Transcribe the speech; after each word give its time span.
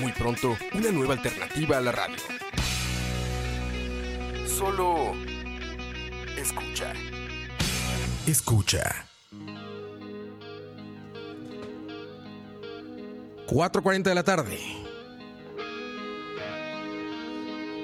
Muy 0.00 0.12
pronto, 0.12 0.56
una 0.74 0.90
nueva 0.90 1.14
alternativa 1.14 1.78
a 1.78 1.80
la 1.80 1.92
radio. 1.92 2.16
Solo 4.46 5.14
escucha. 6.36 6.92
Escucha. 8.26 9.06
4.40 13.48 14.02
de 14.02 14.14
la 14.14 14.22
tarde. 14.22 14.58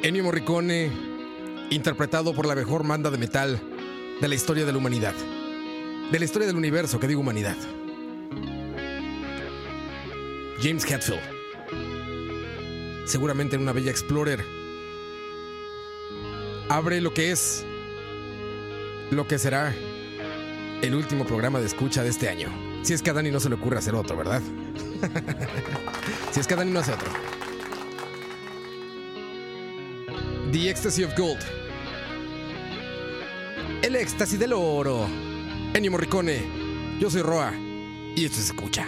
Ennio 0.02 0.24
Morricone, 0.24 0.90
interpretado 1.70 2.34
por 2.34 2.46
la 2.46 2.54
mejor 2.54 2.86
banda 2.86 3.10
de 3.10 3.18
metal 3.18 3.60
de 4.20 4.28
la 4.28 4.34
historia 4.34 4.64
de 4.66 4.72
la 4.72 4.78
humanidad. 4.78 5.14
De 6.12 6.18
la 6.18 6.24
historia 6.24 6.46
del 6.46 6.56
universo, 6.56 7.00
que 7.00 7.08
digo 7.08 7.20
humanidad. 7.20 7.56
James 10.62 10.84
Hetfield. 10.84 11.20
Seguramente 13.06 13.56
en 13.56 13.62
una 13.62 13.72
bella 13.72 13.90
Explorer. 13.90 14.44
Abre 16.68 17.00
lo 17.00 17.12
que 17.12 17.30
es. 17.30 17.64
Lo 19.10 19.26
que 19.28 19.38
será 19.38 19.74
el 20.82 20.94
último 20.94 21.24
programa 21.24 21.60
de 21.60 21.66
escucha 21.66 22.02
de 22.02 22.10
este 22.10 22.28
año. 22.28 22.48
Si 22.82 22.92
es 22.92 23.02
que 23.02 23.10
a 23.10 23.12
Dani 23.14 23.30
no 23.30 23.40
se 23.40 23.48
le 23.48 23.54
ocurre 23.54 23.78
hacer 23.78 23.94
otro, 23.94 24.16
¿verdad? 24.16 24.42
si 26.32 26.40
es 26.40 26.46
que 26.46 26.54
a 26.54 26.56
Dani 26.58 26.70
no 26.70 26.80
hace 26.80 26.92
otro. 26.92 27.08
The 30.52 30.70
Ecstasy 30.70 31.04
of 31.04 31.16
Gold. 31.16 31.40
El 33.82 33.96
éxtasis 33.96 34.38
del 34.38 34.52
oro. 34.52 35.06
Ennio 35.74 35.90
Morricone. 35.90 36.42
Yo 37.00 37.10
soy 37.10 37.22
Roa. 37.22 37.52
Y 38.16 38.24
esto 38.24 38.36
se 38.36 38.52
escucha. 38.52 38.86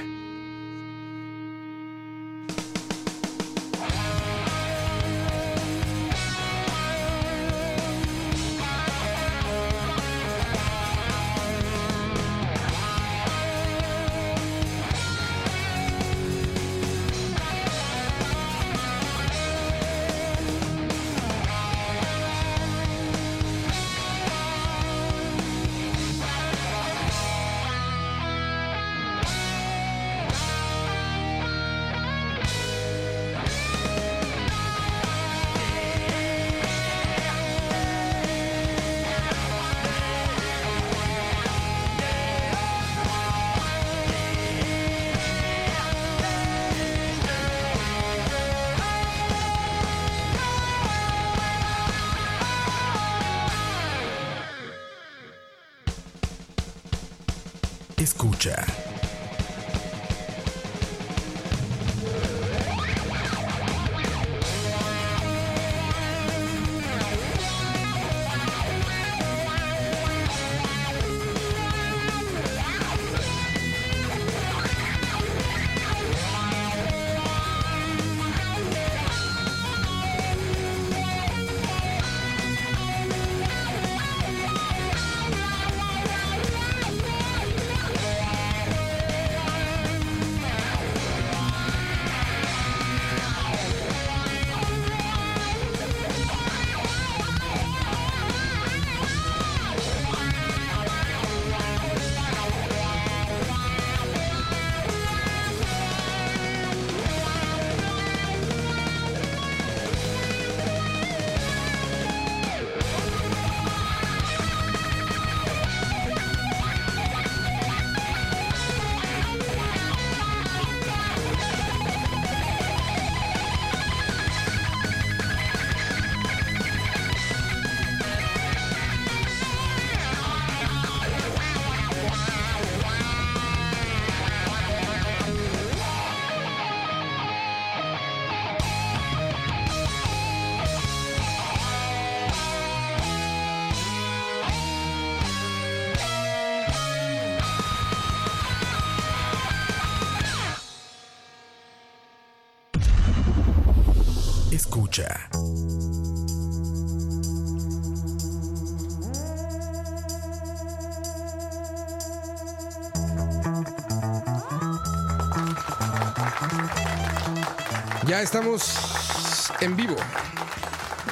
Estamos 168.27 169.53
en 169.61 169.77
vivo. 169.77 169.95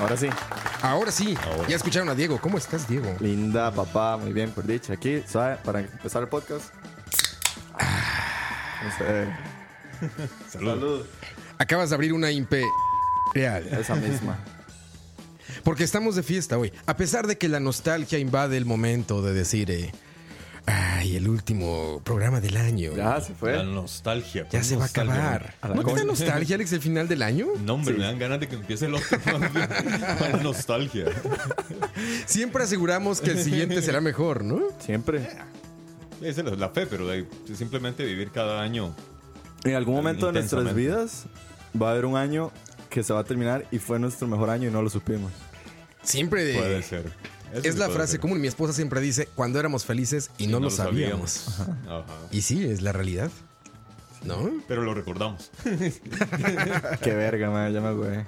Ahora 0.01 0.17
sí. 0.17 0.29
Ahora 0.83 1.13
sí. 1.13 1.39
Ya 1.69 1.77
escucharon 1.77 2.09
a 2.09 2.15
Diego. 2.15 2.41
¿Cómo 2.41 2.59
estás, 2.59 2.89
Diego? 2.89 3.15
Linda, 3.21 3.71
papá, 3.71 4.17
muy 4.17 4.33
bien, 4.33 4.51
por 4.51 4.67
dicha. 4.67 4.95
Aquí, 4.95 5.23
suave, 5.31 5.59
para 5.65 5.79
empezar 5.81 6.23
el 6.23 6.29
podcast. 6.29 6.75
No 8.83 8.99
sé. 8.99 9.29
Salud. 10.59 11.07
Acabas 11.57 11.91
de 11.91 11.95
abrir 11.95 12.13
una 12.13 12.33
imperial. 12.33 12.67
Esa 13.71 13.95
misma. 13.95 14.37
Porque 15.63 15.85
estamos 15.85 16.17
de 16.17 16.25
fiesta 16.25 16.59
hoy. 16.59 16.73
A 16.85 16.97
pesar 16.97 17.29
de 17.29 17.39
que 17.39 17.47
la 17.49 17.61
nostalgia 17.61 18.19
invade 18.19 18.57
el 18.57 18.67
momento 18.67 19.23
de 19.23 19.33
decir, 19.35 19.71
eh, 19.71 19.93
ay, 21.05 21.17
el 21.17 21.29
último 21.29 22.01
programa 22.03 22.41
del 22.41 22.57
año. 22.57 22.93
Ya 22.97 23.21
se 23.21 23.35
fue. 23.35 23.57
La 23.57 23.63
nostalgia. 23.65 24.47
Ya 24.51 24.63
se 24.65 24.77
va 24.77 24.85
a 24.85 24.87
acabar. 24.87 25.55
A 25.61 25.69
la 25.69 25.75
¿No 25.75 25.85
te 25.85 25.95
da 25.95 26.05
nostalgia, 26.05 26.57
Alex, 26.57 26.73
el 26.73 26.81
final 26.81 27.09
del 27.09 27.23
año? 27.23 27.47
No, 27.65 27.75
hombre, 27.75 27.95
Sí. 27.95 28.01
me 28.01 28.07
dan 28.07 28.19
ganas 28.19 28.41
de 28.41 28.49
que 28.49 28.55
empiece 28.57 28.87
el 28.87 28.95
otro. 28.95 29.19
Para 30.19 30.39
nostalgia. 30.43 31.07
Siempre 32.27 32.65
aseguramos 32.65 33.21
que 33.21 33.33
el 33.33 33.43
siguiente 33.43 33.83
será 33.83 34.01
mejor, 34.01 34.45
¿no? 34.45 34.61
Siempre. 34.81 35.29
Esa 36.23 36.41
es 36.41 36.59
la 36.59 36.71
fe, 36.71 36.87
pero 36.87 37.07
de 37.07 37.27
simplemente 37.55 38.05
vivir 38.05 38.31
cada 38.31 38.63
año. 38.63 38.95
En 39.65 39.75
algún 39.75 39.95
momento 39.97 40.27
de 40.27 40.33
nuestras 40.33 40.75
vidas 40.75 41.25
va 41.81 41.89
a 41.89 41.93
haber 41.93 42.07
un 42.07 42.17
año 42.17 42.51
que 42.89 43.03
se 43.03 43.13
va 43.13 43.21
a 43.21 43.25
terminar 43.25 43.67
y 43.71 43.79
fue 43.79 43.99
nuestro 43.99 44.27
mejor 44.29 44.49
año 44.51 44.69
y 44.69 44.73
no 44.73 44.81
lo 44.83 44.89
supimos. 44.91 45.33
Siempre 46.03 46.45
de- 46.45 46.55
Puede 46.55 46.83
ser. 46.83 47.13
Eso 47.55 47.69
Es 47.69 47.77
la 47.77 47.89
frase 47.89 48.13
ser. 48.13 48.21
común. 48.21 48.41
Mi 48.41 48.49
esposa 48.49 48.73
siempre 48.73 49.01
dice, 49.01 49.29
cuando 49.35 49.59
éramos 49.61 49.85
felices 49.85 50.31
y, 50.39 50.47
no, 50.49 50.61
lo 50.61 50.71
sabíamos. 50.71 51.49
Ajá. 51.87 52.05
Y 52.31 52.43
sí, 52.43 52.65
es 52.65 52.83
la 52.83 52.93
realidad. 52.93 53.31
¿No? 54.25 54.51
Pero 54.67 54.83
lo 54.83 54.95
recordamos. 54.95 55.51
Qué 57.03 57.15
verga, 57.15 57.51
man, 57.51 57.73
ya 57.75 57.81
me 57.83 57.93
güey. 57.93 58.17
Ah, 58.21 58.27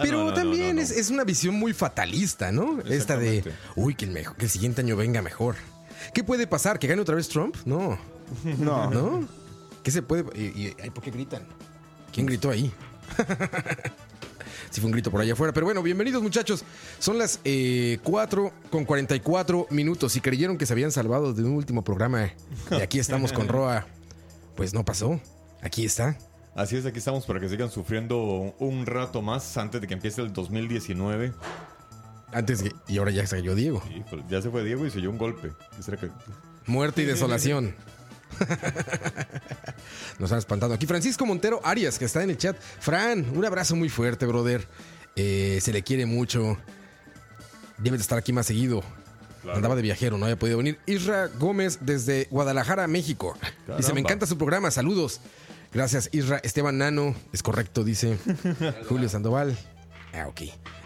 Pero 0.00 0.18
no, 0.18 0.24
no, 0.24 0.30
no, 0.30 0.34
también 0.34 0.68
no, 0.68 0.72
no. 0.76 0.80
Es, 0.80 0.90
es 0.90 1.10
una 1.10 1.24
visión 1.24 1.54
muy 1.54 1.74
fatalista, 1.74 2.50
¿no? 2.50 2.80
Esta 2.80 3.18
de, 3.18 3.44
uy, 3.76 3.94
que 3.94 4.06
el, 4.06 4.10
mejor, 4.12 4.36
que 4.36 4.46
el 4.46 4.50
siguiente 4.50 4.80
año 4.80 4.96
venga 4.96 5.20
mejor. 5.20 5.56
¿Qué 6.14 6.24
puede 6.24 6.46
pasar? 6.46 6.78
¿Que 6.78 6.86
gane 6.86 7.02
otra 7.02 7.14
vez 7.16 7.28
Trump? 7.28 7.56
No, 7.66 7.98
No, 8.58 8.90
¿no? 8.90 9.28
¿Qué 9.82 9.90
se 9.90 10.00
puede...? 10.00 10.24
Y, 10.34 10.74
y- 10.82 10.90
¿Por 10.90 11.04
qué 11.04 11.10
gritan? 11.10 11.42
¿Quién 12.10 12.24
gritó 12.24 12.48
ahí? 12.50 12.72
Sí 14.74 14.80
fue 14.80 14.86
un 14.88 14.92
grito 14.92 15.12
por 15.12 15.20
allá 15.20 15.34
afuera. 15.34 15.52
Pero 15.52 15.66
bueno, 15.66 15.84
bienvenidos 15.84 16.20
muchachos. 16.20 16.64
Son 16.98 17.16
las 17.16 17.38
eh, 17.44 18.00
4 18.02 18.52
con 18.72 18.84
44 18.84 19.68
minutos. 19.70 20.16
Y 20.16 20.20
creyeron 20.20 20.58
que 20.58 20.66
se 20.66 20.72
habían 20.72 20.90
salvado 20.90 21.32
de 21.32 21.44
un 21.44 21.52
último 21.52 21.84
programa. 21.84 22.32
Y 22.72 22.74
aquí 22.82 22.98
estamos 22.98 23.32
con 23.32 23.46
Roa. 23.46 23.86
Pues 24.56 24.74
no 24.74 24.84
pasó. 24.84 25.20
Aquí 25.62 25.84
está. 25.84 26.18
Así 26.56 26.74
es, 26.74 26.86
aquí 26.86 26.98
estamos 26.98 27.24
para 27.24 27.38
que 27.38 27.48
sigan 27.48 27.70
sufriendo 27.70 28.52
un 28.58 28.84
rato 28.84 29.22
más 29.22 29.56
antes 29.58 29.80
de 29.80 29.86
que 29.86 29.94
empiece 29.94 30.20
el 30.22 30.32
2019. 30.32 31.32
Antes 32.32 32.64
que... 32.64 32.72
Y 32.88 32.98
ahora 32.98 33.12
ya 33.12 33.24
se 33.28 33.36
cayó 33.36 33.54
Diego. 33.54 33.80
Híjole, 33.96 34.24
ya 34.28 34.42
se 34.42 34.50
fue 34.50 34.64
Diego 34.64 34.84
y 34.86 34.90
se 34.90 34.98
oyó 34.98 35.10
un 35.10 35.18
golpe. 35.18 35.52
¿Qué 35.76 35.82
será 35.84 35.98
que- 35.98 36.10
Muerte 36.66 37.02
y 37.02 37.04
desolación. 37.04 37.76
Nos 40.18 40.32
han 40.32 40.38
espantado. 40.38 40.74
Aquí 40.74 40.86
Francisco 40.86 41.26
Montero 41.26 41.60
Arias, 41.64 41.98
que 41.98 42.04
está 42.04 42.22
en 42.22 42.30
el 42.30 42.38
chat. 42.38 42.56
Fran, 42.80 43.26
un 43.34 43.44
abrazo 43.44 43.76
muy 43.76 43.88
fuerte, 43.88 44.26
brother. 44.26 44.66
Eh, 45.16 45.58
se 45.62 45.72
le 45.72 45.82
quiere 45.82 46.06
mucho. 46.06 46.56
Debe 47.78 47.96
de 47.96 48.02
estar 48.02 48.18
aquí 48.18 48.32
más 48.32 48.46
seguido. 48.46 48.82
Claro. 49.42 49.56
Andaba 49.56 49.76
de 49.76 49.82
viajero, 49.82 50.16
no 50.16 50.24
había 50.24 50.38
podido 50.38 50.58
venir. 50.58 50.78
Isra 50.86 51.26
Gómez 51.26 51.78
desde 51.82 52.28
Guadalajara, 52.30 52.86
México. 52.86 53.36
Dice, 53.40 53.52
Caramba. 53.66 53.94
me 53.94 54.00
encanta 54.00 54.26
su 54.26 54.38
programa, 54.38 54.70
saludos. 54.70 55.20
Gracias, 55.72 56.08
Isra. 56.12 56.38
Esteban 56.38 56.78
Nano, 56.78 57.14
es 57.32 57.42
correcto, 57.42 57.84
dice. 57.84 58.16
Julio 58.88 59.08
Sandoval. 59.08 59.58
Ah, 60.14 60.28
ok. 60.28 60.42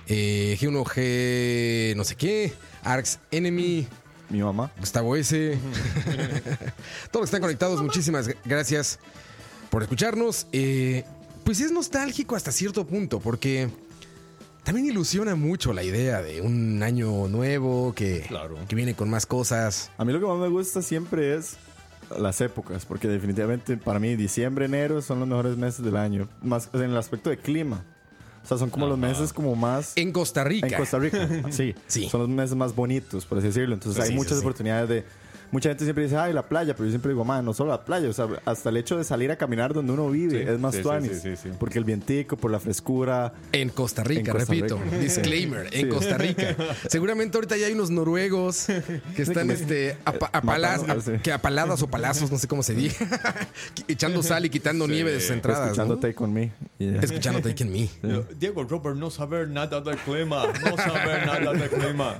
Eh, 0.08 0.56
G1G, 0.58 1.94
no 1.94 2.04
sé 2.04 2.16
qué. 2.16 2.52
Arx 2.82 3.18
Enemy. 3.30 3.86
Mi 4.30 4.40
mamá. 4.42 4.70
Gustavo 4.78 5.16
S. 5.16 5.58
Todos 7.10 7.12
los 7.12 7.20
que 7.20 7.24
están 7.24 7.40
conectados, 7.40 7.82
muchísimas 7.82 8.28
gracias 8.44 8.98
por 9.70 9.82
escucharnos. 9.82 10.46
Eh, 10.52 11.04
pues 11.44 11.60
es 11.60 11.72
nostálgico 11.72 12.36
hasta 12.36 12.52
cierto 12.52 12.86
punto, 12.86 13.20
porque 13.20 13.70
también 14.64 14.86
ilusiona 14.86 15.34
mucho 15.34 15.72
la 15.72 15.82
idea 15.82 16.20
de 16.20 16.40
un 16.42 16.82
año 16.82 17.26
nuevo 17.28 17.94
que, 17.94 18.24
Claro. 18.28 18.56
que 18.68 18.76
viene 18.76 18.94
con 18.94 19.08
más 19.08 19.24
cosas. 19.26 19.90
A 19.96 20.04
mí 20.04 20.12
lo 20.12 20.20
que 20.20 20.26
más 20.26 20.38
me 20.38 20.48
gusta 20.48 20.82
siempre 20.82 21.34
es 21.36 21.56
las 22.18 22.40
épocas, 22.40 22.84
porque 22.84 23.08
definitivamente 23.08 23.76
para 23.76 23.98
mí 23.98 24.14
diciembre, 24.16 24.66
enero 24.66 25.00
son 25.02 25.20
los 25.20 25.28
mejores 25.28 25.56
meses 25.56 25.84
del 25.84 25.96
año, 25.96 26.28
más 26.42 26.68
en 26.74 26.82
el 26.82 26.96
aspecto 26.96 27.30
de 27.30 27.38
clima. 27.38 27.84
O 28.48 28.56
sea, 28.56 28.56
son 28.56 28.70
como 28.70 28.86
los 28.86 28.96
meses 28.96 29.34
como 29.34 29.54
más 29.54 29.92
En 29.96 30.10
Costa 30.10 30.42
Rica. 30.42 30.68
en 30.68 30.74
Costa 30.76 30.98
Rica. 30.98 31.28
Sí, 31.50 31.74
Sí. 31.86 32.08
son 32.08 32.20
los 32.20 32.30
meses 32.30 32.56
más 32.56 32.74
bonitos, 32.74 33.26
por 33.26 33.36
así 33.38 33.48
decirlo. 33.48 33.74
Entonces 33.74 33.96
Sí, 33.96 34.02
hay 34.06 34.08
sí, 34.08 34.14
muchas 34.14 34.38
sí. 34.38 34.40
oportunidades 34.40 34.88
de 34.88 35.04
Mucha 35.50 35.70
gente 35.70 35.84
siempre 35.84 36.04
dice, 36.04 36.16
ay, 36.16 36.32
la 36.32 36.42
playa, 36.48 36.74
pero 36.74 36.84
yo 36.86 36.90
siempre 36.90 37.10
digo, 37.12 37.24
man, 37.24 37.44
no 37.44 37.54
solo 37.54 37.70
la 37.70 37.84
playa, 37.84 38.08
o 38.08 38.12
sea, 38.12 38.26
hasta 38.44 38.68
el 38.68 38.76
hecho 38.76 38.96
de 38.98 39.04
salir 39.04 39.30
a 39.30 39.36
caminar 39.36 39.72
donde 39.72 39.92
uno 39.92 40.10
vive 40.10 40.42
Sí, 40.44 40.48
es 40.50 40.58
más 40.60 40.72
sí, 40.74 40.78
sí, 40.78 40.82
tuanis. 40.82 41.12
sí, 41.12 41.20
sí, 41.22 41.36
sí. 41.44 41.48
Porque 41.58 41.78
el 41.78 41.84
vientico, 41.84 42.36
por 42.36 42.50
la 42.50 42.60
frescura. 42.60 43.32
En 43.52 43.70
Costa 43.70 44.04
Rica, 44.04 44.32
En 44.32 44.36
Costa 44.38 44.52
repito. 44.54 44.78
Rica. 44.84 44.98
Disclaimer, 45.00 45.68
en. 45.72 45.88
Costa 45.88 46.18
Rica. 46.18 46.54
Seguramente 46.88 47.36
ahorita 47.38 47.56
ya 47.56 47.66
hay 47.66 47.72
unos 47.72 47.90
noruegos 47.90 48.66
que 49.16 49.22
están 49.22 49.50
este, 49.50 49.96
a, 50.04 50.12
pa- 50.12 50.30
a 50.32 50.42
palas- 50.42 50.80
Matando, 50.82 51.00
a- 51.00 51.04
sí. 51.04 51.22
que 51.22 51.32
a 51.32 51.38
paladas 51.40 51.82
o 51.82 51.86
palazos, 51.88 52.30
no 52.30 52.38
sé 52.38 52.46
cómo 52.46 52.62
se 52.62 52.74
diga, 52.74 52.94
echando 53.88 54.22
sal 54.22 54.44
y 54.44 54.50
quitando 54.50 54.86
Sí. 54.86 54.92
nieve 54.92 55.12
de 55.12 55.20
sus 55.20 55.30
entradas. 55.30 55.66
escuchando 55.68 55.94
¿no? 55.94 56.00
Take 56.00 56.22
On 56.22 56.32
Me. 56.32 56.52
Y 56.78 56.92
ya. 56.92 57.00
Escuchando 57.00 57.40
Take 57.40 57.64
On 57.64 57.72
Me. 57.72 57.88
Diego 58.38 58.64
Robert 58.64 58.96
no 58.96 59.10
saber 59.10 59.48
nada 59.48 59.80
del 59.80 59.96
clima. 59.98 60.44
No 60.46 60.76
saber 60.76 61.26
nada 61.26 61.52
del 61.52 61.70
clima. 61.70 62.18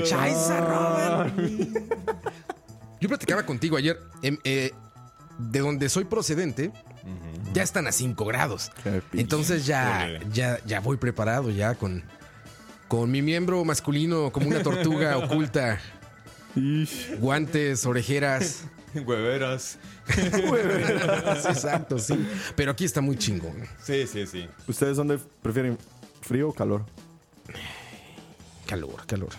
Scheiße, 0.00 0.60
Robert. 0.60 1.75
Yo 3.00 3.08
platicaba 3.08 3.44
contigo 3.44 3.76
ayer. 3.76 3.98
em, 4.22 4.38
eh, 4.44 4.72
de 5.38 5.58
donde 5.58 5.88
soy 5.90 6.04
procedente, 6.04 6.72
ya 7.52 7.62
están 7.62 7.86
a 7.86 7.92
5 7.92 8.24
grados. 8.24 8.70
Entonces 9.12 9.66
ya, 9.66 10.18
ya, 10.32 10.58
ya 10.64 10.80
voy 10.80 10.96
preparado 10.96 11.50
ya 11.50 11.74
con, 11.74 12.02
con 12.88 13.10
mi 13.10 13.20
miembro 13.20 13.62
masculino 13.64 14.32
como 14.32 14.48
una 14.48 14.62
tortuga 14.62 15.18
oculta. 15.24 15.78
Guantes, 17.18 17.84
orejeras. 17.84 18.64
Hueveras. 18.94 19.78
Sí, 20.14 21.48
exacto, 21.48 21.98
sí. 21.98 22.14
Pero 22.54 22.70
aquí 22.70 22.84
está 22.84 23.00
muy 23.02 23.16
chingón. 23.16 23.56
Sí, 23.82 24.06
sí, 24.06 24.26
sí. 24.26 24.48
¿Ustedes 24.66 24.96
dónde 24.96 25.18
prefieren 25.42 25.76
frío 26.22 26.48
o 26.48 26.52
calor? 26.54 26.86
Calor, 28.66 29.04
calor. 29.06 29.30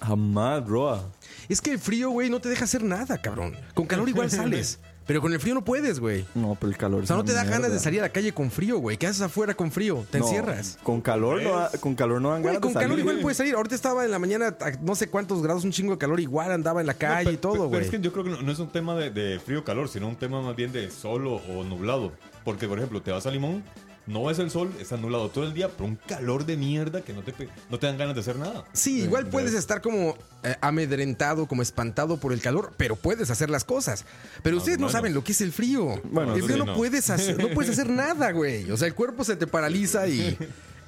Jamás, 0.00 0.64
bro. 0.66 1.10
Es 1.48 1.60
que 1.60 1.72
el 1.72 1.78
frío, 1.78 2.10
güey, 2.10 2.28
no 2.30 2.40
te 2.40 2.48
deja 2.48 2.64
hacer 2.64 2.82
nada, 2.84 3.18
cabrón. 3.18 3.56
Con 3.74 3.86
calor 3.86 4.08
igual 4.08 4.30
sales. 4.30 4.78
Pero 5.08 5.22
con 5.22 5.32
el 5.32 5.40
frío 5.40 5.54
no 5.54 5.64
puedes, 5.64 6.00
güey. 6.00 6.26
No, 6.34 6.54
pero 6.60 6.70
el 6.70 6.76
calor. 6.76 7.02
O 7.02 7.06
sea, 7.06 7.16
no 7.16 7.24
te 7.24 7.32
da 7.32 7.42
ganas 7.42 7.72
de 7.72 7.78
salir 7.78 8.00
a 8.00 8.02
la 8.02 8.08
calle 8.10 8.34
con 8.34 8.50
frío, 8.50 8.76
güey. 8.78 8.98
¿Qué 8.98 9.06
haces 9.06 9.22
afuera 9.22 9.54
con 9.54 9.72
frío? 9.72 10.04
Te 10.10 10.18
encierras. 10.18 10.78
Con 10.82 11.00
calor 11.00 11.40
no, 11.42 11.66
con 11.80 11.94
calor 11.94 12.20
no 12.20 12.28
dan 12.32 12.42
Güey, 12.42 12.52
ganas 12.56 12.60
con 12.60 12.68
de 12.68 12.74
salir. 12.74 12.88
calor 12.88 12.98
igual 13.00 13.20
puedes 13.22 13.38
salir. 13.38 13.54
Ahorita 13.54 13.74
estaba 13.74 14.04
en 14.04 14.10
la 14.10 14.18
mañana, 14.18 14.48
a 14.60 14.70
no 14.82 14.94
sé 14.94 15.08
cuántos 15.08 15.42
grados, 15.42 15.64
un 15.64 15.72
chingo 15.72 15.92
de 15.92 15.98
calor, 15.98 16.20
igual 16.20 16.52
andaba 16.52 16.82
en 16.82 16.86
la 16.86 16.92
calle 16.92 17.22
y 17.22 17.36
Pero- 17.36 17.40
todo, 17.40 17.52
pero 17.54 17.68
güey. 17.68 17.84
es 17.86 17.90
que 17.90 18.00
yo 18.00 18.12
creo 18.12 18.24
que 18.24 18.30
no, 18.32 18.42
no 18.42 18.52
es 18.52 18.58
un 18.58 18.68
tema 18.68 18.94
de, 18.96 19.10
de 19.10 19.40
frío 19.40 19.60
o 19.60 19.64
calor, 19.64 19.88
sino 19.88 20.06
un 20.08 20.16
tema 20.16 20.42
más 20.42 20.54
bien 20.54 20.72
de 20.72 20.90
sol 20.90 21.26
o, 21.26 21.36
o 21.36 21.64
nublado. 21.64 22.12
Porque, 22.44 22.68
por 22.68 22.76
ejemplo, 22.76 23.00
te 23.00 23.10
vas 23.10 23.24
a 23.24 23.30
Limón, 23.30 23.64
no 24.08 24.24
ves 24.24 24.38
el 24.38 24.50
sol, 24.50 24.72
está 24.80 24.96
nublado 24.96 25.28
todo 25.28 25.44
el 25.44 25.54
día, 25.54 25.68
pero 25.68 25.84
un 25.84 25.96
calor 25.96 26.46
de 26.46 26.56
mierda 26.56 27.02
que 27.02 27.12
no 27.12 27.22
te, 27.22 27.32
no 27.70 27.78
te 27.78 27.86
dan 27.86 27.98
ganas 27.98 28.14
de 28.14 28.22
hacer 28.22 28.36
nada. 28.36 28.64
Sí, 28.72 29.02
igual 29.02 29.26
puedes 29.26 29.54
estar 29.54 29.82
como 29.82 30.16
eh, 30.42 30.56
amedrentado, 30.60 31.46
como 31.46 31.62
espantado 31.62 32.16
por 32.16 32.32
el 32.32 32.40
calor, 32.40 32.72
pero 32.76 32.96
puedes 32.96 33.30
hacer 33.30 33.50
las 33.50 33.64
cosas. 33.64 34.04
Pero 34.42 34.56
ustedes 34.56 34.78
no 34.78 34.88
saben 34.88 35.14
lo 35.14 35.22
que 35.22 35.32
es 35.32 35.40
el 35.42 35.52
frío. 35.52 36.00
Bueno, 36.04 36.34
el 36.34 36.42
frío 36.42 36.56
sí, 36.56 36.60
no, 36.60 36.66
no. 36.66 36.74
puedes 36.74 37.10
hacer, 37.10 37.38
no 37.38 37.50
puedes 37.50 37.72
hacer 37.72 37.90
nada, 37.90 38.32
güey. 38.32 38.70
O 38.70 38.76
sea, 38.76 38.88
el 38.88 38.94
cuerpo 38.94 39.24
se 39.24 39.36
te 39.36 39.46
paraliza 39.46 40.08
y, 40.08 40.36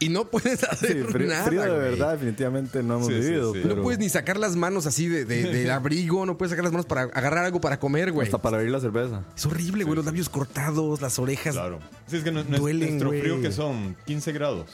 y 0.00 0.08
no 0.08 0.28
puedes 0.28 0.64
hacer 0.64 1.04
Sí, 1.06 1.12
frío, 1.12 1.28
nada. 1.28 1.44
frío 1.44 1.62
de 1.62 1.68
güey. 1.68 1.80
verdad, 1.82 2.12
definitivamente 2.12 2.82
no 2.82 2.96
hemos 2.96 3.06
Sí, 3.08 3.14
vivido. 3.14 3.52
sí. 3.54 3.60
Pero 3.62 3.76
No 3.76 3.82
puedes 3.82 3.98
ni 4.00 4.08
sacar 4.08 4.36
las 4.38 4.56
manos 4.56 4.86
así 4.86 5.06
de, 5.08 5.24
de- 5.24 5.42
del 5.44 5.70
abrigo, 5.70 6.26
no 6.26 6.36
puedes 6.36 6.50
sacar 6.50 6.64
las 6.64 6.72
manos 6.72 6.86
para 6.86 7.02
agarrar 7.02 7.44
algo 7.44 7.60
para 7.60 7.78
comer, 7.78 8.10
güey. 8.10 8.26
Hasta 8.26 8.38
para 8.42 8.56
abrir 8.56 8.72
la 8.72 8.80
cerveza. 8.80 9.24
Es 9.36 9.46
horrible, 9.46 9.84
güey. 9.84 9.96
Los 9.96 10.04
labios 10.06 10.28
cortados, 10.28 11.00
las 11.00 11.18
orejas 11.18 11.54
Claro. 11.54 11.78
Sí, 12.08 12.16
es 12.16 12.24
que 12.24 12.32
no, 12.32 12.42
no 12.44 12.54
es 12.56 12.60
Duelen, 12.60 12.88
nuestro 12.88 13.08
güey. 13.10 13.20
frío 13.20 13.40
que 13.40 13.52
son 13.52 13.96
15 14.06 14.32
grados. 14.32 14.66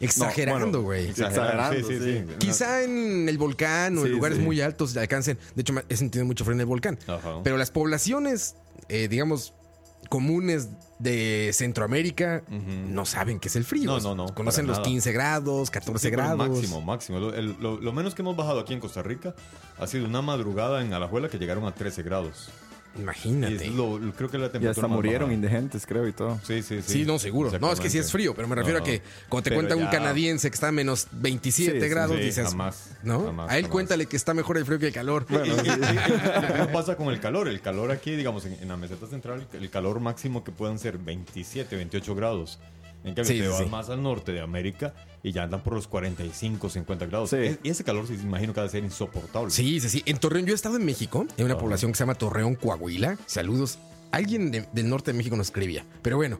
exagerando, 0.00 0.78
No, 0.78 0.82
güey. 0.84 1.08
Exagerando, 1.08 1.88
Sí, 1.88 1.98
sí, 1.98 2.04
sí. 2.04 2.24
Quizá 2.38 2.82
en 2.82 3.28
el 3.28 3.38
volcán 3.38 3.96
o 3.98 4.04
en 4.06 4.12
lugares 4.12 4.38
sí. 4.38 4.44
muy 4.44 4.60
altos 4.60 4.96
alcancen. 4.96 5.38
De 5.54 5.62
hecho, 5.62 5.74
he 5.88 5.96
sentido 5.96 6.24
mucho 6.24 6.44
frío 6.44 6.54
en 6.54 6.60
el 6.60 6.66
volcán. 6.66 6.98
Ajá. 7.06 7.40
Pero 7.42 7.56
las 7.56 7.70
poblaciones, 7.70 8.56
eh, 8.88 9.08
digamos, 9.08 9.54
comunes 10.08 10.68
de 10.98 11.50
Centroamérica 11.52 12.42
no 12.48 13.04
saben 13.04 13.38
qué 13.38 13.48
es 13.48 13.56
el 13.56 13.64
frío. 13.64 13.84
No, 13.90 14.00
no, 14.00 14.14
no, 14.14 14.34
Conocen 14.34 14.66
los 14.66 14.78
nada. 14.78 14.88
15 14.88 15.12
grados, 15.12 15.70
14 15.70 15.98
Sí, 16.08 16.10
pero 16.10 16.22
grados. 16.22 16.48
Máximo, 16.48 16.80
máximo. 16.80 17.18
Lo, 17.20 17.34
el- 17.34 17.56
lo- 17.60 17.78
lo 17.80 17.92
menos 17.92 18.14
que 18.14 18.22
hemos 18.22 18.36
bajado 18.36 18.60
aquí 18.60 18.72
en 18.72 18.80
Costa 18.80 19.02
Rica 19.02 19.34
ha 19.78 19.86
sido 19.86 20.06
una 20.06 20.22
madrugada 20.22 20.82
en 20.82 20.92
Alajuela 20.94 21.28
que 21.28 21.38
llegaron 21.38 21.64
a 21.66 21.74
13 21.74 22.02
grados. 22.02 22.48
Y 22.96 23.02
Imagínate. 23.02 23.54
es 23.66 23.72
lo- 23.74 23.98
lo- 23.98 24.12
creo 24.12 24.30
que 24.30 24.38
la 24.38 24.46
Y 24.46 24.50
temperatura 24.50 24.70
hasta 24.70 24.88
más 24.88 24.96
murieron 24.96 25.22
baja. 25.28 25.34
indigentes, 25.34 25.86
creo, 25.86 26.06
y 26.08 26.12
todo. 26.12 26.38
Sí, 26.46 26.62
sí, 26.62 26.80
sí. 26.82 26.92
Sí, 26.92 27.04
no, 27.04 27.18
seguro. 27.18 27.50
No, 27.58 27.72
es 27.72 27.80
que 27.80 27.90
sí 27.90 27.98
es 27.98 28.10
frío, 28.10 28.34
pero 28.34 28.48
me 28.48 28.54
refiero 28.54 28.78
a 28.78 28.82
que 28.82 29.02
cuando 29.28 29.48
te 29.50 29.54
cuenta 29.54 29.76
un 29.76 29.86
canadiense 29.86 30.50
que 30.50 30.54
está 30.54 30.68
a 30.68 30.72
menos 30.72 31.08
27 31.12 31.72
Sí, 31.72 31.80
sí, 31.80 31.88
grados, 31.88 32.16
sí, 32.16 32.22
dices, 32.22 32.48
jamás, 32.48 32.90
¿no? 33.02 33.24
jamás, 33.26 33.50
a 33.50 33.56
él 33.56 33.62
jamás. 33.64 33.72
cuéntale 33.72 34.06
que 34.06 34.16
está 34.16 34.34
mejor 34.34 34.56
el 34.58 34.64
frío 34.64 34.78
que 34.78 34.86
el 34.88 34.92
calor. 34.92 35.26
Y- 35.30 35.34
y- 35.34 35.38
y- 35.40 35.52
y- 35.52 36.42
lo 36.42 36.48
mismo 36.54 36.72
pasa 36.72 36.96
con 36.96 37.08
el 37.08 37.20
calor. 37.20 37.48
El 37.48 37.60
calor 37.60 37.90
aquí, 37.90 38.12
digamos, 38.16 38.44
en, 38.46 38.54
en 38.54 38.68
la 38.68 38.76
meseta 38.76 39.06
central, 39.06 39.46
el 39.52 39.70
calor 39.70 40.00
máximo 40.00 40.42
que 40.44 40.52
puedan 40.52 40.78
ser 40.78 40.98
27, 40.98 41.76
28 41.76 42.14
grados. 42.14 42.58
En 43.06 43.14
cambio, 43.14 43.24
Sí, 43.34 43.40
te 43.40 43.48
vas 43.48 43.58
sí. 43.58 43.66
más 43.66 43.88
al 43.88 44.02
norte 44.02 44.32
de 44.32 44.40
América 44.40 44.92
y 45.22 45.32
ya 45.32 45.44
andan 45.44 45.62
por 45.62 45.72
los 45.74 45.86
45, 45.88 46.68
50 46.68 47.06
grados. 47.06 47.30
Sí. 47.30 47.36
Es- 47.36 47.58
y 47.62 47.70
ese 47.70 47.84
calor, 47.84 48.06
sí, 48.06 48.14
imagino 48.14 48.52
que 48.52 48.60
ha 48.60 48.64
de 48.64 48.68
ser 48.68 48.84
insoportable. 48.84 49.50
Sí, 49.50 49.80
sí, 49.80 49.88
sí. 49.88 50.02
En 50.06 50.18
Torreón, 50.18 50.44
yo 50.44 50.52
he 50.52 50.54
estado 50.54 50.76
en 50.76 50.84
México, 50.84 51.24
en 51.38 51.44
una 51.44 51.54
Ajá. 51.54 51.62
población 51.62 51.92
que 51.92 51.96
se 51.96 52.02
llama 52.02 52.16
Torreón, 52.16 52.56
Coahuila. 52.56 53.16
Saludos. 53.26 53.78
Alguien 54.10 54.50
de- 54.50 54.66
del 54.72 54.88
norte 54.88 55.12
de 55.12 55.16
México 55.18 55.36
nos 55.36 55.46
escribía. 55.46 55.84
Pero 56.02 56.16
bueno, 56.16 56.38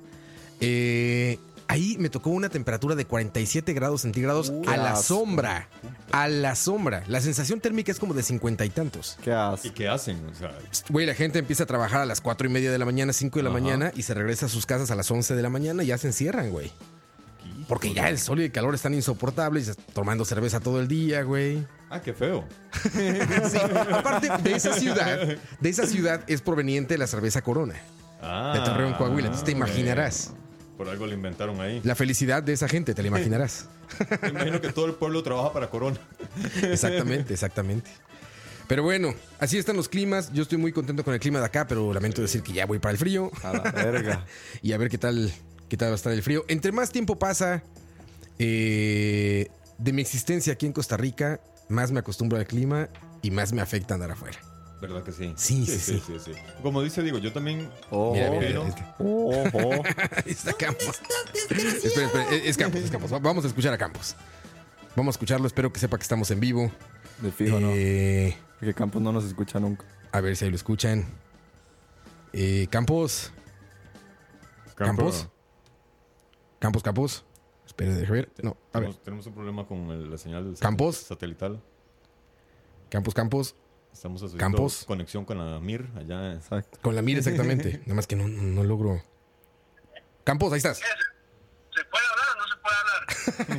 eh, 0.61 1.39
Ahí 1.69 1.97
me 1.99 2.09
tocó 2.11 2.31
una 2.31 2.49
temperatura 2.49 2.95
de 2.95 3.05
47 3.07 3.73
grados 3.73 4.03
centígrados 4.03 4.53
a 4.69 4.77
la 4.77 4.93
asco. 4.93 5.03
sombra. 5.17 5.69
A 6.13 6.29
la 6.29 6.55
sombra. 6.55 7.03
La 7.09 7.21
sensación 7.21 7.61
térmica 7.61 7.91
es 7.91 7.99
como 7.99 8.15
de 8.15 8.23
50 8.23 8.65
y 8.65 8.71
tantos. 8.71 9.19
¿Qué 9.23 9.33
haces? 9.33 9.65
¿Y 9.67 9.71
qué 9.71 9.89
hacen? 9.89 10.25
O 10.31 10.35
sea, 10.35 10.57
Güey, 10.89 11.07
la 11.07 11.15
gente 11.15 11.41
empieza 11.41 11.65
a 11.65 11.67
trabajar 11.67 12.03
a 12.03 12.07
las 12.07 12.21
4 12.21 12.47
y 12.49 12.51
media 12.53 12.71
de 12.71 12.79
la 12.79 12.85
mañana, 12.85 13.13
5 13.13 13.39
de 13.41 13.43
la 13.43 13.51
Ajá. 13.51 13.59
mañana 13.59 13.93
y 13.97 14.03
se 14.03 14.15
regresa 14.15 14.47
a 14.47 14.49
sus 14.49 14.65
casas 14.65 14.91
a 14.93 14.95
las 14.95 15.11
11 15.11 15.35
de 15.35 15.43
la 15.43 15.51
mañana 15.51 15.83
y 15.83 15.89
ya 15.89 15.99
se 15.99 16.07
encierran, 16.07 16.51
güey. 16.51 16.71
Porque 17.69 17.93
ya 17.93 18.09
el 18.09 18.19
sol 18.21 18.41
y 18.41 18.45
el 18.45 18.53
calor 18.53 18.77
están 18.77 18.95
insoportables, 18.95 19.75
tomando 19.93 20.25
cerveza 20.25 20.61
todo 20.61 20.79
el 20.81 20.87
día, 20.87 21.23
güey. 21.25 21.67
ah, 21.91 22.01
qué 22.01 22.13
feo. 22.15 22.45
Sí, 23.51 23.59
aparte 23.93 24.29
de 24.43 24.55
esa 24.55 24.73
ciudad, 24.73 25.19
de 25.61 25.69
esa 25.69 25.87
ciudad 25.87 26.23
es 26.29 26.43
proveniente 26.43 26.97
la 26.97 27.09
cerveza 27.09 27.43
Corona, 27.43 27.75
Ah, 28.23 28.53
de 28.57 28.61
Torreón, 28.65 28.95
Coahuila. 28.95 29.27
Entonces 29.27 29.45
te 29.45 29.51
imaginarás 29.53 30.33
Por 30.77 30.89
algo 30.89 31.07
lo 31.07 31.15
inventaron 31.15 31.61
ahí. 31.61 31.81
la 31.85 31.95
felicidad 31.95 32.43
de 32.43 32.53
esa 32.53 32.69
gente, 32.69 32.95
te 32.95 33.03
la 33.03 33.09
imaginarás. 33.09 33.67
Me 34.23 34.29
imagino 34.29 34.61
que 34.61 34.73
todo 34.73 34.87
el 34.87 34.95
pueblo 34.95 35.23
trabaja 35.23 35.53
para 35.53 35.71
Corona. 35.71 35.99
Exactamente, 36.63 37.33
exactamente. 37.33 37.91
Pero 38.69 38.83
bueno, 38.83 39.15
así 39.39 39.59
están 39.59 39.77
los 39.77 39.89
climas. 39.89 40.33
Yo 40.33 40.43
estoy 40.43 40.59
muy 40.59 40.73
contento 40.73 41.05
con 41.05 41.15
el 41.15 41.21
clima 41.21 41.39
de 41.39 41.47
acá, 41.47 41.67
pero 41.67 41.93
lamento 41.95 42.21
decir 42.21 42.43
que 42.43 42.53
ya 42.53 42.67
voy 42.67 42.79
para 42.79 42.93
el 42.93 42.99
frío. 42.99 43.31
A 43.43 43.53
la 43.53 43.71
verga. 43.71 44.27
y 44.63 44.73
a 44.73 44.79
ver 44.79 44.91
qué 44.91 44.99
tal, 44.99 45.33
qué 45.69 45.77
tal 45.77 45.89
va 45.89 45.93
a 45.93 45.97
estar 45.97 46.13
el 46.13 46.23
frío. 46.23 46.45
Entre 46.49 46.73
más 46.73 46.91
tiempo 46.91 47.19
pasa 47.19 47.63
eh, 48.39 49.49
de 49.79 49.93
mi 49.93 50.03
existencia 50.03 50.53
aquí 50.53 50.67
en 50.67 50.73
Costa 50.73 50.97
Rica, 50.97 51.41
más 51.69 51.93
me 51.93 52.01
acostumbro 52.01 52.39
al 52.39 52.47
clima 52.47 52.89
y 53.23 53.31
más 53.31 53.53
me 53.53 53.63
afecta 53.63 53.95
andar 53.95 54.11
afuera. 54.11 54.39
¿Verdad 54.81 55.03
que 55.03 55.13
sí? 55.13 55.33
Sí, 55.37 55.65
sí, 55.65 55.79
sí. 55.79 56.03
sí, 56.07 56.19
sí. 56.19 56.33
Como 56.63 56.83
dice, 56.83 57.03
digo, 57.03 57.17
yo 57.19 57.33
también. 57.33 57.71
Ojo. 57.91 58.13
Mira, 58.15 58.31
mira, 58.31 58.41
pero- 58.41 58.63
Ojo. 58.99 59.83
Está 60.27 60.53
Campos. 60.53 61.01
Espera, 61.51 62.07
espera, 62.07 62.27
es 62.35 62.57
Campos, 62.57 62.81
es 62.83 62.91
Campos. 62.91 63.13
Va- 63.13 63.19
Vamos 63.19 63.45
a 63.45 63.49
escuchar 63.49 63.73
a 63.73 63.79
Campos. 63.79 64.15
Vamos 64.95 65.15
a 65.15 65.17
escucharlo, 65.17 65.47
espero 65.47 65.73
que 65.73 65.81
sepa 65.81 65.97
que 65.97 66.03
estamos 66.03 66.31
en 66.31 66.41
vivo. 66.41 66.71
De 67.23 67.33
fijo, 67.33 67.59
¿no? 67.59 67.71
Eh, 67.73 68.37
Porque 68.59 68.75
Campos 68.75 69.01
no 69.01 69.13
nos 69.13 69.25
escucha 69.25 69.59
nunca. 69.59 69.85
a 70.13 70.21
ver 70.21 70.37
si 70.37 70.45
ahí 70.45 70.51
lo 70.51 70.57
escuchan. 70.57 71.07
Eh, 72.35 72.67
Campos. 72.71 73.33
Campos. 74.75 75.29
Campos, 76.59 76.83
Campos. 76.83 77.25
Espere, 77.67 77.95
deje 77.95 78.13
ver. 78.13 78.31
No, 78.43 78.57
a 78.73 78.81
ver. 78.81 78.89
Tenemos, 78.95 79.03
tenemos 79.03 79.27
un 79.27 79.33
problema 79.35 79.67
con 79.67 79.91
el- 79.91 80.11
la 80.11 80.19
señal 80.19 80.45
del 80.45 80.59
Campos. 80.59 80.97
satelital. 80.97 81.63
Campos, 82.91 83.15
Campos. 83.15 83.55
Estamos 83.97 84.21
haciendo 84.23 84.39
Campos. 84.45 84.85
conexión 84.87 85.25
con 85.25 85.39
la 85.39 85.59
MIR 85.59 85.87
allá. 85.97 86.35
Exacto. 86.35 86.79
Con 86.83 86.95
la 86.95 87.01
mira 87.01 87.19
exactamente. 87.21 87.79
Nada 87.87 87.95
más 87.95 88.07
que 88.07 88.15
no, 88.15 88.29
no 88.29 88.63
logro. 88.63 89.03
Campos, 90.23 90.53
ahí 90.53 90.59
estás. 90.59 90.79
¿Se 90.79 91.85
puede 91.85 92.05
hablar 92.07 92.27
o 92.35 92.37
no 92.37 92.47
se 92.47 92.57
puede 92.61 92.77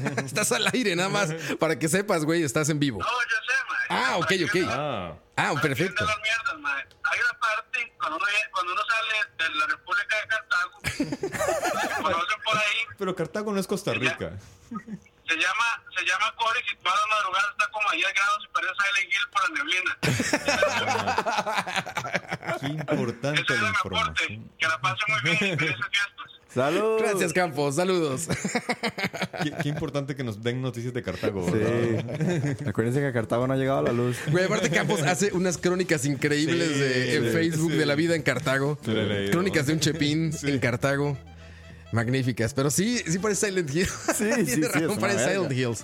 hablar? 0.08 0.26
Estás 0.26 0.52
al 0.52 0.68
aire, 0.74 0.96
nada 0.96 1.10
más. 1.10 1.34
Para 1.60 1.78
que 1.80 1.88
sepas, 1.88 2.24
güey, 2.24 2.44
estás 2.44 2.70
en 2.70 2.80
vivo. 2.80 3.00
No, 3.00 3.06
yo 3.06 3.38
sé, 3.48 3.54
mae. 3.70 4.00
Ah, 4.04 4.18
ok, 4.18 4.32
ok. 4.46 4.56
Ah, 4.70 5.16
Ah, 5.38 5.54
perfecto. 5.62 6.04
mierdas. 6.06 6.88
Hay 7.04 7.20
una 7.20 7.40
parte, 7.40 7.94
cuando 8.00 8.18
uno, 8.18 8.26
viene- 8.26 8.52
cuando 8.52 8.74
uno 8.74 8.82
sale 8.90 9.50
de 9.50 9.56
la 9.56 9.66
República 9.68 10.16
de 10.22 10.28
Cartago, 10.28 12.02
conocen 12.04 12.42
por 12.44 12.58
ahí, 12.58 12.78
pero 12.98 13.16
Cartago 13.16 13.52
no 13.54 13.60
es 13.60 13.68
Costa 13.68 13.94
Rica. 13.94 14.34
Se 15.28 15.36
llama, 15.36 15.84
se 15.98 16.06
llama 16.06 16.34
Coris 16.38 16.64
y 16.72 16.76
todas 16.84 16.98
las 17.00 17.08
madrugadas 17.18 17.50
está 17.52 17.68
como 17.72 17.90
a 17.90 17.94
10 17.94 18.14
grados 18.14 18.40
y 18.44 18.48
parece 18.54 18.74
Silent 18.80 19.10
Hill 19.14 19.28
por 19.32 19.42
la 19.44 19.50
neblina. 19.58 19.92
Qué 22.60 22.68
importante 22.68 23.42
Ese 23.42 23.54
es 23.54 23.62
la 23.62 23.70
mi 23.70 23.76
aporte. 23.76 23.98
información. 23.98 24.52
Que 24.58 24.68
la 24.68 24.82
pasen 24.82 25.08
muy 25.10 25.22
bien 25.24 25.36
y 25.54 25.58
felices 25.58 25.86
fiestas. 25.92 26.14
¡Salud! 26.54 26.98
Gracias, 27.00 27.34
Campos. 27.34 27.76
Saludos. 27.76 28.28
Qué, 29.44 29.52
qué 29.62 29.70
importante 29.70 30.16
que 30.16 30.24
nos 30.24 30.42
den 30.42 30.62
noticias 30.62 30.94
de 30.94 31.04
Cartago. 31.04 31.46
Sí. 31.46 31.52
¿verdad? 31.52 32.68
Acuérdense 32.70 33.00
que 33.02 33.12
Cartago 33.14 33.46
no 33.46 33.54
ha 33.54 33.58
llegado 33.58 33.80
a 33.80 33.84
la 33.84 33.92
luz. 33.92 34.18
Güey, 34.28 34.46
aparte 34.46 34.70
Campos 34.72 35.02
hace 35.04 35.32
unas 35.34 35.58
crónicas 35.58 36.06
increíbles 36.06 36.70
Sí, 36.70 36.80
de- 36.80 37.16
en 37.18 37.24
sí, 37.26 37.30
Facebook 37.32 37.72
sí. 37.74 37.78
de 37.78 37.86
la 37.86 37.96
vida 37.96 38.16
en 38.16 38.24
Cartago. 38.24 38.78
Crónicas 39.32 39.68
de 39.68 39.74
un 39.74 39.80
chepín 39.82 40.32
en 40.42 40.60
Cartago. 40.60 41.18
Magníficas. 41.92 42.54
Pero 42.54 42.70
sí, 42.70 43.02
sí 43.08 43.18
parece 43.20 43.48
Silent 43.48 43.74
Hill. 43.74 43.88
sí, 44.16 44.26
sí, 44.46 44.62
es 44.62 44.72
razón, 44.72 44.98
parece. 45.00 45.34
Silent 45.34 45.52
Hills. 45.52 45.80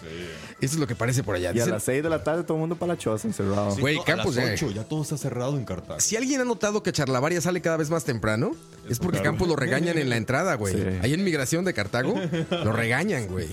Eso 0.60 0.74
es 0.76 0.76
lo 0.76 0.88
que 0.88 0.96
parece 0.96 1.24
por 1.24 1.36
allá. 1.36 1.52
Y 1.54 1.60
a 1.60 1.66
las 1.66 1.84
6 1.84 2.04
de 2.04 2.10
la 2.10 2.24
tarde 2.24 2.44
todo 2.44 2.56
el 2.56 2.62
mundo 2.62 2.76
para 2.76 2.94
la 2.94 2.98
choza 3.00 3.28
encerrado. 3.28 3.72
Sí, 3.76 3.82
Güey, 3.82 4.00
a 4.00 4.04
Campos 4.04 4.36
las 4.36 4.46
ya- 4.46 4.54
ocho, 4.54 4.72
ya 4.72 4.84
todo 4.84 5.02
está 5.04 5.18
cerrado 5.18 5.58
en 5.58 5.66
Cartago. 5.66 6.00
Si 6.00 6.16
alguien 6.18 6.42
ha 6.42 6.46
notado 6.46 6.84
que 6.84 6.92
Charlavaria 6.92 7.40
sale 7.42 7.62
cada 7.62 7.78
vez 7.78 7.90
más 7.90 8.04
temprano, 8.04 8.52
es 8.90 9.00
porque 9.00 9.18
claro. 9.20 9.32
Campos 9.32 9.48
lo 9.48 9.56
regañan 9.56 9.98
en 9.98 10.10
la 10.10 10.18
entrada, 10.18 10.56
güey. 10.56 10.74
Sí. 10.74 10.84
Ahí 11.02 11.14
en 11.14 11.24
migración 11.24 11.64
de 11.66 11.74
Cartago, 11.74 12.20
lo 12.52 12.72
regañan, 12.72 13.28
güey. 13.28 13.48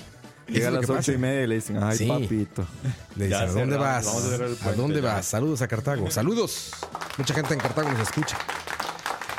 Llega 0.49 0.67
a 0.67 0.71
las 0.73 0.81
que 0.81 0.87
8 0.87 0.97
pasa. 0.97 1.13
y 1.13 1.19
media 1.19 1.43
y 1.45 1.47
le 1.47 1.55
dicen, 1.57 1.81
ay, 1.81 1.97
Sí. 1.97 2.09
papito. 2.09 2.67
Le 3.15 3.27
dicen, 3.29 3.41
¿a 3.41 3.47
dónde 3.47 3.77
vas? 3.77 4.05
vamos 4.05 4.25
a 4.25 4.29
cerrar 4.31 4.49
el 4.49 4.55
¿A 4.55 4.57
puente 4.59 4.81
dónde 4.83 4.97
ya. 5.01 5.15
vas? 5.15 5.27
Saludos 5.27 5.63
a 5.63 5.69
Cartago. 5.69 6.11
Saludos. 6.11 6.71
Mucha 7.19 7.35
gente 7.35 7.55
en 7.55 7.61
Cartago 7.61 7.89
nos 7.89 8.01
escucha. 8.01 8.37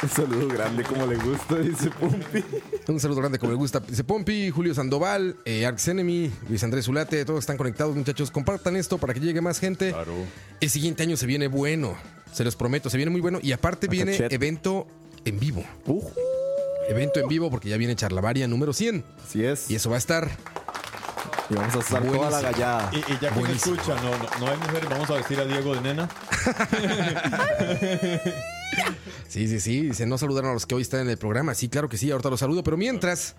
Un 0.03 0.09
saludo 0.09 0.47
grande 0.47 0.83
como 0.83 1.05
le 1.05 1.15
gusta, 1.17 1.55
dice 1.57 1.89
Pumpi. 1.91 2.43
Un 2.87 2.99
saludo 2.99 3.19
grande 3.19 3.37
como 3.37 3.51
le 3.51 3.57
gusta. 3.57 3.79
Dice 3.79 4.03
Pompi, 4.03 4.49
Julio 4.49 4.73
Sandoval, 4.73 5.35
eh, 5.45 5.65
Arx 5.65 5.87
Enemy, 5.89 6.31
Luis 6.49 6.63
Andrés 6.63 6.85
Zulate, 6.85 7.23
todos 7.23 7.41
están 7.41 7.57
conectados, 7.57 7.95
muchachos. 7.95 8.31
Compartan 8.31 8.75
esto 8.75 8.97
para 8.97 9.13
que 9.13 9.19
llegue 9.19 9.41
más 9.41 9.59
gente. 9.59 9.91
Claro. 9.91 10.13
El 10.59 10.69
siguiente 10.69 11.03
año 11.03 11.17
se 11.17 11.27
viene 11.27 11.47
bueno. 11.47 11.95
Se 12.33 12.43
los 12.43 12.55
prometo, 12.55 12.89
se 12.89 12.97
viene 12.97 13.11
muy 13.11 13.21
bueno. 13.21 13.39
Y 13.43 13.51
aparte 13.51 13.87
viene 13.87 14.15
evento 14.31 14.87
en 15.25 15.39
vivo. 15.39 15.63
Uh, 15.85 16.01
Evento 16.89 17.19
en 17.19 17.27
vivo 17.27 17.51
porque 17.51 17.69
ya 17.69 17.77
viene 17.77 17.95
Charlavaria 17.95 18.47
número 18.47 18.73
100. 18.73 19.05
así 19.27 19.45
es. 19.45 19.69
Y 19.69 19.75
eso 19.75 19.89
va 19.91 19.97
a 19.97 19.99
estar 19.99 20.29
Y 21.49 21.53
vamos 21.53 21.75
a 21.75 21.77
usar 21.77 22.03
toda 22.03 22.29
la 22.31 22.41
gallada. 22.41 22.89
Y, 22.91 22.97
y 22.97 23.19
ya 23.21 23.29
que 23.29 23.35
me 23.35 23.41
Buenísimo. 23.41 23.75
escucha, 23.75 23.95
no, 24.01 24.09
no, 24.17 24.45
no 24.45 24.51
hay 24.51 24.57
mujeres, 24.57 24.89
vamos 24.89 25.09
a 25.11 25.13
vestir 25.13 25.39
a 25.39 25.45
Diego 25.45 25.75
de 25.75 25.81
nena. 25.81 26.09
Sí, 29.27 29.47
sí, 29.47 29.59
sí. 29.59 29.81
Dice, 29.81 30.05
no 30.05 30.17
saludaron 30.17 30.51
a 30.51 30.53
los 30.53 30.65
que 30.65 30.75
hoy 30.75 30.81
están 30.81 31.01
en 31.01 31.09
el 31.09 31.17
programa. 31.17 31.53
Sí, 31.55 31.69
claro 31.69 31.89
que 31.89 31.97
sí, 31.97 32.11
ahorita 32.11 32.29
los 32.29 32.39
saludo. 32.39 32.63
Pero 32.63 32.77
mientras, 32.77 33.35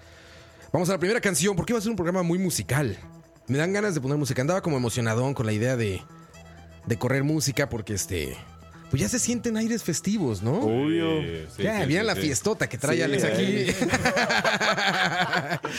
vamos 0.72 0.88
a 0.88 0.92
la 0.92 0.98
primera 0.98 1.20
canción, 1.20 1.54
porque 1.56 1.72
va 1.72 1.78
a 1.78 1.82
ser 1.82 1.90
un 1.90 1.96
programa 1.96 2.22
muy 2.22 2.38
musical. 2.38 2.96
Me 3.48 3.58
dan 3.58 3.72
ganas 3.72 3.94
de 3.94 4.00
poner 4.00 4.16
música. 4.18 4.40
Andaba 4.40 4.62
como 4.62 4.76
emocionadón 4.76 5.34
con 5.34 5.46
la 5.46 5.52
idea 5.52 5.76
de, 5.76 6.00
de 6.86 6.98
correr 6.98 7.24
música, 7.24 7.68
porque 7.68 7.94
este. 7.94 8.36
Pues 8.92 9.00
ya 9.00 9.08
se 9.08 9.18
sienten 9.18 9.56
aires 9.56 9.82
festivos, 9.82 10.42
¿no? 10.42 10.52
Obvio. 10.60 11.22
Sí, 11.22 11.46
sí, 11.56 11.62
ya, 11.62 11.80
sí, 11.80 11.86
vieran 11.86 12.04
sí, 12.04 12.08
la 12.08 12.14
sí. 12.14 12.20
fiestota 12.20 12.68
que 12.68 12.76
trae 12.76 12.96
Sí, 12.96 13.02
Alex 13.02 13.24
aquí. 13.24 13.66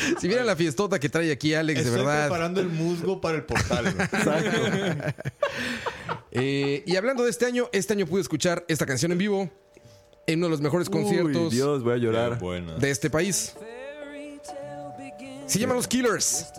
si 0.20 0.28
vieran 0.28 0.48
la 0.48 0.56
fiestota 0.56 1.00
que 1.00 1.10
trae 1.10 1.32
aquí 1.32 1.54
Alex, 1.54 1.82
Estoy 1.82 1.92
de 1.92 1.98
verdad. 2.00 2.24
preparando 2.26 2.60
el 2.60 2.70
musgo 2.70 3.22
para 3.22 3.38
el 3.38 3.44
portal. 3.44 3.94
güey. 3.94 4.94
Eh, 6.36 6.82
y 6.88 6.96
hablando 6.96 7.24
de 7.24 7.30
este 7.30 7.46
año, 7.46 7.70
este 7.72 7.94
año 7.94 8.08
pude 8.08 8.20
escuchar 8.22 8.66
esta 8.68 8.88
canción 8.88 9.12
en 9.12 9.20
vivo 9.20 9.52
en 10.26 10.40
uno 10.40 10.48
de 10.48 10.50
los 10.50 10.62
mejores 10.62 10.88
Uy, 10.88 10.94
conciertos 11.04 11.52
Dios, 11.52 11.84
voy 11.84 11.94
a 11.94 11.98
llorar. 11.98 12.40
de 12.80 12.90
este 12.90 13.12
país. 13.12 13.54
Se 15.46 15.60
llaman 15.60 15.78
Los 15.78 15.88
Killers. 15.88 16.52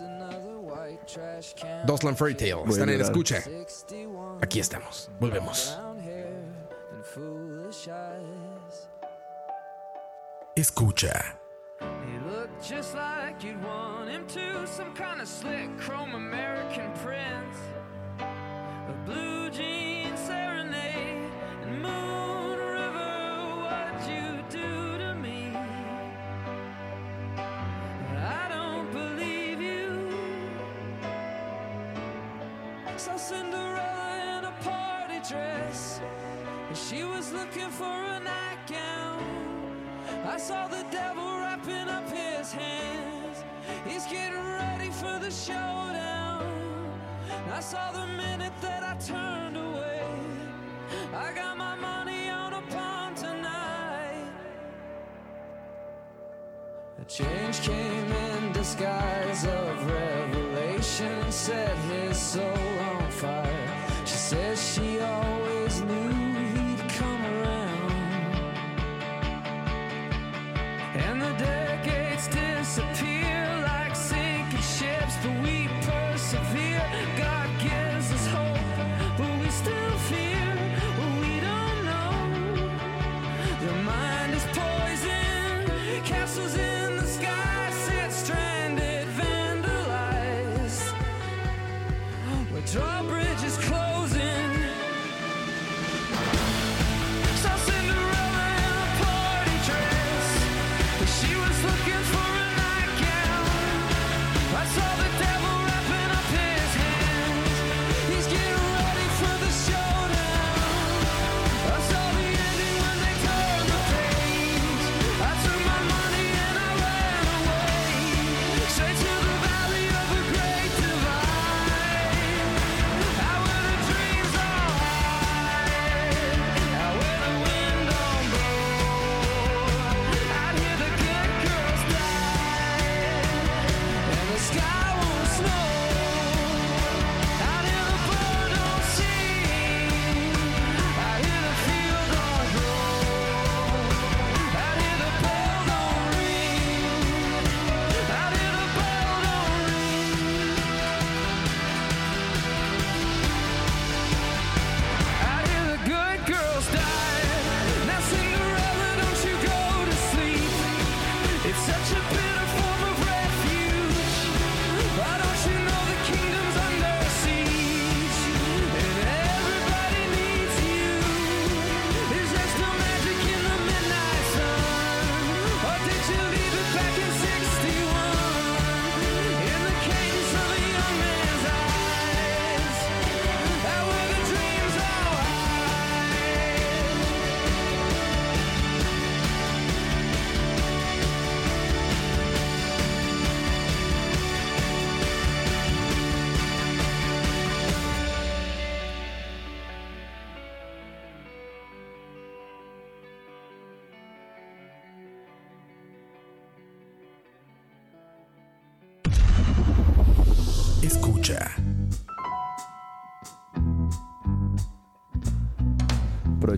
Dosland 1.85 2.17
Fairy 2.17 2.35
Tale. 2.35 2.63
Están 2.69 2.89
en 2.89 3.01
escucha. 3.01 3.43
Aquí 4.41 4.61
estamos. 4.61 5.09
Volvemos. 5.19 5.77
Escucha. 10.57 11.35
He 11.81 12.17
looked 12.29 12.63
just 12.65 12.95
like 12.95 13.43
you'd 13.43 13.61
want 13.61 14.09
him 14.09 14.25
to. 14.27 14.65
Some 14.65 14.93
kind 14.93 15.19
of 15.19 15.27
slick 15.27 15.77
chrome 15.77 16.15
American 16.15 16.93
prince. 17.03 17.57
A 18.19 18.93
blue 19.05 19.49
jean 19.49 20.15
serenade 20.15 21.29
and 21.61 21.81
Moon 21.81 22.57
River. 22.57 23.63
What'd 23.63 24.07
you 24.07 24.43
do 24.49 24.97
to 24.97 25.13
me? 25.15 25.51
I 27.37 28.47
don't 28.47 28.89
believe 28.93 29.59
you. 29.59 30.09
Saw 32.95 33.17
Cinderella 33.17 34.39
in 34.39 34.45
a 34.45 34.53
party 34.63 35.19
dress. 35.27 35.99
She 36.73 37.03
was 37.03 37.33
looking 37.33 37.69
for 37.71 37.83
a 37.83 38.19
nightgown. 38.21 38.44
I 40.35 40.37
saw 40.37 40.67
the 40.67 40.83
devil 40.91 41.23
wrapping 41.39 41.87
up 41.87 42.09
his 42.09 42.51
hands. 42.51 43.45
He's 43.87 44.05
getting 44.07 44.43
ready 44.43 44.89
for 44.89 45.17
the 45.17 45.31
showdown. 45.31 46.43
I 47.53 47.61
saw 47.61 47.93
the 47.93 48.05
minute 48.05 48.51
that 48.59 48.83
I 48.83 48.95
turned 48.97 49.55
away. 49.55 50.03
I 51.13 51.31
got 51.33 51.57
my 51.57 51.75
money 51.75 52.27
on 52.27 52.51
a 52.51 52.61
pawn 52.63 53.15
tonight. 53.15 54.27
A 56.99 57.05
change 57.05 57.61
came 57.61 58.11
in 58.11 58.51
disguise 58.51 59.45
of 59.45 59.89
revelation, 59.89 61.31
set 61.31 61.77
his 61.77 62.17
soul 62.17 62.79
on 62.91 63.09
fire. 63.09 63.87
She 64.03 64.17
says 64.17 64.75
she 64.75 64.99
always 64.99 65.79
knew 65.79 66.14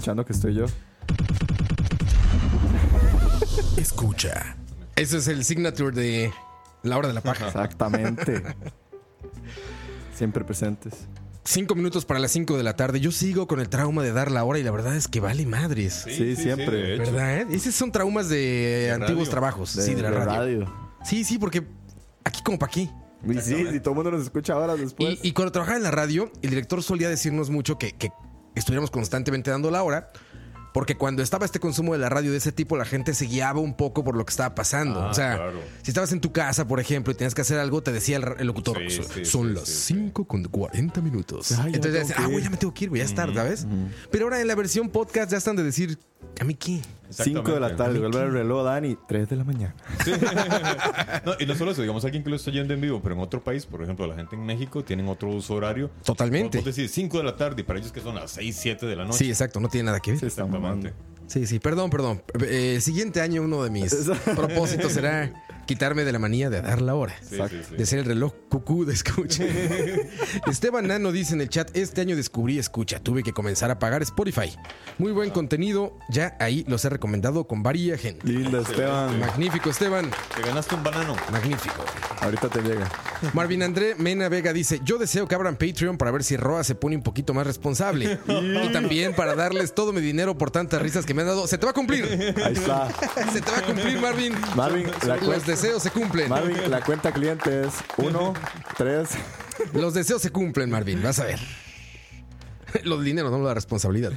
Aprovechando 0.07 0.25
que 0.25 0.31
estoy 0.33 0.53
yo. 0.53 0.65
Escucha. 3.75 4.55
Ese 4.95 5.17
es 5.17 5.27
el 5.27 5.43
signature 5.43 5.93
de 5.93 6.31
la 6.83 6.97
hora 6.97 7.09
de 7.09 7.13
la 7.13 7.19
paja. 7.19 7.47
Exactamente. 7.47 8.41
Siempre 10.15 10.45
presentes. 10.45 10.93
Cinco 11.43 11.75
minutos 11.75 12.05
para 12.05 12.21
las 12.21 12.31
cinco 12.31 12.55
de 12.55 12.63
la 12.63 12.77
tarde. 12.77 13.01
Yo 13.01 13.11
sigo 13.11 13.47
con 13.47 13.59
el 13.59 13.67
trauma 13.67 14.01
de 14.01 14.13
dar 14.13 14.31
la 14.31 14.45
hora 14.45 14.59
y 14.59 14.63
la 14.63 14.71
verdad 14.71 14.95
es 14.95 15.09
que 15.09 15.19
vale 15.19 15.45
madres. 15.45 16.05
Sí, 16.05 16.37
siempre. 16.37 16.71
de 16.71 16.95
hecho. 16.95 17.11
¿Verdad? 17.11 17.41
eh? 17.41 17.47
Esos 17.51 17.75
son 17.75 17.91
traumas 17.91 18.29
de, 18.29 18.91
antiguos 18.93 19.27
radio. 19.27 19.31
trabajos. 19.31 19.75
De, 19.75 19.83
sí, 19.83 19.93
de 19.93 20.01
la 20.03 20.11
de 20.11 20.25
radio. 20.25 20.73
Sí, 21.03 21.25
sí, 21.25 21.37
porque 21.37 21.67
aquí 22.23 22.41
como 22.43 22.57
para 22.57 22.69
aquí. 22.69 22.89
Y 23.27 23.33
sí, 23.41 23.65
si 23.71 23.79
todo 23.81 23.91
el 23.91 23.95
mundo 23.95 24.11
nos 24.11 24.21
escucha 24.23 24.57
horas 24.57 24.79
después. 24.79 25.19
Y, 25.21 25.29
y 25.29 25.31
cuando 25.33 25.51
trabajaba 25.51 25.77
en 25.77 25.83
la 25.83 25.91
radio, 25.91 26.31
el 26.41 26.49
director 26.49 26.81
solía 26.81 27.09
decirnos 27.09 27.49
mucho 27.49 27.77
que, 27.77 27.91
que 27.91 28.09
estuviéramos 28.57 28.91
constantemente 28.91 29.51
dando 29.51 29.71
la 29.71 29.83
hora. 29.83 30.09
Porque 30.77 30.95
cuando 30.95 31.23
estaba 31.23 31.43
este 31.43 31.59
consumo 31.59 31.93
de 31.93 31.97
la 31.97 32.07
radio 32.07 32.29
de 32.29 32.37
ese 32.37 32.51
tipo, 32.51 32.77
la 32.77 32.85
gente 32.85 33.15
se 33.15 33.25
guiaba 33.25 33.59
un 33.59 33.73
poco 33.73 34.03
por 34.03 34.15
lo 34.15 34.23
que 34.27 34.29
estaba 34.29 34.53
pasando. 34.53 35.01
Ah, 35.01 35.09
o 35.09 35.13
sea, 35.15 35.35
claro. 35.35 35.59
si 35.81 35.89
estabas 35.89 36.11
en 36.11 36.21
tu 36.21 36.31
casa, 36.31 36.67
por 36.67 36.79
ejemplo, 36.79 37.11
y 37.11 37.15
tenías 37.15 37.33
que 37.33 37.41
hacer 37.41 37.57
algo, 37.57 37.81
te 37.81 37.91
decía 37.91 38.17
el, 38.17 38.25
el 38.37 38.45
locutor, 38.45 38.77
Sí, 38.87 38.97
"So- 38.97 39.03
sí, 39.11 39.25
son 39.25 39.47
sí, 39.47 39.53
las 39.55 39.63
sí, 39.63 39.73
sí. 39.73 39.93
5 39.95 40.25
con 40.27 40.43
40 40.43 41.01
minutos. 41.01 41.51
Ay, 41.53 41.71
ya 41.71 41.77
Entonces 41.77 41.93
decía, 42.09 42.15
ah, 42.19 42.25
güey, 42.25 42.37
ir". 42.37 42.43
ya 42.43 42.49
me 42.51 42.57
tengo 42.57 42.75
que 42.75 42.83
ir, 42.83 42.89
güey, 42.91 42.99
ya 42.99 43.05
es 43.05 43.15
tarde, 43.15 43.33
¿sabes? 43.33 43.65
Pero 44.11 44.25
ahora 44.25 44.39
en 44.39 44.47
la 44.47 44.53
versión 44.53 44.89
podcast 44.89 45.31
ya 45.31 45.39
están 45.39 45.55
de 45.55 45.63
decir, 45.63 45.97
¿a 46.39 46.43
mí 46.43 46.53
qué? 46.53 46.79
5 47.09 47.41
de 47.53 47.59
la 47.61 47.73
tarde, 47.75 47.99
vuelve 47.99 48.21
el 48.21 48.33
reloj, 48.33 48.65
Dani, 48.65 48.97
3 49.07 49.29
de 49.29 49.35
la 49.37 49.43
mañana. 49.45 49.73
No, 51.25 51.33
y 51.39 51.45
no 51.45 51.55
solo 51.55 51.71
eso, 51.71 51.81
digamos 51.81 52.03
alguien 52.05 52.23
que 52.23 52.29
lo 52.29 52.35
está 52.35 52.51
oyendo 52.51 52.73
en 52.73 52.79
vivo, 52.81 53.01
pero 53.01 53.15
en 53.15 53.21
otro 53.21 53.43
país, 53.43 53.65
por 53.65 53.81
ejemplo, 53.81 54.05
la 54.07 54.15
gente 54.15 54.35
en 54.35 54.45
México 54.45 54.83
tienen 54.83 55.07
otro 55.07 55.29
uso 55.29 55.55
horario. 55.55 55.89
Totalmente. 56.05 56.61
Decís 56.61 56.91
5 56.91 57.17
de 57.17 57.23
la 57.23 57.35
tarde 57.35 57.61
y 57.61 57.63
para 57.63 57.79
ellos 57.79 57.91
que 57.91 57.99
son 58.01 58.15
las 58.15 58.31
6, 58.31 58.55
7 58.59 58.85
de 58.85 58.95
la 58.95 59.05
noche. 59.05 59.17
Sí, 59.19 59.29
exacto, 59.29 59.59
no 59.59 59.67
tiene 59.67 59.85
nada 59.87 59.99
que 59.99 60.11
ver. 60.11 60.19
Sí, 60.19 60.25
está 60.27 60.43
Exactamente. 60.43 60.66
Sí, 61.27 61.45
sí, 61.45 61.59
perdón, 61.59 61.89
perdón. 61.89 62.23
Eh, 62.41 62.73
el 62.75 62.81
siguiente 62.81 63.21
año 63.21 63.41
uno 63.41 63.63
de 63.63 63.69
mis 63.69 63.93
propósitos 64.35 64.93
será 64.93 65.31
quitarme 65.67 66.03
de 66.03 66.11
la 66.11 66.17
manía 66.17 66.49
de 66.49 66.61
dar 66.61 66.81
la 66.81 66.95
hora. 66.95 67.15
Sí, 67.21 67.37
sí, 67.49 67.61
sí. 67.69 67.75
De 67.75 67.85
ser 67.85 67.99
el 67.99 68.05
reloj 68.05 68.33
cucú 68.49 68.85
de 68.85 68.93
escucha. 68.93 69.43
Esteban 70.47 70.87
Nano 70.87 71.11
dice 71.11 71.35
en 71.35 71.41
el 71.41 71.49
chat, 71.49 71.69
este 71.75 72.01
año 72.01 72.15
descubrí 72.15 72.57
escucha, 72.57 72.99
tuve 72.99 73.21
que 73.21 73.33
comenzar 73.33 73.69
a 73.69 73.77
pagar 73.77 74.01
Spotify. 74.01 74.55
Muy 74.97 75.11
buen 75.11 75.29
contenido, 75.29 75.97
ya 76.09 76.35
ahí 76.39 76.65
los 76.67 76.83
he 76.85 76.89
recomendado 76.89 77.45
con 77.45 77.61
varia 77.61 77.97
gente. 77.97 78.27
Linda, 78.27 78.61
Esteban. 78.61 79.19
Magnífico, 79.19 79.69
Esteban. 79.69 80.09
Te 80.35 80.41
ganaste 80.41 80.73
un 80.73 80.83
banano. 80.83 81.15
Magnífico. 81.31 81.83
Ahorita 82.21 82.49
te 82.49 82.61
llega. 82.61 82.89
Marvin 83.33 83.63
André 83.63 83.95
Mena 83.95 84.29
Vega 84.29 84.53
dice, 84.53 84.79
yo 84.83 84.97
deseo 84.97 85.27
que 85.27 85.35
abran 85.35 85.55
Patreon 85.55 85.97
para 85.97 86.11
ver 86.11 86.23
si 86.23 86.37
Roa 86.37 86.63
se 86.63 86.75
pone 86.75 86.95
un 86.95 87.03
poquito 87.03 87.33
más 87.33 87.45
responsable. 87.45 88.19
y 88.27 88.71
también 88.71 89.13
para 89.13 89.35
darles 89.35 89.75
todo 89.75 89.93
mi 89.93 90.01
dinero 90.01 90.37
por 90.37 90.49
tantas 90.51 90.81
risas 90.81 91.05
que 91.05 91.13
me 91.13 91.21
han 91.21 91.27
dado. 91.27 91.47
Se 91.47 91.57
te 91.57 91.65
va 91.65 91.71
a 91.71 91.75
cumplir. 91.75 92.05
Ahí 92.43 92.53
está. 92.53 92.89
Se 93.33 93.41
te 93.41 93.51
va 93.51 93.57
a 93.57 93.63
cumplir, 93.63 93.99
Marvin. 93.99 94.33
Marvin, 94.55 94.87
la 95.05 95.17
Los 95.17 95.25
cuenta, 95.25 95.55
deseos 95.61 95.83
se 95.83 95.91
cumplen. 95.91 96.29
Marvin, 96.29 96.69
la 96.69 96.81
cuenta 96.81 97.11
cliente 97.11 97.65
es 97.67 97.73
1, 97.97 98.33
3. 98.77 99.09
Los 99.73 99.93
deseos 99.93 100.21
se 100.21 100.31
cumplen, 100.31 100.69
Marvin. 100.69 101.01
Vas 101.03 101.19
a 101.19 101.25
ver. 101.25 101.39
Los 102.83 103.03
dineros, 103.03 103.31
no 103.31 103.39
la 103.39 103.53
responsabilidad. 103.53 104.11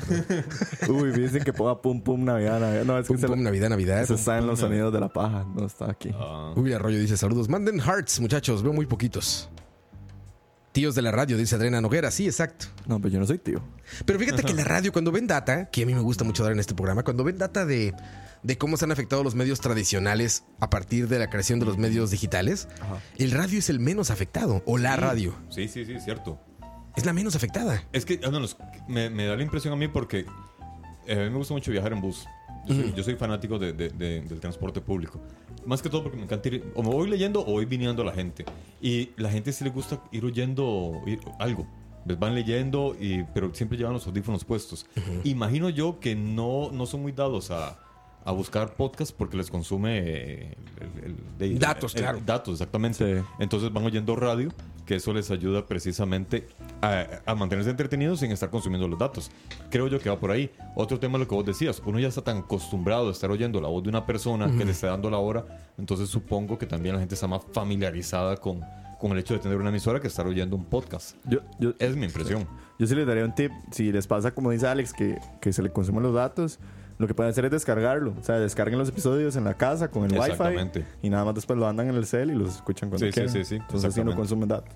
Uy, 0.89 1.13
dicen 1.13 1.43
que 1.45 1.53
ponga 1.53 1.81
pum 1.81 2.03
pum 2.03 2.25
Navidad, 2.25 2.59
Navidad. 2.61 2.85
No, 2.85 2.99
es 2.99 3.07
que 3.07 3.13
Pum, 3.15 3.21
se- 3.21 3.27
pum, 3.29 3.43
Navidad, 3.43 3.69
Navidad. 3.71 4.03
eso 4.03 4.15
está 4.15 4.39
en 4.39 4.47
los 4.47 4.59
sonidos 4.59 4.93
de 4.93 5.01
la 5.01 5.09
paja. 5.09 5.47
No 5.55 5.65
está 5.67 5.91
aquí. 5.91 6.11
Ah, 6.15 6.53
Uy, 6.57 6.73
Arroyo 6.73 6.99
dice 6.99 7.17
saludos. 7.17 7.49
Manden 7.49 7.81
hearts, 7.81 8.21
muchachos. 8.21 8.63
Veo 8.63 8.73
muy 8.73 8.87
poquitos. 8.87 9.49
Tíos 10.73 10.95
de 10.95 11.03
la 11.03 11.11
radio, 11.11 11.37
dice 11.37 11.55
Adriana 11.57 11.81
Noguera. 11.81 12.11
Sí, 12.11 12.27
exacto. 12.27 12.67
No, 12.87 12.99
pero 13.01 13.15
yo 13.15 13.21
no 13.21 13.27
soy 13.27 13.39
tío. 13.39 13.63
Pero 14.05 14.19
fíjate 14.19 14.43
que 14.43 14.53
la 14.53 14.65
radio, 14.65 14.93
cuando 14.93 15.11
ven 15.13 15.27
data, 15.27 15.71
que 15.71 15.83
a 15.85 15.87
mí 15.87 15.95
me 15.95 16.01
gusta 16.01 16.25
mucho 16.25 16.43
dar 16.43 16.53
en 16.53 16.61
este 16.61 16.75
programa, 16.75 17.03
cuando 17.05 17.25
ven 17.25 17.39
data 17.39 17.65
de, 17.65 17.95
de 18.43 18.57
cómo 18.59 18.77
se 18.77 18.85
han 18.87 18.93
afectado 18.93 19.23
los 19.23 19.35
medios 19.35 19.61
tradicionales 19.61 20.45
a 20.61 20.71
partir 20.71 21.09
de 21.09 21.19
la 21.19 21.29
creación 21.31 21.61
de 21.61 21.67
los 21.67 21.77
medios 21.79 22.11
digitales, 22.11 22.69
el 23.19 23.31
radio 23.33 23.59
es 23.59 23.69
el 23.71 23.81
menos 23.81 24.11
afectado. 24.11 24.63
O 24.67 24.79
la 24.79 24.97
radio. 24.97 25.35
sí, 25.51 25.69
sí, 25.69 25.85
sí, 25.85 25.99
cierto. 26.01 26.39
Es 26.97 27.05
la 27.05 27.13
menos 27.13 27.37
afectada. 27.37 27.85
Es 27.93 28.05
que, 28.05 28.21
al 28.25 28.33
menos, 28.33 28.57
me, 28.89 29.11
me 29.11 29.27
da 29.27 29.37
la 29.37 29.43
impresión 29.43 29.73
a 29.73 29.77
mí 29.77 29.87
porque 29.89 30.27
eh, 31.07 31.13
a 31.13 31.17
mí 31.25 31.31
me 31.31 31.37
gusta 31.37 31.55
mucho 31.55 31.71
viajar 31.71 31.93
en 31.93 32.01
bus. 32.01 32.27
Yo 32.67 32.75
soy, 32.75 32.93
yo 32.95 33.03
soy 33.03 33.15
fanático 33.17 33.59
de- 33.59 33.73
de- 33.73 33.89
de- 33.89 34.21
del 34.21 34.39
transporte 34.41 34.81
público. 34.81 35.21
Más 35.65 35.81
que 35.83 35.89
todo 35.89 36.03
porque 36.03 36.19
me 36.19 36.25
encanta 36.25 36.49
ir, 36.49 36.73
o 36.75 36.83
me 36.83 36.91
voy 36.91 37.09
leyendo 37.09 37.41
o 37.41 37.53
voy 37.53 37.65
viniendo 37.65 38.03
a 38.03 38.07
la 38.07 38.13
gente. 38.13 38.45
Y 38.83 39.11
la 39.17 39.31
gente 39.31 39.53
sí 39.53 39.65
le 39.65 39.71
gusta 39.71 40.03
ir 40.13 40.25
oyendo 40.25 41.01
ir- 41.07 41.21
algo. 41.39 41.67
Les 42.07 42.19
van 42.19 42.35
leyendo, 42.35 42.97
y, 42.99 43.25
pero 43.35 43.55
siempre 43.55 43.79
llevan 43.79 43.93
los 43.95 44.07
audífonos 44.07 44.45
puestos. 44.45 44.87
Imagino 45.25 45.69
yo 45.71 46.01
que 46.01 46.15
no, 46.17 46.71
no 46.73 46.87
son 46.87 47.03
muy 47.03 47.13
dados 47.13 47.51
a, 47.51 47.79
a 48.25 48.33
buscar 48.33 48.75
podcast 48.75 49.13
porque 49.17 49.37
les 49.37 49.51
consume 49.51 49.99
eh, 49.99 50.57
el- 50.81 51.05
el- 51.41 51.53
el- 51.53 51.59
Datos, 51.59 51.95
el- 51.95 52.03
claro. 52.03 52.21
Datos, 52.25 52.55
exactamente. 52.55 53.21
Sí. 53.21 53.25
Entonces 53.39 53.73
van 53.73 53.85
oyendo 53.85 54.15
radio, 54.17 54.51
que 54.87 54.97
eso 54.97 55.13
les 55.13 55.31
ayuda 55.31 55.67
precisamente 55.67 56.47
a, 56.83 57.07
a 57.25 57.35
mantenerse 57.35 57.71
entretenidos 57.71 58.21
sin 58.21 58.33
estar 58.33 58.51
consumiendo 58.51 58.89
los 58.89 58.99
datos. 58.99 59.31
Creo 59.71 59.87
yo 59.87 60.01
que 60.01 60.11
va 60.11 60.19
por 60.19 60.31
ahí. 60.33 60.51
Otro 60.75 60.99
tema 60.99 61.17
es 61.17 61.21
lo 61.21 61.29
que 61.29 61.35
vos 61.35 61.47
decías. 61.47 61.81
Uno 61.87 61.99
ya 62.01 62.09
está 62.09 62.23
tan 62.23 62.39
acostumbrado 62.39 63.09
a 63.09 63.13
estar 63.13 63.31
oyendo 63.31 63.61
la 63.61 63.69
voz 63.69 63.83
de 63.85 63.89
una 63.89 64.05
persona 64.05 64.51
que 64.59 64.65
le 64.65 64.73
está 64.73 64.89
dando 64.89 65.09
la 65.09 65.19
hora. 65.19 65.45
Entonces 65.79 66.09
supongo 66.09 66.59
que 66.59 66.67
también 66.67 66.95
la 66.97 67.01
gente 67.01 67.15
está 67.15 67.29
más 67.29 67.43
familiarizada 67.53 68.37
con, 68.37 68.61
con 68.99 69.13
el 69.13 69.19
hecho 69.19 69.35
de 69.35 69.41
tener 69.41 69.59
una 69.59 69.69
emisora 69.71 70.01
que 70.01 70.09
estar 70.09 70.27
oyendo 70.27 70.57
un 70.57 70.65
podcast. 70.65 71.17
Yo, 71.25 71.39
yo, 71.61 71.73
Es 71.79 71.95
mi 71.97 72.07
impresión. 72.07 72.47
yo 72.79 72.87
sí 72.87 72.95
les 72.97 73.07
daría 73.07 73.25
un 73.25 73.35
tip. 73.35 73.53
Si 73.71 73.93
les 73.93 74.07
pasa, 74.09 74.33
como 74.35 74.51
dice 74.51 74.67
Alex, 74.67 74.93
que, 74.93 75.19
que 75.41 75.53
se 75.53 75.63
le 75.63 75.71
consumen 75.71 76.03
los 76.03 76.15
datos, 76.15 76.59
lo 77.01 77.07
que 77.09 77.15
pueden 77.15 77.31
hacer 77.31 77.45
es 77.47 77.51
descargarlo. 77.51 78.15
O 78.21 78.23
sea, 78.23 78.39
descarguen 78.39 78.79
los 78.79 78.89
episodios 78.91 79.35
en 79.37 79.45
la 79.45 79.55
casa 79.55 79.89
con 79.91 80.05
el 80.05 80.13
wifi 80.13 80.31
Exactamente. 80.33 80.85
y 81.03 81.11
nada 81.11 81.25
más 81.25 81.35
después 81.35 81.59
lo 81.59 81.67
andan 81.67 81.89
en 81.89 81.95
el 81.97 82.07
cel 82.07 82.31
y 82.31 82.35
los 82.35 82.57
escuchan 82.57 82.91
cuando 82.91 83.07
Sí, 83.07 83.11
sí, 83.11 83.15
quieran. 83.15 83.33
sí, 83.33 83.45
sí, 83.45 83.55
Entonces 83.57 83.91
así 83.91 84.05
no 84.05 84.15
consumen 84.15 84.49
datos. 84.49 84.75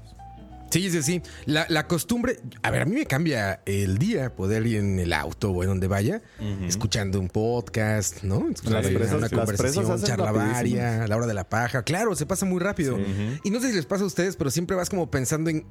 Sí, 0.71 0.91
sí, 0.91 1.03
sí. 1.03 1.23
La, 1.47 1.67
la 1.69 1.87
costumbre, 1.87 2.41
a 2.63 2.71
ver, 2.73 2.83
a 2.83 2.85
mí 2.85 2.95
me 2.97 3.07
cambia 3.07 3.61
el 3.65 3.97
día 3.99 4.35
poder 4.35 4.67
ir 4.67 4.79
en 4.79 4.99
el 4.99 5.13
auto 5.13 5.51
o 5.53 5.63
en 5.63 5.69
donde 5.69 5.87
vaya, 5.87 6.21
escuchando 6.67 7.21
un 7.21 7.29
podcast, 7.29 8.25
¿no? 8.25 8.49
Escuchando 8.49 8.81
Las 8.83 8.91
presas- 8.91 9.13
una 9.13 9.21
las 9.21 9.31
conversación, 9.31 10.03
charla 10.03 10.33
varia, 10.33 11.07
la 11.07 11.17
hora 11.17 11.27
de 11.29 11.35
la 11.35 11.49
paja. 11.49 11.85
Claro, 11.85 12.17
se 12.17 12.27
pasa 12.27 12.45
muy 12.45 12.59
rápido. 12.59 12.99
Y 13.45 13.51
no 13.51 13.61
sé 13.61 13.69
si 13.71 13.77
les 13.77 13.87
pasa 13.87 14.03
a 14.03 14.07
ustedes, 14.07 14.35
pero 14.35 14.51
siempre 14.51 14.75
vas 14.75 14.91
como 14.91 15.09
pensando 15.13 15.49
en 15.51 15.65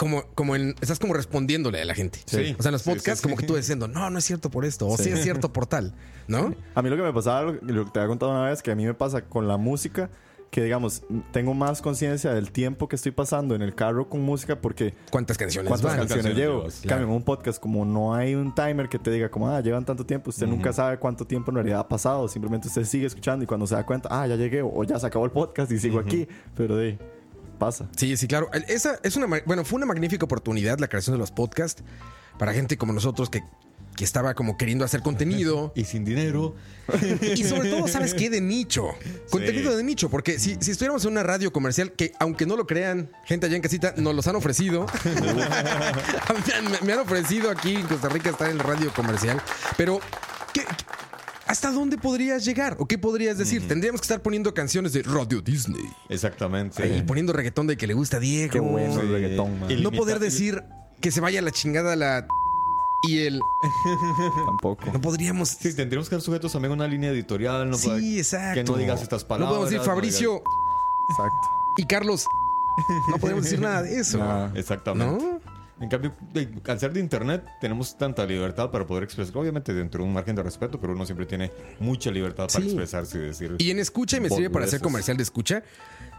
como, 0.00 0.24
como 0.34 0.56
en, 0.56 0.74
estás 0.80 0.98
como 0.98 1.12
respondiéndole 1.12 1.82
a 1.82 1.84
la 1.84 1.94
gente. 1.94 2.20
Sí. 2.24 2.56
O 2.58 2.62
sea, 2.62 2.70
en 2.70 2.72
los 2.72 2.84
podcasts, 2.84 3.18
sí, 3.18 3.22
como 3.22 3.36
sí. 3.36 3.42
que 3.42 3.46
tú 3.46 3.54
diciendo, 3.54 3.86
no, 3.86 4.08
no 4.08 4.18
es 4.18 4.24
cierto 4.24 4.50
por 4.50 4.64
esto, 4.64 4.86
o 4.88 4.96
sí, 4.96 5.10
es 5.10 5.22
cierto 5.22 5.52
por 5.52 5.66
tal, 5.66 5.94
¿no? 6.26 6.54
A 6.74 6.80
mí 6.80 6.88
lo 6.88 6.96
que 6.96 7.02
me 7.02 7.12
pasaba, 7.12 7.52
lo 7.60 7.84
que 7.84 7.90
te 7.90 7.98
había 7.98 8.08
contado 8.08 8.32
una 8.32 8.48
vez, 8.48 8.62
que 8.62 8.70
a 8.70 8.74
mí 8.74 8.86
me 8.86 8.94
pasa 8.94 9.26
con 9.26 9.46
la 9.46 9.58
música, 9.58 10.08
que 10.50 10.64
digamos, 10.64 11.02
tengo 11.32 11.52
más 11.52 11.82
conciencia 11.82 12.32
del 12.32 12.50
tiempo 12.50 12.88
que 12.88 12.96
estoy 12.96 13.12
pasando 13.12 13.54
en 13.54 13.60
el 13.60 13.74
carro 13.74 14.08
con 14.08 14.22
música 14.22 14.58
porque 14.58 14.94
¿Cuántas 15.10 15.36
canciones 15.36 15.68
cuántas 15.68 15.90
van? 15.90 15.98
canciones 15.98 16.24
canciones 16.24 16.38
llevo. 16.38 16.60
llevas? 16.60 16.82
En 16.82 16.88
Cambio, 16.88 17.06
en 17.06 17.12
un 17.12 17.22
podcast, 17.22 17.60
como 17.60 17.84
no 17.84 18.14
hay 18.14 18.34
un 18.34 18.54
timer 18.54 18.88
que 18.88 18.98
te 18.98 19.10
diga 19.10 19.30
como, 19.30 19.50
ah, 19.50 19.60
llevan 19.60 19.84
tanto 19.84 20.06
tiempo, 20.06 20.30
usted 20.30 20.46
nunca 20.46 20.72
sabe 20.72 20.96
cuánto 20.96 21.26
tiempo 21.26 21.50
en 21.50 21.56
realidad 21.56 21.80
ha 21.80 21.88
pasado, 21.88 22.26
simplemente 22.26 22.68
usted 22.68 22.84
sigue 22.84 23.04
escuchando 23.04 23.44
y 23.44 23.46
cuando 23.46 23.66
se 23.66 23.74
da 23.74 23.84
cuenta, 23.84 24.08
ah, 24.10 24.26
ya 24.26 24.36
llegué 24.36 24.62
o 24.62 24.82
ya 24.82 24.98
se 24.98 25.06
acabó 25.06 25.26
el 25.26 25.30
podcast 25.30 25.70
y 25.70 25.78
sigo 25.78 25.98
aquí, 25.98 26.26
pero 26.56 26.74
de 26.74 27.19
pasa. 27.60 27.88
Sí, 27.96 28.16
sí, 28.16 28.26
claro. 28.26 28.50
Esa 28.66 28.98
es 29.04 29.14
una, 29.14 29.26
bueno, 29.46 29.64
fue 29.64 29.76
una 29.76 29.86
magnífica 29.86 30.24
oportunidad 30.24 30.80
la 30.80 30.88
creación 30.88 31.14
de 31.14 31.18
los 31.20 31.30
podcasts 31.30 31.84
para 32.38 32.52
gente 32.52 32.76
como 32.76 32.92
nosotros 32.92 33.30
que 33.30 33.42
que 33.96 34.04
estaba 34.04 34.32
como 34.34 34.56
queriendo 34.56 34.84
hacer 34.84 35.02
contenido. 35.02 35.72
Y 35.76 35.84
sin 35.84 36.04
dinero. 36.06 36.54
Y 37.36 37.44
sobre 37.44 37.68
todo, 37.70 37.86
¿sabes 37.86 38.14
qué? 38.14 38.30
De 38.30 38.40
nicho. 38.40 38.86
Contenido 39.30 39.76
de 39.76 39.82
nicho. 39.82 40.08
Porque 40.08 40.38
si, 40.38 40.56
si 40.60 40.70
estuviéramos 40.70 41.04
en 41.04 41.10
una 41.12 41.22
radio 41.22 41.52
comercial, 41.52 41.92
que 41.92 42.12
aunque 42.18 42.46
no 42.46 42.56
lo 42.56 42.66
crean, 42.66 43.10
gente 43.26 43.46
allá 43.46 43.56
en 43.56 43.62
casita, 43.62 43.92
nos 43.98 44.14
los 44.14 44.26
han 44.26 44.36
ofrecido. 44.36 44.86
me, 46.70 46.86
me 46.86 46.92
han 46.92 46.98
ofrecido 47.00 47.50
aquí 47.50 47.74
en 47.74 47.86
Costa 47.86 48.08
Rica 48.08 48.30
estar 48.30 48.48
en 48.50 48.58
la 48.58 48.64
radio 48.64 48.92
comercial. 48.94 49.40
Pero, 49.76 50.00
¿qué- 50.54 50.62
qué- 50.62 50.66
¿hasta 51.50 51.72
dónde 51.72 51.98
podrías 51.98 52.44
llegar? 52.44 52.76
¿O 52.78 52.86
qué 52.86 52.96
podrías 52.96 53.36
decir? 53.36 53.66
Tendríamos 53.66 54.00
que 54.00 54.04
estar 54.04 54.22
poniendo 54.22 54.54
canciones 54.54 54.92
de 54.92 55.02
Radio 55.02 55.42
Disney. 55.42 55.82
Exactamente. 56.08 56.86
Y 56.96 57.02
poniendo 57.02 57.32
reggaetón 57.32 57.66
de 57.66 57.76
que 57.76 57.88
le 57.88 57.94
gusta 57.94 58.18
a 58.18 58.20
Diego. 58.20 58.52
Qué 58.52 58.60
bueno 58.60 59.00
el 59.00 59.08
reggaetón, 59.10 59.58
man. 59.58 59.70
Y 59.70 59.76
No 59.76 59.90
poder 59.90 60.20
decir 60.20 60.62
que 61.00 61.10
se 61.10 61.20
vaya 61.20 61.40
a 61.40 61.42
la 61.42 61.50
chingada 61.50 61.96
la... 61.96 62.26
Y 63.08 63.20
el... 63.20 63.40
Tampoco. 64.46 64.92
No 64.92 65.00
podríamos... 65.00 65.48
Sí, 65.48 65.74
tendríamos 65.74 66.08
que 66.08 66.14
estar 66.14 66.20
sujetos 66.24 66.52
también 66.52 66.70
a 66.72 66.74
una 66.74 66.86
línea 66.86 67.10
editorial. 67.10 67.68
No 67.68 67.76
Sí, 67.76 68.18
exacto. 68.18 68.54
Que 68.54 68.64
no 68.64 68.76
digas 68.76 69.02
estas 69.02 69.24
palabras. 69.24 69.48
No 69.48 69.56
podemos 69.56 69.70
decir 69.70 69.78
no 69.78 69.92
Fabricio 69.92 70.36
Exacto. 70.36 71.48
y 71.78 71.86
Carlos. 71.86 72.26
No 73.10 73.18
podemos 73.18 73.44
decir 73.44 73.58
nada 73.58 73.82
de 73.82 73.98
eso. 73.98 74.18
Nah. 74.18 74.50
Exactamente. 74.54 75.24
¿No? 75.24 75.40
En 75.80 75.88
cambio, 75.88 76.14
de- 76.34 76.48
al 76.66 76.78
ser 76.78 76.92
de 76.92 77.00
internet, 77.00 77.42
tenemos 77.60 77.96
tanta 77.96 78.26
libertad 78.26 78.70
para 78.70 78.86
poder 78.86 79.04
expresar, 79.04 79.34
obviamente 79.38 79.72
dentro 79.72 80.02
de 80.02 80.08
un 80.08 80.12
margen 80.14 80.36
de 80.36 80.42
respeto, 80.42 80.78
pero 80.78 80.92
uno 80.92 81.06
siempre 81.06 81.24
tiene 81.26 81.50
mucha 81.78 82.10
libertad 82.10 82.48
para 82.52 82.60
Sí. 82.60 82.66
expresarse 82.66 83.16
y 83.18 83.20
decir. 83.22 83.56
Y 83.58 83.70
en 83.70 83.78
escucha, 83.78 84.18
y 84.18 84.20
me 84.20 84.28
sirve 84.28 84.50
para 84.50 84.66
hacer 84.66 84.80
comercial 84.80 85.16
de 85.16 85.22
escucha. 85.22 85.62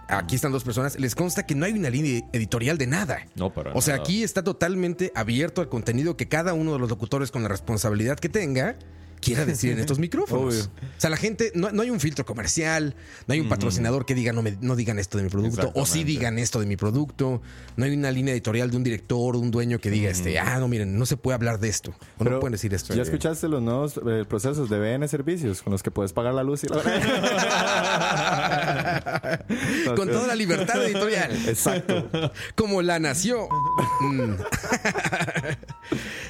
Aquí 0.07 0.35
están 0.35 0.51
dos 0.51 0.63
personas. 0.63 0.99
Les 0.99 1.15
consta 1.15 1.45
que 1.45 1.55
no 1.55 1.65
hay 1.65 1.73
una 1.73 1.89
línea 1.89 2.21
editorial 2.33 2.77
de 2.77 2.87
nada. 2.87 3.19
No, 3.35 3.53
para 3.53 3.71
O 3.73 3.81
sea, 3.81 3.93
nada. 3.93 4.03
aquí 4.03 4.23
está 4.23 4.43
totalmente 4.43 5.11
abierto 5.15 5.61
al 5.61 5.69
contenido 5.69 6.17
que 6.17 6.27
cada 6.27 6.53
uno 6.53 6.73
de 6.73 6.79
los 6.79 6.89
locutores 6.89 7.31
con 7.31 7.43
la 7.43 7.47
responsabilidad 7.49 8.17
que 8.19 8.27
tenga 8.29 8.75
quiera 9.21 9.45
decir 9.45 9.71
en 9.71 9.79
estos 9.79 9.99
micrófonos. 9.99 10.53
Obvio. 10.53 10.63
O 10.63 10.99
sea, 10.99 11.09
la 11.09 11.17
gente, 11.17 11.51
no, 11.55 11.71
no 11.71 11.81
hay 11.81 11.89
un 11.89 11.99
filtro 11.99 12.25
comercial, 12.25 12.95
no 13.27 13.33
hay 13.33 13.39
un 13.39 13.49
patrocinador 13.49 14.05
que 14.05 14.15
diga 14.15 14.33
no, 14.33 14.41
me, 14.41 14.57
no 14.61 14.75
digan 14.75 14.99
esto 14.99 15.17
de 15.17 15.23
mi 15.23 15.29
producto, 15.29 15.71
o 15.75 15.85
sí 15.85 16.03
digan 16.03 16.39
esto 16.39 16.59
de 16.59 16.65
mi 16.65 16.75
producto, 16.75 17.41
no 17.77 17.85
hay 17.85 17.93
una 17.93 18.11
línea 18.11 18.33
editorial 18.33 18.71
de 18.71 18.77
un 18.77 18.83
director, 18.83 19.35
de 19.35 19.41
un 19.41 19.51
dueño 19.51 19.79
que 19.79 19.89
diga, 19.89 20.09
este, 20.09 20.39
ah, 20.39 20.59
no, 20.59 20.67
miren, 20.67 20.97
no 20.97 21.05
se 21.05 21.17
puede 21.17 21.35
hablar 21.35 21.59
de 21.59 21.69
esto, 21.69 21.93
o 22.17 22.23
no 22.23 22.39
pueden 22.39 22.53
decir 22.53 22.73
esto. 22.73 22.93
¿Ya 22.93 23.03
escuchaste 23.03 23.47
los 23.47 23.61
nuevos 23.61 23.99
eh, 24.05 24.25
procesos 24.27 24.69
de 24.69 24.79
BN 24.79 25.07
Servicios 25.07 25.61
con 25.61 25.71
los 25.71 25.83
que 25.83 25.91
puedes 25.91 26.13
pagar 26.13 26.33
la 26.33 26.43
luz 26.43 26.63
y 26.63 26.67
la 26.67 26.81
Con 29.95 30.09
toda 30.09 30.27
la 30.27 30.35
libertad 30.35 30.83
editorial. 30.83 31.31
Exacto. 31.47 32.09
Como 32.55 32.81
la 32.81 32.99
nació. 32.99 33.47
Mm. 34.01 34.33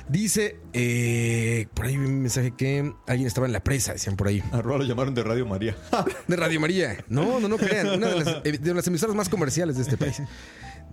Dice, 0.10 0.58
eh, 0.74 1.68
por 1.74 1.86
ahí 1.86 1.96
un 1.96 2.22
mensaje 2.22 2.52
que 2.52 2.81
alguien 3.08 3.28
estaba 3.28 3.48
en 3.48 3.54
la 3.54 3.64
presa, 3.64 3.94
decían 3.94 4.16
por 4.16 4.28
ahí. 4.28 4.44
A 4.52 4.62
Roa 4.62 4.78
lo 4.80 4.84
llamaron 4.84 5.14
de 5.14 5.24
Radio 5.24 5.46
María. 5.46 5.76
De 6.28 6.36
Radio 6.36 6.60
María. 6.60 7.04
No, 7.08 7.40
no, 7.40 7.48
no 7.48 7.58
crean. 7.58 7.90
Una 7.90 8.08
de 8.10 8.16
las, 8.24 8.28
eh, 8.44 8.58
de 8.58 8.74
las 8.74 8.88
emisoras 8.88 9.16
más 9.16 9.30
comerciales 9.30 9.76
de 9.78 9.84
este 9.84 9.98
país. 9.98 10.22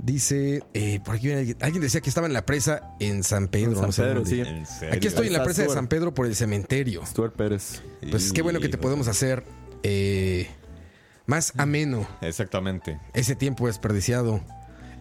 Dice, 0.01 0.63
eh, 0.75 1.01
por 1.05 1.17
aquí 1.17 1.27
viene 1.27 1.41
alguien, 1.41 1.57
alguien 1.61 1.83
decía 1.83 2.01
que 2.01 2.09
estaba 2.09 2.27
en 2.29 2.33
la 2.33 2.47
presa 2.47 2.95
en 3.01 3.25
San 3.25 3.49
Pedro. 3.49 3.75
San 3.75 3.87
no 3.87 3.93
sé 3.93 4.03
Pedro, 4.03 4.15
dónde. 4.21 4.31
sí. 4.31 4.41
¿En 4.41 4.67
serio? 4.67 4.95
Aquí 4.95 5.07
estoy 5.09 5.27
en 5.27 5.33
la 5.33 5.43
presa 5.43 5.63
de. 5.63 5.69
San 5.71 5.89
Pedro 5.89 6.15
por 6.15 6.27
el 6.27 6.37
cementerio. 6.37 7.05
Stuart 7.05 7.35
Pérez. 7.35 7.83
Pues 8.11 8.33
qué 8.33 8.43
bueno 8.43 8.61
que 8.61 8.69
te 8.69 8.79
podemos 8.79 9.09
hacer 9.09 9.45
eh, 9.83 10.49
más 11.27 11.53
ameno 11.57 12.07
Exactamente. 12.21 12.99
ese 13.13 13.35
tiempo 13.35 13.67
desperdiciado 13.67 14.41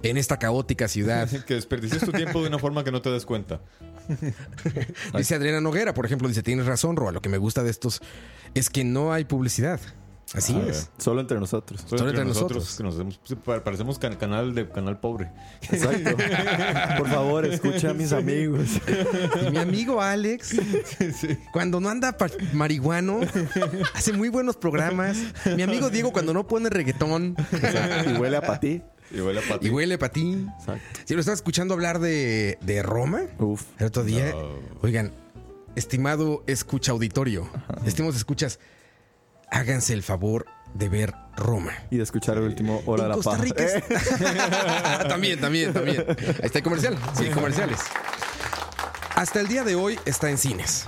en 0.03 0.17
esta 0.17 0.37
caótica 0.39 0.87
ciudad. 0.87 1.29
Que 1.45 1.53
desperdicies 1.55 2.03
tu 2.03 2.11
tiempo 2.11 2.41
de 2.41 2.47
una 2.47 2.59
forma 2.59 2.83
que 2.83 2.91
no 2.91 3.01
te 3.01 3.09
des 3.11 3.25
cuenta. 3.25 3.61
Dice 5.17 5.35
Adriana 5.35 5.61
Noguera, 5.61 5.93
por 5.93 6.05
ejemplo, 6.05 6.27
dice, 6.27 6.43
tienes 6.43 6.65
razón, 6.65 6.95
Roa, 6.95 7.11
lo 7.11 7.21
que 7.21 7.29
me 7.29 7.37
gusta 7.37 7.63
de 7.63 7.69
estos 7.71 8.01
es 8.53 8.69
que 8.69 8.83
no 8.83 9.13
hay 9.13 9.25
publicidad. 9.25 9.79
Así 10.33 10.61
es. 10.67 10.89
Solo 10.97 11.21
entre 11.21 11.39
nosotros. 11.39 11.79
Solo 11.87 12.09
entre 12.09 12.21
entre 12.21 12.25
nosotros. 12.25 12.63
nosotros. 12.65 12.75
que 12.77 12.83
nos 12.83 12.95
hacemos- 12.95 13.61
parecemos 13.63 13.97
can- 13.97 14.17
canal 14.17 14.53
de 14.53 14.67
canal 14.67 14.99
pobre. 14.99 15.31
Exacto. 15.71 16.17
Por 16.97 17.07
favor, 17.07 17.45
escucha 17.45 17.91
a 17.91 17.93
mis 17.93 18.11
amigos. 18.11 18.67
Y 19.47 19.51
mi 19.51 19.57
amigo 19.57 20.01
Alex, 20.01 20.57
cuando 21.53 21.79
no 21.79 21.87
anda 21.87 22.13
marihuano, 22.51 23.21
hace 23.93 24.11
muy 24.11 24.27
buenos 24.27 24.57
programas. 24.57 25.17
Mi 25.55 25.61
amigo 25.61 25.89
Diego, 25.89 26.11
cuando 26.11 26.33
no 26.33 26.45
pone 26.45 26.69
reggaetón 26.69 27.37
Y 28.05 28.17
huele 28.19 28.35
a 28.35 28.41
patí. 28.41 28.81
Y 29.11 29.19
huele 29.21 29.39
a 29.39 29.47
pati. 29.47 29.67
y 29.67 29.69
huele 29.69 29.97
patín. 29.97 30.49
Exacto. 30.59 30.99
Si 31.05 31.13
lo 31.13 31.19
estaba 31.21 31.35
escuchando 31.35 31.73
hablar 31.73 31.99
de, 31.99 32.57
de 32.61 32.83
Roma 32.83 33.21
Uf. 33.39 33.63
el 33.79 33.85
otro 33.87 34.03
día, 34.03 34.31
No. 34.31 34.49
oigan, 34.81 35.13
estimado 35.75 36.43
escucha 36.47 36.91
auditorio, 36.91 37.49
estimados 37.85 38.15
escuchas, 38.17 38.59
háganse 39.51 39.93
el 39.93 40.03
favor 40.03 40.45
de 40.73 40.89
ver 40.89 41.13
Roma. 41.37 41.71
Y 41.91 41.97
de 41.97 42.03
escuchar 42.03 42.37
el 42.37 42.43
último 42.43 42.81
hora 42.85 43.03
de 43.03 43.09
la 43.09 43.15
Costa. 43.15 43.37
Rica 43.37 43.63
es- 43.63 43.75
Eh, 43.75 43.83
también, 45.07 45.39
también, 45.39 45.71
también. 45.73 46.03
Ahí 46.09 46.15
está 46.43 46.59
el 46.59 46.63
comercial. 46.63 46.97
Sí, 47.17 47.29
comerciales. 47.29 47.79
Hasta 49.15 49.39
el 49.39 49.47
día 49.47 49.63
de 49.63 49.75
hoy 49.75 49.97
está 50.05 50.29
en 50.29 50.37
cines. 50.37 50.87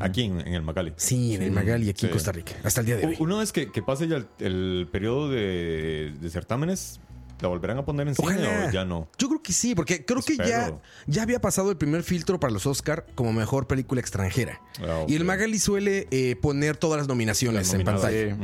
Aquí 0.00 0.24
en, 0.24 0.40
en 0.40 0.54
el 0.54 0.62
Magali. 0.62 0.92
Sí, 0.96 1.34
en 1.34 1.42
el 1.42 1.50
Magali, 1.52 1.88
aquí 1.88 2.06
en. 2.06 2.12
Costa 2.12 2.30
Rica. 2.30 2.52
Hasta 2.62 2.80
el 2.80 2.86
día 2.86 2.96
de 2.96 3.06
hoy. 3.06 3.16
Una 3.20 3.38
vez 3.38 3.52
que, 3.52 3.72
que 3.72 3.82
pase 3.82 4.06
ya 4.06 4.16
el, 4.16 4.26
el 4.38 4.88
periodo 4.92 5.30
de, 5.30 6.12
de 6.20 6.30
certámenes, 6.30 7.00
¿la 7.40 7.48
volverán 7.48 7.78
a 7.78 7.84
poner 7.84 8.08
en 8.08 8.14
cine 8.14 8.66
o 8.68 8.70
ya 8.70 8.84
no? 8.84 9.08
Yo 9.18 9.28
creo 9.28 9.42
que 9.42 9.52
sí, 9.52 9.74
porque 9.74 10.04
creo 10.04 10.22
que 10.22 10.36
ya, 10.36 10.80
ya 11.06 11.22
había 11.22 11.40
pasado 11.40 11.70
el 11.70 11.76
primer 11.76 12.02
filtro 12.02 12.40
para 12.40 12.52
los 12.52 12.66
Oscar 12.66 13.06
como 13.14 13.32
mejor 13.32 13.66
película 13.66 14.00
extranjera. 14.00 14.60
Ah. 14.80 15.04
Y 15.08 15.14
el 15.16 15.24
Magali 15.24 15.58
suele 15.58 16.08
eh, 16.10 16.36
poner 16.36 16.76
todas 16.76 16.98
las 16.98 17.08
nominaciones 17.08 17.68
Las 17.68 17.74
en 17.74 17.84
pantalla. 17.84 18.36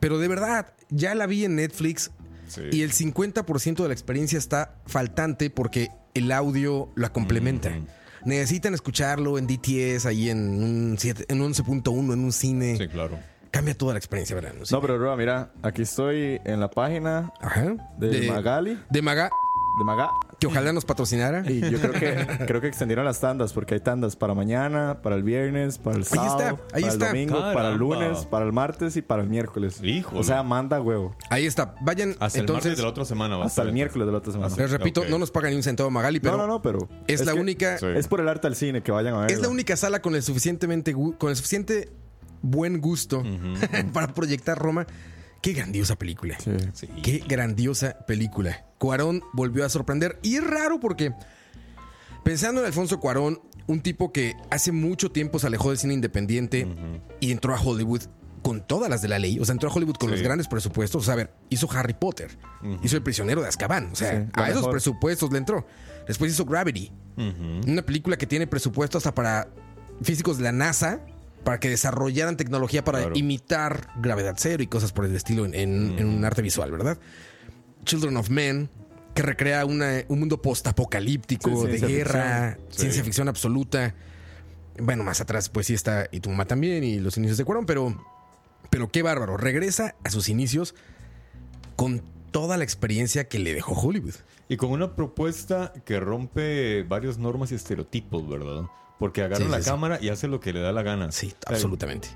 Pero 0.00 0.18
de 0.18 0.28
verdad, 0.28 0.72
ya 0.90 1.14
la 1.14 1.26
vi 1.26 1.44
en 1.44 1.56
Netflix 1.56 2.10
Sí. 2.48 2.60
y 2.70 2.82
el 2.82 2.92
50% 2.92 3.82
de 3.82 3.88
la 3.88 3.94
experiencia 3.94 4.38
está 4.38 4.74
faltante 4.84 5.48
porque 5.48 5.88
el 6.12 6.30
audio 6.32 6.90
la 6.96 7.10
complementa. 7.10 7.72
Necesitan 8.24 8.74
escucharlo 8.74 9.38
en 9.38 9.46
DTS, 9.46 10.06
ahí 10.06 10.28
en 10.30 10.62
un, 10.62 10.96
7 10.98 11.26
en 11.28 11.40
un 11.40 11.54
11.1, 11.54 12.12
en 12.12 12.20
un 12.20 12.32
cine. 12.32 12.76
Sí, 12.76 12.88
claro. 12.88 13.18
Cambia 13.52 13.76
toda 13.76 13.92
la 13.92 13.98
experiencia, 13.98 14.34
¿verdad? 14.34 14.52
No, 14.70 14.80
pero 14.80 14.98
Roa, 14.98 15.14
mira, 15.16 15.50
aquí 15.62 15.82
estoy 15.82 16.40
en 16.44 16.58
la 16.58 16.70
página 16.70 17.32
Ajá. 17.40 17.74
de, 17.98 18.26
Magali, 18.26 18.78
De 18.88 19.02
Maga, 19.02 19.28
de 19.78 19.84
Maga. 19.84 20.10
que 20.40 20.46
ojalá 20.46 20.72
nos 20.72 20.86
patrocinara. 20.86 21.44
Y 21.50 21.60
yo 21.60 21.78
creo 21.78 21.92
que 21.92 22.26
creo 22.46 22.60
que 22.62 22.66
extendieron 22.68 23.04
las 23.04 23.20
tandas 23.20 23.52
porque 23.52 23.74
hay 23.74 23.80
tandas 23.80 24.16
para 24.16 24.32
mañana, 24.32 25.02
para 25.02 25.16
el 25.16 25.22
viernes, 25.22 25.76
para 25.76 25.96
el 25.96 26.02
está, 26.02 26.16
sábado, 26.16 26.60
ahí 26.72 26.80
para 26.82 26.92
está. 26.94 27.06
el 27.06 27.12
domingo, 27.12 27.38
para 27.40 27.50
el 27.50 27.54
Caramba. 27.54 27.76
lunes, 27.78 28.24
para 28.24 28.46
el 28.46 28.52
martes 28.54 28.96
y 28.96 29.02
para 29.02 29.20
el 29.22 29.28
miércoles. 29.28 29.80
Híjole. 29.82 30.18
O 30.18 30.22
sea, 30.22 30.42
manda 30.42 30.80
huevo. 30.80 31.14
Ahí 31.28 31.44
está. 31.44 31.74
Vayan 31.82 32.16
Hasta 32.20 32.38
el 32.38 32.44
entonces. 32.44 32.64
martes 32.64 32.76
de 32.78 32.82
la 32.84 32.88
otra 32.88 33.04
semana 33.04 33.36
va 33.36 33.42
a 33.42 33.46
Hasta 33.48 33.60
estar 33.60 33.66
el 33.66 33.74
miércoles 33.74 34.06
de 34.06 34.12
la 34.12 34.18
otra 34.18 34.32
semana. 34.32 34.56
Les 34.56 34.70
repito, 34.70 35.02
Ok. 35.02 35.08
no 35.10 35.18
nos 35.18 35.30
pagan 35.30 35.50
ni 35.50 35.56
un 35.58 35.62
centavo 35.62 35.90
Magali, 35.90 36.20
pero 36.20 36.38
no, 36.38 36.46
no, 36.46 36.54
no, 36.54 36.62
pero 36.62 36.88
es, 37.06 37.22
la 37.26 37.34
que 37.34 37.40
única. 37.40 37.76
Sí. 37.76 37.84
Es 37.96 38.08
por 38.08 38.20
el 38.20 38.28
arte 38.30 38.46
al 38.46 38.56
cine 38.56 38.82
que 38.82 38.92
vayan 38.92 39.12
a 39.12 39.20
ver. 39.20 39.30
Es 39.32 39.40
la 39.42 39.50
única 39.50 39.76
sala 39.76 40.00
con 40.00 40.14
el 40.14 40.22
suficientemente 40.22 40.96
gu- 40.96 41.18
con 41.18 41.28
el 41.28 41.36
suficiente 41.36 41.90
buen 42.42 42.80
gusto 42.80 43.22
para 43.92 44.12
proyectar 44.14 44.58
Roma. 44.58 44.86
Qué 45.40 45.52
grandiosa 45.54 45.96
película. 45.96 46.36
Sí. 46.72 46.86
Qué 47.02 47.18
grandiosa 47.26 47.98
película. 48.06 48.64
Cuarón 48.78 49.22
volvió 49.32 49.64
a 49.64 49.68
sorprender. 49.68 50.18
Y 50.22 50.36
es 50.36 50.44
raro 50.44 50.78
porque, 50.78 51.12
pensando 52.24 52.60
en 52.60 52.66
Alfonso 52.68 53.00
Cuarón, 53.00 53.40
un 53.66 53.80
tipo 53.80 54.12
que 54.12 54.34
hace 54.50 54.70
mucho 54.72 55.10
tiempo 55.10 55.38
se 55.38 55.46
alejó 55.48 55.70
del 55.70 55.78
cine 55.78 55.94
independiente 55.94 56.66
y 57.20 57.32
entró 57.32 57.54
a 57.54 57.60
Hollywood 57.60 58.02
con 58.42 58.64
todas 58.66 58.90
las 58.90 59.02
de 59.02 59.08
la 59.08 59.18
ley. 59.18 59.38
O 59.40 59.44
sea, 59.44 59.52
entró 59.52 59.68
a 59.70 59.72
Hollywood 59.72 59.96
con 59.96 60.08
Sí. 60.10 60.14
los 60.16 60.22
grandes 60.22 60.48
presupuestos. 60.48 61.02
O 61.02 61.04
sea, 61.04 61.14
a 61.14 61.16
ver, 61.16 61.32
hizo 61.48 61.68
Harry 61.72 61.94
Potter, 61.94 62.30
hizo 62.82 62.96
El 62.96 63.02
prisionero 63.02 63.40
de 63.42 63.48
Azkaban. 63.48 63.90
O 63.92 63.96
sea, 63.96 64.10
Sí, 64.24 64.30
a 64.34 64.42
esos 64.46 64.56
mejor. 64.56 64.70
presupuestos 64.72 65.32
le 65.32 65.38
entró. 65.38 65.66
Después 66.06 66.32
hizo 66.32 66.44
Gravity, 66.44 66.92
una 67.66 67.82
película 67.82 68.16
que 68.16 68.26
tiene 68.26 68.46
presupuesto 68.48 68.98
hasta 68.98 69.14
para 69.14 69.48
físicos 70.02 70.38
de 70.38 70.44
la 70.44 70.52
NASA 70.52 71.00
para 71.44 71.58
que 71.60 71.68
desarrollaran 71.68 72.36
tecnología 72.36 72.84
para 72.84 73.00
Claro. 73.00 73.16
imitar 73.16 73.88
gravedad 73.96 74.34
cero 74.38 74.62
y 74.62 74.66
cosas 74.66 74.92
por 74.92 75.04
el 75.04 75.14
estilo 75.16 75.44
en, 75.44 75.54
en- 75.54 75.98
en 75.98 76.06
un 76.06 76.24
arte 76.24 76.42
visual, 76.42 76.70
¿verdad? 76.70 76.98
Children 77.84 78.16
of 78.16 78.30
Men, 78.30 78.70
que 79.14 79.22
recrea 79.22 79.66
una- 79.66 80.04
un 80.08 80.20
mundo 80.20 80.40
postapocalíptico 80.40 81.66
Sí, 81.66 81.72
de 81.72 81.78
guerra, 81.80 82.50
ficción. 82.52 82.66
Sí. 82.72 82.78
ciencia 82.80 83.04
ficción 83.04 83.28
absoluta. 83.28 83.94
Bueno, 84.80 85.04
más 85.04 85.20
atrás, 85.20 85.48
pues 85.50 85.66
sí 85.66 85.74
está 85.74 86.08
Y 86.12 86.20
tu 86.20 86.30
mamá 86.30 86.46
también 86.46 86.82
y 86.84 86.98
los 86.98 87.16
inicios 87.18 87.36
de 87.38 87.44
Cuarón, 87.44 87.66
pero, 87.66 87.94
pero 88.70 88.88
qué 88.90 89.02
bárbaro. 89.02 89.36
Regresa 89.36 89.96
a 90.04 90.10
sus 90.10 90.28
inicios 90.28 90.74
con 91.76 92.02
toda 92.30 92.56
la 92.56 92.64
experiencia 92.64 93.28
que 93.28 93.38
le 93.38 93.52
dejó 93.52 93.74
Hollywood. 93.74 94.14
Y 94.48 94.56
con 94.56 94.70
una 94.70 94.94
propuesta 94.96 95.72
que 95.84 95.98
rompe 96.00 96.82
varias 96.84 97.18
normas 97.18 97.52
y 97.52 97.54
estereotipos, 97.56 98.26
¿verdad? 98.28 98.62
Porque 99.02 99.22
agarra 99.22 99.44
Sí, 99.44 99.50
la 99.50 99.56
sí, 99.58 99.64
sí. 99.64 99.70
cámara 99.70 99.98
y 100.00 100.08
hace 100.10 100.28
lo 100.28 100.38
que 100.38 100.52
le 100.52 100.60
da 100.60 100.70
la 100.72 100.82
gana. 100.82 101.10
Sí, 101.10 101.26
O 101.26 101.30
sea, 101.30 101.38
absolutamente. 101.56 102.08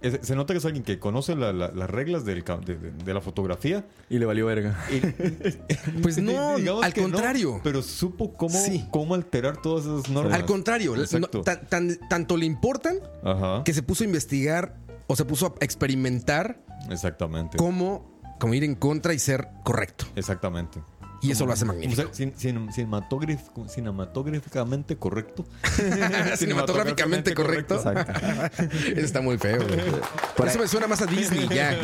es- 0.00 0.20
se 0.22 0.36
nota 0.36 0.54
que 0.54 0.58
es 0.58 0.64
alguien 0.64 0.84
que 0.84 1.00
conoce 1.00 1.34
la- 1.34 1.52
la- 1.52 1.72
las 1.72 1.90
reglas 1.90 2.24
del 2.24 2.44
de, 2.44 2.76
de- 2.76 2.90
de 2.92 3.14
la 3.14 3.20
fotografía. 3.20 3.84
Y 4.08 4.18
le 4.20 4.26
valió 4.26 4.46
verga. 4.46 4.78
Pues 6.02 6.18
no, 6.22 6.50
al 6.56 6.64
no, 6.64 6.80
contrario. 6.94 7.60
pero 7.64 7.82
supo 7.82 8.34
cómo, 8.34 8.56
Sí. 8.56 8.86
cómo 8.92 9.14
alterar 9.16 9.60
todas 9.60 9.84
esas 9.86 10.08
normas. 10.10 10.34
Al 10.34 10.46
contrario, 10.46 10.94
no- 10.94 11.02
Exacto. 11.02 11.42
tan- 11.42 11.66
tan- 11.66 11.98
tanto 12.08 12.36
le 12.36 12.46
importan 12.46 12.98
Ajá. 13.24 13.62
que 13.64 13.74
se 13.74 13.82
puso 13.82 14.04
a 14.04 14.06
investigar 14.06 14.76
o 15.08 15.16
se 15.16 15.24
puso 15.24 15.46
a 15.46 15.54
experimentar 15.64 16.62
Exactamente. 16.90 17.56
cómo, 17.56 18.20
cómo 18.38 18.54
ir 18.54 18.62
en 18.62 18.76
contra 18.76 19.12
y 19.14 19.18
ser 19.18 19.48
correcto. 19.64 20.06
Exacamente. 20.14 20.80
Y 21.20 21.32
eso 21.32 21.46
lo 21.46 21.52
hace 21.52 21.64
magnífico. 21.64 22.12
ser 22.14 22.28
cin- 22.32 22.34
cin- 22.36 22.68
cinematograf- 22.72 23.68
cinematográficamente 23.68 24.96
correcto. 24.96 25.44
Cinematográficamente 26.36 27.34
correcto. 27.34 27.76
Exacto. 27.76 28.12
Eso 28.68 29.00
está 29.00 29.20
muy 29.20 29.38
feo. 29.38 29.58
güey. 29.66 29.80
Por 30.36 30.48
Eso 30.48 30.58
me 30.58 30.68
suena 30.68 30.86
más 30.86 31.02
a 31.02 31.06
Disney 31.06 31.48
ya. 31.48 31.76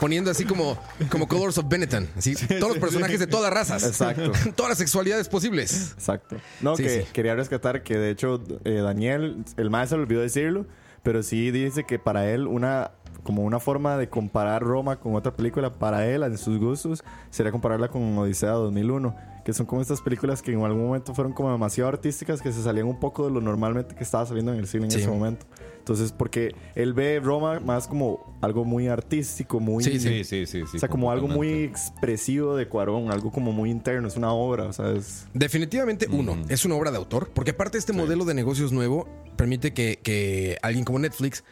Poniendo 0.00 0.30
así 0.30 0.44
como, 0.44 0.78
como 1.08 1.28
Colors 1.28 1.58
of 1.58 1.66
Benetton. 1.68 2.08
Así, 2.16 2.34
todos 2.34 2.70
los 2.70 2.78
personajes 2.78 3.18
de 3.20 3.26
todas 3.26 3.52
razas. 3.52 3.82
Exacto. 3.84 4.32
todas 4.56 4.70
las 4.70 4.78
sexualidades 4.78 5.28
posibles. 5.28 5.92
Exacto. 5.92 6.36
No, 6.60 6.74
que 6.76 7.06
quería 7.12 7.34
rescatar 7.34 7.82
que 7.82 7.96
de 7.96 8.10
hecho 8.10 8.42
eh, 8.64 8.80
Daniel, 8.82 9.44
el 9.56 9.70
maestro 9.70 9.98
olvidó 10.00 10.20
decirlo, 10.20 10.66
pero 11.02 11.22
sí 11.22 11.50
dice 11.50 11.84
que 11.84 11.98
para 11.98 12.28
él 12.30 12.46
una 12.46 12.92
como 13.22 13.42
una 13.42 13.60
forma 13.60 13.96
de 13.96 14.08
comparar 14.08 14.62
Roma 14.62 14.96
con 15.00 15.14
otra 15.14 15.34
película 15.34 15.74
para 15.78 16.06
él 16.06 16.22
en 16.22 16.38
sus 16.38 16.58
gustos 16.58 17.02
sería 17.30 17.52
compararla 17.52 17.88
con 17.88 18.16
Odisea 18.18 18.50
2001 18.52 19.14
que 19.44 19.54
son 19.54 19.64
como 19.64 19.80
estas 19.80 20.02
películas 20.02 20.42
que 20.42 20.52
en 20.52 20.62
algún 20.62 20.86
momento 20.86 21.14
fueron 21.14 21.32
como 21.32 21.50
demasiado 21.50 21.88
artísticas 21.88 22.42
que 22.42 22.52
se 22.52 22.62
salían 22.62 22.86
un 22.86 23.00
poco 23.00 23.24
de 23.26 23.30
lo 23.32 23.40
normalmente 23.40 23.94
que 23.94 24.04
estaba 24.04 24.26
saliendo 24.26 24.52
en 24.52 24.58
el 24.58 24.66
cine 24.66 24.84
en 24.84 24.90
Sí. 24.90 25.00
ese 25.00 25.08
momento 25.08 25.46
entonces 25.78 26.12
porque 26.12 26.54
él 26.74 26.92
ve 26.92 27.20
Roma 27.24 27.58
más 27.58 27.88
como 27.88 28.36
algo 28.42 28.64
muy 28.66 28.88
artístico 28.88 29.58
muy 29.58 29.82
Sí, 29.82 29.98
Sí, 29.98 30.24
sí, 30.24 30.44
sí. 30.46 30.64
sí 30.66 30.76
o 30.76 30.80
sea 30.80 30.88
como 30.90 31.10
algo 31.10 31.26
muy 31.26 31.48
expresivo 31.64 32.54
de 32.54 32.68
Cuarón 32.68 33.10
algo 33.10 33.30
como 33.32 33.50
muy 33.52 33.70
interno 33.70 34.06
es 34.08 34.16
una 34.16 34.32
obra 34.32 34.64
o 34.64 34.72
sea 34.74 34.90
es 34.92 35.26
Definitivamente, 35.32 36.06
uno, 36.10 36.36
es 36.48 36.64
una 36.66 36.74
obra 36.74 36.90
de 36.90 36.98
autor, 36.98 37.30
porque 37.34 37.52
aparte 37.52 37.78
este 37.78 37.92
modelo 37.92 38.24
de 38.24 38.34
negocios 38.34 38.72
nuevo 38.72 39.08
permite 39.36 39.72
que, 39.72 39.98
que 40.02 40.58
alguien 40.62 40.84
como 40.84 40.98
Netflix 40.98 41.44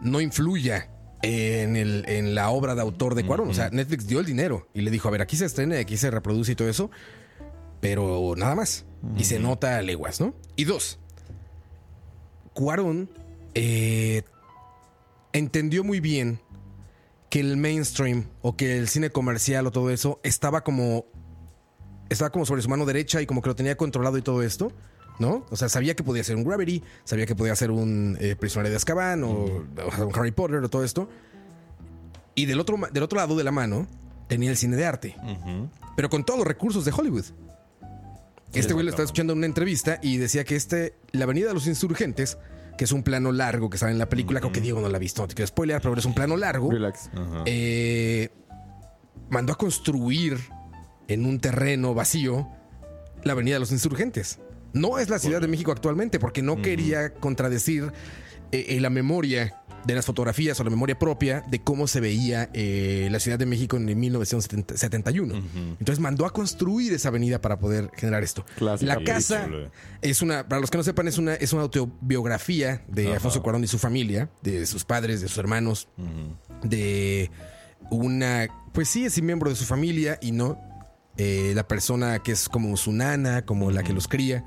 no 0.00 0.20
influya 0.20 0.90
en, 1.22 1.76
el, 1.76 2.04
en 2.08 2.34
la 2.34 2.50
obra 2.50 2.74
de 2.74 2.82
autor 2.82 3.14
de 3.14 3.24
Cuarón. 3.24 3.48
O 3.48 3.54
sea, 3.54 3.70
Netflix 3.70 4.06
dio 4.06 4.20
el 4.20 4.26
dinero 4.26 4.68
y 4.74 4.82
le 4.82 4.90
dijo, 4.90 5.08
a 5.08 5.10
ver, 5.10 5.22
aquí 5.22 5.36
se 5.36 5.46
estrena, 5.46 5.76
y 5.76 5.80
aquí 5.80 5.96
se 5.96 6.10
reproduce 6.10 6.52
y 6.52 6.54
todo 6.54 6.68
eso, 6.68 6.90
pero 7.80 8.34
nada 8.36 8.54
más. 8.54 8.84
Y 9.16 9.24
se 9.24 9.38
nota 9.38 9.78
a 9.78 9.82
leguas, 9.82 10.20
¿no? 10.20 10.34
Y 10.56 10.64
dos, 10.64 10.98
Cuarón 12.52 13.08
eh, 13.54 14.22
entendió 15.32 15.84
muy 15.84 16.00
bien 16.00 16.40
que 17.30 17.40
el 17.40 17.56
mainstream 17.56 18.26
o 18.42 18.56
que 18.56 18.78
el 18.78 18.88
cine 18.88 19.10
comercial 19.10 19.66
o 19.66 19.70
todo 19.70 19.90
eso 19.90 20.18
estaba 20.22 20.64
como 20.64 21.06
estaba 22.08 22.30
como 22.30 22.46
sobre 22.46 22.62
su 22.62 22.68
mano 22.68 22.86
derecha 22.86 23.20
y 23.20 23.26
como 23.26 23.42
que 23.42 23.50
lo 23.50 23.54
tenía 23.54 23.76
controlado 23.76 24.16
y 24.16 24.22
todo 24.22 24.42
esto, 24.42 24.72
¿no? 25.18 25.46
O 25.50 25.56
sea, 25.56 25.68
sabía 25.68 25.94
que 25.94 26.02
podía 26.02 26.24
ser 26.24 26.36
un 26.36 26.44
Gravity, 26.44 26.82
sabía 27.04 27.26
que 27.26 27.34
podía 27.34 27.54
ser 27.56 27.70
un 27.70 28.16
eh, 28.20 28.36
Prisionero 28.36 28.70
de 28.70 28.76
Azkaban 28.76 29.24
o, 29.24 29.30
o 29.30 30.06
un 30.06 30.12
Harry 30.14 30.30
Potter 30.32 30.58
o 30.62 30.68
todo 30.68 30.84
esto. 30.84 31.08
Y 32.34 32.46
del 32.46 32.60
otro, 32.60 32.76
del 32.92 33.02
otro 33.02 33.16
lado 33.16 33.36
de 33.36 33.44
la 33.44 33.50
mano 33.50 33.86
tenía 34.28 34.50
el 34.50 34.56
cine 34.56 34.76
de 34.76 34.86
arte, 34.86 35.16
pero 35.96 36.08
con 36.08 36.24
todos 36.24 36.38
los 36.38 36.46
recursos 36.46 36.84
de 36.84 36.92
Hollywood. 36.92 37.24
Este 38.52 38.72
güey 38.72 38.84
lo 38.84 38.90
estaba 38.90 39.04
escuchando 39.04 39.32
en 39.32 39.38
una 39.40 39.46
entrevista 39.46 39.98
y 40.02 40.16
decía 40.16 40.44
que 40.44 40.56
este, 40.56 40.94
la 41.12 41.24
Avenida 41.24 41.48
de 41.48 41.54
los 41.54 41.66
Insurgentes, 41.66 42.38
que 42.78 42.84
es 42.84 42.92
un 42.92 43.02
plano 43.02 43.32
largo 43.32 43.68
que 43.68 43.76
sale 43.76 43.92
en 43.92 43.98
la 43.98 44.08
película, 44.08 44.40
creo 44.40 44.52
que 44.52 44.60
Diego 44.60 44.80
no 44.80 44.88
la 44.88 44.96
ha 44.96 45.00
visto, 45.00 45.20
no 45.22 45.28
te 45.28 45.34
quiero 45.34 45.48
spoilear, 45.48 45.82
pero 45.82 45.94
es 45.96 46.04
un 46.04 46.14
plano 46.14 46.36
largo. 46.36 46.70
relax 46.70 47.10
eh, 47.44 48.30
mandó 49.30 49.52
a 49.52 49.58
construir 49.58 50.38
en 51.08 51.26
un 51.26 51.40
terreno 51.40 51.92
vacío 51.94 52.48
la 53.24 53.32
Avenida 53.32 53.56
de 53.56 53.60
los 53.60 53.72
Insurgentes. 53.72 54.38
No 54.72 54.98
es 54.98 55.08
la 55.08 55.18
Ciudad 55.18 55.40
de 55.40 55.48
México 55.48 55.72
actualmente, 55.72 56.18
porque 56.18 56.42
no 56.42 56.60
quería 56.60 57.14
contradecir 57.14 57.92
eh, 58.52 58.66
eh, 58.68 58.80
la 58.80 58.90
memoria 58.90 59.62
de 59.84 59.94
las 59.94 60.04
fotografías 60.04 60.58
o 60.60 60.64
la 60.64 60.70
memoria 60.70 60.98
propia 60.98 61.42
de 61.48 61.60
cómo 61.60 61.86
se 61.86 62.00
veía 62.00 62.50
eh, 62.52 63.08
la 63.10 63.20
Ciudad 63.20 63.38
de 63.38 63.46
México 63.46 63.76
en 63.76 63.98
1971. 63.98 65.34
Entonces 65.78 66.00
mandó 66.00 66.26
a 66.26 66.30
construir 66.30 66.92
esa 66.92 67.08
avenida 67.08 67.40
para 67.40 67.58
poder 67.58 67.90
generar 67.96 68.22
esto. 68.22 68.44
Clásica 68.56 68.94
La 68.94 69.02
casa 69.02 69.44
película. 69.44 69.70
es 70.02 70.20
una, 70.20 70.48
para 70.48 70.60
los 70.60 70.70
que 70.70 70.78
no 70.78 70.84
sepan, 70.84 71.08
es 71.08 71.16
una, 71.16 71.34
es 71.34 71.52
una 71.52 71.62
autobiografía 71.62 72.82
de 72.88 73.06
Ajá. 73.06 73.14
Alfonso 73.14 73.42
Cuarón 73.42 73.64
y 73.64 73.68
su 73.68 73.78
familia, 73.78 74.30
de 74.42 74.66
sus 74.66 74.84
padres, 74.84 75.20
de 75.20 75.28
sus 75.28 75.38
hermanos, 75.38 75.88
de 76.62 77.30
una, 77.90 78.48
pues 78.72 78.88
sí, 78.88 79.04
es 79.04 79.20
miembro 79.22 79.48
de 79.48 79.56
su 79.56 79.64
familia 79.64 80.18
y 80.20 80.32
no 80.32 80.58
eh, 81.16 81.52
la 81.54 81.66
persona 81.66 82.20
que 82.20 82.32
es 82.32 82.48
como 82.48 82.76
su 82.76 82.92
nana, 82.92 83.44
como 83.44 83.70
la 83.70 83.82
que 83.82 83.92
los 83.92 84.06
cría. 84.06 84.44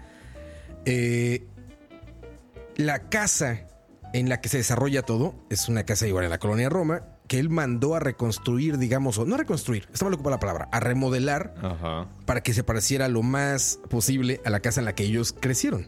Eh, 0.85 1.47
la 2.75 3.09
casa 3.09 3.67
en 4.13 4.29
la 4.29 4.41
que 4.41 4.49
se 4.49 4.57
desarrolla 4.57 5.03
todo 5.03 5.35
es 5.49 5.69
una 5.69 5.83
casa 5.83 6.07
igual 6.07 6.25
en 6.25 6.31
la 6.31 6.39
colonia 6.39 6.69
Roma 6.69 7.03
que 7.27 7.39
él 7.39 7.49
mandó 7.49 7.95
a 7.95 8.01
reconstruir, 8.01 8.77
digamos, 8.77 9.17
o 9.17 9.25
no 9.25 9.35
a 9.35 9.37
reconstruir, 9.37 9.87
estaba 9.93 10.09
mal 10.09 10.15
ocupada 10.15 10.35
la 10.35 10.39
palabra, 10.41 10.69
a 10.73 10.81
remodelar 10.81 11.53
Ajá. 11.61 12.09
para 12.25 12.43
que 12.43 12.53
se 12.53 12.61
pareciera 12.65 13.07
lo 13.07 13.23
más 13.23 13.79
posible 13.89 14.41
a 14.43 14.49
la 14.49 14.59
casa 14.59 14.81
en 14.81 14.85
la 14.85 14.95
que 14.95 15.03
ellos 15.03 15.33
crecieron. 15.39 15.87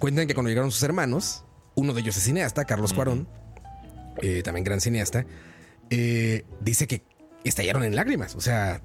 Cuentan 0.00 0.26
que 0.26 0.34
cuando 0.34 0.48
llegaron 0.48 0.72
sus 0.72 0.82
hermanos, 0.82 1.44
uno 1.76 1.92
de 1.92 2.00
ellos 2.00 2.16
es 2.16 2.24
cineasta, 2.24 2.64
Carlos 2.64 2.92
Cuarón, 2.92 3.28
eh, 4.20 4.42
también 4.42 4.64
gran 4.64 4.80
cineasta, 4.80 5.26
eh, 5.90 6.44
dice 6.60 6.88
que 6.88 7.04
estallaron 7.44 7.84
en 7.84 7.94
lágrimas. 7.94 8.34
O 8.34 8.40
sea, 8.40 8.82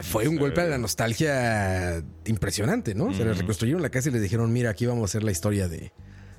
fue 0.00 0.26
un 0.28 0.36
golpe 0.36 0.60
a 0.60 0.64
la 0.64 0.78
nostalgia 0.78 2.02
impresionante, 2.26 2.94
¿no? 2.94 3.14
Se 3.14 3.24
les 3.24 3.38
reconstruyeron 3.38 3.80
la 3.82 3.90
casa 3.90 4.08
y 4.08 4.12
les 4.12 4.22
dijeron, 4.22 4.52
mira, 4.52 4.70
aquí 4.70 4.86
vamos 4.86 5.02
a 5.02 5.04
hacer 5.06 5.22
la 5.22 5.30
historia 5.30 5.68
de, 5.68 5.92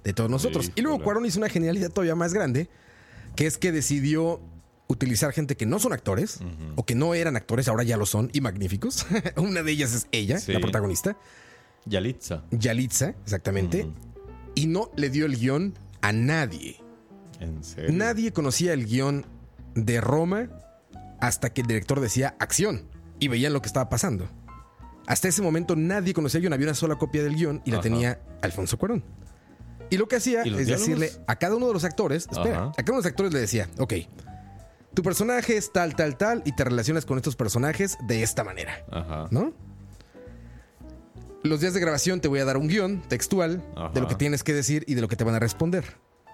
de 0.04 0.13
todos 0.13 0.30
nosotros. 0.30 0.72
Y 0.76 0.82
luego 0.82 0.96
Híjole. 0.98 1.04
Cuarón 1.04 1.26
hizo 1.26 1.39
una 1.39 1.50
genialidad 1.50 1.89
todavía 1.89 2.15
más 2.15 2.34
grande, 2.34 2.70
que 3.36 3.46
es 3.48 3.58
que 3.58 3.72
decidió 3.72 4.41
utilizar 4.88 5.32
gente 5.32 5.56
que 5.58 5.65
no 5.65 5.80
son 5.80 5.94
actores 5.94 6.39
o 6.76 6.86
que 6.86 6.94
no 6.96 7.15
eran 7.15 7.36
actores, 7.36 7.68
ahora 7.68 7.84
ya 7.84 7.98
lo 7.98 8.06
son 8.06 8.30
y 8.34 8.41
magníficos. 8.41 9.06
Una 9.38 9.63
de 9.63 9.72
ellas 9.72 9.94
es 9.94 10.08
ella, 10.12 10.38
Sí. 10.39 10.52
la 10.54 10.60
protagonista, 10.60 11.18
Yalitza. 11.86 12.44
Yalitza, 12.52 13.10
exactamente, 13.24 13.88
y 14.54 14.68
no 14.68 14.91
le 14.96 15.10
dio 15.10 15.26
el 15.26 15.38
guion 15.38 15.74
a 16.02 16.12
nadie. 16.12 16.78
En 17.39 17.63
serio. 17.63 17.91
Nadie 17.94 18.32
conocía 18.32 18.74
el 18.74 18.86
guion 18.86 19.26
de 19.76 20.02
Roma 20.02 20.50
hasta 21.20 21.52
que 21.52 21.62
el 21.62 21.68
director 21.68 22.00
decía 22.00 22.36
acción 22.39 22.88
y 23.19 23.28
veían 23.28 23.54
lo 23.54 23.62
que 23.62 23.67
estaba 23.67 23.89
pasando. 23.89 24.28
Hasta 25.08 25.28
ese 25.28 25.41
momento 25.41 25.75
nadie 25.75 26.13
conocía 26.13 26.39
el 26.39 26.43
guion, 26.43 26.54
había 26.54 26.65
una 26.67 26.73
sola 26.73 26.95
copia 26.95 27.23
del 27.23 27.36
guion 27.36 27.62
y 27.65 27.71
la 27.71 27.80
tenía 27.80 28.19
Alfonso 28.41 28.78
Cuarón. 28.78 29.04
Y 29.91 29.97
lo 29.97 30.08
que 30.08 30.15
hacía 30.15 30.45
¿Y 30.45 30.49
los 30.49 30.62
es 30.62 30.65
diálogos? 30.67 30.88
decirle 30.88 31.23
a 31.28 31.36
cada 31.36 31.56
uno 31.56 31.67
de 31.67 31.73
los 31.73 31.84
actores, 31.84 32.28
espera, 32.32 32.58
Ajá. 32.58 32.65
a 32.69 32.84
cada 32.84 32.91
uno 32.93 32.97
de 33.01 33.04
los 33.04 33.06
actores 33.06 33.32
le 33.34 33.39
decía, 33.39 33.69
ok, 33.78 33.93
tu 34.95 35.04
personaje 35.04 35.58
es 35.58 35.71
tal, 35.71 35.95
tal, 35.95 36.17
tal 36.17 36.41
y 36.43 36.56
te 36.56 36.63
relacionas 36.63 37.06
con 37.06 37.17
estos 37.17 37.36
personajes 37.36 37.97
de 38.08 38.23
esta 38.23 38.43
manera, 38.43 38.84
Ajá. 38.91 39.28
¿no? 39.30 39.54
Los 41.43 41.60
días 41.60 41.75
de 41.75 41.80
grabación 41.80 42.19
te 42.21 42.28
voy 42.28 42.39
a 42.39 42.45
dar 42.45 42.58
un 42.58 42.67
guion 42.67 43.04
textual 43.08 43.63
de 43.93 44.01
lo 44.01 44.08
que 44.08 44.15
tienes 44.15 44.43
que 44.43 44.54
decir 44.54 44.84
y 44.88 44.95
de 44.95 45.01
lo 45.01 45.08
que 45.08 45.15
te 45.15 45.23
van 45.23 45.36
a 45.36 45.39
responder. 45.39 45.86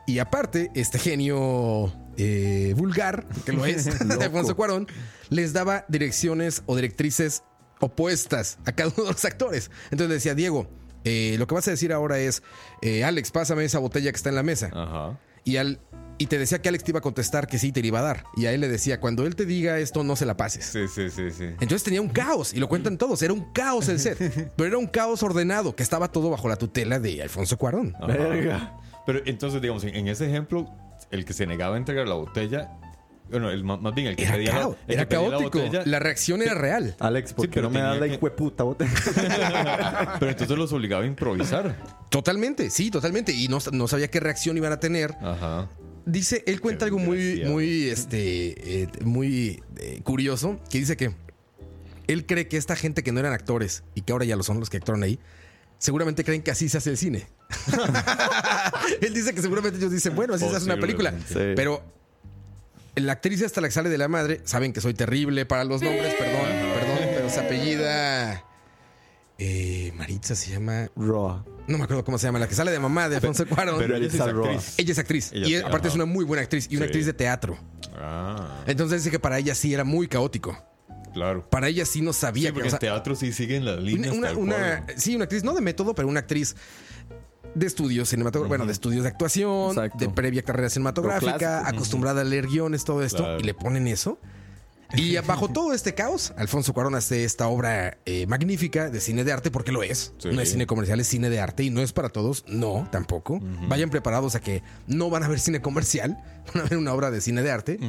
Y 0.08 0.20
aparte, 0.20 0.72
este 0.76 1.00
genio 1.00 1.94
eh, 2.18 2.74
vulgar, 2.78 3.26
que 3.46 3.54
lo 3.54 3.66
es, 3.66 3.86
de 4.08 4.26
Alfonso 4.26 4.56
Cuarón, 4.56 4.88
les 5.30 5.54
daba 5.54 5.86
direcciones 5.88 6.64
o 6.66 6.76
directrices 6.76 7.44
opuestas 7.80 8.60
a 8.66 8.74
cada 8.74 8.92
uno 8.96 9.06
de 9.06 9.12
los 9.12 9.26
actores. 9.26 9.72
Entonces 9.86 10.08
le 10.10 10.14
decía, 10.16 10.36
Diego, 10.36 10.70
eh, 11.04 11.36
lo 11.40 11.48
que 11.48 11.56
vas 11.56 11.68
a 11.68 11.72
decir 11.72 11.94
ahora 11.94 12.20
es, 12.20 12.44
eh, 12.82 13.04
Alex, 13.04 13.32
pásame 13.32 13.66
esa 13.66 13.80
botella 13.80 14.12
que 14.12 14.18
está 14.18 14.30
en 14.30 14.36
la 14.36 14.44
mesa. 14.44 14.70
Ajá. 14.74 15.20
Y, 15.44 15.58
al, 15.58 15.80
y 16.20 16.28
te 16.28 16.38
decía 16.38 16.62
que 16.62 16.70
Alex 16.70 16.84
te 16.84 16.92
iba 16.92 17.00
a 17.00 17.02
contestar 17.02 17.48
que 17.48 17.58
sí, 17.58 17.72
te 17.72 17.82
la 17.82 17.88
iba 17.88 18.00
a 18.00 18.04
dar. 18.04 18.26
Y 18.38 18.46
a 18.46 18.54
él 18.54 18.62
le 18.62 18.68
decía, 18.68 19.00
cuando 19.00 19.26
él 19.26 19.36
te 19.36 19.46
diga 19.46 19.80
esto, 19.80 20.04
no 20.04 20.16
se 20.16 20.28
la 20.28 20.38
pases. 20.38 20.66
Sí, 20.66 20.88
sí, 20.88 21.10
sí, 21.10 21.32
sí. 21.32 21.46
Entonces 21.46 21.84
tenía 21.84 22.02
un 22.02 22.10
caos, 22.10 22.54
y 22.54 22.60
lo 22.60 22.70
cuentan 22.70 22.98
todos, 23.00 23.22
era 23.24 23.34
un 23.34 23.52
caos 23.52 23.90
el 23.90 24.00
set, 24.00 24.54
pero 24.56 24.68
era 24.68 24.78
un 24.78 24.86
caos 24.86 25.24
ordenado, 25.24 25.76
que 25.76 25.82
estaba 25.82 26.12
todo 26.12 26.30
bajo 26.30 26.48
la 26.48 26.58
tutela 26.58 27.00
de 27.00 27.24
Alfonso 27.24 27.58
Cuarón. 27.58 27.96
Ajá. 28.00 28.78
Pero 29.06 29.22
entonces, 29.26 29.62
digamos, 29.62 29.84
en, 29.84 29.96
en 29.96 30.08
ese 30.08 30.28
ejemplo, 30.28 30.70
el 31.10 31.26
que 31.26 31.34
se 31.34 31.46
negaba 31.48 31.76
a 31.76 31.78
entregar 31.78 32.08
la 32.08 32.16
botella, 32.16 32.72
bueno, 33.30 33.50
el, 33.50 33.64
más 33.64 33.96
bien 33.96 34.08
el 34.08 34.16
que 34.18 34.24
Era, 34.24 34.34
pedía, 34.34 34.52
cao- 34.62 34.76
que 34.86 34.94
era 34.94 35.04
la 35.04 35.08
caótico, 35.10 35.60
botella, 35.60 35.84
la 35.86 36.00
reacción 36.00 36.42
era 36.42 36.54
real. 36.54 36.96
Alex, 37.00 37.34
¿por 37.34 37.46
Sí, 37.46 37.50
qué 37.50 37.56
pero 37.56 37.68
no 37.70 37.74
me 37.74 37.80
das 37.82 38.00
la 38.00 38.08
que- 38.08 38.16
hijueputa 38.16 38.64
botella? 38.64 38.92
pero 40.20 40.32
entonces 40.32 40.58
los 40.58 40.72
obligaba 40.74 41.04
a 41.04 41.08
improvisar. 41.08 41.76
Totalmente, 42.10 42.70
sí, 42.70 42.92
totalmente, 42.92 43.32
y 43.34 43.48
no, 43.48 43.60
no 43.72 43.88
sabía 43.88 44.10
qué 44.10 44.20
reacción 44.20 44.58
iban 44.58 44.74
a 44.74 44.80
tener. 44.80 45.14
Ajá. 45.22 45.70
Dice, 46.06 46.44
él 46.48 46.60
cuenta 46.62 46.86
Qué 46.86 46.86
algo 46.86 46.98
muy, 47.00 47.44
muy, 47.46 47.88
este, 47.90 48.82
eh, 48.84 48.88
muy 49.06 49.62
eh, 49.78 50.02
curioso, 50.04 50.60
que 50.70 50.80
dice 50.80 50.98
que 50.98 51.12
él 52.08 52.26
cree 52.26 52.48
que 52.48 52.58
esta 52.58 52.76
gente 52.76 53.04
que 53.04 53.12
no 53.12 53.20
eran 53.20 53.34
actores 53.34 53.84
y 53.96 54.02
que 54.02 54.12
ahora 54.12 54.26
ya 54.26 54.36
lo 54.36 54.44
son 54.44 54.60
los 54.60 54.70
que 54.70 54.78
actuaron 54.78 55.04
ahí, 55.04 55.20
seguramente 55.82 56.24
creen 56.24 56.44
que 56.44 56.52
así 56.52 56.70
se 56.70 56.78
hace 56.78 56.92
el 56.92 56.98
cine. 56.98 57.28
Él 59.02 59.14
dice 59.14 59.34
que 59.34 59.42
seguramente 59.42 59.78
ellos 59.80 59.92
dicen, 59.92 60.16
bueno, 60.16 60.36
así 60.36 60.48
se 60.48 60.56
hace 60.56 60.66
una 60.66 60.78
película. 60.78 61.12
Sí. 61.28 61.54
Pero 61.56 61.84
la 62.96 63.14
actriz 63.14 63.42
hasta 63.44 63.62
la 63.62 63.68
que 63.68 63.74
sale 63.74 63.90
de 63.90 63.98
la 63.98 64.08
madre, 64.08 64.42
saben 64.46 64.74
que 64.74 64.80
soy 64.82 64.94
terrible 64.94 65.46
para 65.46 65.64
los 65.64 65.82
nombres, 65.82 66.14
perdón, 66.14 66.48
perdón, 66.76 67.10
pero 67.16 67.30
se 67.30 67.40
apellida... 67.40 68.46
eh, 69.40 69.92
Maritza 69.96 70.36
se 70.36 70.52
llama... 70.52 70.90
Raw. 70.96 71.44
No 71.68 71.78
me 71.78 71.84
acuerdo 71.86 72.04
cómo 72.04 72.18
se 72.20 72.28
llama, 72.28 72.38
la 72.40 72.48
que 72.48 72.56
sale 72.56 72.70
de 72.72 72.80
mamá 72.80 73.10
de 73.10 73.16
Alfonso 73.16 73.46
Cuarón. 73.48 73.80
Pero 73.80 73.96
ella 73.96 74.08
es 74.08 74.18
Roa. 74.34 74.50
actriz. 74.52 74.74
ella 74.78 74.92
es 74.92 75.00
actriz. 75.00 75.32
Ella 75.34 75.48
y 75.48 75.56
aparte 75.56 75.88
es 75.88 75.96
una 75.96 76.06
muy 76.06 76.26
buena 76.26 76.44
actriz 76.44 76.68
y 76.70 76.76
una 76.76 76.86
Sí. 76.86 76.90
actriz 76.90 77.06
de 77.08 77.14
teatro. 77.14 77.58
Ah, 77.96 78.64
Entonces 78.68 79.04
dice 79.04 79.12
que 79.12 79.20
para 79.20 79.38
ella 79.40 79.56
sí 79.56 79.74
era 79.74 79.84
muy 79.84 80.08
caótico. 80.08 80.58
Claro. 81.14 81.48
Para 81.50 81.68
ella 81.68 81.86
sí 81.86 82.02
no 82.02 82.14
sabía 82.14 82.44
Sí, 82.44 82.48
que... 82.48 82.54
porque 82.54 82.68
o 82.68 82.72
sea, 82.72 82.78
en 82.78 82.80
teatro 82.82 83.16
sí 83.16 83.32
siguen 83.34 83.66
las 83.66 83.76
una, 83.78 83.84
líneas. 83.86 84.16
una- 84.16 84.28
tal 84.30 84.38
una- 84.38 84.56
cual. 84.86 84.98
sí, 84.98 85.16
una 85.16 85.24
actriz, 85.26 85.44
no 85.44 85.54
de 85.54 85.62
método, 85.62 85.94
pero 85.96 86.08
una 86.08 86.20
actriz 86.22 86.56
de 87.54 87.66
estudios 87.68 88.08
cinematográficos, 88.10 88.48
bueno, 88.50 88.66
de 88.66 88.72
estudios 88.72 89.04
de 89.04 89.10
actuación, 89.10 89.72
Exacto. 89.72 89.98
de 90.00 90.10
previa 90.10 90.42
carrera 90.42 90.70
cinematográfica, 90.70 91.68
acostumbrada 91.68 92.22
a 92.22 92.24
leer 92.24 92.48
guiones, 92.48 92.86
todo 92.86 93.04
esto, 93.04 93.24
Claro. 93.24 93.40
y 93.40 93.44
le 93.44 93.54
ponen 93.54 93.88
eso. 93.88 94.20
Y 94.96 95.16
bajo 95.18 95.48
todo 95.50 95.74
este 95.74 95.94
caos, 95.94 96.34
Alfonso 96.38 96.74
Cuarón 96.74 96.96
hace 96.96 97.24
esta 97.24 97.48
obra 97.48 97.98
eh, 98.06 98.26
magnífica 98.28 98.90
de 98.90 99.00
cine 99.00 99.24
de 99.24 99.32
arte, 99.32 99.52
porque 99.52 99.72
lo 99.72 99.84
es. 99.84 100.14
Sí. 100.18 100.30
No 100.32 100.42
es 100.42 100.52
cine 100.52 100.66
comercial, 100.68 101.00
es 101.00 101.08
cine 101.08 101.30
de 101.30 101.40
arte 101.40 101.64
y 101.64 101.70
no 101.70 101.82
es 101.82 101.94
para 101.94 102.10
todos. 102.10 102.44
No, 102.48 102.88
tampoco. 102.92 103.40
Vayan 103.68 103.90
preparados 103.90 104.36
a 104.36 104.42
que 104.42 104.64
no 104.88 105.10
van 105.10 105.24
a 105.24 105.28
ver 105.28 105.40
cine 105.40 105.62
comercial, 105.62 106.18
van 106.54 106.66
a 106.66 106.70
ver 106.70 106.78
una 106.78 106.94
obra 106.94 107.12
de 107.12 107.22
cine 107.22 107.42
de 107.42 107.52
arte 107.52 107.80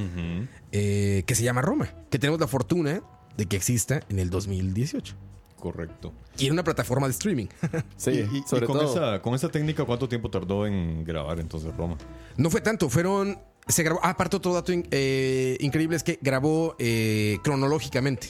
eh, 0.72 1.24
que 1.26 1.34
se 1.34 1.42
llama 1.42 1.62
Roma, 1.62 1.88
que 2.10 2.18
tenemos 2.18 2.40
la 2.40 2.46
fortuna 2.46 3.02
de 3.36 3.46
que 3.46 3.56
exista 3.56 4.00
en 4.08 4.18
el 4.18 4.30
2018. 4.30 5.16
Correcto. 5.58 6.12
Y 6.38 6.46
en 6.46 6.54
una 6.54 6.64
plataforma 6.64 7.06
de 7.06 7.12
streaming. 7.12 7.46
Sí, 7.96 8.10
y, 8.10 8.38
y- 8.38 8.42
sobre 8.48 8.64
y 8.64 8.66
con, 8.66 8.78
todo. 8.78 8.90
Esa, 8.92 9.22
con 9.22 9.34
esa 9.34 9.48
técnica, 9.48 9.84
¿cuánto 9.84 10.08
tiempo 10.08 10.28
tardó 10.28 10.66
en 10.66 11.04
grabar 11.04 11.38
entonces 11.38 11.72
Roma? 11.76 11.96
No 12.36 12.50
fue 12.50 12.60
tanto, 12.60 12.88
fueron. 12.88 13.38
Se 13.68 13.82
grabó. 13.82 14.00
ah, 14.02 14.10
aparte, 14.10 14.36
otro 14.36 14.52
dato 14.54 14.72
in- 14.72 14.86
eh, 14.90 15.56
increíble 15.60 15.96
es 15.96 16.02
que 16.02 16.18
grabó 16.20 16.74
eh, 16.78 17.38
cronológicamente. 17.44 18.28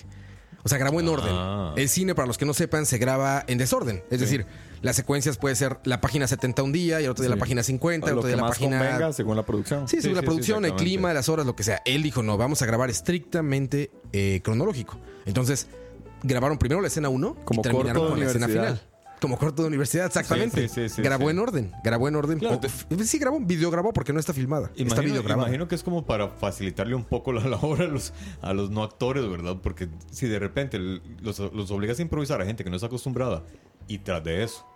O 0.65 0.69
sea, 0.69 0.79
grabó 0.79 1.01
en 1.01 1.09
Ah. 1.09 1.11
orden. 1.73 1.83
El 1.83 1.89
cine, 1.89 2.15
para 2.15 2.27
los 2.27 2.39
que 2.39 2.45
no 2.45 2.55
sepan, 2.55 2.87
se 2.87 2.99
graba 2.99 3.43
en 3.49 3.59
desorden. 3.59 4.05
Es 4.11 4.21
decir, 4.21 4.47
las 4.81 4.95
secuencias 4.95 5.37
puede 5.39 5.57
ser 5.57 5.79
la 5.85 6.01
página 6.01 6.29
70 6.29 6.63
un 6.63 6.71
día 6.71 7.01
y 7.01 7.05
el 7.05 7.11
otro 7.11 7.23
día 7.25 7.31
la 7.31 7.37
página 7.37 7.63
50, 7.65 8.09
el 8.11 8.19
otro 8.19 8.29
día 8.29 8.37
la 8.37 8.47
página. 8.47 8.79
convenga 8.79 9.13
según 9.13 9.37
la 9.37 9.43
producción. 9.45 9.89
Sí, 9.89 9.97
Sí, 9.97 10.03
según 10.03 10.17
la 10.17 10.23
producción, 10.23 10.65
el 10.65 10.75
clima, 10.77 11.13
las 11.15 11.29
horas, 11.29 11.47
lo 11.47 11.57
que 11.57 11.65
sea. 11.65 11.83
Él 11.85 12.03
dijo, 12.05 12.23
no, 12.23 12.37
vamos 12.37 12.63
a 12.63 12.67
grabar 12.67 12.91
estrictamente 12.91 13.91
eh, 14.13 14.41
cronológico. 14.45 14.99
Entonces, 15.27 15.67
grabaron 16.23 16.59
primero 16.59 16.81
la 16.81 16.87
escena 16.89 17.09
1 17.09 17.37
y 17.41 17.45
Como 17.45 17.63
terminaron 17.63 18.09
con 18.11 18.21
la 18.21 18.27
escena 18.27 18.47
final. 18.49 18.83
Como 19.23 19.39
corto 19.39 19.63
de 19.63 19.69
universidad, 19.69 20.07
exactamente. 20.07 20.63
Sí, 20.63 20.69
sí, 20.69 20.89
sí, 20.91 20.97
sí, 20.97 21.03
grabó 21.03 21.27
sí. 21.27 21.31
en 21.31 21.39
orden, 21.39 21.73
grabó 21.83 22.09
en 22.09 22.17
orden. 22.17 22.39
Claro, 22.41 22.57
O- 22.63 22.67
f- 22.67 23.05
sí, 23.05 23.19
grabó, 23.19 23.41
videograbó 23.41 23.93
porque 23.95 24.13
no 24.13 24.21
está 24.21 24.35
filmada. 24.35 24.67
está 24.67 24.83
Imagino, 24.83 25.03
videograbada. 25.05 25.49
imagino 25.49 25.69
que 25.69 25.77
es 25.77 25.83
como 25.83 26.05
para 26.05 26.29
facilitarle 26.29 26.95
un 26.95 27.05
poco 27.05 27.33
la 27.33 27.41
labor 27.49 27.81
a 27.83 27.87
los, 27.87 28.13
a 28.43 28.53
los 28.53 28.71
no 28.71 28.83
actores, 28.83 29.27
¿verdad? 29.31 29.57
Porque 29.63 29.89
si 30.11 30.27
de 30.27 30.39
repente 30.39 30.79
los, 30.79 31.39
los 31.39 31.71
obligas 31.71 31.99
a 32.01 32.03
improvisar 32.03 32.43
a 32.43 32.45
gente 32.45 32.65
que 32.65 32.69
no 32.71 32.77
está 32.77 32.89
acostumbrada 32.89 33.45
y 33.89 33.99
tras 33.99 34.23
de 34.25 34.43
eso 34.43 34.67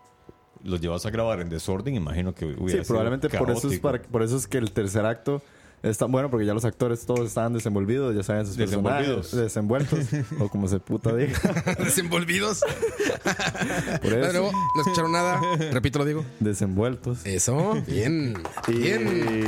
los 0.64 0.80
llevas 0.80 1.04
a 1.06 1.10
grabar 1.10 1.40
en 1.40 1.48
desorden, 1.48 1.94
imagino 1.94 2.34
que 2.34 2.44
hubiera 2.46 2.66
Sí, 2.66 2.70
sido 2.72 2.84
probablemente 2.86 3.28
por 3.28 3.50
eso, 3.50 3.68
es 3.70 3.78
para- 3.78 4.00
por 4.02 4.22
eso 4.22 4.36
es 4.36 4.46
que 4.46 4.58
el 4.58 4.72
tercer 4.72 5.04
acto 5.04 5.42
es 5.82 5.98
tan 5.98 6.10
bueno, 6.10 6.30
porque 6.30 6.46
ya 6.46 6.54
los 6.54 6.64
actores 6.64 7.06
todos 7.06 7.26
estaban 7.28 7.52
desenvolvidos, 7.52 8.14
ya 8.16 8.22
saben 8.22 8.46
sus 8.46 8.56
Desenvolvidos. 8.56 9.28
personajes, 9.28 9.40
desenvueltos, 9.54 9.98
o 10.40 10.48
como 10.48 10.68
se 10.68 10.80
puta 10.80 11.14
diga. 11.14 11.38
Desenvolvidos. 11.78 12.60
Por 14.02 14.10
De 14.10 14.20
eso, 14.22 14.32
nuevo, 14.32 14.52
no 14.52 14.82
escucharon 14.82 15.12
nada. 15.12 15.40
Repito, 15.72 15.98
lo 15.98 16.04
digo. 16.04 16.24
desenvueltos. 16.40 17.24
Eso, 17.24 17.74
bien. 17.86 18.34
Y, 18.68 18.72
Bien. 18.72 19.46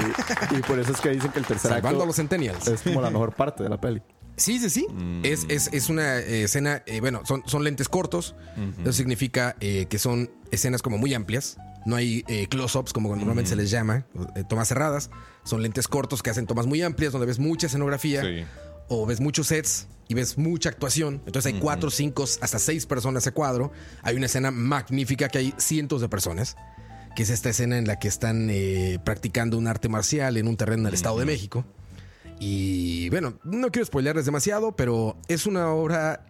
y 0.51 0.61
por 0.63 0.79
eso 0.79 0.93
es 0.93 1.01
que 1.01 1.11
dicen 1.11 1.31
que 1.33 1.39
el 1.41 1.47
tercer 1.47 1.71
Salvando 1.71 1.89
acto 1.99 2.03
a 2.05 2.07
los 2.07 2.17
centennials. 2.17 2.67
es 2.69 2.83
como 2.83 3.01
la 3.01 3.11
mejor 3.11 3.33
parte 3.35 3.63
de 3.63 3.69
la 3.69 3.81
peli. 3.81 4.03
Sí, 4.37 4.61
sí, 4.61 4.71
sí. 4.71 4.87
Mm. 4.89 5.25
Es, 5.25 5.47
es, 5.49 5.69
es 5.73 5.89
una 5.89 6.19
eh, 6.21 6.45
escena, 6.45 6.83
eh, 6.87 7.01
bueno, 7.01 7.23
son, 7.25 7.43
son 7.47 7.65
lentes 7.65 7.89
cortos. 7.89 8.37
Eso 8.83 8.93
significa 8.93 9.57
eh, 9.61 9.87
que 9.91 9.99
son 9.99 10.31
escenas 10.53 10.81
como 10.83 10.97
muy 10.99 11.13
amplias. 11.15 11.59
No 11.87 11.97
hay 11.97 12.25
eh, 12.29 12.47
close-ups, 12.49 12.93
como 12.93 13.15
normalmente 13.17 13.51
se 13.51 13.57
les 13.57 13.71
llama, 13.71 14.07
eh, 14.37 14.45
tomas 14.49 14.69
cerradas. 14.69 15.11
Son 15.45 15.63
lentes 15.63 15.89
cortos 15.89 16.23
que 16.23 16.31
hacen 16.31 16.47
tomas 16.47 16.67
muy 16.67 16.83
amplias, 16.83 17.13
donde 17.13 17.27
ves 17.27 17.39
mucha 17.39 17.67
escenografía 17.69 18.23
Sí. 18.23 18.45
o 18.89 19.07
ves 19.07 19.21
muchos 19.21 19.47
sets 19.47 19.87
y 20.09 20.15
ves 20.15 20.37
mucha 20.39 20.69
actuación. 20.69 21.23
Entonces 21.27 21.53
hay 21.55 21.61
cuatro, 21.61 21.91
cinco, 21.91 22.25
hasta 22.25 22.59
seis 22.59 22.85
personas 22.87 23.27
a 23.27 23.33
cuadro. 23.33 23.73
Hay 24.03 24.17
una 24.17 24.27
escena 24.27 24.51
magnífica 24.51 25.29
que 25.29 25.39
hay 25.39 25.55
cientos 25.57 26.01
de 26.01 26.09
personas, 26.09 26.57
que 27.17 27.23
es 27.23 27.31
esta 27.31 27.49
escena 27.51 27.79
en 27.79 27.87
la 27.87 27.99
que 27.99 28.09
están 28.09 28.49
eh, 28.51 28.99
practicando 29.05 29.57
un 29.57 29.67
arte 29.67 29.89
marcial 29.89 30.37
en 30.37 30.49
un 30.49 30.57
terreno 30.57 30.85
del 30.85 30.95
Estado 30.95 31.19
de 31.19 31.25
México. 31.27 31.65
Y 32.41 33.09
bueno, 33.11 33.39
no 33.45 33.71
quiero 33.71 33.87
spoilearles 33.87 34.25
demasiado, 34.25 34.73
pero 34.77 35.17
es 35.29 35.47
una 35.47 35.71
obra, 35.71 36.25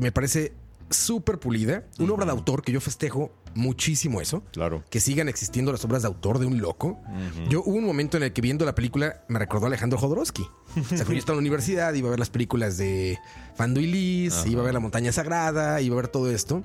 me 0.00 0.10
parece 0.12 0.52
súper 0.90 1.38
pulida. 1.38 1.84
Una 1.98 2.12
obra 2.14 2.24
de 2.26 2.32
autor 2.32 2.62
que 2.62 2.72
yo 2.72 2.80
festejo 2.80 3.32
muchísimo 3.54 4.20
eso. 4.20 4.42
Claro. 4.52 4.84
Que 4.90 5.00
sigan 5.00 5.28
existiendo 5.28 5.72
las 5.72 5.84
obras 5.84 6.02
de 6.02 6.08
autor 6.08 6.38
de 6.38 6.46
un 6.46 6.60
loco. 6.60 7.00
Yo 7.48 7.62
hubo 7.64 7.76
un 7.76 7.84
momento 7.84 8.16
en 8.16 8.22
el 8.24 8.32
que 8.32 8.40
viendo 8.40 8.64
la 8.64 8.74
película 8.74 9.24
me 9.28 9.38
recordó 9.38 9.66
a 9.66 9.68
Alejandro 9.68 9.98
Jodorowsky. 9.98 10.42
O 10.42 10.84
sea, 10.84 11.04
yo 11.04 11.12
estaba 11.12 11.34
en 11.34 11.38
la 11.38 11.40
universidad, 11.40 11.92
iba 11.94 12.08
a 12.08 12.10
ver 12.10 12.18
las 12.18 12.30
películas 12.30 12.76
de 12.78 13.18
Fando 13.54 13.80
y 13.80 13.86
Liz, 13.86 14.34
iba 14.46 14.62
a 14.62 14.64
ver 14.64 14.74
La 14.74 14.80
Montaña 14.80 15.12
Sagrada, 15.12 15.80
iba 15.80 15.94
a 15.94 15.96
ver 15.96 16.08
todo 16.08 16.30
esto. 16.30 16.62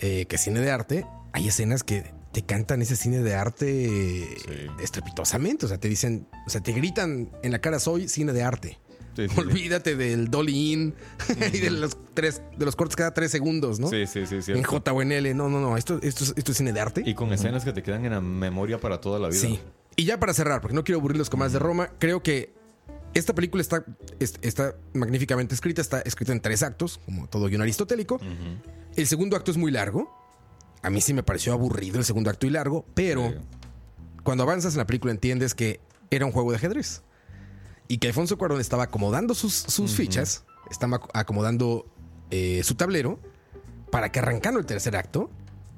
eh, 0.00 0.26
que 0.28 0.36
es 0.36 0.42
cine 0.42 0.60
de 0.60 0.70
arte. 0.70 1.06
Hay 1.32 1.48
escenas 1.48 1.82
que 1.82 2.12
te 2.32 2.42
cantan 2.42 2.82
ese 2.82 2.94
cine 2.94 3.18
de 3.20 3.34
arte 3.34 4.28
Sí. 4.46 4.66
estrepitosamente. 4.82 5.66
O 5.66 5.68
sea, 5.68 5.78
te 5.78 5.88
dicen, 5.88 6.28
o 6.46 6.50
sea, 6.50 6.60
te 6.62 6.72
gritan 6.72 7.30
en 7.42 7.52
la 7.52 7.58
cara, 7.60 7.78
soy 7.80 8.08
cine 8.08 8.32
de 8.32 8.42
arte. 8.42 8.78
Sí, 9.22 9.28
sí, 9.28 9.34
sí. 9.34 9.40
Olvídate 9.40 9.96
del 9.96 10.30
dolly 10.30 10.72
in 10.72 10.94
y 11.52 11.58
de 11.58 11.70
los 11.70 11.96
tres, 12.14 12.40
de 12.56 12.64
los 12.64 12.76
cortes 12.76 12.94
cada 12.96 13.12
tres 13.14 13.30
segundos, 13.30 13.80
¿no? 13.80 13.88
Sí, 13.88 14.06
sí, 14.06 14.26
sí, 14.26 14.36
En 14.36 14.42
cierto. 14.42 14.62
J 14.70 14.92
o 14.92 15.02
en 15.02 15.12
L. 15.12 15.34
No, 15.34 15.48
no, 15.48 15.60
no. 15.60 15.76
Esto, 15.76 15.98
esto, 16.02 16.24
es, 16.24 16.34
esto 16.36 16.52
es 16.52 16.58
cine 16.58 16.72
de 16.72 16.80
arte. 16.80 17.02
Y 17.04 17.14
con 17.14 17.32
escenas 17.32 17.64
que 17.64 17.72
te 17.72 17.82
quedan 17.82 18.04
en 18.04 18.12
la 18.12 18.20
memoria 18.20 18.78
para 18.78 19.00
toda 19.00 19.18
la 19.18 19.28
vida. 19.28 19.40
Sí. 19.40 19.58
Y 19.96 20.04
ya 20.04 20.20
para 20.20 20.32
cerrar, 20.34 20.60
porque 20.60 20.74
no 20.76 20.84
quiero 20.84 21.00
aburrirlos 21.00 21.28
con 21.30 21.40
más 21.40 21.52
de 21.52 21.58
Roma, 21.58 21.90
creo 21.98 22.22
que 22.22 22.54
esta 23.14 23.34
película 23.34 23.60
está, 23.60 23.84
es- 24.20 24.34
está 24.42 24.76
magníficamente 24.94 25.54
escrita, 25.54 25.80
está 25.80 26.00
escrita 26.02 26.30
en 26.32 26.40
tres 26.40 26.62
actos, 26.62 27.00
como 27.04 27.26
todo 27.28 27.46
guion 27.48 27.62
aristotélico. 27.62 28.20
El 28.96 29.06
segundo 29.08 29.36
acto 29.36 29.50
es 29.50 29.56
muy 29.56 29.72
largo. 29.72 30.14
A 30.82 30.90
mí 30.90 31.00
sí 31.00 31.12
me 31.14 31.24
pareció 31.24 31.52
aburrido 31.52 31.98
el 31.98 32.04
segundo 32.04 32.30
acto 32.30 32.46
y 32.46 32.50
largo, 32.50 32.84
pero 32.94 33.30
Sí. 33.30 33.34
cuando 34.22 34.44
avanzas 34.44 34.74
en 34.74 34.78
la 34.78 34.86
película 34.86 35.12
entiendes 35.12 35.54
que 35.54 35.80
era 36.10 36.24
un 36.24 36.30
juego 36.32 36.50
de 36.52 36.56
ajedrez. 36.58 37.02
Y 37.88 37.98
que 37.98 38.08
Alfonso 38.08 38.36
Cuarón 38.38 38.60
estaba 38.60 38.84
acomodando 38.84 39.34
sus, 39.34 39.54
sus 39.54 39.92
fichas, 39.94 40.44
estaba 40.70 41.00
ac- 41.00 41.10
acomodando 41.14 41.86
eh, 42.30 42.60
su 42.62 42.74
tablero 42.74 43.18
para 43.90 44.12
que 44.12 44.18
arrancando 44.18 44.60
el 44.60 44.66
tercer 44.66 44.94
acto 44.96 45.30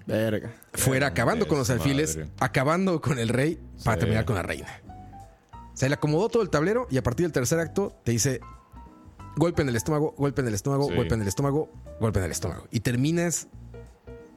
Verga. 0.06 0.52
fuera 0.74 1.06
acabando 1.08 1.46
con 1.46 1.58
los 1.58 1.70
alfiles, 1.70 2.16
madre. 2.16 2.30
acabando 2.40 3.00
con 3.00 3.18
el 3.20 3.28
rey 3.28 3.60
para 3.84 3.94
Sí. 3.96 4.00
terminar 4.00 4.24
con 4.24 4.34
la 4.34 4.42
reina. 4.42 4.66
O 5.72 5.76
sea, 5.80 5.88
le 5.88 5.94
acomodó 5.94 6.28
todo 6.28 6.42
el 6.42 6.50
tablero 6.50 6.88
y 6.90 6.98
a 6.98 7.02
partir 7.02 7.24
del 7.26 7.32
tercer 7.32 7.60
acto 7.60 7.96
te 8.04 8.10
dice 8.12 8.40
golpe 9.36 9.62
en 9.62 9.68
el 9.68 9.76
estómago, 9.76 10.12
golpe 10.18 10.40
en 10.42 10.48
el 10.48 10.54
estómago, 10.54 10.88
Sí. 10.88 10.94
golpe 10.96 11.14
en 11.14 11.22
el 11.22 11.28
estómago, 11.28 11.70
golpe 12.00 12.18
en 12.18 12.24
el 12.24 12.32
estómago. 12.32 12.66
Y 12.72 12.80
terminas 12.80 13.46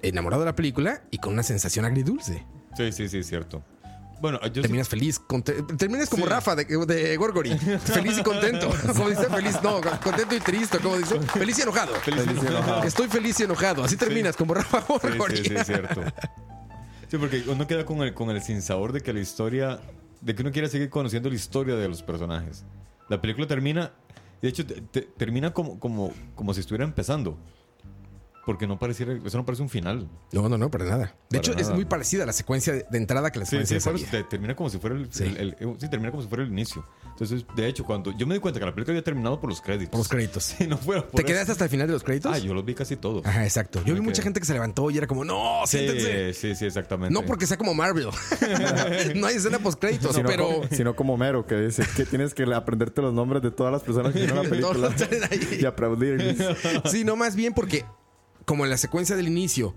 enamorado 0.03 0.43
de 0.43 0.45
la 0.45 0.55
película 0.55 1.01
y 1.09 1.17
con 1.17 1.33
una 1.33 1.41
sensación 1.43 1.85
agridulce. 1.85 2.45
Sí, 2.77 2.91
sí, 2.91 3.09
sí, 3.09 3.23
cierto. 3.23 3.63
Bueno, 4.23 4.39
yo 4.43 4.53
sí- 4.53 4.61
Terminas 4.61 4.87
feliz, 4.87 5.19
terminas 5.77 6.09
como 6.09 6.23
Sí. 6.23 6.29
Rafa 6.29 6.55
de, 6.55 6.63
de 6.63 7.17
Gorgory, 7.17 7.57
feliz 7.83 8.17
y 8.19 8.23
contento. 8.23 8.69
Como 8.95 9.09
dice 9.09 9.25
feliz, 9.25 9.59
no, 9.61 9.81
contento 10.01 10.33
y 10.33 10.39
triste, 10.39 10.79
como 10.79 10.97
dice, 10.97 11.19
feliz 11.33 11.59
y 11.59 11.63
enojado. 11.63 11.93
Feliz 11.95 12.23
y 12.25 12.47
enojado. 12.47 12.83
Estoy 12.83 13.09
feliz 13.09 13.37
y 13.41 13.43
enojado. 13.43 13.83
Así 13.83 13.97
terminas 13.97 14.37
como 14.37 14.53
Rafa 14.53 14.79
Sí, 14.79 14.85
Gorgory. 15.17 15.35
sí, 15.37 15.43
sí, 15.43 15.55
es 15.55 15.67
cierto. 15.67 16.01
Sí, 17.11 17.17
porque 17.17 17.43
uno 17.47 17.67
queda 17.67 17.85
con 17.85 17.97
el, 18.01 18.13
con 18.13 18.29
el 18.31 18.41
sinsabor 18.41 18.93
de 18.93 19.01
que 19.01 19.11
la 19.13 19.19
historia, 19.19 19.79
de 20.21 20.33
que 20.33 20.41
uno 20.41 20.51
quiere 20.53 20.69
seguir 20.69 20.89
conociendo 20.89 21.27
la 21.29 21.35
historia 21.35 21.75
de 21.75 21.87
los 21.89 22.01
personajes. 22.01 22.63
La 23.09 23.19
película 23.21 23.45
termina, 23.45 23.91
de 24.41 24.47
hecho, 24.47 24.65
te- 24.65 24.81
te- 24.81 25.01
termina 25.01 25.53
como, 25.53 25.79
como, 25.79 26.11
como 26.33 26.53
si 26.55 26.61
estuviera 26.61 26.85
empezando. 26.85 27.37
Porque 28.45 28.67
no 28.67 28.77
pareciera, 28.77 29.13
eso 29.13 29.37
no 29.37 29.45
parece 29.45 29.61
un 29.63 29.69
final. 29.69 30.09
No, 30.33 30.49
no, 30.49 30.57
no, 30.57 30.69
para 30.69 30.83
nada. 30.83 31.15
De 31.29 31.39
Para 31.39 31.51
hecho, 31.53 31.53
es 31.57 31.69
muy 31.69 31.85
parecida 31.85 32.23
a 32.23 32.25
la 32.25 32.33
secuencia 32.33 32.73
de, 32.73 32.85
de 32.91 32.97
entrada 32.97 33.31
que 33.31 33.39
la 33.39 33.45
Sí, 33.45 33.51
secuencia 33.51 33.79
sí, 33.79 33.89
de 33.89 33.99
salida. 33.99 34.11
te- 34.11 34.23
termina 34.25 34.53
como 34.53 34.69
si 34.69 34.79
fuera 34.79 34.97
el, 34.97 35.11
Sí. 35.13 35.23
el- 35.23 35.37
el- 35.37 35.55
eh, 35.59 35.75
sí, 35.79 35.89
termina 35.89 36.11
como 36.11 36.23
si 36.23 36.27
fuera 36.29 36.43
el 36.43 36.49
inicio. 36.49 36.85
Entonces, 37.05 37.45
de 37.55 37.67
hecho, 37.67 37.85
cuando 37.85 38.11
yo 38.17 38.27
me 38.27 38.33
di 38.33 38.41
cuenta 38.41 38.59
que 38.59 38.65
la 38.65 38.73
película 38.73 38.91
había 38.93 39.03
terminado 39.03 39.39
por 39.39 39.49
los 39.49 39.61
créditos. 39.61 39.91
Por 39.91 39.99
los 39.99 40.09
créditos. 40.09 40.43
Si 40.57 40.67
no 40.67 40.77
fuera 40.77 41.03
por 41.03 41.11
¿Te 41.11 41.17
eso- 41.21 41.27
quedaste 41.27 41.51
hasta 41.53 41.63
el 41.63 41.69
final 41.69 41.87
de 41.87 41.93
los 41.93 42.03
créditos? 42.03 42.33
Ah, 42.33 42.37
yo 42.37 42.53
los 42.53 42.65
vi 42.65 42.73
casi 42.75 42.97
todos. 42.97 43.25
Ajá, 43.25 43.45
exacto. 43.45 43.81
Yo 43.85 43.93
vi 43.95 44.01
mucha 44.01 44.21
gente 44.21 44.41
que 44.41 44.45
se 44.45 44.51
levantó 44.53 44.91
y 44.91 44.97
era 44.97 45.07
como, 45.07 45.23
no, 45.23 45.61
siéntense. 45.65 46.33
Sí, 46.33 46.49
sí, 46.49 46.55
sí, 46.55 46.65
exactamente. 46.65 47.13
No 47.13 47.25
porque 47.25 47.47
sea 47.47 47.55
como 47.57 47.73
Marvel. 47.73 48.07
no 49.15 49.27
hay 49.27 49.35
escena 49.37 49.59
post 49.59 49.79
créditos, 49.79 50.15
Sino, 50.15 50.27
pero 50.27 50.47
como, 50.47 50.67
sino 50.69 50.95
como 50.97 51.15
Mero, 51.17 51.45
que 51.47 51.55
dice 51.55 51.83
que 51.95 52.05
tienes 52.05 52.33
que 52.33 52.43
aprenderte 52.53 53.01
los 53.01 53.13
nombres 53.13 53.41
de 53.41 53.51
todas 53.51 53.71
las 53.71 53.83
personas 53.83 54.11
que 54.11 54.19
vieron 54.19 54.37
la 54.37 54.43
Todos 54.59 54.95
película 54.95 55.29
y 55.59 55.65
aplaudirles. 55.65 56.37
sí, 56.91 57.03
no 57.05 57.15
más 57.15 57.35
bien 57.35 57.53
porque 57.53 57.85
como 58.45 58.63
en 58.65 58.69
la 58.69 58.77
secuencia 58.77 59.15
del 59.15 59.27
inicio 59.27 59.75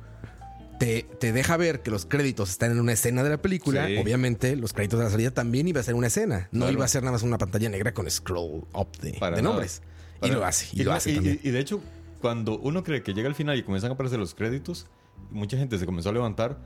te, 0.78 1.06
te 1.20 1.32
deja 1.32 1.56
ver 1.56 1.82
que 1.82 1.90
los 1.90 2.04
créditos 2.04 2.50
están 2.50 2.70
en 2.72 2.80
una 2.80 2.92
escena 2.92 3.22
de 3.22 3.30
la 3.30 3.38
película, 3.38 3.86
Sí. 3.86 3.96
obviamente 3.96 4.56
los 4.56 4.72
créditos 4.74 4.98
de 4.98 5.04
la 5.06 5.10
salida 5.10 5.30
también 5.30 5.66
iba 5.68 5.80
a 5.80 5.82
ser 5.82 5.94
una 5.94 6.08
escena. 6.08 6.48
No 6.52 6.60
Claro. 6.60 6.72
iba 6.74 6.84
a 6.84 6.88
ser 6.88 7.02
nada 7.02 7.12
más 7.12 7.22
una 7.22 7.38
pantalla 7.38 7.68
negra 7.70 7.94
con 7.94 8.10
scroll 8.10 8.66
up 8.74 8.88
de, 9.00 9.42
nombres. 9.42 9.80
Y 10.22 10.28
lo 10.28 10.44
hace, 10.44 10.66
y, 10.72 10.82
lo 10.82 10.92
hace 10.92 11.14
también. 11.14 11.40
y 11.42 11.50
de 11.50 11.58
hecho, 11.60 11.80
cuando 12.20 12.58
uno 12.58 12.82
cree 12.84 13.02
que 13.02 13.14
llega 13.14 13.28
al 13.28 13.34
final 13.34 13.56
y 13.58 13.62
comienzan 13.62 13.90
a 13.90 13.94
aparecer 13.94 14.18
los 14.18 14.34
créditos, 14.34 14.86
mucha 15.30 15.56
gente 15.56 15.78
se 15.78 15.86
comenzó 15.86 16.08
a 16.10 16.12
levantar, 16.12 16.58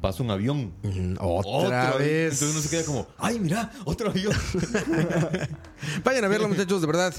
pasa 0.00 0.22
un 0.22 0.30
avión. 0.30 0.72
Mm, 0.82 1.14
Otra, 1.20 1.86
Otro 1.88 1.98
vez. 1.98 2.32
Entonces 2.34 2.50
uno 2.52 2.60
se 2.60 2.68
queda 2.70 2.84
como, 2.84 3.08
ay, 3.18 3.40
mira, 3.40 3.72
otro 3.84 4.10
avión. 4.10 4.32
Vayan 6.04 6.24
a 6.24 6.28
verlo, 6.28 6.48
muchachos, 6.48 6.80
de 6.80 6.86
verdad. 6.86 7.14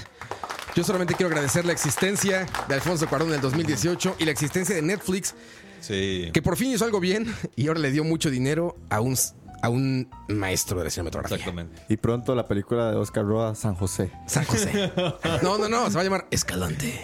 Yo 0.76 0.84
solamente 0.84 1.16
quiero 1.16 1.30
agradecer 1.30 1.66
la 1.66 1.74
existencia 1.74 2.46
de 2.68 2.76
Alfonso 2.76 3.08
Cuarón 3.08 3.30
en 3.30 3.36
el 3.36 3.42
2018 3.42 4.16
y 4.20 4.26
la 4.26 4.32
existencia 4.32 4.76
de 4.76 4.82
Netflix, 4.82 5.36
sí. 5.82 6.30
que 6.34 6.42
por 6.42 6.58
fin 6.58 6.72
hizo 6.72 6.86
algo 6.86 7.00
bien 7.00 7.34
y 7.56 7.68
ahora 7.68 7.80
le 7.80 7.92
dio 7.92 8.04
mucho 8.04 8.30
dinero 8.30 8.78
a 8.90 9.02
un, 9.02 9.18
a 9.62 9.70
un 9.70 10.10
maestro 10.28 10.78
de 10.78 10.86
la 10.86 10.90
cinematografía. 10.90 11.38
Exactamente. 11.38 11.82
Y 11.90 11.98
pronto 11.98 12.36
la 12.36 12.48
película 12.48 12.92
de 12.92 12.98
Oscar 12.98 13.26
Roa, 13.26 13.56
San 13.56 13.76
José. 13.76 14.12
San 14.28 14.46
José. 14.46 14.92
No, 15.42 15.58
no, 15.58 15.68
no, 15.68 15.90
se 15.90 15.96
va 15.96 16.02
a 16.02 16.04
llamar 16.04 16.28
Escalante. 16.32 17.02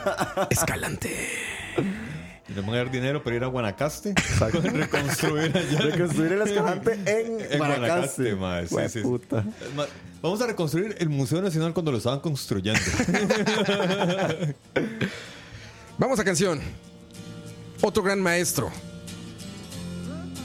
Escalante. 0.50 1.28
Y 2.48 2.54
le 2.54 2.60
van 2.62 2.70
a 2.70 2.76
dar 2.78 2.90
dinero 2.90 3.22
para 3.22 3.36
ir 3.36 3.44
a 3.44 3.46
Guanacaste, 3.48 4.14
reconstruir 4.72 5.56
allá. 5.56 5.80
Reconstruir 5.80 6.32
el 6.32 6.42
Escalante 6.42 6.92
en, 6.94 7.40
En 7.52 7.58
Guanacaste. 7.58 8.34
Guanacaste, 8.34 8.34
mae, 8.36 8.66
sí, 8.66 8.74
Hue 8.74 8.88
sí, 8.88 8.98
sí. 9.00 9.04
puta. 9.04 9.44
Vamos 10.22 10.40
a 10.40 10.46
reconstruir 10.46 10.96
el 10.98 11.10
Museo 11.10 11.42
Nacional 11.42 11.74
cuando 11.74 11.92
lo 11.92 11.98
estaban 11.98 12.20
construyendo. 12.20 12.80
Vamos 15.98 16.18
a 16.18 16.24
canción. 16.24 16.60
Otro 17.82 18.02
gran 18.02 18.20
maestro. 18.20 18.70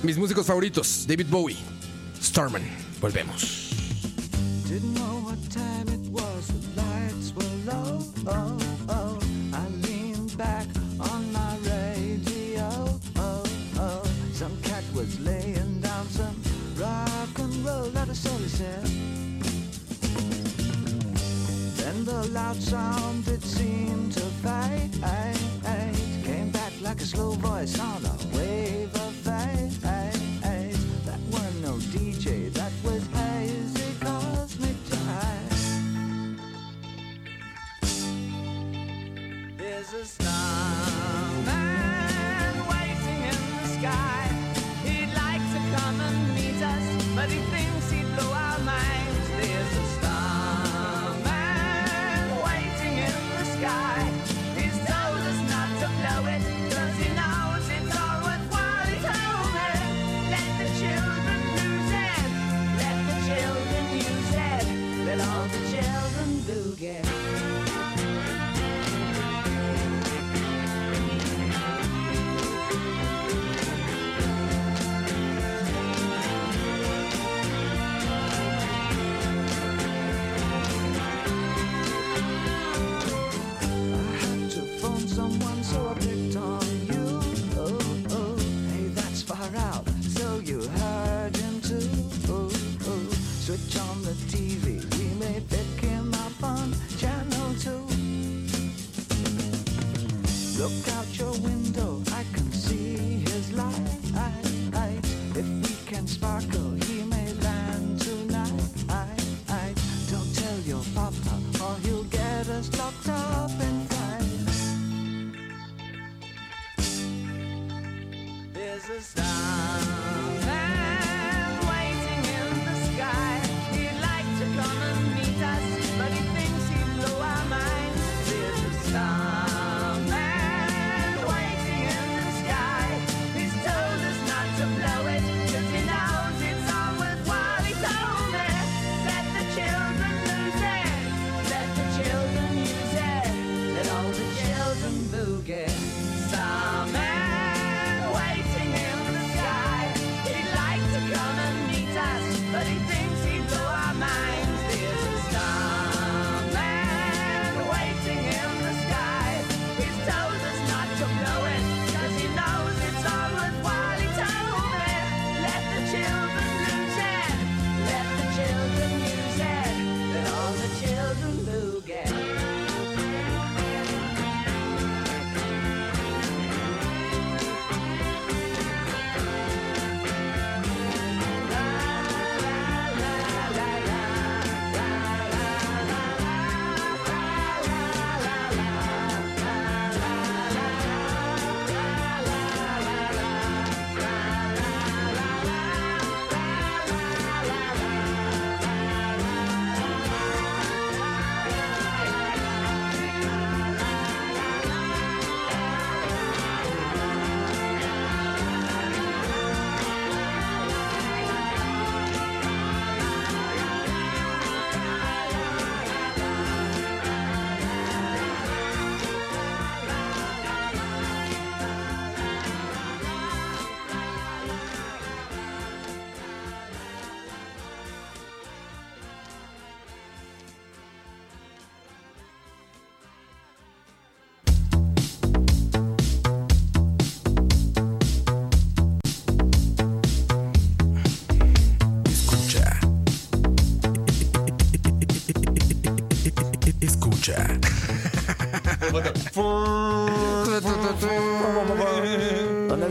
Mis 0.04 0.18
músicos 0.18 0.45
favoritos, 0.45 1.06
David 1.08 1.28
Bowie, 1.30 1.58
Starman. 2.22 2.64
Volvemos. 2.99 3.70
Didn't 4.68 4.93
know 4.93 5.22
what 5.24 5.38
time 5.49 5.88
it 5.93 6.12
was, 6.12 6.47
the 6.47 6.82
lights 6.82 7.34
were 7.34 7.45
low. 7.66 8.04
Oh. 8.28 8.62
The 22.04 22.28
loud 22.34 22.62
sound 22.62 23.28
it 23.30 23.41
seemed 23.41 24.12
to 24.14 24.20
fade. 24.43 24.91
Came 26.26 26.49
back 26.51 26.74
like 26.82 26.99
a 26.99 27.06
slow 27.06 27.32
voice 27.32 27.80
on 27.80 28.04
a 28.06 28.18
wave 28.36 28.93
of 28.93 29.14
fate. 29.14 29.72
That 31.06 31.20
were 31.32 31.54
no 31.62 31.78
DJ, 31.93 32.51
that 32.54 32.74
was 32.84 33.08
hazy 33.08 33.93
cosmic 34.01 34.76
jive. 34.89 36.39
There's 39.58 39.93
a 39.93 40.04
starman 40.04 41.47
waiting 42.68 43.24
in 43.32 43.38
the 43.62 43.68
sky. 43.80 44.23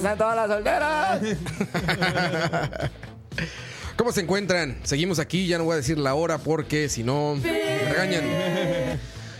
Están 0.03 0.19
todas 0.19 0.37
las 0.37 0.49
solteras? 0.49 1.21
¿Cómo 3.97 4.11
se 4.11 4.23
encuentran? 4.23 4.79
Seguimos 4.83 5.21
aquí, 5.21 5.47
ya 5.47 5.59
no 5.59 5.65
voy 5.65 5.75
a 5.75 5.77
decir 5.77 5.97
la 5.97 6.15
hora 6.15 6.39
porque 6.39 6.89
si 6.89 7.05
no 7.05 7.37
me 7.37 7.85
regañan. 7.89 8.25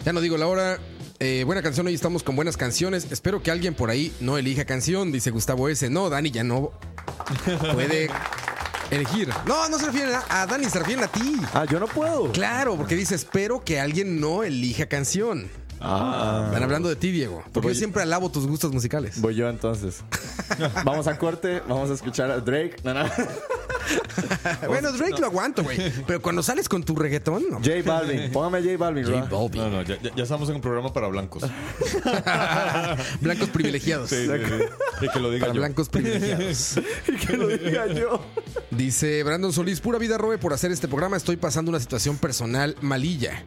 Ya 0.05 0.13
no 0.13 0.21
digo 0.21 0.37
la 0.37 0.47
hora. 0.47 0.79
Eh, 1.19 1.43
buena 1.45 1.63
canción, 1.63 1.87
hoy 1.87 1.95
estamos 1.95 2.23
con 2.23 2.37
buenas 2.37 2.57
canciones. 2.57 3.09
Espero 3.11 3.43
que 3.43 3.51
alguien 3.51 3.75
por 3.75 3.91
ahí 3.91 4.13
no 4.21 4.39
elija 4.39 4.65
canción, 4.65 5.11
dice 5.11 5.31
Gustavo 5.31 5.69
S. 5.69 5.91
No, 5.91 6.11
Dani 6.11 6.31
ya 6.31 6.45
no 6.45 6.71
puede 7.73 8.09
elegir. 8.91 9.31
No, 9.47 9.69
no 9.69 9.79
se 9.81 9.87
refieren 9.87 10.15
a, 10.15 10.43
a 10.43 10.47
Dani, 10.47 10.67
se 10.67 10.79
refieren 10.79 11.05
a 11.05 11.09
ti. 11.09 11.37
Ah, 11.55 11.65
yo 11.69 11.81
no 11.81 11.89
puedo. 11.89 12.31
Claro, 12.31 12.77
porque 12.77 12.95
dice 12.95 13.17
espero 13.17 13.65
que 13.65 13.81
alguien 13.81 14.21
no 14.21 14.45
elija 14.45 14.87
canción. 14.87 15.51
Ah. 15.83 16.45
Están 16.47 16.63
hablando 16.63 16.89
de 16.89 16.97
ti, 16.97 17.11
Diego. 17.11 17.43
Porque 17.53 17.69
yo 17.69 17.75
siempre 17.75 18.03
alabo 18.03 18.31
tus 18.31 18.47
gustos 18.47 18.73
musicales. 18.73 19.21
Voy 19.21 19.35
yo 19.35 19.49
entonces. 19.49 20.05
vamos 20.85 21.07
a 21.07 21.19
corte, 21.19 21.63
vamos 21.69 21.91
a 21.91 21.95
escuchar 21.95 22.31
a 22.31 22.41
Drake. 22.41 22.77
No, 22.85 22.95
no. 22.95 23.05
Bueno, 24.69 24.93
Drake 24.93 25.19
lo 25.21 25.27
aguanto, 25.27 25.65
güey. 25.65 25.77
Pero 26.07 26.23
cuando 26.23 26.43
sales 26.43 26.69
con 26.69 26.85
tu 26.85 26.95
reggaetón, 26.95 27.45
no. 27.51 27.57
J 27.59 27.83
Balvin. 27.85 28.31
Póngame 28.31 28.63
J 28.63 28.77
Balvin, 28.79 29.05
J. 29.05 29.25
Balvin. 29.29 29.61
No, 29.61 29.71
no, 29.71 29.83
ya, 29.83 29.97
estamos 30.23 30.49
en 30.49 30.57
un 30.57 30.61
programa 30.61 30.93
para 30.93 31.09
blancos. 31.09 31.43
Blancos 33.21 33.49
privilegiados. 33.51 34.09
Sí, 34.11 34.27
sí, 34.27 34.33
sí. 34.33 35.05
Y 35.05 35.09
que 35.09 35.19
lo 35.21 35.31
diga 35.31 35.47
Para 35.47 35.55
yo. 35.55 35.61
blancos 35.61 35.89
privilegiados. 35.89 36.77
que 37.27 37.37
lo 37.37 37.49
diga 37.49 37.87
yo. 37.89 38.21
Dice 38.71 39.23
Brandon 39.25 39.53
Solís, 39.53 39.81
pura 39.81 39.99
vida, 39.99 40.17
Robe, 40.17 40.39
por 40.39 40.53
hacer 40.53 40.71
este 40.71 40.87
programa. 40.89 41.17
Estoy 41.17 41.37
pasando 41.37 41.71
una 41.71 41.81
situación 41.81 42.17
personal 42.19 42.77
malilla. 42.81 43.45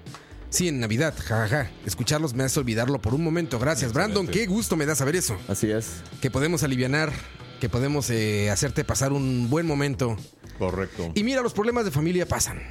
Sí, 0.56 0.70
en 0.70 0.80
Navidad, 0.80 1.14
jajaja. 1.18 1.70
Escucharlos 1.86 2.34
me 2.34 2.46
hace 2.46 2.58
olvidarlo 2.62 3.02
por 3.02 3.14
un 3.14 3.22
momento. 3.22 3.60
Gracias, 3.60 3.92
Brandon. 3.92 4.26
Qué 4.26 4.46
gusto 4.46 4.78
me 4.78 4.86
da 4.86 4.96
saber 4.96 5.18
eso. 5.18 5.38
Así 5.50 5.70
es. 5.70 5.96
Que 6.22 6.32
podemos 6.32 6.64
alivianar, 6.64 7.12
que 7.60 7.68
podemos 7.68 8.10
eh, 8.10 8.50
hacerte 8.50 8.86
pasar 8.86 9.12
un 9.12 9.50
buen 9.50 9.68
momento. 9.68 10.16
Correcto. 10.58 11.12
Y 11.14 11.24
mira, 11.26 11.42
los 11.42 11.52
problemas 11.52 11.84
de 11.84 11.92
familia 11.92 12.26
pasan. 12.26 12.62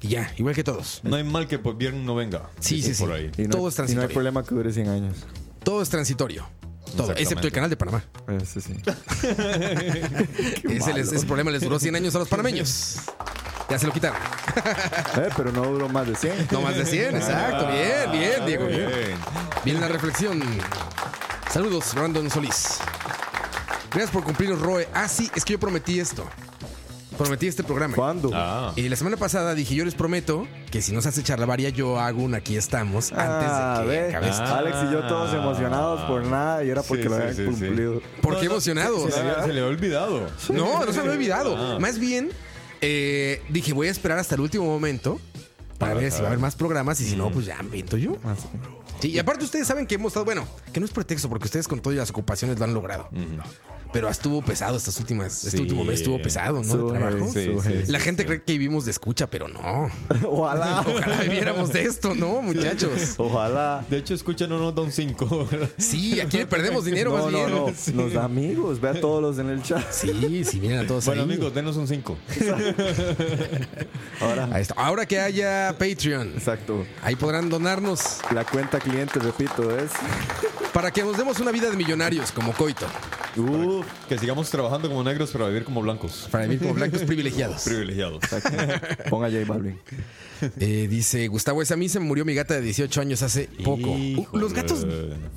Y 0.00 0.08
ya, 0.08 0.32
igual 0.38 0.54
que 0.54 0.64
todos. 0.64 1.02
No 1.04 1.16
hay 1.16 1.22
mal 1.24 1.46
que 1.48 1.58
por 1.58 1.76
bien 1.76 2.06
no 2.06 2.14
venga. 2.14 2.48
Sí, 2.60 2.80
sí, 2.80 2.94
sí. 2.94 3.02
Por 3.02 3.12
ahí. 3.12 3.30
Y 3.36 3.42
no, 3.42 3.50
Todo 3.50 3.68
es 3.68 3.74
y 3.74 3.76
no 3.78 3.82
hay 3.82 3.86
transitorio. 3.88 4.08
problema 4.14 4.42
que 4.42 4.54
dure 4.54 4.72
100 4.72 4.88
años. 4.88 5.16
Todo 5.62 5.82
es 5.82 5.90
transitorio. 5.90 6.48
Todo, 6.96 7.12
excepto 7.12 7.46
el 7.46 7.52
canal 7.52 7.68
de 7.68 7.76
Panamá. 7.76 8.04
Ese 8.40 8.62
sí. 8.62 8.72
Ese, 10.64 10.94
les- 10.94 11.12
ese 11.12 11.26
problema 11.26 11.50
les 11.50 11.60
duró 11.60 11.78
100 11.78 11.94
años 11.94 12.14
a 12.14 12.20
los 12.20 12.28
panameños. 12.28 12.96
Ya 13.72 13.78
se 13.78 13.86
lo 13.86 13.92
quitaron. 13.94 14.18
Eh, 15.16 15.28
pero 15.34 15.50
no 15.50 15.62
duró 15.62 15.88
más 15.88 16.06
de 16.06 16.14
100. 16.14 16.48
No 16.50 16.60
más 16.60 16.76
de 16.76 16.84
100, 16.84 17.16
exacto. 17.16 17.66
Bien, 17.68 18.12
bien, 18.12 18.46
Diego. 18.46 18.66
Bien. 18.66 19.14
Bien. 19.64 19.80
La 19.80 19.88
reflexión. 19.88 20.42
Saludos, 21.50 21.94
Brandon 21.94 22.30
Solís. 22.30 22.78
Gracias 23.90 24.10
por 24.10 24.24
cumplir, 24.24 24.50
Roe. 24.58 24.86
Ah, 24.92 25.08
sí, 25.08 25.30
es 25.34 25.42
que 25.44 25.54
yo 25.54 25.58
prometí 25.58 25.98
esto. 26.00 26.26
Prometí 27.16 27.46
este 27.46 27.62
programa. 27.64 27.94
¿Cuándo? 27.94 28.30
Ah. 28.34 28.72
Y 28.76 28.88
la 28.90 28.96
semana 28.96 29.16
pasada 29.16 29.54
dije, 29.54 29.74
yo 29.74 29.84
les 29.86 29.94
prometo 29.94 30.46
que 30.70 30.82
si 30.82 30.92
nos 30.92 31.06
hace 31.06 31.22
charlavaria, 31.22 31.68
yo 31.70 31.98
hago 31.98 32.22
un 32.22 32.34
aquí 32.34 32.56
estamos 32.58 33.10
Ah, 33.16 33.76
antes 33.76 33.86
de 33.88 33.94
que 33.96 34.00
ve. 34.02 34.08
acabe 34.10 34.28
esto. 34.30 34.42
Ah. 34.44 34.58
Alex 34.58 34.76
y 34.88 34.92
yo 34.92 35.00
todos 35.06 35.32
emocionados 35.34 36.00
por 36.02 36.24
nada 36.26 36.62
y 36.64 36.68
era 36.70 36.82
porque 36.82 37.04
Sí, 37.04 37.08
lo 37.08 37.16
sí, 37.16 37.20
habían 37.22 37.36
sí, 37.36 37.42
sí. 37.44 37.48
cumplido. 37.50 38.02
¿Por 38.20 38.38
qué 38.38 38.46
emocionados? 38.46 39.14
Se, 39.14 39.22
le- 39.24 39.42
se 39.46 39.52
le 39.54 39.60
ha 39.62 39.66
olvidado. 39.66 40.26
No, 40.50 40.84
no 40.84 40.92
se 40.92 40.92
me 40.98 41.00
había 41.00 41.12
olvidado. 41.12 41.56
Ah. 41.58 41.78
Más 41.78 41.98
bien, 41.98 42.30
eh, 42.82 43.40
dije, 43.48 43.72
voy 43.72 43.88
a 43.88 43.90
esperar 43.90 44.18
hasta 44.18 44.34
el 44.34 44.42
último 44.42 44.66
momento 44.66 45.20
para 45.78 45.94
ver 45.94 46.12
si 46.12 46.18
va 46.18 46.24
a 46.24 46.26
haber 46.28 46.38
más 46.38 46.54
programas 46.54 47.00
y 47.00 47.04
si 47.04 47.16
no, 47.16 47.30
pues 47.30 47.46
ya 47.46 47.56
me 47.58 47.64
invento 47.64 47.96
yo. 47.96 48.16
Ah, 48.24 48.36
sí. 49.00 49.08
Y 49.08 49.18
aparte 49.18 49.44
ustedes 49.44 49.66
saben 49.66 49.86
que 49.86 49.96
hemos 49.96 50.10
estado, 50.10 50.24
bueno, 50.24 50.46
que 50.72 50.78
no 50.78 50.86
es 50.86 50.92
pretexto 50.92 51.28
porque 51.28 51.46
ustedes 51.46 51.66
con 51.66 51.80
todas 51.80 51.96
las 51.96 52.10
ocupaciones 52.10 52.58
lo 52.58 52.64
han 52.64 52.74
logrado. 52.74 53.08
Pero 53.92 54.08
estuvo 54.08 54.40
pesado 54.42 54.76
estas 54.78 54.98
últimas, 54.98 55.44
este 55.44 55.58
Sí. 55.58 55.62
último 55.62 55.84
mes 55.84 56.00
estuvo 56.00 56.20
pesado, 56.20 56.54
¿no? 56.54 56.60
El 56.60 56.66
Estuvo 56.66 56.92
trabajo. 56.92 57.30
Sí, 57.32 57.50
sí. 57.62 57.92
La 57.92 58.00
gente 58.00 58.24
cree 58.24 58.42
que 58.42 58.52
vivimos 58.52 58.84
de 58.86 58.90
escucha, 58.90 59.28
pero 59.28 59.48
no. 59.48 59.90
Ojalá. 60.28 60.80
Ojalá 60.86 61.20
viviéramos 61.22 61.72
de 61.72 61.82
esto, 61.82 62.14
¿no, 62.14 62.40
muchachos? 62.42 63.14
Ojalá. 63.18 63.84
De 63.90 63.98
hecho, 63.98 64.14
escucha, 64.14 64.46
no 64.46 64.58
nos 64.58 64.74
da 64.74 64.82
un 64.82 64.92
5. 64.92 65.48
Sí, 65.76 66.20
aquí 66.20 66.38
le 66.38 66.46
perdemos 66.46 66.84
dinero 66.86 67.10
No, 67.10 67.16
más 67.24 67.32
no, 67.32 67.38
bien. 67.66 67.96
no. 67.96 68.08
Da 68.08 68.24
amigos. 68.24 68.80
Ve 68.80 68.88
a 68.88 69.00
todos 69.00 69.20
los 69.20 69.38
en 69.38 69.50
el 69.50 69.62
chat. 69.62 69.84
Sí, 69.90 70.44
sí, 70.44 70.58
miren 70.60 70.78
a 70.80 70.86
todos 70.86 71.04
Bueno, 71.04 71.22
ahí. 71.22 71.28
amigos, 71.28 71.54
denos 71.54 71.76
un 71.76 71.86
5. 71.86 72.16
Ahora. 74.20 74.48
Ahí 74.52 74.62
está. 74.62 74.74
Ahora 74.74 75.06
que 75.06 75.18
haya 75.20 75.74
Patreon, 75.78 76.32
Exacto. 76.34 76.84
ahí 77.02 77.16
podrán 77.16 77.48
donarnos 77.50 78.18
La 78.34 78.44
cuenta 78.44 78.78
cliente, 78.80 79.18
repito, 79.18 79.76
es. 79.76 79.90
Para 80.72 80.90
que 80.90 81.02
nos 81.02 81.16
demos 81.16 81.38
una 81.40 81.50
vida 81.52 81.70
de 81.70 81.76
millonarios 81.76 82.32
como 82.32 82.52
Coito, 82.52 82.86
Uf. 83.36 83.86
Que 84.08 84.18
sigamos 84.18 84.50
trabajando 84.50 84.88
como 84.88 85.02
negros 85.04 85.30
para 85.30 85.46
vivir 85.48 85.64
como 85.64 85.80
blancos. 85.82 86.28
para 86.30 86.44
vivir 86.44 86.60
como 86.60 86.74
blancos 86.74 87.02
privilegiados. 87.06 87.62
Privilegiados. 87.62 88.22
Ponga 89.08 89.30
J 89.30 89.44
Balvin. 89.46 89.78
Eh, 90.58 90.86
dice 90.90 91.28
Gustavo, 91.28 91.62
esa 91.62 91.74
a 91.74 91.76
mí 91.76 91.88
se 91.88 92.00
me 92.00 92.06
murió 92.06 92.24
mi 92.24 92.34
gata 92.34 92.54
de 92.54 92.60
18 92.62 93.00
años 93.00 93.22
hace 93.22 93.48
poco. 93.64 93.92
Uh, 93.92 93.96
Híjole. 93.98 94.42
¿Los 94.42 94.52
gatos 94.52 94.86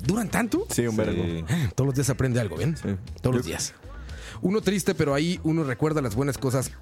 duran 0.04 0.28
tanto? 0.28 0.66
Sí, 0.70 0.86
un 0.86 0.96
vergo. 0.96 1.22
Sí. 1.22 1.44
Ah, 1.48 1.70
Todos 1.74 1.86
los 1.86 1.94
días 1.94 2.10
aprende 2.10 2.40
algo, 2.40 2.56
¿ven? 2.56 2.76
Sí. 2.76 2.88
Todos 3.22 3.36
los 3.36 3.46
días. 3.46 3.72
Uno 4.42 4.60
triste, 4.60 4.94
pero 4.94 5.14
ahí 5.14 5.40
uno 5.44 5.64
recuerda 5.64 6.02
las 6.02 6.14
buenas 6.14 6.36
cosas 6.38 6.72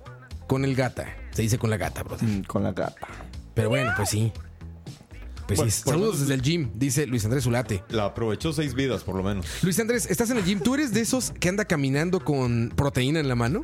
con 0.48 0.64
el 0.64 0.74
gata. 0.74 1.06
Se 1.32 1.42
dice 1.42 1.58
con 1.58 1.70
la 1.70 1.76
gata, 1.76 2.02
brother. 2.02 2.28
Mm, 2.28 2.42
Con 2.44 2.62
la 2.64 2.72
gata. 2.72 3.06
Pero 3.54 3.68
bueno, 3.68 3.92
pues 3.96 4.08
sí. 4.10 4.32
Pues 5.46 5.58
Bueno, 5.58 5.70
sí. 5.72 5.82
Saludos 5.84 6.14
menos- 6.14 6.20
desde 6.20 6.34
el 6.34 6.42
gym, 6.42 6.70
dice 6.74 7.06
Luis 7.06 7.24
Andrés 7.24 7.44
Zulate. 7.44 7.82
La 7.90 8.06
aprovechó 8.06 8.52
seis 8.52 8.74
vidas, 8.74 9.04
por 9.04 9.14
lo 9.16 9.22
menos. 9.22 9.46
Luis 9.62 9.78
Andrés, 9.78 10.06
¿estás 10.10 10.30
en 10.30 10.38
el 10.38 10.44
gym? 10.44 10.60
¿Tú 10.60 10.74
eres 10.74 10.92
de 10.94 11.00
esos 11.00 11.30
que 11.38 11.48
anda 11.48 11.64
caminando 11.64 12.20
con 12.20 12.72
proteína 12.74 13.20
en 13.20 13.28
la 13.28 13.34
mano? 13.34 13.62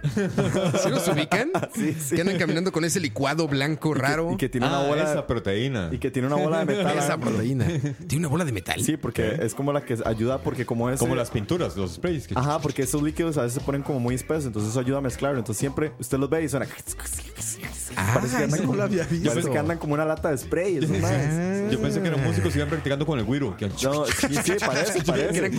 ¿Sí 0.83 0.89
los 0.91 1.07
ubican? 1.09 1.51
Sí, 1.75 1.95
sí. 1.99 2.15
Que 2.15 2.21
andan 2.23 2.37
caminando 2.39 2.73
con 2.73 2.85
ese 2.85 3.01
licuado 3.01 3.47
blanco 3.49 3.95
raro. 3.95 4.33
Y 4.33 4.37
que 4.37 4.49
tiene 4.49 4.67
ah, 4.67 4.81
una 4.81 4.89
bola. 4.89 5.03
esa 5.11 5.27
proteína. 5.27 5.89
y 5.93 5.99
que 5.99 6.11
tiene 6.11 6.27
una 6.27 6.37
bola 6.37 6.59
de 6.65 6.65
metal. 6.67 6.99
Esa 6.99 7.17
proteína. 7.19 7.67
¿Tiene 8.07 8.19
una 8.27 8.29
bola 8.29 8.45
de 8.45 8.53
metal? 8.53 8.83
Sí, 8.83 8.97
porque 8.97 9.39
es 9.41 9.55
como 9.55 9.73
la 9.73 9.85
que 9.85 9.97
ayuda, 10.05 10.39
porque 10.43 10.67
como 10.67 10.91
es. 10.91 10.99
Como 10.99 11.15
las 11.15 11.31
pinturas, 11.31 11.77
los 11.77 11.93
sprays. 11.95 12.27
que- 12.27 12.35
Ajá, 12.37 12.61
porque 12.61 12.83
esos 12.83 13.03
líquidos 13.03 13.39
a 13.39 13.43
veces 13.43 13.55
se 13.59 13.65
ponen 13.65 13.83
como 13.83 14.01
muy 14.01 14.15
espesos, 14.15 14.47
entonces 14.47 14.71
eso 14.73 14.81
ayuda 14.81 14.99
a 14.99 15.01
mezclarlo. 15.01 15.39
Entonces 15.39 15.59
siempre 15.61 15.93
usted 15.99 16.19
los 16.19 16.29
ve 16.29 16.45
y 16.45 16.49
suena. 16.49 16.67
Ah, 17.97 18.13
parece 18.15 18.37
que 18.37 18.45
andan 18.45 18.59
eso 18.61 18.67
como, 18.69 18.79
parece 18.79 19.51
que 19.51 19.59
andan 19.59 19.79
como 19.79 19.95
una 19.95 20.05
lata 20.05 20.31
de 20.31 20.39
spray. 20.39 20.81
maes. 20.87 21.70
Yo 21.71 21.81
pensé 21.81 22.01
que 22.01 22.09
eran 22.09 22.23
músicos 22.25 22.55
y 22.55 22.59
iban 22.59 22.69
practicando 22.69 23.07
con 23.07 23.19
el 23.19 23.25
güiro. 23.25 23.57
que- 23.57 23.69
No, 23.83 24.05
sí, 24.07 24.27
sí, 24.45 24.53
parece, 24.65 25.03
parece. 25.07 25.51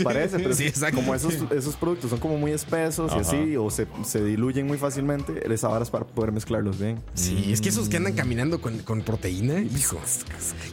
Parece, 0.04 0.38
pero 0.38 0.54
Sí, 0.54 0.66
exacto. 0.66 0.96
como 0.96 1.14
esos, 1.14 1.34
esos 1.56 1.76
productos 1.76 2.10
son 2.10 2.18
como 2.20 2.36
muy 2.38 2.52
espesos 2.52 3.12
y 3.14 3.18
así, 3.20 3.56
o 3.56 3.70
se, 3.70 3.86
se 4.04 4.24
diluyen 4.24 4.66
muy 4.66 4.78
fácilmente, 4.78 5.42
esa 5.52 5.68
vara 5.68 5.82
es 5.84 5.90
para 5.90 6.04
poder 6.04 6.32
mezclarlos 6.32 6.78
bien. 6.78 7.00
Sí, 7.14 7.50
es 7.52 7.60
que 7.60 7.68
esos 7.68 7.88
que 7.88 7.96
andan 7.96 8.14
caminando 8.14 8.60
con, 8.60 8.78
con 8.80 9.02
proteína, 9.02 9.60
hijo. 9.60 9.98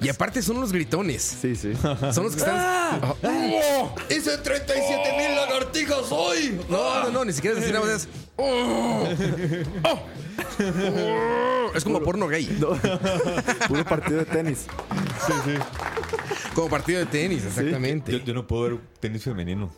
Y 0.02 0.10
aparte 0.10 0.42
son 0.42 0.60
los 0.62 0.72
gritones. 0.72 1.22
Sí, 1.42 1.56
sí. 1.56 1.74
Son 2.14 2.24
los 2.24 2.34
que 2.34 2.40
están. 2.40 2.56
¡Ah! 2.58 3.16
¡Oh! 3.24 3.96
¡Hice 4.10 4.38
37 4.38 5.18
mil 5.18 5.36
lagartijas 5.36 6.12
hoy! 6.12 6.60
No, 6.70 7.04
no, 7.06 7.10
no, 7.12 7.26
ni 7.26 7.34
siquiera 7.34 7.58
es 7.58 7.64
así 7.64 7.74
nada 7.74 7.86
más. 7.86 8.08
Es, 8.38 9.20
¡Oh! 9.84 9.84
¡Oh! 9.84 10.00
¡Oh! 10.60 11.72
Es 11.76 11.84
como 11.84 12.02
porno 12.02 12.28
gay. 12.28 12.58
No. 12.60 12.70
Puro 13.68 13.84
partido 13.86 14.20
de 14.20 14.26
tenis. 14.26 14.66
Como 16.54 16.70
partido 16.70 17.00
de 17.00 17.06
tenis, 17.06 17.46
exactamente. 17.46 18.12
Yo, 18.12 18.20
yo 18.20 18.34
no 18.34 18.48
puedo 18.48 18.64
ver 18.64 18.78
tenis 19.00 19.24
femenino. 19.24 19.70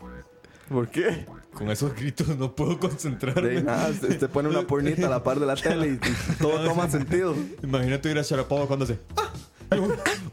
¿Por 0.68 0.88
qué? 0.88 1.26
Con 1.52 1.68
esos 1.70 1.94
gritos 1.94 2.28
no 2.38 2.54
puedo 2.54 2.70
De 2.74 2.78
concentrarme. 2.78 3.62
nada, 3.62 3.88
usted, 3.88 4.10
usted 4.10 4.30
pone 4.30 4.48
una 4.48 4.62
pornita 4.62 5.08
a 5.08 5.10
la 5.10 5.22
par 5.24 5.40
de 5.40 5.46
la 5.46 5.56
tele 5.56 5.88
y, 5.88 5.90
y 5.94 6.34
todo 6.40 6.64
toma 6.64 6.88
sentido. 6.88 7.34
Imagínate 7.62 8.10
ir 8.10 8.18
a 8.18 8.22
Sharapova 8.22 8.66
cuando 8.66 8.84
hace. 8.84 8.98
¡Ah! 9.16 9.32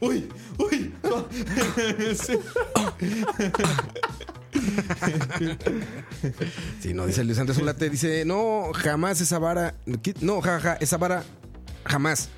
¡Uy! 0.00 0.28
¡Uy! 0.58 0.92
Sí. 2.14 2.38
Sí, 6.80 6.94
no, 6.94 7.06
dice 7.06 7.24
Luis 7.24 7.38
Andrés 7.38 7.58
Zulate, 7.58 7.90
dice, 7.90 8.24
no, 8.24 8.70
jamás 8.74 9.20
esa 9.20 9.38
vara, 9.38 9.74
no, 10.20 10.40
jaja, 10.40 10.74
esa 10.80 10.96
vara, 10.96 11.24
jamás, 11.84 12.28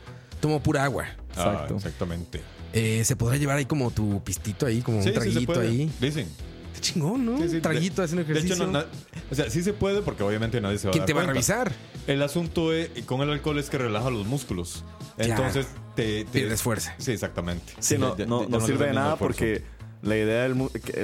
tomo 0.40 0.62
pura 0.62 0.84
agua. 0.84 1.06
Exacto. 1.30 1.74
Ah, 1.74 1.76
exactamente. 1.76 2.40
Eh, 2.72 3.02
se 3.04 3.16
podrá 3.16 3.36
llevar 3.36 3.56
ahí 3.56 3.66
como 3.66 3.90
tu 3.90 4.22
pistito 4.22 4.66
ahí, 4.66 4.80
como 4.82 5.02
Sí, 5.02 5.08
un 5.08 5.14
traguito 5.14 5.60
ahí. 5.60 5.90
Dicen. 6.00 6.28
Qué 6.74 6.80
chingón, 6.80 7.24
¿no? 7.26 7.38
Sí, 7.38 7.48
sí, 7.48 7.56
un 7.56 7.62
traguito 7.62 8.00
de- 8.02 8.04
haciendo 8.04 8.24
De 8.24 8.32
ejercicio. 8.32 8.54
hecho, 8.56 8.66
no, 8.66 8.72
na- 8.80 8.86
o 9.30 9.34
sea, 9.34 9.50
sí 9.50 9.62
se 9.62 9.72
puede 9.72 10.02
porque 10.02 10.22
obviamente 10.22 10.60
nadie 10.60 10.78
se 10.78 10.86
va 10.86 10.90
a 10.90 10.92
¿Quién 10.92 11.00
dar 11.02 11.06
te 11.06 11.12
va 11.14 11.22
a 11.22 11.26
revisar? 11.26 11.72
El 12.06 12.22
asunto 12.22 12.72
es- 12.72 12.90
con 13.06 13.20
el 13.22 13.30
alcohol 13.30 13.58
es 13.58 13.70
que 13.70 13.78
relaja 13.78 14.08
los 14.10 14.26
músculos. 14.26 14.84
Entonces 15.24 15.66
te, 15.94 16.24
te- 16.24 16.56
fuerza. 16.56 16.94
Sí, 16.98 17.12
exactamente. 17.12 17.72
Sí, 17.78 17.98
no, 17.98 18.16
Ya- 18.16 18.26
no, 18.26 18.42
ya 18.42 18.48
no 18.48 18.58
le 18.58 18.66
sirve 18.66 18.86
de 18.86 18.92
nada 18.94 19.16
porque 19.16 19.62
La 20.02 20.16
idea, 20.16 20.42
del, 20.44 20.56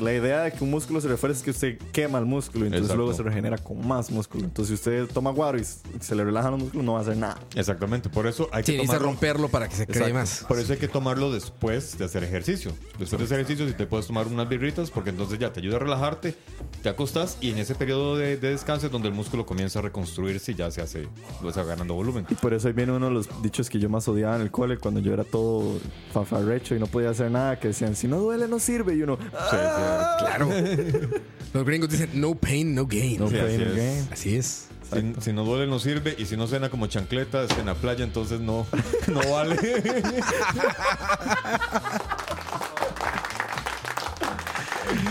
la 0.03 0.13
idea 0.15 0.43
de 0.45 0.53
que 0.53 0.65
un 0.65 0.71
músculo 0.71 1.01
se 1.01 1.09
refuerce 1.09 1.39
es 1.39 1.45
que 1.45 1.51
usted 1.51 1.79
quema 1.93 2.19
el 2.19 2.25
músculo 2.25 2.65
y 2.65 2.69
entonces 2.69 2.87
Exacto. 2.87 3.03
luego 3.03 3.15
se 3.17 3.23
regenera 3.23 3.59
con 3.59 3.87
más 3.87 4.11
músculo. 4.11 4.45
Entonces, 4.45 4.81
si 4.81 4.89
usted 4.89 5.07
toma 5.13 5.31
guaro 5.31 5.59
y 5.59 5.65
se 5.65 6.15
le 6.15 6.25
relajan 6.25 6.53
los 6.53 6.61
músculos, 6.61 6.85
no 6.85 6.93
va 6.95 7.01
a 7.01 7.03
hacer 7.03 7.17
nada. 7.17 7.39
Exactamente, 7.55 8.09
por 8.09 8.27
eso 8.27 8.49
hay 8.53 8.63
Sí, 8.65 8.73
que 8.73 8.79
necesita 8.79 8.95
tomarlo. 8.99 9.13
romperlo 9.13 9.49
para 9.49 9.69
que 9.69 9.77
se 9.77 9.87
cree 9.87 10.09
Exacto. 10.09 10.15
más. 10.19 10.45
Por 10.49 10.59
eso 10.59 10.73
hay 10.73 10.79
que 10.79 10.89
tomarlo 10.89 11.31
después 11.33 11.99
de 11.99 12.05
hacer 12.07 12.25
ejercicio. 12.25 12.73
Después 12.99 13.11
de 13.19 13.25
hacer 13.25 13.41
ejercicio, 13.41 13.69
si 13.69 13.75
te 13.75 13.87
puedes 13.87 14.07
tomar 14.07 14.27
unas 14.29 14.49
birritas, 14.49 14.91
porque 14.91 15.11
entonces 15.11 15.39
ya 15.39 15.53
te 15.53 15.61
ayuda 15.61 15.77
a 15.77 15.81
relajarte, 15.81 16.35
te 16.83 16.89
acostas 16.89 17.37
y 17.43 17.51
en 17.51 17.59
ese 17.59 17.75
periodo 17.75 18.17
de, 18.17 18.37
de 18.39 18.51
descanso 18.51 18.87
es 18.87 18.93
donde 18.93 19.09
el 19.09 19.15
músculo 19.15 19.45
comienza 19.45 19.81
a 19.81 19.83
reconstruirse 19.83 20.53
y 20.53 20.55
ya 20.55 20.71
se 20.71 20.81
hace, 20.81 21.07
lo 21.43 21.51
está 21.51 21.65
ganando 21.65 21.93
volumen. 21.95 22.27
Y 22.31 22.35
por 22.35 22.55
eso 22.55 22.69
ahí 22.69 22.73
viene 22.73 22.93
uno 22.93 23.07
de 23.09 23.13
los 23.13 23.29
dichos 23.43 23.69
que 23.69 23.79
yo 23.79 23.89
más 23.91 24.09
odiaba 24.09 24.37
en 24.37 24.43
el 24.43 24.51
cole 24.51 24.79
cuando 24.79 25.01
yo 25.01 25.13
era 25.13 25.25
todo 25.25 25.79
fafarrecho 26.15 26.75
y 26.75 26.79
no 26.79 26.87
podía 26.87 27.11
hacer 27.11 27.31
nada, 27.31 27.59
que 27.61 27.69
decían, 27.69 27.95
si 27.95 28.09
no 28.09 28.19
duele, 28.19 28.49
no 28.49 28.59
sirve. 28.59 28.86
Y 28.95 29.03
uno, 29.03 29.17
Sí, 29.21 29.57
"Ah". 29.57 30.17
Claro. 30.21 30.49
Los 31.55 31.65
gringos 31.65 31.89
dicen 31.89 32.11
no 32.15 32.35
pain, 32.35 32.75
no 32.75 32.87
gain. 32.87 33.19
no 33.19 33.29
Sí, 33.29 33.37
pain, 33.37 33.47
así 33.47 33.59
no 33.65 33.71
es. 33.71 33.77
gain. 33.77 34.09
Así 34.13 34.37
es. 34.37 34.67
Si, 34.93 35.15
si 35.21 35.33
no 35.33 35.45
duele, 35.45 35.67
no 35.67 35.79
sirve. 35.81 36.15
Y 36.19 36.27
si 36.27 36.37
no 36.37 36.47
cena 36.47 36.69
como 36.69 36.87
chancletas 36.87 37.51
en 37.59 37.67
la 37.67 37.75
playa, 37.75 38.05
entonces 38.05 38.41
no, 38.41 38.67
no 39.09 39.21
vale. 39.33 39.57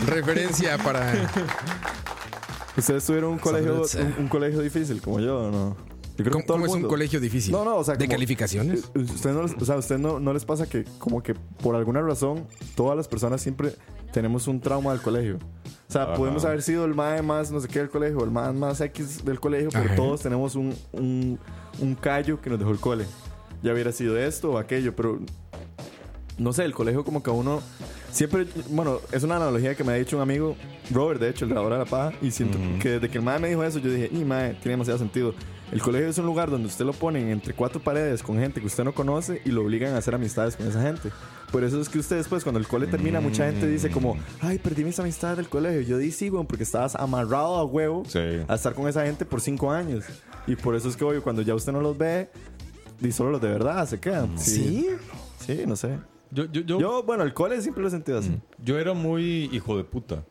Referencia 0.08 0.78
para. 0.78 1.14
¿Ustedes 2.78 3.06
tuvieron 3.06 3.32
un 3.34 3.40
colegio, 3.40 3.84
Salud. 3.86 4.08
un, 4.18 4.24
un 4.24 4.28
colegio 4.30 4.60
difícil 4.62 5.02
como 5.02 5.20
yo 5.20 5.40
o 5.48 5.52
no? 5.52 5.78
Yo 6.18 6.24
creo 6.24 6.32
¿Cómo, 6.32 6.42
que 6.44 6.48
todo 6.48 6.58
el 6.58 6.64
cómo 6.64 6.76
es 6.78 6.84
un 6.84 6.90
colegio 6.90 7.20
difícil? 7.20 7.52
No, 7.52 7.66
no, 7.66 7.76
o 7.78 7.84
sea, 7.84 7.96
¿De 7.96 8.06
como- 8.06 8.12
calificaciones? 8.16 8.90
Eh, 8.96 9.00
Usted 9.00 9.32
no, 9.34 9.42
o 9.42 9.66
sea, 9.66 9.76
usted 9.78 9.98
no, 9.98 10.20
no 10.20 10.32
les 10.34 10.46
pasa 10.46 10.66
que 10.68 10.86
como 10.98 11.22
que 11.22 11.34
por 11.34 11.76
alguna 11.76 12.02
razón 12.02 12.48
todas 12.76 12.96
las 12.96 13.08
personas 13.08 13.42
siempre 13.42 13.74
tenemos 14.14 14.48
un 14.48 14.62
trauma 14.62 14.92
del 14.94 15.02
colegio. 15.02 15.38
O 15.88 15.92
sea, 15.92 16.04
Ajá. 16.04 16.14
podemos 16.16 16.46
haber 16.46 16.62
sido 16.62 16.86
el 16.86 16.96
mae 16.96 17.22
más 17.22 17.52
no 17.52 17.60
sé 17.60 17.68
qué 17.68 17.80
del 17.80 17.90
colegio, 17.90 18.24
el 18.24 18.32
mae 18.32 18.54
más 18.54 18.80
X 18.82 19.26
del 19.26 19.40
colegio, 19.40 19.70
pero 19.72 19.86
Ajá. 19.86 19.96
todos 19.96 20.22
tenemos 20.22 20.56
un, 20.56 20.74
un, 20.94 21.38
un 21.80 21.96
callo 21.96 22.40
que 22.42 22.50
nos 22.50 22.60
dejó 22.60 22.72
el 22.72 22.80
cole. 22.80 23.06
Ya 23.62 23.74
hubiera 23.74 23.92
sido 23.92 24.18
esto 24.18 24.52
o 24.54 24.58
aquello, 24.58 24.96
pero 24.96 25.20
no 26.38 26.54
sé, 26.54 26.64
el 26.66 26.74
colegio 26.74 27.04
como 27.04 27.22
que 27.24 27.30
a 27.30 27.34
uno 27.34 27.62
siempre, 28.12 28.46
bueno, 28.70 29.00
es 29.12 29.24
una 29.24 29.36
analogía 29.38 29.76
que 29.76 29.84
me 29.84 29.94
ha 29.94 29.96
dicho 29.96 30.16
un 30.16 30.22
amigo, 30.22 30.56
Robert, 30.92 31.20
de 31.20 31.30
hecho, 31.30 31.46
el 31.46 31.50
de 31.50 31.56
la 31.56 31.62
hora 31.62 31.78
de 31.78 31.84
la 31.86 31.90
paja, 31.90 32.14
y 32.22 32.32
siento 32.32 32.58
que 32.82 32.92
desde 32.92 33.10
que 33.10 33.18
el 33.18 33.24
mae 33.24 33.40
me 33.40 33.50
dijo 33.50 33.64
eso, 33.64 33.80
yo 33.80 33.90
dije, 33.92 34.10
y 34.12 34.24
mae, 34.26 34.52
tiene 34.56 34.72
demasiado 34.72 35.00
sentido. 35.00 35.34
El 35.76 35.82
colegio 35.82 36.08
es 36.08 36.18
un 36.18 36.26
lugar 36.26 36.50
donde 36.50 36.68
usted 36.68 36.86
lo 36.86 36.94
ponen 36.94 37.28
entre 37.28 37.54
cuatro 37.54 37.82
paredes 37.82 38.24
con 38.24 38.40
gente 38.40 38.62
que 38.62 38.66
usted 38.68 38.86
no 38.86 38.94
conoce 38.94 39.42
y 39.44 39.50
lo 39.52 39.62
obligan 39.62 39.94
a 39.94 39.98
hacer 39.98 40.16
amistades 40.16 40.56
con 40.56 40.66
esa 40.68 40.82
gente. 40.82 41.12
Por 41.52 41.66
eso 41.66 41.82
es 41.82 41.90
que 41.90 42.00
usted 42.00 42.16
después, 42.16 42.44
cuando 42.44 42.60
el 42.60 42.66
cole 42.68 42.88
termina, 42.88 43.20
mucha 43.20 43.46
gente 43.52 43.68
dice 43.68 43.92
como, 43.92 44.18
ay, 44.40 44.58
perdí 44.58 44.86
mis 44.86 44.98
amistades 45.02 45.36
del 45.36 45.50
colegio. 45.50 45.82
Yo 45.82 45.98
di 45.98 46.12
sí, 46.14 46.30
weón, 46.30 46.48
porque 46.48 46.64
estabas 46.64 46.96
amarrado 46.96 47.58
a 47.58 47.66
huevo 47.66 48.04
Sí. 48.08 48.20
a 48.48 48.56
estar 48.56 48.74
con 48.74 48.88
esa 48.88 49.06
gente 49.06 49.26
por 49.26 49.42
cinco 49.42 49.70
años. 49.70 50.06
Y 50.48 50.56
por 50.56 50.76
eso 50.76 50.88
es 50.88 50.96
que, 50.96 51.04
obvio, 51.04 51.22
cuando 51.22 51.42
ya 51.42 51.54
usted 51.54 51.74
no 51.74 51.82
los 51.82 51.98
ve, 51.98 52.30
y 53.02 53.12
solo 53.12 53.32
los 53.32 53.42
de 53.42 53.50
verdad 53.50 53.86
se 53.86 54.00
quedan. 54.00 54.40
¿Sí? 54.40 54.88
Sí, 55.46 55.64
no 55.68 55.76
sé. 55.76 55.90
Yo, 56.32 56.46
yo, 56.46 56.62
yo, 56.62 56.80
Yo, 56.80 57.04
bueno, 57.04 57.24
el 57.24 57.34
cole 57.34 57.62
siempre 57.62 57.82
lo 57.82 57.90
he 57.90 57.92
sentido 57.92 58.20
así. 58.20 58.40
yo 58.64 58.80
era 58.80 58.94
muy 58.94 59.50
hijo 59.52 59.76
de 59.76 59.84
puta. 59.84 60.24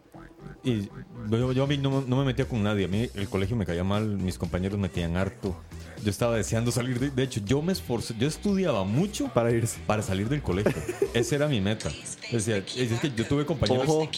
Y 0.65 0.89
yo, 1.31 1.53
yo 1.53 1.65
a 1.65 1.67
mí 1.67 1.77
no, 1.77 2.01
no 2.07 2.17
me 2.17 2.25
metía 2.25 2.47
con 2.49 2.63
nadie. 2.63 2.87
A 2.87 2.89
mí 2.89 3.09
el 3.15 3.29
colegio 3.29 3.55
me 3.57 3.67
caía 3.67 3.85
mal, 3.85 4.07
mis 4.17 4.39
compañeros 4.39 4.79
me 4.79 4.89
metían 4.89 5.17
harto. 5.17 5.55
Yo 6.03 6.11
estaba 6.11 6.37
deseando 6.37 6.71
salir. 6.73 6.99
De, 6.99 7.11
de 7.11 7.23
hecho, 7.23 7.41
yo 7.45 7.61
me 7.63 7.73
esforcé, 7.73 8.15
yo 8.19 8.27
estudiaba 8.27 8.85
mucho 8.85 9.29
Para 9.29 9.51
irse. 9.53 9.79
para 9.87 10.03
salir 10.03 10.29
del 10.29 10.43
colegio. 10.43 10.73
Esa 11.15 11.37
era 11.37 11.49
mi 11.49 11.61
meta. 11.61 11.91
Decía, 12.33 12.57
es 12.59 12.77
es 12.77 13.01
que 13.01 13.11
yo 13.15 13.27
tuve 13.27 13.45
compañeros. 13.47 13.87
Ojo. 13.89 14.09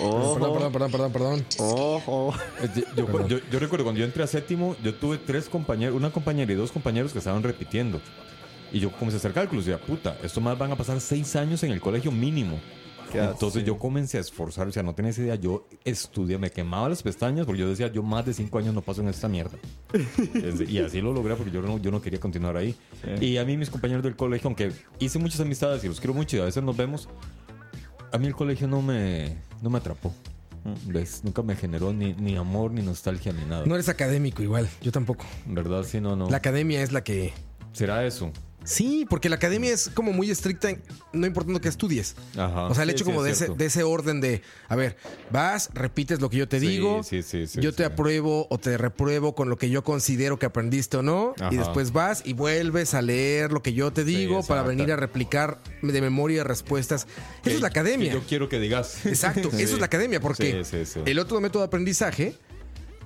Ojo. 0.00 0.34
Perdón, 0.34 0.52
perdón, 0.72 0.72
perdón, 0.72 0.90
perdón, 0.92 1.12
perdón. 1.12 1.46
Ojo. 1.58 2.34
Eh, 2.62 2.84
Yo, 2.96 3.06
yo- 3.06 3.28
yo- 3.28 3.38
yo 3.50 3.58
recuerdo 3.58 3.84
cuando 3.84 3.98
yo 4.00 4.04
entré 4.06 4.22
a 4.22 4.26
séptimo, 4.26 4.74
yo 4.82 4.94
tuve 4.94 5.18
tres 5.18 5.48
compañeros, 5.48 5.94
una 5.96 6.10
compañera 6.10 6.50
y 6.52 6.56
dos 6.56 6.72
compañeros 6.72 7.12
que 7.12 7.18
estaban 7.18 7.42
repitiendo. 7.42 8.00
Y 8.72 8.80
yo 8.80 8.90
comencé 8.90 9.16
a 9.16 9.18
hacer 9.18 9.32
cálculos 9.32 9.66
y 9.66 9.70
decía, 9.70 9.84
puta, 9.86 10.16
esto 10.22 10.40
más 10.40 10.56
van 10.58 10.72
a 10.72 10.76
pasar 10.76 10.98
seis 11.00 11.36
años 11.36 11.62
en 11.62 11.72
el 11.72 11.80
colegio 11.80 12.10
mínimo. 12.10 12.58
Qué 13.10 13.18
Entonces 13.18 13.58
así. 13.62 13.66
yo 13.66 13.78
comencé 13.78 14.18
a 14.18 14.20
esforzar, 14.20 14.68
o 14.68 14.72
sea, 14.72 14.82
no 14.82 14.94
tenés 14.94 15.18
idea, 15.18 15.34
yo 15.34 15.66
estudié, 15.84 16.38
me 16.38 16.50
quemaba 16.50 16.88
las 16.88 17.02
pestañas 17.02 17.46
porque 17.46 17.60
yo 17.60 17.68
decía, 17.68 17.88
yo 17.92 18.02
más 18.02 18.24
de 18.24 18.32
cinco 18.32 18.58
años 18.58 18.74
no 18.74 18.82
paso 18.82 19.00
en 19.02 19.08
esta 19.08 19.28
mierda. 19.28 19.58
Y 20.68 20.78
así 20.78 21.00
lo 21.00 21.12
logré 21.12 21.34
porque 21.34 21.50
yo 21.50 21.60
no, 21.62 21.78
yo 21.78 21.90
no 21.90 22.00
quería 22.00 22.20
continuar 22.20 22.56
ahí. 22.56 22.74
Y 23.20 23.36
a 23.36 23.44
mí 23.44 23.56
mis 23.56 23.70
compañeros 23.70 24.02
del 24.02 24.16
colegio, 24.16 24.48
aunque 24.48 24.72
hice 24.98 25.18
muchas 25.18 25.40
amistades 25.40 25.82
y 25.84 25.88
los 25.88 26.00
quiero 26.00 26.14
mucho 26.14 26.36
y 26.36 26.40
a 26.40 26.44
veces 26.44 26.62
nos 26.62 26.76
vemos, 26.76 27.08
a 28.12 28.18
mí 28.18 28.26
el 28.26 28.34
colegio 28.34 28.68
no 28.68 28.82
me, 28.82 29.36
no 29.60 29.70
me 29.70 29.78
atrapó. 29.78 30.12
¿Ves? 30.86 31.22
Nunca 31.24 31.42
me 31.42 31.56
generó 31.56 31.92
ni, 31.92 32.14
ni 32.14 32.36
amor, 32.36 32.70
ni 32.70 32.82
nostalgia, 32.82 33.32
ni 33.32 33.44
nada. 33.44 33.66
No 33.66 33.74
eres 33.74 33.88
académico 33.88 34.42
igual, 34.42 34.68
yo 34.80 34.92
tampoco. 34.92 35.24
¿Verdad? 35.46 35.82
Sí, 35.84 36.00
no, 36.00 36.14
no. 36.14 36.30
La 36.30 36.36
academia 36.36 36.82
es 36.82 36.92
la 36.92 37.02
que... 37.02 37.32
¿Será 37.72 38.06
eso? 38.06 38.30
Sí, 38.64 39.06
porque 39.08 39.28
la 39.28 39.36
academia 39.36 39.72
es 39.72 39.90
como 39.92 40.12
muy 40.12 40.30
estricta, 40.30 40.70
en- 40.70 40.82
no 41.12 41.26
importando 41.26 41.60
que 41.60 41.68
estudies. 41.68 42.14
Ajá. 42.36 42.64
O 42.66 42.74
sea, 42.74 42.84
el 42.84 42.90
Sí, 42.90 42.94
hecho 42.94 43.04
sí, 43.04 43.10
como 43.10 43.24
es 43.26 43.38
de, 43.38 43.44
ese, 43.46 43.54
de 43.54 43.64
ese 43.66 43.82
orden 43.82 44.20
de, 44.20 44.42
a 44.68 44.76
ver, 44.76 44.96
vas, 45.30 45.70
repites 45.74 46.20
lo 46.20 46.30
que 46.30 46.36
yo 46.38 46.48
te 46.48 46.60
Sí, 46.60 46.66
digo, 46.68 47.00
yo 47.60 47.72
te 47.74 47.84
apruebo 47.84 48.46
o 48.50 48.58
te 48.58 48.78
repruebo 48.78 49.34
con 49.34 49.48
lo 49.50 49.58
que 49.58 49.68
yo 49.70 49.82
considero 49.84 50.38
que 50.38 50.46
aprendiste 50.46 50.96
o 50.98 51.02
no, 51.02 51.34
y 51.50 51.56
después 51.56 51.92
vas 51.92 52.22
y 52.24 52.32
vuelves 52.34 52.94
a 52.94 53.02
leer 53.02 53.52
lo 53.52 53.62
que 53.62 53.72
yo 53.72 53.92
te 53.92 54.04
digo 54.04 54.42
para 54.44 54.62
venir 54.62 54.92
a 54.92 54.96
replicar 54.96 55.60
de 55.82 56.00
memoria 56.00 56.44
respuestas. 56.44 57.06
Eso 57.44 57.56
es 57.56 57.60
la 57.60 57.68
academia. 57.68 58.12
yo 58.12 58.22
quiero 58.28 58.48
que 58.48 58.58
digas. 58.60 59.04
Exacto, 59.06 59.48
eso 59.58 59.74
es 59.74 59.78
la 59.80 59.86
academia, 59.86 60.20
porque 60.20 60.62
el 61.06 61.18
otro 61.18 61.40
método 61.40 61.62
de 61.62 61.66
aprendizaje, 61.66 62.34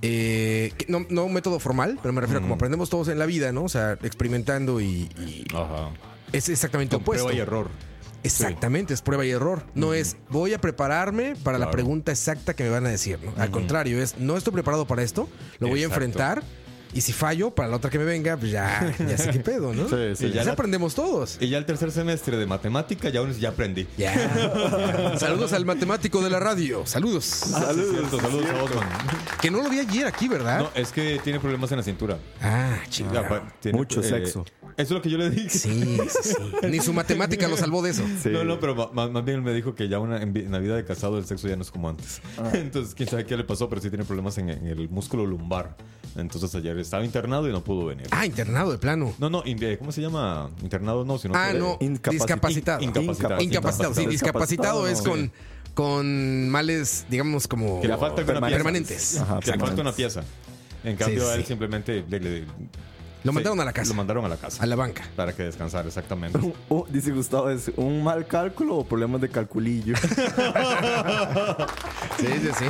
eh, 0.01 0.73
no, 0.87 1.05
no 1.09 1.25
un 1.25 1.33
método 1.33 1.59
formal, 1.59 1.99
pero 2.01 2.13
me 2.13 2.21
refiero 2.21 2.39
a 2.39 2.41
como 2.41 2.55
aprendemos 2.55 2.89
todos 2.89 3.07
en 3.07 3.19
la 3.19 3.25
vida, 3.25 3.51
¿no? 3.51 3.63
O 3.63 3.69
sea, 3.69 3.93
experimentando 4.03 4.79
y, 4.81 5.09
y 5.17 5.45
Ajá. 5.53 5.91
es 6.31 6.49
exactamente 6.49 6.95
Con 6.95 7.01
opuesto. 7.03 7.25
prueba 7.25 7.37
y 7.37 7.41
error. 7.41 7.69
Exactamente, 8.23 8.93
es 8.93 9.01
prueba 9.01 9.25
y 9.25 9.29
error. 9.31 9.63
No 9.75 9.93
es 9.93 10.17
voy 10.29 10.53
a 10.53 10.59
prepararme 10.59 11.35
para 11.43 11.57
la 11.57 11.71
pregunta 11.71 12.11
exacta 12.11 12.55
que 12.55 12.63
me 12.63 12.69
van 12.69 12.85
a 12.85 12.89
decir. 12.89 13.19
¿no? 13.23 13.31
Al 13.41 13.51
contrario, 13.51 14.01
es 14.01 14.17
no 14.17 14.35
estoy 14.37 14.53
preparado 14.53 14.85
para 14.85 15.03
esto, 15.03 15.29
lo 15.59 15.67
voy 15.67 15.83
a 15.83 15.85
enfrentar 15.85 16.43
y 16.97 17.01
si 17.01 17.13
fallo 17.13 17.51
para 17.51 17.69
la 17.69 17.75
otra 17.77 17.91
que 17.91 17.99
me 17.99 18.05
venga, 18.05 18.35
pues 18.37 18.51
ya, 18.51 18.91
ya 18.97 19.15
sé 19.19 19.29
qué 19.29 19.39
pedo, 19.39 19.71
¿no? 19.71 19.87
Sí, 19.89 20.15
sí. 20.15 20.25
Y 20.25 20.31
ya 20.31 20.43
la- 20.43 20.53
aprendemos 20.53 20.95
todos. 20.95 21.37
Y 21.39 21.47
ya 21.47 21.59
el 21.59 21.65
tercer 21.65 21.91
semestre 21.91 22.37
de 22.37 22.47
matemática 22.47 23.09
ya, 23.09 23.21
ya 23.39 23.49
aprendí. 23.49 23.85
Ya. 23.99 25.13
Saludos 25.19 25.53
al 25.53 25.63
matemático 25.63 26.23
de 26.23 26.31
la 26.31 26.39
radio. 26.39 26.87
Saludos. 26.87 27.25
Saludos. 27.25 27.91
Cierto, 27.91 28.19
saludos 28.19 28.47
a 28.49 28.63
Osman. 28.63 28.87
Que 29.39 29.51
no 29.51 29.61
lo 29.61 29.69
vi 29.69 29.77
ayer 29.77 30.07
aquí, 30.07 30.27
¿verdad? 30.27 30.61
No, 30.61 30.69
es 30.73 30.91
que 30.91 31.19
tiene 31.23 31.39
problemas 31.39 31.71
en 31.71 31.77
la 31.77 31.83
cintura. 31.83 32.17
Ah, 32.41 32.79
chingada. 32.89 33.43
Mucho 33.73 34.01
sexo. 34.01 34.43
Eso 34.75 34.75
es 34.77 34.91
lo 34.91 35.01
que 35.01 35.09
yo 35.11 35.19
le 35.19 35.29
dije. 35.29 35.49
Sí, 35.49 35.97
sí, 36.09 36.29
sí. 36.33 36.35
Ni 36.67 36.79
su 36.79 36.93
matemática 36.93 37.47
lo 37.47 37.57
salvó 37.57 37.83
de 37.83 37.91
eso. 37.91 38.03
Sí. 38.23 38.29
No, 38.29 38.43
no, 38.43 38.59
pero 38.59 38.75
ma- 38.91 39.07
más, 39.07 39.23
bien 39.23 39.37
él 39.37 39.43
me 39.43 39.53
dijo 39.53 39.75
que 39.75 39.87
ya 39.87 39.99
una, 39.99 40.21
en, 40.21 40.51
la 40.51 40.59
vida 40.59 40.75
de 40.75 40.83
casado 40.83 41.17
el 41.19 41.25
sexo 41.25 41.47
ya 41.47 41.55
no 41.55 41.61
es 41.61 41.69
como 41.71 41.89
antes. 41.89 42.21
Ah. 42.39 42.51
Entonces, 42.53 42.95
quién 42.95 43.07
sabe 43.07 43.25
qué 43.25 43.37
le 43.37 43.43
pasó, 43.43 43.69
pero 43.69 43.81
sí 43.81 43.89
tiene 43.89 44.03
problemas 44.05 44.37
en, 44.39 44.49
en 44.49 44.65
el 44.67 44.89
músculo 44.89 45.25
lumbar. 45.25 45.75
Entonces, 46.17 46.53
ayer 46.55 46.77
estaba 46.79 47.05
internado 47.05 47.47
y 47.47 47.51
no 47.51 47.63
pudo 47.63 47.85
venir. 47.85 48.07
Ah, 48.11 48.25
internado 48.25 48.71
de 48.71 48.77
plano. 48.79 49.13
No, 49.19 49.29
no, 49.29 49.43
in- 49.45 49.59
¿cómo 49.77 49.91
se 49.91 50.01
llama? 50.01 50.49
Internado 50.63 51.05
no, 51.05 51.17
sino 51.17 51.33
Ah, 51.35 51.49
que- 51.51 51.59
no. 51.59 51.77
Incapacitado. 51.79 52.11
Discapacitado. 52.13 52.81
In- 52.81 52.89
incapacitado. 52.89 53.41
Incapacitado, 53.41 53.93
sí. 53.93 54.05
Discapacitado, 54.07 54.85
Discapacitado 54.85 54.87
es 54.87 55.03
no. 55.03 55.09
con, 55.11 55.31
con 55.73 56.49
males, 56.49 57.05
digamos, 57.09 57.47
como 57.47 57.81
Que 57.81 57.87
le 57.87 57.97
falta 57.97 58.21
alguna 58.21 58.39
pieza. 58.41 58.55
permanentes. 58.55 59.17
Ajá, 59.19 59.39
que 59.39 59.51
le 59.51 59.59
falta 59.59 59.81
una 59.81 59.91
pieza. 59.93 60.23
En 60.83 60.95
cambio, 60.95 61.23
Sí, 61.23 61.29
a 61.29 61.35
él 61.35 61.41
sí. 61.41 61.47
simplemente 61.47 62.03
le- 62.09 62.19
le- 62.19 62.45
Lo 63.27 63.31
sí, 63.31 63.35
mandaron 63.35 63.59
a 63.59 63.65
la 63.65 63.73
casa. 63.73 63.89
Lo 63.89 63.95
mandaron 63.95 64.25
a 64.25 64.29
la 64.29 64.37
casa. 64.37 64.63
A 64.63 64.65
la 64.65 64.75
banca. 64.75 65.03
Para 65.15 65.35
que 65.35 65.43
descansara, 65.43 65.87
exactamente. 65.87 66.39
Oh, 66.69 66.85
dice 66.89 67.11
Gustavo, 67.11 67.49
¿es 67.49 67.71
un 67.75 68.03
mal 68.03 68.25
cálculo 68.25 68.75
o 68.77 68.85
problemas 68.85 69.19
de 69.21 69.29
calculillo? 69.29 69.95
Sí, 72.19 72.25
sí, 72.41 72.49
sí. 72.57 72.65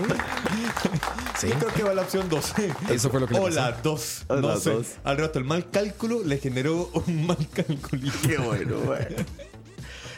Sí. 1.40 1.48
Creo 1.60 1.74
que 1.74 1.84
va 1.84 1.94
la 1.94 2.02
opción 2.02 2.28
2. 2.28 2.54
Eso 2.90 3.10
fue 3.10 3.20
lo 3.20 3.28
que 3.28 3.34
le 3.36 3.40
O 3.40 3.44
pasó. 3.46 3.56
la 3.56 3.72
2. 3.72 4.26
O 4.28 4.36
No 4.38 4.58
sé. 4.58 4.72
dos. 4.72 4.88
Al 5.04 5.18
rato, 5.18 5.40
el 5.40 5.46
mal 5.46 5.70
cálculo 5.70 6.22
le 6.24 6.38
generó 6.38 6.90
un 6.94 7.26
mal 7.28 7.38
calculillo. 7.54 8.12
Qué 8.28 8.38
bueno, 8.38 8.78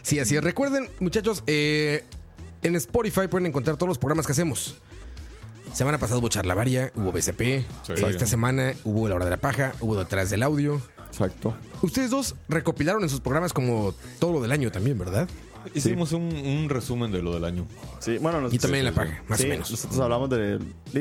Sí, 0.02 0.18
así 0.20 0.36
es. 0.36 0.44
Recuerden, 0.44 0.90
muchachos, 1.00 1.44
eh, 1.46 2.06
en 2.64 2.76
Spotify 2.78 3.28
pueden 3.30 3.46
encontrar 3.48 3.78
todos 3.78 3.90
los 3.90 3.98
programas 4.00 4.26
que 4.26 4.32
hacemos. 4.32 4.78
Semana 5.74 5.98
pasada 5.98 6.20
hubo 6.20 6.30
Charlavaria, 6.30 6.92
hubo 6.96 7.12
BCP. 7.12 7.66
Sí. 7.84 7.94
Esta 8.08 8.26
semana 8.26 8.74
hubo 8.84 9.08
La 9.08 9.16
Hora 9.16 9.26
de 9.26 9.32
la 9.32 9.38
Paja, 9.38 9.74
hubo 9.80 9.96
Detrás 9.98 10.30
del 10.30 10.44
Audio. 10.44 10.82
Exacto. 11.08 11.56
Ustedes 11.82 12.10
dos 12.10 12.36
recopilaron 12.50 13.04
en 13.04 13.10
sus 13.10 13.22
programas 13.22 13.54
como 13.54 13.94
todo 14.20 14.34
lo 14.34 14.42
del 14.42 14.52
año 14.52 14.72
también, 14.72 14.98
¿verdad? 14.98 15.28
Hicimos 15.74 16.12
un, 16.14 16.24
un 16.24 16.70
resumen 16.70 17.12
de 17.12 17.22
lo 17.22 17.34
del 17.34 17.44
año. 17.46 17.66
Sí, 18.00 18.18
bueno, 18.20 18.42
nos- 18.42 18.54
Y 18.54 18.60
también 18.60 18.86
la 18.86 18.92
paga, 18.92 19.24
más 19.28 19.40
sí, 19.40 19.46
o 19.46 19.50
menos. 19.50 19.70
Nosotros 19.72 20.00
hablamos 20.00 20.30
de, 20.30 20.60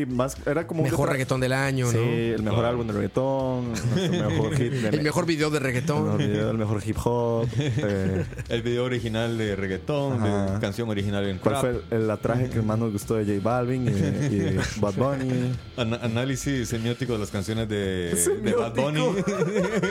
más, 0.08 0.36
era 0.46 0.66
como 0.66 0.82
un 0.82 0.90
Mejor 0.90 1.10
reggaetón 1.10 1.40
del 1.40 1.52
año, 1.52 1.90
Sí, 1.90 1.96
¿no? 1.96 2.02
el 2.02 2.42
mejor 2.42 2.64
álbum 2.64 2.86
de 2.86 2.92
reggaetón, 2.92 3.68
nuestro 3.72 4.30
mejor 4.30 4.56
hit 4.56 4.72
de 4.72 4.88
El 4.88 5.02
mejor 5.02 5.26
video 5.26 5.50
de 5.50 5.58
el 5.58 5.62
mejor 5.64 5.74
reggaetón. 5.74 6.18
video, 6.18 6.50
el 6.50 6.58
mejor 6.58 6.82
hip 6.84 6.96
hop. 7.04 7.48
eh, 7.58 8.24
El 8.48 8.62
video 8.62 8.84
original 8.84 9.38
de 9.38 9.56
reggaetón, 9.56 10.14
Ajá. 10.22 10.52
de 10.54 10.60
canción 10.60 10.88
original 10.88 11.26
en 11.28 11.38
¿Cuál 11.38 11.60
trap. 11.60 11.60
fue 11.88 11.96
el, 11.98 12.10
el 12.10 12.18
traje 12.18 12.50
que 12.50 12.62
más 12.62 12.78
nos 12.78 12.92
gustó 12.92 13.14
de 13.14 13.24
J 13.24 13.38
Balvin 13.42 13.86
y, 13.86 13.90
y 14.34 14.56
Bad 14.80 14.94
Bunny? 14.94 15.52
Ana- 15.76 16.00
análisis 16.02 16.68
semiótico 16.68 17.12
de 17.12 17.18
las 17.20 17.30
canciones 17.30 17.68
de, 17.68 18.14
de 18.42 18.52
Bad 18.54 18.74
Bunny. 18.74 19.00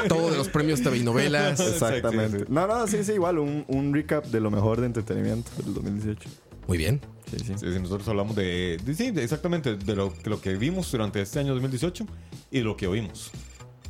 Todo 0.08 0.32
de 0.32 0.38
los 0.38 0.50
premios 0.50 0.82
TV 0.82 0.98
y 0.98 1.04
novelas. 1.04 1.60
Exactamente. 1.60 2.46
No, 2.50 2.68
no, 2.68 2.86
sí, 2.88 3.04
sí, 3.04 3.14
igual 3.14 3.40
un, 3.40 3.64
un 3.68 3.94
recap 3.94 4.26
de 4.26 4.40
lo 4.42 4.52
mejor 4.52 4.67
de 4.76 4.86
entretenimiento 4.88 5.50
del 5.64 5.74
2018. 5.74 6.30
Muy 6.68 6.78
bien. 6.78 7.00
Sí, 7.32 7.38
sí. 7.40 7.54
Sí, 7.58 7.74
sí, 7.74 7.80
nosotros 7.80 8.08
hablamos 8.10 8.36
de, 8.36 8.78
de- 8.84 8.94
sí, 8.94 9.12
de- 9.12 9.24
exactamente 9.24 9.76
de 9.78 9.96
lo, 9.96 10.14
lo 10.26 10.42
que 10.42 10.56
vimos 10.56 10.92
durante 10.92 11.22
este 11.22 11.40
año 11.40 11.54
2018 11.54 12.06
y 12.52 12.58
de 12.60 12.64
lo 12.64 12.76
que 12.76 12.88
oímos. 12.88 13.32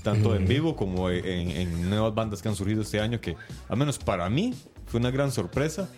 Tanto 0.03 0.35
en 0.35 0.47
vivo 0.47 0.75
como 0.75 1.09
en, 1.09 1.49
en 1.51 1.89
nuevas 1.89 2.13
bandas 2.15 2.41
que 2.41 2.47
han 2.47 2.55
surgido 2.55 2.81
este 2.83 2.99
año 3.01 3.19
que, 3.19 3.35
al 3.67 3.77
menos 3.77 3.97
para 3.97 4.29
mí, 4.29 4.53
fue 4.85 4.99
una 4.99 5.11
gran 5.11 5.31
sorpresa 5.31 5.89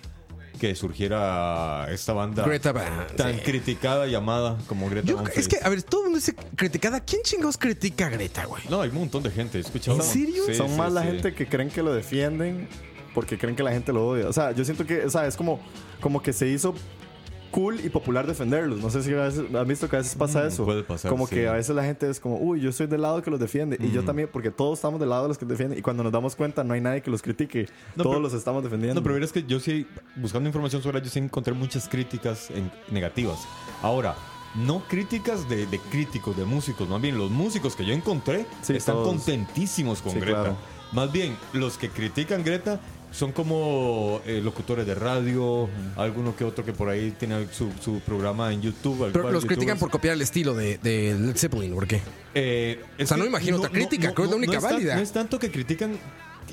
que 0.59 0.73
surgiera 0.75 1.87
esta 1.91 2.11
banda 2.13 2.43
Greta 2.45 2.71
Van. 2.73 3.07
tan 3.15 3.35
sí. 3.35 3.41
criticada 3.41 4.07
llamada 4.07 4.57
como 4.67 4.89
Greta 4.89 5.07
Yo- 5.07 5.23
es 5.35 5.47
que, 5.47 5.57
a 5.61 5.69
ver, 5.69 5.83
todo 5.83 6.01
el 6.01 6.05
mundo 6.07 6.17
dice 6.19 6.35
criticada. 6.55 6.99
¿Quién 7.01 7.21
chingados 7.23 7.57
critica 7.57 8.07
a 8.07 8.09
Greta, 8.09 8.45
güey? 8.45 8.63
No, 8.69 8.81
hay 8.81 8.89
un 8.89 8.95
montón 8.95 9.23
de 9.23 9.31
gente. 9.31 9.57
He 9.57 9.61
escuchado. 9.61 9.97
¿En 9.97 10.03
serio? 10.03 10.43
Sí, 10.47 10.55
Son 10.55 10.69
sí, 10.69 10.75
más 10.75 10.91
la 10.91 11.01
sí. 11.03 11.07
gente 11.07 11.33
que 11.33 11.47
creen 11.47 11.69
que 11.69 11.81
lo 11.83 11.93
defienden 11.93 12.67
porque 13.19 13.37
creen 13.37 13.53
que 13.53 13.63
la 13.63 13.71
gente 13.73 13.91
lo 13.91 14.07
odia. 14.07 14.29
O 14.29 14.31
sea, 14.33 14.53
yo 14.53 14.63
siento 14.63 14.85
que, 14.85 15.03
o 15.05 15.09
sea, 15.09 15.27
es 15.27 15.35
como, 15.35 15.59
como 15.99 16.21
que 16.21 16.31
se 16.31 16.47
hizo 16.47 16.73
cool 17.51 17.81
y 17.83 17.89
popular 17.89 18.25
defenderlos. 18.25 18.79
No 18.79 18.89
sé 18.89 19.03
si 19.03 19.11
veces, 19.11 19.43
has 19.53 19.67
visto 19.67 19.89
que 19.89 19.97
a 19.97 19.99
veces 19.99 20.15
pasa 20.15 20.43
Mm, 20.43 20.47
eso. 20.47 20.63
puede 20.63 20.83
pasar, 20.83 21.11
Como 21.11 21.27
sí. 21.27 21.35
que 21.35 21.47
a 21.49 21.51
veces 21.53 21.75
la 21.75 21.83
gente 21.83 22.09
es 22.09 22.17
como, 22.21 22.37
uy, 22.37 22.61
yo 22.61 22.71
soy 22.71 22.87
del 22.87 23.01
lado 23.01 23.21
que 23.21 23.29
los 23.29 23.41
defiende. 23.41 23.75
Y 23.77 23.87
Mm. 23.87 23.91
yo 23.91 24.03
también, 24.05 24.29
porque 24.31 24.51
todos 24.51 24.77
estamos 24.79 25.01
del 25.01 25.09
lado 25.09 25.23
de 25.23 25.27
los 25.27 25.37
que 25.37 25.45
defienden. 25.45 25.77
Y 25.77 25.81
cuando 25.81 26.01
nos 26.01 26.13
damos 26.13 26.33
cuenta, 26.37 26.63
no 26.63 26.73
hay 26.73 26.79
nadie 26.79 27.01
que 27.01 27.11
los 27.11 27.21
critique. 27.21 27.67
No, 27.97 28.03
todos 28.03 28.15
pero- 28.15 28.21
los 28.21 28.33
estamos 28.33 28.63
defendiendo. 28.63 29.01
No, 29.01 29.03
pero 29.03 29.21
es 29.21 29.33
que 29.33 29.43
yo 29.43 29.59
sí, 29.59 29.85
buscando 30.15 30.47
información 30.47 30.81
sobre 30.81 30.99
ellos, 30.99 31.11
sí 31.11 31.19
encontré 31.19 31.53
muchas 31.53 31.89
críticas 31.89 32.49
en- 32.51 32.71
negativas. 32.89 33.39
Ahora, 33.81 34.15
no 34.55 34.81
críticas 34.87 35.49
de, 35.49 35.65
de 35.65 35.77
críticos, 35.91 36.37
de 36.37 36.45
músicos, 36.45 36.87
más 36.87 37.01
bien 37.01 37.17
los 37.17 37.29
músicos 37.31 37.75
que 37.75 37.83
yo 37.85 37.93
encontré 37.93 38.45
Sí, 38.61 38.75
están 38.77 38.95
todos. 38.95 39.07
contentísimos 39.09 40.01
con 40.01 40.13
Sí, 40.13 40.19
Greta. 40.19 40.39
claro. 40.41 40.57
Más 40.91 41.11
bien, 41.11 41.35
los 41.53 41.77
que 41.77 41.89
critican 41.89 42.43
Greta 42.43 42.79
son 43.11 43.31
como 43.31 44.21
eh, 44.25 44.39
locutores 44.43 44.85
de 44.85 44.95
radio, 44.95 45.67
alguno 45.95 46.35
que 46.35 46.43
otro 46.43 46.63
que 46.63 46.73
por 46.73 46.89
ahí 46.89 47.11
tiene 47.17 47.47
su, 47.51 47.71
su 47.81 47.99
programa 48.01 48.53
en 48.53 48.61
YouTube. 48.61 49.09
Pero 49.11 49.31
los 49.31 49.45
critican 49.45 49.77
por 49.79 49.89
copiar 49.89 50.13
el 50.13 50.21
estilo 50.21 50.53
de, 50.53 50.77
de 50.77 51.15
Led 51.19 51.35
Zeppelin. 51.37 51.73
¿Por 51.73 51.87
qué? 51.87 52.01
Eh, 52.35 52.83
O 53.01 53.05
sea, 53.05 53.17
no 53.17 53.25
imagino 53.25 53.57
otra 53.57 53.69
crítica, 53.69 54.13
creo 54.13 54.15
que 54.15 54.23
es 54.23 54.29
la 54.29 54.35
única 54.35 54.59
tan- 54.59 54.71
válida. 54.73 54.95
no 54.95 55.01
es 55.01 55.11
tanto 55.11 55.39
que 55.39 55.49
critican 55.51 55.97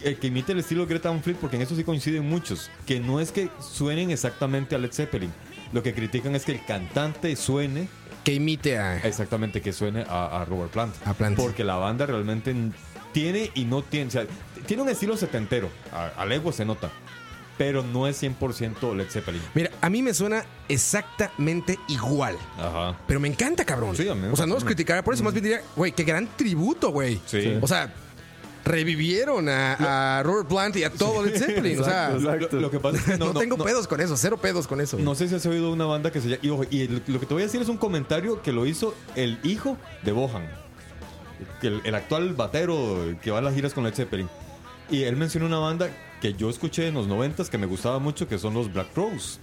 eh, 0.02 0.16
que 0.20 0.26
imite 0.28 0.52
el 0.52 0.58
estilo 0.58 0.82
de 0.82 0.88
Greta 0.88 1.10
Van 1.10 1.22
Fleet, 1.22 1.36
porque 1.38 1.56
en 1.56 1.62
eso 1.62 1.76
sí 1.76 1.84
coinciden 1.84 2.28
muchos. 2.28 2.70
Que 2.86 3.00
no 3.00 3.20
es 3.20 3.32
que 3.32 3.48
suenen 3.60 4.10
exactamente 4.10 4.74
a 4.74 4.78
Led 4.78 4.92
Zeppelin. 4.92 5.32
Lo 5.72 5.82
que 5.82 5.92
critican 5.94 6.34
es 6.36 6.44
que 6.44 6.52
el 6.52 6.64
cantante 6.64 7.34
suene 7.36 7.88
Que 8.24 8.34
imite 8.34 8.78
a. 8.78 8.98
exactamente 8.98 9.60
que 9.60 9.72
suene 9.72 10.04
a, 10.08 10.40
a 10.40 10.44
Robert 10.44 10.70
Plant. 10.70 10.94
A 11.04 11.12
Plant. 11.14 11.36
Porque 11.36 11.64
la 11.64 11.76
banda 11.76 12.06
realmente 12.06 12.54
tiene 13.16 13.50
y 13.54 13.64
no 13.64 13.80
tiene. 13.82 14.08
O 14.08 14.10
sea, 14.10 14.26
tiene 14.66 14.82
un 14.82 14.90
estilo 14.90 15.16
setentero. 15.16 15.70
A, 15.90 16.08
a 16.20 16.26
legua 16.26 16.52
se 16.52 16.66
nota. 16.66 16.90
Pero 17.56 17.82
no 17.82 18.06
es 18.06 18.22
100% 18.22 18.94
Led 18.94 19.08
Zeppelin. 19.08 19.40
Mira, 19.54 19.70
a 19.80 19.88
mí 19.88 20.02
me 20.02 20.12
suena 20.12 20.44
exactamente 20.68 21.78
igual. 21.88 22.36
Ajá. 22.58 22.98
Pero 23.06 23.18
me 23.18 23.28
encanta, 23.28 23.64
cabrón. 23.64 23.96
Sí, 23.96 24.06
a 24.06 24.14
mí 24.14 24.20
me 24.20 24.28
o 24.28 24.36
sea, 24.36 24.44
no 24.44 24.52
los 24.52 24.64
criticaría 24.64 25.02
por 25.02 25.14
eso. 25.14 25.24
Más 25.24 25.32
bien 25.32 25.44
diría, 25.44 25.62
güey, 25.74 25.92
qué 25.92 26.04
gran 26.04 26.28
tributo, 26.36 26.90
güey. 26.90 27.18
Sí. 27.24 27.56
O 27.62 27.66
sea, 27.66 27.90
revivieron 28.66 29.48
a, 29.48 30.18
a 30.18 30.22
Robert 30.22 30.48
Plant 30.48 30.76
y 30.76 30.84
a 30.84 30.90
todo 30.90 31.24
Led 31.24 31.38
Zeppelin. 31.38 31.80
o 31.80 31.84
sea, 31.84 32.08
Exacto, 32.12 32.20
Lo, 32.20 32.34
exacto. 32.34 32.56
lo- 32.56 32.62
lo 32.62 32.70
que 32.70 32.80
pasa 32.80 32.98
es 32.98 33.04
que 33.04 33.10
no, 33.12 33.26
no, 33.26 33.32
no- 33.32 33.40
tengo 33.40 33.56
no- 33.56 33.64
pedos 33.64 33.86
con 33.88 34.00
eso. 34.02 34.14
Cero 34.18 34.36
pedos 34.36 34.66
con 34.66 34.82
eso. 34.82 34.98
No 34.98 35.14
sé 35.14 35.26
si 35.26 35.34
has 35.36 35.46
oído 35.46 35.72
una 35.72 35.86
banda 35.86 36.12
que 36.12 36.20
se 36.20 36.28
llama. 36.28 36.40
Y, 36.42 36.50
ojo, 36.50 36.64
y 36.68 36.82
el- 36.82 37.02
lo 37.06 37.18
que 37.18 37.24
te 37.24 37.32
voy 37.32 37.42
a 37.44 37.46
decir 37.46 37.62
es 37.62 37.68
un 37.70 37.78
comentario 37.78 38.42
que 38.42 38.52
lo 38.52 38.66
hizo 38.66 38.94
el 39.14 39.38
hijo 39.44 39.78
de 40.02 40.12
Bohan. 40.12 40.46
El, 41.62 41.80
el 41.84 41.94
actual 41.94 42.34
batero 42.34 43.14
que 43.22 43.30
va 43.30 43.38
a 43.38 43.42
las 43.42 43.54
giras 43.54 43.72
con 43.74 43.84
Led 43.84 43.94
Zeppelin. 43.94 44.28
Y 44.90 45.02
él 45.02 45.16
mencionó 45.16 45.46
una 45.46 45.58
banda 45.58 45.88
que 46.20 46.34
yo 46.34 46.48
escuché 46.48 46.88
en 46.88 46.94
los 46.94 47.06
noventas 47.06 47.50
que 47.50 47.58
me 47.58 47.66
gustaba 47.66 47.98
mucho, 47.98 48.28
que 48.28 48.38
son 48.38 48.54
los 48.54 48.72
Black 48.72 48.92
Crowes. 48.94 49.40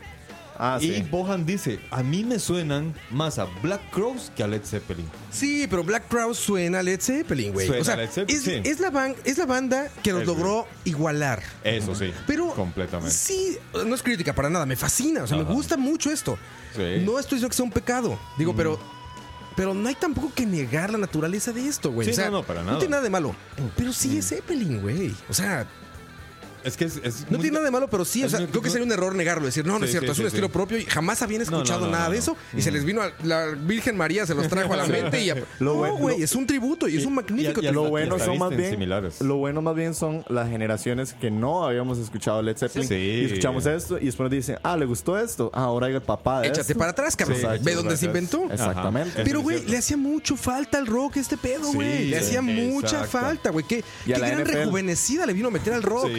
Ah, 0.57 0.77
y 0.79 0.93
sí. 0.93 1.01
Bohan 1.09 1.47
dice: 1.47 1.79
A 1.89 2.03
mí 2.03 2.23
me 2.23 2.37
suenan 2.37 2.93
más 3.09 3.39
a 3.39 3.45
Black 3.63 3.81
Crowes 3.89 4.31
que 4.35 4.43
a 4.43 4.47
Led 4.47 4.61
Zeppelin. 4.63 5.05
Sí, 5.31 5.65
pero 5.67 5.83
Black 5.83 6.07
Crowes 6.07 6.37
suena 6.37 6.79
a 6.79 6.83
Led 6.83 7.01
Zeppelin, 7.01 7.51
güey. 7.51 7.65
Suena 7.65 7.81
O 7.81 7.85
sea, 7.85 7.95
a 7.95 7.97
Led 7.97 8.09
Zeppelin, 8.11 8.37
es, 8.37 8.43
sí. 8.43 8.61
es 8.63 8.79
la 8.79 8.91
ban- 8.91 9.15
es 9.25 9.39
la 9.39 9.47
banda 9.47 9.89
que 10.03 10.11
los 10.13 10.21
Es, 10.21 10.27
logró 10.27 10.67
igualar. 10.85 11.41
Eso 11.63 11.95
sí. 11.95 12.11
Pero 12.27 12.49
Completamente. 12.53 13.11
sí, 13.11 13.57
no 13.85 13.95
es 13.95 14.03
crítica 14.03 14.33
para 14.35 14.49
nada, 14.51 14.67
me 14.67 14.75
fascina, 14.75 15.23
o 15.23 15.27
sea, 15.27 15.37
Ajá. 15.39 15.47
me 15.49 15.53
gusta 15.55 15.75
mucho 15.75 16.11
esto. 16.11 16.37
Sí. 16.75 17.03
No 17.03 17.17
estoy 17.19 17.37
diciendo 17.37 17.49
que 17.49 17.55
sea 17.55 17.65
un 17.65 17.71
pecado, 17.71 18.19
digo, 18.37 18.55
pero 18.55 18.79
pero 19.55 19.73
no 19.73 19.87
hay 19.87 19.95
tampoco 19.95 20.31
que 20.33 20.45
negar 20.45 20.91
la 20.91 20.97
naturaleza 20.97 21.51
de 21.51 21.67
esto, 21.67 21.91
güey. 21.91 22.05
Sí, 22.05 22.11
o 22.11 22.15
sea, 22.15 22.25
no, 22.25 22.31
no, 22.37 22.43
para 22.43 22.63
nada. 22.63 22.79
tiene 22.79 22.91
nada 22.91 23.03
de 23.03 23.09
malo, 23.09 23.35
pero 23.75 23.93
sí 23.93 24.17
es 24.17 24.29
Zeppelin, 24.29 24.81
güey. 24.81 25.15
O 25.29 25.33
sea, 25.33 25.67
Es 26.63 26.77
que 26.77 26.85
es. 26.85 26.97
es 27.03 27.21
no 27.29 27.37
muy- 27.37 27.39
tiene 27.41 27.55
nada 27.55 27.65
de 27.65 27.71
malo, 27.71 27.89
pero 27.89 28.05
sí, 28.05 28.23
o 28.23 28.29
sea, 28.29 28.39
muy- 28.39 28.47
creo 28.49 28.61
que 28.61 28.69
sería 28.69 28.85
un 28.85 28.91
error 28.91 29.13
negarlo, 29.15 29.45
decir, 29.45 29.65
no, 29.65 29.79
no 29.79 29.85
es 29.85 29.91
cierto, 29.91 30.07
sí, 30.07 30.11
es 30.13 30.19
un 30.19 30.23
sí, 30.23 30.27
estilo 30.27 30.47
sí. 30.47 30.53
propio 30.53 30.77
y 30.77 30.85
jamás 30.85 31.21
habían 31.21 31.39
no, 31.39 31.43
escuchado 31.43 31.85
no, 31.85 31.91
nada 31.91 32.05
no, 32.05 32.11
de 32.11 32.17
no. 32.17 32.23
eso 32.23 32.37
y 32.55 32.61
se 32.61 32.71
les 32.71 32.85
vino 32.85 33.01
a 33.01 33.11
la 33.23 33.47
Virgen 33.47 33.97
María, 33.97 34.25
se 34.25 34.33
los 34.35 34.47
trajo 34.47 34.73
a 34.73 34.77
la 34.77 34.85
mente 34.85 35.21
y 35.21 35.25
ya- 35.27 35.35
Lo 35.59 35.73
no, 35.73 35.75
bueno- 35.75 35.97
güey, 35.97 36.17
lo- 36.19 36.23
es 36.23 36.33
un 36.35 36.47
tributo 36.47 36.87
y 36.87 36.97
es 36.97 37.05
un 37.05 37.15
magnífico 37.15 37.61
y- 37.61 37.65
y- 37.65 37.67
lo 37.67 37.71
tributo. 37.71 37.89
bueno 37.89 38.19
son 38.19 38.37
más 38.37 38.49
bien 38.55 38.71
similares. 38.71 39.21
lo 39.21 39.35
bueno 39.37 39.61
más 39.61 39.75
bien 39.75 39.93
son 39.93 40.23
las 40.29 40.49
generaciones 40.49 41.13
que 41.13 41.29
no 41.31 41.65
habíamos 41.65 41.97
escuchado 41.97 42.41
Led 42.41 42.57
Zeppelin 42.57 42.87
Sí. 42.87 42.95
y 42.95 43.25
escuchamos 43.25 43.65
esto 43.65 43.97
y 43.99 44.05
después 44.05 44.25
nos 44.29 44.31
dicen 44.31 44.57
ah 44.63 44.77
le 44.77 44.85
gustó 44.85 45.17
esto 45.19 45.51
ah, 45.53 45.63
ahora 45.63 45.87
hay 45.87 45.93
el 45.93 46.01
papá 46.01 46.41
de 46.41 46.47
Échate 46.47 46.61
esto. 46.61 46.77
para 46.77 46.91
atrás, 46.91 47.15
cabrón. 47.15 47.37
Sí, 47.39 47.45
Ve 47.61 47.75
dónde 47.75 47.97
se 47.97 48.05
inventó. 48.05 48.49
exactamente. 48.51 49.23
Pero, 49.23 49.41
güey, 49.41 49.65
le 49.65 49.77
hacía 49.77 49.97
mucho 49.97 50.35
falta 50.35 50.77
al 50.77 50.87
rock 50.87 51.17
este 51.17 51.37
pedo, 51.37 51.71
güey. 51.73 52.09
le 52.09 52.17
hacía 52.17 52.41
mucha 52.41 53.03
falta, 53.05 53.49
güey. 53.49 53.65
Qué, 53.65 53.83
a 54.13 54.17
gran 54.17 54.45
rejuvenecida 54.45 55.25
le 55.25 55.33
vino 55.33 55.47
a 55.47 55.51
meter 55.51 55.73
al 55.73 55.83
rock. 55.83 56.09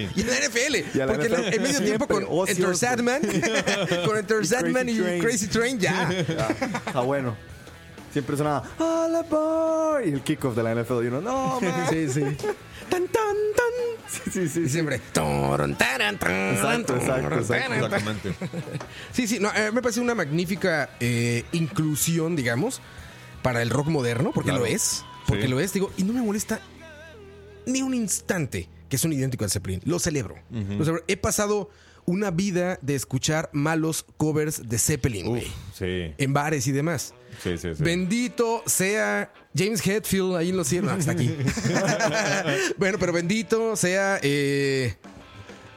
La 0.40 0.46
NFL. 0.48 0.96
Y 0.96 1.00
a 1.00 1.06
la 1.06 1.12
porque 1.12 1.26
en- 1.26 1.32
NFL. 1.32 1.54
en 1.54 1.62
medio 1.62 1.80
tiempo 1.82 2.06
con 2.08 2.48
Enter. 2.48 2.76
Sadman, 2.76 3.20
con 4.06 4.18
Enter 4.18 4.42
Y 4.42 4.46
Sadman 4.46 4.88
y 4.88 4.92
Crazy 4.98 5.02
Train. 5.02 5.20
Crazy 5.22 5.46
Train, 5.48 5.78
ya. 5.80 6.08
Ah, 6.38 6.48
está 6.86 7.00
bueno 7.00 7.36
siempre 8.12 8.36
sonaba 8.36 8.62
All 8.78 9.16
aboard 9.16 10.06
y 10.06 10.10
el 10.12 10.22
kickoff 10.22 10.54
de 10.54 10.62
la 10.62 10.72
NFL 10.72 11.02
y 11.02 11.06
uno 11.08 11.20
no 11.20 11.60
man. 11.60 11.86
Sí, 11.90 12.08
sí. 12.08 12.20
Tan, 12.88 13.08
tan, 13.08 13.34
tan. 13.56 14.06
sí 14.08 14.30
sí 14.30 14.48
sí, 14.48 14.60
Y 14.60 14.68
siempre. 14.68 15.00
Toron, 15.12 15.76
taran, 15.76 16.16
taran, 16.18 16.54
Exacto. 16.54 16.94
Exactamente. 16.96 18.34
Sí, 19.12 19.26
sí, 19.26 19.40
no, 19.40 19.50
eh, 19.52 19.72
me 19.72 19.82
parece 19.82 19.98
una 20.00 20.14
magnífica 20.14 20.90
eh, 21.00 21.44
inclusión, 21.52 22.36
digamos, 22.36 22.80
para 23.42 23.62
el 23.62 23.70
rock 23.70 23.88
moderno, 23.88 24.30
porque 24.32 24.50
Claro. 24.50 24.64
lo 24.64 24.70
es. 24.70 25.02
Porque 25.26 25.44
Sí. 25.44 25.48
lo 25.48 25.58
es, 25.58 25.72
digo, 25.72 25.90
y 25.96 26.04
no 26.04 26.12
me 26.12 26.22
molesta 26.22 26.60
ni 27.66 27.82
un 27.82 27.94
instante 27.94 28.68
que 28.88 28.98
son 28.98 29.12
idénticos 29.12 29.44
al 29.46 29.50
Zeppelin. 29.50 29.80
Lo 29.84 29.98
celebro. 29.98 30.36
Lo 30.50 30.84
celebro. 30.84 31.04
He 31.08 31.16
pasado 31.16 31.70
una 32.06 32.30
vida 32.30 32.78
de 32.82 32.94
escuchar 32.94 33.48
malos 33.54 34.04
covers 34.18 34.68
de 34.68 34.78
Zeppelin, 34.78 35.26
güey. 35.26 35.46
Sí, 35.72 36.12
En 36.18 36.32
bares 36.34 36.66
y 36.66 36.72
demás. 36.72 37.14
sí, 37.42 37.56
sí. 37.56 37.74
sí. 37.74 37.82
Bendito 37.82 38.62
sea 38.66 39.32
James 39.56 39.84
Hetfield 39.86 40.36
ahí 40.36 40.50
en 40.50 40.56
los 40.58 40.68
cielos. 40.68 40.92
No, 40.92 40.98
está 40.98 41.12
aquí. 41.12 41.34
bueno, 42.78 42.98
pero 42.98 43.12
bendito 43.12 43.76
sea 43.76 44.18
eh, 44.22 44.94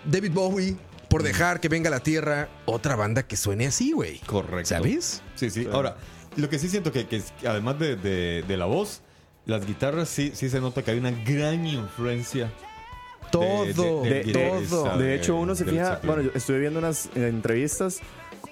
David 0.06 0.32
Bowie 0.34 0.76
por 1.10 1.24
dejar 1.24 1.60
que 1.62 1.70
venga 1.70 1.88
a 1.88 1.92
la 1.92 2.02
tierra 2.02 2.50
otra 2.66 2.96
banda 2.98 3.24
que 3.24 3.38
suene 3.38 3.68
así, 3.68 3.94
güey. 3.94 4.20
Correcto. 4.20 4.70
¿Sabes? 4.70 5.22
Sí, 5.36 5.50
sí. 5.50 5.66
Ahora, 5.72 5.96
lo 6.36 6.50
que 6.50 6.60
sí 6.60 6.68
siento 6.70 6.92
que, 6.92 7.08
que 7.08 7.22
además 7.48 7.80
de, 7.80 7.96
de- 7.96 8.44
de 8.46 8.58
la 8.58 8.66
voz, 8.66 9.02
las 9.46 9.66
guitarras 9.66 10.10
sí, 10.10 10.32
sí 10.36 10.50
se 10.50 10.60
nota 10.60 10.84
que 10.84 10.92
hay 10.92 10.98
una 11.00 11.12
gran 11.12 11.66
influencia. 11.66 12.52
Todo, 13.32 13.66
de- 13.66 13.74
de, 13.74 14.24
de- 14.24 14.34
de- 14.34 14.68
todo. 14.70 14.98
de 14.98 15.16
hecho 15.16 15.36
uno 15.36 15.54
se 15.56 15.66
fija 15.66 16.00
bueno 16.04 16.22
yo 16.24 16.32
estuve 16.34 16.60
viendo 16.60 16.80
unas 16.80 17.08
eh, 17.16 17.28
entrevistas 17.28 18.00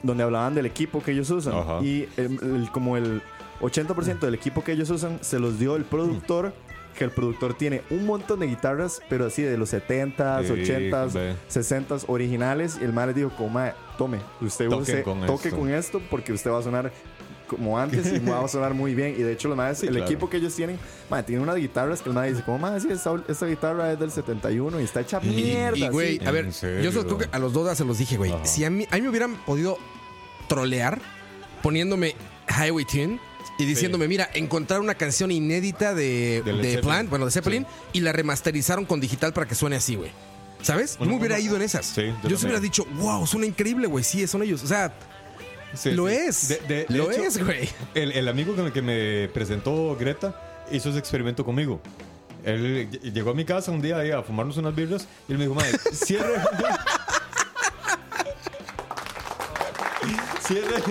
donde 0.03 0.23
hablaban 0.23 0.53
del 0.55 0.65
equipo 0.65 1.01
que 1.01 1.11
ellos 1.11 1.29
usan 1.29 1.53
Ajá. 1.55 1.79
y 1.81 2.07
el- 2.17 2.39
el- 2.41 2.69
como 2.71 2.97
el 2.97 3.21
80% 3.61 4.19
del 4.19 4.35
equipo 4.35 4.63
que 4.63 4.73
ellos 4.73 4.89
usan 4.89 5.19
se 5.21 5.39
los 5.39 5.57
dio 5.59 5.75
el 5.75 5.83
productor 5.85 6.53
que 6.97 7.03
el 7.03 7.11
productor 7.11 7.53
tiene 7.55 7.81
un 7.89 8.05
montón 8.05 8.39
de 8.39 8.47
guitarras 8.47 9.01
pero 9.09 9.25
así 9.25 9.41
de 9.41 9.57
los 9.57 9.69
70s, 9.73 10.45
Sí, 10.45 10.51
80s, 10.71 11.13
ve. 11.13 11.35
60s 11.49 12.05
originales 12.07 12.77
y 12.79 12.85
el 12.85 12.93
man 12.93 13.07
les 13.07 13.15
dijo 13.17 13.31
como 13.35 13.49
"Mae, 13.49 13.73
tome 13.97 14.19
usted 14.41 14.69
Toquen 14.69 14.81
use, 14.81 15.03
con 15.03 15.25
toque 15.25 15.47
esto". 15.49 15.59
con 15.59 15.69
esto 15.73 16.01
porque 16.09 16.31
usted 16.33 16.51
va 16.51 16.59
a 16.59 16.63
sonar 16.63 16.91
como 17.47 17.79
antes 17.79 18.05
y 18.13 18.19
va 18.19 18.43
a 18.43 18.47
sonar 18.47 18.73
muy 18.73 18.93
bien. 18.95 19.15
Y 19.17 19.23
de 19.23 19.33
hecho, 19.33 19.47
los 19.47 19.57
maes, 19.57 19.81
el 19.83 19.89
claro. 19.89 20.05
equipo 20.05 20.29
que 20.29 20.37
ellos 20.37 20.55
tienen, 20.55 20.77
mae, 21.09 21.23
tienen 21.23 21.43
unas 21.43 21.55
guitarras 21.55 22.01
que 22.01 22.09
el 22.09 22.15
mae 22.15 22.31
dice, 22.31 22.43
como, 22.43 22.59
mae, 22.59 22.79
sí, 22.79 22.87
esta, 22.91 23.13
esta 23.27 23.45
guitarra 23.45 23.91
es 23.93 23.99
del 23.99 24.11
71 24.11 24.79
y 24.79 24.83
está 24.83 25.01
hecha 25.01 25.19
Y- 25.23 25.27
mierda. 25.27 25.77
Y, 25.77 25.89
güey, 25.89 26.19
sí". 26.19 26.25
a 26.25 26.31
ver, 26.31 26.49
yo 26.81 26.91
solo 26.91 27.05
creo 27.05 27.17
que 27.17 27.27
a 27.31 27.39
los 27.39 27.53
dos 27.53 27.77
se 27.77 27.85
los 27.85 27.97
dije, 27.97 28.17
güey. 28.17 28.31
Ajá. 28.31 28.45
Si 28.45 28.63
a 28.65 28.69
mí, 28.69 28.87
a 28.91 28.95
mí 28.95 29.01
me 29.01 29.09
hubieran 29.09 29.35
podido 29.45 29.77
trolear 30.47 30.99
poniéndome 31.61 32.15
Highway 32.49 32.85
Tune 32.85 33.19
y 33.57 33.65
diciéndome, 33.65 34.07
mira, 34.07 34.29
encontrar 34.33 34.81
una 34.81 34.95
canción 34.95 35.31
inédita 35.31 35.93
de, 35.95 36.41
De 36.43 36.53
de. 36.53 36.77
Plant, 36.79 37.09
bueno, 37.09 37.25
de 37.25 37.31
Zeppelin, 37.31 37.65
y 37.93 38.01
la 38.01 38.11
remasterizaron 38.11 38.85
con 38.85 38.99
digital 38.99 39.33
para 39.33 39.47
que 39.47 39.55
suene 39.55 39.77
así, 39.77 39.95
güey. 39.95 40.11
¿Sabes? 40.61 40.97
Bueno, 40.97 41.13
no 41.13 41.17
me 41.17 41.21
hubiera 41.21 41.35
bueno. 41.35 41.47
ido 41.47 41.55
en 41.57 41.61
esas. 41.61 41.85
Sí, 41.85 42.11
yo 42.23 42.29
yo 42.29 42.37
se 42.37 42.45
hubiera 42.45 42.59
dicho, 42.59 42.85
wow, 42.95 43.25
suena 43.27 43.45
increíble, 43.45 43.87
güey. 43.87 44.03
Sí, 44.03 44.25
son 44.27 44.41
ellos. 44.43 44.63
O 44.63 44.67
sea, 44.67 44.93
Sí, 45.75 45.91
lo 45.91 46.07
sí. 46.07 46.15
es. 46.15 46.47
De- 46.49 46.59
de- 46.67 46.85
de 46.85 46.97
lo 46.97 47.11
hecho, 47.11 47.21
es, 47.23 47.43
güey. 47.43 47.69
El, 47.93 48.11
el 48.13 48.27
amigo 48.27 48.55
con 48.55 48.65
el 48.65 48.71
que 48.73 48.81
me 48.81 49.29
presentó 49.33 49.95
Greta 49.99 50.65
hizo 50.71 50.89
ese 50.89 50.99
experimento 50.99 51.43
conmigo. 51.45 51.79
Él 52.43 52.89
ll- 52.91 53.11
llegó 53.13 53.31
a 53.31 53.33
mi 53.33 53.43
casa 53.45 53.71
un 53.71 53.81
día 53.81 53.97
ahí 53.97 54.11
a 54.11 54.21
fumarnos 54.21 54.57
unas 54.57 54.75
birras 54.75 55.07
y 55.27 55.31
él 55.31 55.37
me 55.39 55.45
dijo, 55.45 55.55
madre, 55.55 55.71
cierre. 55.93 56.35
cierre. 60.41 60.75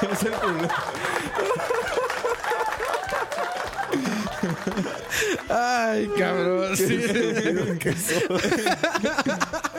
¿Qué 0.00 0.06
es 0.12 0.22
el 0.24 0.32
problema? 0.32 0.68
Ay, 5.48 6.08
cabrón. 6.18 6.76
sí. 6.76 6.98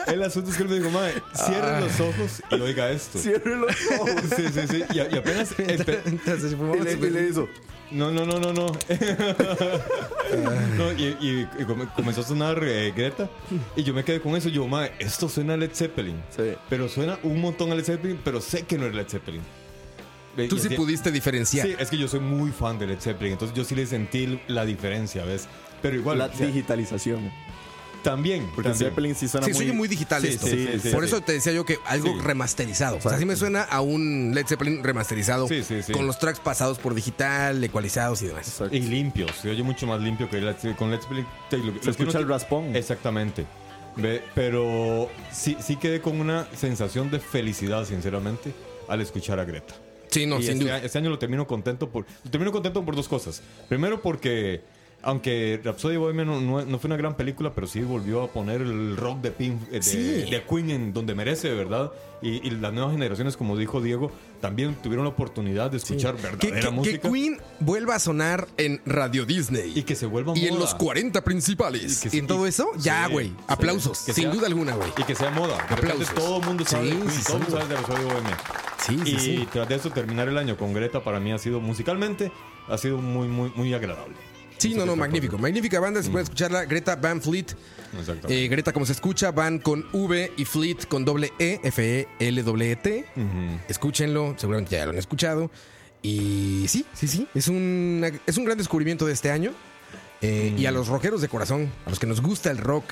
El 0.06 0.22
asunto 0.22 0.50
es 0.50 0.56
que 0.56 0.62
él 0.64 0.68
me 0.68 0.76
dijo, 0.76 0.90
madre, 0.90 1.14
cierre 1.34 1.80
los 1.80 2.00
ojos 2.00 2.42
y 2.50 2.54
oiga 2.60 2.90
esto. 2.90 3.18
Cierre 3.18 3.56
los 3.56 3.74
ojos. 3.98 4.10
Sí, 4.36 4.44
sí, 4.52 4.60
sí. 4.68 4.84
Y, 4.92 4.96
y 5.14 5.18
apenas... 5.18 5.54
Entonces, 5.58 6.52
Y 6.52 6.80
le, 6.84 6.92
y 6.92 7.10
le 7.10 7.28
hizo. 7.28 7.48
No, 7.90 8.10
no, 8.10 8.24
no, 8.24 8.40
no, 8.40 8.52
no. 8.52 8.66
No, 10.76 10.92
y, 10.92 11.16
y- 11.20 11.48
y 11.58 11.64
come- 11.64 11.86
comenzó 11.94 12.22
a 12.22 12.24
sonar 12.24 12.58
eh, 12.64 12.92
Greta. 12.96 13.28
Y 13.76 13.82
yo 13.84 13.94
me 13.94 14.04
quedé 14.04 14.20
con 14.20 14.34
eso. 14.36 14.48
Yo, 14.48 14.66
madre, 14.66 14.92
esto 14.98 15.28
suena 15.28 15.54
a 15.54 15.56
Led 15.56 15.70
Zeppelin. 15.72 16.16
Sí. 16.36 16.54
Pero 16.68 16.88
suena 16.88 17.18
un 17.22 17.40
montón 17.40 17.70
a 17.70 17.74
Led 17.74 17.84
Zeppelin, 17.84 18.20
pero 18.24 18.40
sé 18.40 18.62
que 18.62 18.78
no 18.78 18.86
es 18.86 18.94
Led 18.94 19.06
Zeppelin. 19.08 19.42
Tú 20.48 20.58
sí 20.58 20.68
pudiste 20.70 21.10
diferenciar. 21.10 21.66
Sí, 21.66 21.74
es 21.78 21.88
que 21.90 21.96
yo 21.98 22.08
soy 22.08 22.20
muy 22.20 22.50
fan 22.50 22.78
de 22.78 22.86
Led 22.86 23.00
Zeppelin. 23.00 23.32
Entonces 23.32 23.56
yo 23.56 23.64
sí 23.64 23.74
le 23.74 23.86
sentí 23.86 24.40
la 24.48 24.64
diferencia, 24.64 25.24
¿ves? 25.24 25.46
Pero 25.82 25.96
igual. 25.96 26.18
La 26.18 26.26
o 26.26 26.32
sea, 26.34 26.46
digitalización. 26.46 27.30
también. 28.02 28.46
Porque 28.54 28.68
también. 28.70 28.90
Zeppelin 28.90 29.14
sí 29.14 29.28
suena 29.28 29.46
Sí, 29.46 29.52
muy... 29.54 29.66
soy 29.66 29.74
muy 29.76 29.88
digital 29.88 30.20
Sí, 30.22 30.28
esto. 30.28 30.46
sí, 30.46 30.68
sí, 30.72 30.80
sí, 30.80 30.88
Por 30.90 31.02
sí. 31.04 31.08
eso 31.08 31.20
te 31.22 31.32
decía 31.32 31.52
yo 31.52 31.64
que 31.64 31.78
algo 31.86 32.08
Sí. 32.12 32.20
remasterizado. 32.22 32.96
O 32.98 33.00
sea, 33.00 33.12
así 33.12 33.24
me 33.24 33.34
suena 33.36 33.62
a 33.62 33.80
un 33.80 34.32
Led 34.34 34.46
Zeppelin 34.46 34.84
remasterizado. 34.84 35.48
Sí, 35.48 35.62
sí, 35.62 35.82
sí. 35.82 35.92
Con 35.92 36.06
los 36.06 36.18
tracks 36.18 36.38
pasados 36.40 36.78
por 36.78 36.94
digital, 36.94 37.64
ecualizados 37.64 38.20
y 38.22 38.26
demás. 38.26 38.46
Exacto. 38.48 38.76
Y 38.76 38.80
limpio. 38.80 39.26
Se 39.40 39.48
oye 39.50 39.62
mucho 39.62 39.86
más 39.86 40.00
limpio 40.02 40.28
que 40.28 40.40
Led. 40.40 40.56
Con 40.76 40.90
Led 40.90 41.00
Zeppelin. 41.00 41.26
te- 41.48 41.56
lo- 41.58 41.64
lo 41.72 41.80
que 41.80 41.90
escucha 41.90 42.18
el 42.18 42.28
raspón. 42.28 42.76
Exactamente. 42.76 43.46
Ve, 43.96 44.22
pero 44.34 45.08
sí, 45.32 45.56
sí 45.60 45.76
quedé 45.76 46.00
con 46.02 46.20
una 46.20 46.46
sensación 46.56 47.10
de 47.10 47.20
felicidad, 47.20 47.84
sinceramente, 47.86 48.52
al 48.88 49.00
escuchar 49.00 49.38
a 49.38 49.44
Greta. 49.44 49.74
Sí, 50.14 50.26
no, 50.26 50.38
y 50.38 50.42
sin 50.42 50.52
este, 50.52 50.64
duda. 50.64 50.78
este 50.78 50.98
año 50.98 51.10
lo 51.10 51.18
termino 51.18 51.44
contento 51.46 51.90
por 51.90 52.06
lo 52.24 52.30
termino 52.30 52.52
contento 52.52 52.84
por 52.84 52.94
dos 52.94 53.08
cosas. 53.08 53.42
Primero 53.68 54.00
porque 54.00 54.62
aunque 55.04 55.60
Rhapsody 55.62 55.96
Bohemia 55.96 56.24
no, 56.24 56.40
no- 56.40 56.64
no 56.64 56.78
fue 56.78 56.88
una 56.88 56.96
gran 56.96 57.16
película, 57.16 57.52
pero 57.54 57.66
sí 57.66 57.80
volvió 57.82 58.22
a 58.22 58.28
poner 58.28 58.60
el 58.62 58.96
rock 58.96 59.20
de, 59.20 59.30
Pink, 59.30 59.62
eh, 59.68 59.74
de, 59.74 59.82
Sí. 59.82 59.98
de 60.30 60.42
Queen 60.48 60.70
en 60.70 60.92
donde 60.92 61.14
merece, 61.14 61.48
de 61.48 61.54
¿verdad? 61.54 61.92
Y, 62.22 62.46
y 62.46 62.50
las 62.52 62.72
nuevas 62.72 62.92
generaciones, 62.92 63.36
como 63.36 63.56
dijo 63.56 63.80
Diego, 63.82 64.10
también 64.40 64.74
tuvieron 64.82 65.04
la 65.04 65.10
oportunidad 65.10 65.70
de 65.70 65.76
escuchar 65.76 66.16
Que, 66.16 66.22
verdadera 66.22 66.54
que- 66.60 66.66
que 66.66 66.70
música. 66.70 67.10
Queen 67.10 67.38
vuelva 67.60 67.96
a 67.96 67.98
sonar 67.98 68.48
en 68.56 68.80
Radio 68.86 69.26
Disney. 69.26 69.72
Y 69.74 69.82
que 69.82 69.94
se 69.94 70.06
vuelva 70.06 70.32
Y 70.36 70.44
en 70.46 70.50
moda. 70.54 70.60
los 70.62 70.74
40 70.74 71.22
principales. 71.22 71.98
Y 72.04 72.08
que 72.08 72.16
Y, 72.16 72.20
sí- 72.20 72.26
todo 72.26 72.46
eso, 72.46 72.68
ya, 72.78 73.06
sí, 73.06 73.12
güey. 73.12 73.26
sí. 73.28 73.34
Aplausos. 73.46 74.00
Que 74.00 74.12
sin 74.14 74.24
sea- 74.24 74.32
duda 74.32 74.46
alguna, 74.46 74.74
güey. 74.74 74.88
Y 74.96 75.02
que 75.02 75.14
sea 75.14 75.30
moda. 75.30 75.56
De 75.68 75.74
Aplausos. 75.74 76.14
todo 76.14 76.38
el 76.40 76.46
mundo 76.46 76.64
sabe 76.64 76.84
Sí, 76.88 76.90
de 76.94 76.96
Queen, 77.00 77.10
sí, 77.10 77.22
todo 77.24 77.36
el 77.36 77.42
mundo 77.42 77.56
sí. 77.56 77.62
sabe 77.62 77.74
de 77.74 77.80
Rhapsody 77.80 78.04
Bohemia. 78.04 78.38
Sí, 78.78 78.98
sí, 79.04 79.10
y 79.10 79.18
sí. 79.20 79.48
tras 79.52 79.68
de 79.68 79.74
eso 79.76 79.90
terminar 79.90 80.28
el 80.28 80.38
año 80.38 80.56
con 80.56 80.72
Greta 80.72 81.02
para 81.04 81.20
mí 81.20 81.32
ha 81.32 81.38
sido 81.38 81.60
musicalmente 81.60 82.30
ha 82.68 82.78
sido 82.78 82.98
muy 82.98 83.28
muy 83.28 83.50
muy 83.54 83.72
agradable. 83.74 84.14
Sí, 84.68 84.74
no, 84.74 84.84
no, 84.86 84.96
magnífico. 84.96 85.38
Magnífica 85.38 85.78
banda, 85.80 86.00
Mm. 86.00 86.04
se 86.04 86.10
puede 86.10 86.22
escucharla. 86.24 86.64
Greta 86.64 86.96
Van 86.96 87.20
Fleet. 87.20 87.46
Eh, 88.28 88.48
Greta, 88.48 88.72
como 88.72 88.86
se 88.86 88.92
escucha, 88.92 89.30
van 89.30 89.58
con 89.58 89.84
V 89.92 90.32
y 90.36 90.44
Fleet 90.44 90.86
con 90.88 91.04
doble 91.04 91.32
E, 91.38 91.60
F-E-L-W-T. 91.62 93.04
Ujú. 93.16 93.60
Escúchenlo, 93.68 94.34
seguramente 94.36 94.72
ya 94.76 94.84
lo 94.86 94.92
han 94.92 94.98
escuchado. 94.98 95.50
Y 96.02 96.66
sí, 96.68 96.84
sí, 96.92 97.08
sí, 97.08 97.26
es 97.34 97.48
un, 97.48 98.04
es 98.26 98.36
un 98.36 98.44
gran 98.44 98.58
descubrimiento 98.58 99.06
de 99.06 99.12
este 99.12 99.30
año. 99.30 99.52
Eh, 100.22 100.54
Y 100.56 100.66
a 100.66 100.70
los 100.70 100.88
rockeros 100.88 101.20
de 101.20 101.28
corazón, 101.28 101.70
a 101.86 101.90
los 101.90 101.98
que 101.98 102.06
nos 102.06 102.20
gusta 102.22 102.50
el 102.50 102.58
rock 102.58 102.84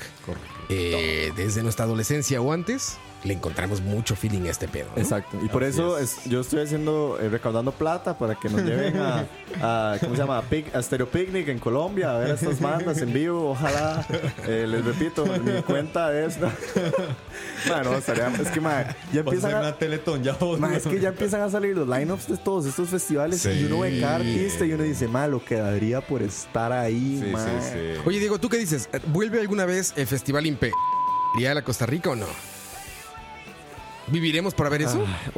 eh, 0.69 1.31
desde 1.35 1.63
nuestra 1.63 1.85
adolescencia 1.85 2.39
o 2.41 2.51
antes, 2.51 2.97
le 3.23 3.33
encontramos 3.33 3.81
mucho 3.81 4.15
feeling 4.15 4.47
a 4.47 4.51
este 4.51 4.67
pedo. 4.67 4.87
¿no? 4.95 5.01
Exacto. 5.01 5.37
Y 5.43 5.47
por 5.49 5.63
Así 5.63 5.73
eso 5.79 5.97
es. 5.97 6.17
es- 6.19 6.25
yo 6.25 6.41
estoy 6.41 6.61
haciendo, 6.61 7.17
eh, 7.21 7.29
recaudando 7.29 7.71
plata 7.71 8.17
para 8.17 8.35
que 8.35 8.49
nos 8.49 8.61
lleven 8.63 8.97
a, 8.97 9.25
a- 9.61 9.97
¿cómo 9.99 10.13
se 10.15 10.21
llama? 10.21 10.37
A, 10.39 10.43
Pic- 10.43 10.73
a 10.75 10.81
Stereo 10.81 11.07
Picnic 11.09 11.47
en 11.47 11.59
Colombia, 11.59 12.15
a 12.15 12.19
ver 12.19 12.31
a 12.31 12.33
estas 12.35 12.59
bandas 12.59 12.97
en 12.99 13.13
vivo. 13.13 13.51
Ojalá, 13.51 14.05
eh, 14.47 14.65
les 14.67 14.83
repito, 14.83 15.25
mi 15.25 15.61
cuenta 15.63 16.17
es. 16.19 16.37
bueno, 17.67 17.93
estaría, 17.95 18.27
es 18.27 18.49
que, 18.49 18.59
ma, 18.59 18.85
ya 19.13 19.21
empiezan 19.21 19.53
a, 19.55 19.59
una 19.59 19.75
teletón 19.77 20.23
ya 20.23 20.33
vos, 20.33 20.59
ma, 20.59 20.69
¿no? 20.69 20.75
es 20.75 20.83
que 20.83 20.99
ya 20.99 21.09
empiezan 21.09 21.41
a 21.41 21.49
salir 21.49 21.75
los 21.77 21.87
lineups 21.87 22.27
de 22.27 22.37
todos 22.37 22.65
estos 22.65 22.89
festivales 22.89 23.41
Sí. 23.41 23.49
y 23.49 23.63
uno 23.65 23.79
ve 23.79 23.99
cada 23.99 24.15
artista 24.17 24.65
y 24.65 24.73
uno 24.73 24.83
dice, 24.83 25.07
ma, 25.07 25.27
lo 25.27 25.43
que 25.43 25.55
daría 25.55 26.01
por 26.01 26.21
estar 26.21 26.71
ahí, 26.71 27.21
Sí, 27.23 27.31
ma. 27.31 27.39
sí, 27.43 27.49
sí. 27.71 28.01
Oye, 28.05 28.19
Diego, 28.19 28.37
¿tú 28.39 28.49
qué 28.49 28.57
dices? 28.57 28.89
¿Vuelve 29.07 29.39
alguna 29.39 29.65
vez 29.65 29.93
el 29.95 30.07
Festival 30.07 30.45
Impe? 30.45 30.71
¿Iría 31.35 31.51
a 31.51 31.55
la 31.55 31.63
Costa 31.63 31.85
Rica 31.85 32.11
o 32.11 32.15
no? 32.15 32.27
¿Viviremos 34.07 34.53
para 34.53 34.69
ver 34.69 34.81
eso? 34.81 35.05
Ah, 35.07 35.31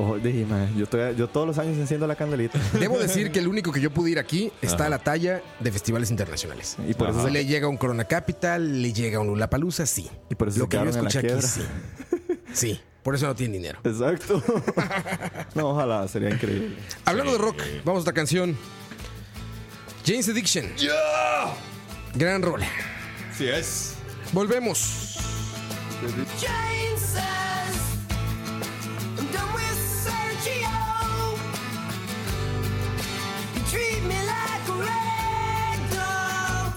ma, 0.47 0.67
yo, 0.75 1.11
yo 1.11 1.29
todos 1.29 1.47
los 1.47 1.57
años 1.59 1.77
enciendo 1.77 2.07
la 2.07 2.15
candelita. 2.15 2.59
Debo 2.79 2.97
decir 2.97 3.31
que 3.31 3.39
el 3.39 3.47
único 3.47 3.71
que 3.71 3.79
yo 3.79 3.91
pude 3.91 4.11
ir 4.11 4.19
aquí 4.19 4.51
está 4.61 4.87
a 4.87 4.89
la 4.89 4.99
talla 4.99 5.41
de 5.59 5.71
festivales 5.71 6.09
internacionales. 6.09 6.77
Y 6.87 6.93
por 6.93 7.09
eso 7.09 7.19
Ajá. 7.19 7.29
le 7.29 7.45
llega 7.45 7.67
un 7.67 7.77
Corona 7.77 8.05
Capital, 8.05 8.81
le 8.81 8.91
llega 8.91 9.19
un 9.19 9.27
Lollapalooza, 9.27 9.85
sí. 9.85 10.09
Y 10.29 10.35
por 10.35 10.47
eso 10.47 10.59
Lo 10.59 10.65
se 10.65 10.69
que 10.69 10.77
yo 10.77 10.83
quedaron 10.83 10.97
en 10.97 11.03
la 11.03 11.09
escuché 11.09 11.33
aquí, 11.33 11.47
sí. 11.47 11.61
Sí, 12.53 12.81
por 13.03 13.13
eso 13.15 13.27
no 13.27 13.35
tiene 13.35 13.53
dinero. 13.57 13.79
Exacto. 13.83 14.41
no, 15.55 15.69
ojalá, 15.69 16.07
sería 16.07 16.29
increíble. 16.29 16.75
Hablando 17.03 17.33
de 17.33 17.37
rock, 17.37 17.61
vamos 17.83 17.99
a 17.99 18.01
otra 18.01 18.13
canción. 18.13 18.57
James 20.05 20.29
Addiction. 20.29 20.65
Gran 22.15 22.41
rola. 22.41 22.67
Sí 23.37 23.47
es. 23.47 23.95
Volvemos. 24.31 25.17
Jane 26.39 26.95
treat 33.75 34.03
me 34.03 34.15
like 34.33 34.67
a 34.69 34.75
rag 34.87 35.79
doll. 35.91 36.73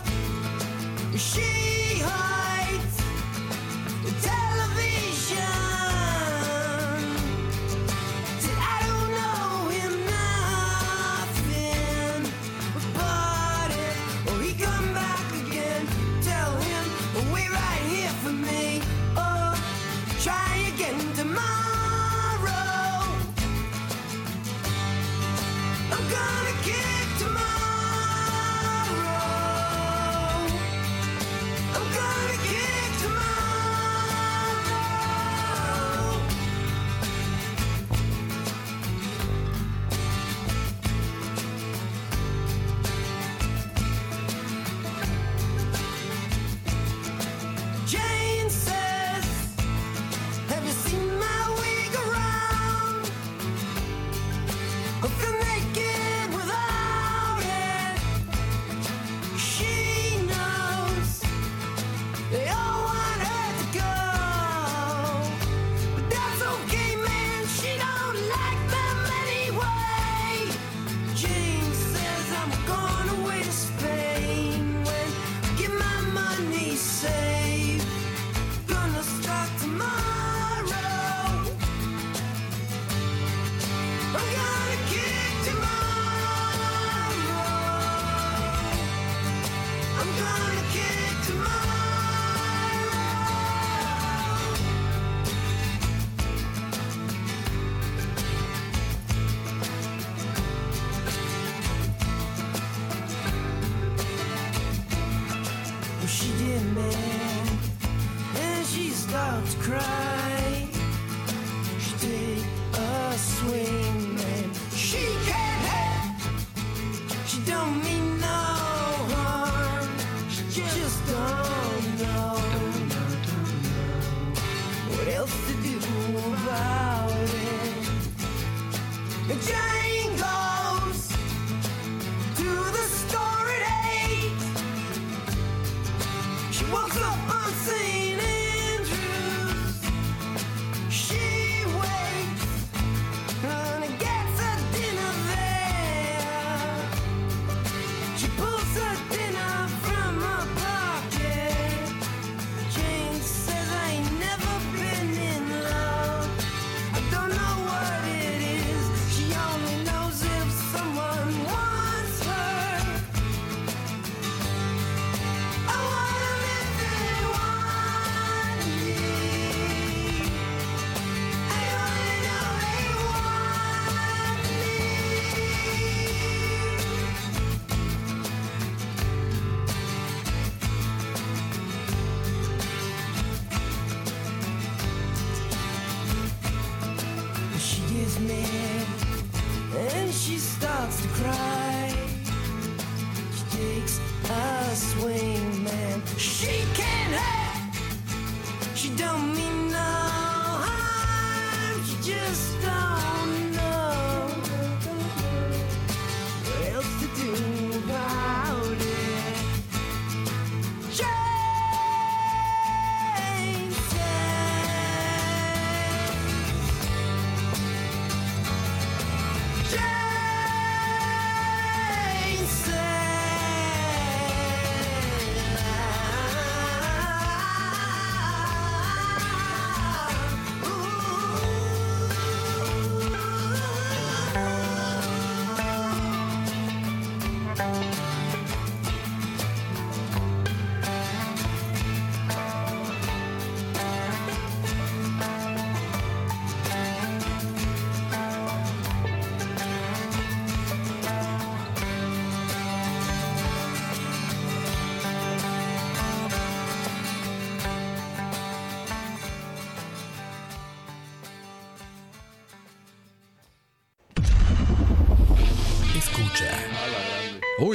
What's 136.89 137.03
up, 137.03 137.48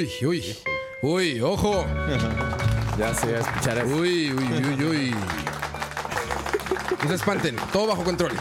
Uy, 0.04 0.26
uy. 0.28 0.56
Uy, 1.02 1.42
ojo. 1.42 1.86
Ya 2.98 3.12
se 3.16 3.32
va 3.32 3.38
a 3.40 3.42
escuchar 3.42 3.78
eso. 3.80 3.88
Uy, 3.88 4.32
uy, 4.32 4.76
uy, 4.78 4.86
uy. 4.86 5.16
No 7.02 7.08
se 7.10 7.16
espanten. 7.16 7.56
Todo 7.72 7.88
bajo 7.88 8.04
control. 8.04 8.34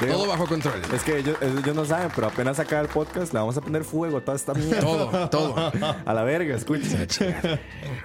Todo 0.00 0.26
bajo 0.26 0.46
control. 0.46 0.80
Es 0.94 1.02
que 1.02 1.18
ellos, 1.18 1.36
ellos 1.42 1.76
no 1.76 1.84
saben, 1.84 2.08
pero 2.14 2.28
apenas 2.28 2.56
sacar 2.56 2.82
el 2.82 2.88
podcast, 2.88 3.34
le 3.34 3.40
vamos 3.40 3.58
a 3.58 3.60
poner 3.60 3.84
fuego 3.84 4.16
a 4.16 4.20
toda 4.22 4.36
esta 4.36 4.54
mierda. 4.54 4.80
Todo, 4.80 5.28
todo. 5.28 5.72
A 6.06 6.14
la 6.14 6.22
verga, 6.22 6.56
escucha. 6.56 7.06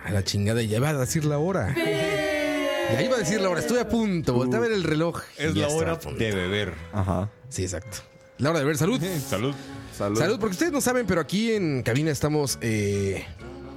A 0.04 0.12
la 0.12 0.22
chingada, 0.22 0.62
ya 0.64 0.78
iba 0.78 0.90
a 0.90 0.94
decir 0.96 1.24
la 1.24 1.38
hora. 1.38 1.74
Ya 1.74 3.02
iba 3.02 3.16
a 3.16 3.20
decir 3.20 3.40
la 3.40 3.50
hora. 3.50 3.62
Estoy 3.62 3.78
a 3.78 3.88
punto. 3.88 4.34
Volté 4.34 4.58
a 4.58 4.60
ver 4.60 4.74
el 4.74 4.84
reloj. 4.84 5.22
Es 5.38 5.56
la 5.56 5.70
hora 5.70 5.96
de 5.96 6.32
beber. 6.36 6.74
Ajá. 6.92 7.30
Sí, 7.48 7.64
exacto. 7.64 8.00
La 8.38 8.50
hora 8.50 8.60
de 8.60 8.66
ver 8.66 8.78
salud. 8.78 9.02
Salud. 9.30 9.56
Salud. 9.98 10.20
Salud, 10.20 10.40
porque 10.40 10.54
ustedes 10.54 10.72
no 10.74 10.82
saben, 10.82 11.06
pero 11.06 11.22
aquí 11.22 11.54
en 11.54 11.82
cabina 11.82 12.12
estamos 12.12 12.58
eh, 12.62 13.26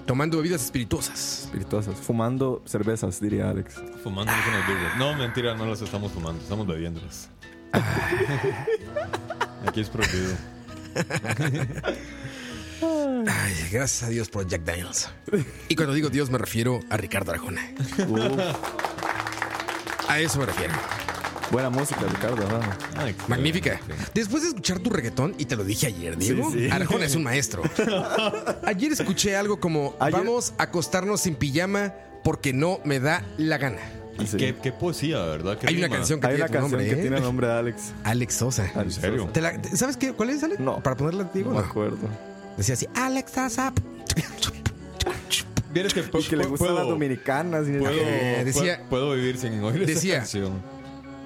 tomando 0.04 0.38
bebidas 0.38 0.64
espirituosas. 0.64 1.44
Espirituosas. 1.44 1.94
Fumando 1.94 2.60
cervezas, 2.64 3.20
diría 3.20 3.50
Alex. 3.50 3.74
Fumando 4.02 4.32
unas 4.32 4.66
birras. 4.66 4.96
No, 4.98 5.14
mentira, 5.14 5.54
no 5.54 5.66
las 5.66 5.80
estamos 5.80 6.10
fumando. 6.10 6.42
Estamos 6.42 6.66
bebiéndolas. 6.66 7.28
Aquí 9.66 9.80
es 9.80 9.88
prohibido. 9.88 10.34
Ay, 13.26 13.54
gracias 13.70 14.02
a 14.02 14.08
Dios 14.08 14.28
por 14.28 14.46
Jack 14.48 14.64
Daniels. 14.64 15.08
Y 15.68 15.76
cuando 15.76 15.94
digo 15.94 16.08
Dios 16.08 16.30
me 16.30 16.38
refiero 16.38 16.80
a 16.90 16.96
Ricardo 16.96 17.32
Arjona. 17.32 17.62
A 20.08 20.20
eso 20.20 20.38
me 20.38 20.46
refiero. 20.46 20.72
Buena 21.50 21.70
música, 21.70 22.00
Ricardo. 22.08 22.46
ajá. 22.46 22.76
Ay, 22.96 23.14
Magnífica. 23.26 23.80
Después 24.14 24.42
de 24.42 24.50
escuchar 24.50 24.80
tu 24.80 24.90
reggaetón, 24.90 25.34
y 25.38 25.46
te 25.46 25.56
lo 25.56 25.64
dije 25.64 25.86
ayer, 25.86 26.16
Diego, 26.18 26.50
Sí, 26.52 26.58
sí. 26.66 26.70
Arjona 26.70 27.06
es 27.06 27.14
un 27.14 27.22
maestro. 27.22 27.62
Ayer 28.66 28.92
escuché 28.92 29.34
algo 29.36 29.58
como, 29.58 29.96
Ayer- 29.98 30.12
vamos 30.18 30.52
a 30.58 30.64
acostarnos 30.64 31.22
sin 31.22 31.36
pijama 31.36 31.94
porque 32.22 32.52
no 32.52 32.80
me 32.84 33.00
da 33.00 33.24
la 33.38 33.56
gana. 33.56 33.78
Y 34.18 34.26
Sí. 34.26 34.36
qué, 34.36 34.56
qué 34.62 34.72
poesía, 34.72 35.20
¿verdad? 35.24 35.56
Qué 35.58 35.68
Hay 35.68 35.76
una 35.76 35.86
rima. 35.86 35.96
canción 35.96 36.20
que 36.20 36.26
Hay 36.26 36.32
tiene 36.34 36.42
una 36.42 36.46
tu 36.48 36.52
canción 36.52 36.70
nombre, 36.72 36.86
que 36.94 36.98
¿eh? 36.98 37.02
tiene 37.02 37.16
el 37.16 37.22
nombre 37.22 37.46
de 37.46 37.52
Alex. 37.54 37.92
Alex 38.04 38.34
Sosa. 38.34 38.70
¿En 38.74 38.90
serio? 38.90 39.30
¿Te 39.32 39.40
la- 39.40 39.58
¿Sabes 39.74 39.96
qué? 39.96 40.12
¿Cuál 40.12 40.30
es, 40.30 40.42
Ale? 40.42 40.56
No. 40.58 40.80
Para 40.82 40.96
ponerla, 40.96 41.30
Diego. 41.32 41.50
No 41.52 41.56
me 41.56 41.62
no. 41.62 41.68
acuerdo. 41.70 41.98
Decía 42.58 42.74
así, 42.74 42.86
Alex 42.94 43.30
Sosa. 43.32 43.72
Vieres 45.72 45.94
que, 45.94 46.02
que 46.02 46.36
le 46.36 46.46
gustan 46.46 46.74
las 46.74 46.86
dominicanas. 46.86 47.68
Y 47.68 47.72
Puedo, 47.78 47.92
Eh, 47.92 48.42
decía- 48.44 48.78
puedo, 48.88 49.06
puedo 49.06 49.14
vivir 49.14 49.38
sin 49.38 49.62
oír 49.62 49.86
decía- 49.86 50.14
esa 50.14 50.22
canción. 50.22 50.77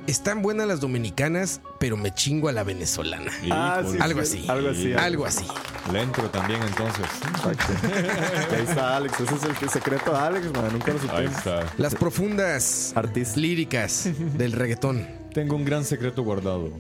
Están 0.09 0.43
buenas 0.43 0.67
las 0.67 0.81
dominicanas, 0.81 1.61
pero 1.79 1.97
me 1.97 2.13
chingo 2.13 2.49
a 2.49 2.53
la 2.53 2.65
venezolana. 2.65 3.31
Ah, 3.51 3.83
sí, 3.89 3.99
Algo 4.01 4.25
sí. 4.25 4.39
así. 4.41 4.49
Algo 4.51 4.69
así. 4.71 4.93
Algo 4.95 5.27
así. 5.27 5.47
Le 5.93 6.03
entro 6.03 6.29
también 6.31 6.61
entonces. 6.63 7.05
Exacto. 7.29 7.73
Ahí 8.57 8.63
está 8.63 8.97
Alex. 8.97 9.21
Ese 9.21 9.35
es 9.37 9.63
el 9.63 9.71
secreto 9.71 10.11
de 10.13 10.19
Alex, 10.19 10.47
man. 10.53 10.69
Nunca 10.73 10.93
lo 10.93 10.95
Ahí 11.15 11.27
supimos. 11.29 11.37
está. 11.39 11.73
Las 11.79 11.95
profundas 11.95 12.93
Artista. 12.97 13.39
líricas 13.39 14.09
del 14.37 14.53
reggaetón. 14.53 15.07
Tengo 15.33 15.55
un 15.57 15.65
gran 15.65 15.85
secreto 15.85 16.23
guardado. 16.25 16.71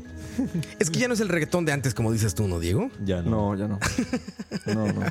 Es 0.78 0.90
que 0.90 0.98
ya 0.98 1.08
no 1.08 1.14
es 1.14 1.20
el 1.20 1.28
reggaetón 1.28 1.64
de 1.64 1.72
antes, 1.72 1.94
como 1.94 2.10
dices 2.12 2.34
tú, 2.34 2.48
¿no, 2.48 2.58
Diego? 2.58 2.90
Ya 3.04 3.22
no. 3.22 3.54
No, 3.54 3.56
ya 3.56 3.68
no. 3.68 3.78
No, 4.66 4.86
no. 4.92 5.02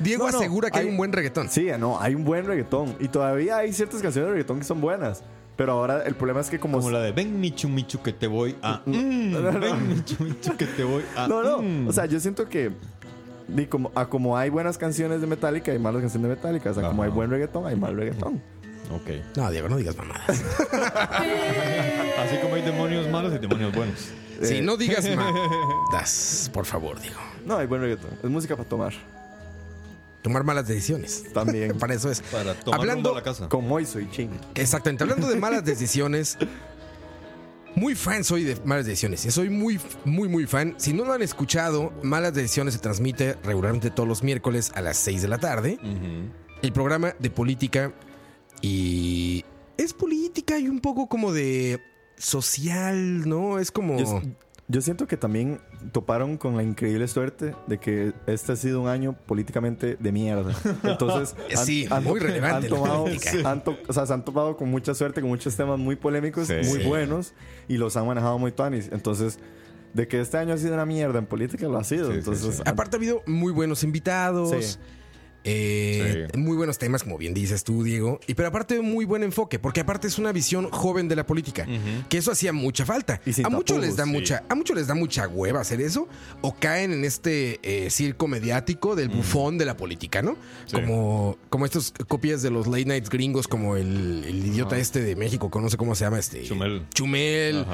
Diego 0.00 0.26
No, 0.26 0.32
no, 0.32 0.38
asegura 0.38 0.70
que 0.70 0.78
hay, 0.78 0.84
hay- 0.86 0.90
un 0.90 0.96
buen 0.96 1.12
reggaetón. 1.12 1.48
Sí, 1.50 1.66
no, 1.78 2.00
hay 2.00 2.14
un 2.14 2.24
buen 2.24 2.46
reggaetón. 2.46 2.96
Y 3.00 3.08
todavía 3.08 3.58
hay 3.58 3.72
ciertas 3.72 4.00
canciones 4.02 4.28
de 4.28 4.32
reggaetón 4.32 4.58
que 4.58 4.64
son 4.64 4.80
buenas. 4.80 5.22
Pero 5.56 5.72
ahora 5.72 6.02
el 6.04 6.14
problema 6.14 6.40
es 6.40 6.50
que 6.50 6.58
como... 6.58 6.78
Como 6.78 6.90
la 6.90 7.00
de 7.00 7.12
Ven 7.12 7.40
Michu 7.40 7.68
Michu 7.68 8.02
que 8.02 8.12
te 8.12 8.26
voy 8.26 8.56
a... 8.62 8.82
Mm, 8.84 9.60
ven 9.60 9.88
Michu 9.88 10.22
Michu 10.22 10.56
que 10.56 10.66
te 10.66 10.84
voy 10.84 11.02
a... 11.16 11.26
No, 11.26 11.42
no. 11.42 11.62
mm. 11.62 11.88
O 11.88 11.92
sea, 11.92 12.04
yo 12.06 12.20
siento 12.20 12.48
que... 12.48 12.72
di, 13.48 13.66
como, 13.66 13.90
a 13.94 14.06
como 14.06 14.36
hay 14.36 14.50
buenas 14.50 14.76
canciones 14.76 15.22
de 15.22 15.26
Metallica, 15.26 15.72
hay 15.72 15.78
malas 15.78 16.02
canciones 16.02 16.28
de 16.28 16.36
Metallica. 16.36 16.70
O 16.70 16.74
sea, 16.74 16.86
como 16.88 17.02
hay 17.02 17.10
buen 17.10 17.30
reggaetón, 17.30 17.66
hay 17.66 17.76
mal 17.76 17.96
reggaetón. 17.96 18.42
Ok. 18.90 19.36
No, 19.36 19.50
Diego, 19.50 19.68
no 19.68 19.76
digas 19.78 19.96
mamadas. 19.96 20.28
Así 22.18 22.36
como 22.42 22.54
hay 22.54 22.62
demonios 22.62 23.08
malos 23.10 23.34
y 23.34 23.38
demonios 23.38 23.74
buenos. 23.74 24.10
Sí, 24.42 24.60
no 24.60 24.76
digas 24.76 25.08
mamadas, 25.16 26.50
por 26.52 26.66
favor, 26.66 27.00
Diego. 27.00 27.18
No, 27.46 27.56
hay 27.56 27.66
buen 27.66 27.80
reggaetón. 27.80 28.10
Es 28.22 28.28
música 28.30 28.56
para 28.56 28.68
tomar. 28.68 28.92
Tomar 30.26 30.42
malas 30.42 30.66
decisiones. 30.66 31.22
También. 31.32 31.78
Para 31.78 31.94
eso 31.94 32.10
es. 32.10 32.20
Para 32.20 32.52
tomar 32.58 32.80
Hablando- 32.80 33.10
rumbo 33.10 33.16
a 33.16 33.20
la 33.20 33.22
casa. 33.22 33.48
Con 33.48 33.68
Moiso 33.68 34.00
y 34.00 34.10
Ching. 34.10 34.30
Exactamente. 34.56 35.04
Hablando 35.04 35.28
de 35.28 35.36
malas 35.40 35.64
decisiones. 35.64 36.36
Muy 37.76 37.94
fan 37.94 38.24
soy 38.24 38.42
de 38.42 38.56
Malas 38.64 38.86
Decisiones. 38.86 39.24
y 39.24 39.30
Soy 39.30 39.50
muy, 39.50 39.78
muy, 40.04 40.28
muy 40.28 40.46
fan. 40.46 40.74
Si 40.78 40.92
no 40.94 41.04
lo 41.04 41.12
han 41.12 41.22
escuchado, 41.22 41.92
Malas 42.02 42.34
Decisiones 42.34 42.74
se 42.74 42.80
transmite 42.80 43.36
regularmente 43.44 43.90
todos 43.90 44.08
los 44.08 44.24
miércoles 44.24 44.72
a 44.74 44.80
las 44.80 44.96
6 44.96 45.22
de 45.22 45.28
la 45.28 45.38
tarde. 45.38 45.78
El 46.62 46.72
programa 46.72 47.14
de 47.20 47.30
política 47.30 47.92
y... 48.62 49.44
Es 49.76 49.92
política 49.92 50.58
y 50.58 50.68
un 50.68 50.80
poco 50.80 51.06
como 51.06 51.32
de 51.34 51.78
social, 52.16 53.28
¿no? 53.28 53.58
Es 53.60 53.70
como... 53.70 53.96
yo 54.68 54.80
siento 54.80 55.06
que 55.06 55.16
también 55.16 55.60
toparon 55.92 56.36
con 56.38 56.56
la 56.56 56.62
increíble 56.64 57.06
suerte 57.06 57.54
de 57.68 57.78
que 57.78 58.12
este 58.26 58.52
ha 58.52 58.56
sido 58.56 58.80
un 58.82 58.88
año 58.88 59.12
políticamente 59.26 59.96
de 59.98 60.12
mierda. 60.12 60.52
Entonces, 60.82 61.36
Sí, 61.64 61.88
muy 62.02 62.18
relevante 62.18 62.66
Han 62.66 62.72
tomado, 62.74 63.04
han 63.44 63.62
to- 63.64 63.76
o 63.86 63.92
sea, 63.92 64.06
se 64.06 64.12
han 64.12 64.24
topado 64.24 64.56
con 64.56 64.68
mucha 64.70 64.94
suerte, 64.94 65.20
con 65.20 65.30
muchos 65.30 65.54
temas 65.56 65.78
muy 65.78 65.94
polémicos, 65.96 66.48
Sí. 66.48 66.54
muy 66.64 66.80
Sí. 66.82 66.86
buenos, 66.88 67.32
y 67.68 67.76
los 67.76 67.96
han 67.96 68.06
manejado 68.06 68.38
muy 68.38 68.50
tuanis. 68.52 68.88
Entonces, 68.92 69.38
de 69.94 70.08
que 70.08 70.20
este 70.20 70.36
año 70.36 70.52
ha 70.54 70.58
sido 70.58 70.74
una 70.74 70.84
mierda 70.84 71.18
en 71.20 71.26
política, 71.26 71.66
lo 71.68 71.78
ha 71.78 71.84
sido. 71.84 72.12
Entonces, 72.12 72.60
han- 72.60 72.68
Aparte 72.68 72.96
ha 72.96 72.98
habido 72.98 73.22
muy 73.26 73.52
buenos 73.52 73.84
invitados. 73.84 74.78
Eh, 75.46 76.26
Sí. 76.32 76.38
Muy 76.38 76.56
buenos 76.56 76.78
temas, 76.78 77.02
como 77.04 77.16
bien 77.18 77.32
dices 77.32 77.62
tú, 77.64 77.82
Diego. 77.82 78.20
Y 78.26 78.34
pero 78.34 78.48
aparte 78.48 78.80
muy 78.80 79.04
buen 79.04 79.22
enfoque, 79.22 79.58
porque 79.58 79.80
aparte 79.80 80.08
es 80.08 80.18
una 80.18 80.32
visión 80.32 80.70
joven 80.70 81.08
de 81.08 81.16
la 81.16 81.24
política, 81.26 81.66
que 82.08 82.18
eso 82.18 82.32
hacía 82.32 82.52
mucha 82.52 82.84
falta. 82.84 83.20
Y 83.24 83.42
a 83.44 83.48
muchos 83.48 83.78
les 83.78 83.96
da 83.96 84.06
mucha, 84.06 84.42
a 84.48 84.54
muchos 84.54 84.76
les 84.76 84.86
da 84.86 84.94
mucha 84.94 85.26
hueva 85.28 85.60
hacer 85.60 85.80
eso, 85.80 86.08
o 86.42 86.54
caen 86.54 86.92
en 86.92 87.04
este 87.04 87.60
eh, 87.62 87.90
circo 87.90 88.26
mediático 88.28 88.96
del 88.96 89.08
bufón 89.08 89.56
de 89.58 89.64
la 89.64 89.76
política, 89.76 90.20
¿no? 90.22 90.36
Sí. 90.66 90.74
Como, 90.74 91.38
como 91.48 91.64
estas 91.64 91.92
copias 92.08 92.42
de 92.42 92.50
los 92.50 92.66
late 92.66 92.84
nights 92.86 93.08
gringos, 93.08 93.46
como 93.48 93.76
el, 93.76 94.24
el 94.26 94.46
idiota 94.46 94.76
este 94.78 95.00
de 95.00 95.16
México, 95.16 95.50
que 95.50 95.60
no 95.60 95.70
sé 95.70 95.76
cómo 95.76 95.94
se 95.94 96.04
llama, 96.04 96.18
este 96.18 96.42
Chumel. 96.42 96.86
Chumel. 96.92 97.64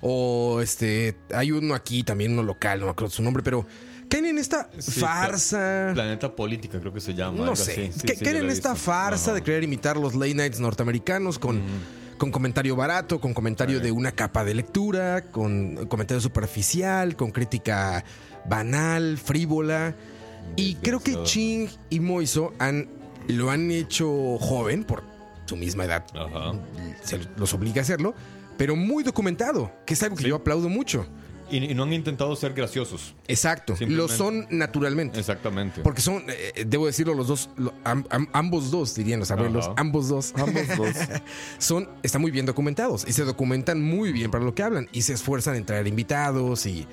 O 0.00 0.60
este, 0.60 1.16
hay 1.34 1.52
uno 1.52 1.74
aquí 1.74 2.02
también, 2.02 2.32
uno 2.32 2.42
local, 2.42 2.80
no 2.80 2.86
me 2.86 2.92
acuerdo 2.92 3.10
su 3.14 3.22
nombre, 3.22 3.42
pero 3.42 3.66
caen 4.12 4.26
en 4.26 4.38
esta 4.38 4.68
Sí, 4.78 5.00
farsa. 5.00 5.90
Planeta 5.94 6.34
Política 6.34 6.78
creo 6.80 6.92
que 6.92 7.00
se 7.00 7.14
llama. 7.14 7.36
No 7.38 7.42
algo 7.44 7.56
sé. 7.56 7.72
así. 7.72 7.92
Sí, 8.00 8.06
que 8.06 8.16
sí, 8.16 8.24
caen 8.24 8.36
yo 8.38 8.42
en 8.44 8.50
esta 8.50 8.74
farsa 8.76 9.30
Ajá. 9.30 9.34
de 9.34 9.42
querer 9.42 9.64
imitar 9.64 9.96
los 9.96 10.14
late 10.14 10.34
nights 10.34 10.60
norteamericanos 10.60 11.38
con, 11.38 11.60
con 12.18 12.30
comentario 12.30 12.76
barato, 12.76 13.20
con 13.20 13.32
comentario 13.34 13.80
de 13.80 13.90
una 13.92 14.12
capa 14.12 14.44
de 14.44 14.54
lectura, 14.54 15.22
con 15.30 15.86
comentario 15.86 16.20
superficial, 16.20 17.16
con 17.16 17.30
crítica 17.30 18.04
banal, 18.48 19.18
frívola. 19.18 19.94
Y 20.56 20.74
creo 20.76 21.00
que 21.00 21.22
Ching 21.22 21.68
y 21.90 22.00
Moiso 22.00 22.52
han, 22.58 22.88
lo 23.28 23.50
han 23.50 23.70
hecho 23.70 24.36
joven 24.38 24.84
por 24.84 25.02
su 25.46 25.56
misma 25.56 25.84
edad. 25.84 26.04
Ajá. 26.14 26.52
Se 27.02 27.20
los 27.36 27.54
obliga 27.54 27.80
a 27.80 27.82
hacerlo, 27.82 28.14
pero 28.58 28.76
muy 28.76 29.02
documentado, 29.04 29.72
que 29.86 29.94
es 29.94 30.02
algo 30.02 30.16
que 30.16 30.24
Sí. 30.24 30.28
yo 30.28 30.36
aplaudo 30.36 30.68
mucho. 30.68 31.06
Y, 31.52 31.70
y 31.70 31.74
no 31.74 31.82
han 31.84 31.92
intentado 31.92 32.34
ser 32.34 32.54
graciosos. 32.54 33.14
Exacto, 33.28 33.74
lo 33.86 34.08
son 34.08 34.46
naturalmente. 34.50 35.20
Exactamente. 35.20 35.82
Porque 35.82 36.00
son, 36.00 36.24
eh, 36.28 36.64
debo 36.66 36.86
decirlo, 36.86 37.12
los 37.14 37.28
dos, 37.28 37.50
lo- 37.56 37.74
am- 37.84 38.06
am- 38.10 38.26
ambos 38.32 38.70
dos, 38.70 38.94
dirían 38.94 39.20
los 39.20 39.30
abuelos, 39.30 39.66
Ajá. 39.66 39.74
ambos 39.76 40.08
dos, 40.08 40.32
Ambos 40.36 40.62
dos. 40.76 40.96
son, 41.58 41.88
están 42.02 42.22
muy 42.22 42.30
bien 42.30 42.46
documentados 42.46 43.04
y 43.06 43.12
se 43.12 43.24
documentan 43.24 43.82
muy 43.82 44.12
bien 44.12 44.30
para 44.30 44.42
lo 44.44 44.54
que 44.54 44.62
hablan 44.62 44.88
y 44.92 45.02
se 45.02 45.12
esfuerzan 45.12 45.54
en 45.56 45.64
traer 45.66 45.86
invitados 45.86 46.64
y, 46.66 46.86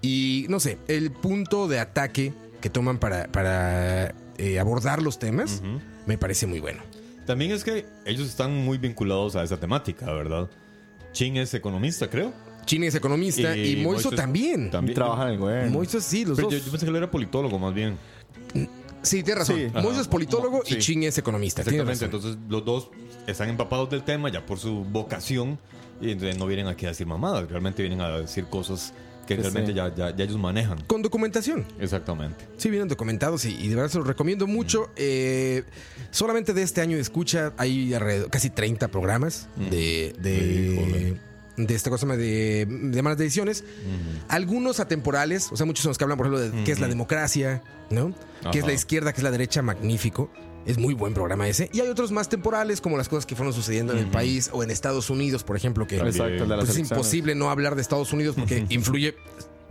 y 0.00 0.46
no 0.48 0.60
sé, 0.60 0.78
el 0.88 1.10
punto 1.10 1.66
de 1.68 1.80
ataque 1.80 2.32
que 2.60 2.70
toman 2.70 2.98
para, 2.98 3.26
para 3.32 4.14
eh, 4.38 4.58
abordar 4.60 5.02
los 5.02 5.18
temas 5.18 5.62
me 6.06 6.16
parece 6.16 6.46
muy 6.46 6.60
bueno. 6.60 6.80
También 7.26 7.50
es 7.50 7.64
que 7.64 7.86
ellos 8.04 8.28
están 8.28 8.54
muy 8.54 8.78
vinculados 8.78 9.34
a 9.34 9.42
esa 9.42 9.58
temática, 9.58 10.06
¿verdad? 10.12 10.48
Chin 11.12 11.36
es 11.38 11.52
economista, 11.54 12.08
creo. 12.08 12.32
Chini 12.66 12.86
es 12.88 12.94
economista 12.94 13.56
y, 13.56 13.76
Moiso 13.76 14.10
es- 14.10 14.16
también. 14.16 14.70
Y 14.86 14.92
trabaja 14.92 15.24
en 15.28 15.32
el 15.34 15.38
gobierno. 15.38 15.70
Moiso 15.70 16.00
sí, 16.00 16.24
los 16.24 16.36
Pero 16.36 16.48
dos. 16.50 16.58
yo, 16.58 16.64
yo 16.66 16.70
pensé 16.70 16.84
que 16.86 16.90
él 16.90 16.96
era 16.96 17.10
politólogo 17.10 17.58
más 17.58 17.72
bien. 17.72 17.96
sí, 19.02 19.22
tienes 19.22 19.38
razón. 19.38 19.56
Sí. 19.56 19.66
Moiso 19.82 20.00
es 20.00 20.08
politólogo 20.08 20.62
y 20.66 20.74
Sí. 20.74 20.78
Chin 20.78 21.02
es 21.04 21.16
economista. 21.18 21.62
Exactamente. 21.62 22.04
Entonces 22.04 22.36
los 22.48 22.64
dos 22.64 22.90
están 23.26 23.48
empapados 23.48 23.88
del 23.90 24.02
tema 24.02 24.30
ya 24.30 24.44
por 24.44 24.58
su 24.58 24.84
vocación 24.84 25.58
y 26.00 26.10
entonces 26.10 26.36
no 26.38 26.46
vienen 26.46 26.66
aquí 26.66 26.84
a 26.86 26.90
decir 26.90 27.06
mamadas, 27.06 27.48
realmente 27.48 27.82
vienen 27.82 28.00
a 28.02 28.18
decir 28.18 28.44
cosas 28.46 28.92
que 29.26 29.34
realmente 29.34 29.72
sí. 29.72 29.76
ya, 29.76 29.92
ya, 29.94 30.14
ya 30.14 30.24
ellos 30.24 30.38
manejan. 30.38 30.80
Con 30.86 31.02
documentación. 31.02 31.64
Exactamente. 31.80 32.44
Sí, 32.58 32.70
vienen 32.70 32.86
documentados 32.88 33.44
y, 33.44 33.54
y 33.56 33.66
de 33.68 33.74
verdad 33.74 33.90
se 33.90 33.98
los 33.98 34.06
recomiendo 34.06 34.46
mucho. 34.46 34.90
Eh, 34.94 35.64
solamente 36.12 36.52
de 36.52 36.62
este 36.62 36.80
año 36.80 36.94
de 36.96 37.02
escucha 37.02 37.52
hay 37.56 37.92
alrededor, 37.94 38.30
casi 38.30 38.50
30 38.50 38.86
programas 38.88 39.48
de, 39.56 40.14
de, 40.20 40.74
Híjole. 40.74 41.20
De 41.56 41.74
esta 41.74 41.90
cosa 41.90 42.06
de, 42.06 42.66
de 42.66 43.02
malas 43.02 43.18
decisiones. 43.18 43.64
Algunos 44.28 44.80
atemporales, 44.80 45.50
o 45.52 45.56
sea, 45.56 45.66
muchos 45.66 45.82
son 45.82 45.90
los 45.90 45.98
que 45.98 46.04
hablan, 46.04 46.18
por 46.18 46.26
ejemplo, 46.26 46.40
de 46.58 46.64
qué 46.64 46.72
es 46.72 46.80
la 46.80 46.88
democracia, 46.88 47.62
¿no? 47.90 48.12
¿Qué 48.52 48.58
es 48.60 48.66
la 48.66 48.72
izquierda, 48.72 49.12
qué 49.12 49.20
es 49.20 49.24
la 49.24 49.30
derecha? 49.30 49.62
Magnífico. 49.62 50.30
Es 50.66 50.78
muy 50.78 50.94
buen 50.94 51.14
programa 51.14 51.46
ese. 51.46 51.70
Y 51.72 51.80
hay 51.80 51.88
otros 51.88 52.10
más 52.10 52.28
temporales, 52.28 52.80
como 52.80 52.96
las 52.96 53.08
cosas 53.08 53.24
que 53.24 53.36
fueron 53.36 53.54
sucediendo 53.54 53.92
en 53.92 54.00
el 54.00 54.06
país 54.06 54.50
o 54.52 54.64
en 54.64 54.70
Estados 54.72 55.10
Unidos, 55.10 55.44
por 55.44 55.56
ejemplo, 55.56 55.86
que 55.86 55.96
Exacto, 55.98 56.44
pues 56.48 56.70
es 56.70 56.78
imposible 56.78 57.36
no 57.36 57.50
hablar 57.50 57.76
de 57.76 57.82
Estados 57.82 58.12
Unidos 58.12 58.34
porque 58.36 58.66
influye 58.70 59.14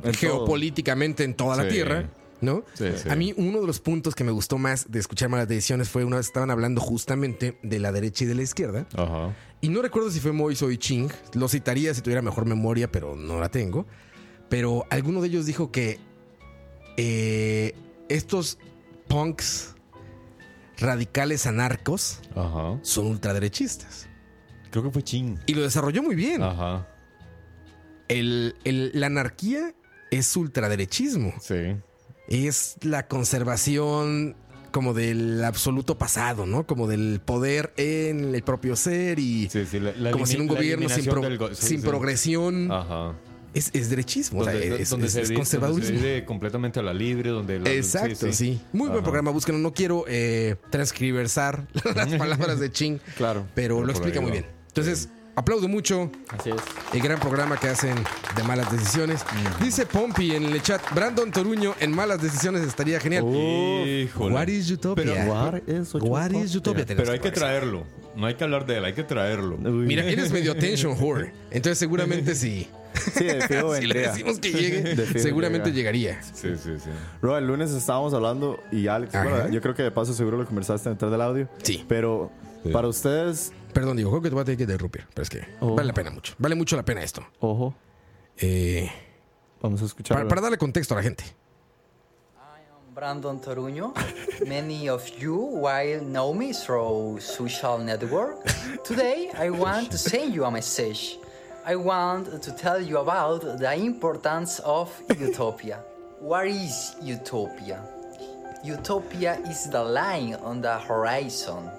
En 0.04 0.14
geopolíticamente 0.14 1.24
en 1.26 1.34
toda 1.34 1.58
la 1.58 1.64
Sí. 1.64 1.70
tierra, 1.70 2.10
¿no? 2.40 2.64
Sí, 2.76 2.86
sí. 3.02 3.10
A 3.10 3.16
mí 3.18 3.34
uno 3.36 3.60
de 3.60 3.68
los 3.68 3.82
puntos 3.82 4.16
que 4.16 4.24
me 4.24 4.32
gustó 4.32 4.58
más 4.58 4.90
de 4.90 5.00
escuchar 5.00 5.28
malas 5.28 5.50
decisiones 5.50 5.90
fue 5.90 6.06
una 6.06 6.16
vez 6.18 6.28
estaban 6.28 6.50
hablando 6.50 6.80
justamente 6.80 7.58
de 7.62 7.80
la 7.80 7.92
derecha 7.92 8.24
y 8.24 8.28
de 8.28 8.36
la 8.36 8.44
izquierda. 8.44 8.86
Ajá. 8.96 9.36
Y 9.66 9.70
no 9.70 9.82
recuerdo 9.82 10.12
si 10.12 10.20
fue 10.20 10.32
Moiso 10.32 10.70
y 10.70 10.78
Ching. 10.78 11.10
Lo 11.34 11.48
citaría 11.50 11.92
si 11.96 12.02
tuviera 12.04 12.22
mejor 12.22 12.46
memoria, 12.46 12.92
pero 12.92 13.16
no 13.16 13.40
la 13.40 13.50
tengo. 13.50 13.88
Pero 14.48 14.86
alguno 14.92 15.22
de 15.22 15.28
ellos 15.30 15.48
dijo 15.48 15.72
que 15.72 16.00
eh, 16.98 17.74
estos 18.08 18.60
punks 19.08 19.74
radicales 20.78 21.48
anarcos 21.48 22.20
Ajá. 22.36 22.78
son 22.84 23.08
ultraderechistas. 23.08 24.08
Creo 24.70 24.84
que 24.84 24.92
fue 24.92 25.02
Chin. 25.02 25.40
Y 25.48 25.56
lo 25.56 25.64
desarrolló 25.64 26.04
muy 26.04 26.14
bien. 26.14 26.44
Ajá. 26.44 26.88
El- 28.08 28.56
el- 28.66 28.92
la 28.94 29.08
anarquía 29.08 29.74
es 30.12 30.38
ultraderechismo. 30.38 31.34
Sí. 31.42 31.76
Es 32.28 32.76
la 32.84 33.08
conservación 33.08 34.36
como 34.76 34.94
del 34.94 35.42
absoluto 35.46 35.98
pasado, 35.98 36.46
¿no? 36.46 36.68
Como 36.68 36.86
del 36.86 37.22
poder 37.24 37.72
en 37.78 38.36
el 38.36 38.44
propio 38.44 38.76
ser 38.76 39.20
y 39.20 39.48
Sí, 39.50 39.66
sí. 39.66 39.80
La, 39.80 39.94
la 39.94 40.12
como 40.12 40.26
sin 40.26 40.42
un 40.42 40.48
gobierno 40.48 40.90
sin, 40.90 40.98
eliminación 41.00 41.14
pro- 41.14 41.22
del 41.30 41.38
go- 41.38 41.56
sí, 41.56 41.68
sin 41.68 41.82
progresión. 41.82 42.70
Ajá. 42.70 43.14
Es, 43.54 43.70
es 43.74 43.90
derechismo, 43.90 44.42
o 44.42 44.44
sea, 44.44 44.54
es, 44.54 44.90
donde 44.90 45.08
es- 45.08 45.14
se 45.14 45.22
es 45.22 45.32
conservadurismo. 45.32 45.94
donde 45.94 46.02
se 46.02 46.14
vive 46.14 46.26
completamente 46.26 46.82
a 46.82 46.84
la 46.84 46.94
libre, 46.94 47.30
donde 47.30 47.58
la- 47.60 47.72
Exacto, 47.72 48.34
sí, 48.34 48.60
Muy 48.74 48.90
buen 48.90 49.02
programa, 49.02 49.32
búsquenlo. 49.32 49.62
No 49.62 49.72
quiero 49.74 50.04
eh, 50.10 50.56
transcriversar 50.72 51.66
las 51.96 52.14
palabras 52.16 52.60
de 52.60 52.70
Ching, 52.70 53.00
Claro. 53.16 53.46
pero 53.56 53.76
Pero 53.78 53.86
lo 53.86 53.92
explica 53.94 54.20
muy 54.20 54.32
bien. 54.32 54.46
Entonces, 54.68 55.08
aplaudo 55.36 55.68
mucho 55.68 56.10
Así 56.30 56.50
es. 56.50 56.56
el 56.94 57.02
gran 57.02 57.20
programa 57.20 57.58
que 57.60 57.68
hacen 57.68 57.96
de 58.36 58.44
malas 58.44 58.72
decisiones. 58.72 59.22
Dice 59.62 59.86
Pompi 59.86 60.36
en 60.36 60.44
el 60.46 60.62
chat, 60.62 60.82
Brandon 60.94 61.32
Toruño 61.32 61.76
en 61.80 61.92
malas 61.96 62.22
decisiones 62.22 62.62
estaría 62.64 63.00
genial. 63.00 63.24
Híjole. 63.26 64.34
What 64.36 64.48
is 64.48 64.72
Utopia? 64.72 65.04
Pero- 65.06 65.34
What 65.34 65.68
is 65.68 65.94
Utopia? 65.94 66.10
What 66.12 66.32
is 66.32 66.56
Utopia? 66.56 66.86
Pero 66.88 67.12
hay 67.12 67.20
que 67.20 67.32
traerlo. 67.32 67.84
No 68.16 68.28
hay 68.28 68.36
que 68.36 68.44
hablar 68.46 68.66
de 68.66 68.78
él, 68.78 68.86
hay 68.86 68.94
que 68.94 69.04
traerlo. 69.04 69.56
Uy. 69.58 69.86
Mira, 69.86 70.04
él 70.06 70.20
es 70.20 70.32
medio 70.32 70.54
attention 70.54 70.96
whore. 71.02 71.34
Entonces 71.52 71.78
seguramente 71.78 72.34
si, 72.36 72.68
Sí, 73.14 73.26
de 73.26 73.46
fijo 73.46 73.76
si 73.78 73.86
le 73.88 74.00
decimos 74.00 74.40
que 74.40 74.52
llegue, 74.54 75.20
seguramente 75.20 75.72
llega. 75.72 75.92
llegaría. 75.92 76.24
Sí, 76.24 76.52
sí, 76.56 76.72
sí. 76.82 76.90
Bro, 77.22 77.38
el 77.38 77.46
lunes 77.46 77.72
estábamos 77.72 78.14
hablando 78.14 78.58
y 78.72 78.88
Alex, 78.88 79.12
bueno, 79.12 79.50
yo 79.50 79.60
creo 79.62 79.76
que 79.76 79.84
de 79.84 79.92
paso 79.92 80.14
seguro 80.14 80.38
lo 80.38 80.46
conversaste 80.46 80.90
detrás 80.90 81.12
del 81.12 81.22
audio. 81.22 81.50
Sí. 81.62 81.84
Pero 81.90 82.32
Sí. 82.64 82.70
para 82.72 82.88
ustedes, 82.88 83.52
Perdón, 83.76 83.98
digo, 83.98 84.10
creo 84.10 84.22
que 84.22 84.30
te 84.30 84.36
voy 84.36 84.42
a 84.42 84.46
tener 84.46 84.58
que 84.58 84.64
interrumpir, 84.64 85.06
pero 85.14 85.24
es 85.24 85.30
que 85.30 85.46
Oh. 85.60 85.76
vale 85.76 85.88
la 85.90 85.94
pena 85.94 86.10
mucho. 86.10 86.34
Vale 86.40 86.56
mucho 86.56 86.78
la 86.78 86.84
pena 86.84 87.04
esto. 87.04 87.22
ojo, 87.42 87.76
Eh, 88.38 88.90
vamos 89.62 89.82
a 89.82 89.86
escuchar. 89.86 90.16
para, 90.18 90.28
para 90.30 90.42
darle 90.42 90.58
contexto 90.58 90.94
a 90.94 90.98
la 90.98 91.04
gente. 91.04 91.24
Brandon 92.94 93.42
Toruño. 93.42 93.94
Many 94.48 94.88
of 94.88 95.06
you 95.20 95.36
will 95.36 96.00
know 96.06 96.34
me 96.34 96.54
through 96.54 97.20
social 97.20 97.78
network. 97.78 98.38
Today, 98.86 99.30
I 99.38 99.50
want 99.50 99.92
to 99.92 99.98
send 99.98 100.34
you 100.34 100.46
a 100.46 100.50
message. 100.52 101.20
I 101.68 101.76
want 101.76 102.42
to 102.42 102.52
tell 102.54 102.80
you 102.82 102.98
about 103.00 103.42
the 103.60 103.76
importance 103.76 104.62
of 104.64 104.90
utopia. 105.20 105.80
What 106.22 106.48
is 106.48 106.96
utopia? 107.02 107.82
Utopia 108.64 109.40
is 109.50 109.70
the 109.70 109.84
line 109.84 110.36
on 110.42 110.62
the 110.62 110.78
horizon. 110.80 111.70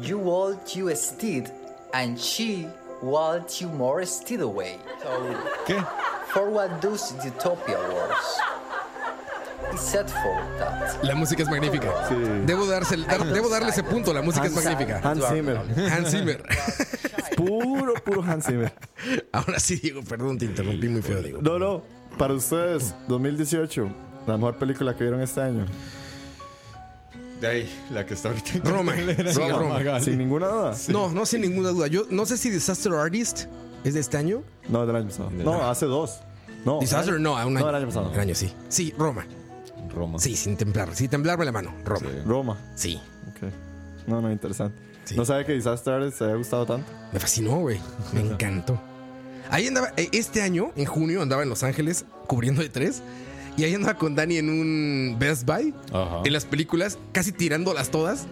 You 0.00 0.18
walk 0.18 0.74
you 0.76 0.94
steed, 0.94 1.50
and 1.92 2.18
she 2.18 2.68
walked 3.02 3.60
you 3.60 3.68
more 3.68 4.04
steed 4.06 4.40
away. 4.40 4.78
So, 5.02 5.08
¿Qué? 5.66 5.84
for 6.32 6.48
what 6.50 6.80
does 6.80 7.12
utopia? 7.24 7.76
It's 9.72 9.82
set 9.82 10.08
for 10.10 10.42
that. 10.58 11.02
La 11.04 11.14
música 11.14 11.42
es 11.42 11.48
magnífica. 11.48 11.92
Sí. 12.08 12.14
Debo, 12.46 12.66
darse, 12.66 12.96
dar- 12.96 13.24
debo 13.24 13.48
darle 13.48 13.70
ese 13.70 13.82
punto. 13.82 14.12
La 14.12 14.22
música 14.22 14.46
es 14.46 14.52
magnífica. 14.54 15.00
Hans 15.02 15.24
Zimmer. 15.28 15.58
Hans 15.90 16.10
Zimmer. 16.10 16.42
Puro, 17.36 17.94
puro 18.04 18.22
Hans 18.22 18.46
Zimmer. 18.46 18.72
Ahora 19.32 19.58
sí, 19.60 19.76
Diego, 19.76 20.02
perdón, 20.02 20.38
te 20.38 20.44
interrumpí 20.46 20.88
muy 20.88 21.02
feo, 21.02 21.22
Diego. 21.22 21.40
No, 21.42 21.58
no. 21.58 21.82
Para 22.18 22.34
ustedes, 22.34 22.94
2018, 23.08 23.88
la 24.26 24.36
mejor 24.36 24.56
película 24.56 24.94
que 24.96 25.04
vieron 25.04 25.20
este 25.20 25.40
año. 25.40 25.66
De 27.40 27.46
ahí, 27.46 27.70
la 27.90 28.04
que 28.04 28.14
está 28.14 28.28
ahorita 28.28 28.50
en 28.54 28.64
Roma. 28.64 28.94
cartelera. 28.94 29.32
Sí, 29.32 29.40
Roma. 29.48 30.00
Sin 30.00 30.18
ninguna 30.18 30.48
duda. 30.48 30.76
No, 30.88 31.10
no 31.10 31.24
sin 31.26 31.40
ninguna 31.40 31.70
duda. 31.70 31.86
Yo 31.86 32.04
no 32.10 32.26
sé 32.26 32.36
si 32.36 32.50
Disaster 32.50 32.92
Artist 32.92 33.46
es 33.84 33.94
de 33.94 34.00
este 34.00 34.16
año. 34.18 34.42
No, 34.68 34.84
del 34.86 34.96
año 34.96 35.08
pasado. 35.08 35.30
No, 35.30 35.68
hace 35.68 35.86
dos. 35.86 36.20
No, 36.64 36.80
Disaster, 36.80 37.18
no, 37.18 37.38
a 37.38 37.46
un 37.46 37.56
año. 37.56 37.64
No, 37.64 37.70
el 37.70 37.76
año 37.76 37.86
pasado. 37.86 38.12
El 38.12 38.20
año 38.20 38.34
sí. 38.34 38.52
Sí, 38.68 38.92
Roma. 38.98 39.24
Roma. 39.94 40.18
Sí, 40.18 40.36
sin 40.36 40.56
temblar. 40.56 40.94
Sin 40.94 41.08
temblarme 41.08 41.46
la 41.46 41.52
mano. 41.52 41.74
Roma. 41.84 42.06
Roma. 42.26 42.58
Sí. 42.74 43.00
Ok. 43.30 43.50
No, 44.06 44.20
no, 44.20 44.30
interesante. 44.30 44.78
Sí. 45.04 45.16
No 45.16 45.24
sabe 45.24 45.46
que 45.46 45.52
Disaster 45.54 45.94
Artist 45.94 46.18
te 46.18 46.24
haya 46.24 46.34
gustado 46.34 46.66
tanto. 46.66 46.92
Me 47.12 47.18
fascinó, 47.18 47.56
güey. 47.60 47.80
Me 48.12 48.20
encantó. 48.32 48.78
Ahí 49.50 49.66
andaba, 49.66 49.92
eh, 49.96 50.08
este 50.12 50.42
año, 50.42 50.70
en 50.76 50.84
junio, 50.84 51.22
andaba 51.22 51.42
en 51.42 51.48
Los 51.48 51.62
Ángeles 51.62 52.04
cubriendo 52.28 52.60
de 52.62 52.68
tres. 52.68 53.02
Y 53.60 53.64
ahí 53.64 53.74
andaba 53.74 53.98
con 53.98 54.14
Dani 54.14 54.38
en 54.38 54.48
un 54.48 55.16
Best 55.18 55.44
Buy. 55.44 55.74
Ajá. 55.92 56.22
En 56.24 56.32
las 56.32 56.46
películas, 56.46 56.96
casi 57.12 57.30
tirándolas 57.30 57.90
todas, 57.90 58.26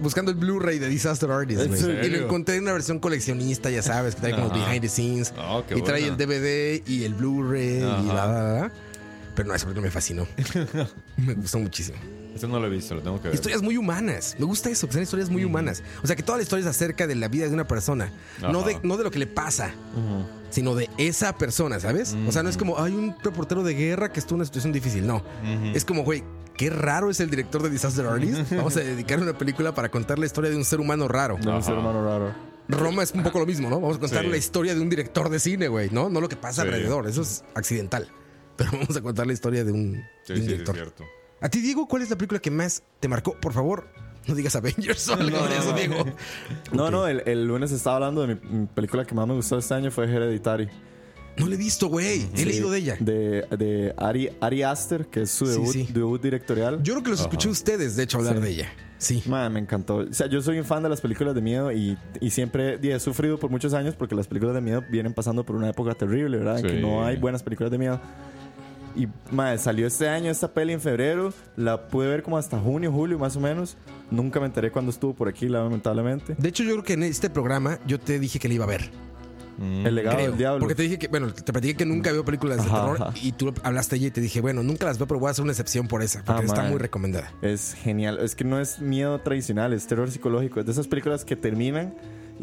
buscando 0.00 0.30
el 0.30 0.38
Blu-ray 0.38 0.78
de 0.78 0.88
Disaster 0.88 1.30
Artist. 1.30 1.66
Y 1.66 2.08
lo 2.08 2.24
encontré 2.24 2.56
en 2.56 2.62
una 2.62 2.72
versión 2.72 2.98
coleccionista, 2.98 3.68
ya 3.68 3.82
sabes, 3.82 4.14
que 4.14 4.22
trae 4.22 4.32
como 4.34 4.46
Ajá. 4.46 4.54
behind 4.54 4.80
the 4.80 4.88
scenes. 4.88 5.34
Ah, 5.36 5.62
y 5.68 5.82
trae 5.82 6.00
buena. 6.00 6.06
el 6.06 6.16
DVD 6.16 6.88
y 6.88 7.04
el 7.04 7.12
Blu-ray 7.12 7.80
y 7.80 8.06
la, 8.06 8.26
la, 8.26 8.52
la. 8.60 8.72
Pero 9.34 9.48
no, 9.48 9.54
película 9.54 9.82
me 9.82 9.90
fascinó. 9.90 10.26
me 11.18 11.34
gustó 11.34 11.58
muchísimo. 11.58 11.98
Eso 12.34 12.48
no 12.48 12.58
lo 12.60 12.66
he 12.66 12.70
visto, 12.70 12.94
lo 12.94 13.02
tengo 13.02 13.18
que 13.20 13.28
ver. 13.28 13.34
Historias 13.34 13.62
muy 13.62 13.76
humanas. 13.76 14.36
Me 14.38 14.46
gusta 14.46 14.70
eso, 14.70 14.86
que 14.86 14.92
sean 14.94 15.02
historias 15.04 15.28
muy 15.30 15.44
humanas. 15.44 15.82
O 16.02 16.06
sea, 16.06 16.16
que 16.16 16.22
toda 16.22 16.38
la 16.38 16.42
historia 16.42 16.62
es 16.62 16.66
acerca 16.68 17.06
de 17.06 17.14
la 17.14 17.28
vida 17.28 17.46
de 17.46 17.54
una 17.54 17.66
persona. 17.66 18.12
No 18.40 18.62
de, 18.62 18.78
no 18.82 18.96
de 18.96 19.04
lo 19.04 19.10
que 19.10 19.18
le 19.18 19.26
pasa, 19.26 19.72
sino 20.50 20.74
de 20.74 20.88
esa 20.98 21.36
persona, 21.36 21.78
¿sabes? 21.80 22.16
O 22.26 22.32
sea, 22.32 22.42
no 22.42 22.48
es 22.48 22.56
como, 22.56 22.78
hay 22.80 22.92
un 22.92 23.14
reportero 23.22 23.62
de 23.62 23.74
guerra 23.74 24.12
que 24.12 24.20
estuvo 24.20 24.36
en 24.36 24.40
una 24.40 24.46
situación 24.46 24.72
difícil. 24.72 25.06
No. 25.06 25.22
Es 25.74 25.84
como, 25.84 26.04
güey, 26.04 26.22
qué 26.56 26.70
raro 26.70 27.10
es 27.10 27.20
el 27.20 27.30
director 27.30 27.62
de 27.62 27.70
Disaster 27.70 28.06
Artist. 28.06 28.50
Vamos 28.56 28.76
a 28.76 28.80
dedicar 28.80 29.20
una 29.20 29.36
película 29.36 29.74
para 29.74 29.90
contar 29.90 30.18
la 30.18 30.26
historia 30.26 30.50
de 30.50 30.56
un 30.56 30.64
ser 30.64 30.80
humano 30.80 31.08
raro. 31.08 31.36
De 31.36 31.48
un 31.50 31.62
ser 31.62 31.74
humano 31.74 32.04
raro. 32.04 32.34
Roma 32.68 33.02
es 33.02 33.12
un 33.12 33.22
poco 33.24 33.38
lo 33.40 33.44
mismo, 33.46 33.68
¿no? 33.68 33.80
Vamos 33.80 33.96
a 33.96 34.00
contar 34.00 34.22
Sí. 34.24 34.28
la 34.30 34.36
historia 34.36 34.74
de 34.74 34.80
un 34.80 34.88
director 34.88 35.28
de 35.28 35.38
cine, 35.40 35.68
güey, 35.68 35.90
¿no? 35.90 36.08
No 36.08 36.20
lo 36.20 36.28
que 36.28 36.36
pasa 36.36 36.62
Sí. 36.62 36.68
alrededor, 36.68 37.06
eso 37.08 37.22
es 37.22 37.44
accidental. 37.54 38.08
Pero 38.56 38.70
vamos 38.72 38.96
a 38.96 39.00
contar 39.02 39.26
la 39.26 39.32
historia 39.32 39.64
de 39.64 39.72
un, 39.72 40.02
Sí, 40.24 40.32
de 40.32 40.34
un 40.34 40.34
sí, 40.34 40.34
sí, 40.34 40.40
es 40.40 40.46
director. 40.46 40.74
cierto. 40.76 41.04
A 41.42 41.48
ti, 41.48 41.60
Diego, 41.60 41.86
¿cuál 41.86 42.02
es 42.02 42.10
la 42.10 42.16
película 42.16 42.40
que 42.40 42.50
más 42.50 42.82
te 43.00 43.08
marcó? 43.08 43.34
Por 43.40 43.52
favor, 43.52 43.88
no 44.26 44.34
digas 44.34 44.54
Avengers 44.56 45.08
o 45.08 45.14
algo 45.14 45.46
de 45.48 45.56
eso, 45.58 45.72
Diego. 45.72 46.04
No, 46.72 46.84
Ok. 46.86 46.90
no, 46.90 47.06
el, 47.06 47.22
el 47.26 47.46
lunes 47.46 47.72
estaba 47.72 47.96
hablando 47.96 48.26
de 48.26 48.34
mi, 48.36 48.40
mi 48.58 48.66
película 48.66 49.04
que 49.04 49.14
más 49.14 49.26
me 49.26 49.34
gustó 49.34 49.58
este 49.58 49.74
año 49.74 49.90
fue 49.90 50.04
Hereditary. 50.04 50.68
No 51.38 51.46
la 51.48 51.54
he 51.54 51.58
visto, 51.58 51.86
güey. 51.88 52.28
He 52.34 52.36
Sí, 52.38 52.44
leído 52.44 52.70
de 52.70 52.78
ella. 52.78 52.96
De, 53.00 53.46
de 53.56 53.94
Ari, 53.96 54.28
Ari 54.40 54.62
Aster, 54.64 55.06
que 55.06 55.22
es 55.22 55.30
su 55.30 55.46
Sí, 55.46 55.52
debut, 55.52 55.72
sí. 55.72 55.88
debut 55.90 56.22
directorial. 56.22 56.82
Yo 56.82 56.92
creo 56.92 57.02
que 57.04 57.10
los 57.10 57.20
escuché 57.20 57.48
ustedes, 57.48 57.96
de 57.96 58.02
hecho, 58.02 58.18
hablar 58.18 58.36
Sí. 58.36 58.42
de 58.42 58.50
ella. 58.50 58.72
Sí. 58.98 59.22
Man, 59.26 59.50
me 59.54 59.58
encantó. 59.58 59.96
O 59.96 60.12
sea, 60.12 60.26
yo 60.28 60.42
soy 60.42 60.58
un 60.58 60.64
fan 60.66 60.82
de 60.82 60.90
las 60.90 61.00
películas 61.00 61.34
de 61.34 61.40
miedo 61.40 61.72
y, 61.72 61.96
y 62.20 62.30
siempre 62.30 62.78
y 62.82 62.90
he 62.90 63.00
sufrido 63.00 63.38
por 63.38 63.50
muchos 63.50 63.72
años 63.72 63.94
porque 63.96 64.14
las 64.14 64.26
películas 64.28 64.54
de 64.54 64.60
miedo 64.60 64.84
vienen 64.90 65.14
pasando 65.14 65.42
por 65.44 65.56
una 65.56 65.70
época 65.70 65.94
terrible, 65.94 66.36
¿verdad? 66.36 66.58
En 66.58 66.66
que 66.66 66.74
Sí. 66.76 66.80
no 66.82 67.02
hay 67.04 67.16
buenas 67.16 67.42
películas 67.42 67.72
de 67.72 67.78
miedo. 67.78 67.98
Y 68.94 69.08
madre, 69.30 69.58
salió 69.58 69.86
este 69.86 70.08
año 70.08 70.30
esta 70.30 70.52
peli 70.52 70.72
en 70.72 70.80
febrero. 70.80 71.32
La 71.56 71.88
pude 71.88 72.08
ver 72.08 72.22
como 72.22 72.36
hasta 72.38 72.58
junio, 72.58 72.92
julio 72.92 73.18
más 73.18 73.36
o 73.36 73.40
menos. 73.40 73.76
Nunca 74.10 74.38
me 74.40 74.46
enteré 74.46 74.70
cuando 74.70 74.90
estuvo 74.90 75.14
por 75.14 75.28
aquí, 75.28 75.48
lamentablemente. 75.48 76.34
De 76.38 76.48
hecho, 76.48 76.62
yo 76.62 76.72
creo 76.72 76.84
que 76.84 76.92
en 76.94 77.02
este 77.04 77.30
programa 77.30 77.78
yo 77.86 77.98
te 77.98 78.18
dije 78.18 78.38
que 78.38 78.48
la 78.48 78.54
iba 78.54 78.64
a 78.64 78.68
ver. 78.68 78.90
Mm. 79.58 79.86
El 79.86 79.94
legado 79.94 80.16
Creo. 80.16 80.28
del 80.30 80.38
diablo. 80.38 80.60
Porque 80.60 80.74
te 80.74 80.82
dije 80.82 80.98
que, 80.98 81.08
bueno, 81.08 81.32
te 81.32 81.52
platiqué 81.52 81.76
que 81.76 81.84
nunca 81.86 82.10
veo 82.10 82.24
películas 82.24 82.56
de 82.58 82.62
Ajá, 82.70 82.80
terror 82.80 82.96
ajá. 83.02 83.14
y 83.22 83.32
tú 83.32 83.52
hablaste 83.62 83.96
ella 83.96 84.06
y 84.06 84.10
te 84.10 84.20
dije, 84.22 84.40
bueno, 84.40 84.62
nunca 84.62 84.86
las 84.86 84.98
veo, 84.98 85.06
pero 85.06 85.20
voy 85.20 85.28
a 85.28 85.30
hacer 85.32 85.42
una 85.42 85.52
excepción 85.52 85.88
por 85.88 86.02
esa, 86.02 86.24
porque 86.24 86.42
Ah, 86.42 86.44
está 86.46 86.62
man. 86.62 86.70
muy 86.70 86.78
recomendada. 86.78 87.30
Es 87.42 87.74
genial. 87.74 88.18
Es 88.20 88.34
que 88.34 88.44
no 88.44 88.58
es 88.60 88.80
miedo 88.80 89.18
tradicional, 89.20 89.72
es 89.74 89.86
terror 89.86 90.10
psicológico. 90.10 90.60
Es 90.60 90.66
de 90.66 90.72
esas 90.72 90.88
películas 90.88 91.24
que 91.26 91.36
terminan 91.36 91.94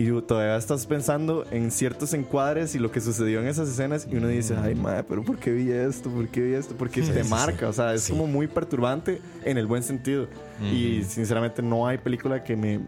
y 0.01 0.09
todavía 0.21 0.55
estás 0.55 0.85
pensando 0.85 1.43
en 1.51 1.71
ciertos 1.71 2.13
encuadres 2.13 2.73
y 2.73 2.79
lo 2.79 2.89
que 2.89 3.01
sucedió 3.01 3.41
en 3.41 3.47
esas 3.47 3.67
escenas 3.67 4.07
y 4.09 4.15
uno 4.15 4.29
dice, 4.29 4.55
ay, 4.55 4.73
madre, 4.73 5.03
pero 5.03 5.23
¿por 5.23 5.37
qué 5.37 5.51
vi 5.51 5.69
esto? 5.71 6.09
¿Por 6.09 6.29
qué 6.29 6.39
vi 6.41 6.53
esto? 6.53 6.73
Porque 6.77 7.01
te 7.01 7.21
sí, 7.21 7.29
marca. 7.29 7.67
O 7.67 7.73
sea, 7.73 7.93
es 7.93 8.03
Sí. 8.03 8.13
como 8.13 8.25
muy 8.25 8.47
perturbante 8.47 9.19
en 9.43 9.57
el 9.57 9.67
buen 9.67 9.83
sentido. 9.83 10.27
Y 10.73 11.03
sinceramente 11.03 11.61
no 11.61 11.85
hay 11.85 11.97
película 11.97 12.45
que 12.45 12.55
me... 12.55 12.79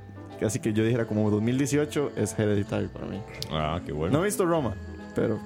Así 0.41 0.59
que 0.59 0.71
yo 0.71 0.85
dijera 0.85 1.05
como 1.05 1.29
2018 1.29 2.13
es 2.15 2.33
Hereditary 2.39 2.88
para 2.88 3.05
mí. 3.07 3.21
Ah, 3.51 3.81
qué 3.85 3.91
bueno. 3.91 4.13
No 4.17 4.23
he 4.23 4.27
visto 4.27 4.45
Roma, 4.45 4.73
pero 5.13 5.38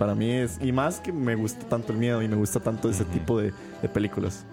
para 0.00 0.16
mí 0.16 0.32
es... 0.32 0.58
Y 0.60 0.72
más 0.72 0.98
que 0.98 1.12
me 1.12 1.36
gusta 1.36 1.64
tanto 1.68 1.92
el 1.92 1.98
miedo 1.98 2.22
y 2.22 2.28
me 2.28 2.34
gusta 2.36 2.58
tanto 2.58 2.90
ese 2.90 3.04
tipo 3.04 3.38
de, 3.38 3.52
de 3.80 3.88
películas. 3.88 4.44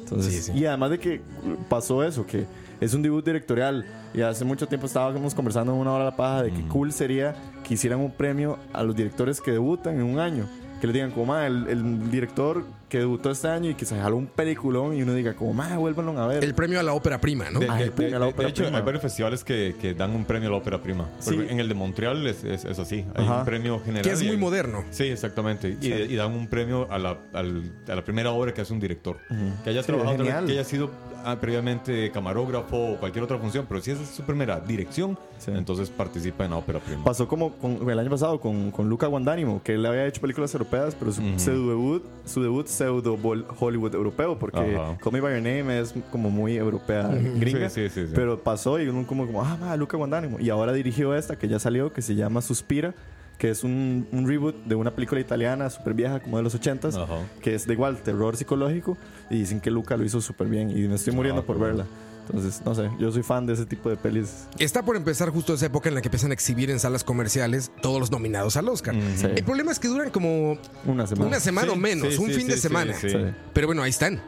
Entonces, 0.00 0.34
Sí, 0.34 0.52
sí. 0.52 0.58
Y 0.58 0.66
además 0.66 0.90
de 0.90 0.98
que 0.98 1.20
pasó 1.68 2.02
eso, 2.02 2.26
que 2.26 2.44
es 2.84 2.94
un 2.94 3.02
debut 3.02 3.24
directorial. 3.24 3.84
Y 4.14 4.20
hace 4.20 4.44
mucho 4.44 4.66
tiempo 4.68 4.86
estábamos 4.86 5.34
conversando 5.34 5.72
en 5.72 5.78
una 5.78 5.92
hora 5.92 6.02
a 6.02 6.10
la 6.10 6.16
paja 6.16 6.42
de 6.42 6.52
que 6.52 6.62
cool 6.68 6.92
sería 6.92 7.34
que 7.64 7.74
hicieran 7.74 8.00
un 8.00 8.10
premio 8.12 8.58
a 8.72 8.82
los 8.82 8.94
directores 8.96 9.40
que 9.40 9.52
debutan 9.52 9.94
en 9.96 10.02
un 10.02 10.18
año. 10.18 10.46
Que 10.80 10.88
les 10.88 10.94
digan, 10.94 11.12
como, 11.12 11.26
"Ma, 11.26 11.46
el, 11.46 11.68
el 11.68 12.10
director 12.10 12.64
que 12.88 12.98
debutó 12.98 13.30
este 13.30 13.46
año 13.46 13.70
y 13.70 13.74
que 13.76 13.84
se 13.84 13.96
jaló 13.98 14.16
un 14.16 14.26
peliculón 14.26 14.96
y 14.96 15.02
uno 15.02 15.14
diga, 15.14 15.34
como, 15.34 15.54
ma, 15.54 15.78
vuélvanlo 15.78 16.20
a 16.20 16.26
ver. 16.26 16.42
El 16.44 16.54
premio 16.54 16.80
a 16.80 16.82
la 16.82 16.92
ópera 16.92 17.20
prima, 17.20 17.48
¿no? 17.50 17.60
De, 17.60 17.66
de- 17.66 17.90
premio 17.92 18.10
de- 18.10 18.16
a 18.16 18.18
la 18.18 18.26
de 18.26 18.32
ópera 18.32 18.48
hecho, 18.48 18.64
prima. 18.64 18.78
hay 18.78 18.84
varios 18.84 19.00
festivales 19.00 19.44
que, 19.44 19.76
que 19.80 19.94
dan 19.94 20.10
un 20.10 20.24
premio 20.24 20.48
a 20.48 20.52
la 20.52 20.58
ópera 20.58 20.82
prima. 20.82 21.08
Sí. 21.20 21.38
En 21.48 21.60
el 21.60 21.68
de 21.68 21.74
Montreal 21.74 22.26
es, 22.26 22.42
es- 22.42 22.64
es 22.64 22.78
así. 22.80 23.04
Hay 23.14 23.24
Ajá. 23.24 23.38
un 23.38 23.44
premio 23.44 23.78
general. 23.78 24.02
que 24.02 24.10
es 24.10 24.22
muy 24.22 24.32
hay- 24.32 24.36
moderno. 24.36 24.84
Sí, 24.90 25.04
exactamente. 25.04 25.78
Y, 25.80 25.86
y 25.86 26.16
dan 26.16 26.32
un 26.32 26.48
premio 26.48 26.90
a 26.90 26.98
la, 26.98 27.16
al- 27.32 27.70
a 27.88 27.94
la 27.94 28.02
primera 28.04 28.32
obra 28.32 28.52
que 28.52 28.60
hace 28.60 28.72
un 28.72 28.80
director. 28.80 29.18
Que 29.62 29.70
haya 29.70 29.82
Sí, 29.82 29.86
trabajado, 29.86 30.24
que 30.24 30.52
haya 30.52 30.64
sido 30.64 30.90
ah, 31.24 31.36
previamente 31.40 32.10
camarógrafo 32.10 32.92
o 32.92 32.96
cualquier 32.98 33.24
otra 33.24 33.38
función. 33.38 33.66
Pero 33.68 33.80
si 33.80 33.90
esa 33.90 34.02
es 34.02 34.08
su 34.08 34.22
primera 34.22 34.60
dirección, 34.60 35.18
Sí. 35.38 35.50
entonces 35.54 35.90
participa 35.90 36.44
en 36.44 36.50
la 36.52 36.56
ópera 36.58 36.78
prima. 36.78 37.02
Pasó 37.04 37.26
como 37.28 37.52
con- 37.52 37.88
el 37.90 37.98
año 37.98 38.10
pasado 38.10 38.40
con, 38.40 38.70
con 38.70 38.88
Luca 38.88 39.06
Guandánimo, 39.08 39.60
que 39.64 39.74
él 39.74 39.84
había 39.86 40.06
hecho 40.06 40.20
películas 40.20 40.52
europeas, 40.54 40.94
pero 40.98 41.12
su, 41.12 41.20
Ujú. 41.22 41.38
su 41.38 41.68
debut, 41.68 42.04
su 42.24 42.42
debut 42.42 42.66
pseudo 42.66 43.18
Hollywood 43.58 43.94
europeo, 43.94 44.38
porque 44.38 44.76
Ajá. 44.76 44.96
Call 44.98 45.12
Me 45.12 45.20
By 45.20 45.34
Your 45.34 45.42
Name 45.42 45.80
es 45.80 45.94
como 46.10 46.30
muy 46.30 46.56
europea, 46.56 47.08
gringa. 47.08 47.68
Sí, 47.70 47.88
sí, 47.88 47.94
sí, 48.02 48.06
sí. 48.06 48.12
Pero 48.14 48.38
pasó 48.38 48.80
y 48.80 48.88
uno 48.88 49.06
como, 49.06 49.26
como 49.26 49.42
ah, 49.42 49.56
ma, 49.60 49.76
Luca 49.76 49.96
Guandánimo. 49.96 50.38
Y 50.40 50.50
ahora 50.50 50.72
dirigió 50.72 51.14
esta 51.14 51.36
que 51.36 51.48
ya 51.48 51.58
salió, 51.58 51.92
que 51.92 52.02
se 52.02 52.14
llama 52.14 52.40
Suspira, 52.40 52.94
que 53.42 53.50
es 53.50 53.64
un, 53.64 54.06
un 54.12 54.28
reboot 54.28 54.54
de 54.66 54.76
una 54.76 54.94
película 54.94 55.20
italiana 55.20 55.68
súper 55.68 55.94
vieja, 55.94 56.20
como 56.20 56.36
de 56.36 56.44
los 56.44 56.54
80s, 56.54 56.94
Ajá. 57.02 57.16
que 57.40 57.56
es 57.56 57.66
de 57.66 57.72
igual 57.72 58.00
terror 58.00 58.36
psicológico. 58.36 58.96
Y 59.30 59.38
dicen 59.40 59.60
que 59.60 59.68
Luca 59.72 59.96
lo 59.96 60.04
hizo 60.04 60.20
súper 60.20 60.46
bien. 60.46 60.70
Y 60.70 60.86
me 60.86 60.94
estoy 60.94 61.12
muriendo 61.12 61.42
Ah, 61.42 61.44
por 61.44 61.58
verla. 61.58 61.84
Entonces, 62.28 62.62
no 62.64 62.72
sé, 62.72 62.88
yo 63.00 63.10
soy 63.10 63.24
fan 63.24 63.44
de 63.46 63.54
ese 63.54 63.66
tipo 63.66 63.90
de 63.90 63.96
pelis. 63.96 64.46
Está 64.60 64.84
por 64.84 64.94
empezar 64.94 65.28
justo 65.30 65.54
esa 65.54 65.66
época 65.66 65.88
en 65.88 65.96
la 65.96 66.02
que 66.02 66.06
empiezan 66.06 66.30
a 66.30 66.34
exhibir 66.34 66.70
en 66.70 66.78
salas 66.78 67.02
comerciales 67.02 67.72
todos 67.82 67.98
los 67.98 68.12
nominados 68.12 68.56
al 68.56 68.68
Oscar. 68.68 68.94
Sí. 69.16 69.26
El 69.34 69.42
problema 69.42 69.72
es 69.72 69.80
que 69.80 69.88
duran 69.88 70.10
como 70.10 70.56
Una 70.86 71.08
semana. 71.08 71.26
una 71.26 71.40
semana 71.40 71.66
Sí, 71.66 71.72
o 71.72 71.76
menos, 71.76 72.14
sí, 72.14 72.20
un 72.22 72.28
sí, 72.28 72.34
fin 72.34 72.46
de 72.46 72.54
sí, 72.54 72.60
semana. 72.60 72.94
sí, 72.94 73.10
Sí, 73.10 73.16
Pero 73.52 73.66
bueno, 73.66 73.82
ahí 73.82 73.90
están. 73.90 74.20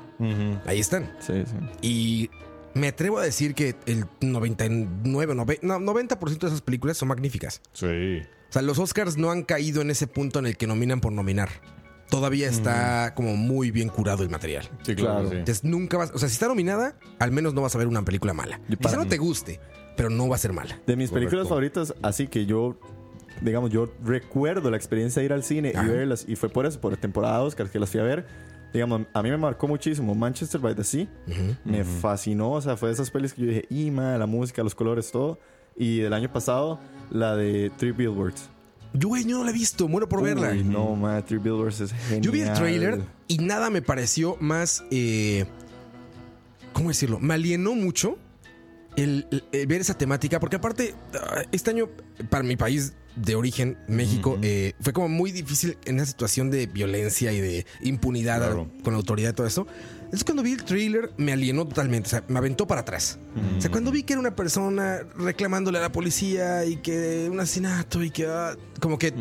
Ahí 0.66 0.81
están. 0.81 1.09
sí, 1.20 1.45
sí. 1.47 1.57
Y 1.82 2.31
me 2.74 2.89
atrevo 2.89 3.19
a 3.19 3.23
decir 3.23 3.55
que 3.55 3.77
el 3.86 4.07
99, 4.20 5.35
nove- 5.35 5.61
no, 5.62 5.78
90% 5.78 6.39
de 6.41 6.47
esas 6.49 6.62
películas 6.62 6.97
son 6.97 7.07
magníficas. 7.09 7.61
Sí. 7.74 8.23
O 8.55 8.56
sea, 8.56 8.62
los 8.62 8.78
Oscars 8.78 9.16
no 9.16 9.32
han 9.32 9.43
caído 9.43 9.82
en 9.82 9.90
ese 9.90 10.06
punto 10.06 10.39
en 10.39 10.47
el 10.47 10.56
que 10.56 10.68
nominan 10.68 11.01
por 11.01 11.10
nominar. 11.10 11.48
Todavía 12.09 12.48
está 12.48 13.12
como 13.16 13.35
muy 13.35 13.72
bien 13.72 13.89
curado 13.89 14.22
el 14.22 14.31
material. 14.31 14.70
Sí, 14.85 14.94
claro. 14.94 15.14
Claro. 15.14 15.31
sí. 15.31 15.36
Entonces 15.39 15.64
nunca 15.64 15.97
vas, 15.97 16.12
o 16.14 16.18
sea, 16.20 16.28
si 16.28 16.35
está 16.35 16.47
nominada, 16.47 16.97
al 17.18 17.32
menos 17.32 17.52
no 17.52 17.62
vas 17.62 17.74
a 17.74 17.78
ver 17.78 17.89
una 17.89 18.05
película 18.05 18.32
mala. 18.32 18.60
Y 18.68 18.76
Quizá 18.76 18.97
no 18.97 19.09
te 19.09 19.16
guste, 19.16 19.59
pero 19.97 20.09
no 20.09 20.28
va 20.28 20.36
a 20.36 20.39
ser 20.39 20.52
mala. 20.52 20.78
De 20.86 20.94
mis 20.94 21.10
Correcto. 21.10 21.31
películas 21.31 21.48
favoritas, 21.48 21.94
así 22.01 22.28
que 22.28 22.47
yo, 22.47 22.78
digamos, 23.40 23.70
yo 23.70 23.93
recuerdo 24.05 24.70
la 24.70 24.76
experiencia 24.76 25.18
de 25.18 25.26
ir 25.26 25.32
al 25.32 25.43
cine 25.43 25.72
Ajá. 25.74 25.85
y 25.85 25.90
verlas, 25.90 26.24
y 26.28 26.36
fue 26.36 26.48
por 26.48 26.64
eso, 26.64 26.81
por 26.81 26.93
la 26.93 27.01
temporada 27.01 27.43
Oscar 27.43 27.68
que 27.68 27.81
las 27.81 27.90
fui 27.90 27.98
a 27.98 28.05
ver. 28.05 28.24
Digamos, 28.72 29.02
a 29.12 29.20
mí 29.24 29.31
me 29.31 29.36
marcó 29.36 29.66
muchísimo 29.66 30.14
Manchester 30.14 30.60
by 30.60 30.76
the 30.76 30.85
Sea. 30.85 31.09
Me 31.64 31.82
fascinó, 31.82 32.52
o 32.52 32.60
sea, 32.60 32.76
fue 32.76 32.90
de 32.90 32.94
esas 32.94 33.10
pelis 33.10 33.35
que 33.35 33.40
yo 33.43 33.48
dije, 33.48 33.64
y 33.68 33.90
la 33.90 34.26
música, 34.26 34.62
los 34.62 34.76
colores, 34.76 35.10
todo. 35.10 35.40
Y 35.76 35.98
del 35.98 36.12
año 36.12 36.32
pasado, 36.32 36.78
la 37.10 37.36
de 37.36 37.70
Three 37.76 37.93
Billboards. 37.93 38.48
Yo, 38.93 39.09
güey, 39.09 39.24
yo 39.24 39.39
no 39.39 39.44
la 39.44 39.51
he 39.51 39.55
visto, 39.55 39.89
muero 39.89 40.09
por 40.09 40.22
verla. 40.22 40.55
No, 40.55 40.94
ma, 40.94 41.20
Three 41.24 41.39
Billboards 41.39 41.81
es 41.81 41.93
genial. 41.93 42.20
Yo 42.22 42.31
vi 42.32 42.40
el 42.43 42.52
trailer 42.52 43.02
y 43.28 43.39
nada 43.39 43.70
me 43.70 43.82
pareció 43.82 44.36
más. 44.40 44.85
eh, 44.90 45.44
¿Cómo 46.72 46.89
decirlo? 46.89 47.18
Me 47.20 47.35
alienó 47.35 47.74
mucho 47.74 48.16
el, 48.97 49.26
el- 49.31 49.44
el 49.52 49.66
ver 49.66 49.81
esa 49.81 49.97
temática, 49.97 50.39
porque 50.40 50.56
aparte, 50.56 50.94
ah, 51.14 51.43
este 51.52 51.70
año, 51.70 51.89
para 52.31 52.43
mi 52.44 52.56
país 52.56 52.94
de 53.16 53.36
origen, 53.36 53.78
México, 53.89 54.39
eh, 54.43 54.72
fue 54.81 54.93
como 54.93 55.09
muy 55.09 55.31
difícil 55.31 55.78
en 55.85 55.97
esa 55.98 56.06
situación 56.06 56.51
de 56.51 56.66
violencia 56.66 57.32
y 57.32 57.40
de 57.40 57.66
impunidad 57.82 58.39
Claro. 58.39 58.68
con 58.82 58.93
la 58.93 58.98
autoridad 58.98 59.31
y 59.31 59.35
todo 59.35 59.47
eso. 59.47 59.66
Entonces, 60.15 60.24
cuando 60.27 60.45
vi 60.45 60.53
el 60.53 60.62
trailer, 60.62 61.11
me 61.16 61.32
alienó 61.32 61.66
totalmente, 61.66 62.07
o 62.07 62.11
sea, 62.11 62.23
me 62.28 62.39
aventó 62.39 62.69
para 62.69 62.82
atrás. 62.82 63.19
O 63.59 63.61
sea, 63.61 63.69
cuando 63.69 63.91
vi 63.91 64.05
que 64.05 64.12
era 64.12 64.20
una 64.20 64.36
persona 64.36 65.01
reclamándole 65.19 65.78
a 65.78 65.81
la 65.81 65.91
policía 65.91 66.65
y 66.65 66.77
que 66.77 67.28
un 67.28 67.41
asesinato 67.41 68.01
y 68.01 68.11
que. 68.12 68.24
ah, 68.28 68.55
como 68.78 68.97
que. 68.97 69.12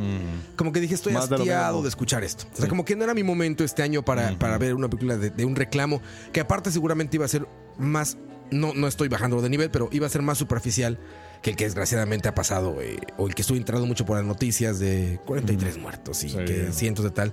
Como 0.56 0.72
que 0.72 0.80
dije, 0.80 0.94
estoy 0.94 1.14
Más 1.14 1.32
hastiado 1.32 1.82
de 1.82 1.90
escuchar 1.90 2.24
esto. 2.24 2.46
O 2.54 2.58
sea, 2.58 2.70
como 2.70 2.86
que 2.86 2.96
no 2.96 3.04
era 3.06 3.16
mi 3.16 3.24
momento 3.24 3.64
este 3.64 3.82
año 3.82 4.06
para, 4.06 4.38
para 4.38 4.60
ver 4.60 4.76
una 4.76 4.88
película 4.88 5.18
de, 5.18 5.32
de 5.32 5.46
un 5.46 5.56
reclamo, 5.56 6.00
que 6.32 6.42
aparte 6.42 6.72
seguramente 6.72 7.18
iba 7.18 7.26
a 7.26 7.30
ser 7.30 7.48
más, 7.80 8.18
no, 8.52 8.76
no 8.76 8.88
estoy 8.88 9.08
bajando 9.08 9.42
de 9.42 9.50
nivel, 9.50 9.72
pero 9.72 9.90
iba 9.92 10.06
a 10.06 10.10
ser 10.12 10.22
más 10.22 10.38
superficial 10.38 11.00
que 11.42 11.50
el 11.50 11.56
que 11.56 11.64
desgraciadamente 11.64 12.30
ha 12.30 12.36
pasado, 12.36 12.80
eh, 12.84 13.00
o 13.18 13.28
el 13.28 13.34
que 13.34 13.42
estuvo 13.42 13.58
entrado 13.58 13.88
mucho 13.88 14.06
por 14.06 14.18
las 14.18 14.26
noticias 14.28 14.78
de 14.78 15.20
43 15.26 15.80
muertos 15.80 16.24
y 16.24 16.30
Sí. 16.30 16.38
que 16.46 16.72
cientos 16.72 17.04
de 17.04 17.10
tal. 17.10 17.32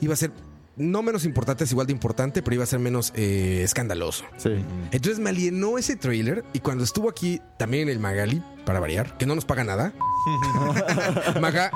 Iba 0.00 0.14
a 0.14 0.16
ser 0.16 0.30
no 0.76 1.02
menos 1.02 1.24
importante, 1.24 1.64
es 1.64 1.72
igual 1.72 1.86
de 1.86 1.92
importante, 1.92 2.42
pero 2.42 2.54
iba 2.54 2.64
a 2.64 2.66
ser 2.66 2.78
menos 2.78 3.12
eh, 3.16 3.60
escandaloso. 3.64 4.24
Sí. 4.36 4.50
Entonces 4.92 5.18
me 5.18 5.30
alienó 5.30 5.78
ese 5.78 5.96
trailer 5.96 6.44
y 6.52 6.60
cuando 6.60 6.84
estuvo 6.84 7.08
aquí 7.10 7.40
también 7.58 7.88
el 7.88 7.98
Magali, 7.98 8.42
para 8.64 8.80
variar, 8.80 9.16
que 9.18 9.26
no 9.26 9.34
nos 9.34 9.44
paga 9.44 9.64
nada. 9.64 9.92
Maga, 11.40 11.70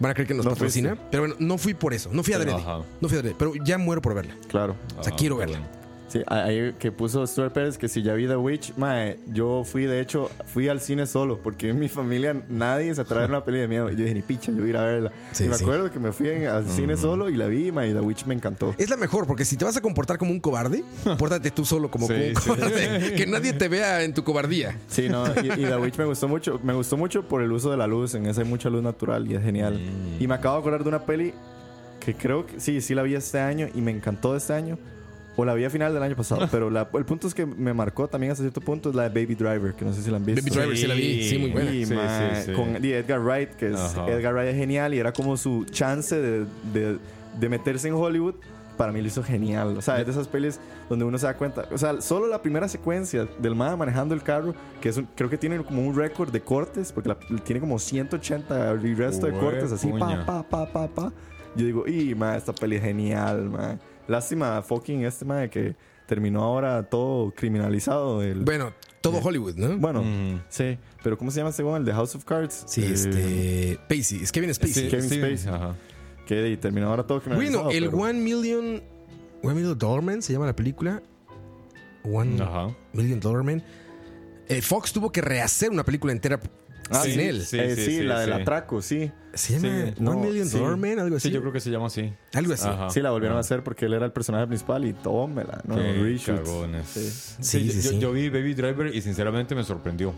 van 0.00 0.10
a 0.10 0.14
creer 0.14 0.28
que 0.28 0.34
nos 0.34 0.44
No 0.44 0.52
patrocina, 0.52 0.96
pero 1.10 1.24
bueno, 1.24 1.36
no 1.38 1.58
fui 1.58 1.74
por 1.74 1.92
eso, 1.94 2.10
no 2.12 2.22
fui 2.22 2.34
a 2.34 2.36
adrede, 2.38 2.56
no 3.00 3.08
fui 3.08 3.16
a 3.16 3.20
adrede, 3.20 3.36
pero 3.38 3.52
ya 3.64 3.78
muero 3.78 4.00
por 4.02 4.14
verla. 4.14 4.34
Claro. 4.48 4.76
O 4.98 5.02
sea, 5.02 5.12
Ah, 5.12 5.16
quiero 5.16 5.36
verla. 5.36 5.60
Sí, 6.12 6.20
ahí 6.26 6.74
que 6.78 6.92
puso 6.92 7.26
Stuart 7.26 7.54
Pérez 7.54 7.78
que 7.78 7.88
si 7.88 8.02
ya 8.02 8.12
vi 8.12 8.26
The 8.26 8.36
Witch, 8.36 8.74
mae, 8.76 9.18
yo 9.32 9.64
fui, 9.64 9.84
de 9.86 9.98
hecho, 9.98 10.30
fui 10.44 10.68
al 10.68 10.78
cine 10.82 11.06
solo, 11.06 11.38
porque 11.42 11.70
en 11.70 11.78
mi 11.78 11.88
familia 11.88 12.36
nadie 12.50 12.94
se 12.94 13.00
atrae 13.00 13.24
a 13.24 13.28
una 13.28 13.42
peli 13.42 13.60
de 13.60 13.66
miedo. 13.68 13.88
Y 13.90 13.92
yo 13.96 14.02
dije, 14.02 14.12
ni 14.12 14.20
picha, 14.20 14.52
yo 14.52 14.58
voy 14.58 14.66
a 14.66 14.68
ir 14.68 14.76
a 14.76 14.82
verla. 14.84 15.12
Sí, 15.32 15.44
y 15.44 15.48
me 15.48 15.54
sí. 15.54 15.64
acuerdo 15.64 15.90
que 15.90 15.98
me 15.98 16.12
fui 16.12 16.28
en- 16.28 16.46
al 16.48 16.68
cine 16.68 16.98
solo 16.98 17.30
y 17.30 17.36
la 17.36 17.46
vi, 17.46 17.72
mae, 17.72 17.88
y 17.88 17.94
The 17.94 18.00
Witch 18.00 18.26
me 18.26 18.34
encantó. 18.34 18.74
Es 18.76 18.90
la 18.90 18.98
mejor, 18.98 19.26
porque 19.26 19.46
si 19.46 19.56
te 19.56 19.64
vas 19.64 19.74
a 19.78 19.80
comportar 19.80 20.18
como 20.18 20.32
un 20.32 20.40
cobarde, 20.40 20.84
compórtate 21.04 21.50
tú 21.50 21.64
solo 21.64 21.90
como 21.90 22.06
un 22.06 22.34
cobarde. 22.34 23.14
Que 23.16 23.26
nadie 23.26 23.54
te 23.54 23.68
vea 23.68 24.02
en 24.02 24.12
tu 24.12 24.22
cobardía. 24.22 24.76
Sí, 24.88 25.08
no, 25.08 25.24
y, 25.42 25.46
y 25.46 25.64
The 25.64 25.76
Witch 25.78 25.96
me 25.96 26.04
gustó 26.04 26.28
mucho. 26.28 26.60
Me 26.62 26.74
gustó 26.74 26.98
mucho 26.98 27.26
por 27.26 27.40
el 27.40 27.50
uso 27.52 27.70
de 27.70 27.78
la 27.78 27.86
luz. 27.86 28.14
En 28.14 28.26
esa 28.26 28.42
hay 28.42 28.46
mucha 28.48 28.68
luz 28.68 28.82
natural 28.82 29.30
y 29.30 29.34
es 29.34 29.42
genial. 29.42 29.80
Y 30.20 30.26
me 30.26 30.34
acabo 30.34 30.56
de 30.56 30.60
acordar 30.60 30.82
de 30.82 30.88
una 30.90 31.06
peli 31.06 31.32
que 32.00 32.14
creo 32.14 32.44
que 32.44 32.60
sí, 32.60 32.82
sí 32.82 32.94
la 32.94 33.02
vi 33.02 33.14
este 33.14 33.38
año 33.40 33.68
y 33.74 33.80
me 33.80 33.90
encantó 33.92 34.36
este 34.36 34.52
año. 34.52 34.76
O 35.34 35.44
la 35.46 35.54
vi 35.54 35.64
a 35.64 35.70
final 35.70 35.94
del 35.94 36.02
año 36.02 36.14
pasado. 36.16 36.46
pero 36.50 36.68
la- 36.70 36.88
el 36.92 37.04
punto 37.04 37.26
es 37.26 37.34
que 37.34 37.46
me 37.46 37.72
marcó 37.72 38.06
también 38.08 38.32
hasta 38.32 38.42
cierto 38.42 38.60
punto 38.60 38.90
es 38.90 38.94
la 38.94 39.08
de 39.08 39.08
Baby 39.08 39.34
Driver, 39.34 39.72
que 39.74 39.84
no 39.84 39.92
sé 39.94 40.02
si 40.02 40.10
la 40.10 40.18
han 40.18 40.24
visto. 40.26 40.42
Baby 40.42 40.50
Driver, 40.54 40.76
sí 40.76 40.86
la 40.86 40.94
vi. 40.94 41.22
Sí, 41.28 41.38
muy 41.38 41.50
buena. 41.50 41.70
Y, 41.72 41.86
Sí, 41.86 41.94
ma, 41.94 42.34
sí, 42.36 42.42
sí. 42.46 42.52
Con 42.52 42.76
Edgar 42.84 43.20
Wright, 43.20 43.50
que 43.50 43.68
es, 43.70 43.76
Ajá. 43.80 44.06
Edgar 44.08 44.34
Wright 44.34 44.48
es 44.50 44.56
genial 44.56 44.92
y 44.94 44.98
era 44.98 45.12
como 45.12 45.36
su 45.36 45.64
chance 45.64 46.14
de, 46.20 46.44
de- 46.72 46.98
de 47.40 47.48
meterse 47.48 47.88
en 47.88 47.94
Hollywood. 47.94 48.34
Para 48.76 48.90
mí 48.90 49.00
lo 49.02 49.06
hizo 49.06 49.22
genial. 49.22 49.76
O 49.76 49.82
sea, 49.82 50.00
es 50.00 50.06
de 50.06 50.12
esas 50.12 50.28
pelis 50.28 50.58
donde 50.88 51.04
uno 51.04 51.16
se 51.18 51.26
da 51.26 51.34
cuenta. 51.36 51.66
O 51.72 51.78
sea, 51.78 52.00
solo 52.00 52.26
la 52.26 52.40
primera 52.42 52.68
secuencia 52.68 53.26
del 53.38 53.54
MAD 53.54 53.76
manejando 53.76 54.14
el 54.14 54.22
carro, 54.22 54.54
que 54.80 54.88
es 54.88 54.96
un- 54.96 55.06
creo 55.14 55.28
que 55.30 55.36
tiene 55.38 55.62
como 55.62 55.86
un 55.86 55.94
récord 55.96 56.30
de 56.32 56.40
cortes, 56.40 56.90
porque 56.92 57.10
la- 57.10 57.18
tiene 57.44 57.60
como 57.60 57.78
180 57.78 58.70
el 58.72 58.96
resto 58.96 59.26
de 59.26 59.32
Hue 59.32 59.38
cortes, 59.40 59.72
así, 59.72 59.88
pa, 59.88 59.98
puña. 59.98 60.26
pa, 60.26 60.42
pa, 60.42 60.72
pa, 60.72 60.88
pa. 60.88 61.12
Yo 61.54 61.66
digo, 61.66 61.86
y 61.86 62.14
ma, 62.14 62.34
esta 62.36 62.52
peli 62.54 62.76
es 62.76 62.82
genial, 62.82 63.50
ma. 63.50 63.78
Lástima, 64.08 64.62
fucking 64.62 65.04
este 65.04 65.24
ma, 65.24 65.48
que 65.48 65.74
terminó 66.06 66.42
ahora 66.42 66.82
todo 66.88 67.30
criminalizado. 67.32 68.22
El, 68.22 68.40
Bueno, 68.44 68.72
todo 69.00 69.18
Hollywood, 69.18 69.54
¿no? 69.56 69.76
bueno, 69.78 70.02
Mm. 70.02 70.40
sí. 70.48 70.78
Pero 71.02 71.16
¿cómo 71.16 71.30
se 71.30 71.38
llama 71.38 71.50
este 71.50 71.62
weón? 71.62 71.78
El 71.78 71.84
de 71.84 71.92
House 71.92 72.14
of 72.14 72.24
Cards. 72.24 72.64
Sí, 72.66 72.82
Eh, 72.84 72.92
este. 72.92 73.74
Spacey, 73.84 74.22
es 74.22 74.32
Kevin 74.32 74.52
Spacey. 74.54 74.84
Sí, 74.84 74.88
Kevin 74.88 75.08
Spacey. 75.10 75.52
Ajá. 75.54 75.74
Que 76.26 76.56
terminó 76.56 76.88
ahora 76.88 77.06
todo 77.06 77.20
criminalizado. 77.20 77.64
Bueno, 77.64 77.76
el 77.76 77.90
pero- 77.90 78.02
One 78.02 78.20
Million. 78.20 78.82
One 79.42 79.54
Million 79.54 79.76
Dollar 79.78 80.02
Man 80.02 80.22
se 80.22 80.32
llama 80.32 80.46
la 80.46 80.54
película. 80.56 81.02
One 82.04 82.40
Ajá. 82.42 82.68
Million 82.92 83.20
Dollar 83.20 83.42
Man. 83.42 83.62
Eh, 84.48 84.60
Fox 84.60 84.92
tuvo 84.92 85.10
que 85.10 85.20
rehacer 85.20 85.70
una 85.70 85.84
película 85.84 86.12
entera 86.12 86.38
Ah, 86.94 87.02
sin 87.02 87.14
sí, 87.14 87.20
él. 87.20 87.42
sí. 87.44 87.58
Eh, 87.58 87.76
sí, 87.76 88.02
la 88.02 88.20
del 88.20 88.34
sí. 88.34 88.40
atraco, 88.42 88.82
sí. 88.82 89.10
Se 89.34 89.54
llama 89.58 89.86
Sí, 89.86 89.94
no, 89.98 90.10
One 90.12 90.26
Million 90.28 90.46
sí. 90.46 90.58
Dollar 90.58 90.76
Man, 90.76 90.98
algo 90.98 91.16
así. 91.16 91.28
Sí, 91.28 91.34
yo 91.34 91.40
creo 91.40 91.52
que 91.52 91.60
se 91.60 91.70
llama 91.70 91.86
así. 91.86 92.12
Algo 92.34 92.52
así. 92.52 92.68
Ajá. 92.68 92.90
Sí, 92.90 93.00
la 93.00 93.10
volvieron 93.10 93.36
Ah. 93.36 93.38
a 93.38 93.40
hacer 93.40 93.62
porque 93.64 93.86
él 93.86 93.94
era 93.94 94.04
el 94.06 94.12
personaje 94.12 94.46
principal 94.46 94.84
y 94.84 94.92
tómela, 94.92 95.60
¿no? 95.66 95.76
Qué 95.76 95.92
Reshoots. 95.94 96.50
Sí. 96.86 97.00
Sí, 97.40 97.70
sí, 97.70 97.82
yo, 97.82 97.90
sí. 97.90 97.98
yo 97.98 98.12
vi 98.12 98.28
Baby 98.28 98.54
Driver 98.54 98.94
y 98.94 99.00
sinceramente 99.00 99.54
me 99.54 99.64
sorprendió. 99.64 100.12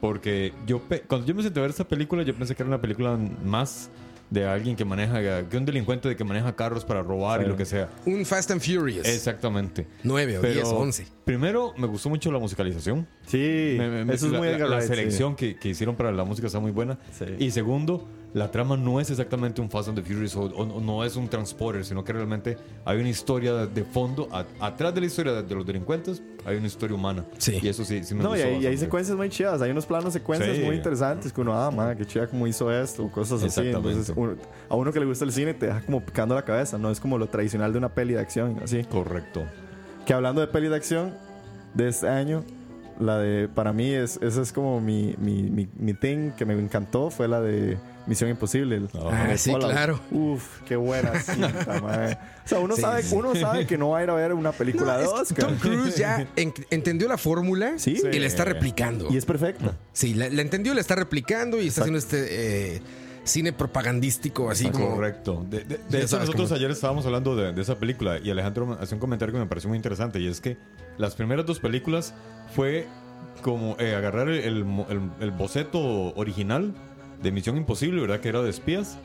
Porque 0.00 0.52
yo 0.66 0.80
pe- 0.80 1.00
cuando 1.00 1.26
yo 1.26 1.34
me 1.34 1.42
senté 1.42 1.58
a 1.58 1.62
ver 1.62 1.70
esta 1.70 1.86
película, 1.88 2.22
yo 2.22 2.34
pensé 2.34 2.54
que 2.54 2.62
era 2.62 2.68
una 2.68 2.80
película 2.80 3.18
más 3.44 3.90
de 4.30 4.44
alguien 4.46 4.76
que 4.76 4.84
maneja, 4.84 5.48
que 5.48 5.56
un 5.56 5.64
delincuente 5.64 6.08
de 6.08 6.16
que 6.16 6.24
maneja 6.24 6.54
carros 6.54 6.84
para 6.84 7.02
robar 7.02 7.42
y 7.42 7.46
lo 7.46 7.56
que 7.56 7.64
sea. 7.64 7.88
Un 8.04 8.26
Fast 8.26 8.50
and 8.50 8.60
Furious. 8.60 9.06
Exactamente. 9.08 9.86
9 10.02 10.38
o 10.38 10.40
Pero 10.42 10.54
10 10.54 10.66
o 10.68 10.76
11. 10.78 11.06
primero 11.24 11.72
me 11.78 11.86
gustó 11.86 12.08
mucho 12.10 12.30
la 12.30 12.38
musicalización. 12.38 13.06
Sí, 13.26 13.76
Me- 13.78 13.88
me- 13.88 14.04
me- 14.04 14.14
eso 14.14 14.26
es 14.26 14.32
la, 14.32 14.38
muy 14.38 14.48
la- 14.48 14.54
Edgar 14.56 14.68
la 14.68 14.76
Wright, 14.76 14.88
sí. 14.90 14.94
selección 14.96 15.34
que, 15.36 15.56
que 15.56 15.68
hicieron 15.70 15.96
para 15.96 16.12
la 16.12 16.24
música 16.24 16.46
está 16.46 16.60
muy 16.60 16.72
buena. 16.72 16.98
Sí. 17.18 17.24
Y 17.38 17.50
segundo, 17.50 18.06
la 18.34 18.50
trama 18.50 18.76
no 18.76 19.00
es 19.00 19.08
exactamente 19.10 19.60
un 19.60 19.70
Fast 19.70 19.88
and 19.88 19.98
the 19.98 20.04
Furious 20.04 20.36
o, 20.36 20.42
o- 20.42 20.80
no 20.80 21.02
es 21.02 21.16
un 21.16 21.28
Transporter, 21.28 21.84
sino 21.84 22.04
que 22.04 22.12
realmente 22.12 22.58
hay 22.84 22.98
una 22.98 23.08
historia 23.08 23.54
de 23.66 23.84
fondo. 23.84 24.28
A- 24.30 24.44
atrás 24.60 24.94
de 24.94 25.00
la 25.00 25.06
historia 25.06 25.32
de, 25.32 25.42
de 25.44 25.54
los 25.54 25.64
delincuentes 25.66 26.22
hay 26.44 26.56
una 26.56 26.66
historia 26.66 26.94
humana. 26.94 27.24
Sí. 27.38 27.58
Y 27.62 27.68
eso 27.68 27.84
sí, 27.84 28.04
sí 28.04 28.14
me 28.14 28.22
No, 28.22 28.36
y 28.36 28.40
hay, 28.42 28.62
y 28.62 28.66
hay 28.66 28.76
secuencias 28.76 29.16
muy 29.16 29.28
chidas. 29.30 29.62
Hay 29.62 29.70
unos 29.70 29.86
planos 29.86 30.12
secuencias 30.12 30.56
Sí. 30.56 30.62
muy 30.62 30.76
interesantes 30.76 31.32
que 31.32 31.40
uno, 31.40 31.54
ah, 31.58 31.70
man, 31.70 31.96
qué 31.96 32.04
chida 32.04 32.26
como 32.26 32.46
hizo 32.46 32.70
esto, 32.70 33.04
o 33.04 33.10
cosas 33.10 33.42
así. 33.42 33.60
Entonces, 33.68 34.12
uno- 34.14 34.34
a 34.68 34.74
uno 34.76 34.92
que 34.92 35.00
le 35.00 35.06
gusta 35.06 35.24
el 35.24 35.32
cine 35.32 35.54
te 35.54 35.66
deja 35.66 35.80
como 35.80 36.04
picando 36.04 36.34
la 36.34 36.42
cabeza. 36.44 36.76
No 36.78 36.90
es 36.90 37.00
como 37.00 37.16
lo 37.18 37.28
tradicional 37.28 37.72
de 37.72 37.78
una 37.78 37.88
peli 37.94 38.12
de 38.14 38.20
acción, 38.20 38.58
así. 38.62 38.84
Correcto. 38.84 39.44
Que 40.04 40.12
hablando 40.12 40.40
de 40.42 40.48
peli 40.48 40.68
de 40.68 40.76
acción 40.76 41.14
de 41.74 41.88
este 41.88 42.08
año, 42.08 42.44
la 43.00 43.18
de, 43.18 43.48
para 43.48 43.72
mí, 43.72 43.90
es, 43.90 44.18
esa 44.22 44.42
es 44.42 44.52
como 44.52 44.80
mi, 44.80 45.14
mi, 45.18 45.44
mi, 45.44 45.68
mi 45.78 45.94
thing 45.94 46.30
que 46.32 46.44
me 46.44 46.54
encantó, 46.54 47.10
fue 47.10 47.28
la 47.28 47.40
de 47.40 47.78
Misión 48.08 48.30
Imposible. 48.30 48.80
Ah, 49.10 49.34
sí, 49.36 49.52
Fallout. 49.52 49.70
claro. 49.70 50.00
Uf, 50.10 50.60
qué 50.66 50.74
buena 50.76 51.20
cinta. 51.20 52.18
O 52.44 52.48
sea, 52.48 52.60
uno, 52.60 52.76
Sí, 52.76 52.80
sabe, 52.80 53.02
sí. 53.02 53.14
uno 53.14 53.34
sabe 53.34 53.66
que 53.66 53.76
no 53.76 53.90
va 53.90 53.98
a 53.98 54.02
ir 54.04 54.08
a 54.10 54.14
ver 54.14 54.32
una 54.32 54.52
película 54.52 54.94
No, 54.94 54.98
de 54.98 55.04
es 55.04 55.10
que 55.10 55.42
Oscar. 55.42 55.44
Tom 55.48 55.58
Cruise 55.58 55.96
ya 55.96 56.26
en- 56.36 56.54
entendió 56.70 57.06
la 57.06 57.18
fórmula 57.18 57.74
Sí. 57.76 58.00
y 58.10 58.18
la 58.18 58.26
está 58.26 58.44
replicando. 58.46 59.06
Y 59.10 59.18
es 59.18 59.26
perfecta. 59.26 59.76
Sí, 59.92 60.14
la, 60.14 60.30
la 60.30 60.40
entendió, 60.40 60.72
la 60.72 60.80
está 60.80 60.94
replicando 60.94 61.60
y 61.60 61.66
está 61.68 61.82
haciendo 61.82 61.98
este 61.98 62.76
eh, 62.76 62.82
cine 63.24 63.52
propagandístico 63.52 64.50
así 64.50 64.70
como... 64.70 64.94
Correcto. 64.94 65.44
De, 65.50 65.64
de- 65.64 65.74
hecho, 66.02 66.18
nosotros 66.18 66.48
cómo- 66.48 66.54
ayer 66.56 66.70
estábamos 66.70 67.04
hablando 67.04 67.36
de, 67.36 67.52
de 67.52 67.60
esa 67.60 67.78
película 67.78 68.18
y 68.18 68.30
Alejandro 68.30 68.78
hace 68.80 68.94
un 68.94 69.00
comentario 69.00 69.34
que 69.34 69.40
me 69.40 69.46
pareció 69.46 69.68
muy 69.68 69.76
interesante 69.76 70.18
y 70.20 70.26
es 70.26 70.40
que 70.40 70.56
las 70.96 71.14
primeras 71.14 71.44
dos 71.44 71.60
películas 71.60 72.14
fue 72.56 72.86
como 73.42 73.76
eh, 73.78 73.94
agarrar 73.94 74.30
el, 74.30 74.38
el- 74.40 75.10
el 75.20 75.30
boceto 75.32 75.78
original 76.16 76.72
de 77.22 77.32
Misión 77.32 77.56
Imposible, 77.56 78.00
¿verdad? 78.00 78.20
Que 78.20 78.28
era 78.28 78.42
de 78.42 78.50
espías 78.50 78.98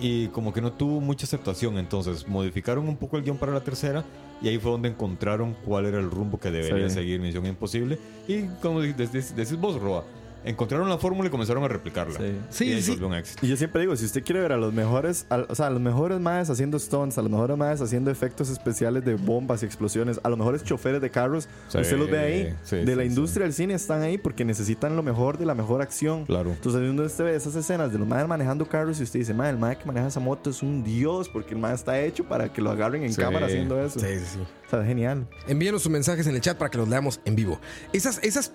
y 0.00 0.26
como 0.28 0.52
que 0.52 0.60
no 0.60 0.72
tuvo 0.72 1.00
mucha 1.00 1.24
aceptación. 1.26 1.78
Entonces 1.78 2.26
modificaron 2.28 2.88
un 2.88 2.96
poco 2.96 3.16
el 3.16 3.22
guion 3.24 3.36
para 3.38 3.52
la 3.52 3.62
tercera 3.62 4.04
y 4.42 4.48
ahí 4.48 4.58
fue 4.58 4.72
donde 4.72 4.88
encontraron 4.88 5.56
cuál 5.64 5.86
era 5.86 5.98
el 5.98 6.10
rumbo 6.10 6.38
que 6.38 6.50
debería 6.50 6.88
Sí. 6.88 6.94
seguir 6.96 7.20
Misión 7.20 7.46
Imposible. 7.46 7.98
Y 8.28 8.42
como 8.60 8.80
de- 8.80 8.92
de- 8.92 9.06
de- 9.06 9.20
decís 9.22 9.56
vos, 9.58 9.80
Roa, 9.80 10.04
encontraron 10.44 10.88
la 10.88 10.98
fórmula 10.98 11.28
y 11.28 11.30
comenzaron 11.30 11.64
a 11.64 11.68
replicarla. 11.68 12.18
Sí. 12.18 12.36
Sí, 12.50 12.64
y 12.72 12.82
sí. 12.82 12.98
un 13.02 13.14
éxito. 13.14 13.44
Y 13.44 13.48
yo 13.48 13.56
siempre 13.56 13.80
digo, 13.82 13.96
si 13.96 14.04
usted 14.04 14.22
quiere 14.24 14.40
ver 14.40 14.52
a 14.52 14.56
los 14.56 14.72
mejores, 14.72 15.26
o 15.48 15.54
sea, 15.54 15.66
a 15.66 15.70
los 15.70 15.80
mejores 15.80 16.20
más 16.20 16.50
haciendo 16.50 16.78
stunts, 16.78 17.18
a 17.18 17.22
los 17.22 17.30
mejores 17.30 17.56
más 17.56 17.80
haciendo 17.80 18.10
efectos 18.10 18.48
especiales 18.50 19.04
de 19.04 19.14
bombas 19.14 19.62
y 19.62 19.66
explosiones, 19.66 20.20
a 20.22 20.28
los 20.28 20.38
mejores 20.38 20.62
choferes 20.64 21.00
de 21.00 21.10
carros, 21.10 21.48
Sí, 21.68 21.78
usted 21.78 21.96
los 21.98 22.10
ve 22.10 22.18
ahí. 22.18 22.56
sí, 22.64 22.76
de 22.76 22.86
sí, 22.86 22.94
la 22.94 23.04
industria 23.04 23.44
del 23.44 23.52
cine 23.54 23.74
están 23.74 24.02
ahí 24.02 24.18
porque 24.18 24.44
necesitan 24.44 24.96
lo 24.96 25.02
mejor 25.02 25.38
de 25.38 25.46
la 25.46 25.54
mejor 25.54 25.82
acción. 25.82 26.24
Claro. 26.26 26.50
Entonces, 26.52 26.80
donde 26.86 27.04
usted 27.04 27.24
ve 27.24 27.34
esas 27.36 27.54
escenas 27.54 27.92
de 27.92 27.98
los 27.98 28.06
madres 28.06 28.28
manejando 28.28 28.66
carros 28.66 29.00
y 29.00 29.02
usted 29.04 29.20
dice, 29.20 29.34
madre, 29.34 29.52
el 29.52 29.58
madre 29.58 29.78
que 29.78 29.84
maneja 29.86 30.06
esa 30.08 30.20
moto 30.20 30.50
es 30.50 30.62
un 30.62 30.84
dios 30.84 31.28
porque 31.28 31.54
el 31.54 31.60
madre 31.60 31.76
está 31.76 32.00
hecho 32.00 32.24
para 32.24 32.52
que 32.52 32.60
lo 32.62 32.70
agarren 32.70 33.02
en 33.02 33.12
Sí. 33.12 33.20
cámara 33.20 33.46
haciendo 33.46 33.80
eso. 33.82 33.98
Sí, 34.00 34.06
sí, 34.18 34.24
sí. 34.34 34.38
O 34.66 34.70
sea, 34.70 34.84
genial. 34.84 35.26
Envíenos 35.46 35.82
sus 35.82 35.90
mensajes 35.92 36.26
en 36.26 36.34
el 36.34 36.40
chat 36.40 36.56
para 36.58 36.70
que 36.70 36.78
los 36.78 36.88
leamos 36.88 37.20
en 37.24 37.34
vivo. 37.36 37.60
Esas, 37.92 38.18
esas 38.22 38.52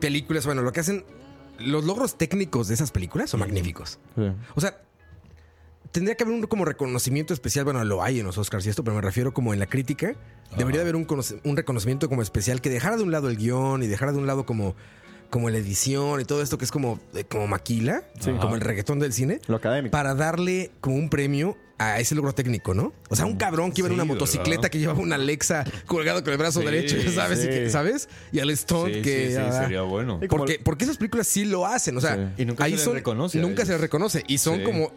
películas, 0.00 0.44
bueno, 0.46 0.62
lo 0.62 0.72
que 0.72 0.80
hacen... 0.80 1.04
Los 1.58 1.84
logros 1.84 2.16
técnicos 2.16 2.68
de 2.68 2.74
esas 2.74 2.90
películas 2.90 3.30
son 3.30 3.40
magníficos. 3.40 3.98
O 4.54 4.60
sea, 4.60 4.80
tendría 5.90 6.16
que 6.16 6.24
haber 6.24 6.34
un 6.34 6.42
como 6.42 6.64
reconocimiento 6.64 7.34
especial. 7.34 7.64
Bueno, 7.64 7.82
lo 7.84 8.02
hay 8.02 8.20
en 8.20 8.26
los 8.26 8.38
Oscars 8.38 8.66
y 8.66 8.68
esto, 8.68 8.84
pero 8.84 8.94
me 8.94 9.02
refiero 9.02 9.32
como 9.32 9.52
en 9.52 9.60
la 9.60 9.66
crítica. 9.66 10.14
Debería 10.56 10.80
haber 10.80 10.96
un, 10.96 11.06
un 11.44 11.56
reconocimiento 11.56 12.08
como 12.08 12.22
especial 12.22 12.60
que 12.60 12.70
dejara 12.70 12.96
de 12.96 13.02
un 13.02 13.10
lado 13.10 13.28
el 13.28 13.36
guion 13.36 13.82
y 13.82 13.86
dejara 13.86 14.12
de 14.12 14.18
un 14.18 14.26
lado 14.26 14.46
como, 14.46 14.76
como 15.30 15.50
la 15.50 15.58
edición 15.58 16.20
y 16.20 16.24
todo 16.24 16.42
esto 16.42 16.58
que 16.58 16.64
es 16.64 16.70
como, 16.70 16.98
eh, 17.14 17.24
como 17.24 17.46
maquila, 17.46 18.02
como 18.40 18.54
el 18.54 18.60
reggaetón 18.60 18.98
del 18.98 19.12
cine, 19.12 19.40
Lo 19.46 19.56
académico. 19.56 19.90
para 19.92 20.14
darle 20.14 20.70
como 20.80 20.96
un 20.96 21.08
premio 21.10 21.56
a 21.80 22.00
ese 22.00 22.14
logro 22.16 22.32
técnico, 22.34 22.74
¿no? 22.74 22.92
O 23.08 23.14
sea, 23.14 23.24
un 23.26 23.36
cabrón 23.36 23.70
que 23.70 23.82
iba 23.82 23.88
en 23.88 23.94
una 23.94 24.04
motocicleta 24.04 24.62
¿verdad? 24.62 24.70
que 24.70 24.78
llevaba 24.80 24.98
una 25.00 25.14
Alexa 25.14 25.64
colgado 25.86 26.24
con 26.24 26.32
el 26.32 26.38
brazo 26.38 26.58
Sí, 26.60 26.64
derecho, 26.66 26.96
¿sabes? 27.14 27.44
Y 27.44 27.48
que- 27.48 27.70
¿Sabes? 27.70 28.08
Y 28.32 28.40
al 28.40 28.56
stunt 28.56 28.94
Sí, 28.94 29.02
que... 29.02 29.26
sí, 29.28 29.32
sí, 29.34 29.38
ah, 29.40 29.62
sería 29.62 29.82
bueno. 29.82 30.18
Porque, 30.28 30.58
porque 30.58 30.84
esas 30.84 30.96
películas 30.96 31.28
sí 31.28 31.44
lo 31.44 31.66
hacen, 31.66 31.96
o 31.96 32.00
sea, 32.00 32.16
Sí. 32.36 32.42
Y 32.42 32.46
nunca 32.46 32.64
ahí 32.64 32.72
se 32.72 32.76
les 32.78 32.84
son, 32.84 32.94
reconoce 32.94 33.38
a 33.38 33.42
Nunca 33.42 33.64
se 33.64 33.72
les 33.72 33.80
reconoce. 33.80 34.24
Y 34.26 34.38
son 34.38 34.56
Sí. 34.58 34.64
como, 34.64 34.90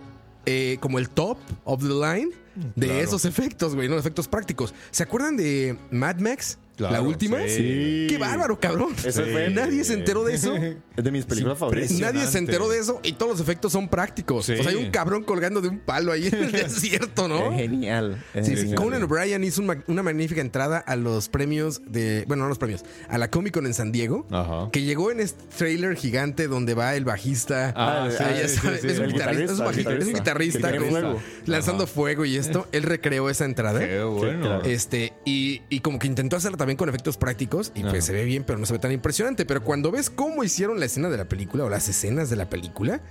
eh, 0.47 0.77
como 0.81 0.97
el 0.97 1.09
top 1.09 1.37
of 1.65 1.81
the 1.83 1.89
line 1.89 2.29
de 2.75 2.87
Claro. 2.87 3.01
esos 3.01 3.25
efectos, 3.25 3.75
güey, 3.75 3.87
no 3.87 3.97
efectos 3.99 4.27
prácticos. 4.27 4.73
¿Se 4.89 5.03
acuerdan 5.03 5.37
de 5.37 5.77
Mad 5.91 6.15
Max? 6.17 6.57
Claro, 6.89 6.95
la 6.95 7.01
última. 7.01 7.37
Sí. 7.47 8.07
Qué 8.09 8.17
bárbaro, 8.19 8.59
cabrón. 8.59 8.93
Eso 9.03 9.23
Nadie 9.51 9.83
se 9.83 9.93
enteró 9.93 10.23
de 10.23 10.33
eso. 10.35 10.55
Es 10.97 11.03
de 11.05 11.11
mis 11.11 11.25
películas 11.25 11.57
favoritas. 11.57 11.91
Nadie 11.99 12.27
se 12.27 12.37
enteró 12.37 12.67
de 12.67 12.77
eso 12.79 12.99
y 13.03 13.13
todos 13.13 13.31
los 13.31 13.39
efectos 13.41 13.71
son 13.71 13.87
prácticos. 13.87 14.45
Sí. 14.45 14.53
O 14.53 14.63
sea, 14.63 14.69
hay 14.71 14.75
un 14.75 14.91
cabrón 14.91 15.23
colgando 15.23 15.61
de 15.61 15.69
un 15.69 15.79
palo 15.79 16.11
ahí 16.11 16.27
en 16.27 16.35
el 16.35 16.51
desierto, 16.51 17.27
¿no? 17.27 17.51
Es 17.53 17.57
genial. 17.57 18.21
Es 18.33 18.45
Sí, 18.47 18.55
genial. 18.55 18.75
Conan 18.75 19.03
O'Brien 19.03 19.43
hizo 19.43 19.61
una 19.87 20.03
magnífica 20.03 20.41
entrada 20.41 20.79
a 20.79 20.95
los 20.97 21.29
premios 21.29 21.81
de. 21.87 22.25
Bueno, 22.27 22.43
no 22.43 22.49
los 22.49 22.57
premios. 22.57 22.83
A 23.09 23.17
la 23.17 23.29
Comic 23.29 23.53
Con 23.53 23.65
en 23.65 23.73
San 23.73 23.91
Diego. 23.91 24.27
Ajá. 24.31 24.69
Que 24.71 24.81
llegó 24.81 25.11
en 25.11 25.21
este 25.21 25.41
trailer 25.57 25.95
gigante 25.95 26.47
donde 26.47 26.73
va 26.73 26.95
el 26.95 27.05
bajista. 27.05 27.73
Ah, 27.75 28.09
sí, 28.09 28.23
es 28.43 28.63
un 28.63 29.07
guitarrista, 29.07 29.53
es 29.53 29.59
un 29.59 30.13
guitarrista, 30.13 30.69
fuego. 30.69 31.21
lanzando 31.45 31.87
fuego 31.87 32.25
y 32.25 32.35
esto. 32.35 32.67
Él 32.71 32.83
recreó 32.83 33.29
esa 33.29 33.45
entrada. 33.45 33.79
Qué 33.79 34.03
bueno. 34.03 34.61
Este, 34.63 35.13
y, 35.25 35.61
y 35.69 35.79
como 35.79 35.99
que 35.99 36.07
intentó 36.07 36.35
hacerlo 36.35 36.57
también 36.57 36.70
con 36.77 36.89
efectos 36.89 37.17
prácticos 37.17 37.71
y 37.75 37.81
pues 37.81 37.93
Ajá. 37.93 38.01
se 38.01 38.13
ve 38.13 38.25
bien, 38.25 38.43
pero 38.43 38.59
no 38.59 38.65
se 38.65 38.73
ve 38.73 38.79
tan 38.79 38.91
impresionante. 38.91 39.45
Pero 39.45 39.63
cuando 39.63 39.91
ves 39.91 40.09
cómo 40.09 40.43
hicieron 40.43 40.79
la 40.79 40.85
escena 40.85 41.09
de 41.09 41.17
la 41.17 41.25
película 41.25 41.65
o 41.65 41.69
las 41.69 41.87
escenas 41.89 42.29
de 42.29 42.35
la 42.35 42.49
película, 42.49 43.01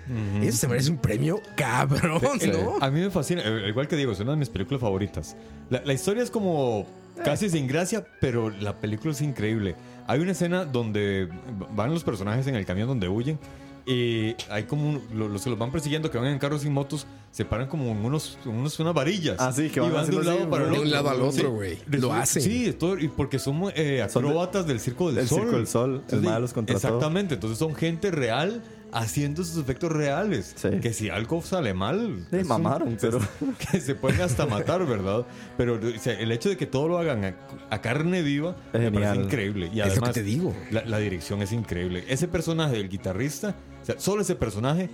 eso 0.42 0.58
se 0.58 0.68
merece 0.68 0.90
un 0.90 0.98
premio 0.98 1.40
cabrón, 1.56 2.20
¿no? 2.52 2.76
A 2.80 2.90
mí 2.90 3.00
me 3.00 3.10
fascina, 3.10 3.42
eh, 3.44 3.68
igual 3.68 3.88
que 3.88 3.96
digo, 3.96 4.12
es 4.12 4.20
una 4.20 4.32
de 4.32 4.38
mis 4.38 4.48
películas 4.48 4.80
favoritas. 4.80 5.36
La, 5.68 5.82
la 5.84 5.92
historia 5.92 6.22
es 6.22 6.30
como 6.30 6.86
casi 7.24 7.50
sin 7.50 7.66
gracia, 7.66 8.06
pero 8.20 8.50
la 8.50 8.76
película 8.80 9.12
es 9.12 9.20
increíble. 9.20 9.76
Hay 10.06 10.20
una 10.20 10.32
escena 10.32 10.64
donde 10.64 11.28
van 11.74 11.92
los 11.92 12.04
personajes 12.04 12.46
en 12.46 12.54
el 12.54 12.64
camión 12.66 12.88
donde 12.88 13.08
huyen 13.08 13.38
y 13.86 14.34
hay 14.50 14.64
como 14.64 14.88
un- 14.90 15.02
lo- 15.14 15.28
los 15.28 15.42
que 15.42 15.50
los 15.50 15.58
van 15.58 15.70
persiguiendo 15.72 16.10
que 16.10 16.18
van 16.18 16.26
en 16.28 16.38
carros 16.38 16.64
y 16.64 16.70
motos 16.70 17.06
se 17.32 17.44
paran 17.44 17.68
como 17.68 17.90
en 17.90 18.04
unos, 18.04 18.38
en 18.44 18.52
unos 18.52 18.78
unas 18.80 18.92
varillas 18.94 19.36
Ah, 19.38 19.52
sí, 19.52 19.68
que 19.70 19.78
y 19.80 19.82
van 19.82 19.92
van 19.92 20.10
de 20.10 20.16
un 20.16 20.24
lado 20.24 20.38
así, 20.38 20.46
para 20.50 20.64
el 20.64 20.70
de 20.70 20.76
otro 20.76 20.82
un 20.86 20.90
lado 20.90 21.10
al 21.10 21.22
otro, 21.22 21.50
güey. 21.52 21.78
Lo 21.90 22.12
hacen. 22.12 22.42
sí 22.42 22.72
todo- 22.72 22.98
y 22.98 23.08
porque 23.08 23.38
son 23.38 23.64
eh, 23.74 24.04
Son 24.10 24.22
de- 24.22 24.28
acróbatas 24.28 24.66
del 24.66 24.80
circo 24.80 25.06
del 25.08 25.16
del 25.16 25.28
sol 25.28 25.40
Circo 25.40 25.56
del 25.56 25.66
Sol, 25.66 25.90
el 25.90 26.00
Entonces, 26.00 26.28
mae 26.30 26.40
los 26.40 26.52
contrató. 26.52 26.76
exactamente 26.78 27.34
entonces 27.34 27.58
son 27.58 27.74
gente 27.74 28.10
real 28.10 28.62
haciendo 28.92 29.44
sus 29.44 29.56
efectos 29.58 29.90
reales. 29.92 30.52
Sí. 30.56 30.68
Que 30.80 30.92
si 30.92 31.08
algo 31.10 31.42
sale 31.42 31.74
mal, 31.74 32.26
Sí, 32.30 32.36
es 32.36 32.42
un- 32.42 32.48
mamaron, 32.48 32.96
pero- 33.00 33.20
que 33.70 33.80
se 33.80 33.94
pueden 33.94 34.20
hasta 34.20 34.46
matar, 34.46 34.84
¿verdad? 34.86 35.26
Pero 35.56 35.74
o 35.74 35.98
sea, 35.98 36.18
el 36.18 36.32
hecho 36.32 36.48
de 36.48 36.56
que 36.56 36.66
todo 36.66 36.88
lo 36.88 36.98
hagan 36.98 37.24
a, 37.24 37.34
a 37.70 37.80
carne 37.80 38.22
viva 38.22 38.56
me 38.72 38.80
Genial. 38.80 39.02
parece 39.02 39.22
increíble. 39.24 39.66
Y 39.72 39.80
Es 39.80 39.86
lo 39.86 39.92
además, 39.92 40.08
que 40.10 40.14
te 40.14 40.22
digo. 40.22 40.54
La, 40.70 40.84
la 40.84 40.98
dirección 40.98 41.42
es 41.42 41.52
increíble. 41.52 42.04
Ese 42.08 42.28
personaje 42.28 42.76
del 42.76 42.88
guitarrista, 42.88 43.54
o 43.82 43.84
sea, 43.84 43.98
solo 43.98 44.22
ese 44.22 44.34
personaje, 44.36 44.90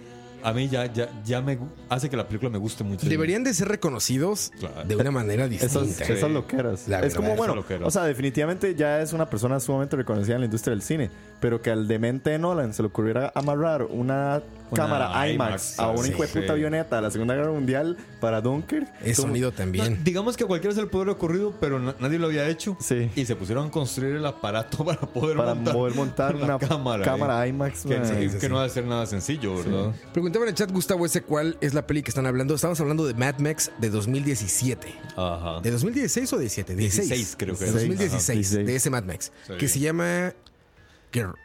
a 0.48 0.52
mí 0.52 0.68
ya, 0.68 0.86
ya, 0.92 1.08
ya 1.24 1.40
me 1.42 1.58
hace 1.88 2.08
que 2.08 2.16
la 2.16 2.26
película 2.28 2.50
me 2.50 2.58
guste 2.58 2.84
mucho. 2.84 3.08
Deberían 3.08 3.42
de 3.42 3.52
ser 3.52 3.66
reconocidos 3.68 4.52
Claro. 4.58 4.84
de 4.86 4.94
una 4.96 5.10
manera 5.10 5.48
distinta. 5.48 5.80
Esas, 5.82 6.08
esas 6.08 6.30
loqueras. 6.30 6.86
La 6.86 7.00
es 7.00 7.14
como, 7.14 7.28
verdad, 7.30 7.36
bueno, 7.38 7.52
esas 7.54 7.62
loqueras. 7.64 7.88
o 7.88 7.90
sea, 7.90 8.04
definitivamente 8.04 8.74
ya 8.76 9.00
es 9.02 9.12
una 9.12 9.28
persona 9.28 9.58
sumamente 9.58 9.96
reconocida 9.96 10.34
en 10.36 10.42
la 10.42 10.44
industria 10.46 10.70
del 10.70 10.82
cine, 10.82 11.10
pero 11.40 11.60
que 11.60 11.70
al 11.70 11.88
demente 11.88 12.30
de 12.30 12.38
Nolan 12.38 12.72
se 12.74 12.82
le 12.82 12.88
ocurriera 12.88 13.32
amarrar 13.34 13.82
una, 13.82 14.40
cámara 14.74 15.28
IMAX, 15.28 15.34
IMAX, 15.34 15.78
a 15.80 15.90
una 15.90 16.02
sí, 16.02 16.08
hijo 16.10 16.22
de 16.22 16.28
puta 16.28 16.44
sí. 16.46 16.50
avioneta 16.50 16.96
de 16.96 17.02
la 17.02 17.10
Segunda 17.10 17.34
Guerra 17.34 17.50
Mundial 17.52 17.96
para 18.20 18.40
Dunkirk. 18.40 18.88
Es 19.04 19.16
como- 19.16 19.28
sonido 19.28 19.52
también. 19.52 20.02
Digamos 20.04 20.36
que 20.36 20.44
a 20.44 20.46
cualquiera 20.46 20.74
se 20.74 20.80
le 20.82 20.86
pudo 20.88 21.02
haber 21.02 21.14
ocurrido, 21.14 21.54
pero 21.60 21.78
na- 21.78 21.94
nadie 22.00 22.18
lo 22.18 22.26
había 22.26 22.48
hecho. 22.48 22.76
Sí. 22.80 23.10
Y 23.14 23.24
se 23.26 23.36
pusieron 23.36 23.68
a 23.68 23.70
construir 23.70 24.16
el 24.16 24.26
aparato 24.26 24.78
para 24.84 25.00
poder 25.00 25.36
para 25.36 25.54
montar, 25.54 25.74
poder 25.74 25.94
montar 25.94 26.34
la 26.34 26.44
una 26.44 26.58
cámara. 26.58 27.04
cámara, 27.04 27.46
¿eh? 27.46 27.50
IMAX. 27.50 27.82
Que, 27.84 27.98
man. 27.98 28.08
que- 28.18 28.38
que 28.38 28.48
no 28.48 28.56
va 28.56 28.64
a 28.64 28.68
ser 28.68 28.84
nada 28.84 29.06
sencillo, 29.06 29.56
¿verdad? 29.56 29.92
Preguntaba 30.36 30.50
en 30.50 30.54
el 30.54 30.58
chat, 30.58 30.70
Gustavo, 30.70 31.06
ese 31.06 31.22
cuál 31.22 31.56
es 31.62 31.72
la 31.72 31.86
peli 31.86 32.02
que 32.02 32.10
están 32.10 32.26
hablando. 32.26 32.54
Estamos 32.54 32.78
hablando 32.78 33.06
de 33.06 33.14
Mad 33.14 33.38
Max 33.38 33.70
de 33.78 33.88
2017. 33.88 34.94
Ajá. 35.16 35.60
¿De 35.62 35.70
2016 35.70 36.30
o 36.34 36.38
17? 36.38 36.76
16. 36.76 37.08
16 37.08 37.36
creo 37.38 37.54
que 37.56 37.64
De 37.64 37.70
es. 37.70 37.74
2016, 37.74 38.52
Ajá, 38.52 38.64
de 38.66 38.76
ese 38.76 38.90
Mad 38.90 39.04
Max. 39.04 39.32
Sí. 39.46 39.54
Que 39.58 39.66
se 39.66 39.78
llama... 39.80 40.34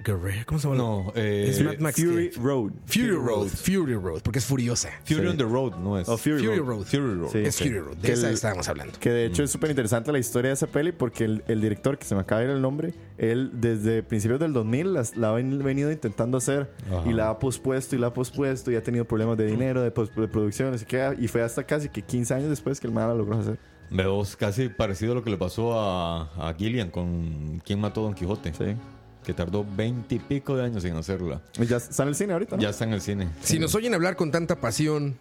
Guerrero, 0.03 0.43
¿Cómo 0.45 0.60
se 0.60 0.68
llama? 0.68 0.77
No, 0.77 1.11
eh, 1.15 1.45
es 1.49 1.64
Mad 1.64 1.77
Max. 1.80 1.95
Fury. 2.02 2.31
Road. 2.31 2.72
Fury 2.85 3.11
Road. 3.11 3.48
Fury 3.48 3.95
Road, 3.95 4.22
porque 4.22 4.39
es 4.39 4.45
furiosa. 4.45 4.89
Fury 5.06 5.22
Sí. 5.22 5.27
on 5.27 5.38
the 5.38 5.43
Road, 5.43 5.76
no 5.77 5.98
es. 5.99 6.10
Oh, 6.10 6.18
Fury, 6.18 6.43
Fury 6.43 6.57
Road. 6.57 6.68
Road. 6.68 6.84
Fury 6.85 7.14
Road. 7.15 7.30
Sí. 7.31 7.38
Es. 7.39 7.57
Fury 7.57 7.80
Road. 7.80 7.95
De 7.98 8.07
Que 8.07 8.14
esa 8.14 8.27
el- 8.27 8.34
estábamos 8.34 8.68
hablando. 8.68 8.93
Que 8.99 9.10
de 9.11 9.26
hecho 9.26 9.43
es 9.43 9.52
súper 9.52 9.69
interesante 9.69 10.11
la 10.11 10.19
historia 10.19 10.49
de 10.49 10.53
esa 10.56 10.68
peli 10.68 10.91
porque 10.91 11.23
el, 11.26 11.43
el 11.48 11.61
director, 11.61 11.98
que 11.98 12.06
se 12.06 12.15
me 12.15 12.22
acaba 12.22 12.41
de 12.41 12.48
ir 12.48 12.53
el 12.53 12.61
nombre, 12.61 12.93
él 13.18 13.52
desde 13.53 14.03
principios 14.03 14.39
del 14.39 14.53
2000 14.53 14.93
las- 14.93 15.15
la 15.15 15.30
ha 15.30 15.34
ven- 15.34 15.60
venido 15.64 15.91
intentando 15.91 16.38
hacer 16.38 16.69
Ajá. 16.91 17.10
y 17.10 17.14
la 17.14 17.30
ha 17.30 17.39
pospuesto 17.39 17.95
y 17.95 17.99
la 17.99 18.07
ha 18.07 18.14
pospuesto 18.14 18.72
y 18.72 18.76
ha 18.76 18.84
tenido 18.84 19.06
problemas 19.06 19.38
de 19.38 19.45
dinero, 19.45 19.81
de, 19.81 19.91
producción, 19.91 20.73
así 20.73 20.85
que 20.85 21.15
y 21.19 21.27
fue 21.27 21.41
hasta 21.43 21.64
casi 21.64 21.89
que 21.89 22.02
15 22.02 22.34
años 22.34 22.49
después 22.49 22.80
que 22.80 22.88
el 22.88 22.93
man 22.93 23.07
la 23.07 23.14
logró 23.15 23.38
hacer. 23.39 23.57
Veo 23.89 24.23
casi 24.39 24.69
parecido 24.69 25.11
a 25.11 25.15
lo 25.15 25.23
que 25.23 25.30
le 25.30 25.38
pasó 25.38 25.77
a, 25.77 26.22
a 26.49 26.53
Gillian 26.57 26.89
con 26.89 27.61
¿Quién 27.65 27.80
mató 27.81 28.02
a 28.02 28.03
Don 28.06 28.14
Quijote? 28.14 28.53
Sí. 28.53 28.76
Que 29.23 29.34
tardó 29.34 29.65
20 29.76 30.15
y 30.15 30.19
pico 30.19 30.56
de 30.57 30.65
años 30.65 30.84
en 30.85 30.95
hacerla. 30.95 31.41
Ya 31.60 31.77
está 31.77 32.03
en 32.03 32.10
el 32.10 32.15
cine 32.15 32.34
ahorita, 32.34 32.56
¿no? 32.56 32.61
Ya 32.61 32.69
está 32.69 32.85
en 32.85 32.93
el 32.93 33.02
cine. 33.02 33.30
Si 33.43 33.60
nos 33.60 33.76
oyen 33.76 33.93
hablar 33.93 34.15
con 34.15 34.31
tanta 34.31 34.60
pasión 34.60 35.18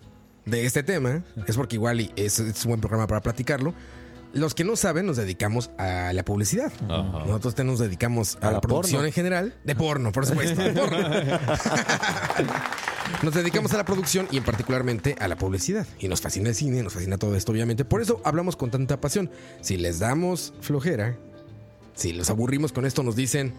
de 0.47 0.65
este 0.65 0.83
tema, 0.83 1.23
es 1.47 1.57
porque 1.57 1.77
igual 1.77 2.01
y 2.01 2.13
es, 2.17 2.39
es 2.39 2.65
un 2.65 2.71
buen 2.71 2.81
programa 2.81 3.07
para 3.07 3.21
platicarlo. 3.21 3.75
Los 4.33 4.55
que 4.55 4.63
no 4.63 4.77
saben, 4.77 5.07
nos 5.07 5.17
dedicamos 5.17 5.71
a 5.77 6.13
la 6.13 6.25
publicidad. 6.25 6.73
Ajá. 6.89 7.25
Nosotros 7.27 7.57
te 7.57 7.65
nos 7.65 7.81
dedicamos 7.81 8.37
a, 8.37 8.39
A 8.39 8.47
la, 8.47 8.53
la 8.53 8.61
producción 8.61 8.99
porno. 9.01 9.07
en 9.09 9.13
general. 9.13 9.55
De 9.65 9.75
porno, 9.75 10.13
por 10.13 10.25
supuesto. 10.25 10.63
de 10.63 10.71
porno. 10.71 10.99
nos 13.23 13.35
dedicamos 13.35 13.73
a 13.75 13.77
la 13.77 13.85
producción 13.85 14.29
y 14.31 14.37
en 14.37 14.45
particularmente 14.45 15.17
a 15.19 15.29
la 15.29 15.37
publicidad. 15.37 15.87
Y 15.99 16.09
nos 16.09 16.21
fascina 16.21 16.49
el 16.49 16.55
cine, 16.55 16.83
nos 16.83 16.95
fascina 16.95 17.19
todo 17.19 17.35
esto, 17.35 17.53
obviamente. 17.53 17.85
Por 17.85 18.03
eso 18.03 18.21
hablamos 18.25 18.57
con 18.57 18.71
tanta 18.71 19.01
pasión. 19.01 19.31
Si 19.61 19.77
les 19.77 19.99
damos 19.99 20.53
flojera, 20.61 21.17
si 21.95 22.13
los 22.13 22.31
aburrimos 22.31 22.73
con 22.73 22.87
esto, 22.87 23.03
nos 23.03 23.17
dicen... 23.17 23.53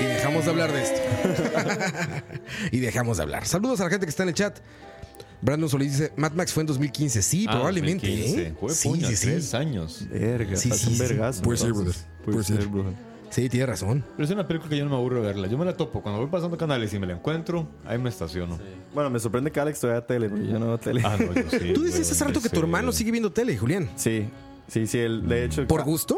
Y 0.00 0.04
dejamos 0.04 0.44
de 0.44 0.50
hablar 0.50 0.72
de 0.72 0.82
esto. 0.82 1.00
y 2.72 2.78
dejamos 2.80 3.16
de 3.16 3.22
hablar. 3.24 3.46
Saludos 3.46 3.80
a 3.80 3.84
la 3.84 3.90
gente 3.90 4.06
que 4.06 4.10
está 4.10 4.22
en 4.22 4.28
el 4.30 4.34
chat. 4.34 4.58
Brandon 5.40 5.68
Solís 5.68 5.92
dice, 5.92 6.12
Mad 6.16 6.32
Max 6.32 6.52
fue 6.52 6.62
en 6.62 6.66
2015. 6.66 7.22
Sí, 7.22 7.46
Ah, 7.48 7.52
probablemente. 7.52 8.06
2015. 8.08 8.42
¿eh? 8.42 8.54
Sí, 8.74 8.88
puña, 8.88 9.08
sí, 9.08 9.16
sí. 9.16 9.26
tres 9.28 9.54
años. 9.54 10.04
Verga, 10.10 10.56
Sí, 10.56 10.70
hace 10.70 10.78
sí, 10.80 10.88
un 10.88 10.94
sí. 10.96 11.00
vergazo. 11.00 11.42
Puede 11.42 11.58
ser, 11.58 11.72
brother. 11.72 11.94
Puede 12.24 12.42
ser. 12.44 12.66
brother. 12.66 12.92
Sí, 13.30 13.48
tiene 13.50 13.66
razón. 13.66 14.04
Pero 14.16 14.24
es 14.24 14.30
una 14.32 14.48
película 14.48 14.70
que 14.70 14.78
yo 14.78 14.84
no 14.84 14.90
me 14.90 14.96
aburro 14.96 15.16
de 15.20 15.26
verla. 15.26 15.46
Yo 15.48 15.58
me 15.58 15.64
la 15.66 15.76
topo. 15.76 16.02
Cuando 16.02 16.20
voy 16.20 16.30
pasando 16.30 16.56
canales 16.56 16.92
y 16.94 16.98
me 16.98 17.06
la 17.06 17.12
encuentro, 17.12 17.68
ahí 17.84 17.98
me 17.98 18.08
estaciono. 18.08 18.58
Bueno, 18.94 19.10
me 19.10 19.20
sorprende 19.20 19.52
que 19.52 19.60
Alex 19.60 19.80
todavía 19.80 20.04
tele, 20.06 20.28
porque 20.30 20.46
yo 20.46 20.58
no 20.58 20.66
veo 20.66 20.78
tele. 20.78 21.02
Ah, 21.04 21.16
no, 21.18 21.34
yo 21.34 21.50
sí. 21.50 21.72
Tú 21.74 21.82
decías 21.82 22.10
hace 22.10 22.24
rato 22.24 22.40
que 22.40 22.48
tu 22.48 22.56
Sí. 22.56 22.62
hermano 22.62 22.90
sigue 22.90 23.10
viendo 23.10 23.30
tele, 23.30 23.56
Julián. 23.56 23.90
Sí, 23.96 24.28
sí, 24.66 24.86
sí. 24.86 24.98
él, 24.98 25.28
de 25.28 25.44
hecho, 25.44 25.66
¿Por 25.66 25.84
gusto? 25.84 26.16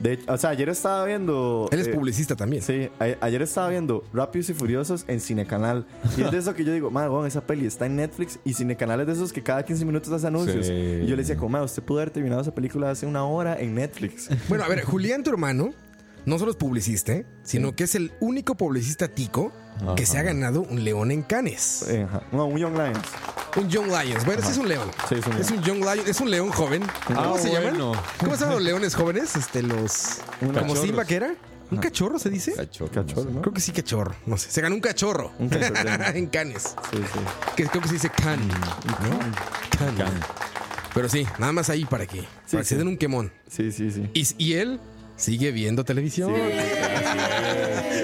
De, 0.00 0.18
o 0.26 0.36
sea, 0.38 0.50
ayer 0.50 0.68
estaba 0.68 1.04
viendo. 1.04 1.68
Él 1.70 1.78
es 1.80 1.86
eh, 1.88 1.92
publicista 1.92 2.34
también. 2.34 2.62
Sí, 2.62 2.88
a- 2.98 3.24
ayer 3.26 3.42
estaba 3.42 3.68
viendo 3.68 4.02
Rápidos 4.12 4.48
y 4.50 4.54
Furiosos 4.54 5.04
en 5.06 5.20
Cinecanal. 5.20 5.86
Y 6.16 6.22
es 6.22 6.30
de 6.30 6.38
eso 6.38 6.54
que 6.54 6.64
yo 6.64 6.72
digo, 6.72 6.90
madre, 6.90 7.10
esa 7.28 7.42
peli 7.42 7.66
está 7.66 7.86
en 7.86 7.96
Netflix 7.96 8.38
y 8.44 8.54
Cinecanal 8.54 9.00
es 9.02 9.06
de 9.06 9.12
esos 9.12 9.32
que 9.32 9.42
cada 9.42 9.64
15 9.64 9.84
minutos 9.84 10.10
hace 10.12 10.26
anuncios. 10.26 10.66
Sí. 10.66 10.72
Y 10.72 11.06
yo 11.06 11.16
le 11.16 11.22
decía, 11.22 11.36
como, 11.36 11.50
"Ma, 11.50 11.62
usted 11.62 11.82
pudo 11.82 11.98
haber 11.98 12.10
terminado 12.10 12.40
esa 12.40 12.54
película 12.54 12.90
hace 12.90 13.06
una 13.06 13.24
hora 13.24 13.60
en 13.60 13.74
Netflix. 13.74 14.28
Bueno, 14.48 14.64
a 14.64 14.68
ver, 14.68 14.82
Julián, 14.84 15.22
tu 15.22 15.30
hermano, 15.30 15.72
no 16.26 16.38
solo 16.38 16.50
es 16.50 16.56
publicista, 16.56 17.12
¿eh? 17.12 17.26
sino 17.42 17.74
que 17.74 17.84
es 17.84 17.94
el 17.94 18.12
único 18.20 18.56
publicista 18.56 19.08
tico 19.08 19.52
que 19.96 20.04
se 20.06 20.18
ha 20.18 20.22
ganado 20.22 20.60
un 20.62 20.84
león 20.84 21.10
en 21.10 21.22
Cannes. 21.22 21.86
Ajá. 22.06 22.22
No, 22.32 22.46
un 22.46 22.58
Young 22.58 22.74
Lions. 22.74 22.98
Un 23.56 23.68
Young 23.68 23.86
Lions. 23.86 24.24
Bueno, 24.26 24.42
sí 24.44 24.50
es 24.52 24.58
un 24.58 24.68
león. 24.68 24.90
Sí, 25.08 25.14
es 25.16 25.26
un 25.26 25.32
león. 25.32 25.40
Es 25.42 25.50
un 25.50 25.62
Young 25.62 25.78
Lion. 25.78 26.08
Es 26.08 26.20
un 26.20 26.30
león 26.30 26.50
joven. 26.50 26.82
¿Cómo 27.06 27.20
Ah, 27.20 27.38
se 27.38 27.48
bueno. 27.50 27.92
llaman? 27.92 28.04
¿Cómo 28.18 28.32
se 28.34 28.40
llaman 28.40 28.54
los 28.56 28.62
leones 28.64 28.94
jóvenes? 28.94 29.36
Este, 29.36 29.62
los. 29.62 30.18
Como. 30.40 30.76
Simba 30.76 31.04
que 31.04 31.14
era. 31.16 31.34
¿Un 31.70 31.78
cachorro 31.78 32.18
se 32.18 32.30
dice? 32.30 32.52
Cachorro. 32.54 32.90
Cachorro, 32.90 33.30
¿no? 33.30 33.40
Creo 33.42 33.54
que 33.54 33.60
sí, 33.60 33.70
cachorro. 33.72 34.14
No 34.26 34.36
sé. 34.36 34.50
Se 34.50 34.60
ganó 34.60 34.74
un 34.74 34.80
cachorro. 34.80 35.32
Un 35.38 35.48
cachorro. 35.48 36.04
en 36.14 36.26
Cannes. 36.26 36.74
Sí, 36.90 36.96
sí. 36.98 37.20
Que 37.56 37.66
creo 37.66 37.80
que 37.80 37.88
se 37.88 37.94
dice 37.94 38.10
can. 38.10 38.46
¿no? 38.48 39.18
Can. 39.96 40.20
Pero 40.92 41.08
sí, 41.08 41.24
nada 41.38 41.52
más 41.52 41.70
ahí 41.70 41.84
para 41.84 42.06
que, 42.06 42.22
para 42.50 42.62
que 42.62 42.64
se 42.64 42.74
sí. 42.74 42.74
den 42.74 42.88
un 42.88 42.96
quemón. 42.96 43.32
Sí, 43.48 43.70
sí, 43.70 43.90
sí. 43.92 44.10
Y, 44.12 44.44
y 44.44 44.52
él 44.54 44.80
sigue 45.20 45.52
viendo 45.52 45.84
televisión. 45.84 46.32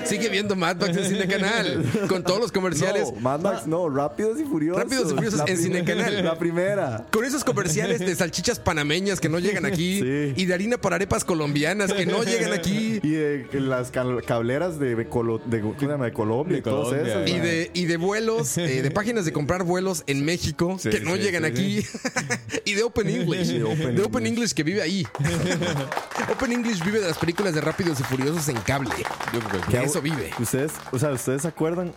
sigue 0.04 0.28
viendo 0.28 0.54
Mad 0.56 0.76
Max 0.76 0.96
en 0.96 1.04
Cine 1.04 1.26
Canal. 1.26 1.84
Con 2.08 2.22
todos 2.22 2.40
los 2.40 2.52
comerciales. 2.52 3.12
No, 3.14 3.20
Mad 3.20 3.40
Max, 3.40 3.66
no, 3.66 3.88
Rápidos 3.88 4.38
y 4.40 4.44
Furiosos. 4.44 4.82
Rápidos 4.82 5.12
y 5.12 5.14
Furiosos 5.14 5.38
La 5.40 5.44
en 5.46 5.58
Cinecanal. 5.58 6.24
La 6.24 6.38
primera. 6.38 7.06
Con 7.10 7.24
esos 7.24 7.44
comerciales 7.44 8.00
de 8.00 8.14
salchichas 8.14 8.58
panameñas 8.58 9.20
que 9.20 9.28
no 9.28 9.38
llegan 9.38 9.66
aquí. 9.66 10.00
Sí. 10.00 10.32
Y 10.36 10.44
de 10.46 10.54
harina 10.54 10.78
para 10.78 10.96
arepas 10.96 11.24
colombianas 11.24 11.92
que 11.92 12.06
no 12.06 12.22
llegan 12.22 12.52
aquí. 12.52 13.00
Y 13.02 13.10
de 13.10 13.46
las 13.60 13.90
cal- 13.90 14.22
cableras 14.24 14.78
de, 14.78 15.08
Colo- 15.08 15.40
de, 15.44 15.60
¿cómo 15.60 15.74
se 15.78 15.86
llama? 15.86 16.04
de 16.06 16.12
Colombia 16.12 16.52
De 16.54 16.58
y 16.58 16.62
Colombia, 16.62 17.02
esas. 17.02 17.28
Y 17.30 17.38
de, 17.38 17.70
y 17.74 17.84
de 17.86 17.96
vuelos, 17.96 18.58
eh, 18.58 18.82
de 18.82 18.90
páginas 18.90 19.24
de 19.24 19.32
comprar 19.32 19.62
vuelos 19.64 20.02
en 20.06 20.24
México 20.24 20.76
Sí, 20.78 20.90
que 20.90 21.00
no 21.00 21.14
sí, 21.16 21.22
llegan 21.22 21.42
sí, 21.44 21.48
aquí. 21.48 21.86
y 22.64 22.74
de 22.74 22.82
Open 22.82 23.08
English. 23.08 23.48
de 23.48 23.62
Open 23.64 23.96
de 23.96 24.02
Open 24.02 24.26
English. 24.26 24.36
English 24.36 24.52
que 24.54 24.62
vive 24.62 24.82
ahí. 24.82 25.06
Open 26.32 26.52
English 26.52 26.84
vive 26.84 27.00
de 27.00 27.05
las 27.06 27.18
películas 27.18 27.54
de 27.54 27.60
Rápidos 27.60 28.00
y 28.00 28.02
Furiosos 28.02 28.48
en 28.48 28.56
cable. 28.60 28.90
Yo 29.32 29.40
creo 29.40 29.60
que 29.62 29.78
De 29.78 29.84
eso 29.84 30.00
vive. 30.00 30.30
Ustedes, 30.38 30.72
o 30.92 30.98
sea, 30.98 31.10
¿ustedes 31.12 31.42
se 31.42 31.48
acuerdan 31.48 31.92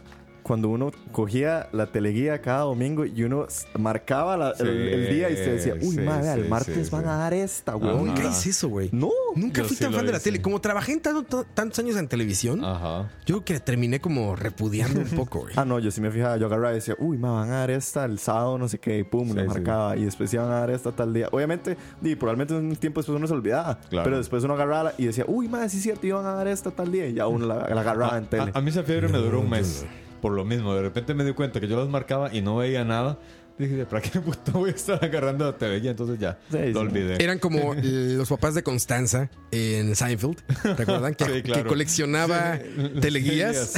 cuando 0.49 0.67
uno 0.69 0.91
cogía 1.11 1.69
la 1.73 1.85
teleguía 1.91 2.41
cada 2.41 2.61
domingo 2.61 3.05
y 3.05 3.21
uno 3.23 3.45
marcaba 3.77 4.35
la- 4.35 4.53
el, 4.59 4.67
el 4.67 5.09
día 5.13 5.29
y 5.29 5.35
se 5.35 5.51
decía, 5.53 5.75
uy, 5.79 5.95
sí, 5.95 5.99
madre, 6.01 6.33
sí, 6.33 6.39
el 6.41 6.49
martes 6.49 6.87
sí, 6.87 6.91
van 6.91 7.03
sí. 7.03 7.07
a 7.09 7.13
dar 7.13 7.33
esta, 7.35 7.75
weón? 7.75 8.07
Nunca 8.07 8.23
hice 8.27 8.49
eso, 8.49 8.67
güey. 8.67 8.89
No. 8.91 9.11
Nunca 9.35 9.61
Yo 9.61 9.67
fui 9.67 9.77
sí 9.77 9.83
tan 9.83 9.93
fan 9.93 10.07
de 10.07 10.11
la 10.11 10.19
tele. 10.19 10.41
Como 10.41 10.59
trabajé 10.59 10.93
en 10.93 11.01
tanto- 11.01 11.45
tantos 11.53 11.77
años 11.77 11.95
en 11.97 12.07
televisión, 12.07 12.65
Ajá. 12.65 13.11
yo 13.27 13.43
creo 13.43 13.45
que 13.45 13.59
terminé 13.59 14.01
como 14.01 14.35
repudiando 14.35 15.01
un 15.01 15.09
poco, 15.09 15.41
güey. 15.41 15.53
Ah, 15.59 15.65
no, 15.65 15.77
yo 15.77 15.91
sí 15.91 16.01
me 16.01 16.09
fijaba, 16.09 16.37
yo 16.37 16.47
agarraba 16.47 16.71
y 16.71 16.75
decía, 16.75 16.95
uy, 16.97 17.19
me 17.19 17.29
van 17.29 17.51
a 17.51 17.57
dar 17.59 17.69
esta 17.69 18.05
el 18.05 18.17
sábado, 18.17 18.57
no 18.57 18.67
sé 18.67 18.79
qué, 18.79 18.97
y 18.97 19.03
pum, 19.03 19.35
la 19.35 19.43
marcaba. 19.43 19.95
Y 19.97 20.05
después 20.05 20.33
iban 20.33 20.47
a 20.47 20.61
dar 20.61 20.71
esta 20.71 20.91
tal 20.91 21.13
día. 21.13 21.27
Obviamente, 21.31 21.77
y 22.01 22.15
probablemente 22.15 22.55
un 22.55 22.75
tiempo 22.75 23.01
después 23.01 23.15
uno 23.15 23.27
se 23.27 23.33
olvidaba. 23.33 23.77
Claro. 23.89 24.03
Pero 24.03 24.17
después 24.17 24.43
uno 24.43 24.55
agarraba 24.55 24.93
y 24.97 25.05
decía, 25.05 25.25
uy, 25.27 25.47
madre, 25.47 25.69
sí 25.69 25.77
es 25.77 25.83
cierto, 25.83 26.07
iban 26.07 26.25
a 26.25 26.31
dar 26.33 26.47
esta 26.47 26.71
tal 26.71 26.91
día. 26.91 27.07
Y 27.07 27.13
ya 27.13 27.27
uno 27.27 27.45
la, 27.45 27.69
la 27.69 27.81
agarraba 27.81 28.17
en 28.17 28.25
tele. 28.25 28.51
A, 28.55 28.57
a 28.57 28.61
mí 28.61 28.71
esa 28.71 28.81
fiebre 28.81 29.07
me 29.09 29.19
duró 29.19 29.39
un 29.41 29.45
yo 29.45 29.51
mes. 29.51 29.85
Por 30.21 30.33
lo 30.33 30.45
mismo, 30.45 30.73
de 30.75 30.81
repente 30.81 31.13
me 31.13 31.23
di 31.23 31.33
cuenta 31.33 31.59
que 31.59 31.67
yo 31.67 31.77
las 31.79 31.89
marcaba 31.89 32.33
y 32.33 32.41
no 32.41 32.57
veía 32.57 32.83
nada. 32.85 33.17
Dije, 33.57 33.85
¿para 33.85 34.01
qué 34.01 34.19
puto 34.21 34.53
voy 34.53 34.69
a 34.69 34.73
estar 34.73 35.03
agarrando 35.03 35.45
la 35.45 35.57
TV? 35.57 35.79
Y 35.79 35.87
entonces 35.89 36.17
ya, 36.17 36.39
Sí, 36.49 36.57
sí. 36.67 36.71
lo 36.71 36.79
olvidé. 36.79 37.21
Eran 37.21 37.39
como 37.39 37.73
los 37.81 38.29
papás 38.29 38.55
de 38.55 38.63
Constanza 38.63 39.29
en 39.51 39.95
Seinfeld. 39.95 40.37
¿Recuerdan? 40.77 41.13
Que, 41.15 41.25
Sí, 41.33 41.41
claro. 41.43 41.63
que 41.63 41.67
coleccionaba 41.67 42.57
teleguías. 43.01 43.73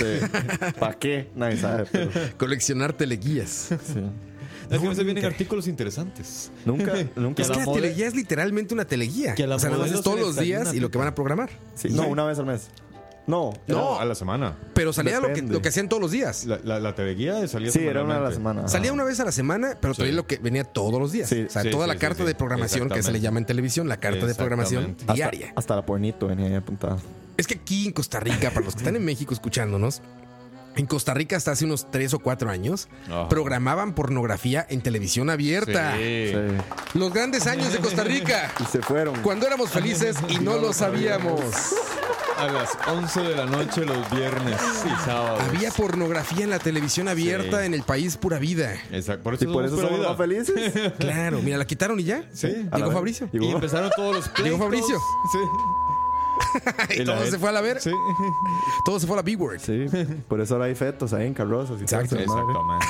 ¿Para 0.80 0.94
qué? 1.00 1.30
Nadie 1.36 1.58
sabe, 1.58 1.86
pero 1.92 2.12
Coleccionar 2.38 2.94
teleguías. 2.94 3.70
sí. 3.84 4.00
Es 4.70 4.80
que 4.80 4.86
a 4.86 4.90
veces 4.90 5.04
vienen 5.04 5.24
nunca. 5.24 5.34
artículos 5.36 5.68
interesantes. 5.68 6.50
Nunca, 6.64 6.94
nunca. 7.18 7.42
Es 7.42 7.50
que 7.50 7.58
la 7.60 7.66
la 7.66 7.74
teleguía 7.74 8.08
es 8.08 8.16
literalmente 8.16 8.74
una 8.74 8.86
teleguía. 8.86 9.36
que 9.36 9.44
a 9.44 9.48
la 9.48 9.58
O 9.58 9.60
sea, 9.60 9.70
nada 9.70 9.82
más 9.82 9.88
modelo 9.90 10.00
es 10.00 10.04
todos 10.06 10.20
se 10.20 10.26
los 10.26 10.36
días 10.38 10.74
y 10.74 10.80
lo 10.80 10.90
que 10.90 10.98
van 10.98 11.10
a 11.10 11.16
programar. 11.16 11.50
Sí, 11.76 11.90
no, 11.90 12.08
una 12.08 12.24
vez 12.24 12.40
al 12.40 12.46
mes. 12.46 12.70
No. 13.32 13.54
No. 13.68 14.00
a 14.00 14.06
la 14.06 14.14
semana. 14.16 14.56
Pero 14.74 14.92
salía 14.94 15.16
lo 15.20 15.28
que, 15.28 15.34
Depende. 15.36 15.54
lo 15.54 15.62
que 15.62 15.70
hacían 15.70 15.88
todos 15.90 16.02
los 16.02 16.12
días. 16.12 16.46
La, 16.46 16.60
la, 16.64 16.80
la 16.80 16.94
teleguía 16.96 17.48
salía 17.48 17.72
Sí, 17.72 17.80
era 17.80 18.04
una 18.04 18.18
a 18.18 18.20
la 18.20 18.32
semanalmente. 18.32 18.36
semana. 18.36 18.68
Salía 18.68 18.94
una 18.94 19.04
vez 19.04 19.20
a 19.20 19.26
la 19.26 19.32
semana, 19.32 19.78
pero 19.80 19.94
traía 19.94 20.12
Sí. 20.12 20.16
lo 20.16 20.28
que 20.28 20.38
venía 20.38 20.64
todos 20.64 21.00
los 21.00 21.12
días. 21.12 21.30
Sí, 21.30 21.44
o 21.48 21.50
sea, 21.50 21.62
sí, 21.64 21.70
toda 21.72 21.86
sí, 21.86 21.88
la 21.88 21.94
sí, 21.94 22.00
carta 22.00 22.24
sí. 22.24 22.28
de 22.28 22.36
programación 22.36 22.90
que 22.90 22.96
se 22.96 22.96
le 22.96 22.98
Exactamente. 23.00 23.24
llama 23.24 23.40
en 23.40 23.46
televisión, 23.46 23.88
la 23.88 23.98
carta 23.98 24.26
de 24.26 24.36
programación 24.36 24.84
Exactamente. 24.84 25.14
diaria. 25.16 25.48
Hasta, 25.48 25.60
hasta 25.60 25.76
la 25.78 25.86
pornito 25.86 26.28
venía 26.28 26.48
ahí 26.48 26.56
apuntada. 26.56 26.98
Es 27.38 27.48
que 27.48 27.56
aquí 27.56 27.88
en 27.88 27.94
Costa 27.94 28.20
Rica, 28.20 28.50
para 28.52 28.66
los 28.66 28.76
que 28.76 28.80
están 28.82 28.96
en 28.96 29.06
México 29.06 29.34
escuchándonos, 29.34 30.02
en 30.76 30.86
Costa 30.86 31.14
Rica 31.14 31.36
hasta 31.36 31.52
hace 31.52 31.66
unos 31.66 31.90
3 31.92 32.14
o 32.14 32.20
4 32.20 32.50
años, 32.50 32.88
Ajá. 33.08 33.28
programaban 33.30 33.94
pornografía 33.94 34.66
en 34.70 34.82
televisión 34.82 35.30
abierta. 35.30 35.96
Sí. 35.98 36.32
Sí. 36.34 36.98
Los 37.00 37.14
grandes 37.14 37.48
años 37.48 37.74
de 37.74 37.80
Costa 37.80 38.04
Rica. 38.04 38.52
Y 38.60 38.64
se 38.66 38.82
fueron. 38.82 39.22
Cuando 39.22 39.48
éramos 39.48 39.70
felices 39.70 40.16
y 40.30 40.40
no 40.40 40.58
lo 40.58 40.72
sabíamos. 40.74 41.42
A 42.42 42.48
las 42.52 42.70
11 42.88 43.22
de 43.22 43.36
la 43.36 43.46
noche 43.46 43.86
los 43.86 44.10
viernes 44.10 44.60
y 44.86 45.06
sábados. 45.06 45.42
Había 45.48 45.70
pornografía 45.72 46.44
en 46.44 46.50
la 46.50 46.58
televisión 46.60 47.08
abierta 47.08 47.60
Sí. 47.60 47.66
en 47.68 47.74
el 47.76 47.84
país 47.84 48.18
pura 48.18 48.40
vida. 48.40 48.74
Exacto. 48.92 49.24
Por 49.24 49.36
eso, 49.36 49.44
Y 49.46 49.48
por 49.54 49.64
eso 49.66 49.78
somos 49.80 50.00
más 50.00 50.18
felices. 50.18 50.74
Claro, 51.00 51.40
mira, 51.44 51.58
la 51.58 51.66
quitaron 51.66 52.00
y 52.00 52.04
ya. 52.06 52.24
Sí. 52.34 52.48
A 52.72 52.78
la 52.78 52.78
Llegó 52.78 52.90
vez. 52.90 52.94
Fabricio. 53.20 53.30
Y 53.32 53.52
empezaron 53.52 53.92
todos 53.96 54.16
los 54.16 54.30
pleitos. 54.30 54.46
Llegó 54.46 54.58
Fabricio. 54.58 54.98
Sí. 55.32 55.38
Y 57.00 57.04
todo 57.06 57.24
se 57.26 57.38
fue 57.38 57.50
a 57.50 57.52
la 57.52 57.62
ver. 57.62 57.80
Sí. 57.80 57.92
Todo 58.84 59.00
se 59.00 59.06
fue 59.06 59.16
a 59.16 59.18
la 59.18 59.22
B-word. 59.22 59.60
Sí, 59.60 59.86
por 60.28 60.42
eso 60.42 60.56
ahora 60.56 60.66
hay 60.66 60.76
fetos 60.76 61.14
ahí 61.14 61.28
en 61.28 61.34
carrozas. 61.36 61.80
y 61.80 61.84
Exacto. 61.84 62.16
todo 62.16 62.20
eso, 62.24 62.34
madre. 62.34 62.50
Exactamente. 62.50 62.86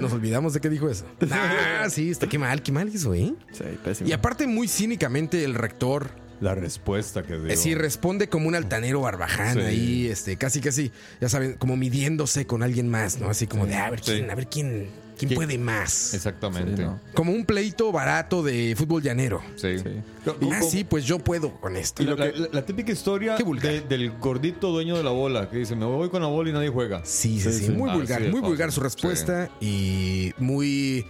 Nos 0.00 0.12
olvidamos 0.12 0.52
de 0.54 0.60
que 0.60 0.68
dijo 0.70 0.88
eso. 0.88 1.04
Ah, 1.30 1.88
sí, 1.90 2.10
está 2.10 2.26
qué 2.28 2.38
mal, 2.38 2.62
qué 2.62 2.72
mal 2.72 2.88
hizo, 2.88 3.12
¿eh? 3.14 3.34
Sí, 3.52 3.64
pésimo. 3.84 4.08
Y 4.08 4.12
aparte, 4.12 4.46
muy 4.46 4.68
cínicamente, 4.68 5.44
el 5.44 5.54
rector 5.54 6.10
La 6.40 6.54
respuesta 6.54 7.22
que 7.22 7.34
dio. 7.38 7.48
eh, 7.48 7.56
sí 7.56 7.74
responde 7.74 8.28
como 8.28 8.48
un 8.48 8.54
altanero 8.54 9.00
barbaján 9.02 9.54
Sí. 9.54 9.60
ahí, 9.60 10.06
este, 10.08 10.36
casi, 10.36 10.60
casi, 10.60 10.90
ya 11.20 11.28
saben, 11.28 11.54
como 11.54 11.76
midiéndose 11.76 12.46
con 12.46 12.62
alguien 12.62 12.88
más, 12.88 13.18
¿no? 13.20 13.28
Así 13.28 13.46
como 13.46 13.66
de, 13.66 13.74
a 13.76 13.90
ver 13.90 14.00
Sí. 14.00 14.12
quién, 14.12 14.30
a 14.30 14.34
ver 14.34 14.46
quién, 14.48 14.88
quién 15.18 15.28
¿Quién? 15.28 15.34
puede 15.36 15.58
más. 15.58 16.14
Exactamente. 16.14 16.76
Sí, 16.76 16.82
¿no? 16.82 17.00
Como 17.14 17.32
un 17.32 17.44
pleito 17.44 17.90
barato 17.92 18.42
de 18.42 18.74
fútbol 18.76 19.02
llanero. 19.02 19.42
Sí. 19.56 19.78
Sí. 19.78 19.84
Ah, 20.52 20.60
sí, 20.62 20.84
pues 20.84 21.04
yo 21.04 21.18
puedo 21.18 21.52
con 21.60 21.76
esto. 21.76 22.02
Y 22.02 22.06
la, 22.06 22.14
la- 22.16 22.32
la 22.52 22.64
típica 22.66 22.92
historia 22.92 23.36
de- 23.36 23.80
del 23.82 24.10
gordito 24.18 24.70
dueño 24.70 24.96
de 24.96 25.02
la 25.02 25.10
bola 25.10 25.48
que 25.50 25.58
dice: 25.58 25.76
Me 25.76 25.84
voy 25.86 26.08
con 26.08 26.22
la 26.22 26.28
bola 26.28 26.50
y 26.50 26.52
nadie 26.52 26.68
juega. 26.70 27.02
Sí, 27.04 27.40
sí, 27.40 27.52
Sí, 27.52 27.58
sí, 27.58 27.64
sí. 27.66 27.72
muy 27.72 27.90
Ah, 27.90 27.94
vulgar, 27.94 28.20
muy 28.22 28.30
fácil. 28.30 28.40
vulgar 28.48 28.72
su 28.72 28.80
respuesta 28.80 29.50
y 29.60 30.32
muy, 30.38 31.06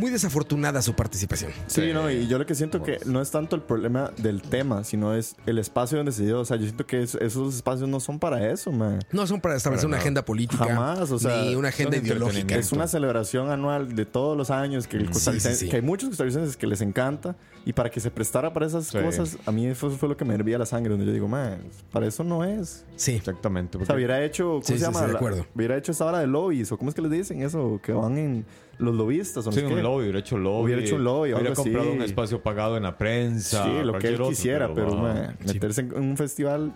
muy 0.00 0.10
desafortunada 0.10 0.82
su 0.82 0.94
participación. 0.94 1.52
Sí, 1.66 1.82
Sí. 1.82 1.92
no, 1.92 2.10
y 2.10 2.26
yo 2.26 2.38
lo 2.38 2.46
que 2.46 2.54
siento 2.54 2.82
que 2.82 2.98
no 3.06 3.20
es 3.20 3.30
tanto 3.30 3.54
el 3.56 3.62
problema 3.62 4.10
del 4.16 4.42
tema, 4.42 4.82
sino 4.84 5.14
es 5.14 5.36
el 5.46 5.58
espacio 5.58 5.98
donde 5.98 6.12
se 6.12 6.24
dio. 6.24 6.40
O 6.40 6.44
sea, 6.44 6.56
yo 6.56 6.64
siento 6.64 6.86
que 6.86 7.02
es- 7.02 7.14
esos 7.16 7.54
espacios 7.56 7.88
no 7.88 8.00
son 8.00 8.18
para 8.18 8.50
eso, 8.50 8.72
man. 8.72 8.98
No 9.12 9.26
son 9.26 9.40
para 9.40 9.56
establecer 9.56 9.86
Para 9.86 9.88
una 9.96 9.98
agenda 9.98 10.24
política, 10.24 10.64
Jamás, 10.64 11.10
o 11.10 11.18
sea, 11.18 11.42
ni 11.42 11.54
una 11.54 11.68
agenda 11.68 11.96
ideológica. 11.98 12.56
Es 12.56 12.72
una 12.72 12.86
celebración 12.88 13.50
anual 13.50 13.94
de 13.94 14.06
todos 14.06 14.36
los 14.36 14.50
años 14.50 14.86
que, 14.86 14.96
el 14.96 15.14
sí, 15.14 15.38
sí. 15.40 15.68
que 15.68 15.76
hay 15.76 15.82
muchos 15.82 16.08
costarricenses 16.08 16.56
que 16.56 16.66
les 16.66 16.80
encanta 16.80 17.36
y 17.64 17.72
para 17.72 17.90
que 17.90 18.00
se 18.00 18.10
prestara 18.10 18.52
para 18.52 18.66
esas 18.66 18.86
Sí. 18.86 18.98
cosas, 18.98 19.38
a 19.46 19.52
mí 19.52 19.66
eso 19.66 19.90
fue 19.90 20.08
lo 20.08 20.16
que 20.16 20.24
me 20.24 20.34
hervía 20.34 20.56
la 20.58 20.66
sangre, 20.66 20.90
donde 20.90 21.06
yo 21.06 21.12
digo, 21.12 21.28
man, 21.28 21.58
para 21.92 22.06
eso 22.06 22.24
no 22.24 22.44
es. 22.44 22.84
Sí, 22.96 23.12
Exactamente. 23.16 23.76
O 23.76 23.80
porque- 23.80 23.86
sea, 23.86 23.96
hubiera 23.96 24.24
hecho, 24.24 24.44
¿cómo 24.44 24.62
Sí, 24.62 24.72
se 24.74 24.78
sí, 24.78 24.84
llama? 24.84 25.00
sí, 25.00 25.06
de 25.06 25.12
La- 25.12 25.46
hubiera 25.54 25.76
hecho 25.76 25.92
esta 25.92 26.06
hora 26.06 26.18
de 26.20 26.26
lobbies, 26.26 26.72
o 26.72 26.78
cómo 26.78 26.88
es 26.88 26.94
que 26.94 27.02
les 27.02 27.10
dicen 27.10 27.42
eso, 27.42 27.80
que 27.82 27.92
van 27.92 28.16
en 28.18 28.46
los 28.78 28.94
lobistas, 28.94 29.46
o 29.46 29.50
no 29.50 29.56
Sí, 29.56 29.62
un 29.62 29.74
qué. 29.74 29.82
lobby, 29.82 30.04
hubiera 30.04 30.18
hecho 30.20 30.38
lobby. 30.38 30.64
Hubiera 30.64 30.80
hecho 30.82 30.96
un 30.96 31.04
lobby 31.04 31.32
o 31.32 31.36
Hubiera 31.36 31.50
algo 31.50 31.62
comprado 31.62 31.88
así. 31.90 31.96
un 31.98 32.02
espacio 32.02 32.42
pagado 32.42 32.76
en 32.78 32.82
la 32.82 32.96
prensa. 32.96 33.64
Sí, 33.64 33.70
lo 33.84 33.98
que 33.98 34.08
él 34.08 34.14
otro, 34.14 34.28
quisiera, 34.30 34.72
pero, 34.74 34.88
no. 34.88 35.02
man, 35.02 35.36
meterse 35.46 35.82
en 35.82 35.94
un 35.98 36.16
festival. 36.16 36.72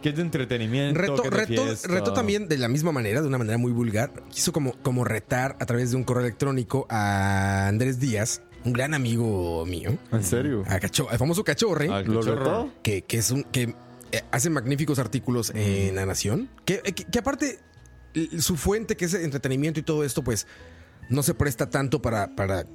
Que 0.00 0.10
es 0.10 0.16
de 0.16 0.22
entretenimiento. 0.22 1.00
Reto, 1.00 1.16
que 1.22 1.30
de 1.30 1.36
reto, 1.36 1.64
fiesta. 1.64 1.88
reto 1.88 2.12
también 2.12 2.46
de 2.48 2.58
la 2.58 2.68
misma 2.68 2.92
manera, 2.92 3.20
de 3.22 3.26
una 3.26 3.38
manera 3.38 3.58
muy 3.58 3.72
vulgar. 3.72 4.12
Quiso 4.30 4.52
como, 4.52 4.74
como 4.82 5.02
retar 5.02 5.56
a 5.58 5.66
través 5.66 5.90
de 5.90 5.96
un 5.96 6.04
correo 6.04 6.22
electrónico 6.24 6.86
a 6.88 7.66
Andrés 7.66 7.98
Díaz, 7.98 8.40
un 8.68 8.72
gran 8.74 8.94
amigo 8.94 9.64
mío, 9.66 9.98
¿En 10.12 10.22
serio? 10.22 10.62
a 10.66 10.78
Cacho- 10.78 11.08
al 11.10 11.18
famoso 11.18 11.42
Cachorre, 11.42 11.88
Al 11.88 12.04
¿Lo 12.04 12.20
cachorro. 12.20 12.70
que, 12.82 13.02
que 13.02 13.18
es 13.18 13.30
un 13.30 13.42
que 13.44 13.74
eh, 14.12 14.22
hace 14.30 14.48
magníficos 14.50 14.98
artículos 14.98 15.50
en 15.54 15.94
La 15.96 16.06
Nación. 16.06 16.48
Que, 16.64 16.78
que- 16.80 17.04
que 17.04 17.18
aparte, 17.18 17.58
su 18.38 18.56
fuente, 18.56 18.96
que 18.96 19.04
es 19.06 19.14
entretenimiento 19.14 19.80
y 19.80 19.82
todo 19.82 20.04
esto, 20.04 20.22
pues 20.22 20.46
no 21.10 21.22
se 21.22 21.32
presta 21.32 21.70
tanto 21.70 22.02
para, 22.02 22.34
para, 22.36 22.66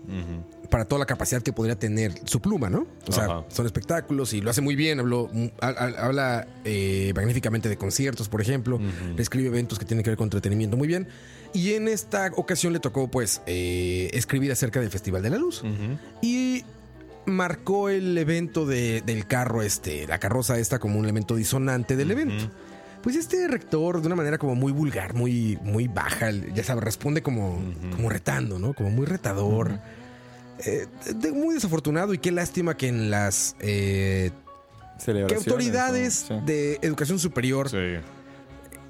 para 0.72 0.86
toda 0.86 0.98
la 1.00 1.06
capacidad 1.06 1.42
que 1.44 1.54
podría 1.54 1.78
tener 1.78 2.14
su 2.26 2.42
pluma, 2.42 2.68
¿no? 2.70 2.88
O 3.08 3.12
sea, 3.12 3.26
Ajá. 3.26 3.46
son 3.50 3.66
espectáculos 3.68 4.34
y 4.34 4.42
lo 4.42 4.50
hace 4.50 4.62
muy 4.62 4.76
bien. 4.76 5.00
Habló, 5.00 5.30
mm, 5.32 5.46
ha- 5.62 5.68
ha- 5.68 6.06
habla 6.06 6.48
eh, 6.66 7.12
magníficamente 7.16 7.70
de 7.70 7.78
conciertos, 7.78 8.30
por 8.30 8.42
ejemplo. 8.42 8.80
Escribe 9.18 9.50
eventos 9.50 9.78
que 9.78 9.86
tienen 9.86 10.04
que 10.04 10.10
ver 10.10 10.18
con 10.18 10.26
entretenimiento 10.26 10.78
muy 10.78 10.88
bien. 10.88 11.08
Y 11.54 11.74
en 11.74 11.88
esta 11.88 12.32
ocasión 12.36 12.74
le 12.74 12.80
tocó, 12.80 13.08
pues, 13.10 13.42
eh, 13.46 14.10
escribir 14.14 14.52
acerca 14.52 14.80
del 14.80 14.90
Festival 14.90 15.22
de 15.22 15.30
la 15.30 15.38
Luz. 15.38 15.64
Y 16.22 16.64
marcó 17.26 17.90
el 17.90 18.18
evento 18.18 18.66
de- 18.66 19.02
del 19.06 19.28
carro, 19.28 19.62
este, 19.62 20.08
la 20.08 20.20
carroza 20.20 20.58
esta 20.60 20.80
como 20.80 21.00
un 21.00 21.06
elemento 21.06 21.36
disonante 21.36 21.96
del 21.96 22.12
evento. 22.12 22.50
Pues 23.02 23.16
este 23.18 23.48
rector, 23.48 24.00
de 24.02 24.08
una 24.08 24.16
manera 24.16 24.38
como 24.38 24.56
muy 24.56 24.72
vulgar, 24.72 25.14
muy, 25.14 25.58
muy 25.62 25.88
baja, 25.88 26.32
ya 26.32 26.64
sabes, 26.64 26.84
responde 26.84 27.22
como, 27.22 27.62
como 27.96 28.10
retando, 28.10 28.60
¿no? 28.60 28.74
Como 28.74 28.90
muy 28.90 29.06
retador. 29.06 29.80
Eh, 30.66 30.88
de- 31.16 31.32
muy 31.34 31.54
desafortunado 31.56 32.14
y 32.14 32.18
qué 32.18 32.32
lástima 32.32 32.78
que 32.78 32.88
en 32.88 33.10
las 33.12 33.56
eh, 33.60 34.32
que 35.04 35.36
autoridades 35.36 36.28
¿no? 36.30 36.40
Sí. 36.40 36.46
de 36.46 36.80
educación 36.82 37.20
superior 37.20 37.70
Sí. 37.70 37.78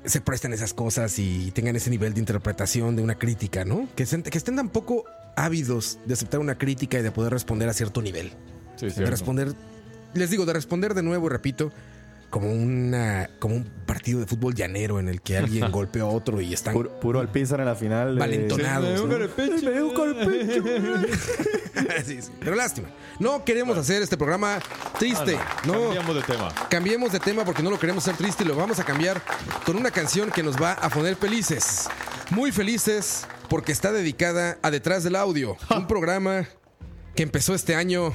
Se 0.05 0.21
presten 0.21 0.53
esas 0.53 0.73
cosas 0.73 1.17
y 1.19 1.51
tengan 1.51 1.75
ese 1.75 1.89
nivel 1.89 2.13
de 2.13 2.19
interpretación 2.19 2.95
de 2.95 3.01
una 3.03 3.15
crítica, 3.15 3.65
¿no? 3.65 3.87
Que, 3.95 4.05
se- 4.05 4.21
que 4.23 4.37
estén 4.37 4.55
tan 4.55 4.69
poco 4.69 5.05
ávidos 5.35 5.99
de 6.05 6.13
aceptar 6.13 6.39
una 6.39 6.57
crítica 6.57 6.99
y 6.99 7.01
de 7.01 7.11
poder 7.11 7.31
responder 7.33 7.69
a 7.69 7.73
cierto 7.73 8.01
nivel. 8.01 8.31
Sí, 8.75 8.87
de 8.87 8.91
cierto. 8.91 9.11
responder, 9.11 9.53
les 10.13 10.29
digo, 10.29 10.45
de 10.45 10.53
responder 10.53 10.93
de 10.93 11.03
nuevo, 11.03 11.27
y 11.27 11.29
repito, 11.29 11.71
como 12.29 12.51
una 12.51 13.29
como 13.39 13.55
un 13.55 13.63
partido 13.85 14.19
de 14.19 14.25
fútbol 14.25 14.55
llanero 14.55 14.99
en 14.99 15.07
el 15.07 15.21
que 15.21 15.37
alguien 15.37 15.69
golpea 15.71 16.01
a 16.03 16.07
otro 16.07 16.41
y 16.41 16.51
están 16.53 16.73
Puro, 16.73 16.99
puro 16.99 17.19
Alpizar 17.19 17.59
en 17.59 17.67
la 17.67 17.75
final. 17.75 18.15
eh, 18.17 18.19
Valentonados, 18.19 18.89
Me 18.89 18.93
dio 18.95 19.03
¿no? 19.05 19.09
carepecho. 19.13 19.65
Me 19.65 19.71
dio 19.71 19.93
carepecho. 19.93 20.63
Sí, 22.05 22.21
sí. 22.21 22.31
Pero 22.39 22.55
lástima. 22.55 22.89
No 23.19 23.43
queremos 23.43 23.77
hacer 23.77 24.01
este 24.01 24.17
programa 24.17 24.59
triste. 24.99 25.37
No. 25.65 25.73
Cambiamos 25.73 26.15
de 26.15 26.21
tema. 26.21 26.53
Cambiemos 26.69 27.11
de 27.11 27.19
tema 27.19 27.45
porque 27.45 27.63
no 27.63 27.69
lo 27.69 27.79
queremos 27.79 28.07
hacer 28.07 28.17
triste 28.17 28.43
y 28.43 28.47
lo 28.47 28.55
vamos 28.55 28.79
a 28.79 28.83
cambiar 28.83 29.21
con 29.65 29.77
una 29.77 29.91
canción 29.91 30.31
que 30.31 30.43
nos 30.43 30.61
va 30.61 30.73
a 30.73 30.89
poner 30.89 31.15
felices. 31.15 31.87
Muy 32.31 32.51
felices 32.51 33.25
porque 33.49 33.71
está 33.71 33.91
dedicada 33.91 34.57
a 34.61 34.71
Detrás 34.71 35.03
del 35.03 35.15
Audio, 35.15 35.57
un 35.75 35.87
programa 35.87 36.47
que 37.15 37.23
empezó 37.23 37.53
este 37.53 37.75
año, 37.75 38.11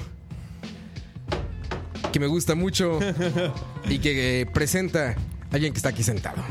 que 2.13 2.21
me 2.21 2.27
gusta 2.27 2.55
mucho 2.55 2.99
y 3.89 3.99
que 3.99 4.41
eh, 4.41 4.47
presenta 4.47 5.11
a 5.11 5.15
alguien 5.55 5.73
que 5.73 5.79
está 5.79 5.91
aquí 5.91 6.03
sentado. 6.03 6.43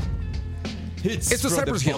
Esto 1.03 1.47
es 1.47 1.55
Cypress 1.55 1.85
Hill. 1.85 1.95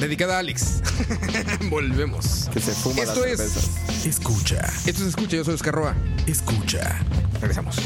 Dedicada 0.00 0.36
a 0.36 0.38
Alex. 0.38 0.80
Volvemos. 1.70 2.48
Que 2.52 2.60
se 2.60 2.72
fuma 2.72 3.02
Esto 3.02 3.26
las 3.26 3.40
es. 3.40 4.06
Escucha. 4.06 4.66
Esto 4.86 5.02
es 5.02 5.08
Escucha, 5.08 5.36
yo 5.36 5.44
soy 5.44 5.54
Oscar 5.54 5.74
Roa. 5.74 5.94
Escucha. 6.26 6.98
Regresamos. 7.40 7.76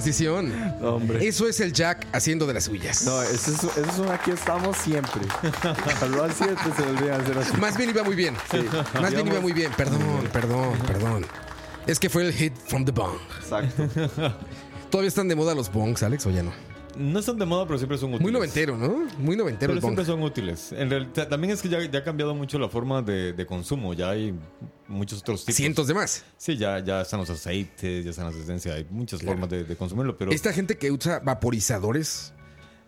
Transición. 0.00 0.52
No, 0.80 0.96
hombre. 0.96 1.26
Eso 1.26 1.46
es 1.46 1.60
el 1.60 1.72
Jack 1.72 2.06
haciendo 2.12 2.46
de 2.46 2.54
las 2.54 2.64
suyas. 2.64 3.04
No, 3.04 3.22
eso 3.22 3.50
es, 3.50 3.64
eso 3.64 3.70
es 3.76 3.98
un 3.98 4.08
aquí 4.08 4.30
estamos 4.30 4.76
siempre. 4.76 5.22
Al 6.02 6.20
al 6.20 6.32
7 6.32 6.54
se 6.76 6.82
le 6.82 6.90
olvida 6.90 7.16
hacer 7.16 7.38
así. 7.38 7.56
Más 7.58 7.76
bien 7.76 7.90
iba 7.90 8.02
muy 8.02 8.14
bien. 8.14 8.34
Más 9.00 9.12
bien 9.12 9.26
iba 9.26 9.40
muy 9.40 9.52
bien. 9.52 9.70
Perdón, 9.76 10.28
perdón, 10.32 10.78
perdón. 10.86 11.26
Es 11.86 11.98
que 11.98 12.08
fue 12.08 12.26
el 12.26 12.32
hit 12.32 12.54
from 12.66 12.84
the 12.84 12.92
bong. 12.92 13.16
Exacto. 13.40 13.88
¿Todavía 14.90 15.08
están 15.08 15.28
de 15.28 15.36
moda 15.36 15.54
los 15.54 15.72
bongs, 15.72 16.02
Alex, 16.02 16.26
o 16.26 16.30
ya 16.30 16.42
no? 16.42 16.52
No 16.96 17.20
están 17.20 17.38
de 17.38 17.46
moda, 17.46 17.66
pero 17.66 17.78
siempre 17.78 17.96
son 17.98 18.08
útiles. 18.10 18.22
Muy 18.22 18.32
noventero, 18.32 18.76
¿no? 18.76 19.06
Muy 19.18 19.36
noventero 19.36 19.70
Pero 19.70 19.72
el 19.74 19.80
bong. 19.80 19.90
siempre 19.90 20.04
son 20.04 20.22
útiles. 20.22 20.72
En 20.72 20.90
realidad, 20.90 21.28
también 21.28 21.52
es 21.52 21.62
que 21.62 21.68
ya, 21.68 21.80
ya 21.82 22.00
ha 22.00 22.04
cambiado 22.04 22.34
mucho 22.34 22.58
la 22.58 22.68
forma 22.68 23.00
de, 23.00 23.32
de 23.32 23.46
consumo. 23.46 23.94
Ya 23.94 24.10
hay 24.10 24.34
muchos 24.90 25.20
otros 25.20 25.40
tipos. 25.44 25.56
Cientos 25.56 25.86
de 25.86 25.94
más. 25.94 26.24
Sí, 26.36 26.56
ya, 26.56 26.78
ya 26.80 27.00
están 27.02 27.20
los 27.20 27.30
aceites, 27.30 28.04
ya 28.04 28.10
están 28.10 28.26
las 28.26 28.34
esencias. 28.36 28.74
Hay 28.76 28.86
muchas 28.90 29.22
formas 29.22 29.48
de, 29.48 29.64
de 29.64 29.76
consumirlo. 29.76 30.16
Pero 30.18 30.32
Esta 30.32 30.52
gente 30.52 30.76
que 30.76 30.90
usa 30.90 31.20
vaporizadores, 31.20 32.32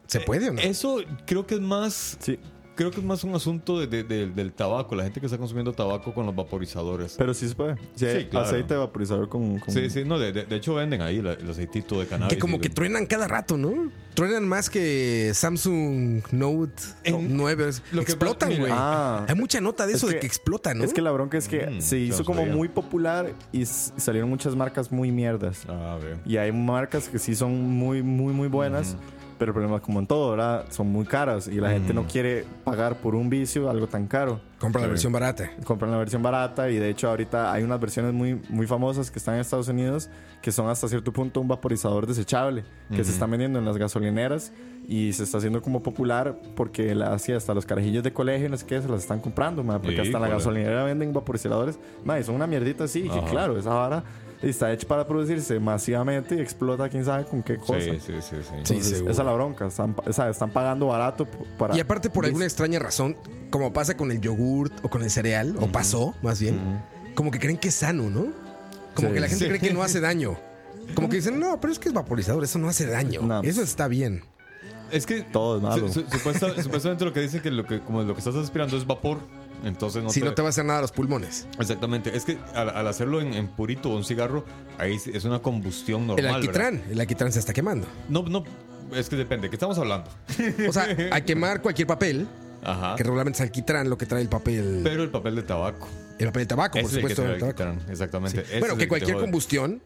¿se 0.06 0.20
puede 0.20 0.50
o 0.50 0.52
no? 0.52 0.60
eso 0.60 0.98
creo 1.26 1.46
que 1.46 1.54
es 1.54 1.60
más. 1.60 2.16
Sí. 2.20 2.38
Creo 2.74 2.90
que 2.90 3.00
es 3.00 3.04
más 3.06 3.22
un 3.22 3.34
asunto 3.34 3.78
de- 3.78 3.86
de- 3.86 4.02
de- 4.02 4.26
del 4.28 4.52
tabaco. 4.52 4.94
La 4.94 5.04
gente 5.04 5.20
que 5.20 5.26
está 5.26 5.36
consumiendo 5.36 5.72
tabaco 5.74 6.14
con 6.14 6.24
los 6.24 6.34
vaporizadores. 6.34 7.16
Pero 7.18 7.34
sí 7.34 7.46
se 7.48 7.54
puede. 7.54 7.76
Sí, 7.94 8.06
hay 8.06 8.22
Sí, 8.22 8.26
claro. 8.28 8.46
aceite 8.46 8.74
vaporizador 8.74 9.28
con. 9.28 9.58
con- 9.58 9.74
Sí, 9.74 9.90
sí, 9.90 10.04
no, 10.06 10.18
de, 10.18 10.32
de- 10.32 10.46
de 10.46 10.56
hecho 10.56 10.74
venden 10.74 11.02
ahí 11.02 11.20
la- 11.20 11.34
el 11.34 11.50
aceitito 11.50 12.00
de 12.00 12.06
cannabis. 12.06 12.34
Que 12.34 12.40
como 12.40 12.58
que 12.60 12.68
de- 12.70 12.74
truenan 12.74 13.04
cada 13.06 13.28
rato, 13.28 13.58
¿no? 13.58 13.90
Truenan 14.14 14.48
más 14.48 14.70
que 14.70 15.32
Samsung 15.34 16.22
Note 16.32 16.82
En- 17.04 17.36
9. 17.36 17.70
lo 17.92 18.00
explotan, 18.02 18.56
güey. 18.58 18.72
Ah. 18.74 19.26
Hay 19.28 19.34
mucha 19.34 19.60
nota 19.60 19.86
de 19.86 19.92
Es 19.92 19.98
eso 19.98 20.08
de 20.08 20.18
que- 20.20 20.26
explotan, 20.26 20.78
¿no? 20.78 20.84
Es 20.84 20.94
que 20.94 21.02
la 21.02 21.10
bronca 21.12 21.36
es 21.38 21.48
que 21.48 21.66
Mm, 21.66 21.80
se 21.80 21.98
hizo 21.98 22.24
como 22.24 22.40
sabía. 22.40 22.54
muy 22.54 22.68
popular 22.68 23.32
y 23.52 23.66
salieron 23.66 24.30
muchas 24.30 24.56
marcas 24.56 24.90
muy 24.90 25.10
mierdas. 25.12 25.64
Ah, 25.68 25.98
veo. 26.02 26.18
Y 26.24 26.36
hay 26.38 26.52
marcas 26.52 27.08
que 27.08 27.18
sí 27.18 27.34
son 27.34 27.52
muy, 27.70 28.02
muy, 28.02 28.32
muy 28.32 28.48
buenas. 28.48 28.96
Pero 29.42 29.50
el 29.50 29.54
problema, 29.54 29.80
como 29.80 29.98
en 29.98 30.06
todo, 30.06 30.30
¿verdad? 30.30 30.66
Son 30.68 30.86
muy 30.86 31.04
caras 31.04 31.48
y 31.48 31.56
la 31.56 31.70
gente 31.70 31.92
no 31.92 32.04
quiere 32.04 32.44
pagar 32.62 32.98
por 32.98 33.16
un 33.16 33.28
vicio 33.28 33.68
algo 33.68 33.88
tan 33.88 34.06
caro. 34.06 34.40
Compra 34.60 34.82
la 34.82 34.86
versión 34.86 35.12
barata. 35.12 35.50
Compran 35.64 35.90
la 35.90 35.96
versión 35.96 36.22
barata 36.22 36.70
y 36.70 36.76
de 36.76 36.88
hecho 36.88 37.08
ahorita 37.08 37.52
hay 37.52 37.64
unas 37.64 37.80
versiones 37.80 38.14
muy, 38.14 38.40
muy 38.48 38.68
famosas 38.68 39.10
que 39.10 39.18
están 39.18 39.34
en 39.34 39.40
Estados 39.40 39.66
Unidos 39.66 40.08
que 40.42 40.52
son 40.52 40.68
hasta 40.68 40.86
cierto 40.86 41.12
punto 41.12 41.40
un 41.40 41.48
vaporizador 41.48 42.06
desechable 42.06 42.62
que 42.94 43.02
se 43.02 43.10
están 43.10 43.32
vendiendo 43.32 43.58
en 43.58 43.64
las 43.64 43.76
gasolineras 43.78 44.52
y 44.86 45.12
se 45.12 45.24
está 45.24 45.38
haciendo 45.38 45.60
como 45.60 45.82
popular 45.82 46.36
porque 46.54 46.94
la, 46.94 47.12
así 47.12 47.32
hasta 47.32 47.52
los 47.52 47.66
carajillos 47.66 48.04
de 48.04 48.12
colegio 48.12 48.48
no 48.48 48.56
sé 48.56 48.64
qué 48.64 48.80
se 48.80 48.88
las 48.88 49.02
están 49.02 49.20
comprando 49.20 49.64
ma, 49.64 49.80
porque 49.80 49.96
Sí, 49.96 50.02
hasta 50.02 50.18
en 50.18 50.22
la 50.22 50.28
gasolinera 50.28 50.84
venden 50.84 51.12
vaporizadores 51.12 51.80
ma, 52.04 52.20
y 52.20 52.22
son 52.22 52.36
una 52.36 52.46
mierdita 52.46 52.84
así 52.84 53.08
que 53.08 53.20
claro 53.30 53.58
esa 53.58 53.70
vara 53.70 54.04
está 54.50 54.72
hecha 54.72 54.86
para 54.88 55.06
producirse 55.06 55.58
masivamente 55.60 56.34
y 56.34 56.40
explota 56.40 56.88
quién 56.88 57.04
sabe 57.04 57.24
con 57.24 57.42
qué 57.42 57.56
cosa 57.56 57.80
Sí, 57.80 57.90
sí, 58.04 58.12
sí, 58.20 58.36
sí. 58.42 58.54
Entonces, 58.56 58.92
esa 59.00 59.10
es 59.10 59.16
la 59.18 59.32
bronca 59.32 59.66
están, 59.66 59.94
o 60.04 60.12
sea, 60.12 60.28
están 60.30 60.50
pagando 60.50 60.86
barato 60.88 61.26
para 61.58 61.76
Y 61.76 61.80
aparte, 61.80 62.10
por 62.10 62.24
alguna 62.24 62.44
extraña 62.44 62.78
razón, 62.78 63.16
como 63.50 63.72
pasa 63.72 63.96
con 63.96 64.10
el 64.10 64.20
yogurt 64.20 64.72
o 64.84 64.88
con 64.90 65.02
el 65.02 65.10
cereal, 65.10 65.54
o 65.60 65.66
pasó 65.68 66.14
más 66.22 66.40
bien, 66.40 66.58
como 67.14 67.30
que 67.30 67.38
creen 67.38 67.56
que 67.58 67.68
es 67.68 67.74
sano, 67.74 68.10
¿no? 68.10 68.26
Como 68.94 69.08
Sí. 69.08 69.14
que 69.14 69.20
la 69.20 69.28
gente 69.28 69.44
Sí. 69.44 69.48
cree 69.48 69.60
que 69.60 69.72
no 69.72 69.82
hace 69.82 70.00
daño. 70.00 70.36
Como 70.94 71.08
que 71.08 71.16
dicen, 71.16 71.38
no, 71.38 71.60
pero 71.60 71.72
es 71.72 71.78
que 71.78 71.88
es 71.88 71.94
vaporizador, 71.94 72.42
eso 72.44 72.58
no 72.58 72.68
hace 72.68 72.86
daño. 72.86 73.22
No. 73.22 73.42
Eso 73.42 73.62
está 73.62 73.88
bien. 73.88 74.22
Es 74.90 75.06
que 75.06 75.22
Todo 75.22 75.56
es 75.56 75.62
malo. 75.62 75.88
su- 75.88 76.02
su- 76.02 76.10
supuesta- 76.10 76.52
supuestamente 76.62 77.04
lo 77.06 77.12
que 77.14 77.20
dicen 77.20 77.40
que 77.40 77.50
lo 77.50 77.64
que 77.64 77.80
como 77.80 78.02
lo 78.02 78.12
que 78.12 78.18
estás 78.18 78.34
aspirando 78.34 78.76
es 78.76 78.86
vapor, 78.86 79.18
entonces 79.64 80.02
no 80.02 80.10
si 80.10 80.20
no 80.20 80.34
te 80.34 80.42
va 80.42 80.48
a 80.48 80.50
hacer 80.50 80.64
nada 80.64 80.78
a 80.80 80.82
los 80.82 80.92
pulmones. 80.92 81.46
Exactamente, 81.58 82.16
es 82.16 82.24
que 82.24 82.38
al, 82.54 82.68
al 82.70 82.86
hacerlo 82.88 83.20
en, 83.20 83.34
en 83.34 83.48
purito 83.48 83.90
o 83.90 83.96
un 83.96 84.04
cigarro, 84.04 84.44
ahí 84.78 84.94
es- 84.96 85.06
es 85.06 85.24
una 85.24 85.40
combustión 85.40 86.06
normal. 86.06 86.18
el 86.18 86.24
¿verdad? 86.24 86.36
alquitrán, 86.40 86.82
el 86.90 87.00
alquitrán 87.00 87.32
se 87.32 87.38
está 87.38 87.52
quemando. 87.52 87.86
No, 88.08 88.22
no, 88.24 88.44
es 88.94 89.08
que 89.08 89.16
depende, 89.16 89.48
¿qué 89.50 89.56
estamos 89.56 89.78
hablando? 89.78 90.10
O 90.68 90.72
sea, 90.72 90.86
a 91.12 91.20
quemar 91.24 91.62
cualquier 91.62 91.86
papel, 91.86 92.26
Ajá. 92.64 92.94
que 92.96 93.02
regularmente 93.04 93.36
es 93.38 93.40
alquitrán 93.42 93.88
lo 93.88 93.96
que 93.98 94.06
trae 94.06 94.22
el 94.22 94.28
papel, 94.28 94.80
Pero 94.84 95.02
el 95.02 95.10
papel 95.10 95.36
de 95.36 95.42
tabaco. 95.42 95.88
el 96.18 96.26
papel 96.26 96.42
de 96.42 96.46
tabaco, 96.46 96.72
por 96.78 96.82
Ese 96.82 96.94
supuesto. 96.96 97.22
trae 97.22 97.34
el 97.34 97.54
tabaco. 97.54 97.80
exactamente. 97.90 98.44
Sí. 98.44 98.58
Bueno, 98.60 98.76
que 98.76 98.86
cualquier 98.88 99.16
combustión 99.18 99.82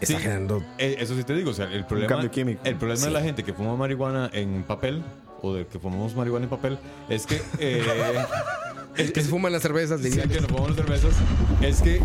está 0.00 0.16
Sí. 0.18 0.22
generando 0.22 0.62
Eh, 0.78 0.96
eso 0.98 1.14
sí 1.16 1.24
te 1.24 1.32
digo, 1.34 1.50
o 1.50 1.54
sea, 1.54 1.66
el 1.72 1.86
problema, 1.86 2.08
cambio 2.10 2.30
químico. 2.30 2.60
El 2.64 2.76
problema 2.76 3.00
Sí. 3.00 3.06
de 3.06 3.12
la 3.12 3.22
gente 3.22 3.42
que 3.44 3.52
fuma 3.54 3.76
marihuana 3.76 4.28
en 4.32 4.62
papel 4.64 5.02
o 5.40 5.54
de 5.54 5.66
que 5.66 5.78
fumamos 5.78 6.14
marihuana 6.14 6.44
en 6.44 6.50
papel 6.50 6.78
es 7.08 7.24
que 7.26 7.40
eh, 7.58 7.82
es 8.96 9.12
que 9.12 9.22
se 9.22 9.28
fuman 9.28 9.52
las 9.52 9.62
cervezas, 9.62 10.00
Sí, 10.00 10.08
diría. 10.10 10.24
que 10.26 10.40
nos 10.40 10.50
fumamos 10.50 10.76
cervezas 10.76 11.14
es 11.62 11.80
que 11.82 12.00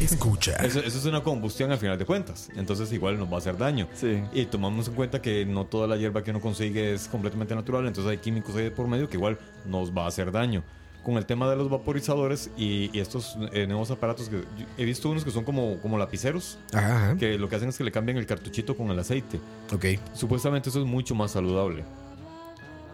Escucha. 0.00 0.52
eso, 0.56 0.80
eso 0.80 0.98
es 0.98 1.04
una 1.04 1.22
combustión 1.22 1.70
al 1.72 1.78
final 1.78 1.98
de 1.98 2.04
cuentas. 2.04 2.48
Entonces 2.56 2.92
igual 2.92 3.18
nos 3.18 3.30
va 3.30 3.36
a 3.36 3.38
hacer 3.38 3.56
daño. 3.56 3.88
Sí. 3.94 4.22
Y 4.32 4.46
tomamos 4.46 4.88
en 4.88 4.94
cuenta 4.94 5.20
que 5.22 5.44
no 5.46 5.66
toda 5.66 5.86
la 5.86 5.96
hierba 5.96 6.22
que 6.22 6.30
uno 6.30 6.40
consigue 6.40 6.94
es 6.94 7.08
completamente 7.08 7.54
natural. 7.54 7.86
Entonces 7.86 8.10
hay 8.10 8.18
químicos 8.18 8.54
ahí 8.56 8.64
de 8.64 8.70
por 8.70 8.86
medio 8.88 9.08
que 9.08 9.16
igual 9.16 9.38
nos 9.66 9.90
va 9.96 10.04
a 10.04 10.08
hacer 10.08 10.32
daño. 10.32 10.62
Con 11.02 11.16
el 11.16 11.26
tema 11.26 11.50
de 11.50 11.56
los 11.56 11.68
vaporizadores 11.68 12.50
y, 12.56 12.88
y 12.96 13.00
estos 13.00 13.36
eh, 13.52 13.66
nuevos 13.66 13.90
aparatos 13.90 14.28
que 14.28 14.44
he 14.78 14.84
visto 14.84 15.10
unos 15.10 15.24
que 15.24 15.32
son 15.32 15.42
como, 15.42 15.78
como 15.78 15.98
lapiceros, 15.98 16.58
Ajá, 16.72 17.16
que 17.18 17.36
lo 17.38 17.48
que 17.48 17.56
hacen 17.56 17.70
es 17.70 17.76
que 17.76 17.82
le 17.82 17.90
cambian 17.90 18.18
el 18.18 18.26
cartuchito 18.26 18.76
con 18.76 18.88
el 18.90 18.98
aceite. 19.00 19.40
ok. 19.74 19.84
Supuestamente 20.14 20.68
eso 20.68 20.78
es 20.80 20.86
mucho 20.86 21.16
más 21.16 21.32
saludable. 21.32 21.82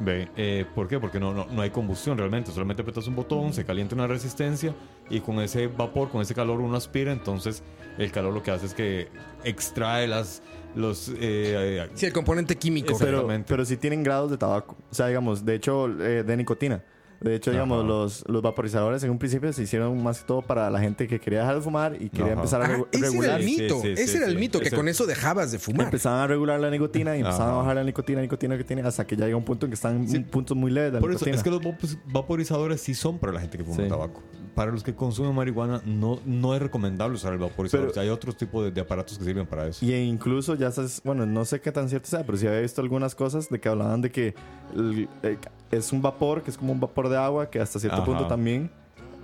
Ve, 0.01 0.29
eh, 0.37 0.65
¿Por 0.75 0.87
qué? 0.87 1.01
Porque 1.01 1.19
no, 1.19 1.35
no, 1.35 1.47
no 1.47 1.63
hay 1.63 1.71
combustión 1.71 2.17
realmente. 2.17 2.53
Solamente 2.53 2.83
apretas 2.83 3.07
un 3.09 3.17
botón, 3.17 3.53
se 3.53 3.65
calienta 3.65 3.95
una 3.95 4.07
resistencia 4.07 4.75
y 5.11 5.21
con 5.21 5.41
ese 5.41 5.67
vapor, 5.67 6.09
con 6.11 6.23
ese 6.23 6.35
calor 6.35 6.61
uno 6.61 6.77
aspira. 6.77 7.13
Entonces 7.13 7.63
el 7.99 8.13
calor 8.13 8.33
lo 8.33 8.43
que 8.43 8.51
hace 8.53 8.67
es 8.67 8.75
que 8.75 9.09
extrae 9.45 10.07
las, 10.07 10.43
los... 10.75 11.09
eh, 11.09 11.15
eh, 11.21 11.89
Sí, 11.95 12.07
el 12.07 12.13
componente 12.13 12.57
químico. 12.57 12.95
Pero, 12.99 13.11
Exactamente. 13.19 13.47
pero 13.49 13.65
sí 13.65 13.77
tienen 13.77 14.03
grados 14.05 14.31
de 14.31 14.39
tabaco. 14.39 14.77
O 14.91 14.95
sea, 14.95 15.09
digamos, 15.09 15.45
de 15.45 15.55
hecho, 15.57 15.89
eh, 15.89 16.23
de 16.23 16.37
nicotina. 16.37 16.83
De 17.21 17.35
hecho, 17.35 17.51
digamos, 17.51 17.79
Ajá. 17.81 17.89
los, 17.89 18.25
los 18.29 18.43
vaporizadores 18.43 19.03
en 19.03 19.11
un 19.11 19.19
principio 19.19 19.53
se 19.53 19.63
hicieron 19.65 20.01
más 20.03 20.21
que 20.21 20.27
todo 20.27 20.41
para 20.41 20.71
la 20.71 20.79
gente 20.79 21.09
que 21.09 21.19
quería 21.19 21.41
dejar 21.41 21.57
de 21.57 21.61
fumar 21.63 21.95
y 22.01 22.11
quería 22.11 22.27
Ajá. 22.27 22.33
empezar 22.35 22.63
a 22.63 22.65
Ajá, 22.67 22.75
regu- 22.79 22.87
ese 22.93 22.99
era 23.01 23.09
regular. 23.11 23.41
el 23.41 23.47
Sí, 23.47 23.61
mito. 23.63 23.75
sí, 23.83 23.97
sí, 23.97 24.03
ese 24.03 24.17
era 24.19 24.27
el 24.27 24.33
sí. 24.35 24.39
mito, 24.39 24.61
que 24.61 24.67
Ese- 24.69 24.77
con 24.77 24.87
eso 24.89 25.05
dejabas 25.07 25.51
de 25.51 25.59
fumar. 25.59 25.87
Empezaban 25.87 26.21
a 26.21 26.27
regular 26.29 26.61
la 26.61 26.71
nicotina 26.71 27.17
y 27.17 27.21
empezaban 27.21 27.49
Ajá. 27.49 27.55
a 27.55 27.59
bajar 27.63 27.75
la 27.77 27.85
nicotina, 27.85 28.21
nicotina, 28.21 28.55
nicotina, 28.55 28.87
hasta 28.87 29.05
que 29.07 29.17
ya 29.17 29.25
llega 29.25 29.37
un 29.37 29.45
punto 29.45 29.67
en 29.67 29.71
que 29.71 29.75
están 29.75 30.07
puntos 30.31 30.57
muy 30.57 30.71
leves 30.71 30.93
de 30.93 31.01
por 31.01 31.11
eso 31.11 31.25
nicotina. 31.25 31.37
es 31.37 31.43
que 31.43 31.51
los 31.51 31.61
vapor- 31.61 31.99
vaporizadores 32.07 32.81
sí 32.81 32.95
son 32.95 33.19
para 33.19 33.33
la 33.33 33.41
gente 33.41 33.59
que 33.59 33.65
fuma 33.65 33.83
Sí. 33.83 33.89
tabaco. 33.89 34.23
Para 34.55 34.71
los 34.73 34.83
que 34.83 34.95
consumen 34.95 35.35
marihuana 35.35 35.81
no, 35.85 36.21
no 36.25 36.55
es 36.55 36.61
recomendable 36.63 37.17
usar 37.17 37.33
el 37.33 37.39
vaporizador. 37.39 37.87
Pero- 37.87 37.91
O 37.91 37.95
sea, 37.95 38.03
hay 38.03 38.09
otros 38.09 38.37
tipos 38.37 38.65
de, 38.65 38.71
de 38.71 38.81
aparatos 38.81 39.19
que 39.19 39.25
sirven 39.25 39.47
para 39.47 39.67
eso. 39.67 39.85
Y 39.85 39.93
incluso 39.95 40.55
ya 40.55 40.71
sabes, 40.71 41.01
bueno, 41.05 41.27
no 41.27 41.45
sé 41.45 41.61
qué 41.61 41.71
tan 41.73 41.89
cierto 41.89 42.09
sea, 42.09 42.25
pero 42.25 42.37
sí 42.39 42.47
había 42.47 42.61
visto 42.61 42.81
algunas 42.81 43.15
cosas 43.15 43.49
de 43.49 43.61
que 43.61 43.69
hablaban 43.69 44.01
de 44.01 44.11
que 44.11 44.35
el- 44.75 45.09
eh, 45.23 45.37
es 45.71 45.93
un 45.93 46.03
vapor, 46.03 46.43
que 46.43 46.51
es 46.51 46.59
como 46.59 46.73
un 46.73 46.81
vapor 46.81 47.09
de 47.09 47.17
agua, 47.17 47.51
que 47.51 47.61
hasta 47.61 47.79
cierto 47.79 47.97
Ajá. 47.99 48.05
punto 48.07 48.27
también 48.27 48.71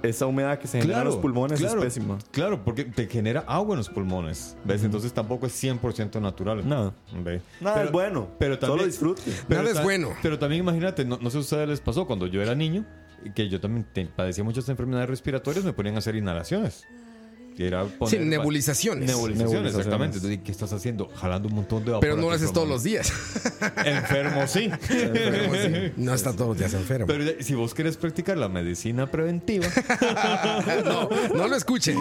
esa 0.03 0.27
humedad 0.27 0.59
que 0.59 0.67
se 0.67 0.83
genera 0.83 0.99
en 1.01 1.07
los 1.07 1.17
pulmones 1.17 1.59
claro, 1.59 1.79
es 1.79 1.85
pésima. 1.87 2.19
Claro, 2.31 2.63
porque 2.63 2.85
te 2.85 3.07
genera 3.07 3.41
agua 3.47 3.73
en 3.73 3.79
los 3.79 3.89
pulmones. 3.89 4.55
¿Ves? 4.63 4.85
Entonces 4.85 5.15
tampoco 5.15 5.47
es 5.47 5.55
100% 5.65 6.21
natural. 6.21 6.69
No. 6.69 6.93
¿Ve? 7.25 7.41
Nada 7.59 7.77
Pero- 7.77 7.87
es 7.87 7.93
bueno, 7.93 8.29
Pero 8.39 8.59
también, 8.59 8.79
solo 8.81 9.15
disfrute. 9.15 9.23
pero 9.49 9.63
Nada 9.63 9.75
es 9.79 9.83
bueno. 9.83 10.11
Pero 10.23 10.39
también 10.39 10.61
imagínate, 10.63 11.07
no, 11.07 11.17
no 11.17 11.31
sé 11.31 11.31
si 11.31 11.37
a 11.39 11.41
ustedes 11.41 11.69
les 11.71 11.81
pasó 11.81 12.07
cuando 12.07 12.27
yo 12.27 12.43
era 12.43 12.55
niño, 12.55 12.85
que 13.35 13.49
yo 13.49 13.61
también 13.61 13.87
te- 13.93 14.07
padecía 14.07 14.45
muchas 14.45 14.69
enfermedades 14.69 15.09
respiratorias, 15.09 15.65
me 15.65 15.73
ponían 15.73 15.95
a 15.97 15.99
hacer 15.99 16.17
inhalaciones. 16.17 16.87
Era 17.57 17.85
poner- 17.85 18.11
Sí, 18.11 18.19
nebulizaciones. 18.19 19.07
Nebulizaciones, 19.07 19.39
Nebulizaciones. 19.39 19.75
exactamente. 19.77 20.17
Entonces, 20.17 20.41
¿qué 20.45 20.51
estás 20.51 20.73
haciendo? 20.73 21.07
Jalando 21.15 21.47
un 21.49 21.55
montón 21.55 21.85
de 21.85 21.93
vapor. 21.93 22.01
Pero 22.01 22.17
no 22.17 22.23
lo 22.23 22.33
haces 22.33 22.53
todos 22.53 22.69
los 22.69 22.83
días. 22.83 23.13
Enfermo, 23.85 24.45
sí. 24.49 24.69
No 25.97 26.15
está 26.15 26.33
todos 26.33 26.49
los 26.49 26.59
días 26.59 26.75
enfermo. 26.75 27.07
Pero 27.07 27.23
ya- 27.23 27.41
si 27.45 27.55
vos 27.55 27.73
querés 27.73 27.97
practicar 27.97 28.37
la 28.39 28.49
medicina 28.49 29.09
preventiva, 29.09 29.67
no, 30.85 31.09
no 31.33 31.47
lo 31.47 31.55
escuchen. 31.55 31.97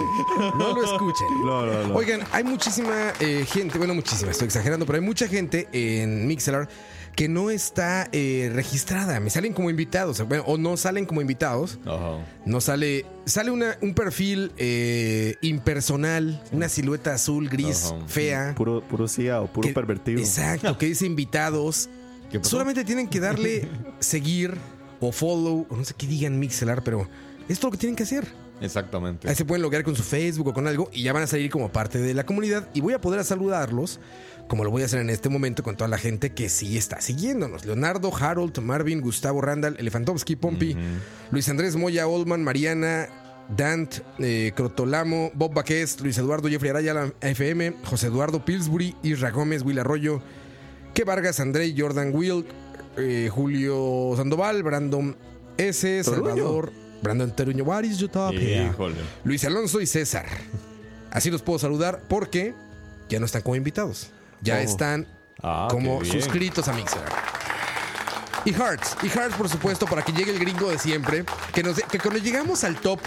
No 0.58 0.74
lo 0.74 0.84
escuchen. 0.84 1.28
No, 1.46 1.66
no, 1.68 1.88
no. 1.88 1.96
Oigan, 1.96 2.22
hay 2.32 2.44
muchísima 2.44 3.14
eh, 3.20 3.46
gente, 3.48 3.78
bueno, 3.78 3.94
muchísima, 3.94 4.32
estoy 4.32 4.46
exagerando, 4.48 4.88
pero 4.88 4.98
hay 4.98 5.06
mucha 5.06 5.28
gente 5.28 5.68
en 5.72 6.26
Mixler 6.28 6.68
que 7.16 7.28
no 7.30 7.50
está 7.50 8.10
eh, 8.12 8.52
registrada. 8.54 9.20
Me 9.20 9.30
salen 9.30 9.54
como 9.54 9.70
invitados, 9.70 10.28
bueno, 10.28 10.44
o 10.48 10.58
no 10.58 10.78
salen 10.78 11.06
como 11.06 11.22
invitados. 11.22 11.80
No 12.46 12.62
sale. 12.62 13.06
Sale 13.26 13.52
una, 13.52 13.78
un 13.82 13.94
perfil 13.94 14.52
eh, 14.58 15.36
impersonal, 15.42 16.42
una 16.52 16.68
silueta 16.70 17.14
azul, 17.14 17.50
gris, 17.50 17.94
fea. 18.08 18.54
Puro, 18.56 18.82
puro 18.82 19.08
CIA 19.08 19.42
o 19.42 19.48
puro 19.48 19.68
que- 19.68 19.74
pervertido. 19.74 20.20
Exacto, 20.20 20.78
que 20.78 20.88
dice 20.88 21.06
invitados. 21.06 21.90
Solamente 22.42 22.84
tienen 22.84 23.08
que 23.08 23.20
darle 23.20 23.68
seguir 24.00 24.56
o 25.00 25.12
follow, 25.12 25.68
o 25.70 25.76
no 25.76 25.86
sé 25.86 25.94
qué 25.96 26.08
digan 26.08 26.40
Mixelar, 26.40 26.84
pero 26.84 27.08
esto 27.42 27.54
es 27.54 27.64
lo 27.64 27.72
que 27.72 27.78
tienen 27.78 27.96
que 27.96 28.04
hacer. 28.04 28.26
Exactamente. 28.62 29.28
Ahí 29.28 29.36
se 29.36 29.46
pueden 29.46 29.62
loguear 29.62 29.84
con 29.84 29.96
su 29.96 30.04
Facebook 30.04 30.48
o 30.48 30.54
con 30.54 30.68
algo 30.68 30.90
y 30.94 31.04
ya 31.04 31.14
van 31.14 31.24
a 31.24 31.28
salir 31.28 31.50
como 31.50 31.70
parte 31.70 32.00
de 32.00 32.14
la 32.14 32.26
comunidad 32.26 32.68
y 32.74 32.82
voy 32.82 32.94
a 32.94 33.02
poder 33.02 33.24
saludarlos 33.24 34.00
como 34.48 34.64
lo 34.64 34.72
voy 34.72 34.82
a 34.84 34.86
hacer 34.86 35.00
en 35.00 35.10
este 35.10 35.30
momento 35.30 35.64
con 35.64 35.76
toda 35.76 35.88
la 35.88 35.98
gente 35.98 36.32
que 36.32 36.50
sí 36.50 36.78
está 36.78 37.02
siguiéndonos. 37.02 37.66
Leonardo, 37.66 38.12
Harold, 38.16 38.60
Marvin, 38.60 39.02
Gustavo 39.02 39.42
Randall, 39.42 39.78
Elefantovsky, 39.80 40.36
Pompi, 40.36 40.76
Luis 41.32 41.50
Andrés 41.50 41.76
Moya, 41.76 42.08
Oldman, 42.08 42.44
Mariana, 42.44 43.08
Dant, 43.56 43.96
eh, 44.20 44.52
Crotolamo, 44.56 45.32
Bob 45.34 45.54
Baquez, 45.54 46.00
Luis 46.02 46.18
Eduardo 46.18 46.50
Jeffrey 46.50 46.70
Araya, 46.70 46.94
la 46.94 47.14
FM, 47.22 47.76
José 47.84 48.08
Eduardo 48.08 48.44
Pillsbury, 48.44 48.96
Isra 49.04 49.32
Gómez, 49.32 49.64
Will 49.64 49.80
Arroyo, 49.80 50.22
Que 50.94 51.04
Vargas, 51.04 51.40
André, 51.40 51.74
Jordan 51.78 52.12
Will, 52.14 52.46
eh, 52.98 53.30
Julio 53.32 54.14
Sandoval, 54.16 54.64
Brandon 54.64 55.16
S, 55.58 56.04
Salvador, 56.04 56.72
Brandon 57.04 57.32
Teruño, 57.36 57.64
what 57.64 57.84
is 57.84 58.00
your 58.00 58.10
top? 58.10 58.34
Híjole. 58.34 58.96
Luis 59.24 59.44
Alonso 59.46 59.80
y 59.82 59.86
César. 59.86 60.26
Así 61.12 61.30
los 61.30 61.42
puedo 61.44 61.60
saludar 61.60 62.02
porque 62.08 62.56
ya 63.10 63.20
no 63.20 63.26
están 63.26 63.42
como 63.44 63.56
invitados. 63.56 64.10
Ya 64.42 64.62
están 64.62 65.08
Ah, 65.42 65.68
como 65.70 66.04
suscritos 66.06 66.68
a 66.70 66.74
Mixer. 66.74 67.02
Y 68.46 68.54
Hearts, 68.54 68.98
y 69.04 69.10
Hearts 69.10 69.36
por 69.36 69.50
supuesto 69.50 69.86
para 69.86 70.02
que 70.02 70.14
llegue 70.14 70.32
el 70.32 70.40
gringo 70.40 70.70
de 70.70 70.80
siempre, 70.80 71.26
que, 71.54 71.64
nos, 71.64 71.76
que 71.80 72.00
cuando 72.00 72.20
llegamos 72.20 72.64
al 72.64 72.78
top, 72.80 73.00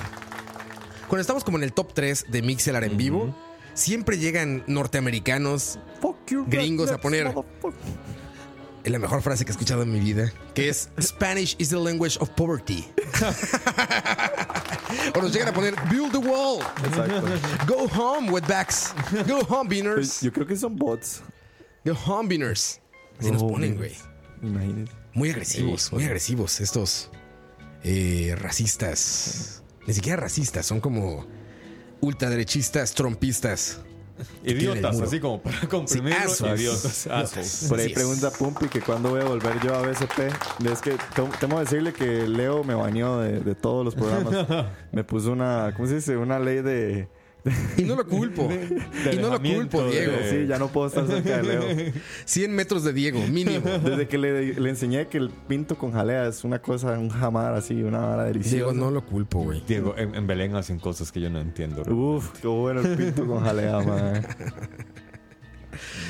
cuando 1.08 1.20
estamos 1.20 1.44
como 1.44 1.56
en 1.56 1.64
el 1.64 1.72
top 1.72 1.92
3 1.94 2.26
de 2.28 2.42
Mixelar 2.42 2.84
en 2.84 2.96
vivo, 2.96 3.34
siempre 3.74 4.18
llegan 4.18 4.64
norteamericanos, 4.66 5.78
Gringos 6.46 6.90
a 6.90 6.98
poner. 6.98 7.34
Es 8.86 8.92
la 8.92 8.98
mejor 9.00 9.20
frase 9.20 9.44
que 9.44 9.50
he 9.50 9.54
escuchado 9.54 9.82
en 9.82 9.92
mi 9.92 9.98
vida, 10.00 10.32
que 10.54 10.68
es 10.68 10.88
Spanish 11.00 11.56
is 11.58 11.68
the 11.70 11.76
language 11.76 12.16
of 12.20 12.30
poverty. 12.30 12.86
o 15.14 15.20
nos 15.20 15.32
llegan 15.32 15.48
a 15.48 15.52
poner 15.52 15.74
Build 15.90 16.12
the 16.12 16.18
wall, 16.18 16.60
Exacto. 16.84 17.22
go 17.66 17.88
home 17.88 18.30
wetbacks, 18.30 18.94
go 19.26 19.40
home 19.48 19.68
beaners, 19.68 20.20
Yo 20.20 20.32
creo 20.32 20.46
que 20.46 20.56
son 20.56 20.76
bots. 20.76 21.22
go 21.84 21.94
home 22.06 22.28
beaners. 22.28 22.80
Así 23.18 23.30
nos 23.30 23.42
Oh, 23.42 23.48
ponen, 23.48 23.76
güey. 23.76 23.94
Imagínense. 24.42 24.92
Muy 25.14 25.30
agresivos, 25.30 25.92
muy 25.92 26.04
agresivos 26.04 26.60
estos 26.60 27.10
eh, 27.82 28.34
racistas. 28.38 29.62
Ni 29.86 29.94
siquiera 29.94 30.16
racistas, 30.20 30.66
son 30.66 30.80
como 30.80 31.26
ultraderechistas, 32.00 32.92
trompistas. 32.94 33.80
Idiotas, 34.44 35.00
así 35.00 35.20
como 35.20 35.40
para 35.40 35.60
comprimirlo. 35.68 36.18
assholes. 36.18 36.60
idiotas. 36.60 37.06
assholes. 37.06 37.66
Por 37.68 37.78
ahí 37.80 37.92
pregunta 37.92 38.30
Pumpi 38.30 38.68
que 38.68 38.80
cuándo 38.80 39.10
voy 39.10 39.20
a 39.20 39.24
volver 39.24 39.60
yo 39.62 39.74
a 39.74 39.82
BSP. 39.82 40.20
Es 40.70 40.80
que 40.80 40.96
tengo 41.14 41.30
tengo 41.38 41.56
que 41.56 41.64
decirle 41.64 41.92
que 41.92 42.26
Leo 42.26 42.64
me 42.64 42.74
bañó 42.74 43.18
de, 43.20 43.40
de 43.40 43.54
todos 43.54 43.84
los 43.84 43.94
programas. 43.94 44.46
me 44.92 45.04
puso 45.04 45.32
una, 45.32 45.72
¿cómo 45.76 45.88
se 45.88 45.96
dice? 45.96 46.16
Una 46.16 46.38
ley 46.38 46.62
de... 46.62 47.08
Y 47.76 47.82
no 47.82 47.94
lo 47.96 48.06
culpo. 48.06 48.48
y 49.12 49.16
no 49.16 49.30
lo 49.30 49.40
culpo, 49.40 49.84
de- 49.84 49.90
Diego. 49.90 50.12
Sí, 50.28 50.46
ya 50.46 50.58
no 50.58 50.68
puedo 50.68 50.88
estar 50.88 51.06
cerca 51.06 51.36
de 51.38 51.42
Leo. 51.44 51.92
100 52.24 52.54
metros 52.54 52.82
de 52.84 52.92
Diego, 52.92 53.20
mínimo. 53.28 53.68
Desde 53.84 54.08
que 54.08 54.18
le, 54.18 54.54
le 54.54 54.68
enseñé 54.70 55.06
que 55.08 55.18
el 55.18 55.30
pinto 55.30 55.76
con 55.76 55.92
jalea 55.92 56.26
es 56.26 56.44
una 56.44 56.60
cosa, 56.60 56.98
un 56.98 57.08
jamar 57.10 57.54
así, 57.54 57.82
una 57.82 58.00
vara 58.00 58.24
deliciosa. 58.24 58.56
Diego, 58.56 58.72
no 58.72 58.90
lo 58.90 59.04
culpo, 59.04 59.40
güey. 59.44 59.62
Diego, 59.66 59.94
en, 59.96 60.14
en 60.14 60.26
Belén 60.26 60.54
hacen 60.56 60.78
cosas 60.78 61.12
que 61.12 61.20
yo 61.20 61.30
no 61.30 61.40
entiendo. 61.40 61.82
Uf, 61.82 62.30
qué 62.40 62.48
bueno 62.48 62.80
el 62.80 62.96
pinto 62.96 63.26
con 63.26 63.42
jalea, 63.44 63.78
man. 63.86 64.26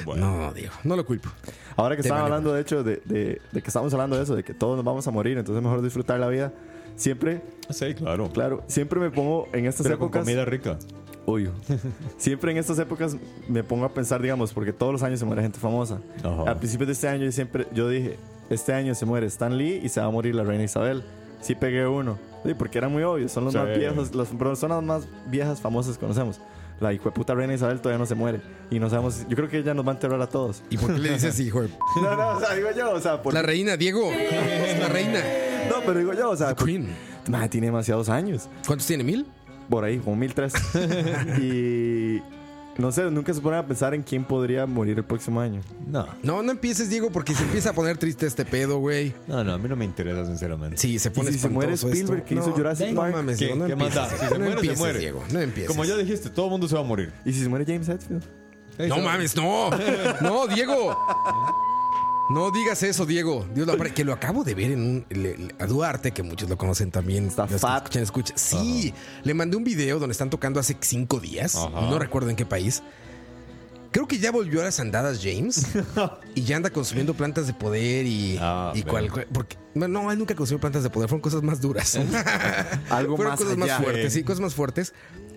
Bueno. 0.04 0.36
No, 0.46 0.52
Diego, 0.52 0.72
no 0.84 0.94
lo 0.96 1.04
culpo. 1.04 1.28
Ahora 1.76 1.96
que 1.96 2.08
vale, 2.08 2.22
hablando, 2.22 2.52
de 2.54 2.60
hecho, 2.60 2.84
de, 2.84 3.02
de- 3.04 3.40
de 3.52 3.60
que 3.62 3.66
estamos 3.66 3.92
hablando 3.92 4.16
de 4.16 4.22
eso, 4.22 4.36
de 4.36 4.44
que 4.44 4.54
todos 4.54 4.76
nos 4.76 4.84
vamos 4.84 5.06
a 5.06 5.10
morir, 5.10 5.36
entonces 5.38 5.62
mejor 5.62 5.82
disfrutar 5.82 6.20
la 6.20 6.28
vida. 6.28 6.52
Siempre, 6.94 7.42
Sí, 7.68 7.92
claro. 7.94 8.30
claro, 8.32 8.64
siempre 8.68 8.98
me 9.00 9.10
pongo 9.10 9.48
en 9.52 9.66
estas 9.66 9.82
Pero 9.84 9.98
con 9.98 10.06
épocas. 10.06 10.22
comida 10.24 10.44
rica. 10.46 10.78
Uy, 11.27 11.51
siempre 12.19 12.53
en 12.53 12.59
estas 12.59 12.78
épocas 12.78 13.16
me 13.48 13.65
pongo 13.65 13.85
a 13.85 13.89
pensar, 13.93 14.23
digamos, 14.23 14.53
porque 14.53 14.73
todos 14.73 14.93
los 14.93 15.03
años 15.03 15.19
se 15.19 15.24
muere 15.27 15.43
gente 15.43 15.59
famosa. 15.59 16.01
Ajá. 16.23 16.51
Al 16.51 16.57
principio 16.59 16.86
de 16.86 16.93
este 16.93 17.09
año 17.09 17.24
yo 17.24 17.32
siempre, 17.32 17.66
yo 17.74 17.89
dije, 17.89 18.16
este 18.48 18.73
año 18.73 18.94
se 18.94 19.05
muere 19.07 19.27
Stan 19.27 19.57
Lee 19.57 19.81
y 19.82 19.89
se 19.89 20.01
va 20.01 20.07
a 20.07 20.11
morir 20.11 20.35
la 20.35 20.44
reina 20.44 20.65
Isabel. 20.65 21.03
Sí 21.40 21.55
pegué 21.55 21.86
uno, 21.86 22.19
sí, 22.44 22.55
porque 22.55 22.78
era 22.78 22.89
muy 22.89 23.03
obvio, 23.03 23.28
son 23.28 23.44
los 23.44 23.53
Sí. 23.53 23.59
más 23.59 23.77
viejos, 23.77 24.15
las 24.15 24.28
personas 24.28 24.82
más 24.82 25.07
viejas 25.27 25.61
famosas 25.61 25.94
que 25.97 26.01
conocemos. 26.01 26.40
La 26.81 26.93
hijo 26.93 27.05
de 27.07 27.11
puta 27.12 27.35
reina 27.35 27.55
Isabel 27.55 27.81
todavía 27.81 27.98
no 27.98 28.07
se 28.07 28.15
muere 28.15 28.40
y 28.70 28.78
no 28.78 28.90
sabemos, 28.90 29.27
yo 29.28 29.35
creo 29.36 29.48
que 29.48 29.59
ella 29.59 29.73
nos 29.74 29.86
va 29.86 29.93
a 29.93 29.94
enterrar 29.94 30.20
a 30.20 30.28
todos. 30.28 30.62
¿Y 30.70 30.77
por 30.78 30.93
qué 30.94 30.98
le 31.01 31.11
dices 31.15 31.40
hijo 31.40 31.62
de... 31.62 31.70
No, 32.03 32.16
no, 32.16 32.28
o 32.36 32.40
sea, 32.40 32.55
digo 32.55 32.69
yo, 32.77 32.93
o 32.93 33.01
sea, 33.01 33.23
por- 33.23 33.32
La 33.35 33.43
reina, 33.43 33.77
Diego. 33.77 34.11
La 34.81 34.89
reina. 34.89 35.20
no, 35.70 35.77
pero 35.86 35.98
digo 35.98 36.12
yo, 36.12 36.31
o 36.31 36.36
sea, 36.36 36.55
Queen. 36.55 36.89
Madre, 37.28 37.48
tiene 37.48 37.66
demasiados 37.69 38.09
años. 38.09 38.48
¿Cuántos 38.66 38.86
tiene? 38.86 39.03
¿Mil? 39.05 39.27
Por 39.68 39.84
ahí, 39.84 39.98
como 39.98 40.16
1003. 40.16 40.52
y 41.40 42.22
no 42.78 42.93
sé, 42.93 43.10
nunca 43.10 43.32
se 43.32 43.40
ponen 43.40 43.60
a 43.60 43.66
pensar 43.66 43.94
en 43.94 44.02
quién 44.02 44.24
podría 44.24 44.66
morir 44.66 44.98
el 44.98 45.05
próximo 45.05 45.40
año. 45.40 45.62
No. 45.86 46.06
No, 46.22 46.43
no 46.43 46.52
empieces, 46.52 46.90
Diego, 46.90 47.10
porque 47.10 47.34
se 47.34 47.43
empieza 47.43 47.70
a 47.70 47.72
poner 47.72 47.97
triste 47.97 48.26
este 48.26 48.44
pedo, 48.44 48.78
güey. 48.78 49.14
No, 49.26 49.43
no, 49.43 49.55
a 49.55 49.59
mí 49.59 49.68
no 49.68 49.76
me 49.76 49.84
interesa, 49.86 50.26
sinceramente. 50.26 50.76
Sí, 50.76 50.98
se 50.98 51.10
pone 51.10 51.30
¿Y 51.30 51.32
si 51.34 51.38
se 51.38 51.48
muere 51.48 51.72
Spielberg, 51.72 52.18
esto. 52.18 52.28
que 52.28 52.34
hizo 52.34 52.48
no, 52.48 52.52
Jurassic 52.56 52.88
no 52.90 53.01
Park? 53.01 53.14
mames, 53.14 53.38
¿Qué, 53.38 53.44
Diego, 53.47 53.60
no 53.60 53.66
qué 53.66 53.76
más 53.76 53.97
empieces. 53.97 54.10
da? 54.12 54.18
Si 54.18 54.24
se 54.26 54.30
no 54.30 54.38
muere, 54.38 54.51
se 54.51 54.55
empieces, 54.56 54.78
muere. 54.78 54.98
Diego. 54.98 55.24
No 55.32 55.40
empieces. 55.40 55.68
Como 55.70 55.84
ya 55.84 55.97
dijiste, 55.97 56.30
todo 56.30 56.47
el 56.47 56.51
mundo 56.52 56.68
se 56.68 56.74
va 56.74 56.80
a 56.82 56.84
morir. 56.84 57.12
¿Y 57.24 57.32
si 57.32 57.43
se 57.43 57.48
muere 57.48 57.64
James 57.64 57.88
Hetfield? 57.88 58.22
No 58.88 58.98
mames, 59.01 59.34
no. 59.36 59.70
No, 60.20 60.47
Diego. 60.47 60.97
No 62.28 62.51
digas 62.51 62.82
eso, 62.82 63.07
Diego. 63.07 63.47
Dios 63.55 63.66
lo 63.69 63.77
que 63.77 64.05
lo 64.05 64.12
acabo 64.12 64.43
de 64.43 64.55
ver 64.55 64.73
en 64.73 64.81
un. 64.81 65.07
le- 65.11 65.36
le- 65.39 65.55
a 65.61 65.66
Duarte, 65.66 66.11
que 66.12 66.23
muchos 66.23 66.48
lo 66.48 66.57
conocen 66.59 66.90
también. 66.90 67.27
Está 67.28 67.47
fat. 67.47 67.82
Escuchan, 67.85 68.03
escuchan. 68.03 68.36
Sí, 68.39 68.93
le 69.23 69.32
mandé 69.35 69.57
un 69.57 69.62
video 69.65 69.98
donde 70.01 70.12
están 70.12 70.28
tocando 70.31 70.59
hace 70.59 70.77
cinco 70.81 71.20
días. 71.20 71.55
No 71.73 71.98
recuerdo 71.98 72.31
en 72.31 72.36
qué 72.36 72.44
país. 72.44 72.82
Creo 73.93 74.07
que 74.09 74.19
ya 74.19 74.31
volvió 74.31 74.61
a 74.61 74.65
las 74.65 74.78
andadas 74.81 75.20
James 75.23 75.69
y 76.35 76.43
ya 76.43 76.57
anda 76.57 76.69
consumiendo 76.70 77.15
plantas 77.15 77.47
de 77.47 77.55
poder 77.55 78.05
y, 78.07 78.36
Ah, 78.40 78.73
y 78.74 78.82
cual, 78.82 79.11
porque 79.32 79.57
no, 79.77 79.89
no, 79.89 80.11
él 80.12 80.19
nunca 80.19 80.35
consumió 80.35 80.61
plantas 80.61 80.82
de 80.82 80.90
poder, 80.90 81.09
fueron 81.09 81.20
cosas 81.23 81.43
más 81.43 81.61
duras. 81.61 81.97
Algo 82.90 83.16
fueron 83.16 83.32
más 83.32 83.40
cosas 83.40 83.53
allá. 83.57 83.66
más 83.66 83.82
fuertes, 83.85 84.12
sí, 84.12 84.23
cosas 84.24 84.40
más 84.40 84.55
fuertes. 84.55 84.93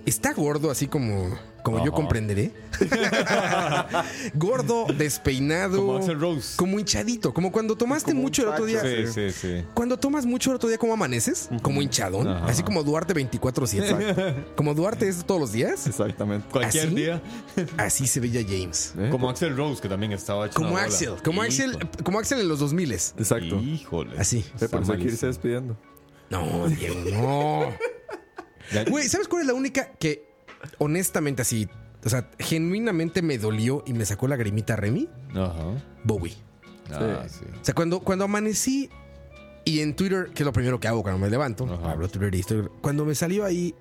Está 0.06 0.34
gordo, 0.34 0.72
así 0.72 0.88
como, 0.88 1.38
como 1.62 1.86
yo 1.86 1.92
comprenderé. 1.92 2.52
gordo, 4.34 4.86
despeinado. 4.98 5.78
Como 5.78 5.98
Axl 5.98 6.20
Rose. 6.20 6.56
Como 6.56 6.80
hinchadito. 6.80 7.34
Como 7.34 7.52
cuando 7.52 7.76
tomaste 7.76 8.12
Como 8.12 8.24
mucho 8.24 8.44
el 8.44 8.48
otro 8.48 8.66
día. 8.66 8.82
Sí, 8.82 9.12
sí, 9.14 9.32
sí. 9.32 9.66
Cuando 9.74 9.98
tomas 9.98 10.26
mucho 10.26 10.52
el 10.52 10.56
otro 10.56 10.70
día, 10.70 10.78
como 10.78 10.94
amaneces? 10.94 11.50
Como 11.62 11.82
hinchadón. 11.82 12.28
Así 12.28 12.64
como 12.64 12.82
Duarte 12.84 13.14
24-7. 13.14 14.56
como 14.56 14.74
Duarte 14.74 15.08
es 15.08 15.24
todos 15.26 15.42
los 15.42 15.52
días. 15.52 15.86
Exactamente. 15.86 16.48
Cualquier 16.50 16.88
¿Así? 16.88 16.96
día. 16.96 17.22
Así 17.78 18.08
se 18.08 18.20
veía 18.20 18.42
James. 18.42 18.94
¿Eh? 18.98 19.10
Como 19.12 19.30
Axel 19.30 19.56
Rose, 19.56 19.82
que 19.82 19.90
también 19.90 20.14
estaba 20.14 20.48
hecho 20.48 20.56
Como. 20.56 20.78
Axel. 20.78 21.16
Como 21.24 21.42
Axel, 21.42 21.78
como 22.04 22.20
Axel 22.20 22.40
en 22.40 22.48
los 22.48 22.60
2000 22.60 22.94
Exacto. 22.94 23.60
Híjole. 23.60 24.18
Así. 24.18 24.29
Eh, 24.38 24.46
eso 24.62 24.94
hay 24.94 25.00
que 25.00 25.06
irse 25.06 25.26
despidiendo. 25.28 25.78
No, 26.30 26.68
Diego, 26.68 26.96
no. 27.12 28.90
Güey, 28.90 29.08
¿sabes 29.10 29.28
cuál 29.28 29.42
es 29.42 29.48
la 29.48 29.54
única 29.54 29.94
que 29.94 30.30
honestamente 30.78 31.42
así, 31.42 31.68
o 32.06 32.10
sea, 32.10 32.30
genuinamente 32.38 33.22
me 33.22 33.38
dolió 33.38 33.84
y 33.88 33.94
me 33.94 34.06
sacó 34.06 34.28
la 34.28 34.36
grimita 34.36 34.76
Remy? 34.76 35.10
Ajá. 35.36 35.84
Bowie. 36.04 36.36
Ah, 36.92 37.26
sí. 37.28 37.46
O 37.60 37.66
sea, 37.66 37.74
cuando, 37.74 38.00
cuando 38.00 38.26
amanecí 38.26 38.90
y 39.66 39.80
en 39.82 39.96
Twitter, 39.96 40.28
que 40.34 40.44
es 40.44 40.46
lo 40.46 40.54
primero 40.54 40.80
que 40.80 40.88
hago 40.88 41.02
cuando 41.02 41.20
me 41.20 41.30
levanto, 41.30 41.66
Ajá. 41.66 41.92
abro 41.92 42.08
Twitter 42.08 42.34
y 42.36 42.40
estoy- 42.40 42.70
cuando 42.82 43.06
me 43.06 43.16
salió 43.16 43.46
ahí 43.46 43.74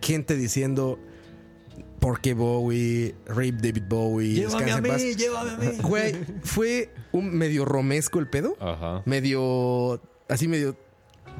gente 0.00 0.36
diciendo, 0.36 0.98
¿por 2.00 2.20
qué 2.20 2.34
Bowie? 2.34 3.14
Rape 3.26 3.52
David 3.52 3.84
Bowie. 3.88 4.34
Llévame 4.34 4.72
a 4.72 4.80
mí, 4.80 4.88
paz". 4.88 5.02
llévame 5.02 5.50
a 5.50 5.56
mí. 5.56 5.78
Güey, 5.82 6.14
fue 6.42 6.92
un 7.12 7.32
medio 7.32 7.64
romesco 7.64 8.18
el 8.18 8.28
pedo. 8.28 8.56
Ajá. 8.58 9.02
Medio, 9.04 10.00
así 10.28 10.48
medio 10.48 10.76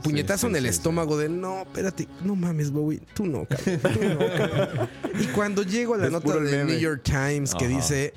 puñetazo 0.03 0.47
sí, 0.47 0.51
en 0.51 0.57
el 0.57 0.63
sí, 0.65 0.69
estómago 0.71 1.17
de 1.19 1.29
no, 1.29 1.63
espérate, 1.63 2.09
no 2.25 2.35
mames, 2.37 2.71
Bowie, 2.71 3.01
tú 3.15 3.27
no, 3.27 3.45
cabrón, 3.45 3.81
tú 3.83 4.05
no, 4.05 4.19
cabrón". 4.19 4.89
Y 5.21 5.27
cuando 5.27 5.63
llego 5.63 5.95
a 5.95 5.99
la 5.99 6.07
Es 6.07 6.13
nota 6.13 6.35
del 6.35 6.45
meme. 6.45 6.73
New 6.73 6.79
York 6.79 7.03
Times 7.03 7.55
que 7.55 7.67
Ajá. 7.67 7.77
dice 7.77 8.15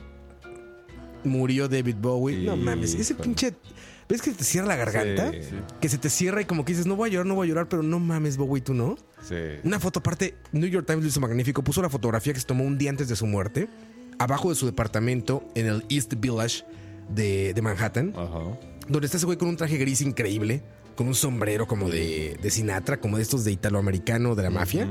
murió 1.24 1.68
David 1.68 1.96
Bowie, 2.00 2.38
no 2.44 2.56
mames, 2.56 2.94
ese 2.96 3.16
pinche 3.16 3.54
¿Ves 4.10 4.22
que 4.22 4.32
te 4.32 4.44
cierra 4.44 4.68
la 4.68 4.76
garganta? 4.76 5.32
Sí, 5.32 5.38
sí. 5.44 5.56
Que 5.80 5.90
se 5.90 5.98
te 5.98 6.10
cierra 6.10 6.42
y 6.42 6.46
como 6.46 6.66
que 6.66 6.74
dices, 6.74 6.86
no 6.86 6.96
voy 6.96 7.10
a 7.10 7.14
llorar, 7.14 7.26
no 7.26 7.36
voy 7.36 7.48
a 7.48 7.50
llorar, 7.50 7.70
pero 7.70 7.84
no 7.84 8.00
mames, 8.00 8.38
Bowie, 8.38 8.62
tú 8.62 8.74
no. 8.74 8.98
Sí. 9.28 9.36
Una 9.64 9.80
foto 9.80 10.00
aparte, 10.00 10.36
New 10.52 10.70
York 10.70 10.86
Times 10.86 11.04
lo 11.04 11.10
hizo 11.10 11.20
magnífico. 11.22 11.64
Puso 11.64 11.82
la 11.82 11.90
fotografía 11.90 12.34
que 12.34 12.40
se 12.40 12.46
tomó 12.46 12.64
un 12.64 12.78
día 12.78 12.90
antes 12.90 13.08
de 13.08 13.16
su 13.16 13.26
muerte, 13.26 13.68
abajo 14.20 14.50
de 14.50 14.56
su 14.56 14.66
departamento 14.66 15.44
en 15.56 15.68
el 15.68 15.86
East 15.90 16.14
Village 16.18 16.64
de, 17.10 17.54
de 17.54 17.62
Manhattan, 17.62 18.14
Ajá. 18.16 18.40
donde 18.88 19.06
está 19.06 19.18
ese 19.18 19.26
güey 19.26 19.38
con 19.38 19.48
un 19.48 19.58
traje 19.58 19.78
gris 19.78 20.02
increíble, 20.02 20.62
con 20.96 21.08
un 21.08 21.16
sombrero 21.16 21.68
como 21.68 21.90
de, 21.90 22.38
de 22.42 22.52
Sinatra, 22.52 22.98
como 23.00 23.18
de 23.18 23.24
estos 23.24 23.44
de 23.44 23.52
italoamericano 23.52 24.36
de 24.36 24.44
la 24.44 24.50
mafia, 24.50 24.88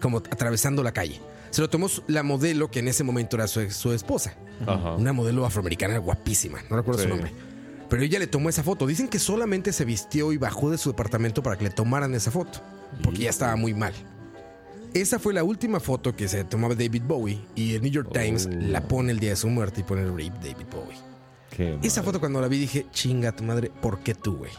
como 0.00 0.18
atravesando 0.18 0.82
la 0.82 0.92
calle. 0.92 1.20
Se 1.50 1.62
lo 1.62 1.70
tomó 1.70 1.88
la 2.08 2.22
modelo 2.22 2.70
que 2.70 2.80
en 2.80 2.88
ese 2.88 3.04
momento 3.04 3.36
era 3.36 3.46
su, 3.46 3.70
su 3.70 3.92
esposa. 3.92 4.34
Ajá. 4.66 4.96
Una 4.96 5.12
modelo 5.12 5.46
afroamericana 5.46 5.96
guapísima, 5.98 6.58
no 6.68 6.76
recuerdo 6.76 7.02
su 7.02 7.08
nombre. 7.08 7.32
Pero 7.88 8.02
ella 8.02 8.18
le 8.18 8.26
tomó 8.26 8.48
esa 8.48 8.62
foto. 8.62 8.86
Dicen 8.86 9.08
que 9.08 9.18
solamente 9.18 9.72
se 9.72 9.84
vistió 9.84 10.32
y 10.32 10.38
bajó 10.38 10.70
de 10.70 10.78
su 10.78 10.90
departamento 10.90 11.42
para 11.42 11.56
que 11.56 11.64
le 11.64 11.70
tomaran 11.70 12.14
esa 12.14 12.30
foto. 12.30 12.60
Porque 13.02 13.20
ya 13.20 13.30
estaba 13.30 13.56
muy 13.56 13.74
mal. 13.74 13.92
Esa 14.94 15.18
fue 15.18 15.34
la 15.34 15.44
última 15.44 15.78
foto 15.78 16.16
que 16.16 16.26
se 16.26 16.44
tomaba 16.44 16.74
David 16.74 17.02
Bowie 17.06 17.38
y 17.54 17.74
el 17.74 17.82
New 17.82 17.90
York 17.90 18.10
Times 18.12 18.48
la 18.50 18.80
pone 18.88 19.12
el 19.12 19.18
día 19.20 19.30
de 19.30 19.36
su 19.36 19.48
muerte 19.48 19.82
y 19.82 19.84
pone 19.84 20.04
Rape 20.06 20.32
David 20.40 20.66
Bowie. 20.72 20.96
Qué 21.50 21.78
Esa 21.82 22.00
madre. 22.00 22.02
foto 22.12 22.20
cuando 22.20 22.40
la 22.40 22.48
vi 22.48 22.58
dije, 22.58 22.86
chinga 22.92 23.32
tu 23.32 23.44
madre, 23.44 23.70
¿por 23.82 23.98
qué 24.00 24.14
tú, 24.14 24.36
güey? 24.38 24.50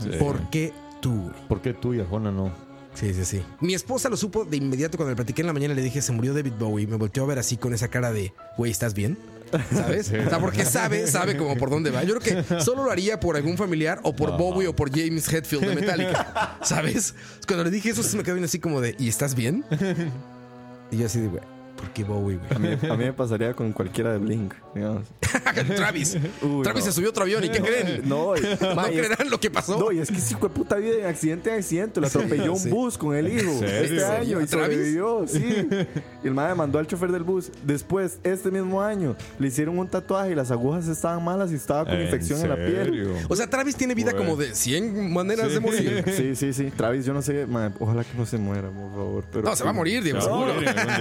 Sí. 0.00 0.10
¿Por 0.18 0.50
qué 0.50 0.72
tú, 1.00 1.14
güey? 1.30 1.48
¿Por 1.48 1.62
qué 1.62 1.72
tú 1.72 1.94
y 1.94 2.00
Arjona 2.00 2.30
no? 2.30 2.52
Sí, 2.94 3.12
sí, 3.14 3.24
sí. 3.24 3.42
Mi 3.60 3.74
esposa 3.74 4.08
lo 4.08 4.16
supo 4.16 4.44
de 4.44 4.56
inmediato 4.56 4.96
cuando 4.96 5.10
le 5.12 5.16
platiqué 5.16 5.40
en 5.42 5.46
la 5.48 5.52
mañana. 5.52 5.74
Le 5.74 5.82
dije, 5.82 6.00
se 6.02 6.12
murió 6.12 6.32
David 6.34 6.52
Bowie. 6.58 6.86
Me 6.86 6.96
volteó 6.96 7.24
a 7.24 7.26
ver 7.26 7.38
así 7.38 7.56
con 7.56 7.74
esa 7.74 7.88
cara 7.88 8.12
de, 8.12 8.32
güey, 8.56 8.70
¿estás 8.70 8.94
bien? 8.94 9.18
¿Sabes? 9.72 10.08
O 10.08 10.28
sea, 10.28 10.38
porque 10.40 10.64
sabe, 10.64 11.06
sabe 11.06 11.36
como 11.36 11.56
por 11.56 11.70
dónde 11.70 11.90
va. 11.90 12.02
Yo 12.04 12.18
creo 12.18 12.44
que 12.44 12.60
solo 12.60 12.84
lo 12.84 12.90
haría 12.90 13.20
por 13.20 13.36
algún 13.36 13.56
familiar 13.56 14.00
o 14.02 14.14
por 14.14 14.36
Bowie 14.36 14.68
o 14.68 14.74
por 14.74 14.90
James 14.90 15.32
Hetfield 15.32 15.66
de 15.66 15.74
Metallica. 15.74 16.58
¿Sabes? 16.62 17.14
Cuando 17.46 17.64
le 17.64 17.70
dije 17.70 17.90
eso, 17.90 18.02
sí 18.02 18.16
me 18.16 18.22
quedó 18.22 18.34
bien 18.34 18.44
así 18.44 18.58
como 18.58 18.80
de, 18.80 18.96
¿y 18.98 19.08
estás 19.08 19.34
bien? 19.34 19.64
Y 20.90 20.98
yo 20.98 21.06
así 21.06 21.20
de, 21.20 21.28
güey, 21.28 21.42
¿por 21.84 21.92
qué 21.92 22.04
Bowie, 22.04 22.38
A 22.50 22.54
güey? 22.58 22.76
mí, 22.76 22.88
a 22.88 22.96
mí 22.96 23.04
me 23.04 23.12
pasaría 23.12 23.52
con 23.54 23.72
cualquiera 23.72 24.12
de 24.12 24.18
Blink, 24.18 24.54
digamos. 24.74 25.02
Travis. 25.76 26.16
Uy, 26.42 26.62
Travis 26.62 26.84
no. 26.84 26.90
se 26.90 26.92
subió 26.96 27.08
a 27.08 27.10
otro 27.10 27.24
avión. 27.24 27.42
¿Y 27.44 27.48
qué 27.48 27.60
creen? 27.60 28.02
No, 28.08 28.36
y, 28.36 28.40
No 28.60 28.74
ma, 28.74 28.90
y 28.90 28.98
es- 28.98 29.06
creerán 29.06 29.30
lo 29.30 29.38
que 29.40 29.50
pasó. 29.50 29.78
no, 29.78 29.92
y 29.92 29.98
es 29.98 30.10
que 30.10 30.16
ese 30.18 30.34
de 30.36 30.48
puta 30.48 30.76
vida 30.76 30.96
en 31.00 31.06
accidente 31.06 31.50
en 31.50 31.56
accidente. 31.56 32.00
Lo 32.00 32.06
atropelló 32.06 32.56
Sí. 32.56 32.68
un 32.68 32.74
bus 32.74 32.96
con 32.98 33.14
el 33.16 33.28
hijo 33.28 33.50
este 33.64 34.04
año 34.04 34.40
y 34.40 34.46
sobrevivió, 34.46 35.24
sí. 35.26 35.68
Y 36.22 36.26
el 36.28 36.34
madre 36.34 36.54
mandó 36.54 36.78
al 36.78 36.86
chofer 36.86 37.10
del 37.12 37.22
bus. 37.24 37.50
Después, 37.64 38.18
este 38.22 38.50
mismo 38.50 38.80
año, 38.82 39.16
le 39.38 39.48
hicieron 39.48 39.78
un 39.78 39.88
tatuaje 39.88 40.32
y 40.32 40.34
las 40.34 40.50
agujas 40.50 40.86
estaban 40.88 41.22
malas 41.24 41.50
y 41.52 41.56
estaba 41.56 41.84
con 41.84 41.94
¿En 41.94 42.02
infección 42.02 42.40
en 42.42 42.48
la 42.48 42.56
piel. 42.56 43.16
O 43.28 43.36
sea, 43.36 43.48
Travis 43.48 43.76
tiene 43.76 43.94
vida 43.94 44.12
como 44.12 44.36
de 44.36 44.54
100 44.54 45.12
maneras 45.12 45.52
de 45.52 45.60
morir. 45.60 46.04
Sí, 46.16 46.34
sí, 46.36 46.52
sí. 46.52 46.70
Travis, 46.76 47.04
yo 47.04 47.12
no 47.12 47.22
sé, 47.22 47.46
ma, 47.46 47.72
ojalá 47.80 48.04
que 48.04 48.16
no 48.16 48.24
se 48.26 48.38
muera, 48.38 48.68
por 48.70 48.90
favor. 48.90 49.24
Pero 49.32 49.44
No, 49.48 49.56
se 49.56 49.64
va 49.64 49.70
a 49.70 49.74
morir, 49.74 50.02
seguro. 50.04 50.54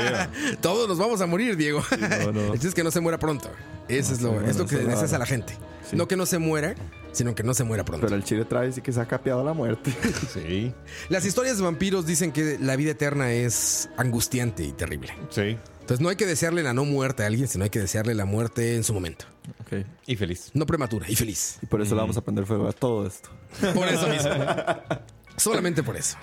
Todos 0.74 0.88
nos 0.90 0.98
vamos 0.98 1.22
a 1.22 1.26
morir, 1.28 1.56
Diego. 1.56 1.82
no, 2.26 2.32
no. 2.32 2.42
El 2.48 2.52
chiste 2.54 2.68
es 2.70 2.74
que 2.76 2.84
no 2.84 2.92
se 2.92 3.00
muera 3.00 3.20
pronto. 3.20 3.50
Eso 3.88 4.14
es 4.14 4.22
lo, 4.22 4.32
sí, 4.32 4.46
es 4.48 4.58
lo 4.58 4.66
bueno, 4.66 4.68
que 4.68 4.78
deseas 4.90 5.14
a 5.14 5.18
la 5.20 5.26
gente. 5.26 5.54
Sí. 5.90 5.96
No 5.96 6.08
que 6.08 6.16
no 6.16 6.26
se 6.26 6.38
muera, 6.38 6.76
sino 7.12 7.36
que 7.36 7.44
no 7.44 7.54
se 7.54 7.64
muera 7.64 7.84
pronto. 7.84 8.06
Pero 8.08 8.16
el 8.16 8.24
chile 8.24 8.46
Travis 8.46 8.76
sí 8.76 8.82
que 8.82 8.92
se 8.92 9.00
ha 9.02 9.06
capeado 9.06 9.44
la 9.44 9.54
muerte. 9.54 9.94
Sí, 10.34 10.74
Las 11.10 11.26
historias 11.26 11.58
de 11.58 11.64
vampiros 11.64 12.06
dicen 12.06 12.32
que 12.32 12.58
la 12.60 12.76
vida 12.76 12.92
eterna 12.92 13.32
es 13.32 13.90
angustiante 13.98 14.64
y 14.64 14.72
terrible. 14.72 15.14
sí. 15.30 15.58
Entonces 15.82 16.00
no 16.02 16.08
hay 16.08 16.16
que 16.16 16.26
desearle 16.26 16.64
la 16.64 16.74
no 16.74 16.86
muerte 16.86 17.24
a 17.24 17.28
alguien, 17.28 17.46
sino 17.50 17.66
hay 17.66 17.70
que 17.70 17.80
desearle 17.82 18.14
la 18.16 18.24
muerte 18.24 18.78
en 18.78 18.86
su 18.86 18.94
momento. 18.94 19.26
ok. 19.66 19.86
Y 20.08 20.16
feliz. 20.16 20.50
No 20.54 20.66
prematura 20.66 21.08
y 21.10 21.16
feliz. 21.18 21.58
Y 21.62 21.66
por 21.66 21.82
eso 21.82 21.94
le 21.94 22.00
vamos 22.00 22.16
a 22.16 22.22
prender 22.22 22.46
fuego 22.46 22.70
a 22.70 22.72
todo 22.72 23.06
esto. 23.06 23.28
Por 23.76 23.90
eso 23.90 24.08
mismo. 24.08 24.32
Solamente 25.36 25.84
por 25.84 25.98
eso. 25.98 26.16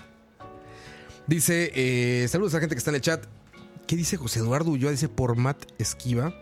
Dice, 1.26 1.70
eh, 1.74 2.26
saludos 2.28 2.54
a 2.54 2.56
la 2.56 2.60
gente 2.60 2.74
que 2.74 2.78
está 2.78 2.90
en 2.90 2.94
el 2.94 3.00
chat. 3.02 3.22
¿Qué 3.90 3.96
dice 3.96 4.16
José 4.16 4.38
Eduardo 4.38 4.70
Ulloa? 4.70 4.92
Dice 4.92 5.08
por 5.08 5.34
Matt 5.34 5.64
Esquiva. 5.76 6.32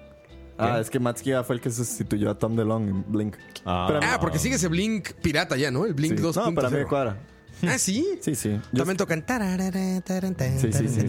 Ah, 0.58 0.80
es 0.80 0.90
que 0.90 1.00
Matt 1.00 1.16
Skiba 1.16 1.42
fue 1.44 1.54
el 1.56 1.62
que 1.62 1.70
sustituyó 1.70 2.28
a 2.30 2.36
Tom 2.38 2.54
DeLonge 2.56 2.90
en 2.90 3.10
Blink. 3.10 3.36
Ah, 3.64 3.86
Pero- 3.88 4.00
Ah, 4.02 4.18
porque 4.20 4.38
sigue 4.38 4.56
ese 4.56 4.68
Blink 4.68 5.12
pirata 5.22 5.56
ya, 5.56 5.70
¿no? 5.70 5.86
El 5.86 5.94
Blink 5.94 6.18
Sí. 6.18 6.22
2.0. 6.22 6.50
No, 6.50 6.54
para 6.54 6.68
mí 6.68 6.84
cuadra. 6.84 7.16
Ah, 7.66 7.78
sí. 7.78 8.06
Sí, 8.20 8.34
sí. 8.34 8.50
Yo, 8.50 8.78
También 8.80 8.98
tocan. 8.98 9.24
sí, 10.58 10.70
sí, 10.74 10.88
sí, 10.88 10.88
sí. 10.88 11.08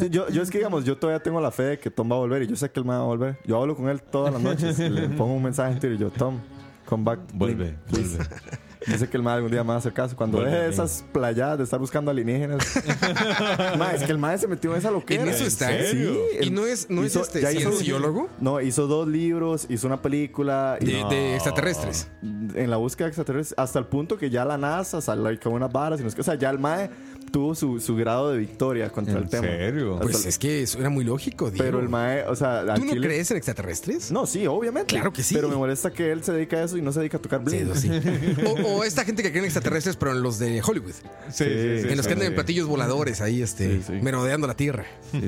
Sí, 0.00 0.10
Yo, 0.10 0.28
yo 0.30 0.42
es 0.42 0.50
que, 0.50 0.58
digamos, 0.58 0.84
yo 0.84 0.98
todavía 0.98 1.22
tengo 1.22 1.40
la 1.40 1.52
fe 1.52 1.62
de 1.62 1.78
que 1.78 1.92
Tom 1.92 2.10
va 2.10 2.16
a 2.16 2.18
volver 2.18 2.42
y 2.42 2.48
yo 2.48 2.56
sé 2.56 2.68
que 2.68 2.80
él 2.80 2.84
me 2.84 2.94
va 2.94 3.02
a 3.02 3.04
volver. 3.04 3.38
Yo 3.46 3.62
hablo 3.62 3.76
con 3.76 3.88
él 3.88 4.02
todas 4.02 4.32
las 4.32 4.42
noches. 4.42 4.76
le 4.80 5.10
pongo 5.10 5.32
un 5.34 5.44
mensaje 5.44 5.74
en 5.74 5.78
Twitter 5.78 5.96
y 5.96 6.00
yo, 6.00 6.10
Tom, 6.10 6.40
come 6.86 7.04
back. 7.04 7.20
Vuelve, 7.34 7.66
Blink, 7.66 7.78
please". 7.86 8.16
vuelve. 8.16 8.34
Yo 8.86 8.98
sé 8.98 9.08
que 9.08 9.16
el 9.16 9.22
mae 9.22 9.36
algún 9.36 9.50
día 9.50 9.62
me 9.62 9.68
va 9.68 9.74
a 9.74 9.78
hacer 9.78 9.92
caso. 9.92 10.16
Cuando 10.16 10.40
deje 10.42 10.58
Blink. 10.58 10.72
esas 10.72 11.04
playadas 11.12 11.58
de 11.58 11.64
estar 11.64 11.78
buscando 11.78 12.10
alienígenas. 12.10 12.64
mae, 13.78 13.96
es 13.96 14.02
que 14.04 14.12
el 14.12 14.18
mae 14.18 14.38
se 14.38 14.48
metió 14.48 14.72
en 14.72 14.78
esa 14.78 14.90
loquera. 14.90 15.22
En 15.22 15.28
eso 15.28 15.44
está. 15.44 15.68
serio? 15.68 16.14
Sí. 16.40 16.46
¿Y 16.46 16.50
no 16.50 16.66
es, 16.66 16.88
no 16.90 17.04
es 17.04 17.14
este 17.16 17.40
ya 17.40 17.52
hizo- 17.52 17.70
cienciólogo? 17.72 18.28
No, 18.40 18.60
hizo 18.60 18.86
dos 18.86 19.06
libros, 19.08 19.66
hizo 19.68 19.86
una 19.86 20.00
película. 20.02 20.76
y- 20.80 20.86
De, 20.86 21.04
de 21.10 21.34
extraterrestres. 21.34 22.08
en 22.22 22.70
la 22.70 22.76
búsqueda 22.76 23.06
de 23.06 23.10
extraterrestres 23.10 23.58
hasta 23.58 23.78
el 23.78 23.86
punto 23.86 24.18
que 24.18 24.30
ya 24.30 24.44
la 24.44 24.58
NASA 24.58 25.00
salió 25.00 25.38
con 25.40 25.52
unas 25.54 25.72
varas 25.72 26.00
y 26.00 26.04
no 26.04 26.10
qué. 26.10 26.20
o 26.20 26.24
sea 26.24 26.34
ya 26.34 26.50
el 26.50 26.58
MAE 26.58 26.90
tuvo 27.30 27.54
su, 27.54 27.80
su 27.80 27.94
grado 27.96 28.30
de 28.32 28.38
victoria 28.38 28.90
contra 28.90 29.14
¿En 29.16 29.22
el 29.24 29.28
tema 29.28 29.42
serio? 29.46 29.94
Hasta 29.94 30.02
Pues 30.02 30.22
el- 30.22 30.28
es 30.28 30.38
que 30.38 30.62
eso 30.62 30.78
era 30.78 30.88
muy 30.90 31.04
lógico, 31.04 31.50
Diego. 31.50 31.64
pero 31.64 31.80
el 31.80 31.88
MAE 31.88 32.24
o 32.26 32.34
sea 32.36 32.60
al 32.60 32.74
¿Tú 32.74 32.84
no 32.84 32.92
chile- 32.92 33.06
crees 33.06 33.30
en 33.30 33.36
extraterrestres? 33.36 34.10
no 34.10 34.26
sí 34.26 34.46
obviamente 34.46 34.94
Claro 34.94 35.12
que 35.12 35.22
sí. 35.22 35.34
pero 35.34 35.48
me 35.48 35.56
molesta 35.56 35.90
que 35.92 36.10
él 36.12 36.22
se 36.24 36.32
dedica 36.32 36.56
a 36.58 36.64
eso 36.64 36.76
y 36.76 36.82
no 36.82 36.92
se 36.92 37.00
dedica 37.00 37.16
a 37.18 37.22
tocar 37.22 37.42
Sí, 37.48 37.56
eso 37.56 37.74
sí. 37.74 37.90
O, 38.46 38.50
o 38.78 38.84
esta 38.84 39.04
gente 39.04 39.22
que 39.22 39.30
cree 39.30 39.40
en 39.40 39.44
extraterrestres, 39.46 39.96
pero 39.96 40.12
en 40.12 40.22
los 40.22 40.38
de 40.38 40.60
Hollywood. 40.62 40.92
Sí, 41.30 41.44
en 41.44 41.96
los 41.96 42.06
que 42.06 42.12
andan 42.12 42.26
en 42.26 42.32
sí. 42.32 42.34
platillos 42.34 42.66
voladores 42.66 43.20
ahí, 43.20 43.42
este, 43.42 43.78
Sí, 43.78 43.82
sí. 43.86 43.92
merodeando 44.02 44.46
la 44.46 44.54
tierra. 44.54 44.84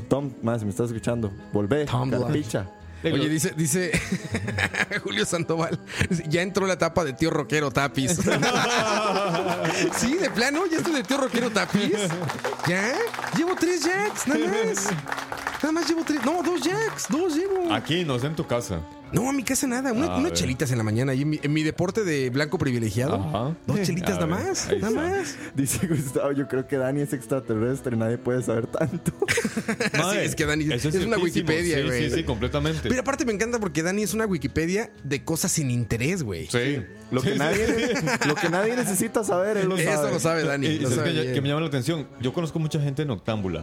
Tom 0.08 0.32
más 0.42 0.60
si 0.60 0.64
me 0.66 0.70
estás 0.70 0.86
escuchando 0.88 1.32
volvé 1.52 1.84
Tom 1.86 2.10
Blanc. 2.10 2.24
Oye, 3.04 3.28
dice, 3.28 3.52
dice 3.56 3.92
Julio 5.02 5.26
Sandoval, 5.26 5.78
ya 6.28 6.42
entró 6.42 6.66
la 6.66 6.74
etapa 6.74 7.04
de 7.04 7.12
tío 7.12 7.30
rockero 7.30 7.70
Tapis. 7.70 8.16
sí, 9.96 10.14
de 10.14 10.30
plano, 10.30 10.66
ya 10.66 10.78
estoy 10.78 10.94
de 10.94 11.02
tío 11.02 11.18
rockero 11.18 11.50
Tapis. 11.50 11.98
¿Ya? 12.66 12.94
Llevo 13.36 13.54
tres 13.56 13.84
jacks, 13.84 14.26
nada 14.26 14.46
más. 14.46 14.88
Nada 15.62 15.72
más 15.72 15.88
llevo 15.88 16.04
tres. 16.04 16.24
No, 16.24 16.42
dos 16.42 16.62
jacks, 16.62 17.06
dos 17.08 17.34
llevo. 17.34 17.72
Aquí, 17.72 18.04
no 18.04 18.18
sé 18.18 18.26
en 18.26 18.36
tu 18.36 18.46
casa. 18.46 18.80
No, 19.14 19.28
a 19.28 19.32
mi 19.32 19.42
casa 19.44 19.66
nada. 19.66 19.92
Una- 19.92 20.08
unas 20.16 20.22
ver. 20.24 20.32
chelitas 20.32 20.70
en 20.72 20.78
la 20.78 20.84
mañana. 20.84 21.14
Y 21.14 21.22
en 21.22 21.30
mi, 21.30 21.40
en 21.42 21.52
mi 21.52 21.62
deporte 21.62 22.04
de 22.04 22.30
blanco 22.30 22.58
privilegiado. 22.58 23.14
Ajá. 23.16 23.56
Dos 23.66 23.80
chelitas 23.82 24.18
A 24.18 24.26
nada 24.26 24.26
ver, 24.36 24.46
más. 24.46 24.68
ahí 24.68 24.78
Nada 24.80 24.88
está. 25.06 25.18
más. 25.18 25.36
dice 25.54 25.86
Gustavo 25.86 26.32
yo 26.32 26.48
creo 26.48 26.66
que 26.66 26.76
Dani 26.76 27.00
es 27.02 27.12
extraterrestre 27.12 27.96
nadie 27.96 28.18
puede 28.18 28.42
saber 28.42 28.66
tanto 28.66 29.12
es 30.22 30.34
que 30.34 30.46
Dani- 30.46 30.72
eso 30.72 30.88
es 30.88 30.96
una. 31.06 31.16
Wikipedia, 31.18 31.76
sí, 31.78 31.82
güey. 31.84 32.10
Sí, 32.10 32.16
sí, 32.16 32.24
completamente. 32.24 32.88
Pero 32.88 33.00
aparte 33.00 33.24
me 33.24 33.32
encanta 33.32 33.58
porque 33.58 33.82
Dani 33.82 34.02
es 34.02 34.14
una 34.14 34.26
Wikipedia 34.26 34.90
de 35.04 35.24
cosas 35.24 35.52
sin 35.52 35.70
interés, 35.70 36.22
güey. 36.22 36.46
sí. 36.48 36.82
lo 37.10 37.22
que 37.22 37.34
nadie 37.36 37.94
lo 38.26 38.34
que 38.34 38.48
nadie 38.48 38.74
necesita 38.76 39.22
saber 39.24 39.56
él 39.58 39.68
lo 39.68 39.76
Eso 39.76 39.90
sabe 39.92 40.10
lo 40.12 40.18
sabe 40.20 40.44
Dani. 40.44 40.66
Y, 40.66 40.70
y 40.70 40.78
lo 40.80 40.90
sabe 40.90 41.12
que, 41.14 41.32
que 41.32 41.40
me 41.40 41.48
llama 41.48 41.60
la 41.60 41.68
atención. 41.68 42.08
Yo 42.20 42.32
conozco 42.32 42.58
mucha 42.58 42.80
gente 42.80 43.04
noctámbula, 43.04 43.62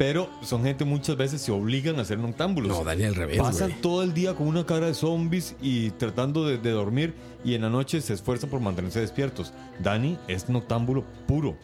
pero 0.00 0.30
son 0.40 0.64
gente 0.64 0.86
muchas 0.86 1.14
veces 1.14 1.42
se 1.42 1.52
obligan 1.52 2.00
a 2.00 2.06
ser 2.06 2.18
noctámbulos. 2.18 2.70
No, 2.70 2.84
Dani 2.84 3.04
al 3.04 3.14
revés, 3.14 3.36
Pasan 3.36 3.68
güey. 3.68 3.82
todo 3.82 4.02
el 4.02 4.14
día 4.14 4.32
con 4.32 4.46
una 4.46 4.64
cara 4.64 4.86
de 4.86 4.94
zombies 4.94 5.56
y 5.60 5.90
tratando 5.90 6.46
de, 6.46 6.56
de 6.56 6.70
dormir 6.70 7.12
y 7.44 7.52
en 7.52 7.60
la 7.60 7.68
noche 7.68 8.00
se 8.00 8.14
esfuerzan 8.14 8.48
por 8.48 8.60
mantenerse 8.60 8.98
despiertos. 8.98 9.52
Dani 9.78 10.16
es 10.26 10.48
noctámbulo 10.48 11.04
puro. 11.26 11.54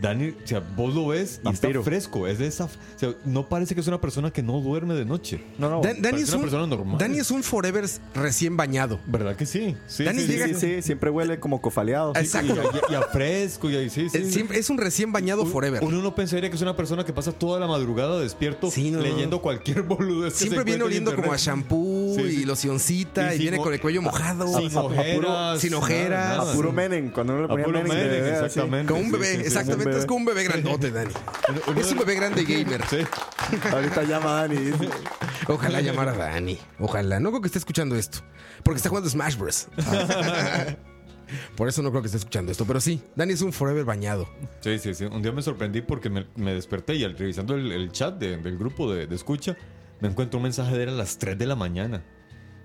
Dani, 0.00 0.30
o 0.30 0.46
sea, 0.46 0.60
vos 0.76 0.94
lo 0.94 1.08
ves 1.08 1.38
y 1.42 1.44
Vampiro. 1.44 1.80
está 1.80 1.90
fresco. 1.90 2.26
Es 2.26 2.38
de 2.38 2.46
esa, 2.46 2.64
o 2.64 2.68
sea, 2.96 3.10
no 3.24 3.48
parece 3.48 3.74
que 3.74 3.80
es 3.80 3.86
una 3.88 4.00
persona 4.00 4.30
que 4.32 4.42
no 4.42 4.60
duerme 4.60 4.94
de 4.94 5.04
noche. 5.04 5.42
no 5.58 5.68
no 5.68 5.80
Dan- 5.80 6.00
Dani, 6.02 6.02
parece 6.02 6.22
es 6.24 6.28
una 6.30 6.36
un, 6.38 6.42
persona 6.44 6.66
normal. 6.66 6.98
Dani 6.98 7.18
es 7.18 7.30
un 7.30 7.42
forever 7.42 7.84
recién 8.14 8.56
bañado. 8.56 8.98
¿Verdad 9.06 9.36
que 9.36 9.46
sí? 9.46 9.76
Sí, 9.86 10.04
Dani 10.04 10.20
sí, 10.22 10.26
llega- 10.28 10.46
sí, 10.48 10.54
sí, 10.54 10.82
siempre 10.82 11.10
huele 11.10 11.38
como 11.38 11.60
cofaleado 11.60 12.12
Exacto. 12.16 12.54
Y, 12.54 12.92
a- 12.92 12.92
y 12.92 12.94
a 12.94 13.02
fresco 13.02 13.70
y 13.70 13.90
sí, 13.90 14.08
sí. 14.08 14.18
Es, 14.18 14.32
siempre- 14.32 14.58
es 14.58 14.70
un 14.70 14.78
recién 14.78 15.12
bañado 15.12 15.44
forever. 15.46 15.82
Uno 15.84 16.00
no 16.02 16.14
pensaría 16.14 16.48
que 16.50 16.56
es 16.56 16.62
una 16.62 16.76
persona 16.76 17.04
que 17.04 17.12
pasa 17.12 17.32
toda 17.32 17.60
la 17.60 17.66
madrugada 17.66 18.18
despierto 18.20 18.70
Sí, 18.70 18.90
no, 18.90 18.98
no. 18.98 19.04
leyendo 19.04 19.40
cualquier 19.42 19.82
boludez. 19.82 20.32
que 20.34 20.38
Siempre 20.40 20.58
se 20.60 20.64
viene 20.64 20.76
encuentre 20.78 20.96
en 20.98 21.06
oliendo 21.06 21.10
como 21.14 21.32
a 21.32 21.36
internet. 21.36 21.40
shampoo 21.62 22.14
Sí, 22.16 22.30
sí. 22.36 22.42
y 22.42 22.44
locioncita 22.44 23.28
y, 23.28 23.32
sin 23.32 23.42
viene 23.42 23.58
o- 23.58 23.62
con 23.62 23.72
el 23.74 23.80
cuello 23.80 24.02
mojado. 24.02 24.46
Sin 24.46 24.76
a- 24.76 24.80
a 24.80 24.82
puro- 24.82 24.86
ojeras. 24.86 25.60
sin 25.60 25.74
ojeras. 25.74 26.38
nada, 26.38 26.52
a 26.52 26.72
Menem 26.72 27.10
cuando 27.10 27.34
uno 27.34 27.42
le 27.42 27.46
A 27.46 27.48
ponía 27.48 27.64
puro 27.66 27.78
Menem, 27.82 27.90
de 27.92 27.96
Menem, 28.04 28.10
bebé, 28.22 28.36
así. 28.36 28.44
exactamente. 28.46 28.88
Como 28.92 29.00
un 29.04 29.12
bebé, 29.12 29.34
exactamente. 29.40 29.81
Es 29.90 30.06
como 30.06 30.18
un 30.18 30.24
bebé 30.24 30.44
grandote, 30.44 30.90
Dani. 30.90 31.12
Es 31.76 31.92
un 31.92 31.98
bebé 31.98 32.14
grande 32.14 32.44
gamer. 32.44 32.84
Sí. 32.88 32.98
ahorita 33.72 34.02
llama 34.04 34.38
a 34.40 34.48
Dani 34.48 34.72
Ojalá 35.48 35.80
llamara 35.80 36.12
a 36.12 36.16
Dani. 36.16 36.58
Ojalá. 36.78 37.18
No 37.20 37.30
creo 37.30 37.40
que 37.42 37.46
esté 37.48 37.58
escuchando 37.58 37.96
esto. 37.96 38.18
Porque 38.62 38.76
está 38.76 38.88
jugando 38.88 39.08
Smash 39.10 39.36
Bros. 39.36 39.68
Por 41.56 41.68
eso 41.68 41.82
no 41.82 41.90
creo 41.90 42.02
que 42.02 42.06
esté 42.06 42.18
escuchando 42.18 42.52
esto. 42.52 42.66
Pero 42.66 42.80
sí, 42.80 43.02
Dani 43.16 43.32
es 43.32 43.40
un 43.42 43.52
forever 43.52 43.84
bañado. 43.84 44.28
Sí, 44.60 44.78
sí, 44.78 44.94
sí. 44.94 45.04
Un 45.06 45.22
día 45.22 45.32
me 45.32 45.42
sorprendí 45.42 45.80
porque 45.80 46.10
me, 46.10 46.26
me 46.36 46.52
desperté 46.54 46.94
y 46.94 47.04
al 47.04 47.16
revisando 47.16 47.54
el, 47.54 47.72
el 47.72 47.90
chat 47.90 48.16
de- 48.18 48.36
del 48.36 48.58
grupo 48.58 48.92
de, 48.92 49.06
de 49.06 49.14
escucha, 49.14 49.56
me 50.00 50.08
encuentro 50.08 50.38
un 50.38 50.42
mensaje 50.44 50.76
de 50.76 50.82
él 50.84 50.88
a 50.90 50.92
las 50.92 51.16
3 51.18 51.38
de 51.38 51.46
la 51.46 51.56
mañana. 51.56 52.04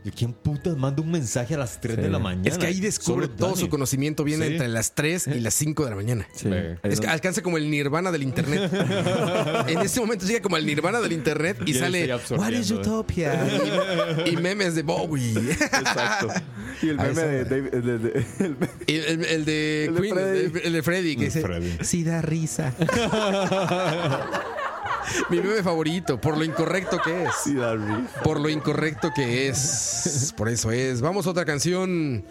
¿Y 0.08 0.12
quién 0.12 0.32
putas 0.32 0.78
manda 0.78 1.02
un 1.02 1.12
mensaje 1.12 1.54
a 1.56 1.58
las 1.58 1.82
3 1.82 1.98
de 1.98 2.10
la 2.10 2.18
mañana? 2.18 2.48
Es 2.48 2.58
que 2.58 2.66
ahí 2.66 2.80
descubre 2.80 3.26
Solo 3.26 3.36
todo 3.36 3.50
Dani. 3.50 3.60
su 3.62 3.68
conocimiento. 3.70 4.24
Viene 4.24 4.46
Sí. 4.48 4.52
entre 4.54 4.70
las 4.70 4.96
3 4.96 5.28
y 5.28 5.40
las 5.42 5.54
5 5.54 5.84
de 5.84 5.90
la 5.90 5.96
mañana. 5.98 6.26
sí, 6.34 6.48
Es 6.84 7.02
que 7.02 7.08
alcanza 7.08 7.42
como 7.42 7.58
el 7.58 7.70
nirvana 7.70 8.10
del 8.12 8.24
internet. 8.24 8.72
en 9.68 9.80
este 9.80 10.00
momento 10.00 10.26
llega 10.26 10.42
como 10.42 10.56
el 10.56 10.66
nirvana 10.66 11.02
del 11.02 11.12
internet 11.12 11.58
y 11.66 11.74
sale 11.74 12.10
What 12.32 12.52
is. 12.52 12.72
Utopia? 12.72 13.48
y, 14.26 14.38
memes 14.38 14.76
de 14.76 14.84
Bowie. 14.84 15.34
exacto 15.52 16.30
y 16.82 16.90
el 16.90 16.98
meme 16.98 17.22
de 17.22 17.44
David 17.46 17.74
el 17.74 17.84
de- 17.84 18.26
el- 18.40 18.58
Y 18.88 18.96
el, 18.96 19.26
el 19.26 19.46
de 19.46 19.92
Queen, 20.00 20.14
Freddy. 20.16 20.40
el 20.46 20.52
de, 20.54 20.60
el 20.68 20.74
de 20.74 20.84
Freddy, 20.84 21.16
que 21.16 21.22
El 21.26 21.28
dice 21.34 21.42
Freddy. 21.42 21.78
sí 21.82 22.04
da 22.06 22.22
risa. 22.22 22.74
Mi 25.30 25.38
meme 25.40 25.64
favorito, 25.64 26.20
por 26.20 26.38
lo 26.38 26.44
incorrecto 26.44 27.00
que 27.04 27.24
es. 27.24 27.32
sí. 27.44 27.56
Por 28.24 28.40
lo 28.40 28.50
incorrecto 28.50 29.12
que 29.16 29.48
es. 29.48 30.34
Por 30.36 30.50
eso 30.50 30.72
es. 30.72 31.02
Vamos 31.02 31.28
a 31.28 31.32
otra 31.32 31.46
canción. 31.46 32.24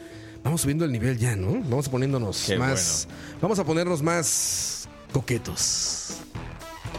Vamos 0.45 0.61
subiendo 0.61 0.85
el 0.85 0.93
nivel 0.93 1.19
ya, 1.19 1.35
¿no? 1.35 1.61
Vamos 1.69 1.89
poniéndonos 1.89 2.45
Qué 2.47 2.57
más. 2.57 3.09
Vamos 3.41 3.59
a 3.59 3.65
ponernos 3.65 4.03
más 4.03 4.89
coquetos. 5.13 6.19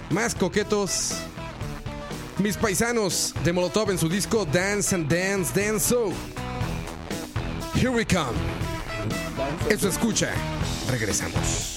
más 0.09 0.35
coquetos. 0.35 1.13
Mis 2.39 2.55
paisanos 2.57 3.33
de 3.43 3.51
Molotov 3.53 3.89
en 3.89 3.97
su 3.97 4.09
disco 4.09 4.45
Dance 4.45 4.93
and 4.93 5.09
Dance 5.11 5.59
Dance 5.59 5.87
So. 5.89 6.11
Here 7.73 7.89
we 7.89 8.05
come. 8.05 8.37
Eso 9.69 9.87
escucha. 9.87 10.31
Regresamos. 10.89 11.76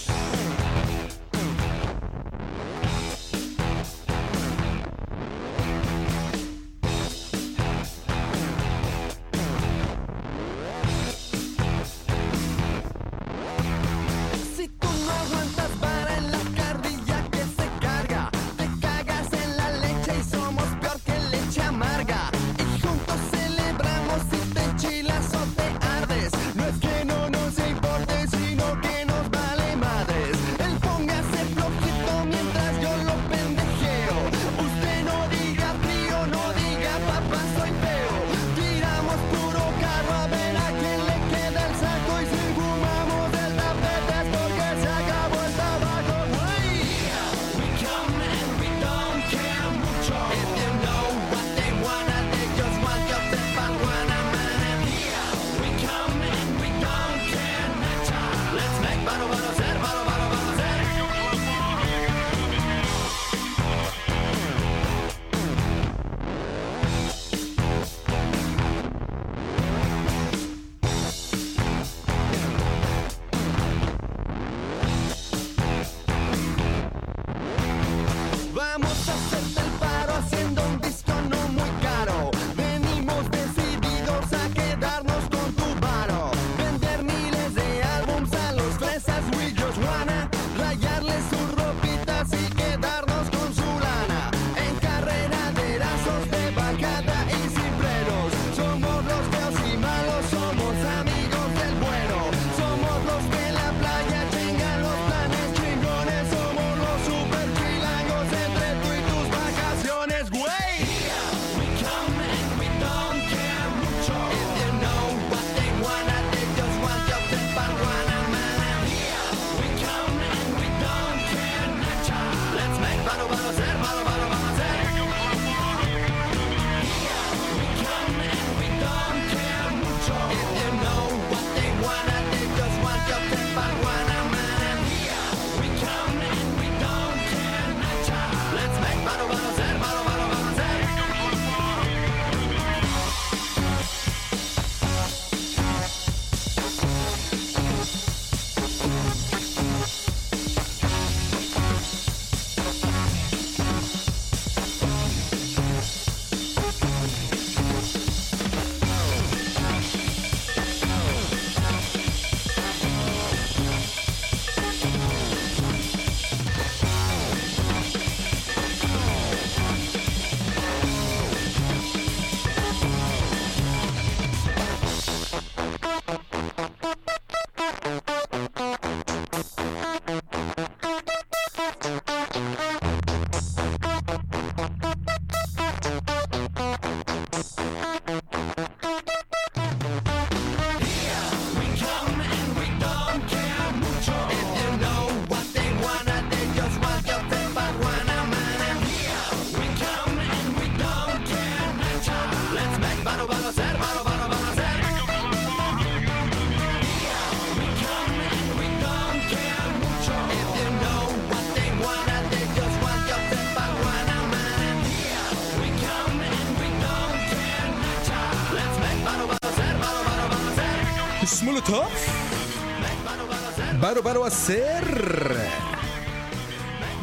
Baro 224.02 224.20
Baro 224.20 224.24
hacer. 224.24 225.36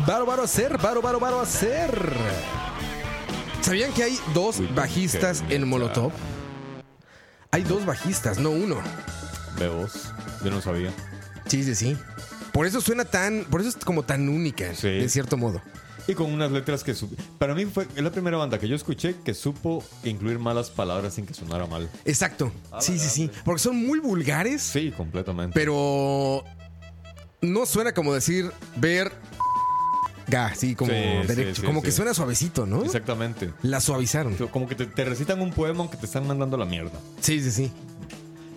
Baro 0.07 0.25
Baro 0.25 0.43
hacer, 0.43 0.77
Baro 0.79 0.99
Baro 0.99 1.19
Baro 1.19 1.39
hacer. 1.39 1.91
¿Sabían 3.61 3.93
que 3.93 4.01
hay 4.01 4.19
dos 4.33 4.57
bajistas 4.73 5.43
en 5.49 5.67
Molotov? 5.67 6.11
Hay 7.51 7.61
dos 7.63 7.85
bajistas, 7.85 8.39
no 8.39 8.49
uno. 8.49 8.77
Veos. 9.59 10.11
Yo 10.43 10.49
no 10.49 10.59
sabía. 10.59 10.91
Sí, 11.45 11.63
sí, 11.63 11.75
sí. 11.75 11.95
Por 12.51 12.65
eso 12.65 12.81
suena 12.81 13.05
tan, 13.05 13.45
por 13.45 13.61
eso 13.61 13.69
es 13.69 13.75
como 13.75 14.01
tan 14.01 14.27
única, 14.27 14.73
Sí. 14.73 14.87
de 14.89 15.07
cierto 15.09 15.37
modo. 15.37 15.61
Y 16.07 16.15
con 16.15 16.31
unas 16.33 16.51
letras 16.51 16.83
que... 16.83 16.95
Para 17.37 17.53
mí 17.53 17.65
fue 17.65 17.85
la 17.97 18.09
primera 18.11 18.37
banda 18.37 18.57
que 18.57 18.67
yo 18.67 18.75
escuché 18.75 19.15
que 19.23 19.35
supo 19.35 19.83
incluir 20.03 20.39
malas 20.39 20.71
palabras 20.71 21.13
sin 21.13 21.27
que 21.27 21.35
sonara 21.35 21.67
mal. 21.67 21.89
Exacto. 22.05 22.51
Sí, 22.79 22.97
sí, 22.97 23.07
sí. 23.09 23.31
Porque 23.45 23.59
son 23.59 23.75
muy 23.85 23.99
vulgares, 23.99 24.63
Sí, 24.63 24.91
completamente. 24.97 25.53
pero 25.53 26.43
no 27.41 27.65
suena 27.65 27.93
como 27.93 28.13
decir 28.13 28.51
ver 28.75 29.11
ga, 30.27 30.53
sí, 30.55 30.75
como 30.75 30.91
Sí, 30.91 30.97
derecho. 31.27 31.61
sí, 31.61 31.67
como 31.67 31.79
sí. 31.79 31.85
que 31.85 31.91
suena 31.91 32.13
suavecito, 32.13 32.65
¿no? 32.65 32.83
Exactamente. 32.83 33.53
La 33.61 33.79
suavizaron. 33.79 34.35
Como 34.35 34.67
que 34.67 34.75
te, 34.75 34.85
te 34.85 35.05
recitan 35.05 35.41
un 35.41 35.51
poema 35.51 35.79
aunque 35.79 35.97
te 35.97 36.05
están 36.05 36.27
mandando 36.27 36.57
la 36.57 36.65
mierda. 36.65 36.99
Sí, 37.21 37.41
sí, 37.41 37.51
sí. 37.51 37.71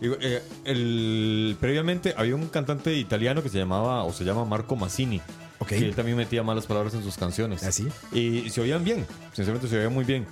Digo, 0.01 0.17
eh, 0.21 0.43
el, 0.65 1.57
previamente 1.61 2.15
había 2.17 2.35
un 2.35 2.49
cantante 2.49 2.95
italiano 2.95 3.43
que 3.43 3.51
se 3.51 3.59
llamaba 3.59 4.03
o 4.05 4.13
se 4.13 4.25
llama 4.25 4.45
Marco 4.45 4.75
Massini. 4.75 5.21
Ok. 5.59 5.69
Que 5.69 5.79
él 5.79 5.95
también 5.95 6.17
metía 6.17 6.43
malas 6.43 6.67
palabras 6.67 6.95
en 6.95 7.03
sus 7.03 7.17
canciones. 7.19 7.63
¿Ah, 7.65 7.71
sí? 7.73 7.87
Y 8.13 8.49
se 8.51 8.63
oían 8.63 8.83
bien. 8.83 9.07
Sinceramente 9.35 9.69
se 9.69 9.79
oían 9.79 9.93
muy 9.93 10.05
bien. 10.07 10.27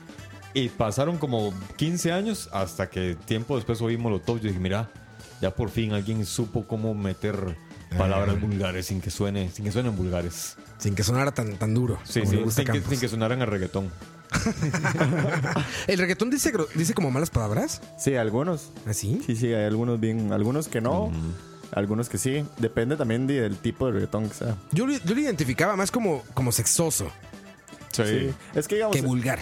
Y 0.55 0.71
pasaron 0.71 1.19
como 1.19 1.53
15 1.77 2.13
años 2.13 2.49
hasta 2.53 2.89
que 2.89 3.15
tiempo 3.27 3.57
después 3.57 3.81
oí 3.83 3.99
Molotov. 3.99 4.41
Yo 4.41 4.49
dije, 4.49 4.59
mira, 4.59 4.91
Ya 5.43 5.55
por 5.55 5.69
fin 5.71 5.93
alguien 5.93 6.25
supo 6.27 6.67
cómo 6.67 6.95
meter 6.95 7.57
palabras 7.97 8.41
vulgares 8.41 8.87
sin 8.87 9.01
que 9.01 9.11
suene, 9.11 9.51
sin 9.51 9.65
que 9.65 9.73
suenen 9.73 9.97
vulgares. 9.97 10.57
Sin 10.79 10.95
que 10.95 11.03
sonara 11.03 11.33
tan, 11.33 11.57
tan 11.57 11.75
duro. 11.75 11.99
Sí, 12.05 12.23
sí, 12.27 12.39
sin 12.51 12.65
que, 12.67 12.81
sin 12.83 13.01
que 13.01 13.09
sonaran 13.09 13.43
a 13.43 13.47
reggaetón. 13.47 13.91
¿El 15.87 15.99
reggaetón 15.99 16.31
dice, 16.31 16.53
dice 16.75 16.95
como 16.95 17.11
malas 17.11 17.31
palabras? 17.31 17.81
Sí, 17.99 18.15
algunos. 18.17 18.71
¿Así? 18.87 19.21
Sí, 19.25 19.37
sí, 19.37 19.47
hay 19.53 19.65
algunos 19.65 19.99
bien, 20.01 20.33
algunos 20.33 20.69
que 20.69 20.81
no, 20.81 21.11
algunos 21.73 22.09
que 22.09 22.19
sí. 22.19 22.45
Depende 22.59 22.97
también 22.97 23.27
de- 23.27 23.41
del 23.43 23.57
tipo 23.57 23.87
de 23.87 23.93
reggaetón 23.93 24.29
que 24.29 24.35
sea. 24.35 24.57
Yo, 24.73 24.87
lo- 24.87 24.93
yo 24.93 25.15
lo 25.15 25.21
identificaba 25.21 25.77
más 25.77 25.91
como, 25.91 26.23
como 26.35 26.53
sexoso 26.53 27.11
Sí. 27.93 28.31
Es 28.55 28.69
que 28.69 28.77
digamos, 28.77 28.95
que 28.95 29.03
vulgar. 29.03 29.41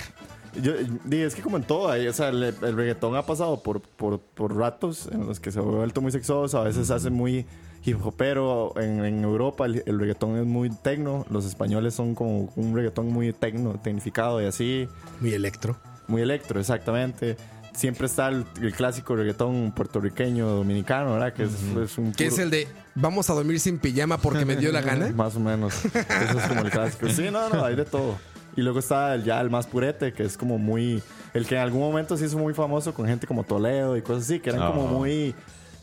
yo, 0.62 0.72
es 1.10 1.34
que 1.34 1.42
como 1.42 1.58
en 1.58 1.64
todo, 1.64 1.90
ahí, 1.90 2.08
o 2.08 2.12
sea, 2.14 2.30
el, 2.30 2.42
el 2.42 2.74
reggaetón 2.76 3.14
ha 3.16 3.26
pasado 3.26 3.62
por, 3.62 3.82
por, 3.82 4.18
por 4.20 4.56
ratos 4.56 5.10
en 5.12 5.26
los 5.26 5.40
que 5.40 5.52
se 5.52 5.58
ha 5.58 5.62
vuelto 5.62 6.00
muy 6.00 6.10
sexoso, 6.10 6.58
a 6.58 6.64
veces 6.64 6.86
se 6.86 6.94
hace 6.94 7.10
muy 7.10 7.44
hip 7.86 8.04
hopero. 8.04 8.74
En, 8.80 9.04
en 9.04 9.24
Europa 9.24 9.64
el, 9.66 9.82
el 9.86 9.98
reggaetón 9.98 10.36
es 10.38 10.44
muy 10.46 10.68
tecno, 10.70 11.24
los 11.30 11.46
españoles 11.46 11.94
son 11.94 12.14
como 12.14 12.52
un 12.56 12.74
reggaetón 12.74 13.08
muy 13.08 13.32
tecno, 13.32 13.78
tecnificado 13.82 14.42
y 14.42 14.46
así. 14.46 14.88
Muy 15.20 15.32
electro. 15.32 15.76
Muy 16.08 16.22
electro, 16.22 16.60
exactamente. 16.60 17.36
Siempre 17.74 18.06
está 18.06 18.28
el, 18.28 18.44
el 18.62 18.72
clásico 18.74 19.14
reggaetón 19.16 19.72
puertorriqueño, 19.76 20.46
dominicano, 20.48 21.12
¿verdad? 21.12 21.32
Que 21.34 21.42
es, 21.44 21.50
es 21.82 21.98
un 21.98 22.12
Que 22.12 22.26
es 22.26 22.38
el 22.38 22.48
de 22.50 22.66
vamos 22.94 23.28
a 23.28 23.34
dormir 23.34 23.60
sin 23.60 23.78
pijama 23.78 24.16
porque 24.18 24.44
me 24.46 24.56
dio 24.56 24.72
la 24.72 24.80
gana. 24.80 25.08
Más 25.14 25.36
o 25.36 25.40
menos. 25.40 25.84
Eso 25.84 26.38
es 26.38 26.48
como 26.48 26.62
el 26.62 26.70
clásico. 26.70 27.08
Sí, 27.10 27.28
no, 27.30 27.48
no, 27.50 27.64
hay 27.64 27.76
de 27.76 27.84
todo. 27.84 28.16
Y 28.56 28.62
luego 28.62 28.78
está 28.78 29.14
el, 29.14 29.24
ya 29.24 29.38
el 29.42 29.50
más 29.50 29.66
purete, 29.66 30.14
que 30.14 30.22
es 30.22 30.38
como 30.38 30.56
muy. 30.56 31.02
El 31.34 31.46
que 31.46 31.56
en 31.56 31.60
algún 31.60 31.82
momento 31.82 32.16
se 32.16 32.24
hizo 32.24 32.38
muy 32.38 32.54
famoso 32.54 32.94
con 32.94 33.06
gente 33.06 33.26
como 33.26 33.44
Toledo 33.44 33.98
y 33.98 34.00
cosas 34.00 34.22
así, 34.22 34.40
que 34.40 34.48
eran 34.48 34.72
como 34.72 34.88
Ah. 34.88 34.92
muy, 34.92 35.34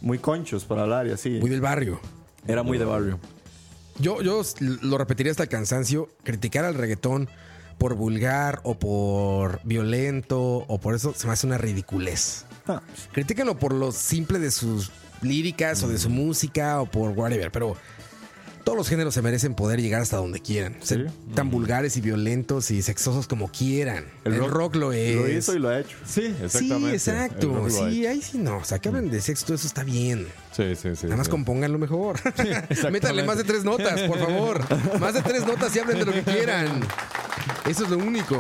muy 0.03 0.19
conchos 0.19 0.65
para 0.65 0.83
hablar 0.83 1.07
y 1.07 1.11
así. 1.11 1.29
Muy 1.39 1.49
del 1.49 1.61
barrio. 1.61 1.99
Era 2.45 2.61
muy 2.61 2.77
de 2.77 2.85
barrio. 2.85 3.19
Yo, 3.99 4.21
yo 4.21 4.41
lo 4.59 4.97
repetiría 4.97 5.31
hasta 5.31 5.43
el 5.43 5.49
cansancio. 5.49 6.09
Criticar 6.23 6.65
al 6.65 6.75
reggaetón 6.75 7.29
por 7.77 7.95
vulgar 7.95 8.59
o 8.63 8.77
por 8.77 9.61
violento 9.63 10.39
o 10.41 10.79
por 10.79 10.93
eso 10.93 11.13
se 11.15 11.25
me 11.25 11.33
hace 11.33 11.47
una 11.47 11.57
ridiculez. 11.57 12.45
Ah, 12.67 12.81
Critíquenlo 13.13 13.57
por 13.57 13.73
lo 13.73 13.91
simple 13.91 14.39
de 14.39 14.51
sus 14.51 14.91
líricas 15.21 15.81
o 15.83 15.87
de 15.87 15.97
su 15.97 16.09
música 16.09 16.81
o 16.81 16.85
por 16.85 17.11
whatever, 17.11 17.51
pero 17.51 17.77
todos 18.63 18.77
los 18.77 18.87
géneros 18.89 19.13
se 19.13 19.21
merecen 19.21 19.55
poder 19.55 19.81
llegar 19.81 20.01
hasta 20.01 20.17
donde 20.17 20.39
quieran. 20.39 20.77
Ser 20.81 21.11
tan 21.35 21.49
vulgares 21.49 21.97
y 21.97 22.01
violentos 22.01 22.71
y 22.71 22.81
sexosos 22.81 23.27
como 23.27 23.49
quieran. 23.51 24.05
El, 24.23 24.37
rock, 24.49 24.75
lo 24.75 24.93
es. 24.93 25.15
Lo 25.15 25.29
hizo 25.29 25.53
y 25.53 25.59
lo 25.59 25.69
ha 25.69 25.79
hecho. 25.79 25.97
Sí, 26.05 26.23
Sí, 26.23 26.35
exactamente. 26.43 26.89
El 26.89 26.93
exacto. 26.95 27.53
rock 27.53 27.69
Sí, 27.69 28.05
ahí 28.05 28.21
sí 28.21 28.37
no. 28.37 28.57
O 28.57 28.63
sea, 28.63 28.79
que 28.79 28.89
hablen 28.89 29.09
de 29.11 29.21
sexo, 29.21 29.53
eso 29.53 29.67
está 29.67 29.83
bien. 29.83 30.27
Sí, 30.55 30.75
sí, 30.75 30.95
sí. 30.95 31.05
Nada 31.05 31.17
más 31.17 31.27
sí. 31.27 31.31
compónganlo 31.31 31.77
mejor. 31.77 32.19
Métanle 32.91 33.23
más 33.23 33.37
de 33.37 33.43
tres 33.43 33.63
notas, 33.63 34.01
por 34.01 34.19
favor. 34.19 34.63
Más 34.99 35.13
de 35.13 35.21
tres 35.21 35.45
notas 35.45 35.75
y 35.75 35.79
hablen 35.79 35.99
de 35.99 36.05
lo 36.05 36.13
que 36.13 36.23
quieran. 36.23 36.81
Eso 37.67 37.83
es 37.83 37.89
lo 37.89 37.97
único. 37.97 38.37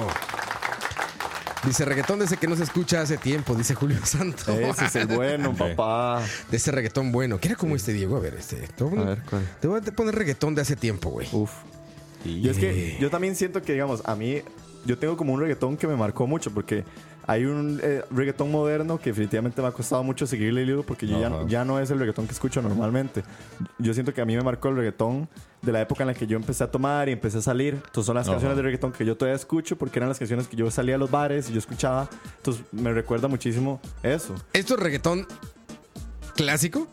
Dice 1.65 1.85
reggaetón 1.85 2.19
de 2.19 2.25
ese 2.25 2.37
que 2.37 2.47
no 2.47 2.55
se 2.55 2.63
escucha 2.63 3.01
hace 3.01 3.17
tiempo, 3.17 3.55
dice 3.55 3.73
Julio 3.73 3.97
Santos. 4.05 4.47
Ese 4.49 4.85
es 4.85 4.95
el 4.95 5.07
bueno, 5.07 5.55
papá. 5.55 6.21
De 6.49 6.57
ese 6.57 6.71
reggaetón 6.71 7.11
bueno. 7.11 7.39
¿Qué 7.39 7.49
era 7.49 7.57
como 7.57 7.75
este 7.75 7.93
Diego? 7.93 8.17
A 8.17 8.19
ver, 8.19 8.35
este. 8.35 8.67
Te 8.75 8.83
voy 8.83 8.99
a 8.99 9.03
ver, 9.03 9.21
¿cuál? 9.29 9.47
te 9.59 9.67
voy 9.67 9.79
a 9.79 9.91
poner 9.91 10.15
reggaetón 10.15 10.55
de 10.55 10.61
hace 10.61 10.75
tiempo, 10.75 11.09
güey. 11.09 11.27
Uf. 11.31 11.51
Y 12.25 12.47
es 12.47 12.57
que 12.57 12.97
yo 12.99 13.09
también 13.09 13.35
siento 13.35 13.61
que, 13.61 13.73
digamos, 13.73 14.01
a 14.05 14.15
mí, 14.15 14.41
yo 14.85 14.97
tengo 14.97 15.17
como 15.17 15.33
un 15.33 15.41
reggaetón 15.41 15.77
que 15.77 15.87
me 15.87 15.95
marcó 15.95 16.27
mucho 16.27 16.53
porque 16.53 16.83
hay 17.25 17.45
un 17.45 17.79
eh, 17.81 18.03
reggaetón 18.11 18.51
moderno 18.51 18.97
que 18.99 19.11
definitivamente 19.11 19.61
me 19.61 19.67
ha 19.67 19.71
costado 19.71 20.03
mucho 20.03 20.27
seguirle 20.27 20.63
el 20.63 20.69
hilo 20.69 20.83
porque 20.83 21.07
yo 21.07 21.19
ya, 21.19 21.31
ya 21.47 21.65
no 21.65 21.79
es 21.79 21.89
el 21.91 21.99
reggaetón 21.99 22.25
que 22.25 22.33
escucho 22.33 22.61
normalmente. 22.61 23.23
Yo 23.79 23.93
siento 23.93 24.13
que 24.13 24.21
a 24.21 24.25
mí 24.25 24.35
me 24.35 24.43
marcó 24.43 24.69
el 24.69 24.75
reggaetón 24.75 25.29
de 25.61 25.71
la 25.71 25.81
época 25.81 26.03
en 26.03 26.07
la 26.07 26.13
que 26.13 26.27
yo 26.27 26.35
empecé 26.35 26.63
a 26.65 26.71
tomar 26.71 27.07
y 27.07 27.13
empecé 27.13 27.37
a 27.37 27.41
salir. 27.41 27.75
Entonces 27.75 28.05
son 28.05 28.15
las 28.15 28.27
Ajá. 28.27 28.33
canciones 28.35 28.57
de 28.57 28.63
reggaetón 28.63 28.91
que 28.91 29.05
yo 29.05 29.15
todavía 29.15 29.35
escucho 29.37 29.77
porque 29.77 29.99
eran 29.99 30.09
las 30.09 30.19
canciones 30.19 30.47
que 30.47 30.57
yo 30.57 30.69
salía 30.69 30.95
a 30.95 30.97
los 30.97 31.09
bares 31.09 31.49
y 31.49 31.53
yo 31.53 31.59
escuchaba. 31.59 32.09
Entonces 32.37 32.63
me 32.73 32.91
recuerda 32.93 33.27
muchísimo 33.27 33.79
eso. 34.01 34.35
¿Esto 34.51 34.73
es 34.75 34.79
reggaetón 34.81 35.25
clásico? 36.35 36.87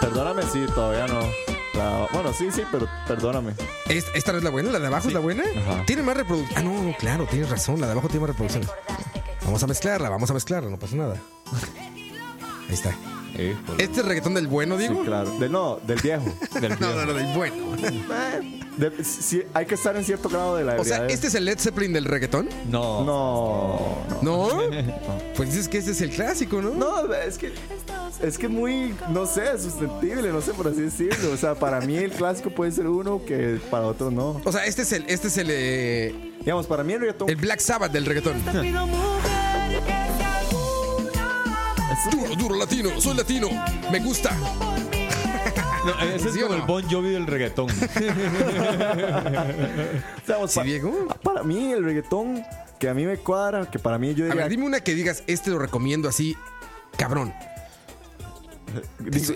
Perdóname 0.00 0.42
si 0.44 0.64
todavía 0.74 1.06
no. 1.06 1.49
La- 1.74 2.08
bueno, 2.12 2.32
sí, 2.32 2.50
sí, 2.52 2.62
pero 2.72 2.88
perdóname. 3.06 3.54
¿Es- 3.88 4.06
¿Esta 4.14 4.32
no 4.32 4.38
es 4.38 4.44
la 4.44 4.50
buena? 4.50 4.70
¿La 4.72 4.78
de 4.80 4.86
abajo 4.88 5.08
es 5.08 5.14
la 5.14 5.20
buena? 5.20 5.44
Ajá. 5.44 5.84
Tiene 5.86 6.02
más 6.02 6.16
reproducción. 6.16 6.58
Ah, 6.58 6.62
no, 6.62 6.82
no, 6.82 6.96
claro, 6.96 7.26
tienes 7.26 7.48
razón. 7.48 7.80
La 7.80 7.86
de 7.86 7.92
abajo 7.92 8.08
tiene 8.08 8.20
más 8.26 8.30
reproducción. 8.36 8.66
Vamos 9.44 9.62
a 9.62 9.66
mezclarla, 9.66 10.08
vamos 10.08 10.30
a 10.30 10.34
mezclarla, 10.34 10.68
no 10.70 10.78
pasa 10.78 10.96
nada. 10.96 11.16
Ahí 12.68 12.74
está. 12.74 12.94
Híjole. 13.34 13.82
¿Este 13.84 14.00
es 14.00 14.06
reggaetón 14.06 14.34
del 14.34 14.46
bueno, 14.48 14.76
Sí, 14.76 14.82
Diego? 14.88 15.04
claro. 15.04 15.30
De, 15.38 15.48
no, 15.48 15.78
del 15.86 16.00
viejo. 16.00 16.24
Del 16.60 16.78
No, 16.80 16.94
no, 16.94 17.06
no, 17.06 17.12
del 17.14 17.26
bueno. 17.36 17.56
De- 18.76 19.04
sí, 19.04 19.42
hay 19.52 19.66
que 19.66 19.74
estar 19.74 19.94
en 19.96 20.04
cierto 20.04 20.28
grado 20.28 20.56
de 20.56 20.64
la 20.64 20.80
O 20.80 20.84
sea. 20.84 21.06
¿este 21.06 21.26
es 21.26 21.34
el 21.34 21.44
Led 21.44 21.58
Zeppelin 21.58 21.92
del 21.92 22.04
reggaetón? 22.06 22.48
No. 22.70 23.04
No, 23.04 23.96
no. 24.22 24.48
¿No? 24.48 24.60
Pues 25.36 25.50
dices 25.50 25.68
que 25.68 25.78
este 25.78 25.90
es 25.90 26.00
el 26.00 26.10
clásico, 26.10 26.62
¿no? 26.62 26.70
No, 26.74 27.12
es 27.14 27.36
que 27.38 27.52
es 28.22 28.36
que 28.38 28.48
muy, 28.48 28.94
no 29.08 29.24
sé, 29.26 29.58
sustentable, 29.58 30.30
no 30.30 30.40
sé 30.42 30.52
por 30.52 30.68
así 30.68 30.82
decirlo. 30.82 31.32
O 31.32 31.36
sea, 31.36 31.54
para 31.54 31.80
mí 31.80 31.96
el 31.96 32.10
clásico 32.12 32.50
puede 32.50 32.70
ser 32.72 32.86
uno 32.86 33.22
que 33.24 33.58
para 33.70 33.86
otros 33.86 34.12
no. 34.12 34.40
O 34.44 34.52
sea, 34.52 34.64
este 34.66 34.82
es 34.82 34.92
el, 34.92 35.04
este 35.08 35.28
es 35.28 35.36
el, 35.38 35.46
eh, 35.50 36.34
Digamos, 36.40 36.66
para 36.66 36.82
mí 36.84 36.92
el 36.94 37.00
reggaetón 37.00 37.28
el 37.30 37.36
Black 37.36 37.60
Sabbath 37.60 37.92
del 37.92 38.04
reggaetón. 38.06 38.34
Duro, 42.10 42.34
duro 42.36 42.56
latino, 42.56 43.00
soy 43.00 43.16
latino, 43.16 43.48
me 43.90 44.00
gusta. 44.00 44.36
No, 45.82 45.98
ese 46.10 46.28
es 46.28 46.34
¿Sí 46.34 46.40
o 46.42 46.48
como 46.48 46.56
no? 46.58 46.60
el 46.60 46.66
Bon 46.66 46.90
Jovi 46.90 47.08
del 47.08 47.26
reggaetón. 47.26 47.68
digamos, 50.26 50.50
¿Sí, 50.50 50.60
Diego? 50.62 51.08
para 51.22 51.42
mí 51.42 51.72
el 51.72 51.82
reggaetón 51.82 52.44
que 52.78 52.90
a 52.90 52.94
mí 52.94 53.06
me 53.06 53.16
cuadra, 53.16 53.64
que 53.70 53.78
para 53.78 53.96
mí 53.98 54.14
yo 54.14 54.24
A 54.24 54.28
diría 54.28 54.42
ver, 54.42 54.50
dime 54.50 54.66
una 54.66 54.80
que 54.80 54.94
digas, 54.94 55.22
este 55.26 55.48
lo 55.48 55.58
recomiendo 55.58 56.06
así, 56.06 56.36
cabrón. 56.98 57.32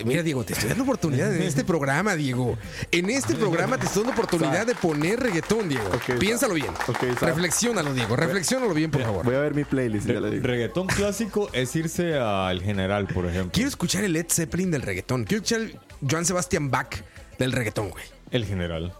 Mira, 0.05 0.23
Diego, 0.23 0.43
te 0.43 0.53
estoy 0.53 0.69
dando 0.69 0.83
oportunidad 0.83 1.33
en 1.35 1.41
este 1.41 1.63
programa, 1.63 2.15
Diego. 2.15 2.57
En 2.91 3.09
este 3.09 3.35
programa 3.35 3.77
te 3.77 3.85
estoy 3.85 4.03
dando 4.03 4.13
oportunidad 4.21 4.65
de 4.67 4.75
poner 4.75 5.19
reggaetón, 5.19 5.69
Diego. 5.69 5.89
Piénsalo 6.19 6.53
bien. 6.53 6.71
Ok, 6.87 7.17
sa- 7.19 7.25
Reflexiónalo, 7.27 7.93
Diego. 7.93 8.15
Reflexiónalo 8.15 8.73
bien, 8.73 8.91
por 8.91 9.01
favor. 9.03 9.25
voy 9.25 9.35
a 9.35 9.39
ver 9.39 9.53
mi 9.53 9.63
playlist 9.63 10.07
digo. 10.07 10.19
reggaetón 10.21 10.87
clásico 10.87 11.49
es 11.53 11.75
irse 11.75 12.17
al 12.17 12.61
general, 12.61 13.07
por 13.07 13.25
ejemplo. 13.25 13.51
Quiero 13.53 13.69
escuchar 13.69 14.03
el 14.03 14.13
Led 14.13 14.27
Zeppelin 14.29 14.71
del 14.71 14.81
reggaetón. 14.81 15.23
Quiero 15.25 15.43
escuchar 15.43 15.61
el 15.61 15.79
Joan 16.09 16.25
Sebastian 16.25 16.71
Bach 16.71 16.95
del 17.39 17.51
reggaetón, 17.51 17.89
güey. 17.89 18.03
El 18.31 18.45
general. 18.45 18.93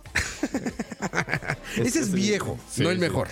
Ese 1.78 2.00
es 2.00 2.12
viejo, 2.12 2.58
Sí, 2.72 2.84
no 2.84 2.90
el 2.90 2.98
sí. 2.98 3.02
mejor. 3.02 3.28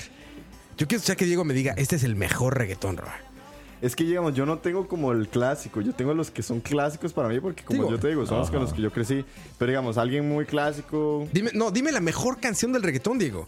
Yo 0.78 0.88
quiero 0.88 0.98
escuchar 0.98 1.18
que 1.18 1.26
Diego 1.26 1.44
me 1.46 1.54
diga, 1.54 1.74
este 1.78 1.96
es 1.98 2.04
el 2.04 2.16
mejor 2.16 2.58
reggaetón, 2.58 2.98
Roa. 2.98 3.16
Es 3.84 3.96
que, 3.98 4.06
digamos, 4.06 4.34
yo 4.34 4.46
no 4.46 4.60
tengo 4.60 4.88
como 4.88 5.12
el 5.12 5.28
clásico. 5.28 5.82
Yo 5.82 5.94
tengo 5.94 6.14
los 6.14 6.32
que 6.32 6.42
son 6.42 6.62
clásicos 6.62 7.12
para 7.12 7.28
mí 7.28 7.40
porque, 7.42 7.64
como 7.64 7.80
Digo, 7.80 7.92
yo 7.92 8.00
te 8.00 8.08
digo, 8.08 8.26
son 8.26 8.40
los 8.40 8.50
con 8.50 8.62
los 8.62 8.72
que 8.74 8.82
yo 8.82 8.92
crecí. 8.94 9.26
Pero, 9.58 9.70
digamos, 9.72 9.98
alguien 9.98 10.28
muy 10.30 10.46
clásico... 10.46 11.28
Dime, 11.34 11.52
no, 11.54 11.70
dime 11.70 11.92
la 11.92 12.00
mejor 12.00 12.40
canción 12.40 12.72
del 12.72 12.82
reggaetón, 12.82 13.20
Diego. 13.20 13.46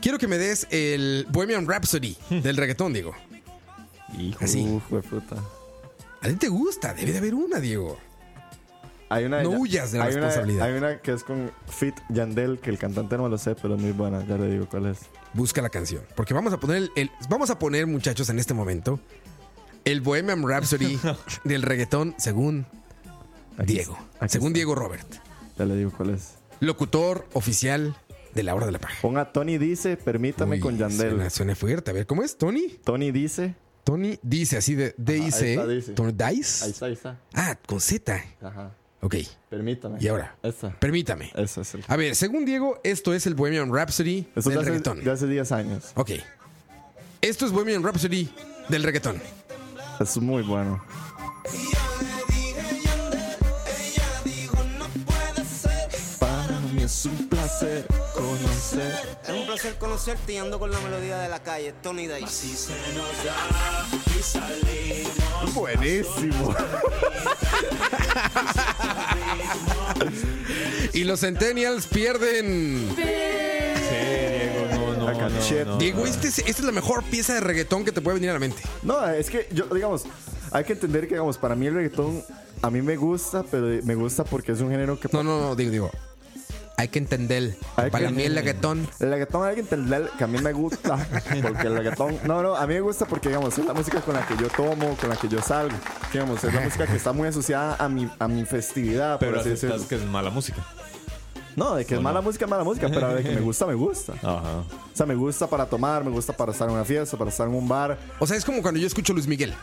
Quiero 0.00 0.18
que 0.18 0.28
me 0.28 0.36
des 0.36 0.66
el 0.70 1.26
Bohemian 1.30 1.66
Rhapsody 1.66 2.16
del 2.28 2.56
reggaetón, 2.58 2.92
Diego. 2.92 3.14
Hijo. 4.18 4.44
Así. 4.44 4.80
Fue 4.90 5.00
puta. 5.00 5.36
A 6.20 6.28
ti 6.28 6.34
te 6.34 6.48
gusta, 6.48 6.92
debe 6.92 7.12
de 7.12 7.18
haber 7.18 7.34
una, 7.34 7.58
Diego. 7.58 7.98
Hay 9.08 9.24
una 9.24 9.42
No 9.42 9.52
ya- 9.52 9.58
huyas 9.58 9.92
de 9.92 9.98
la 9.98 10.04
hay 10.04 10.12
una- 10.14 10.20
responsabilidad. 10.26 10.66
hay 10.66 10.72
una 10.74 10.98
que 11.00 11.12
es 11.12 11.24
con 11.24 11.50
Fit 11.68 11.94
Yandel, 12.10 12.58
que 12.60 12.70
el 12.70 12.78
cantante 12.78 13.16
no 13.16 13.24
me 13.24 13.28
lo 13.30 13.38
sé, 13.38 13.54
pero 13.54 13.74
es 13.76 13.80
muy 13.80 13.92
buena. 13.92 14.24
Ya 14.26 14.36
le 14.36 14.50
digo 14.50 14.66
cuál 14.70 14.86
es. 14.86 14.98
Busca 15.34 15.60
la 15.62 15.68
canción. 15.70 16.02
Porque 16.14 16.34
vamos 16.34 16.52
a 16.52 16.58
poner 16.60 16.76
el, 16.78 16.90
el- 16.96 17.10
vamos 17.30 17.48
a 17.50 17.58
poner, 17.58 17.86
muchachos, 17.86 18.28
en 18.30 18.38
este 18.38 18.54
momento, 18.54 19.00
el 19.84 20.00
Bohemian 20.00 20.46
Rhapsody 20.46 20.98
del 21.44 21.62
reggaetón 21.62 22.14
según 22.18 22.66
Aquí 23.58 23.74
Diego. 23.74 23.98
aquí 24.20 24.32
según 24.32 24.48
está. 24.48 24.56
Diego 24.58 24.74
Robert. 24.74 25.06
Ya 25.58 25.64
le 25.64 25.76
digo 25.76 25.92
cuál 25.96 26.10
es. 26.10 26.34
Locutor 26.60 27.26
oficial 27.32 27.96
de 28.34 28.42
la 28.42 28.54
hora 28.54 28.66
de 28.66 28.72
la 28.72 28.78
paja. 28.78 28.96
Ponga 29.02 29.32
Tony 29.32 29.58
dice, 29.58 29.96
permítame 29.96 30.56
Uy, 30.56 30.60
con 30.60 30.78
Yandel. 30.78 31.10
Suena, 31.10 31.30
suena 31.30 31.54
fuerte. 31.54 31.90
A 31.90 31.94
ver, 31.94 32.06
¿cómo 32.06 32.22
es? 32.22 32.38
¿Tony? 32.38 32.68
Tony 32.84 33.10
dice. 33.10 33.54
Tony 33.84 34.18
dice 34.22 34.56
así 34.56 34.74
de 34.74 34.94
D-I-C. 34.96 35.66
dice. 35.66 35.92
Tony 35.92 36.12
Dice. 36.12 36.64
Ahí 36.64 36.70
está, 36.70 36.86
ahí 36.86 36.92
está. 36.92 37.18
Ah, 37.34 37.58
con 37.66 37.80
Z. 37.80 38.24
Ajá. 38.40 38.70
Ok. 39.00 39.16
Permítame. 39.50 39.98
Y 40.00 40.06
ahora, 40.06 40.36
Esa. 40.44 40.70
permítame. 40.78 41.32
Esa 41.34 41.62
es 41.62 41.74
el. 41.74 41.84
A 41.88 41.96
ver, 41.96 42.14
según 42.14 42.44
Diego, 42.44 42.78
esto 42.84 43.12
es 43.12 43.26
el 43.26 43.34
Bohemian 43.34 43.74
Rhapsody 43.74 44.28
Eso 44.36 44.48
del 44.48 44.58
de 44.58 44.62
hace, 44.62 44.70
reggaetón. 44.70 45.04
de 45.04 45.10
hace 45.10 45.26
10 45.26 45.52
años. 45.52 45.92
Ok. 45.96 46.12
Esto 47.20 47.44
es 47.44 47.50
Bohemian 47.52 47.82
Rhapsody 47.82 48.28
del 48.68 48.84
reggaetón. 48.84 49.20
Es 50.00 50.16
muy 50.18 50.42
bueno. 50.42 50.82
Para 56.18 56.60
mí 56.72 56.82
es 56.82 57.04
un 57.06 57.28
placer 57.28 57.86
conocer. 58.14 59.18
Es 59.22 59.30
un 59.30 59.46
placer 59.46 59.78
conocerte 59.78 60.32
y 60.32 60.38
ando 60.38 60.58
con 60.58 60.70
la 60.70 60.80
melodía 60.80 61.18
de 61.18 61.28
la 61.28 61.42
calle, 61.42 61.72
Tony 61.82 62.06
Dice. 62.06 62.24
Así 62.24 62.56
se 62.56 62.72
nos 62.94 63.24
da 63.24 63.36
Buenísimo. 65.54 66.54
Y 70.94 71.04
los 71.04 71.20
Centennials 71.20 71.86
pierden. 71.86 72.94
Sí, 72.94 73.02
no, 75.10 75.18
cachet. 75.18 75.66
no, 75.66 75.72
no. 75.72 75.78
Diego, 75.78 76.06
este 76.06 76.28
es- 76.28 76.38
esta 76.38 76.50
es 76.50 76.60
la 76.64 76.72
mejor 76.72 77.02
pieza 77.04 77.34
de 77.34 77.40
reggaetón 77.40 77.84
que 77.84 77.92
te 77.92 78.00
puede 78.00 78.14
venir 78.16 78.30
a 78.30 78.34
la 78.34 78.38
mente. 78.38 78.62
No, 78.82 79.04
es 79.08 79.30
que 79.30 79.48
yo, 79.52 79.64
digamos, 79.66 80.04
hay 80.50 80.64
que 80.64 80.72
entender 80.74 81.02
que, 81.02 81.14
digamos, 81.14 81.38
para 81.38 81.54
mí 81.54 81.66
el 81.66 81.74
reggaetón 81.74 82.22
a 82.62 82.70
mí 82.70 82.80
me 82.82 82.96
gusta, 82.96 83.42
pero 83.50 83.66
me 83.84 83.94
gusta 83.94 84.24
porque 84.24 84.52
es 84.52 84.60
un 84.60 84.70
género 84.70 84.98
que. 85.00 85.08
No, 85.12 85.22
no, 85.24 85.40
no, 85.40 85.56
digo, 85.56 85.70
digo. 85.70 85.90
Hay 86.78 86.88
que 86.88 86.98
entender. 86.98 87.54
Hay 87.76 87.90
Para 87.90 88.08
que- 88.08 88.14
mí 88.14 88.22
el 88.24 88.34
reggaetón. 88.34 88.88
El 88.98 89.10
reggaetón 89.10 89.46
hay 89.46 89.54
que 89.54 89.60
entender 89.60 90.10
que 90.16 90.24
a 90.24 90.26
mí 90.26 90.38
me 90.40 90.52
gusta. 90.52 90.96
Porque 91.42 91.66
el 91.66 91.76
reggaetón. 91.76 92.18
No, 92.24 92.42
no, 92.42 92.56
a 92.56 92.66
mí 92.66 92.74
me 92.74 92.80
gusta 92.80 93.04
porque, 93.04 93.28
digamos, 93.28 93.56
es 93.58 93.64
la 93.66 93.74
música 93.74 94.00
con 94.00 94.14
la 94.14 94.26
que 94.26 94.36
yo 94.36 94.48
tomo, 94.48 94.96
con 94.96 95.10
la 95.10 95.16
que 95.16 95.28
yo 95.28 95.40
salgo. 95.42 95.76
Digamos, 96.12 96.42
es 96.42 96.52
la 96.52 96.60
música 96.62 96.86
que 96.86 96.96
está 96.96 97.12
muy 97.12 97.28
asociada 97.28 97.76
a 97.78 97.88
mi, 97.88 98.10
a 98.18 98.26
mi 98.26 98.44
festividad. 98.46 99.18
Pero 99.20 99.32
por 99.32 99.40
así 99.40 99.50
aceptas 99.50 99.80
decirlo. 99.82 99.88
que 99.88 99.94
es 100.04 100.10
mala 100.10 100.30
música. 100.30 100.66
No, 101.56 101.74
de 101.74 101.84
que 101.84 101.94
es 101.94 102.00
¿O 102.00 102.02
mala 102.02 102.20
no? 102.20 102.22
música, 102.22 102.44
es 102.46 102.50
mala 102.50 102.64
música, 102.64 102.88
pero 102.92 103.14
de 103.14 103.22
que 103.22 103.30
me 103.30 103.40
gusta, 103.40 103.66
me 103.66 103.74
gusta. 103.74 104.12
Ajá. 104.22 104.58
O 104.60 104.64
sea, 104.96 105.06
me 105.06 105.14
gusta 105.14 105.46
para 105.46 105.66
tomar, 105.66 106.04
me 106.04 106.10
gusta 106.10 106.32
para 106.36 106.52
estar 106.52 106.68
en 106.68 106.74
una 106.74 106.84
fiesta, 106.84 107.16
para 107.16 107.30
estar 107.30 107.46
en 107.48 107.54
un 107.54 107.68
bar. 107.68 107.98
O 108.18 108.26
sea, 108.26 108.36
es 108.36 108.44
como 108.44 108.62
cuando 108.62 108.80
yo 108.80 108.86
escucho 108.86 109.12
Luis 109.12 109.26
Miguel. 109.26 109.54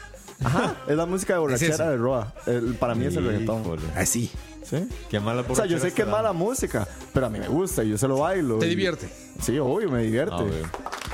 Ajá, 0.44 0.76
es 0.88 0.96
la 0.96 1.06
música 1.06 1.34
de 1.34 1.40
eso. 1.40 1.42
borrachera 1.42 1.90
de 1.90 1.98
Roa. 1.98 2.34
El- 2.46 2.76
para 2.76 2.96
mí 2.96 3.06
es 3.06 3.16
el 3.16 3.26
reggaetón. 3.26 3.64
Así. 3.96 4.32
¿Sí? 4.64 4.88
Qué 5.10 5.20
mala 5.20 5.44
O 5.48 5.56
sea, 5.56 5.66
yo 5.66 5.80
sé 5.80 5.92
que 5.94 6.04
es 6.04 6.08
mala 6.08 6.32
música, 6.32 6.88
pero 7.14 7.26
a 7.26 7.30
mí 7.30 7.40
me 7.40 7.48
gusta 7.48 7.84
y 7.84 7.90
yo 7.90 7.98
se 7.98 8.08
lo 8.08 8.20
bailo. 8.20 8.60
Te 8.60 8.68
y- 8.68 8.70
divierte. 8.70 9.10
Sí, 9.42 9.58
obvio, 9.58 9.90
me 9.90 10.04
divierte. 10.04 10.36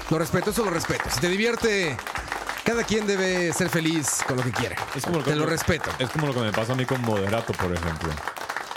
Lo 0.10 0.20
respeto, 0.20 0.50
eso 0.50 0.64
lo 0.66 0.72
respeto. 0.72 1.04
Si 1.10 1.20
te 1.22 1.30
divierte, 1.30 1.96
cada 2.66 2.84
quien 2.84 3.08
debe 3.08 3.54
ser 3.54 3.70
feliz 3.70 4.20
con 4.28 4.38
lo 4.38 4.44
que 4.44 4.52
quiera. 4.52 4.76
Es 4.94 5.06
como 5.06 5.20
lo 5.20 5.24
que 5.24 5.32
te 5.32 5.36
lo 5.38 5.46
respeto. 5.46 5.90
Es 6.00 6.10
como 6.10 6.28
lo 6.28 6.34
que 6.34 6.42
me 6.42 6.52
pasa 6.52 6.74
a 6.74 6.76
mí 6.76 6.86
con 6.86 7.02
Moderato, 7.02 7.54
por 7.54 7.72
ejemplo. 7.74 8.10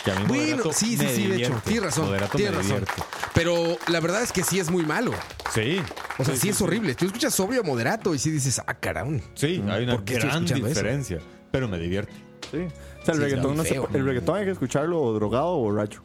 Que 0.08 0.12
a 0.12 0.20
mí 0.20 0.26
Bueno, 0.26 0.42
Moderato 0.42 0.72
sí, 0.72 0.96
sí, 0.96 1.04
me 1.04 1.14
sí, 1.14 1.26
de 1.26 1.36
hecho. 1.36 1.62
Tienes 1.64 1.84
razón. 1.84 2.06
Moderato 2.06 2.36
Tienes 2.38 2.52
me 2.52 2.62
razón. 2.62 2.76
divierte. 2.78 3.02
Pero 3.34 3.76
la 3.88 4.00
verdad 4.00 4.22
es 4.22 4.32
que 4.32 4.42
sí 4.42 4.58
es 4.58 4.70
muy 4.70 4.84
malo. 4.86 5.12
Sí. 5.52 5.80
O 6.18 6.24
sea, 6.24 6.34
sí, 6.36 6.48
es 6.48 6.60
horrible. 6.62 6.94
Tú 6.94 7.06
escuchas 7.06 7.34
sobrio 7.34 7.60
o 7.60 7.64
moderato 7.64 8.14
y 8.14 8.18
sí 8.18 8.30
dices, 8.30 8.60
ah, 8.66 8.74
caramba. 8.74 9.20
Sí, 9.34 9.62
hay 9.68 9.84
una 9.84 9.94
¿Por 9.96 10.04
qué 10.04 10.14
estoy 10.14 10.30
gran 10.30 10.44
eso? 10.44 10.54
diferencia. 10.54 11.18
Pero 11.50 11.68
me 11.68 11.78
divierte. 11.78 12.12
Sí. 12.50 12.58
O 13.02 13.04
sea, 13.04 13.14
el, 13.14 13.20
Sí, 13.20 13.24
reggaetón 13.24 13.56
no 13.56 13.64
se 13.64 13.74
el 13.76 14.04
reggaetón 14.04 14.36
hay 14.38 14.44
que 14.46 14.50
escucharlo 14.52 15.00
o 15.00 15.12
drogado 15.12 15.48
o 15.48 15.58
borracho. 15.58 16.02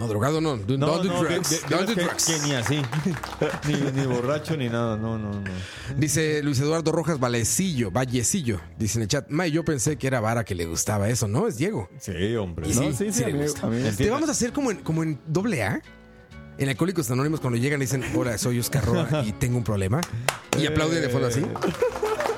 No, 0.00 0.08
drogado 0.08 0.40
no. 0.40 0.56
Do, 0.56 0.78
No, 0.78 0.86
don't 0.86 1.02
do 1.04 1.08
no, 1.12 1.22
de- 1.22 1.28
drugs. 1.34 1.62
don't 1.68 1.82
do 1.82 1.94
de- 1.94 1.94
que, 1.94 2.02
drugs. 2.04 2.24
que 2.24 2.38
ni 2.48 2.54
así. 2.54 2.80
ni, 3.68 4.00
ni 4.00 4.06
borracho 4.06 4.56
ni 4.56 4.70
nada. 4.70 4.96
No, 4.96 5.18
no, 5.18 5.30
no. 5.30 5.44
Dice 5.96 6.42
Luis 6.42 6.58
Eduardo 6.58 6.90
Rojas 6.90 7.20
Valecillo, 7.20 7.90
Vallecillo. 7.90 8.60
Dice 8.78 8.96
en 8.98 9.02
el 9.02 9.08
chat, 9.08 9.28
May, 9.28 9.50
yo 9.50 9.62
pensé 9.62 9.96
que 9.98 10.06
era 10.06 10.20
Vara 10.20 10.42
que 10.42 10.54
le 10.54 10.64
gustaba 10.64 11.10
eso, 11.10 11.28
¿no? 11.28 11.46
Es 11.46 11.58
Diego. 11.58 11.90
Sí, 11.98 12.34
hombre. 12.36 12.66
Y 12.70 12.72
No, 12.74 12.80
sí, 12.80 12.92
sí, 12.96 13.12
sí, 13.12 13.24
le 13.26 13.32
gusta. 13.42 13.68
Te 13.96 14.08
vamos 14.08 14.30
a 14.30 14.32
hacer 14.32 14.54
como 14.54 14.70
en, 14.70 14.78
como 14.78 15.02
en 15.02 15.20
doble 15.26 15.62
A. 15.64 15.82
En 16.56 16.68
Alcohólicos 16.70 17.10
Anónimos, 17.10 17.40
cuando 17.40 17.58
llegan 17.58 17.80
y 17.80 17.84
dicen, 17.84 18.02
hola, 18.14 18.36
soy 18.38 18.58
Oscar 18.58 18.84
Roa 18.84 19.22
y 19.26 19.32
tengo 19.32 19.56
un 19.58 19.64
problema. 19.64 20.00
Y 20.58 20.66
aplauden 20.66 21.02
de 21.02 21.08
fondo 21.10 21.28
así. 21.28 21.42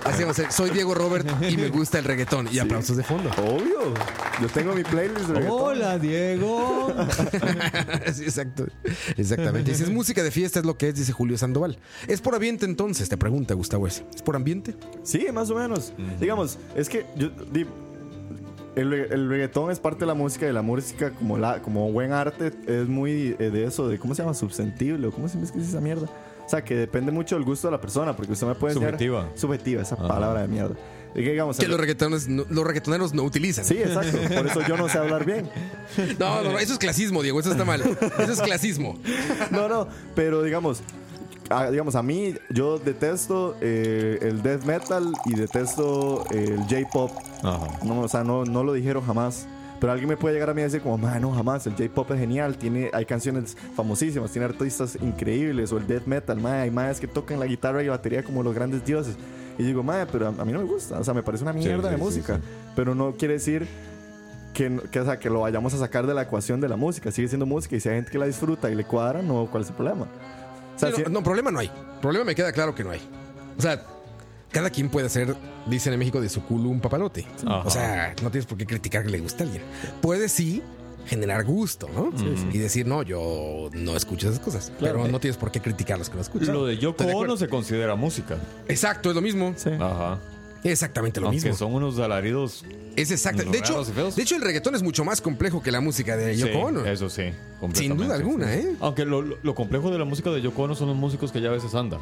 Así 0.05 0.23
vamos 0.23 0.39
a 0.39 0.43
hacer, 0.43 0.53
soy 0.53 0.71
Diego 0.71 0.95
Robert 0.95 1.27
y 1.49 1.57
me 1.57 1.69
gusta 1.69 1.99
el 1.99 2.05
reggaetón. 2.05 2.49
Y 2.53 2.59
aplausos 2.59 2.97
de 2.97 3.05
fondo. 3.05 3.31
Obvio. 3.39 3.95
Yo 4.41 4.49
tengo 4.49 4.75
mi 4.75 4.83
playlist 4.83 5.29
de 5.29 5.35
reggaetón. 5.35 5.61
Hola, 5.63 5.99
Diego. 5.99 6.93
Sí, 8.13 8.25
exacto. 8.25 8.67
Exactamente. 9.17 9.71
Dice, 9.71 9.85
es 9.85 9.91
música 9.91 10.23
de 10.23 10.31
fiesta, 10.31 10.59
es 10.59 10.67
lo 10.67 10.77
que 10.77 10.89
es, 10.89 10.95
dice 10.97 11.13
Julio 11.13 11.39
Sandoval. 11.39 11.79
¿Es 12.09 12.21
por 12.21 12.35
ambiente 12.35 12.67
entonces? 12.67 13.09
Te 13.09 13.17
pregunta 13.17 13.55
Gustavo 13.55 13.87
S. 13.87 14.05
¿Es 14.15 14.23
por 14.23 14.35
ambiente? 14.37 14.75
Sí, 15.03 15.27
más 15.33 15.51
o 15.51 15.55
menos. 15.55 15.93
Digamos, 16.21 16.59
es 16.75 16.89
que 16.89 17.07
yo 17.17 17.31
di- 17.53 17.67
el, 18.75 18.91
re- 18.91 19.09
el 19.15 19.29
reggaetón 19.29 19.71
es 19.71 19.79
parte 19.79 20.01
de 20.01 20.07
la 20.07 20.15
música 20.15 20.49
y 20.49 20.53
la 20.53 20.63
música 20.63 21.11
como 21.13 21.39
la 21.39 21.61
como 21.63 21.91
buen 21.93 22.13
arte 22.13 22.53
es 22.67 22.89
muy 22.89 23.37
eh, 23.39 23.51
de 23.51 23.65
eso, 23.67 23.87
de 23.89 23.99
cómo 23.99 24.15
se 24.15 24.23
llama 24.23 24.35
subsentible 24.35 25.07
o 25.07 25.11
cómo 25.13 25.29
se 25.29 25.35
llama 25.35 25.47
es 25.47 25.53
que 25.53 25.59
dice 25.59 25.71
esa 25.71 25.81
mierda. 25.81 26.09
O 26.53 26.55
sea, 26.55 26.63
que 26.63 26.77
depende 26.77 27.11
mucho 27.13 27.35
del 27.35 27.45
gusto 27.47 27.67
de 27.69 27.73
la 27.73 27.81
persona, 27.81 28.15
porque 28.15 28.33
usted 28.33 28.47
me 28.47 28.55
puede 28.55 28.75
enseñar- 28.75 28.91
Subjetiva. 28.91 29.29
Subjetiva, 29.35 29.81
esa 29.81 29.95
Ajá. 29.95 30.07
palabra 30.07 30.43
de 30.43 30.49
mierda. 30.49 30.75
Y 31.15 31.25
que 31.25 31.31
digamos, 31.31 31.57
Que 31.57 31.65
el- 31.65 31.71
los 31.71 31.81
reggaetoneros 31.81 32.29
no, 32.29 32.45
los 32.51 32.67
reggaetoneros 32.67 33.15
no 33.15 33.23
utilizan. 33.23 33.65
Sí, 33.65 33.79
exacto. 33.79 34.19
Por 34.35 34.47
eso 34.49 34.61
yo 34.69 34.77
no 34.77 34.87
sé 34.87 34.99
hablar 34.99 35.25
bien. 35.25 35.49
No, 36.19 36.43
no, 36.43 36.53
no, 36.53 36.59
eso 36.59 36.75
es 36.75 36.79
clasismo, 36.79 37.23
Diego, 37.23 37.41
eso 37.41 37.53
está 37.53 37.65
mal. 37.65 37.81
Eso 38.19 38.33
es 38.33 38.41
clasismo. 38.43 38.99
No, 39.51 39.67
no, 39.67 39.89
pero 40.15 40.43
digamos, 40.43 40.83
a, 41.49 41.71
digamos, 41.71 41.95
a 41.95 42.03
mí 42.03 42.35
yo 42.51 42.79
detesto 42.79 43.57
eh, 43.63 44.19
el 44.21 44.43
death 44.43 44.65
metal 44.65 45.11
y 45.25 45.35
detesto 45.35 46.27
el 46.33 46.59
J-pop. 46.69 47.13
Ajá. 47.43 47.79
No, 47.83 48.01
o 48.01 48.09
sea, 48.09 48.25
no, 48.25 48.45
no 48.45 48.63
lo 48.63 48.75
dijeron 48.75 49.03
jamás. 49.07 49.47
Pero 49.83 49.91
alguien 49.95 50.09
me 50.09 50.17
puede 50.17 50.35
llegar 50.35 50.49
a 50.49 50.55
mí 50.55 50.61
y 50.61 50.65
decir 50.65 50.81
como, 50.81 50.97
"Man, 50.97 51.21
no, 51.21 51.33
jamás, 51.33 51.67
el 51.67 51.73
J-pop 51.75 52.09
es 52.13 52.21
genial, 52.21 52.57
tiene, 52.57 52.89
hay 52.93 53.05
canciones 53.05 53.57
famosísimas, 53.75 54.31
tiene 54.31 54.45
artistas 54.47 54.97
increíbles, 55.03 55.73
o 55.73 55.77
el 55.79 55.89
death 55.89 56.07
metal, 56.07 56.39
man, 56.41 56.61
hay 56.61 56.71
más 56.71 57.01
que 57.01 57.09
tocan 57.09 57.41
la 57.41 57.47
guitarra 57.47 57.83
y 57.83 57.89
batería 57.89 58.23
como 58.23 58.45
los 58.45 58.55
grandes 58.55 58.85
dioses. 58.85 59.17
Y 59.59 59.65
digo, 59.65 59.83
man, 59.83 60.07
pero 60.13 60.27
a, 60.27 60.29
a 60.29 60.45
mí 60.45 60.53
no 60.53 60.61
me 60.61 60.67
gusta, 60.67 61.01
o 61.01 61.03
sea, 61.05 61.13
me 61.13 61.25
parece 61.25 61.43
una 61.43 61.53
mierda 61.53 61.89
sí, 61.89 61.95
de 61.95 61.97
sí, 61.97 62.01
música. 62.03 62.37
sí. 62.37 62.43
Pero 62.77 62.95
no 62.95 63.13
quiere 63.17 63.35
decir 63.35 63.67
que, 64.55 64.71
no- 64.71 64.83
que, 64.83 65.01
o 65.01 65.05
sea, 65.05 65.19
que 65.19 65.29
lo 65.29 65.41
vayamos 65.41 65.75
a 65.75 65.79
sacar 65.79 66.07
de 66.07 66.15
la 66.15 66.23
ecuación 66.23 66.61
de 66.61 66.69
la 66.69 66.77
música, 66.77 67.11
sigue 67.11 67.27
siendo 67.27 67.45
música 67.45 67.75
y 67.75 67.81
si 67.81 67.89
hay 67.89 67.97
gente 67.97 68.13
que 68.13 68.19
la 68.19 68.27
disfruta 68.27 68.71
y 68.71 68.77
le 68.77 68.85
cuadra, 68.85 69.21
no, 69.21 69.49
¿cuál 69.51 69.65
es 69.65 69.71
el 69.71 69.75
problema? 69.75 70.07
O 70.77 70.79
sea, 70.79 70.91
Sí, 70.91 70.97
si- 70.99 71.03
no, 71.03 71.09
no, 71.09 71.23
problema 71.25 71.51
no 71.51 71.59
hay. 71.59 71.71
Problema 72.01 72.25
me 72.25 72.37
queda 72.37 72.53
claro 72.53 72.73
que 72.73 72.85
no 72.85 72.91
hay. 72.93 73.01
O 73.59 73.61
sea, 73.61 73.83
cada 74.53 74.71
quien 74.71 74.89
puede 74.91 75.07
hacer, 75.07 75.35
dicen 75.67 75.93
en 75.93 75.99
México, 75.99 76.21
de 76.21 76.29
su 76.29 76.43
culo 76.45 76.69
un 76.69 76.81
papalote. 76.81 77.27
Ajá. 77.47 77.63
O 77.67 77.71
sea, 77.71 78.15
no 78.23 78.31
tienes 78.31 78.47
por 78.47 78.59
qué 78.59 78.67
criticar 78.67 79.03
que 79.05 79.11
le 79.11 79.19
gusta 79.21 79.45
a 79.45 79.47
alguien. 79.47 79.63
Puede 80.01 80.29
sí 80.29 80.63
generar 81.07 81.45
gusto, 81.45 81.89
¿no? 81.95 82.13
Y 82.53 82.59
decir, 82.59 82.87
no, 82.87 83.03
yo 83.03 83.71
no 83.73 83.97
escucho 83.97 84.29
esas 84.29 84.39
cosas. 84.41 84.71
Pero 84.79 85.09
no 85.09 85.19
tienes 85.19 85.37
por 85.37 85.51
qué 85.51 85.61
criticar 85.61 85.97
a 85.97 85.99
los 85.99 86.09
que 86.09 86.15
no 86.17 86.21
escuchan. 86.23 86.55
Lo 86.55 86.67
de 86.67 86.79
Yoko. 86.79 87.05
Ono 87.05 87.37
se 87.37 87.49
considera 87.49 87.97
música. 87.97 88.37
Exacto, 88.69 89.09
es 89.11 89.17
lo 89.17 89.21
mismo. 89.23 89.53
Sí. 89.57 89.71
Ajá. 89.81 90.21
Exactamente 90.65 91.19
lo 91.19 91.27
Aunque 91.27 91.41
mismo. 91.43 91.57
son 91.57 91.75
unos 91.75 91.99
alaridos. 91.99 92.65
Es 92.95 93.11
exacto. 93.11 93.43
De 93.51 93.59
hecho, 93.59 93.83
de 93.85 94.23
hecho, 94.23 94.37
el 94.37 94.43
reggaetón 94.43 94.77
es 94.77 94.83
mucho 94.85 95.05
más 95.05 95.21
complejo 95.21 95.61
que 95.61 95.73
la 95.73 95.81
música 95.81 96.17
de 96.17 96.37
Yoko 96.37 96.53
Sí, 96.53 96.59
Ono. 96.63 96.87
Eso 96.87 97.11
sí. 97.11 97.33
Sin 97.73 97.97
duda 97.97 98.15
alguna, 98.15 98.47
sí. 98.53 98.61
¿eh? 98.61 98.77
Aunque 98.81 99.05
lo, 99.05 99.23
lo- 99.23 99.55
complejo 99.57 99.91
de 99.91 99.99
la 99.99 100.05
música 100.05 100.31
de 100.31 100.41
Yoko 100.41 100.63
Ono 100.63 100.77
son 100.77 100.87
los 100.87 100.97
músicos 100.97 101.33
que 101.33 101.39
ella 101.39 101.49
a 101.49 101.53
veces 101.53 101.75
anda. 101.75 101.99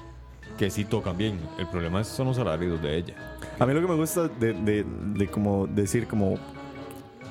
Que 0.60 0.68
sí 0.70 0.84
tocan 0.84 1.16
bien. 1.16 1.40
El 1.58 1.66
problema 1.68 2.02
es 2.02 2.08
son 2.08 2.26
los 2.26 2.38
alaridos 2.38 2.82
de 2.82 2.94
ella. 2.94 3.14
A 3.58 3.64
mí 3.64 3.72
lo 3.72 3.80
que 3.80 3.86
me 3.86 3.94
gusta 3.94 4.28
de, 4.28 4.52
de, 4.52 4.84
de 5.14 5.26
como 5.26 5.66
decir 5.66 6.06
como 6.06 6.38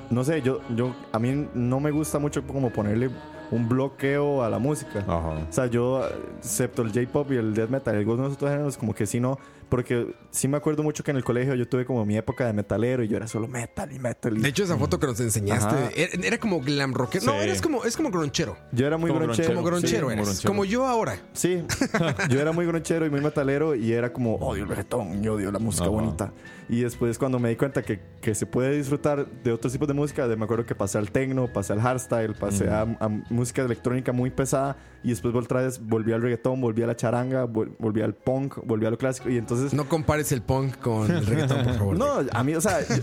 no 0.10 0.24
sé, 0.24 0.42
yo 0.42 0.62
yo 0.76 0.96
a 1.12 1.20
mí 1.20 1.48
no 1.54 1.80
me 1.80 1.92
gusta 1.92 2.18
mucho 2.18 2.42
como 2.48 2.72
ponerle 2.72 3.12
un 3.52 3.70
bloqueo 3.70 4.42
a 4.44 4.50
la 4.50 4.58
música. 4.58 5.02
Ajá. 5.08 5.46
O 5.48 5.52
sea, 5.52 5.68
yo, 5.68 6.04
excepto 6.40 6.82
el 6.82 6.92
J-pop 6.92 7.32
y 7.32 7.36
el 7.36 7.54
death 7.54 7.70
metal, 7.70 7.96
algunos 7.96 8.34
otros 8.34 8.50
géneros, 8.50 8.78
como 8.80 8.96
que 8.96 9.06
sí 9.06 9.20
no. 9.20 9.38
Porque 9.70 10.16
sí 10.32 10.48
me 10.48 10.58
acuerdo 10.58 10.82
mucho 10.84 11.04
que 11.04 11.12
en 11.12 11.18
el 11.18 11.24
colegio 11.24 11.54
yo 11.56 11.68
tuve 11.68 11.86
como 11.86 12.04
mi 12.06 12.18
época 12.18 12.46
de 12.46 12.54
metalero 12.54 13.04
y 13.04 13.08
yo 13.08 13.18
era 13.18 13.28
solo 13.28 13.48
metal 13.48 13.92
y 13.92 14.00
metal. 14.00 14.38
y- 14.38 14.42
De 14.42 14.50
hecho, 14.50 14.64
esa 14.64 14.78
foto 14.78 15.00
que 15.00 15.06
nos 15.08 15.20
enseñaste 15.20 15.76
Ajá. 15.76 15.90
era, 15.96 16.26
era 16.28 16.38
como 16.40 16.60
glam 16.60 16.94
rockero. 16.94 17.26
No, 17.26 17.34
eres 17.34 17.62
como, 17.62 17.84
es 17.86 17.96
como 17.96 18.10
gronchero. 18.10 18.58
yo 18.72 18.88
era 18.88 18.98
muy 18.98 19.10
como 19.12 19.22
gronchero. 19.24 19.50
Como 19.50 19.64
gronchero 19.64 20.08
sí, 20.08 20.14
eres. 20.14 20.26
gronchero. 20.26 20.48
Como 20.50 20.66
yo 20.66 20.86
ahora. 20.88 21.20
Sí, 21.34 21.64
yo 22.30 22.40
era 22.40 22.52
muy 22.52 22.66
gronchero 22.66 23.06
y 23.06 23.10
muy 23.10 23.22
metalero 23.22 23.76
y 23.76 23.94
era 23.94 24.12
como 24.12 24.36
odio 24.36 24.64
el 24.64 24.70
reggaetón, 24.70 25.22
yo 25.22 25.36
odio 25.36 25.52
la 25.52 25.60
música 25.60 25.84
Ajá. 25.86 25.92
bonita. 25.92 26.34
Y 26.72 26.82
después 26.82 27.18
cuando 27.18 27.40
me 27.40 27.50
di 27.50 27.56
cuenta 27.56 27.82
que, 27.82 28.00
que 28.22 28.36
se 28.36 28.46
puede 28.46 28.76
disfrutar 28.78 29.26
de 29.28 29.52
otros 29.52 29.74
tipos 29.74 29.88
de 29.88 29.94
música, 29.96 30.28
de, 30.28 30.36
me 30.36 30.44
acuerdo 30.46 30.66
que 30.68 30.76
pasé 30.76 31.00
al 31.00 31.12
techno, 31.12 31.52
pasé 31.52 31.74
al 31.74 31.82
hardstyle, 31.82 32.36
pasé 32.36 32.70
a, 32.70 32.82
a 32.82 33.08
música 33.30 33.64
electrónica 33.64 34.12
muy 34.12 34.30
pesada 34.30 34.78
y 35.04 35.10
después 35.10 35.34
otra 35.34 35.62
vez 35.62 35.80
volví 35.84 36.12
al 36.14 36.22
reggaetón, 36.22 36.62
volví 36.62 36.84
a 36.84 36.88
la 36.88 36.96
charanga, 36.96 37.46
vol- 37.48 37.72
volví 37.80 38.02
al 38.02 38.14
punk, 38.14 38.58
volví 38.66 38.86
a 38.86 38.92
lo 38.92 38.98
clásico 38.98 39.30
y 39.30 39.38
entonces... 39.38 39.59
No 39.74 39.88
compares 39.88 40.32
el 40.32 40.42
punk 40.42 40.78
con 40.80 41.10
el 41.10 41.26
reggaetón, 41.26 41.64
por 41.64 41.74
favor. 41.78 41.98
No, 42.00 42.06
a 42.32 42.44
mí, 42.44 42.56
o 42.56 42.62
sea, 42.62 42.80
yo, 42.88 42.96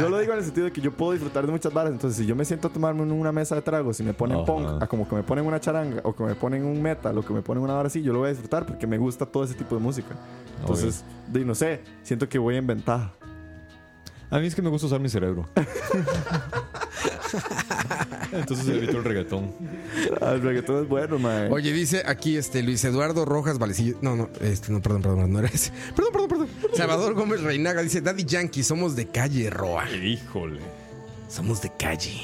yo 0.00 0.08
lo 0.08 0.18
digo 0.18 0.32
en 0.32 0.38
el 0.38 0.44
sentido 0.44 0.66
de 0.66 0.72
que 0.72 0.80
yo 0.80 0.92
puedo 0.92 1.12
disfrutar 1.12 1.46
de 1.46 1.52
muchas 1.52 1.72
varas. 1.72 1.92
Entonces, 1.92 2.18
si 2.18 2.26
yo 2.26 2.36
me 2.36 2.44
siento 2.44 2.68
a 2.68 2.72
tomarme 2.72 3.02
una 3.02 3.32
mesa 3.32 3.54
de 3.54 3.62
tragos 3.62 3.98
y 4.00 4.02
me 4.02 4.12
ponen 4.14 4.38
Ajá. 4.38 4.46
punk, 4.46 4.82
a 4.82 4.86
como 4.86 5.08
que 5.08 5.14
me 5.14 5.22
ponen 5.22 5.46
una 5.46 5.60
charanga, 5.60 6.00
o 6.04 6.14
que 6.14 6.22
me 6.24 6.34
ponen 6.34 6.64
un 6.64 6.80
metal, 6.82 7.16
o 7.16 7.22
que 7.24 7.32
me 7.32 7.42
ponen 7.42 7.62
una 7.62 7.74
vara 7.74 7.86
así, 7.86 8.02
yo 8.02 8.12
lo 8.12 8.20
voy 8.20 8.28
a 8.28 8.30
disfrutar 8.32 8.66
porque 8.66 8.86
me 8.86 8.98
gusta 8.98 9.26
todo 9.26 9.44
ese 9.44 9.54
tipo 9.54 9.74
de 9.74 9.80
música. 9.80 10.14
Entonces, 10.60 11.04
de, 11.28 11.44
no 11.44 11.54
sé, 11.54 11.80
siento 12.02 12.28
que 12.28 12.38
voy 12.38 12.56
en 12.56 12.66
ventaja. 12.66 13.12
A 14.32 14.38
mí 14.38 14.46
es 14.46 14.54
que 14.54 14.62
me 14.62 14.70
gusta 14.70 14.86
usar 14.86 14.98
mi 14.98 15.10
cerebro. 15.10 15.46
Entonces 18.32 18.66
evito 18.66 18.96
el 18.96 19.04
reggaetón. 19.04 19.52
Ah, 20.22 20.32
El 20.32 20.40
reggaetón 20.40 20.84
es 20.84 20.88
bueno, 20.88 21.18
man. 21.18 21.52
Oye, 21.52 21.70
dice 21.74 22.02
aquí 22.06 22.38
este 22.38 22.62
Luis 22.62 22.82
Eduardo 22.82 23.26
Rojas 23.26 23.58
Valecillo. 23.58 23.98
No, 24.00 24.16
no, 24.16 24.30
este, 24.40 24.72
no, 24.72 24.80
perdón, 24.80 25.02
perdón, 25.02 25.30
no 25.30 25.38
era 25.38 25.48
ese. 25.48 25.70
Perdón, 25.94 26.12
perdón, 26.12 26.28
perdón. 26.30 26.48
Salvador 26.74 27.12
Gómez 27.12 27.42
Reinaga 27.42 27.82
dice: 27.82 28.00
Daddy 28.00 28.24
Yankee, 28.24 28.62
somos 28.62 28.96
de 28.96 29.08
calle, 29.08 29.50
Roa. 29.50 29.84
Híjole. 29.90 30.62
Somos 31.28 31.60
de 31.60 31.70
calle. 31.78 32.18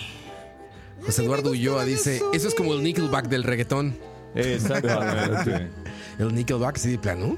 José 1.04 1.24
Eduardo 1.24 1.50
Ulloa 1.50 1.84
dice: 1.84 2.22
Eso 2.32 2.48
es 2.48 2.54
como 2.54 2.72
el 2.72 2.82
Nickelback 2.82 3.28
del 3.28 3.44
reggaetón. 3.44 3.98
Exactamente. 4.34 5.68
El 6.18 6.34
Nickelback, 6.34 6.78
sí, 6.78 6.92
de 6.92 6.98
plano. 6.98 7.36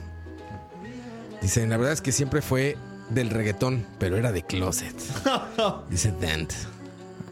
Dicen: 1.42 1.70
La 1.70 1.76
verdad 1.76 1.92
es 1.92 2.00
que 2.00 2.12
siempre 2.12 2.40
fue 2.40 2.76
del 3.10 3.30
reggaetón, 3.30 3.86
pero 3.98 4.16
era 4.16 4.32
de 4.32 4.42
closet. 4.42 4.94
Dice 5.90 6.12
Dant. 6.20 6.52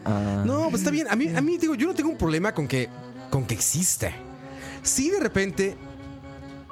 Ah, 0.05 0.43
No, 0.45 0.69
pues 0.69 0.81
está 0.81 0.91
bien. 0.91 1.07
A 1.09 1.15
mí, 1.15 1.27
a 1.35 1.41
mí 1.41 1.57
digo, 1.57 1.75
yo 1.75 1.87
no 1.87 1.93
tengo 1.93 2.09
un 2.09 2.17
problema 2.17 2.53
con 2.53 2.67
que, 2.67 2.89
con 3.29 3.45
que 3.45 3.53
exista. 3.55 4.11
Sí, 4.83 5.09
de 5.09 5.19
repente 5.19 5.75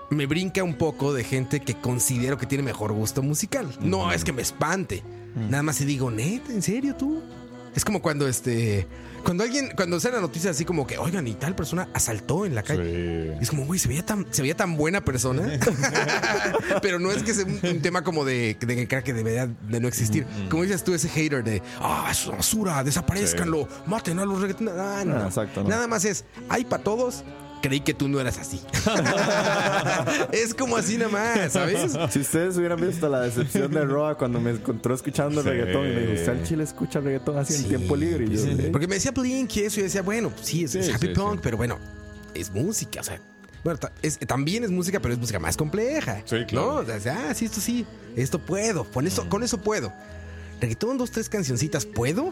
me 0.09 0.25
brinca 0.25 0.63
un 0.63 0.75
poco 0.75 1.13
de 1.13 1.23
gente 1.23 1.59
que 1.59 1.75
considero 1.75 2.37
que 2.37 2.45
tiene 2.45 2.63
mejor 2.63 2.93
gusto 2.93 3.21
musical. 3.21 3.69
No 3.81 4.11
es 4.11 4.23
que 4.23 4.33
me 4.33 4.41
espante. 4.41 5.03
Nada 5.35 5.61
más 5.61 5.75
si 5.75 5.85
digo, 5.85 6.09
neta, 6.09 6.51
¿en 6.51 6.61
serio 6.61 6.95
tú? 6.95 7.21
Es 7.75 7.85
como 7.85 8.01
cuando 8.01 8.27
este. 8.27 8.87
Cuando 9.23 9.43
alguien, 9.43 9.71
cuando 9.75 9.99
sale 9.99 10.15
la 10.15 10.21
noticia 10.21 10.51
así 10.51 10.65
como 10.65 10.87
que, 10.87 10.97
oigan, 10.97 11.27
y 11.27 11.33
tal 11.33 11.55
persona 11.55 11.89
asaltó 11.93 12.45
en 12.45 12.55
la 12.55 12.63
calle. 12.63 13.33
Sí. 13.33 13.37
Es 13.41 13.49
como, 13.49 13.65
güey, 13.65 13.79
se 13.79 13.87
veía 13.87 14.05
tan, 14.05 14.25
se 14.31 14.41
veía 14.41 14.55
tan 14.55 14.77
buena 14.77 15.01
persona. 15.03 15.59
Pero 16.81 16.99
no 16.99 17.11
es 17.11 17.23
que 17.23 17.33
sea 17.33 17.45
un, 17.45 17.59
un 17.63 17.81
tema 17.81 18.03
como 18.03 18.25
de, 18.25 18.57
de 18.59 18.75
que 18.75 18.87
crea 18.87 19.03
que 19.03 19.13
debería 19.13 19.47
de 19.47 19.79
no 19.79 19.87
existir. 19.87 20.25
Como 20.49 20.63
dices 20.63 20.83
tú, 20.83 20.93
ese 20.93 21.09
hater 21.09 21.43
de, 21.43 21.61
ah, 21.79 22.07
es 22.11 22.25
una 22.27 22.37
basura, 22.37 22.83
desaparezcanlo, 22.83 23.67
maten 23.85 24.19
a 24.19 24.25
los 24.25 24.41
reggaetoneros. 24.41 24.79
Ah, 24.79 25.03
no. 25.05 25.15
Ah, 25.15 25.25
exacto, 25.27 25.63
no. 25.63 25.69
Nada 25.69 25.87
más 25.87 26.05
es, 26.05 26.25
hay 26.49 26.65
para 26.65 26.83
todos. 26.83 27.23
Creí 27.67 27.81
que 27.81 27.93
tú 27.93 28.07
no 28.07 28.19
eras 28.19 28.37
así. 28.37 28.61
es 30.31 30.53
como 30.53 30.77
así 30.77 30.97
nada 30.97 31.09
más, 31.11 31.51
¿sabes? 31.53 31.97
Si 32.09 32.19
ustedes 32.19 32.57
hubieran 32.57 32.79
visto 32.79 33.09
la 33.09 33.21
decepción 33.21 33.71
de 33.71 33.83
Roa 33.83 34.17
cuando 34.17 34.39
me 34.39 34.51
encontró 34.51 34.95
escuchando 34.95 35.41
Sí. 35.43 35.49
reggaetón 35.49 35.85
y 35.87 35.89
me 35.93 35.99
dijo, 36.01 36.13
¿usted 36.13 36.29
al 36.29 36.43
chile 36.43 36.63
escucha 36.63 36.99
reggaetón 36.99 37.37
así 37.37 37.55
en 37.55 37.63
tiempo 37.67 37.95
libre? 37.95 38.25
Y 38.25 38.35
yo, 38.37 38.45
"Eh". 38.45 38.69
Porque 38.71 38.87
me 38.87 38.95
decía 38.95 39.11
Blink 39.11 39.55
y 39.57 39.59
eso, 39.61 39.75
y 39.75 39.79
yo 39.79 39.83
decía, 39.83 40.01
bueno, 40.01 40.29
pues 40.29 40.45
sí, 40.47 40.63
es, 40.63 40.75
happy 40.75 41.07
sí, 41.07 41.13
punk, 41.13 41.33
sí. 41.35 41.39
pero 41.43 41.57
bueno, 41.57 41.77
es 42.33 42.51
música, 42.51 43.01
o 43.01 43.03
sea. 43.03 43.19
Bueno, 43.63 43.79
es- 44.01 44.17
también 44.19 44.63
es 44.63 44.71
música, 44.71 44.99
pero 45.01 45.13
es 45.13 45.19
música 45.19 45.39
más 45.39 45.57
compleja. 45.57 46.21
Sí, 46.25 46.45
claro. 46.47 46.83
¿no? 46.87 46.95
O 46.95 46.99
sea, 46.99 47.27
ah, 47.29 47.33
sí, 47.33 47.45
esto 47.45 47.59
sí, 47.59 47.85
esto 48.15 48.39
puedo, 48.39 48.85
con 48.85 49.05
eso, 49.07 49.27
con 49.29 49.43
eso 49.43 49.57
puedo. 49.57 49.91
Reggaetón, 50.61 50.97
dos, 50.97 51.11
tres 51.11 51.27
cancioncitas, 51.29 51.85
¿puedo? 51.85 52.31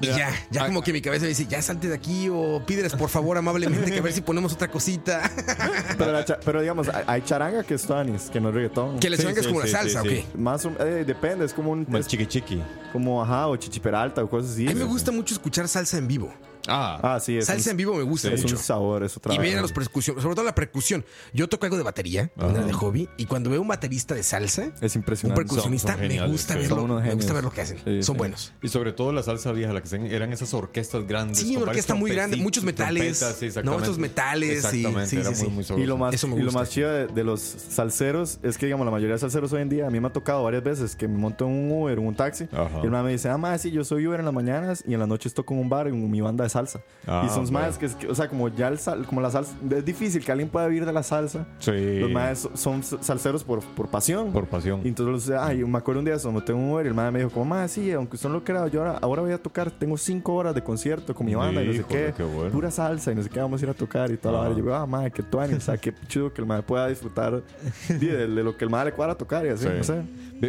Y 0.00 0.06
ya, 0.06 0.34
ya 0.50 0.66
como 0.66 0.82
que 0.82 0.92
mi 0.92 1.00
cabeza 1.00 1.22
me 1.22 1.28
dice, 1.28 1.46
ya 1.46 1.62
salte 1.62 1.88
de 1.88 1.94
aquí 1.94 2.28
o 2.30 2.62
pídeles 2.66 2.92
por 2.94 3.08
favor 3.08 3.38
amablemente 3.38 3.90
que 3.90 3.98
a 3.98 4.02
ver 4.02 4.12
si 4.12 4.20
ponemos 4.20 4.52
otra 4.52 4.68
cosita. 4.68 5.22
pero, 5.98 6.12
la 6.12 6.24
cha- 6.24 6.38
pero 6.44 6.60
digamos, 6.60 6.88
hay, 7.06 7.22
charanga 7.22 7.62
que 7.62 7.74
es 7.74 7.82
tuanis, 7.84 8.28
que 8.30 8.40
no 8.40 8.48
es 8.50 8.54
reggaetón. 8.54 8.98
que 8.98 9.08
le 9.08 9.16
Sí, 9.16 9.22
suena 9.22 9.34
que 9.34 9.40
es 9.40 9.46
sí, 9.46 9.52
como 9.52 9.58
una 9.60 9.66
sí, 9.66 9.72
salsa, 9.72 10.02
sí, 10.02 10.08
¿o 10.08 10.10
sí. 10.10 10.16
qué? 10.32 10.38
Más 10.38 10.64
o- 10.66 10.72
eh, 10.80 11.04
depende, 11.06 11.44
es 11.44 11.54
como 11.54 11.70
un 11.70 11.86
es 11.96 12.06
chiqui 12.08 12.26
chiqui. 12.26 12.62
como 12.92 13.22
ajá 13.22 13.46
o 13.46 13.56
chichiperalta 13.56 14.22
o 14.22 14.28
cosas 14.28 14.50
así. 14.52 14.66
A 14.66 14.70
mí 14.72 14.74
me 14.74 14.84
gusta 14.84 15.12
mucho 15.12 15.32
escuchar 15.34 15.68
salsa 15.68 15.96
en 15.96 16.08
vivo. 16.08 16.34
Ah, 16.68 16.98
Ah, 17.02 17.20
sí, 17.20 17.36
es 17.36 17.46
Salsa 17.46 17.70
un, 17.70 17.72
en 17.72 17.76
vivo 17.76 17.94
me 17.94 18.02
gusta 18.02 18.32
es 18.32 18.42
mucho. 18.42 18.56
un 18.56 18.62
sabor, 18.62 19.02
es 19.04 19.16
otra 19.16 19.34
Y 19.34 19.38
ver 19.38 19.58
a 19.58 19.60
los 19.60 19.72
percusión, 19.72 20.20
sobre 20.20 20.34
todo 20.34 20.44
la 20.44 20.54
percusión. 20.54 21.04
Yo 21.32 21.48
toco 21.48 21.66
algo 21.66 21.76
de 21.76 21.82
batería, 21.82 22.30
de 22.36 22.44
manera 22.44 22.64
de 22.66 22.72
hobby, 22.72 23.08
y 23.16 23.26
cuando 23.26 23.50
veo 23.50 23.60
un 23.60 23.68
baterista 23.68 24.14
de 24.14 24.22
salsa, 24.22 24.72
Es 24.80 24.94
un 24.96 25.00
impresionante. 25.00 25.42
percusionista, 25.42 25.92
Son- 25.92 26.00
son 26.00 26.08
me 26.08 26.26
gusta 26.28 26.54
sí. 26.54 26.60
verlo, 26.60 26.86
me 27.00 27.14
gusta 27.14 27.32
ver 27.34 27.44
lo 27.44 27.50
que 27.50 27.60
hacen. 27.60 27.78
Sí, 27.84 28.02
Son 28.02 28.14
sí. 28.14 28.18
buenos. 28.18 28.52
Y 28.62 28.68
sobre 28.68 28.92
todo 28.92 29.12
la 29.12 29.22
salsa 29.22 29.52
vieja, 29.52 29.72
la 29.72 29.82
que 29.82 30.14
eran 30.14 30.32
esas 30.32 30.54
orquestas 30.54 31.06
grandes. 31.06 31.38
Sí, 31.38 31.56
una 31.56 31.66
orquesta 31.66 31.94
muy 31.94 32.10
grande, 32.12 32.36
muchos 32.38 32.64
metales. 32.64 33.22
No, 33.64 33.78
estos 33.78 33.98
metales, 33.98 34.50
sí, 34.62 34.78
Exactamente, 34.84 35.06
sí, 35.10 35.16
era 35.16 35.34
sí, 35.34 35.46
muy, 35.48 35.64
muy 35.70 35.82
Y 35.82 35.86
lo 35.86 35.98
más, 35.98 36.14
Eso 36.14 36.28
me 36.28 36.36
y 36.36 36.38
lo 36.38 36.44
gusta. 36.46 36.60
más 36.60 36.70
chido 36.70 36.90
de, 36.90 37.06
de 37.08 37.24
los 37.24 37.40
salseros 37.40 38.38
es 38.42 38.56
que, 38.58 38.66
digamos, 38.66 38.84
la 38.84 38.90
mayoría 38.90 39.14
de 39.14 39.20
salseros 39.20 39.52
hoy 39.52 39.62
en 39.62 39.68
día, 39.68 39.86
a 39.86 39.90
mí 39.90 40.00
me 40.00 40.08
ha 40.08 40.12
tocado 40.12 40.42
varias 40.44 40.62
veces 40.62 40.96
que 40.96 41.08
me 41.08 41.18
monto 41.18 41.46
en 41.46 41.52
un 41.52 41.72
Uber, 41.82 41.98
en 41.98 42.06
un 42.06 42.14
taxi, 42.14 42.44
Ajá. 42.52 42.80
y 42.82 42.84
el 42.84 42.90
man 42.90 43.04
me 43.04 43.12
dice, 43.12 43.28
ah, 43.28 43.36
más 43.38 43.60
sí, 43.60 43.70
yo 43.70 43.84
soy 43.84 44.06
Uber 44.06 44.20
en 44.20 44.24
las 44.26 44.34
mañanas 44.34 44.82
y 44.86 44.94
en 44.94 45.00
las 45.00 45.08
noches 45.08 45.34
toco 45.34 45.54
en 45.54 45.60
un 45.60 45.68
bar 45.68 45.88
en 45.88 46.10
mi 46.10 46.20
banda 46.20 46.44
de 46.44 46.50
salsa. 46.54 46.80
Ah, 47.06 47.24
y 47.26 47.28
son 47.28 47.52
más 47.52 47.76
que, 47.76 47.86
o 48.08 48.14
sea, 48.14 48.28
como 48.28 48.48
ya 48.48 48.68
el 48.68 48.78
sal- 48.78 49.04
como 49.06 49.20
la 49.20 49.30
salsa, 49.30 49.54
es 49.70 49.84
difícil 49.84 50.24
que 50.24 50.32
alguien 50.32 50.48
pueda 50.48 50.66
vivir 50.68 50.86
de 50.86 50.92
la 50.92 51.02
salsa. 51.02 51.46
Sí. 51.58 52.00
Los 52.00 52.10
más 52.10 52.48
son 52.54 52.82
salseros 52.82 53.44
por, 53.44 53.60
por 53.62 53.88
pasión. 53.88 54.32
Por 54.32 54.46
pasión. 54.46 54.80
Y 54.84 54.88
entonces, 54.88 55.36
ay, 55.38 55.62
me 55.64 55.78
acuerdo 55.78 55.98
un 56.00 56.04
día, 56.06 56.16
me 56.32 56.40
tengo 56.40 56.58
un 56.60 56.70
Uber 56.72 56.86
y 56.86 56.88
el 56.88 56.94
man 56.94 57.12
me 57.12 57.18
dijo, 57.18 57.30
como, 57.30 57.44
más 57.44 57.70
sí, 57.72 57.92
aunque 57.92 58.16
usted 58.16 58.28
no 58.28 58.36
lo 58.36 58.44
crea, 58.44 58.66
yo 58.68 58.80
ahora, 58.80 58.98
ahora 59.02 59.22
voy 59.22 59.32
a 59.32 59.38
tocar, 59.42 59.70
tengo 59.70 59.96
cinco 59.98 60.34
horas 60.34 60.54
de 60.54 60.62
concierto 60.62 61.14
con 61.14 61.26
mi 61.26 61.34
banda 61.34 61.62
y 61.62 61.66
no 61.66 61.72
sé 61.74 61.84
qué, 61.88 62.14
qué 62.16 62.22
bueno. 62.22 62.50
pura 62.50 62.70
salsa 62.70 63.12
y 63.12 63.14
no 63.14 63.22
sé 63.22 63.28
qué, 63.28 63.40
vamos 63.40 63.60
a 63.60 63.64
ir 63.64 63.70
a 63.70 63.74
tocar 63.74 64.10
y 64.10 64.16
toda 64.16 64.32
la 64.34 64.38
Ah. 64.38 64.48
hora. 64.50 64.58
Y 64.58 64.62
yo, 64.64 64.74
ah, 64.74 64.86
madre, 64.86 65.10
qué 65.10 65.22
tuani, 65.22 65.54
o 65.54 65.60
sea, 65.60 65.76
qué 65.76 65.92
chido 66.08 66.32
que 66.32 66.40
el 66.40 66.46
man 66.46 66.62
pueda 66.62 66.88
disfrutar 66.88 67.42
de, 67.88 67.94
de- 67.98 68.26
de 68.28 68.42
lo 68.42 68.56
que 68.56 68.64
el 68.64 68.70
man 68.70 68.86
le 68.86 68.92
cuadra 68.92 69.14
tocar 69.14 69.44
y 69.44 69.48
así, 69.50 69.64
Sí. 69.66 69.70
no 69.76 69.84
sé. 69.84 70.02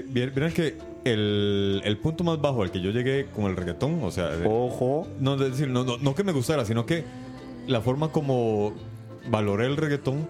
Vieron 0.07 0.52
que 0.52 0.77
el, 1.06 1.82
el 1.86 1.98
punto 1.98 2.23
más 2.23 2.41
bajo 2.41 2.64
al 2.64 2.72
que 2.72 2.82
yo 2.82 2.91
llegué 2.91 3.27
con 3.27 3.45
el 3.45 3.56
reggaetón, 3.56 4.03
o 4.03 4.11
sea, 4.11 4.32
Ojo. 4.45 5.07
no, 5.19 5.36
es 5.36 5.52
decir, 5.52 5.69
no, 5.69 5.84
no, 5.86 5.98
no 5.98 6.15
que 6.15 6.23
me 6.23 6.32
gustara, 6.34 6.65
sino 6.65 6.86
que 6.86 7.03
la 7.68 7.80
forma 7.82 8.11
como 8.11 8.73
valoré 9.30 9.68
el 9.68 9.77
reggaetón 9.77 10.27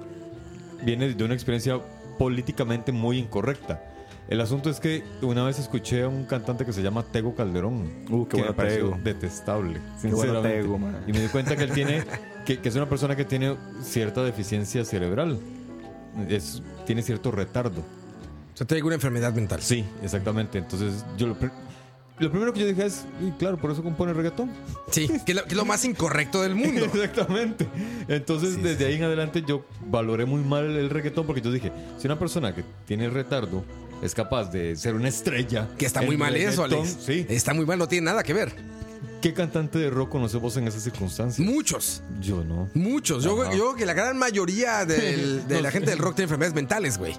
viene 0.83 1.13
de 1.13 1.23
una 1.23 1.33
experiencia 1.33 1.79
políticamente 2.19 2.91
muy 2.91 3.17
incorrecta. 3.17 3.81
El 4.27 4.41
asunto 4.41 4.69
es 4.71 4.79
que 4.79 5.03
una 5.21 5.43
vez 5.43 5.59
escuché 5.59 6.03
a 6.03 6.07
un 6.09 6.25
cantante 6.25 6.65
que 6.65 6.73
se 6.73 6.81
llama 6.81 7.03
Tego 7.03 7.35
Calderón, 7.35 7.83
Uh, 8.09 8.25
qué 8.25 8.29
que 8.29 8.37
bueno 8.37 8.51
me 8.51 8.53
pareció 8.53 8.85
Tego. 8.89 8.99
detestable, 9.03 9.73
Qué 10.01 10.09
sinceramente. 10.09 10.61
Tego, 10.61 10.77
man. 10.79 10.97
y 11.07 11.13
me 11.13 11.19
di 11.21 11.27
cuenta 11.27 11.55
que 11.55 11.63
él 11.63 11.71
tiene, 11.71 12.03
que, 12.45 12.57
que 12.59 12.69
es 12.69 12.75
una 12.75 12.89
persona 12.89 13.15
que 13.15 13.23
tiene 13.25 13.55
cierta 13.81 14.23
deficiencia 14.23 14.83
cerebral, 14.83 15.39
es, 16.27 16.63
tiene 16.85 17.01
cierto 17.03 17.29
retardo. 17.31 17.83
O 18.55 18.57
sea, 18.57 18.65
te 18.65 18.75
digo 18.75 18.87
una 18.87 18.95
enfermedad 18.95 19.33
mental. 19.33 19.61
Sí, 19.61 19.85
exactamente. 20.01 20.57
Entonces, 20.57 21.03
yo 21.17 21.27
lo, 21.27 21.37
lo 22.19 22.31
primero 22.31 22.53
que 22.53 22.61
yo 22.61 22.67
dije 22.67 22.85
es, 22.85 23.03
y 23.21 23.31
claro, 23.31 23.57
por 23.57 23.69
eso 23.71 23.83
compone 23.83 24.13
reggaetón. 24.13 24.49
Sí, 24.89 25.07
que 25.25 25.33
es 25.33 25.35
lo, 25.35 25.43
que 25.43 25.49
es 25.49 25.55
lo 25.57 25.65
más 25.65 25.83
incorrecto 25.83 26.41
del 26.41 26.55
mundo. 26.55 26.85
Exactamente. 26.93 27.67
Entonces, 28.07 28.63
desde 28.63 28.85
ahí 28.85 28.95
en 28.95 29.03
adelante, 29.03 29.43
yo 29.45 29.65
valoré 29.87 30.25
muy 30.25 30.41
mal 30.41 30.63
el 30.65 30.89
reggaetón 30.89 31.25
porque 31.25 31.41
yo 31.41 31.51
dije, 31.51 31.71
si 31.99 32.07
una 32.07 32.17
persona 32.17 32.55
que 32.55 32.63
tiene 32.87 33.09
retardo 33.09 33.63
es 34.01 34.15
capaz 34.15 34.51
de 34.51 34.75
ser 34.77 34.95
una 34.95 35.09
estrella. 35.09 35.67
Que 35.77 35.85
está 35.85 36.01
muy 36.01 36.15
mal 36.15 36.33
eso, 36.35 36.63
Alex. 36.63 36.97
Sí. 37.05 37.25
Está 37.27 37.53
muy 37.53 37.65
mal, 37.65 37.77
no 37.77 37.87
tiene 37.89 38.05
nada 38.05 38.23
que 38.23 38.33
ver. 38.33 38.53
¿Qué 39.21 39.33
cantante 39.33 39.79
de 39.79 39.89
rock 39.89 40.11
conoce 40.11 40.37
vos 40.37 40.55
en 40.55 40.67
esas 40.67 40.83
circunstancias? 40.83 41.45
Muchos. 41.45 42.03
Yo 42.21 42.43
no. 42.43 42.69
Muchos. 42.73 43.23
Yo, 43.23 43.35
yo 43.43 43.49
creo 43.49 43.75
que 43.75 43.85
la 43.85 43.93
gran 43.93 44.17
mayoría 44.17 44.85
del- 44.85 45.47
de 45.47 45.55
No 45.55 45.61
la 45.61 45.71
gente 45.71 45.89
del 45.89 45.99
rock 45.99 46.15
tiene 46.15 46.25
enfermedades 46.25 46.53
mentales, 46.53 46.97
güey. 46.97 47.17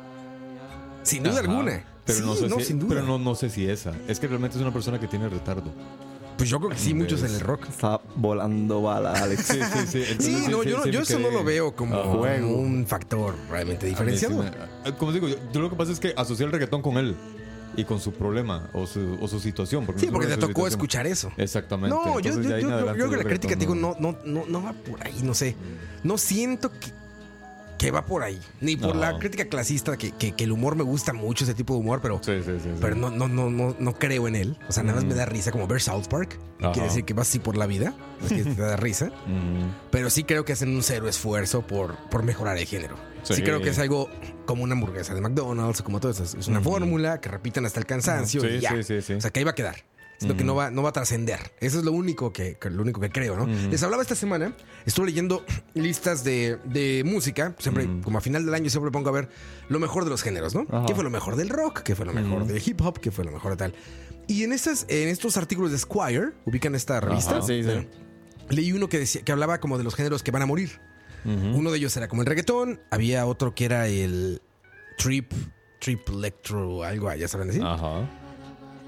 Sin 1.06 1.22
duda 1.22 1.40
Ajá. 1.40 1.50
alguna. 1.50 1.84
Pero, 2.04 2.18
Sí, 2.18 2.24
no 2.24 2.34
sé 2.36 2.48
si, 2.60 2.64
sin 2.66 2.78
duda. 2.78 2.88
pero 2.90 3.02
no, 3.06 3.18
no 3.18 3.34
sé 3.34 3.50
si 3.50 3.68
esa. 3.68 3.92
Es 4.06 4.20
que 4.20 4.26
realmente 4.28 4.56
es 4.56 4.62
una 4.62 4.72
persona 4.72 5.00
que 5.00 5.08
tiene 5.08 5.28
retardo. 5.28 5.72
Pues 6.36 6.50
yo 6.50 6.58
creo 6.58 6.70
que 6.70 6.76
sí, 6.78 6.92
muchos 6.94 7.22
en 7.22 7.32
el 7.34 7.40
rock. 7.40 7.66
Está 7.68 8.00
volando 8.14 8.82
bala, 8.82 9.12
Alex. 9.12 9.46
Sí, 9.46 9.54
sí, 9.54 9.86
sí. 9.88 10.02
Entonces, 10.10 10.44
Sí, 10.44 10.50
no, 10.50 10.62
yo, 10.62 10.76
no- 10.78 10.82
sí 10.84 10.90
yo 10.90 11.00
eso 11.00 11.18
no 11.18 11.30
lo 11.30 11.42
veo 11.42 11.74
como 11.74 11.96
Ajá. 11.96 12.44
Un 12.44 12.84
factor 12.86 13.34
realmente 13.50 13.86
diferenciado. 13.86 14.42
me- 14.84 14.92
como 14.96 15.12
digo, 15.12 15.28
yo, 15.28 15.36
yo 15.52 15.60
lo 15.60 15.70
que 15.70 15.76
pasa 15.76 15.92
es 15.92 15.98
que 16.00 16.12
asocié 16.16 16.44
el 16.46 16.52
reggaetón 16.52 16.82
con 16.82 16.98
él 16.98 17.16
y 17.76 17.84
con 17.84 18.00
su 18.00 18.12
problema 18.12 18.68
o 18.74 18.86
su, 18.86 19.16
o 19.20 19.26
su 19.28 19.40
situación. 19.40 19.86
Porque 19.86 20.00
Sí, 20.02 20.06
no 20.06 20.12
porque 20.12 20.28
te 20.28 20.34
tocó 20.34 20.46
situación. 20.48 20.68
escuchar 20.72 21.06
eso. 21.06 21.32
Exactamente. 21.38 21.96
No, 21.96 22.20
yo, 22.20 22.30
Entonces, 22.30 22.62
yo, 22.62 22.92
creo 22.92 23.10
que 23.10 23.16
la 23.16 23.24
crítica, 23.24 23.54
te 23.54 23.60
digo, 23.60 23.74
no, 23.74 23.96
no, 23.98 24.16
no, 24.24 24.44
no 24.46 24.62
va 24.62 24.72
por 24.74 25.04
ahí, 25.06 25.20
no 25.22 25.32
sé. 25.34 25.56
No 26.04 26.18
siento 26.18 26.70
que, 26.70 26.92
que 27.78 27.90
va 27.90 28.06
por 28.06 28.22
ahí. 28.22 28.40
Ni 28.60 28.76
por 28.76 28.94
No. 28.94 29.00
la 29.02 29.18
crítica 29.18 29.46
clasista, 29.46 29.96
que, 29.96 30.12
que- 30.12 30.32
que 30.32 30.44
el 30.44 30.52
humor 30.52 30.76
me 30.76 30.82
gusta 30.82 31.12
mucho, 31.12 31.44
ese 31.44 31.54
tipo 31.54 31.74
de 31.74 31.80
humor, 31.80 32.00
pero, 32.02 32.20
Sí, 32.22 32.32
sí, 32.44 32.52
sí. 32.54 32.60
sí. 32.62 32.70
pero 32.80 32.94
no, 32.96 33.10
no, 33.10 33.28
no, 33.28 33.50
no, 33.50 33.76
no 33.78 33.94
creo 33.94 34.28
en 34.28 34.36
él. 34.36 34.58
O 34.68 34.72
sea, 34.72 34.82
nada 34.82 34.96
más 34.96 35.04
me 35.04 35.14
da 35.14 35.26
risa, 35.26 35.52
como 35.52 35.66
ver 35.66 35.80
South 35.82 36.06
Park. 36.08 36.38
Ajá. 36.60 36.72
Quiere 36.72 36.88
decir 36.88 37.04
que 37.04 37.12
vas 37.14 37.28
así 37.28 37.38
por 37.38 37.56
la 37.56 37.66
vida, 37.66 37.94
es 38.22 38.28
que 38.32 38.44
te 38.44 38.62
da 38.62 38.76
risa. 38.76 39.06
Ujú. 39.06 39.66
Pero 39.90 40.08
sí 40.10 40.24
creo 40.24 40.44
que 40.44 40.52
hacen 40.54 40.74
un 40.74 40.82
cero 40.82 41.08
esfuerzo 41.08 41.62
por, 41.66 41.96
por 42.08 42.22
mejorar 42.22 42.56
el 42.58 42.64
género. 42.66 42.96
Sí. 43.22 43.42
Creo 43.42 43.60
que 43.60 43.70
es 43.70 43.78
algo 43.80 44.08
como 44.46 44.62
una 44.62 44.74
hamburguesa 44.74 45.12
de 45.14 45.20
McDonald's, 45.20 45.82
como 45.82 45.98
todo 46.00 46.12
eso. 46.12 46.22
Es 46.22 46.46
una 46.48 46.60
fórmula 46.60 47.20
que 47.20 47.28
repiten 47.28 47.66
hasta 47.66 47.80
el 47.80 47.86
cansancio 47.86 48.40
Sí, 48.40 48.46
y 48.46 48.60
ya. 48.60 48.70
sí, 48.70 48.82
sí, 48.84 49.02
sí. 49.02 49.12
O 49.14 49.20
sea, 49.20 49.30
que 49.32 49.40
ahí 49.40 49.44
va 49.44 49.50
a 49.50 49.54
quedar. 49.56 49.74
Sino 50.18 50.36
que 50.36 50.44
no 50.44 50.54
va, 50.54 50.70
no 50.70 50.82
va 50.82 50.88
a 50.88 50.92
trascender. 50.92 51.38
Eso 51.60 51.78
es 51.78 51.84
lo 51.84 51.92
único 51.92 52.32
que, 52.32 52.56
que- 52.58 52.70
lo 52.70 52.82
único 52.82 53.00
que 53.00 53.10
creo, 53.10 53.36
¿no? 53.36 53.46
Les 53.46 53.82
hablaba 53.82 54.02
esta 54.02 54.14
semana, 54.14 54.54
estuve 54.86 55.06
leyendo 55.06 55.44
listas 55.74 56.24
de, 56.24 56.58
de 56.64 57.02
música. 57.04 57.54
Siempre, 57.58 57.86
como 58.02 58.18
a 58.18 58.20
final 58.20 58.44
del 58.44 58.54
año, 58.54 58.70
siempre 58.70 58.90
pongo 58.90 59.08
a 59.10 59.12
ver 59.12 59.28
lo 59.68 59.78
mejor 59.78 60.04
de 60.04 60.10
los 60.10 60.22
géneros, 60.22 60.54
¿no? 60.54 60.66
¿Qué 60.86 60.94
fue 60.94 61.04
lo 61.04 61.10
mejor 61.10 61.36
del 61.36 61.48
rock? 61.50 61.80
¿Qué 61.82 61.94
fue 61.94 62.06
lo 62.06 62.12
mejor 62.12 62.46
del 62.46 62.62
hip 62.64 62.80
hop? 62.80 62.98
¿Qué 63.00 63.10
fue 63.10 63.24
lo 63.24 63.30
mejor 63.32 63.50
de 63.52 63.56
tal? 63.58 63.74
Y 64.28 64.42
en, 64.42 64.52
estas, 64.52 64.86
en 64.88 65.08
estos 65.08 65.36
artículos 65.36 65.70
de 65.70 65.78
Squire, 65.78 66.32
ubican 66.46 66.74
esta 66.74 67.00
revista. 67.00 67.42
sí, 67.42 67.62
sí. 67.62 67.68
Bueno, 67.68 67.86
leí 68.48 68.72
uno 68.72 68.88
que 68.88 68.98
decía 68.98 69.22
que 69.22 69.32
hablaba 69.32 69.60
como 69.60 69.76
de 69.78 69.84
los 69.84 69.94
géneros 69.94 70.22
que 70.22 70.30
van 70.30 70.42
a 70.42 70.46
morir. 70.46 70.80
Uno 71.24 71.70
de 71.72 71.78
ellos 71.78 71.96
era 71.96 72.06
como 72.08 72.22
el 72.22 72.26
reggaetón, 72.26 72.80
había 72.90 73.26
otro 73.26 73.52
que 73.54 73.64
era 73.64 73.88
el 73.88 74.40
trip, 74.96 75.32
trip 75.80 76.08
electro, 76.08 76.84
algo, 76.84 77.12
ya 77.14 77.26
saben 77.26 77.48
decir. 77.48 77.62
Ajá. 77.64 78.08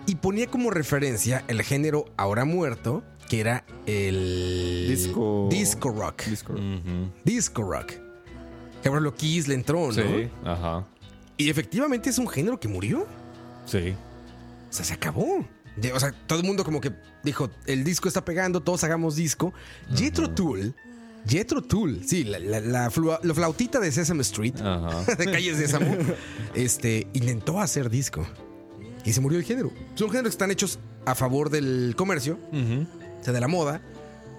Y 0.08 0.16
ponía 0.16 0.46
como 0.48 0.70
referencia 0.70 1.44
el 1.48 1.62
género 1.62 2.06
ahora 2.16 2.44
muerto, 2.44 3.04
que 3.28 3.40
era 3.40 3.64
el 3.86 4.86
Disco- 4.88 5.48
disco 5.50 5.90
rock. 5.90 6.22
Disco. 7.24 7.62
Rock. 7.62 7.92
Que 8.82 8.88
ahora 8.88 9.00
lo 9.00 9.14
Kiss 9.14 9.48
le 9.48 9.54
entró, 9.54 9.88
¿no? 9.88 9.92
Sí, 9.92 10.30
ajá. 10.44 10.86
Y 11.36 11.50
efectivamente 11.50 12.08
es 12.10 12.18
un 12.18 12.26
género 12.26 12.58
que 12.58 12.68
murió. 12.68 13.06
Sí. 13.66 13.94
O 14.68 14.72
sea, 14.72 14.84
se 14.84 14.94
acabó. 14.94 15.44
O 15.94 16.00
sea, 16.00 16.12
todo 16.26 16.40
el 16.40 16.44
mundo 16.46 16.64
como 16.64 16.80
que 16.80 16.92
dijo, 17.22 17.50
el 17.66 17.84
disco 17.84 18.08
está 18.08 18.24
pegando, 18.24 18.60
todos 18.62 18.82
hagamos 18.84 19.14
disco. 19.14 19.52
Jethro 19.94 20.30
Tull, 20.30 20.74
Jethro 21.26 21.62
Tull, 21.62 22.02
sí, 22.06 22.24
la, 22.24 22.38
la- 22.38 22.60
la 22.60 22.90
flua- 22.90 23.20
la 23.22 23.34
flautita 23.34 23.78
de 23.78 23.92
Sesame 23.92 24.22
Street, 24.22 24.54
Ajá. 24.60 25.04
de 25.18 25.24
Calles 25.26 25.58
de 25.58 25.68
Samu, 25.68 25.96
este, 26.54 27.06
intentó 27.12 27.60
hacer 27.60 27.90
disco. 27.90 28.26
Y 29.08 29.12
se 29.12 29.20
murió 29.20 29.38
el 29.38 29.44
género. 29.44 29.72
Son 29.94 30.08
géneros 30.08 30.30
que 30.30 30.34
están 30.34 30.50
hechos 30.50 30.78
a 31.06 31.14
favor 31.14 31.48
del 31.50 31.94
comercio, 31.96 32.38
o 32.52 33.24
sea, 33.24 33.32
de 33.32 33.40
la 33.40 33.48
moda. 33.48 33.80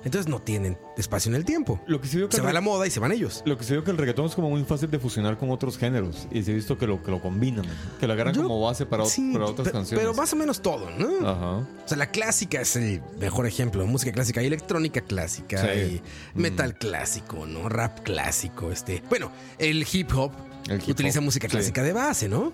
Entonces 0.05 0.29
no 0.31 0.39
tienen 0.41 0.77
espacio 0.95 1.29
en 1.29 1.35
el 1.35 1.43
tiempo. 1.43 1.81
Lo 1.85 1.99
que 1.99 2.07
sí 2.07 2.15
veo 2.15 2.29
que 2.29 2.35
Se 2.37 2.41
va 2.41 2.53
la 2.53 2.61
moda 2.61 2.87
y 2.87 2.89
se 2.89 3.01
van 3.01 3.11
ellos. 3.11 3.43
Lo 3.45 3.57
que 3.57 3.65
sí 3.65 3.73
veo 3.73 3.83
que 3.83 3.91
el 3.91 3.97
reggaetón 3.97 4.27
es 4.27 4.33
como 4.35 4.49
muy 4.49 4.63
fácil 4.63 4.89
de 4.89 4.97
fusionar 4.97 5.37
con 5.37 5.49
otros 5.51 5.77
géneros. 5.77 6.25
Y 6.31 6.41
sí 6.43 6.51
he 6.51 6.53
visto 6.53 6.77
que 6.77 6.87
lo, 6.87 7.03
que 7.03 7.11
lo 7.11 7.21
combinan. 7.21 7.65
Que 7.99 8.07
lo 8.07 8.13
agarran 8.13 8.33
Yo- 8.33 8.43
como 8.43 8.61
base 8.61 8.85
para, 8.85 9.03
Sí, 9.05 9.31
para 9.33 9.47
otras 9.47 9.67
canciones. 9.69 9.99
Pero 10.01 10.13
más 10.15 10.31
o 10.31 10.37
menos 10.37 10.61
todo, 10.61 10.89
¿no? 10.91 11.27
Ajá. 11.27 11.49
O 11.57 11.65
sea, 11.85 11.97
la 11.97 12.11
clásica 12.11 12.61
es 12.61 12.77
el 12.77 13.01
mejor 13.19 13.45
ejemplo. 13.45 13.85
Música 13.87 14.13
clásica 14.13 14.41
y 14.41 14.45
electrónica 14.45 15.01
clásica. 15.01 15.61
Sí. 15.73 16.01
Y 16.33 16.39
metal 16.39 16.75
clásico, 16.77 17.45
¿no? 17.45 17.67
Rap 17.67 17.99
clásico. 17.99 18.71
Este. 18.71 19.03
Bueno, 19.09 19.33
el 19.57 19.85
hip 19.91 20.11
hop 20.15 20.31
utiliza 20.87 21.21
música 21.21 21.47
sí. 21.47 21.51
clásica 21.51 21.83
de 21.83 21.93
base, 21.93 22.27
¿no? 22.29 22.53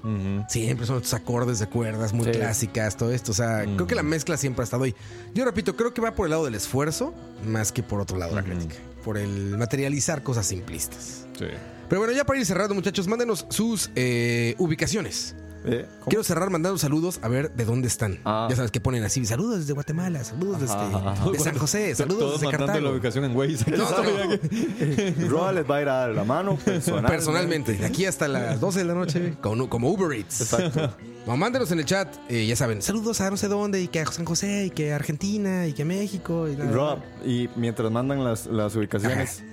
Siempre 0.50 0.86
son 0.86 0.98
estos 0.98 1.14
acordes 1.14 1.60
de 1.60 1.68
cuerdas 1.68 2.14
muy 2.14 2.26
Sí. 2.26 2.32
clásicas, 2.32 2.98
todo 2.98 3.12
esto. 3.12 3.32
O 3.32 3.36
sea, 3.36 3.64
creo 3.64 3.88
que 3.88 3.96
la 3.96 4.04
mezcla 4.04 4.38
siempre 4.38 4.64
ha 4.64 4.66
estado 4.66 4.84
ahí. 4.84 4.96
Yo 5.34 5.46
repito, 5.46 5.76
creo 5.76 5.94
que 5.94 6.02
va 6.02 6.14
por 6.16 6.26
el 6.28 6.32
lado 6.32 6.46
del 6.46 6.56
esfuerzo 6.56 7.14
más 7.46 7.72
que 7.72 7.84
por 7.84 8.00
otro 8.00 8.18
lado 8.18 8.36
de 8.36 8.42
la 8.42 8.48
crítica. 8.48 8.76
Por 9.04 9.18
el 9.18 9.58
materializar 9.58 10.24
cosas 10.24 10.46
simplistas. 10.48 11.28
Sí. 11.38 11.46
Pero 11.90 12.02
bueno, 12.02 12.14
ya 12.16 12.24
para 12.26 12.40
ir 12.40 12.46
cerrando, 12.46 12.74
muchachos, 12.74 13.08
mándenos 13.08 13.46
sus 13.50 13.92
eh, 13.96 14.56
ubicaciones. 14.58 15.36
¿Eh? 15.68 15.86
Quiero 16.08 16.24
cerrar 16.24 16.50
mandando 16.50 16.78
saludos 16.78 17.20
a 17.22 17.28
ver 17.28 17.52
de 17.52 17.66
dónde 17.66 17.88
están. 17.88 18.20
Ah. 18.26 18.48
Ya 18.50 18.56
sabes 18.56 18.72
que 18.72 18.80
ponen 18.80 19.04
así, 19.04 19.26
saludos 19.26 19.60
desde 19.60 19.74
Guatemala, 19.74 20.24
saludos 20.24 20.62
desde 20.62 20.74
Ajá, 20.76 21.12
ajá. 21.12 21.30
de 21.32 21.40
San 21.40 21.58
José, 21.58 21.96
saludos 21.96 22.20
Todos 22.20 22.42
desde 22.42 22.58
Cartago. 22.58 22.80
la 22.80 22.92
ubicación 22.92 23.26
en 23.26 23.36
Waze. 23.36 23.72
No, 23.72 23.78
no, 23.90 25.28
Roa 25.30 25.52
les 25.52 25.70
va 25.70 25.78
a 25.78 25.82
ir 25.82 25.90
a 25.90 25.94
dar 25.94 26.10
la 26.12 26.24
mano 26.24 26.56
personal. 26.58 27.06
personalmente, 27.06 27.74
de 27.74 27.86
aquí 27.86 28.06
hasta 28.06 28.28
las 28.28 28.60
12 28.60 28.80
de 28.80 28.86
la 28.86 28.94
noche, 28.94 29.34
como, 29.42 29.70
como 29.70 29.90
Uber 29.90 30.18
Eats. 30.18 30.42
Exacto. 30.42 30.96
No, 31.26 31.36
mándenos 31.38 31.72
en 31.72 31.80
el 31.80 31.86
chat, 31.86 32.08
eh, 32.30 32.46
ya 32.46 32.56
saben, 32.56 32.82
saludos 32.84 33.20
a 33.22 33.32
no 33.32 33.38
sé 33.38 33.48
dónde, 33.48 33.82
y 33.82 33.88
que 33.88 34.00
a 34.00 34.06
San 34.06 34.26
José, 34.26 34.66
y 34.68 34.70
que 34.70 34.94
a 34.94 34.96
Argentina, 34.98 35.66
y 35.66 35.74
que 35.74 35.82
a 35.82 35.86
México. 35.86 36.48
Y 36.48 36.56
la- 36.56 36.66
Rob, 36.72 37.00
y 37.26 37.50
mientras 37.56 37.92
mandan 37.92 38.24
las, 38.24 38.46
las 38.46 38.76
ubicaciones, 38.76 39.44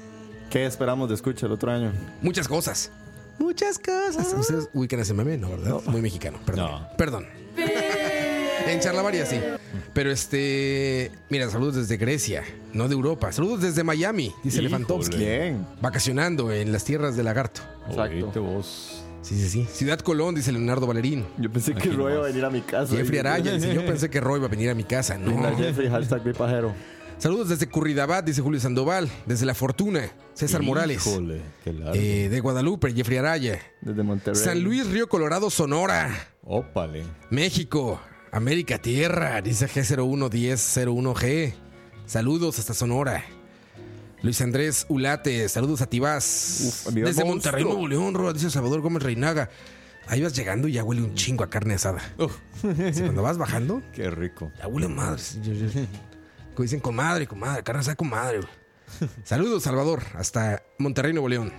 ¿qué 0.51 0.67
esperamos 0.67 1.09
de 1.09 1.15
escucha 1.15 1.47
el 1.47 1.53
otro 1.53 1.71
año? 1.73 1.91
Muchas 2.21 2.47
cosas. 2.47 2.91
Muchas 3.39 3.79
cosas. 3.79 4.35
Ustedes 4.39 4.69
ubican 4.73 5.01
ese 5.01 5.15
meme, 5.15 5.37
¿no? 5.37 5.51
¿Verdad? 5.51 5.81
Muy 5.87 6.01
mexicano. 6.01 6.39
Perdón. 6.45 6.71
No. 6.71 6.89
Perdón. 6.97 7.27
En 8.67 8.81
Charlavaria 8.81 9.27
sí. 9.27 9.41
Pero 9.93 10.11
este. 10.11 11.11
Mira, 11.29 11.51
saludos 11.51 11.75
desde 11.77 11.97
Grecia, 11.97 12.45
no 12.73 12.89
de 12.89 12.95
Europa. 12.95 13.33
Saludos 13.33 13.61
desde 13.61 13.83
Miami, 13.83 14.33
dice 14.43 14.59
Híjole. 14.59 14.69
Elefantovsky. 14.69 15.17
Bien. 15.17 15.67
Vacacionando 15.81 16.53
en 16.53 16.73
las 16.73 16.85
tierras 16.85 17.17
del 17.17 17.25
lagarto. 17.25 17.61
Exacto. 17.89 18.43
Vos. 18.43 19.03
Sí, 19.23 19.37
sí, 19.37 19.49
sí. 19.49 19.67
Ciudad 19.71 20.01
Colón, 20.01 20.35
dice 20.35 20.51
Leonardo 20.53 20.87
Valerín. 20.87 21.25
Yo 21.39 21.51
pensé 21.51 21.75
que 21.75 21.91
Roy 21.91 22.15
iba 22.15 22.23
a 22.25 22.27
venir 22.27 22.45
a 22.45 22.51
mi 22.51 22.61
casa. 22.61 22.95
Jeffrey 22.95 23.19
Araya 23.19 23.53
dice: 23.53 23.75
Yo 23.75 23.85
pensé 23.85 24.11
que 24.11 24.21
Roy 24.21 24.39
iba 24.39 24.47
a 24.47 24.51
venir 24.51 24.71
a 24.71 24.75
mi 24.75 24.85
casa. 24.85 25.17
Linda 25.17 25.51
No. 25.51 25.57
Jeffrey, 25.57 25.89
hashtag 25.89 26.25
mi 26.25 26.33
pajero. 26.33 26.75
Saludos 27.23 27.51
desde 27.51 27.69
Curridabat, 27.69 28.25
dice 28.25 28.43
Julio 28.43 28.59
Sandoval. 28.59 29.09
Desde 29.27 29.47
La 29.47 29.55
Fortuna, 29.55 30.11
César 30.35 30.61
Morales. 30.61 31.07
Híjole, 31.07 31.41
qué 31.63 31.73
largo. 31.73 31.95
Eh, 31.95 32.29
de 32.29 32.41
Guadalupe, 32.41 32.93
Jeffrey 32.93 33.17
Araya. 33.19 33.61
Desde 33.81 34.03
Monterrey. 34.03 34.43
San 34.43 34.61
Luis, 34.61 34.89
Río 34.89 35.09
Colorado, 35.09 35.49
Sonora. 35.49 36.11
Ópale. 36.43 37.05
México, 37.31 38.01
América 38.33 38.79
Tierra, 38.79 39.41
dice 39.41 39.69
G011001G. 39.69 41.55
Saludos 42.07 42.59
hasta 42.59 42.75
Sonora. 42.75 43.25
Luis 44.23 44.41
Andrés 44.41 44.85
Ulate, 44.89 45.49
saludos 45.49 45.81
a 45.81 45.87
Tibás. 45.87 46.87
Uf, 46.89 46.93
Desde. 46.93 47.25
Monterrey, 47.25 47.63
Nuevo 47.63 47.87
León, 47.87 48.15
Roa, 48.15 48.33
dice 48.33 48.51
Salvador 48.51 48.81
Gómez 48.81 49.05
Reinaga. 49.05 49.49
Ahí 50.09 50.23
vas 50.23 50.35
llegando 50.35 50.67
y 50.67 50.73
ya 50.73 50.83
huele 50.83 51.03
un 51.03 51.15
chingo 51.15 51.45
a 51.45 51.51
carne 51.51 51.75
asada. 51.75 52.01
Uf, 52.19 52.37
cuando 52.63 53.23
vas 53.23 53.39
bajando, 53.39 53.81
qué 53.95 54.11
rico. 54.11 54.51
ya 54.59 54.67
huele 54.67 54.89
madre. 54.89 55.23
Como 56.55 56.65
dicen 56.65 56.81
comadre, 56.81 57.27
comadre, 57.27 57.63
carne 57.63 57.81
asada, 57.81 57.97
comadre. 57.97 58.41
Saludos, 59.25 59.63
Salvador, 59.63 60.03
hasta 60.15 60.63
Monterrey, 60.79 61.13
Nuevo 61.13 61.29
León. 61.29 61.53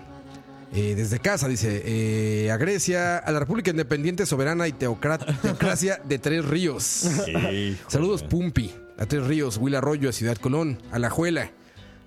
Eh, 0.76 0.96
desde 0.96 1.20
casa, 1.20 1.48
dice, 1.48 1.84
eh, 1.86 2.52
a 2.52 2.58
Grecia, 2.58 3.18
a 3.18 3.32
la 3.32 3.40
República 3.40 3.70
Independiente, 3.70 4.26
Soberana 4.26 4.68
y 4.68 4.72
Teocracia 4.74 6.02
de 6.04 6.18
Tres 6.18 6.46
Ríos. 6.46 7.04
Híjole. 7.28 7.78
Saludos, 7.88 8.24
Pumpi, 8.24 8.74
a 8.98 9.06
Tres 9.06 9.26
Ríos, 9.28 9.58
Will 9.58 9.76
Arroyo, 9.76 10.10
a 10.10 10.14
Ciudad 10.14 10.38
Colón, 10.38 10.82
a 10.92 10.98
La 10.98 11.10
Juela, 11.12 11.52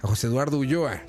a 0.03 0.09
José 0.09 0.27
Eduardo 0.27 0.59
Ulloa. 0.59 1.01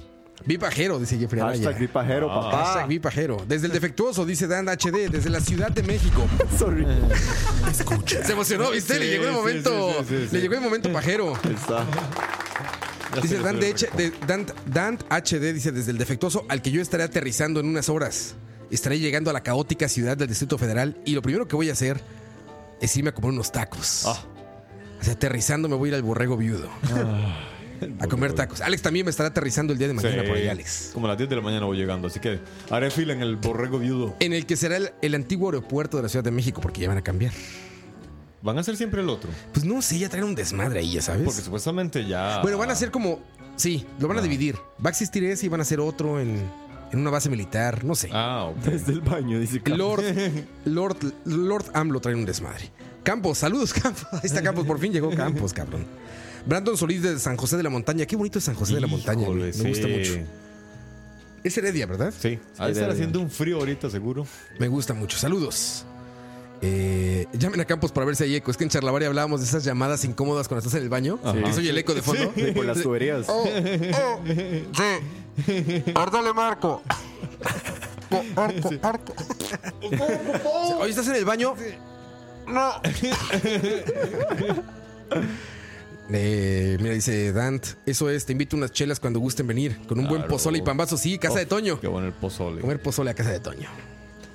Vi 0.45 0.57
pajero, 0.57 0.97
dice 0.99 1.17
Jeffrey 1.17 1.41
Araya. 1.41 1.63
Hashtag 1.65 1.81
mi 1.81 1.87
pajero, 1.87 2.27
papá. 2.27 2.63
Hashtag 2.65 2.87
vi 2.87 2.99
pajero. 2.99 3.43
Desde 3.47 3.67
el 3.67 3.73
defectuoso, 3.73 4.25
dice 4.25 4.47
Dan 4.47 4.67
HD, 4.67 5.09
desde 5.11 5.29
la 5.29 5.41
Ciudad 5.41 5.69
de 5.71 5.83
México. 5.83 6.25
Sorry. 6.57 6.85
Se 8.23 8.31
emocionó, 8.31 8.71
¿viste? 8.71 8.97
le 8.99 9.07
llegó 9.09 9.25
el 9.25 9.33
momento. 9.33 9.91
sí, 9.99 10.05
sí, 10.09 10.15
sí, 10.21 10.27
sí. 10.29 10.35
Le 10.35 10.41
llegó 10.41 10.53
el 10.55 10.61
momento 10.61 10.91
pajero. 10.93 11.33
Ahí 11.43 11.53
está. 11.53 11.85
Ya 13.15 13.21
Dice 13.21 13.39
Dan, 13.39 13.59
de 13.59 13.69
estoy 13.69 13.87
H- 13.89 13.97
de- 13.97 14.13
Dan, 14.27 14.45
Dan 14.65 14.97
HD, 15.09 15.53
dice 15.53 15.71
desde 15.71 15.91
el 15.91 15.97
defectuoso 15.97 16.45
al 16.49 16.61
que 16.61 16.71
yo 16.71 16.81
estaré 16.81 17.03
aterrizando 17.03 17.59
en 17.59 17.67
unas 17.67 17.89
horas. 17.89 18.35
Estaré 18.69 18.99
llegando 18.99 19.29
a 19.29 19.33
la 19.33 19.41
caótica 19.43 19.87
ciudad 19.89 20.15
del 20.17 20.27
Distrito 20.27 20.57
Federal 20.57 20.97
y 21.05 21.13
lo 21.13 21.21
primero 21.21 21.47
que 21.47 21.55
voy 21.55 21.69
a 21.69 21.73
hacer 21.73 21.99
es 22.81 22.95
irme 22.95 23.09
a 23.09 23.13
comer 23.13 23.31
unos 23.31 23.51
tacos. 23.51 24.03
Ah. 24.05 24.21
O 24.99 25.03
sea, 25.03 25.13
aterrizando 25.13 25.67
me 25.69 25.75
voy 25.75 25.87
a 25.87 25.91
ir 25.91 25.95
al 25.95 26.03
borrego 26.03 26.35
viudo. 26.37 26.69
A 27.99 28.07
comer 28.07 28.33
tacos. 28.33 28.61
Alex 28.61 28.81
también 28.81 29.05
me 29.05 29.09
estará 29.11 29.29
aterrizando 29.29 29.73
el 29.73 29.79
día 29.79 29.87
de 29.87 29.93
mañana 29.93 30.21
Sí, 30.21 30.27
por 30.27 30.37
ahí, 30.37 30.47
Alex. 30.47 30.91
Como 30.93 31.05
a 31.07 31.09
las 31.09 31.17
10 31.17 31.29
de 31.29 31.35
la 31.35 31.41
mañana 31.41 31.65
voy 31.65 31.77
llegando, 31.77 32.07
así 32.07 32.19
que 32.19 32.39
haré 32.69 32.89
fila 32.91 33.13
en 33.13 33.21
el 33.21 33.35
borrego 33.35 33.79
viudo. 33.79 34.15
En 34.19 34.33
el 34.33 34.45
que 34.45 34.55
será 34.55 34.77
el, 34.77 34.91
el 35.01 35.15
antiguo 35.15 35.49
aeropuerto 35.49 35.97
de 35.97 36.03
la 36.03 36.09
Ciudad 36.09 36.23
de 36.23 36.31
México, 36.31 36.61
porque 36.61 36.81
ya 36.81 36.87
van 36.87 36.97
a 36.97 37.03
cambiar. 37.03 37.33
¿Van 38.41 38.57
a 38.57 38.63
ser 38.63 38.77
siempre 38.77 39.01
el 39.01 39.09
otro? 39.09 39.29
Pues 39.53 39.65
no 39.65 39.81
sé, 39.81 39.97
ya 39.99 40.09
traen 40.09 40.25
un 40.25 40.35
desmadre 40.35 40.79
ahí, 40.79 40.93
ya 40.93 41.01
sabes. 41.01 41.23
Porque 41.25 41.41
supuestamente 41.41 42.05
ya. 42.05 42.39
Bueno, 42.41 42.57
van 42.57 42.69
a 42.71 42.75
ser 42.75 42.91
como. 42.91 43.19
Sí, 43.55 43.85
lo 43.99 44.07
van 44.07 44.17
a 44.17 44.19
Ah. 44.19 44.23
dividir. 44.23 44.55
Va 44.83 44.87
a 44.87 44.89
existir 44.89 45.23
ese 45.25 45.47
y 45.47 45.49
van 45.49 45.59
a 45.59 45.63
hacer 45.63 45.79
otro 45.79 46.19
en, 46.19 46.39
en 46.91 46.99
una 46.99 47.09
base 47.09 47.29
militar. 47.29 47.83
No 47.83 47.95
sé. 47.95 48.09
Ah. 48.13 48.51
Desde 48.63 48.93
el 48.93 49.01
baño, 49.01 49.39
dice 49.39 49.59
Campos. 49.61 49.77
Lord, 49.79 50.03
Lord, 50.65 50.97
Lord 51.25 51.65
AMLO 51.73 51.99
trae 51.99 52.13
un 52.13 52.25
desmadre. 52.25 52.71
Campos, 53.03 53.39
saludos, 53.39 53.73
Campos. 53.73 54.05
Ahí 54.11 54.19
está 54.25 54.43
Campos, 54.43 54.65
por 54.67 54.79
fin 54.79 54.93
llegó 54.93 55.09
Campos, 55.09 55.51
cabrón. 55.53 55.85
Brandon 56.47 56.77
Solís 56.77 57.01
de 57.01 57.19
San 57.19 57.35
José 57.35 57.57
de 57.57 57.63
la 57.63 57.69
Montaña. 57.69 58.05
Qué 58.05 58.15
bonito 58.15 58.39
es 58.39 58.45
San 58.45 58.55
José 58.55 58.75
de 58.75 58.81
la 58.81 58.87
Montaña. 58.87 59.27
Me 59.29 59.51
gusta 59.51 59.87
sí. 59.87 59.87
mucho. 59.87 60.13
Es 61.43 61.57
Heredia, 61.57 61.85
¿verdad? 61.85 62.13
Sí, 62.17 62.39
ha 62.57 62.67
de 62.67 62.71
estar 62.71 62.89
haciendo 62.89 63.19
un 63.19 63.29
frío 63.29 63.57
ahorita, 63.57 63.89
seguro. 63.89 64.25
Me 64.57 64.67
gusta 64.67 64.93
mucho. 64.93 65.17
Saludos. 65.17 65.85
Eh, 66.61 67.27
llamen 67.33 67.61
a 67.61 67.65
Campos 67.65 67.91
para 67.91 68.05
ver 68.05 68.15
si 68.15 68.23
hay 68.23 68.35
eco. 68.35 68.49
Es 68.49 68.57
que 68.57 68.63
en 68.63 68.69
Charlavaria 68.69 69.09
hablábamos 69.09 69.41
de 69.41 69.45
esas 69.45 69.63
llamadas 69.63 70.03
incómodas 70.05 70.47
cuando 70.47 70.59
estás 70.59 70.77
en 70.77 70.83
el 70.83 70.89
baño. 70.89 71.19
Ajá. 71.23 71.43
Que 71.43 71.53
soy 71.53 71.67
el 71.67 71.77
eco 71.77 71.93
de 71.93 72.01
fondo. 72.01 72.31
Sí, 72.33 72.51
por 72.53 72.65
las 72.65 72.81
tuberías. 72.81 73.27
Oh, 73.29 73.43
oh, 73.43 74.19
sí. 74.25 75.83
Marco. 76.33 76.81
Marco, 78.35 78.71
marco. 78.81 79.13
Oye, 80.79 80.89
¿estás 80.89 81.07
en 81.09 81.15
el 81.15 81.25
baño? 81.25 81.55
No. 82.47 82.81
Eh, 86.09 86.77
mira, 86.81 86.93
dice 86.93 87.31
Dant, 87.33 87.65
eso 87.85 88.09
es, 88.09 88.25
te 88.25 88.31
invito 88.31 88.55
unas 88.55 88.71
chelas 88.71 88.99
cuando 88.99 89.19
gusten 89.19 89.45
venir, 89.45 89.77
con 89.87 89.99
un 89.99 90.07
buen 90.07 90.25
pozole 90.27 90.59
y 90.59 90.61
pambazo, 90.61 90.95
sí, 90.97 91.17
casa 91.17 91.39
de 91.39 91.45
Toño. 91.45 91.79
Qué 91.79 91.87
bueno 91.87 92.07
el 92.07 92.13
pozole. 92.13 92.61
Comer 92.61 92.81
pozole 92.81 93.11
a 93.11 93.13
casa 93.13 93.31
de 93.31 93.39
Toño. 93.39 93.67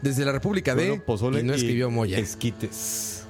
Desde 0.03 0.25
la 0.25 0.33
República 0.33 0.75
de 0.75 0.89
Bueno, 0.89 1.03
pozole 1.05 1.41
y 1.41 1.45
no 1.45 1.55
escribió 1.55 1.91
Moya. 1.91 2.19
Esquites. 2.19 3.25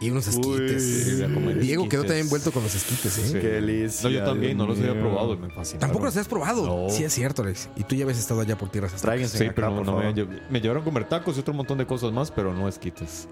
y 0.00 0.10
unos 0.10 0.28
esquites. 0.28 1.18
Diego 1.60 1.88
quedó 1.88 2.02
también 2.02 2.20
envuelto 2.26 2.52
con 2.52 2.62
los 2.62 2.72
esquites, 2.74 3.18
¿eh? 3.18 3.26
Sí. 3.26 3.32
Qué 3.32 3.48
delicia. 3.48 4.08
No, 4.08 4.10
yo 4.14 4.24
también, 4.24 4.56
no 4.56 4.66
los 4.66 4.78
había 4.78 4.92
probado 4.92 5.34
y 5.34 5.38
me 5.38 5.48
fascinaron. 5.48 5.80
Tampoco 5.80 6.04
los 6.04 6.16
has 6.16 6.28
probado. 6.28 6.66
No. 6.86 6.90
Sí, 6.94 7.02
es 7.02 7.12
cierto, 7.12 7.42
Alex. 7.42 7.68
Y 7.74 7.82
tú 7.82 7.96
ya 7.96 8.04
habías 8.04 8.18
estado 8.20 8.40
allá 8.42 8.56
por 8.56 8.70
tierras. 8.70 8.92
Tráiganse 8.92 9.38
Sí, 9.38 9.44
acá, 9.44 9.54
pero 9.56 9.70
no, 9.70 9.76
por 9.78 9.86
no 9.86 9.96
me, 9.96 10.02
favor. 10.14 10.16
lle- 10.16 10.40
me 10.50 10.60
llevaron 10.60 10.82
a 10.82 10.84
comer 10.84 11.08
tacos 11.08 11.36
y 11.36 11.40
otro 11.40 11.52
montón 11.52 11.78
de 11.78 11.86
cosas 11.86 12.12
más, 12.12 12.30
pero 12.30 12.54
no 12.54 12.68
esquites. 12.68 13.26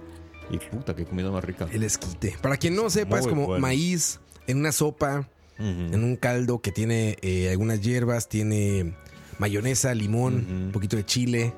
Y 0.50 0.58
puta, 0.58 0.96
qué 0.96 1.04
comida 1.04 1.30
más 1.30 1.44
rica. 1.44 1.68
El 1.72 1.84
esquite. 1.84 2.34
Para 2.42 2.56
quien 2.56 2.74
no 2.74 2.88
sepa, 2.90 3.20
es 3.20 3.26
como 3.28 3.46
bueno. 3.46 3.60
maíz 3.62 4.18
en 4.46 4.58
una 4.58 4.72
sopa, 4.72 5.28
en 5.58 6.04
un 6.04 6.16
caldo 6.16 6.60
que 6.60 6.70
tiene 6.72 7.16
eh, 7.22 7.50
algunas 7.50 7.80
hierbas, 7.80 8.28
tiene 8.28 8.94
mayonesa, 9.38 9.94
limón, 9.94 10.34
un 10.66 10.70
poquito 10.72 10.96
de 10.96 11.04
chile, 11.04 11.54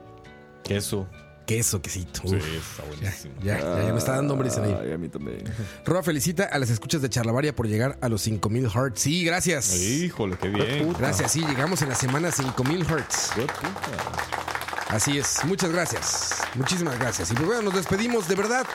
Queso. 0.65 1.09
queso, 1.47 1.81
quesito. 1.82 2.20
Sí, 2.27 2.36
Uf, 2.36 2.44
está 2.44 2.82
ya, 2.82 2.89
buenísimo. 2.89 3.35
ya, 3.43 3.59
ya, 3.60 3.86
ya 3.86 3.93
me 3.93 3.98
está 3.98 4.12
dando 4.16 4.35
hambre 4.35 4.51
ahí. 4.51 4.77
Ay, 4.82 4.93
a 4.93 4.98
mí 4.98 5.09
también. 5.09 5.43
Roa 5.86 6.02
felicita 6.02 6.44
a 6.44 6.59
las 6.59 6.70
escuchas 6.70 7.01
de 7.02 7.09
Charlavaria 7.09 7.55
por 7.55 7.66
llegar 7.66 7.98
a 8.01 8.09
los 8.09 8.23
5000 8.23 8.69
hearts. 8.70 9.01
Sí, 9.01 9.24
gracias. 9.24 9.74
Híjole, 9.77 10.36
qué 10.36 10.48
bien. 10.48 10.93
Gracias, 10.98 11.32
sí, 11.32 11.40
llegamos 11.47 11.81
en 11.82 11.89
la 11.89 11.94
semana 11.94 12.31
5000 12.31 12.86
hertz. 12.90 13.31
Qué 13.35 13.43
puta. 13.43 14.89
Así 14.89 15.19
es, 15.19 15.39
muchas 15.44 15.70
gracias. 15.70 16.35
Muchísimas 16.55 16.98
gracias. 16.98 17.31
Y 17.31 17.35
pues 17.35 17.47
bueno, 17.47 17.62
nos 17.62 17.74
despedimos 17.74 18.27
de 18.28 18.35
verdad. 18.36 18.66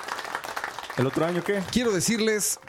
¿El 0.97 1.07
otro 1.07 1.25
año 1.25 1.43
qué? 1.43 1.61
Quiero 1.71 1.91
decirles 1.91 2.59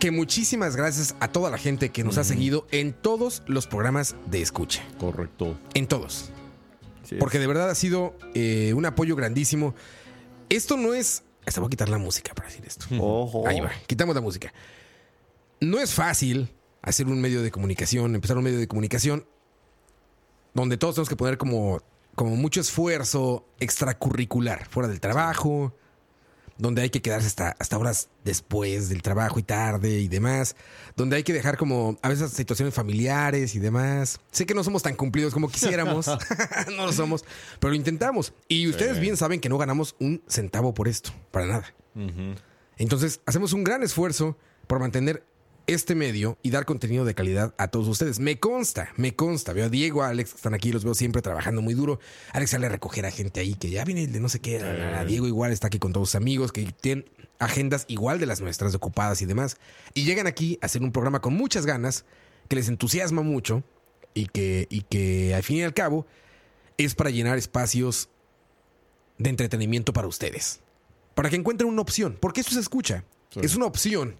que 0.00 0.10
muchísimas 0.10 0.74
gracias 0.74 1.14
a 1.20 1.28
toda 1.28 1.50
la 1.50 1.58
gente 1.58 1.90
que 1.90 2.02
nos 2.02 2.18
ha 2.18 2.24
seguido 2.24 2.66
en 2.72 2.92
todos 2.92 3.42
los 3.46 3.66
programas 3.66 4.16
de 4.26 4.40
escucha. 4.40 4.82
Correcto. 4.98 5.56
En 5.74 5.86
todos. 5.86 6.30
Sí, 7.04 7.16
Porque 7.20 7.38
de 7.38 7.46
verdad 7.46 7.70
ha 7.70 7.74
sido 7.74 8.16
eh, 8.34 8.72
un 8.74 8.86
apoyo 8.86 9.14
grandísimo. 9.14 9.74
Esto 10.48 10.76
no 10.76 10.94
es 10.94 11.22
Hasta 11.46 11.60
voy 11.60 11.68
a 11.68 11.70
quitar 11.70 11.88
la 11.88 11.98
música 11.98 12.34
para 12.34 12.48
decir 12.48 12.64
esto. 12.66 12.86
Ojo. 12.98 13.46
Ahí 13.46 13.60
va, 13.60 13.70
quitamos 13.86 14.14
la 14.14 14.20
música. 14.20 14.52
No 15.60 15.78
es 15.78 15.92
fácil 15.92 16.50
hacer 16.82 17.06
un 17.06 17.20
medio 17.20 17.42
de 17.42 17.50
comunicación, 17.50 18.14
empezar 18.14 18.38
un 18.38 18.44
medio 18.44 18.58
de 18.58 18.66
comunicación 18.66 19.26
donde 20.54 20.78
todos 20.78 20.94
tenemos 20.94 21.08
que 21.10 21.16
poner 21.16 21.36
como, 21.36 21.82
como 22.14 22.36
mucho 22.36 22.60
esfuerzo 22.60 23.46
extracurricular, 23.60 24.66
fuera 24.68 24.88
del 24.88 25.00
trabajo, 25.00 25.74
donde 26.60 26.82
hay 26.82 26.90
que 26.90 27.00
quedarse 27.00 27.26
hasta, 27.26 27.56
hasta 27.58 27.78
horas 27.78 28.08
después 28.24 28.88
del 28.88 29.02
trabajo 29.02 29.38
y 29.38 29.42
tarde 29.42 29.98
y 29.98 30.08
demás, 30.08 30.56
donde 30.94 31.16
hay 31.16 31.22
que 31.22 31.32
dejar 31.32 31.56
como 31.56 31.98
a 32.02 32.08
veces 32.08 32.32
situaciones 32.32 32.74
familiares 32.74 33.54
y 33.54 33.58
demás. 33.58 34.20
Sé 34.30 34.46
que 34.46 34.54
no 34.54 34.62
somos 34.62 34.82
tan 34.82 34.94
cumplidos 34.94 35.32
como 35.32 35.48
quisiéramos, 35.48 36.06
no 36.76 36.86
lo 36.86 36.92
somos, 36.92 37.24
pero 37.58 37.70
lo 37.70 37.76
intentamos. 37.76 38.34
Y 38.46 38.68
ustedes 38.68 39.00
bien 39.00 39.16
saben 39.16 39.40
que 39.40 39.48
no 39.48 39.58
ganamos 39.58 39.96
un 39.98 40.22
centavo 40.28 40.74
por 40.74 40.86
esto, 40.86 41.10
para 41.30 41.46
nada. 41.46 41.74
Entonces, 42.76 43.20
hacemos 43.26 43.52
un 43.52 43.64
gran 43.64 43.82
esfuerzo 43.82 44.36
por 44.66 44.78
mantener 44.78 45.24
este 45.74 45.94
medio 45.94 46.36
y 46.42 46.50
dar 46.50 46.64
contenido 46.64 47.04
de 47.04 47.14
calidad 47.14 47.54
a 47.56 47.68
todos 47.68 47.86
ustedes. 47.88 48.18
Me 48.18 48.38
consta, 48.38 48.92
me 48.96 49.14
consta. 49.14 49.52
Veo 49.52 49.66
a 49.66 49.68
Diego, 49.68 50.02
a 50.02 50.08
Alex 50.08 50.30
que 50.30 50.36
están 50.36 50.54
aquí, 50.54 50.72
los 50.72 50.84
veo 50.84 50.94
siempre 50.94 51.22
trabajando 51.22 51.62
muy 51.62 51.74
duro. 51.74 52.00
Alex 52.32 52.50
sale 52.50 52.66
a 52.66 52.68
recoger 52.68 53.06
a 53.06 53.10
gente 53.10 53.40
ahí 53.40 53.54
que 53.54 53.70
ya 53.70 53.84
viene 53.84 54.04
el 54.04 54.12
de 54.12 54.20
no 54.20 54.28
sé 54.28 54.40
qué. 54.40 54.58
la, 54.58 54.72
la. 54.72 55.04
Diego 55.04 55.26
igual 55.26 55.52
está 55.52 55.68
aquí 55.68 55.78
con 55.78 55.92
todos 55.92 56.10
sus 56.10 56.14
amigos 56.16 56.52
que 56.52 56.72
tienen 56.80 57.08
agendas 57.38 57.84
igual 57.88 58.18
de 58.18 58.26
las 58.26 58.40
nuestras, 58.40 58.74
ocupadas 58.74 59.22
y 59.22 59.26
demás. 59.26 59.56
Y 59.94 60.04
llegan 60.04 60.26
aquí 60.26 60.58
a 60.60 60.66
hacer 60.66 60.82
un 60.82 60.92
programa 60.92 61.20
con 61.20 61.34
muchas 61.34 61.66
ganas, 61.66 62.04
que 62.48 62.56
les 62.56 62.68
entusiasma 62.68 63.22
mucho 63.22 63.62
y 64.12 64.26
que, 64.26 64.66
y 64.70 64.82
que 64.82 65.34
al 65.34 65.42
fin 65.42 65.58
y 65.58 65.62
al 65.62 65.74
cabo 65.74 66.06
es 66.78 66.94
para 66.94 67.10
llenar 67.10 67.38
espacios 67.38 68.08
de 69.18 69.30
entretenimiento 69.30 69.92
para 69.92 70.08
ustedes. 70.08 70.60
Para 71.14 71.30
que 71.30 71.36
encuentren 71.36 71.68
una 71.68 71.82
opción, 71.82 72.18
porque 72.20 72.40
eso 72.40 72.50
se 72.50 72.60
escucha. 72.60 73.04
Es 73.40 73.54
una 73.54 73.66
opción 73.66 74.16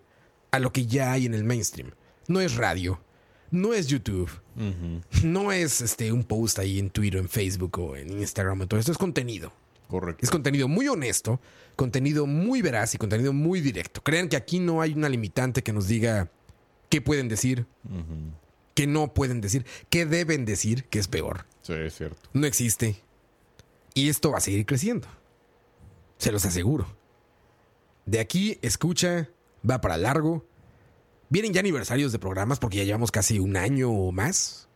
a 0.50 0.58
lo 0.58 0.72
que 0.72 0.86
ya 0.86 1.12
hay 1.12 1.26
en 1.26 1.34
el 1.34 1.44
mainstream. 1.44 1.92
No 2.28 2.40
es 2.40 2.56
radio, 2.56 3.00
no 3.50 3.74
es 3.74 3.86
YouTube, 3.88 4.30
no 5.24 5.52
es 5.52 5.80
este, 5.80 6.12
un 6.12 6.24
post 6.24 6.58
ahí 6.58 6.78
en 6.78 6.90
Twitter, 6.90 7.20
en 7.20 7.28
Facebook 7.28 7.78
o 7.78 7.96
en 7.96 8.10
Instagram. 8.20 8.66
Todo 8.68 8.78
esto 8.78 8.92
es 8.92 8.98
contenido. 8.98 9.52
Correcto. 9.88 10.24
Es 10.24 10.30
contenido 10.30 10.68
muy 10.68 10.86
honesto, 10.86 11.40
contenido 11.74 12.26
muy 12.26 12.62
veraz 12.62 12.94
y 12.94 12.98
contenido 12.98 13.32
muy 13.32 13.60
directo. 13.60 14.02
Crean 14.02 14.28
que 14.28 14.36
aquí 14.36 14.60
no 14.60 14.80
hay 14.80 14.92
una 14.92 15.08
limitante 15.08 15.62
que 15.62 15.72
nos 15.72 15.88
diga 15.88 16.30
qué 16.88 17.00
pueden 17.00 17.28
decir, 17.28 17.66
qué 18.74 18.86
no 18.86 19.12
pueden 19.12 19.40
decir, 19.40 19.66
qué 19.88 20.06
deben 20.06 20.44
decir, 20.44 20.84
que 20.84 21.00
es 21.00 21.08
peor. 21.08 21.46
Sí, 21.62 21.72
es 21.72 21.96
cierto. 21.96 22.28
No 22.32 22.46
existe. 22.46 23.02
Y 23.94 24.08
esto 24.08 24.30
va 24.30 24.38
a 24.38 24.40
seguir 24.42 24.64
creciendo. 24.64 25.08
Se 26.18 26.30
los 26.30 26.44
aseguro. 26.44 26.86
De 28.06 28.20
aquí, 28.20 28.58
escucha, 28.62 29.28
va 29.68 29.80
para 29.80 29.96
largo. 29.96 30.46
Vienen 31.28 31.52
ya 31.52 31.60
aniversarios 31.60 32.12
de 32.12 32.18
programas 32.18 32.58
porque 32.58 32.78
ya 32.78 32.84
llevamos 32.84 33.10
casi 33.10 33.38
un 33.38 33.56
año 33.56 33.90
o 33.90 34.12
más. 34.12 34.68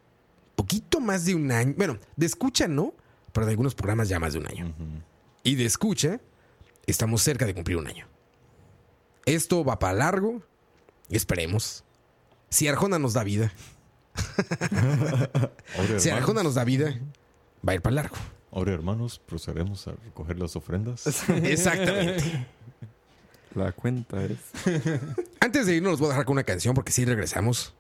Poquito 0.56 1.01
más 1.01 1.24
de 1.24 1.35
un 1.35 1.51
año. 1.51 1.74
Bueno, 1.77 1.98
de 2.16 2.27
escucha 2.27 2.69
no, 2.69 2.94
pero 3.32 3.47
de 3.47 3.51
algunos 3.52 3.74
programas 3.74 4.09
ya 4.09 4.20
más 4.20 4.35
de 4.35 4.39
un 4.39 4.47
año. 4.47 4.74
Y 5.43 5.56
de 5.56 5.65
escucha, 5.65 6.20
estamos 6.86 7.23
cerca 7.23 7.44
de 7.44 7.55
cumplir 7.55 7.77
un 7.77 7.86
año. 7.89 8.06
Esto 9.27 9.65
va 9.65 9.78
para 9.78 9.94
largo. 9.94 10.43
Esperemos. 11.11 11.85
Si 12.51 12.69
Arjona 12.69 12.98
nos 12.98 13.15
da 13.15 13.24
vida. 13.24 13.52
Si 15.98 16.09
Arjona 16.11 16.44
nos 16.44 16.55
da 16.55 16.62
vida, 16.65 17.01
va 17.66 17.73
a 17.73 17.74
ir 17.74 17.82
para 17.82 17.97
largo. 17.97 18.16
ahora, 18.52 18.73
hermanos, 18.73 19.19
procederemos 19.19 19.89
a 19.89 19.93
recoger 19.93 20.39
las 20.39 20.55
ofrendas. 20.55 21.05
Exactamente. 21.28 22.47
La 23.55 23.72
cuenta 23.72 24.24
es. 24.24 24.39
Antes 25.40 25.66
de 25.66 25.76
irnos, 25.76 25.93
los 25.93 26.01
voy 26.01 26.09
a 26.09 26.10
dejar 26.10 26.24
con 26.24 26.35
una 26.35 26.44
canción 26.44 26.74
porque 26.74 26.93
sí 26.93 27.05
regresamos. 27.05 27.74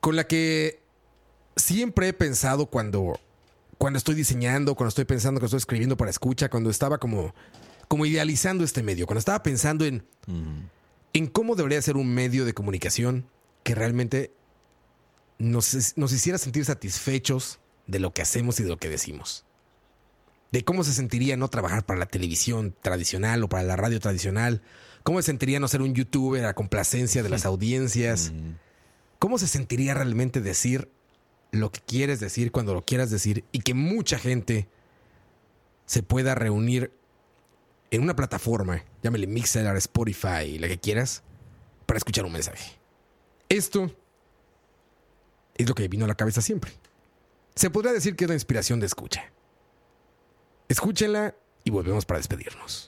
Con 0.00 0.16
la 0.16 0.26
que 0.26 0.80
siempre 1.56 2.08
he 2.08 2.12
pensado 2.12 2.66
cuando, 2.66 3.18
cuando 3.76 3.98
estoy 3.98 4.14
diseñando, 4.14 4.74
cuando 4.74 4.88
estoy 4.88 5.04
pensando, 5.04 5.40
cuando 5.40 5.46
estoy 5.46 5.58
escribiendo 5.58 5.96
para 5.96 6.10
escucha, 6.10 6.48
cuando 6.48 6.70
estaba 6.70 6.98
como, 6.98 7.34
como 7.88 8.06
idealizando 8.06 8.64
este 8.64 8.82
medio, 8.82 9.06
cuando 9.06 9.18
estaba 9.18 9.42
pensando 9.42 9.84
en, 9.84 10.04
en 11.12 11.26
cómo 11.26 11.56
debería 11.56 11.82
ser 11.82 11.96
un 11.96 12.14
medio 12.14 12.44
de 12.44 12.54
comunicación 12.54 13.26
que 13.62 13.74
realmente 13.74 14.32
nos, 15.38 15.96
nos 15.96 16.12
hiciera 16.12 16.38
sentir 16.38 16.64
satisfechos 16.64 17.58
de 17.86 17.98
lo 17.98 18.12
que 18.12 18.22
hacemos 18.22 18.60
y 18.60 18.62
de 18.62 18.68
lo 18.68 18.78
que 18.78 18.88
decimos. 18.88 19.44
De 20.52 20.64
cómo 20.64 20.84
se 20.84 20.92
sentiría 20.92 21.36
no 21.36 21.48
trabajar 21.48 21.84
para 21.84 22.00
la 22.00 22.06
televisión 22.06 22.74
tradicional 22.80 23.42
o 23.42 23.48
para 23.48 23.64
la 23.64 23.76
radio 23.76 24.00
tradicional. 24.00 24.62
¿Cómo 25.02 25.20
se 25.20 25.26
sentiría 25.26 25.60
no 25.60 25.68
ser 25.68 25.82
un 25.82 25.94
youtuber 25.94 26.44
a 26.44 26.54
complacencia 26.54 27.22
de 27.22 27.28
las 27.28 27.46
audiencias? 27.46 28.32
¿Cómo 29.18 29.38
se 29.38 29.46
sentiría 29.46 29.94
realmente 29.94 30.40
decir 30.40 30.90
lo 31.50 31.72
que 31.72 31.80
quieres 31.80 32.20
decir 32.20 32.52
cuando 32.52 32.74
lo 32.74 32.84
quieras 32.84 33.10
decir 33.10 33.44
y 33.52 33.60
que 33.60 33.74
mucha 33.74 34.18
gente 34.18 34.68
se 35.86 36.02
pueda 36.02 36.34
reunir 36.34 36.92
en 37.90 38.02
una 38.02 38.14
plataforma, 38.14 38.84
llámele 39.02 39.26
Mixer, 39.26 39.66
Spotify, 39.76 40.58
la 40.58 40.68
que 40.68 40.78
quieras, 40.78 41.22
para 41.86 41.96
escuchar 41.96 42.26
un 42.26 42.32
mensaje? 42.32 42.78
Esto 43.48 43.90
es 45.56 45.68
lo 45.68 45.74
que 45.74 45.82
me 45.82 45.88
vino 45.88 46.04
a 46.04 46.08
la 46.08 46.14
cabeza 46.14 46.42
siempre. 46.42 46.72
Se 47.54 47.70
podría 47.70 47.92
decir 47.92 48.14
que 48.14 48.24
es 48.24 48.28
la 48.28 48.34
inspiración 48.34 48.78
de 48.78 48.86
escucha. 48.86 49.32
Escúchenla 50.68 51.34
y 51.64 51.70
volvemos 51.70 52.04
para 52.04 52.18
despedirnos. 52.18 52.87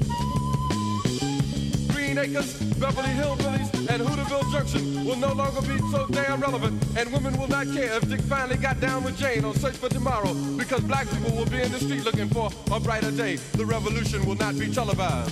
Green 2.13 2.25
Green 2.25 2.35
Acres, 2.35 2.59
Beverly 2.75 3.07
Hillbillies, 3.09 3.89
and 3.89 4.03
Hooterville 4.03 4.51
Junction 4.51 5.05
will 5.05 5.15
no 5.15 5.31
longer 5.31 5.61
be 5.61 5.77
so 5.91 6.05
damn 6.07 6.41
relevant, 6.41 6.83
and 6.97 7.11
women 7.13 7.37
will 7.37 7.47
not 7.47 7.67
care 7.67 7.93
if 7.93 8.09
Dick 8.09 8.19
finally 8.21 8.57
got 8.57 8.81
down 8.81 9.05
with 9.05 9.17
Jane 9.17 9.45
on 9.45 9.55
Search 9.55 9.77
for 9.77 9.87
Tomorrow, 9.87 10.33
because 10.57 10.81
black 10.81 11.09
people 11.09 11.31
will 11.37 11.45
be 11.45 11.61
in 11.61 11.71
the 11.71 11.79
street 11.79 12.03
looking 12.03 12.27
for 12.27 12.49
a 12.69 12.79
brighter 12.81 13.11
day. 13.11 13.37
The 13.53 13.65
revolution 13.65 14.25
will 14.25 14.35
not 14.35 14.59
be 14.59 14.69
televised. 14.73 15.31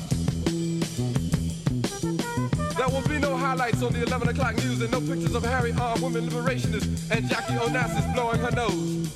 There 2.78 2.88
will 2.88 3.08
be 3.10 3.20
no 3.20 3.36
highlights 3.36 3.84
on 3.84 3.92
the 3.92 4.04
11 4.04 4.30
o'clock 4.30 4.56
news 4.58 4.82
and 4.82 4.92
no 4.92 5.02
pictures 5.02 5.36
of 5.36 5.44
Harry 5.44 5.74
armed 5.74 6.02
women 6.02 6.30
liberationists 6.30 7.12
and 7.12 7.28
Jackie 7.28 7.56
Onassis 7.56 8.14
blowing 8.14 8.40
her 8.40 8.52
nose. 8.52 9.10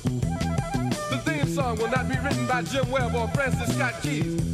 The 1.08 1.18
theme 1.24 1.48
song 1.54 1.78
will 1.78 1.90
not 1.90 2.10
be 2.10 2.18
written 2.18 2.46
by 2.46 2.60
Jim 2.62 2.90
Webb 2.90 3.14
or 3.14 3.26
Francis 3.28 3.74
Scott 3.74 3.94
Keys, 4.02 4.53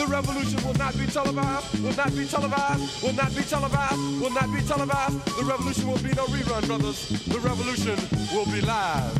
The 0.00 0.06
revolution 0.06 0.64
will 0.66 0.72
not 0.74 0.96
be 0.96 1.04
televised, 1.04 1.78
will 1.82 1.92
not 1.92 2.16
be 2.16 2.24
televised, 2.24 3.02
will 3.02 3.12
not 3.12 3.36
be 3.36 3.42
televised, 3.42 4.00
will 4.22 4.30
not 4.30 4.50
be 4.50 4.62
televised. 4.62 5.26
The 5.36 5.44
revolution 5.44 5.88
will 5.88 5.98
be 5.98 6.14
no 6.14 6.24
rerun, 6.24 6.66
brothers. 6.66 7.06
The 7.26 7.38
revolution 7.38 7.98
will 8.32 8.46
be 8.46 8.62
live. 8.62 9.12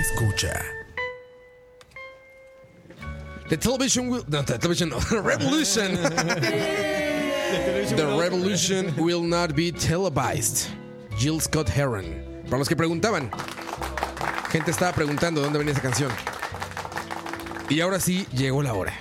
Escucha. 0.00 0.64
The 3.50 3.56
television 3.58 4.08
will. 4.08 4.24
No, 4.26 4.40
the 4.40 4.56
television. 4.56 4.88
No, 4.88 5.00
revolution. 5.20 5.96
the 7.92 8.16
revolution 8.18 8.96
will 8.96 9.22
not 9.22 9.54
be 9.54 9.70
televised. 9.70 10.70
Jill 11.22 11.40
Scott 11.40 11.70
Heron. 11.70 12.04
Para 12.46 12.58
los 12.58 12.68
que 12.68 12.74
preguntaban, 12.74 13.30
gente 14.50 14.72
estaba 14.72 14.90
preguntando 14.90 15.40
dónde 15.40 15.56
venía 15.56 15.72
esa 15.72 15.80
canción. 15.80 16.10
Y 17.68 17.80
ahora 17.80 18.00
sí 18.00 18.26
llegó 18.32 18.60
la 18.60 18.74
hora. 18.74 18.92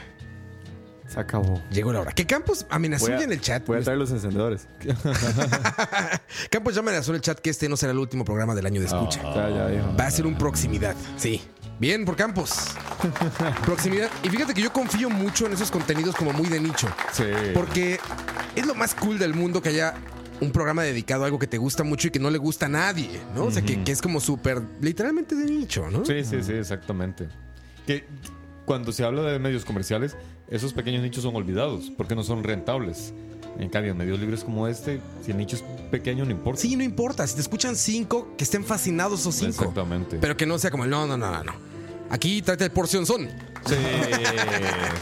Se 1.08 1.20
acabó. 1.20 1.60
Llegó 1.72 1.92
la 1.92 2.02
hora. 2.02 2.12
Que 2.12 2.28
Campos 2.28 2.68
amenazó 2.70 3.08
ya 3.08 3.24
en 3.24 3.32
el 3.32 3.42
chat. 3.42 3.66
voy 3.66 3.80
a 3.80 3.82
traer 3.82 3.98
los 3.98 4.12
encendedores. 4.12 4.68
Campos 6.52 6.76
ya 6.76 6.82
amenazó 6.82 7.10
en 7.10 7.16
el 7.16 7.22
chat 7.22 7.40
que 7.40 7.50
este 7.50 7.68
no 7.68 7.76
será 7.76 7.92
el 7.92 7.98
último 7.98 8.24
programa 8.24 8.54
del 8.54 8.68
año 8.68 8.82
de 8.82 8.86
escucha. 8.86 9.20
Ya, 9.24 9.50
ya 9.50 9.68
dijo. 9.70 9.98
Va 10.00 10.06
a 10.06 10.12
ser 10.12 10.28
un 10.28 10.38
proximidad. 10.38 10.96
Sí. 11.18 11.42
Bien 11.80 12.06
por 12.06 12.16
Campos. 12.16 12.68
proximidad. 13.66 14.12
Y 14.22 14.30
fíjate 14.30 14.54
que 14.54 14.62
yo 14.62 14.72
confío 14.72 15.10
mucho 15.10 15.48
en 15.48 15.54
esos 15.54 15.72
contenidos 15.72 16.16
como 16.16 16.34
muy 16.34 16.50
de 16.50 16.60
nicho. 16.60 16.88
Sí. 17.14 17.24
Porque 17.56 18.00
es 18.56 18.68
lo 18.68 18.76
más 18.76 18.94
cool 18.94 19.18
del 19.18 19.34
mundo 19.34 19.60
que 19.60 19.70
haya 19.70 19.96
un 20.42 20.52
programa 20.52 20.84
dedicado 20.84 21.24
a 21.24 21.26
algo 21.28 21.40
que 21.40 21.48
te 21.48 21.58
gusta 21.58 21.84
mucho 21.84 22.08
y 22.08 22.12
que 22.12 22.20
no 22.20 22.30
le 22.30 22.38
gusta 22.38 22.66
a 22.66 22.70
nadie, 22.70 23.22
¿no? 23.36 23.46
O 23.46 23.52
sea, 23.52 23.62
que, 23.62 23.84
que 23.84 23.92
es 23.92 24.02
como 24.02 24.20
súper, 24.20 24.62
literalmente 24.82 25.36
de 25.36 25.46
nicho, 25.46 25.90
¿no? 25.90 26.04
Sí, 26.04 26.24
sí, 26.24 26.44
sí, 26.44 26.54
exactamente. 26.54 27.30
Que 27.86 28.06
cuando 28.66 28.92
se 28.92 29.04
habla 29.04 29.22
de 29.24 29.40
medios 29.40 29.66
comerciales, 29.66 30.16
esos 30.50 30.74
pequeños 30.74 31.04
nichos 31.04 31.24
son 31.24 31.36
olvidados 31.36 31.92
porque 31.96 32.16
no 32.16 32.24
son 32.24 32.44
rentables. 32.44 33.14
En 33.60 33.70
cambio, 33.70 33.92
en 33.92 33.98
medios 33.98 34.20
libres 34.20 34.44
como 34.44 34.68
este, 34.68 35.02
si 35.24 35.32
el 35.32 35.38
nicho 35.38 35.58
es 35.58 35.64
pequeño, 35.92 36.26
no 36.26 36.32
importa. 36.32 36.62
Sí, 36.62 36.76
no 36.76 36.84
importa. 36.84 37.28
Si 37.28 37.36
te 37.36 37.42
escuchan 37.42 37.76
cinco, 37.76 38.34
que 38.38 38.44
estén 38.44 38.64
fascinados 38.64 39.20
esos 39.20 39.36
cinco. 39.36 39.52
Exactamente. 39.52 40.18
Pero 40.20 40.38
que 40.38 40.46
no 40.46 40.58
sea 40.58 40.72
como 40.72 40.86
el 40.86 40.90
no, 40.90 41.06
no, 41.06 41.18
no, 41.18 41.32
no, 41.32 41.44
no. 41.44 41.54
Aquí 42.10 42.42
trate 42.42 42.66
el 42.66 42.72
porción 42.72 43.06
son. 43.06 43.28
Sí, 43.66 43.76
sí, 43.76 44.24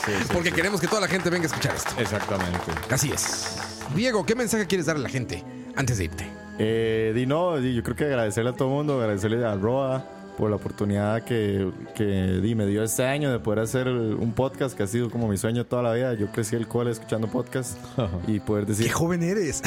sí, 0.06 0.12
Porque 0.34 0.50
sí. 0.50 0.56
queremos 0.56 0.82
que 0.82 0.88
toda 0.88 1.02
la 1.02 1.08
gente 1.08 1.30
venga 1.30 1.46
a 1.46 1.48
escuchar 1.48 1.76
esto. 1.76 1.92
Exactamente. 2.00 2.72
Así 2.90 3.12
es. 3.12 3.69
Diego, 3.96 4.26
¿qué 4.26 4.36
mensaje 4.36 4.68
quieres 4.68 4.86
darle 4.86 5.02
a 5.02 5.04
la 5.04 5.10
gente 5.10 5.44
antes 5.76 5.98
de 5.98 6.06
irte? 6.06 6.28
Eh, 6.60 7.12
di 7.16 7.26
no, 7.26 7.58
di, 7.58 7.74
yo 7.74 7.84
creo 7.84 7.96
que 7.96 8.06
agradecerle 8.06 8.52
a 8.52 8.54
todo 8.54 8.68
el 8.68 8.74
mundo, 8.76 9.00
agradecerle 9.00 9.44
a 9.46 9.56
Roa 9.56 10.06
por 10.38 10.50
la 10.50 10.56
oportunidad 10.58 11.24
que, 11.24 11.70
que 11.96 12.40
di, 12.42 12.56
me 12.56 12.66
dio 12.66 12.84
este 12.84 13.04
año 13.06 13.32
de 13.32 13.40
poder 13.40 13.60
hacer 13.60 13.88
un 13.90 14.32
podcast 14.34 14.76
que 14.76 14.84
ha 14.84 14.88
sido 14.88 15.10
como 15.10 15.28
mi 15.28 15.38
sueño 15.38 15.66
toda 15.66 15.84
la 15.84 15.94
vida. 15.94 16.14
Yo 16.14 16.32
crecí 16.32 16.56
el 16.56 16.68
cole 16.68 16.92
escuchando 16.92 17.28
podcast 17.28 17.78
y 18.28 18.40
poder 18.40 18.66
decir... 18.66 18.86
¡Qué 18.86 18.92
joven 18.92 19.24
eres! 19.24 19.62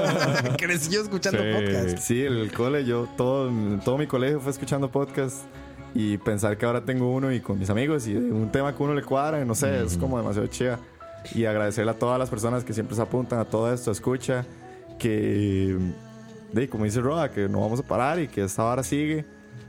Creció 0.58 1.02
escuchando 1.02 1.40
Sí, 1.40 1.52
podcast. 1.52 1.98
Sí, 1.98 2.22
el 2.22 2.52
cole, 2.52 2.84
yo 2.84 3.08
todo, 3.16 3.50
todo 3.84 3.98
mi 3.98 4.06
colegio 4.06 4.40
fue 4.40 4.50
escuchando 4.50 4.90
podcast 4.90 5.36
y 5.94 6.18
pensar 6.18 6.56
que 6.58 6.66
ahora 6.66 6.84
tengo 6.84 7.12
uno 7.12 7.32
y 7.32 7.40
con 7.40 7.58
mis 7.58 7.70
amigos 7.70 8.06
y 8.08 8.16
un 8.16 8.50
tema 8.50 8.74
que 8.76 8.82
uno 8.82 8.94
le 8.94 9.02
cuadra, 9.02 9.44
no 9.44 9.54
sé, 9.54 9.84
es 9.84 9.96
como 9.96 10.18
demasiado 10.18 10.46
chida. 10.48 10.78
Y 11.34 11.44
agradecerle 11.44 11.90
a 11.90 11.98
todas 11.98 12.18
las 12.18 12.30
personas 12.30 12.64
que 12.64 12.72
siempre 12.72 12.96
se 12.96 13.02
apuntan 13.02 13.38
a 13.38 13.44
todo 13.44 13.72
esto, 13.72 13.90
escucha, 13.90 14.44
que, 14.98 15.76
de, 16.52 16.68
como 16.68 16.84
dice 16.84 17.00
Roa, 17.00 17.30
que 17.30 17.48
no 17.48 17.60
vamos 17.60 17.80
a 17.80 17.82
parar 17.82 18.18
y 18.20 18.28
que 18.28 18.42
esta 18.44 18.62
vara 18.62 18.82
sigue, 18.82 19.24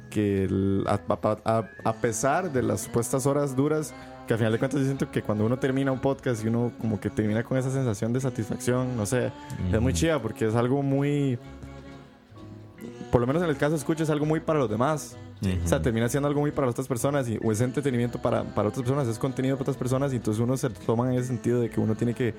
que 0.09 0.43
el- 0.45 0.83
a, 0.87 0.99
a- 1.09 1.37
a- 1.45 1.69
a 1.83 1.93
pesar 1.93 2.51
de 2.51 2.63
las 2.63 2.81
supuestas 2.81 3.25
horas 3.25 3.55
duras, 3.55 3.93
que 4.27 4.33
al 4.33 4.39
final 4.39 4.53
de 4.53 4.59
cuentas 4.59 4.79
yo 4.79 4.85
siento 4.85 5.11
que 5.11 5.21
cuando 5.21 5.45
uno 5.45 5.57
termina 5.59 5.91
un 5.91 5.99
podcast 5.99 6.43
y 6.43 6.47
uno 6.47 6.71
como 6.79 6.99
que 6.99 7.09
termina 7.09 7.43
con 7.43 7.57
esa 7.57 7.71
sensación 7.71 8.13
de 8.13 8.21
satisfacción, 8.21 8.95
no 8.95 9.05
sé, 9.05 9.31
es 9.73 9.81
muy 9.81 9.93
chida 9.93 10.21
porque 10.21 10.47
es 10.47 10.55
algo 10.55 10.81
muy 10.83 11.37
por 13.11 13.21
lo 13.21 13.27
menos 13.27 13.41
en 13.43 13.49
el 13.49 13.57
caso 13.57 13.75
escucha 13.75 14.03
es 14.03 14.09
algo 14.09 14.25
muy 14.25 14.39
para 14.39 14.59
los 14.59 14.69
demás. 14.69 15.15
O 15.63 15.67
sea, 15.67 15.81
termina 15.81 16.09
siendo 16.09 16.27
algo 16.27 16.41
muy 16.41 16.51
para 16.51 16.67
otras 16.67 16.87
personas 16.87 17.29
y, 17.29 17.39
o 17.41 17.51
es 17.51 17.61
entretenimiento 17.61 18.21
para, 18.21 18.43
para 18.43 18.67
otras 18.69 18.83
personas, 18.83 19.07
es 19.07 19.17
contenido 19.17 19.55
para 19.55 19.63
otras 19.63 19.77
personas 19.77 20.11
y 20.11 20.17
entonces 20.17 20.41
uno 20.43 20.57
se 20.57 20.69
toma 20.69 21.11
en 21.11 21.17
ese 21.17 21.27
sentido 21.29 21.61
de 21.61 21.69
que 21.69 21.79
uno 21.79 21.95
tiene 21.95 22.13
que, 22.13 22.35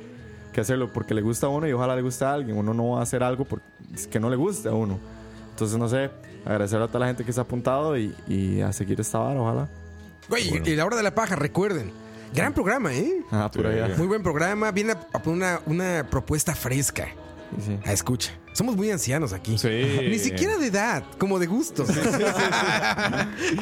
que 0.53 0.61
hacerlo 0.61 0.93
porque 0.93 1.15
le 1.15 1.23
gusta 1.23 1.47
a 1.47 1.49
uno 1.49 1.67
y 1.67 1.73
ojalá 1.73 1.97
le 1.97 2.03
guste 2.03 2.27
a 2.27 2.35
alguien. 2.35 2.59
Uno 2.59 2.75
no 2.75 2.91
va 2.91 3.01
a 3.01 3.03
hacer 3.03 3.23
algo 3.23 3.47
porque, 3.47 3.65
que 4.11 4.21
no 4.21 4.29
le 4.29 4.37
guste 4.37 4.69
a 4.69 4.73
uno. 4.73 4.99
Entonces, 5.51 5.79
no 5.79 5.89
sé, 5.89 6.11
agradecer 6.45 6.81
a 6.81 6.89
toda 6.89 7.01
la 7.01 7.07
gente 7.07 7.25
que 7.25 7.33
se 7.33 7.41
ha 7.41 7.45
apuntado 7.45 7.97
y, 7.97 8.15
y 8.29 8.61
a 8.61 8.73
seguir 8.73 9.01
esta 9.01 9.19
vara, 9.19 9.41
ojalá. 9.41 9.69
Güey, 10.29 10.63
y 10.65 10.77
la 10.77 10.85
hora 10.85 10.97
de 10.97 11.03
la 11.03 11.15
paja, 11.15 11.37
recuerden. 11.37 11.93
Gran 12.35 12.53
programa, 12.53 12.95
¿eh? 12.95 13.25
Ah, 13.31 13.51
por 13.53 13.67
allá. 13.67 13.95
Muy 13.97 14.07
buen 14.07 14.23
programa. 14.23 14.71
Viene 14.71 14.93
a, 14.93 15.07
a 15.13 15.23
poner 15.23 15.59
una, 15.67 15.95
una 16.01 16.07
propuesta 16.09 16.55
fresca. 16.55 17.09
Sí, 17.59 17.65
sí. 17.67 17.79
A 17.85 17.93
escucha. 17.93 18.33
Somos 18.61 18.77
muy 18.77 18.91
ancianos 18.91 19.33
aquí. 19.33 19.57
Sí. 19.57 19.69
Ni 20.11 20.19
siquiera 20.19 20.59
de 20.59 20.67
edad, 20.67 21.03
como 21.17 21.39
de 21.39 21.47
gustos. 21.47 21.89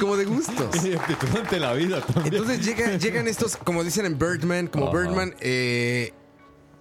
como 0.00 0.16
de 0.16 0.24
gustos. 0.24 0.74
Y 0.84 1.56
la 1.60 1.72
vida 1.74 2.00
también. 2.04 2.34
Entonces 2.34 2.66
llega- 2.66 2.96
llegan 2.98 3.28
estos, 3.28 3.56
como 3.58 3.84
dicen 3.84 4.06
en 4.06 4.18
Birdman, 4.18 4.66
como. 4.66 4.90
Birdman, 4.90 5.36
eh, 5.38 6.12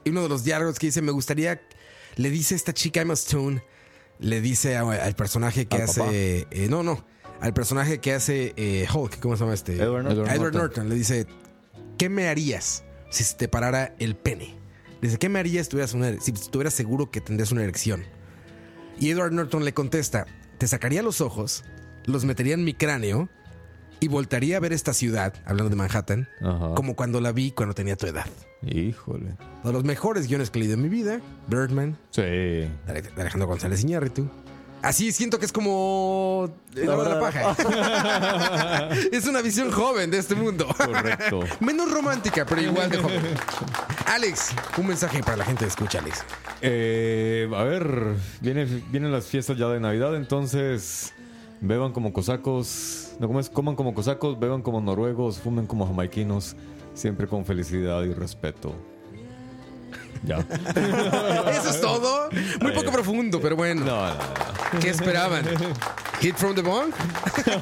y 0.04 0.10
uno 0.10 0.24
de 0.24 0.30
los 0.30 0.44
diálogos 0.44 0.80
que 0.80 0.88
dice, 0.88 1.04
me 1.04 1.12
gustaría, 1.12 1.62
le 2.16 2.32
dice 2.32 2.56
esta 2.56 2.74
chica 2.74 3.02
Emma 3.02 3.14
Stone, 3.14 3.62
le 4.18 4.42
dice 4.42 4.78
a- 4.78 4.82
al 4.90 5.14
personaje 5.16 5.68
que 5.68 5.76
Al 5.76 5.84
hace, 5.84 6.48
eh, 6.50 6.68
no, 6.72 6.82
no, 6.82 7.06
al 7.40 7.54
personaje 7.54 8.00
que 8.00 8.14
hace 8.16 8.56
eh, 8.58 8.88
Hulk, 8.92 9.20
¿cómo 9.20 9.36
se 9.38 9.42
llama 9.44 9.54
este? 9.54 9.74
Edward 9.76 10.06
Norton. 10.06 10.28
Edward 10.28 10.56
Norton. 10.56 10.90
Le 10.90 10.96
dice, 10.96 11.28
¿qué 12.00 12.10
me 12.10 12.30
harías 12.30 12.84
si 13.12 13.24
se 13.24 13.36
te 13.36 13.48
parara 13.48 13.94
el 14.00 14.16
pene? 14.16 14.57
Dice, 15.02 15.18
¿qué 15.18 15.30
me 15.30 15.40
harías 15.40 15.66
si 15.68 15.72
tuvieras, 15.72 15.94
una, 15.94 16.20
si 16.20 16.32
estuvieras 16.32 16.74
seguro 16.74 17.12
que 17.12 17.22
tendrías 17.22 17.52
una 17.52 17.64
erección? 17.64 18.04
Y 19.00 19.10
Edward 19.12 19.32
Norton 19.32 19.64
le 19.64 19.74
contesta, 19.74 20.26
te 20.58 20.68
sacaría 20.68 21.04
los 21.04 21.22
ojos, 21.22 21.64
los 22.06 22.26
metería 22.26 22.56
en 22.56 22.64
mi 22.64 22.74
cráneo 22.74 23.30
y 24.00 24.08
voltaría 24.08 24.58
a 24.58 24.60
ver 24.60 24.74
esta 24.74 24.94
ciudad, 24.94 25.34
hablando 25.46 25.70
de 25.70 25.76
Manhattan, 25.76 26.28
Ajá. 26.42 26.74
como 26.76 26.96
cuando 26.96 27.22
la 27.22 27.32
vi 27.32 27.52
cuando 27.52 27.76
tenía 27.76 27.96
tu 27.96 28.08
edad. 28.08 28.26
Híjole. 28.64 29.26
Uno 29.62 29.64
de 29.66 29.74
los 29.74 29.84
mejores 29.84 30.28
guiones 30.28 30.50
que 30.50 30.58
he 30.58 30.62
leído 30.62 30.76
en 30.76 30.82
mi 30.82 30.90
vida, 30.90 31.22
Birdman, 31.48 31.96
Sí. 32.10 32.22
de 32.22 32.70
Alejandro 33.18 33.48
González 33.48 33.84
Iñárritu. 33.84 34.30
Así 34.82 35.12
siento 35.12 35.40
que 35.40 35.46
es 35.46 35.52
como 35.52 36.50
la 36.76 36.96
hora 36.96 37.10
de 37.10 37.16
la 37.16 37.20
paja. 37.20 38.90
es 39.12 39.26
una 39.26 39.42
visión 39.42 39.72
joven 39.72 40.12
de 40.12 40.20
este 40.20 40.36
mundo. 40.36 40.68
Correcto. 40.78 41.40
Menos 41.60 41.92
romántica, 41.92 42.46
pero 42.46 42.62
igual 42.62 42.90
de 42.90 42.98
joven. 42.98 43.22
Alex, 44.06 44.52
un 44.78 44.88
mensaje 44.88 45.22
para 45.24 45.38
la 45.38 45.46
gente 45.46 45.66
de 45.66 45.70
escucha, 45.70 46.00
Alex. 46.00 46.24
Eh, 46.62 47.50
a 47.56 47.64
ver, 47.64 48.16
viene, 48.40 48.66
vienen 48.92 49.12
las 49.12 49.26
fiestas 49.26 49.58
ya 49.58 49.68
de 49.68 49.80
Navidad, 49.80 50.16
entonces 50.16 51.14
beban 51.60 51.92
como 51.92 52.14
cosacos, 52.14 53.14
no 53.20 53.28
comas- 53.28 53.50
coman 53.50 53.76
como 53.76 53.94
cosacos, 53.94 54.40
beban 54.40 54.62
como 54.62 54.80
noruegos, 54.80 55.40
fumen 55.40 55.66
como 55.66 55.88
jamaiquinos, 55.88 56.56
siempre 56.94 57.28
con 57.28 57.46
felicidad 57.46 58.04
y 58.04 58.14
respeto. 58.14 58.74
Ya. 60.24 60.38
Eso 61.52 61.70
es 61.70 61.82
todo. 61.82 62.30
Muy 62.62 62.72
poco 62.72 62.92
profundo, 62.92 63.40
pero 63.42 63.56
bueno. 63.56 63.86
No, 63.86 64.08
no, 64.08 64.16
no. 64.16 64.80
¿Qué 64.80 64.90
esperaban? 64.90 65.46
Hit 66.20 66.36
from 66.36 66.56
the 66.56 66.62
bong. 66.64 66.92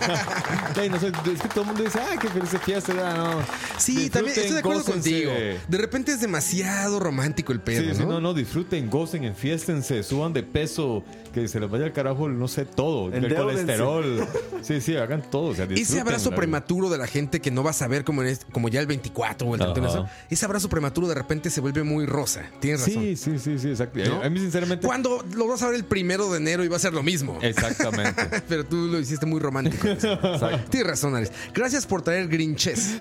Ey, 0.81 0.89
no 0.89 0.99
sé, 0.99 1.07
es 1.07 1.41
que 1.41 1.47
todo 1.49 1.61
el 1.61 1.67
mundo 1.67 1.83
dice, 1.83 1.99
ah, 1.99 2.15
qué 2.19 2.27
feliz 2.29 2.49
fiesta. 2.63 2.93
no. 2.93 3.41
Sí, 3.77 4.09
también 4.09 4.37
estoy 4.37 4.53
de 4.53 4.59
acuerdo 4.59 4.81
gócense. 4.83 5.09
contigo. 5.25 5.31
De 5.67 5.77
repente 5.77 6.13
es 6.13 6.21
demasiado 6.21 6.99
romántico 6.99 7.51
el 7.51 7.59
pedo, 7.59 7.81
Sí, 7.81 7.89
sí, 7.97 8.03
¿no? 8.03 8.13
no, 8.13 8.21
no, 8.21 8.33
disfruten, 8.33 8.89
gocen, 8.89 9.25
enfiéstense, 9.25 10.03
suban 10.03 10.31
de 10.31 10.43
peso, 10.43 11.03
que 11.33 11.47
se 11.49 11.59
les 11.59 11.69
vaya 11.69 11.85
al 11.85 11.91
carajo, 11.93 12.29
no 12.29 12.47
sé, 12.47 12.65
todo. 12.65 13.11
El 13.13 13.33
colesterol. 13.35 14.25
Sí, 14.61 14.79
sí, 14.79 14.95
hagan 14.95 15.21
todo. 15.29 15.47
O 15.47 15.55
sea, 15.55 15.65
Ese 15.65 15.73
disfruten, 15.73 16.01
abrazo 16.07 16.31
prematuro 16.31 16.89
de 16.89 16.97
la 16.97 17.07
gente 17.07 17.41
que 17.41 17.51
no 17.51 17.61
va 17.63 17.71
a 17.71 17.73
saber 17.73 18.03
como, 18.05 18.21
en 18.21 18.29
este- 18.29 18.45
como 18.53 18.69
ya 18.69 18.79
el 18.79 18.87
24 18.87 19.47
o 19.47 19.55
el 19.55 19.59
31, 19.59 19.89
Ajá. 19.89 19.99
¿no? 19.99 20.09
ese 20.29 20.45
abrazo 20.45 20.69
prematuro 20.69 21.07
de 21.07 21.15
repente 21.15 21.49
se 21.49 21.59
vuelve 21.61 21.83
muy 21.83 22.05
rosa. 22.05 22.43
Tienes 22.61 22.81
razón. 22.81 23.03
Sí, 23.03 23.15
sí, 23.17 23.37
sí, 23.39 23.59
sí, 23.59 23.69
exacto. 23.69 23.99
¿No? 24.05 24.23
A 24.23 24.29
mí, 24.29 24.39
sinceramente. 24.39 24.85
Cuando 24.87 25.23
lo 25.35 25.47
vas 25.47 25.61
a 25.61 25.67
ver 25.67 25.75
el 25.75 25.83
primero 25.85 26.31
de 26.31 26.37
enero 26.37 26.63
y 26.63 26.67
va 26.69 26.77
a 26.77 26.79
ser 26.79 26.93
lo 26.93 27.03
mismo. 27.03 27.37
Exactamente. 27.41 28.43
Pero 28.47 28.65
tú 28.65 28.87
lo 28.87 28.99
hiciste 28.99 29.25
muy 29.25 29.39
romántico. 29.39 29.87
Tienes 30.69 30.87
razón, 30.87 31.15
Alex. 31.15 31.31
Gracias 31.53 31.85
por 31.85 32.01
traer 32.01 32.27
Grinches. 32.27 32.99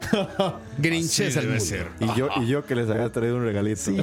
Grinches 0.79 1.37
al 1.37 1.49
mundo. 1.49 1.65
Y 2.01 2.19
yo, 2.19 2.29
y 2.37 2.47
yo 2.47 2.65
que 2.65 2.75
les 2.75 2.89
había 2.89 3.11
traído 3.11 3.37
un 3.37 3.45
regalito. 3.45 3.81
Sí, 3.81 3.97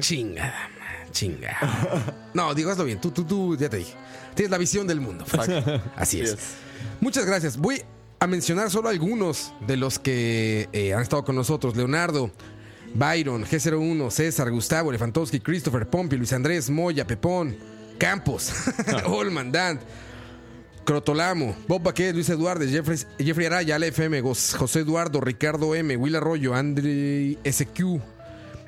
chingada, 0.00 0.70
man, 0.78 1.12
chingada. 1.12 2.14
No, 2.32 2.54
digo, 2.54 2.70
hazlo 2.70 2.84
bien. 2.84 3.00
Tú, 3.00 3.10
tú, 3.10 3.24
tú, 3.24 3.56
ya 3.56 3.68
te 3.68 3.78
dije. 3.78 3.94
Tienes 4.34 4.50
la 4.50 4.58
visión 4.58 4.86
del 4.86 5.00
mundo. 5.00 5.24
Así 5.96 6.20
es. 6.20 6.36
Muchas 7.00 7.24
gracias. 7.26 7.56
Voy 7.56 7.82
a 8.20 8.26
mencionar 8.26 8.70
solo 8.70 8.88
algunos 8.88 9.52
de 9.66 9.76
los 9.76 9.98
que 9.98 10.68
eh, 10.72 10.94
han 10.94 11.02
estado 11.02 11.24
con 11.24 11.36
nosotros. 11.36 11.76
Leonardo, 11.76 12.30
Byron, 12.94 13.44
G01, 13.44 14.10
César, 14.10 14.50
Gustavo, 14.50 14.90
Elefantowski, 14.90 15.40
Christopher, 15.40 15.86
Pompi, 15.88 16.16
Luis 16.16 16.32
Andrés, 16.32 16.70
Moya, 16.70 17.06
Pepón, 17.06 17.56
Campos, 17.98 18.52
Olman, 19.06 19.52
Dan, 19.52 19.80
Crotolamo, 20.84 21.56
Bob 21.66 21.82
Baquet, 21.82 22.12
Luis 22.12 22.28
Eduardo, 22.28 22.64
Jeffrey, 22.66 22.98
Jeffrey 23.18 23.46
Araya, 23.46 23.76
Ale 23.76 23.88
FM, 23.88 24.20
José 24.20 24.80
Eduardo, 24.80 25.20
Ricardo 25.20 25.74
M, 25.74 25.96
Will 25.96 26.16
Arroyo, 26.16 26.54
Andre 26.54 27.38
SQ, 27.44 28.00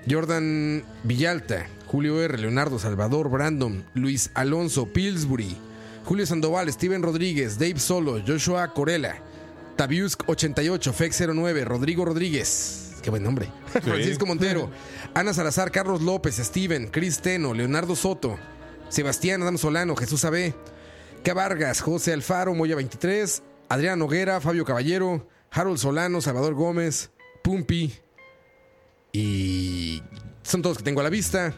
Jordan 0.09 0.83
Villalta, 1.05 1.67
Julio 1.87 2.21
R, 2.23 2.39
Leonardo 2.39 2.79
Salvador, 2.79 3.29
Brandon, 3.29 3.85
Luis 3.95 4.31
Alonso, 4.35 4.87
Pillsbury, 4.87 5.57
Julio 6.05 6.25
Sandoval, 6.27 6.73
Steven 6.73 7.03
Rodríguez, 7.03 7.59
Dave 7.59 7.79
Solo, 7.79 8.21
Joshua 8.27 8.73
Corella, 8.73 9.17
Tabiusk 9.77 10.23
88, 10.27 10.93
Fex 10.93 11.21
09, 11.29 11.65
Rodrigo 11.65 12.05
Rodríguez, 12.05 12.95
qué 13.03 13.11
buen 13.11 13.23
nombre, 13.23 13.51
Francisco 13.83 14.25
Montero, 14.25 14.71
Ana 15.13 15.35
Salazar, 15.35 15.71
Carlos 15.71 16.01
López, 16.01 16.37
Steven, 16.37 16.89
Cris 16.89 17.21
Teno, 17.21 17.53
Leonardo 17.53 17.95
Soto, 17.95 18.39
Sebastián 18.89 19.43
Adam 19.43 19.59
Solano, 19.59 19.97
Jesús 19.97 20.25
Abe, 20.25 20.55
K. 21.27 21.35
Vargas, 21.35 21.81
José 21.81 22.13
Alfaro, 22.13 22.55
Moya 22.55 22.77
23, 22.77 23.43
Adrián 23.69 23.99
Noguera, 23.99 24.41
Fabio 24.41 24.65
Caballero, 24.65 25.27
Harold 25.51 25.79
Solano, 25.79 26.21
Salvador 26.21 26.55
Gómez, 26.55 27.11
Pumpi. 27.43 27.93
Y 29.13 30.05
son 30.45 30.63
todos 30.63 30.79
que 30.79 30.85
tengo 30.85 31.01
a 31.01 31.03
la 31.03 31.11
vista. 31.11 31.53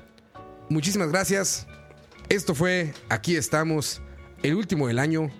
Muchísimas 0.70 1.10
gracias. 1.10 1.66
Esto 2.30 2.54
fue 2.54 2.94
Aquí 3.10 3.36
estamos, 3.36 4.00
el 4.42 4.54
último 4.54 4.88
del 4.88 4.98
año. 4.98 5.30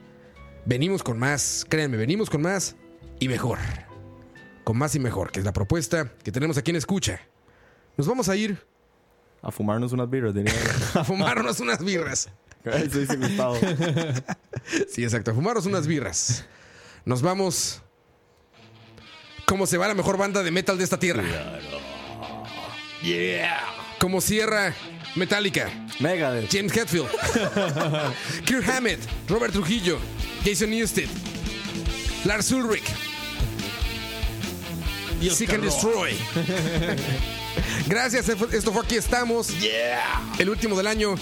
Venimos 0.67 1.03
con 1.03 1.19
más, 1.19 1.65
créanme, 1.67 1.97
venimos 1.97 2.29
con 2.29 2.43
más 2.43 2.77
y 3.21 3.29
mejor. 3.29 3.59
Con 4.63 4.77
más 4.77 4.95
y 4.95 4.99
mejor, 5.01 5.33
que 5.33 5.39
es 5.39 5.47
la 5.47 5.55
propuesta 5.55 6.13
que 6.23 6.33
tenemos 6.33 6.59
aquí 6.59 6.71
en 6.71 6.77
Escucha. 6.77 7.19
Nos 7.97 8.07
vamos 8.07 8.29
a 8.29 8.37
ir 8.37 8.63
A 9.41 9.51
fumarnos 9.51 9.93
unas 9.93 10.11
birras, 10.11 10.35
diría 10.35 10.53
a 10.97 11.03
fumarnos 11.03 11.61
unas 11.61 11.83
birras. 11.83 12.29
Eso 12.65 12.99
dice 12.99 13.17
Gustavo. 13.17 13.59
Sí, 14.91 15.03
exacto. 15.03 15.35
Fumaros 15.35 15.65
unas 15.65 15.87
birras. 15.87 16.45
Nos 17.07 17.23
vamos. 17.23 17.81
Como 19.47 19.67
se 19.67 19.79
va 19.79 19.89
la 19.89 19.95
mejor 19.95 20.19
banda 20.19 20.43
de 20.43 20.51
metal 20.51 20.77
de 20.77 20.85
esta 20.85 20.99
tierra. 20.99 21.23
Yeah. 23.03 23.61
Como 23.99 24.21
cierra 24.21 24.75
Metallica. 25.15 25.71
Megadeth. 26.01 26.51
James 26.53 26.73
Hetfield. 26.73 27.09
Kirk 28.45 28.69
Hammett. 28.69 29.01
Robert 29.29 29.53
Trujillo. 29.53 29.99
Jason 30.45 30.71
Newsted. 30.71 31.09
Lars 32.25 32.53
Ulrich. 32.53 32.85
Seek 35.31 35.53
and 35.55 35.63
Destroy. 35.63 36.13
Gracias. 37.87 38.29
Esto 38.29 38.73
fue 38.73 38.83
Aquí 38.83 38.97
Estamos. 38.97 39.51
El 40.39 40.51
último 40.51 40.77
del 40.77 40.87
año. 40.87 41.15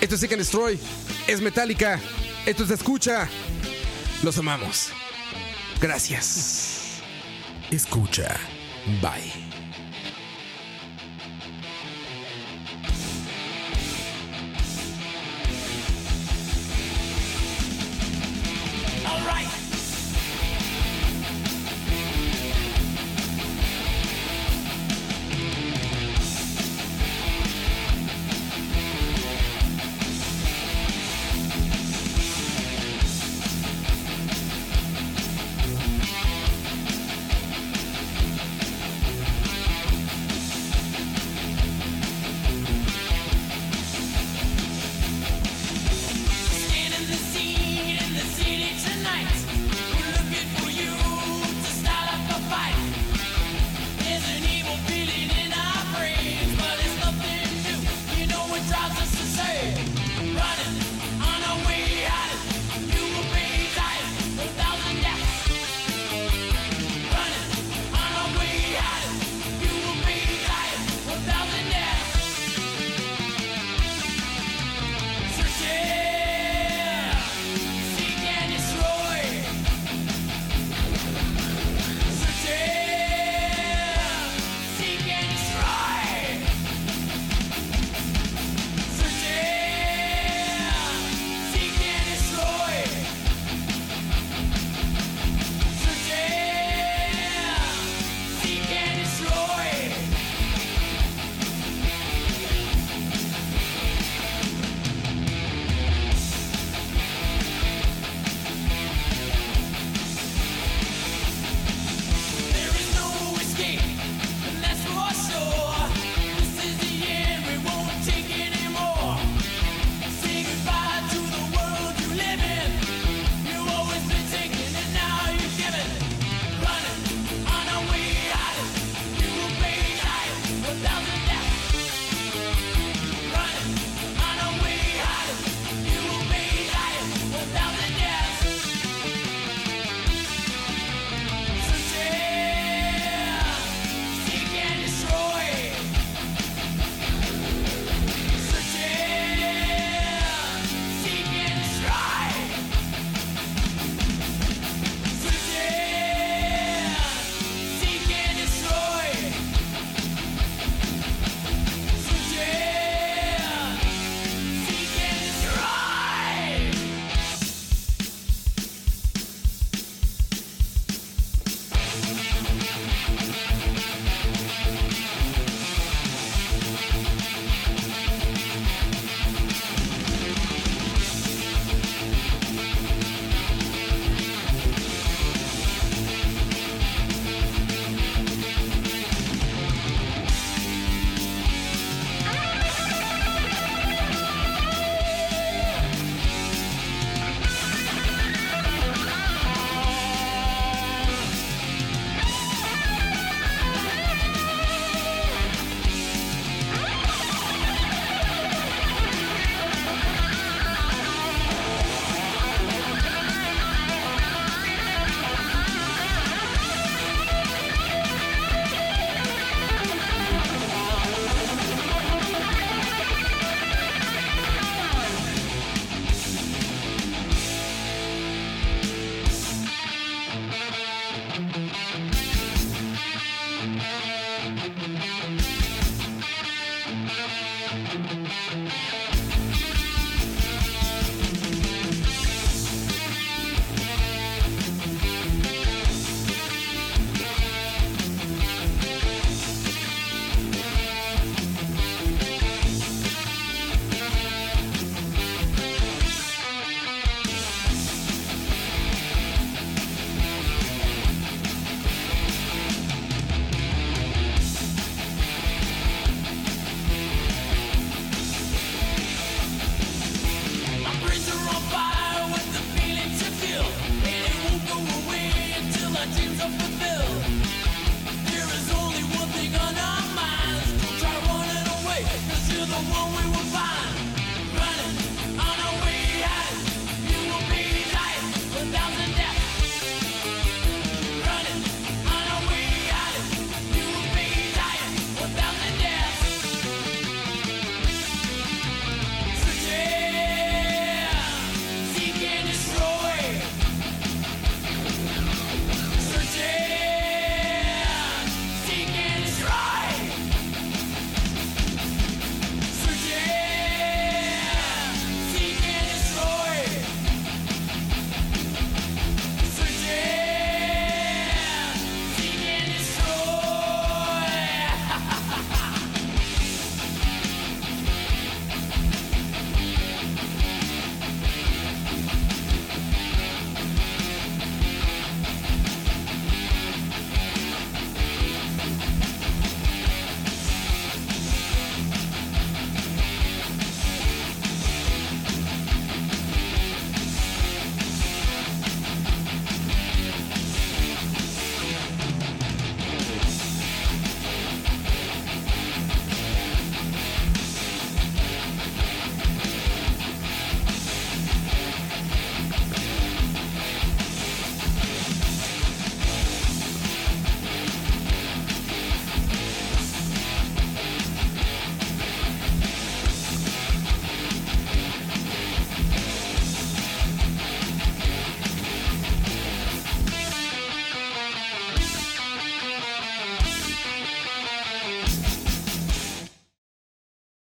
Esto 0.00 0.14
es 0.14 0.20
Seek 0.20 0.32
and 0.32 0.40
Destroy. 0.40 0.78
Es 1.26 1.40
Metallica. 1.40 2.00
Esto 2.46 2.62
es 2.64 2.68
de 2.68 2.74
Escucha. 2.74 3.28
Los 4.22 4.38
amamos. 4.38 4.88
Gracias. 5.80 7.00
Escucha. 7.70 8.36
Bye. 9.00 9.51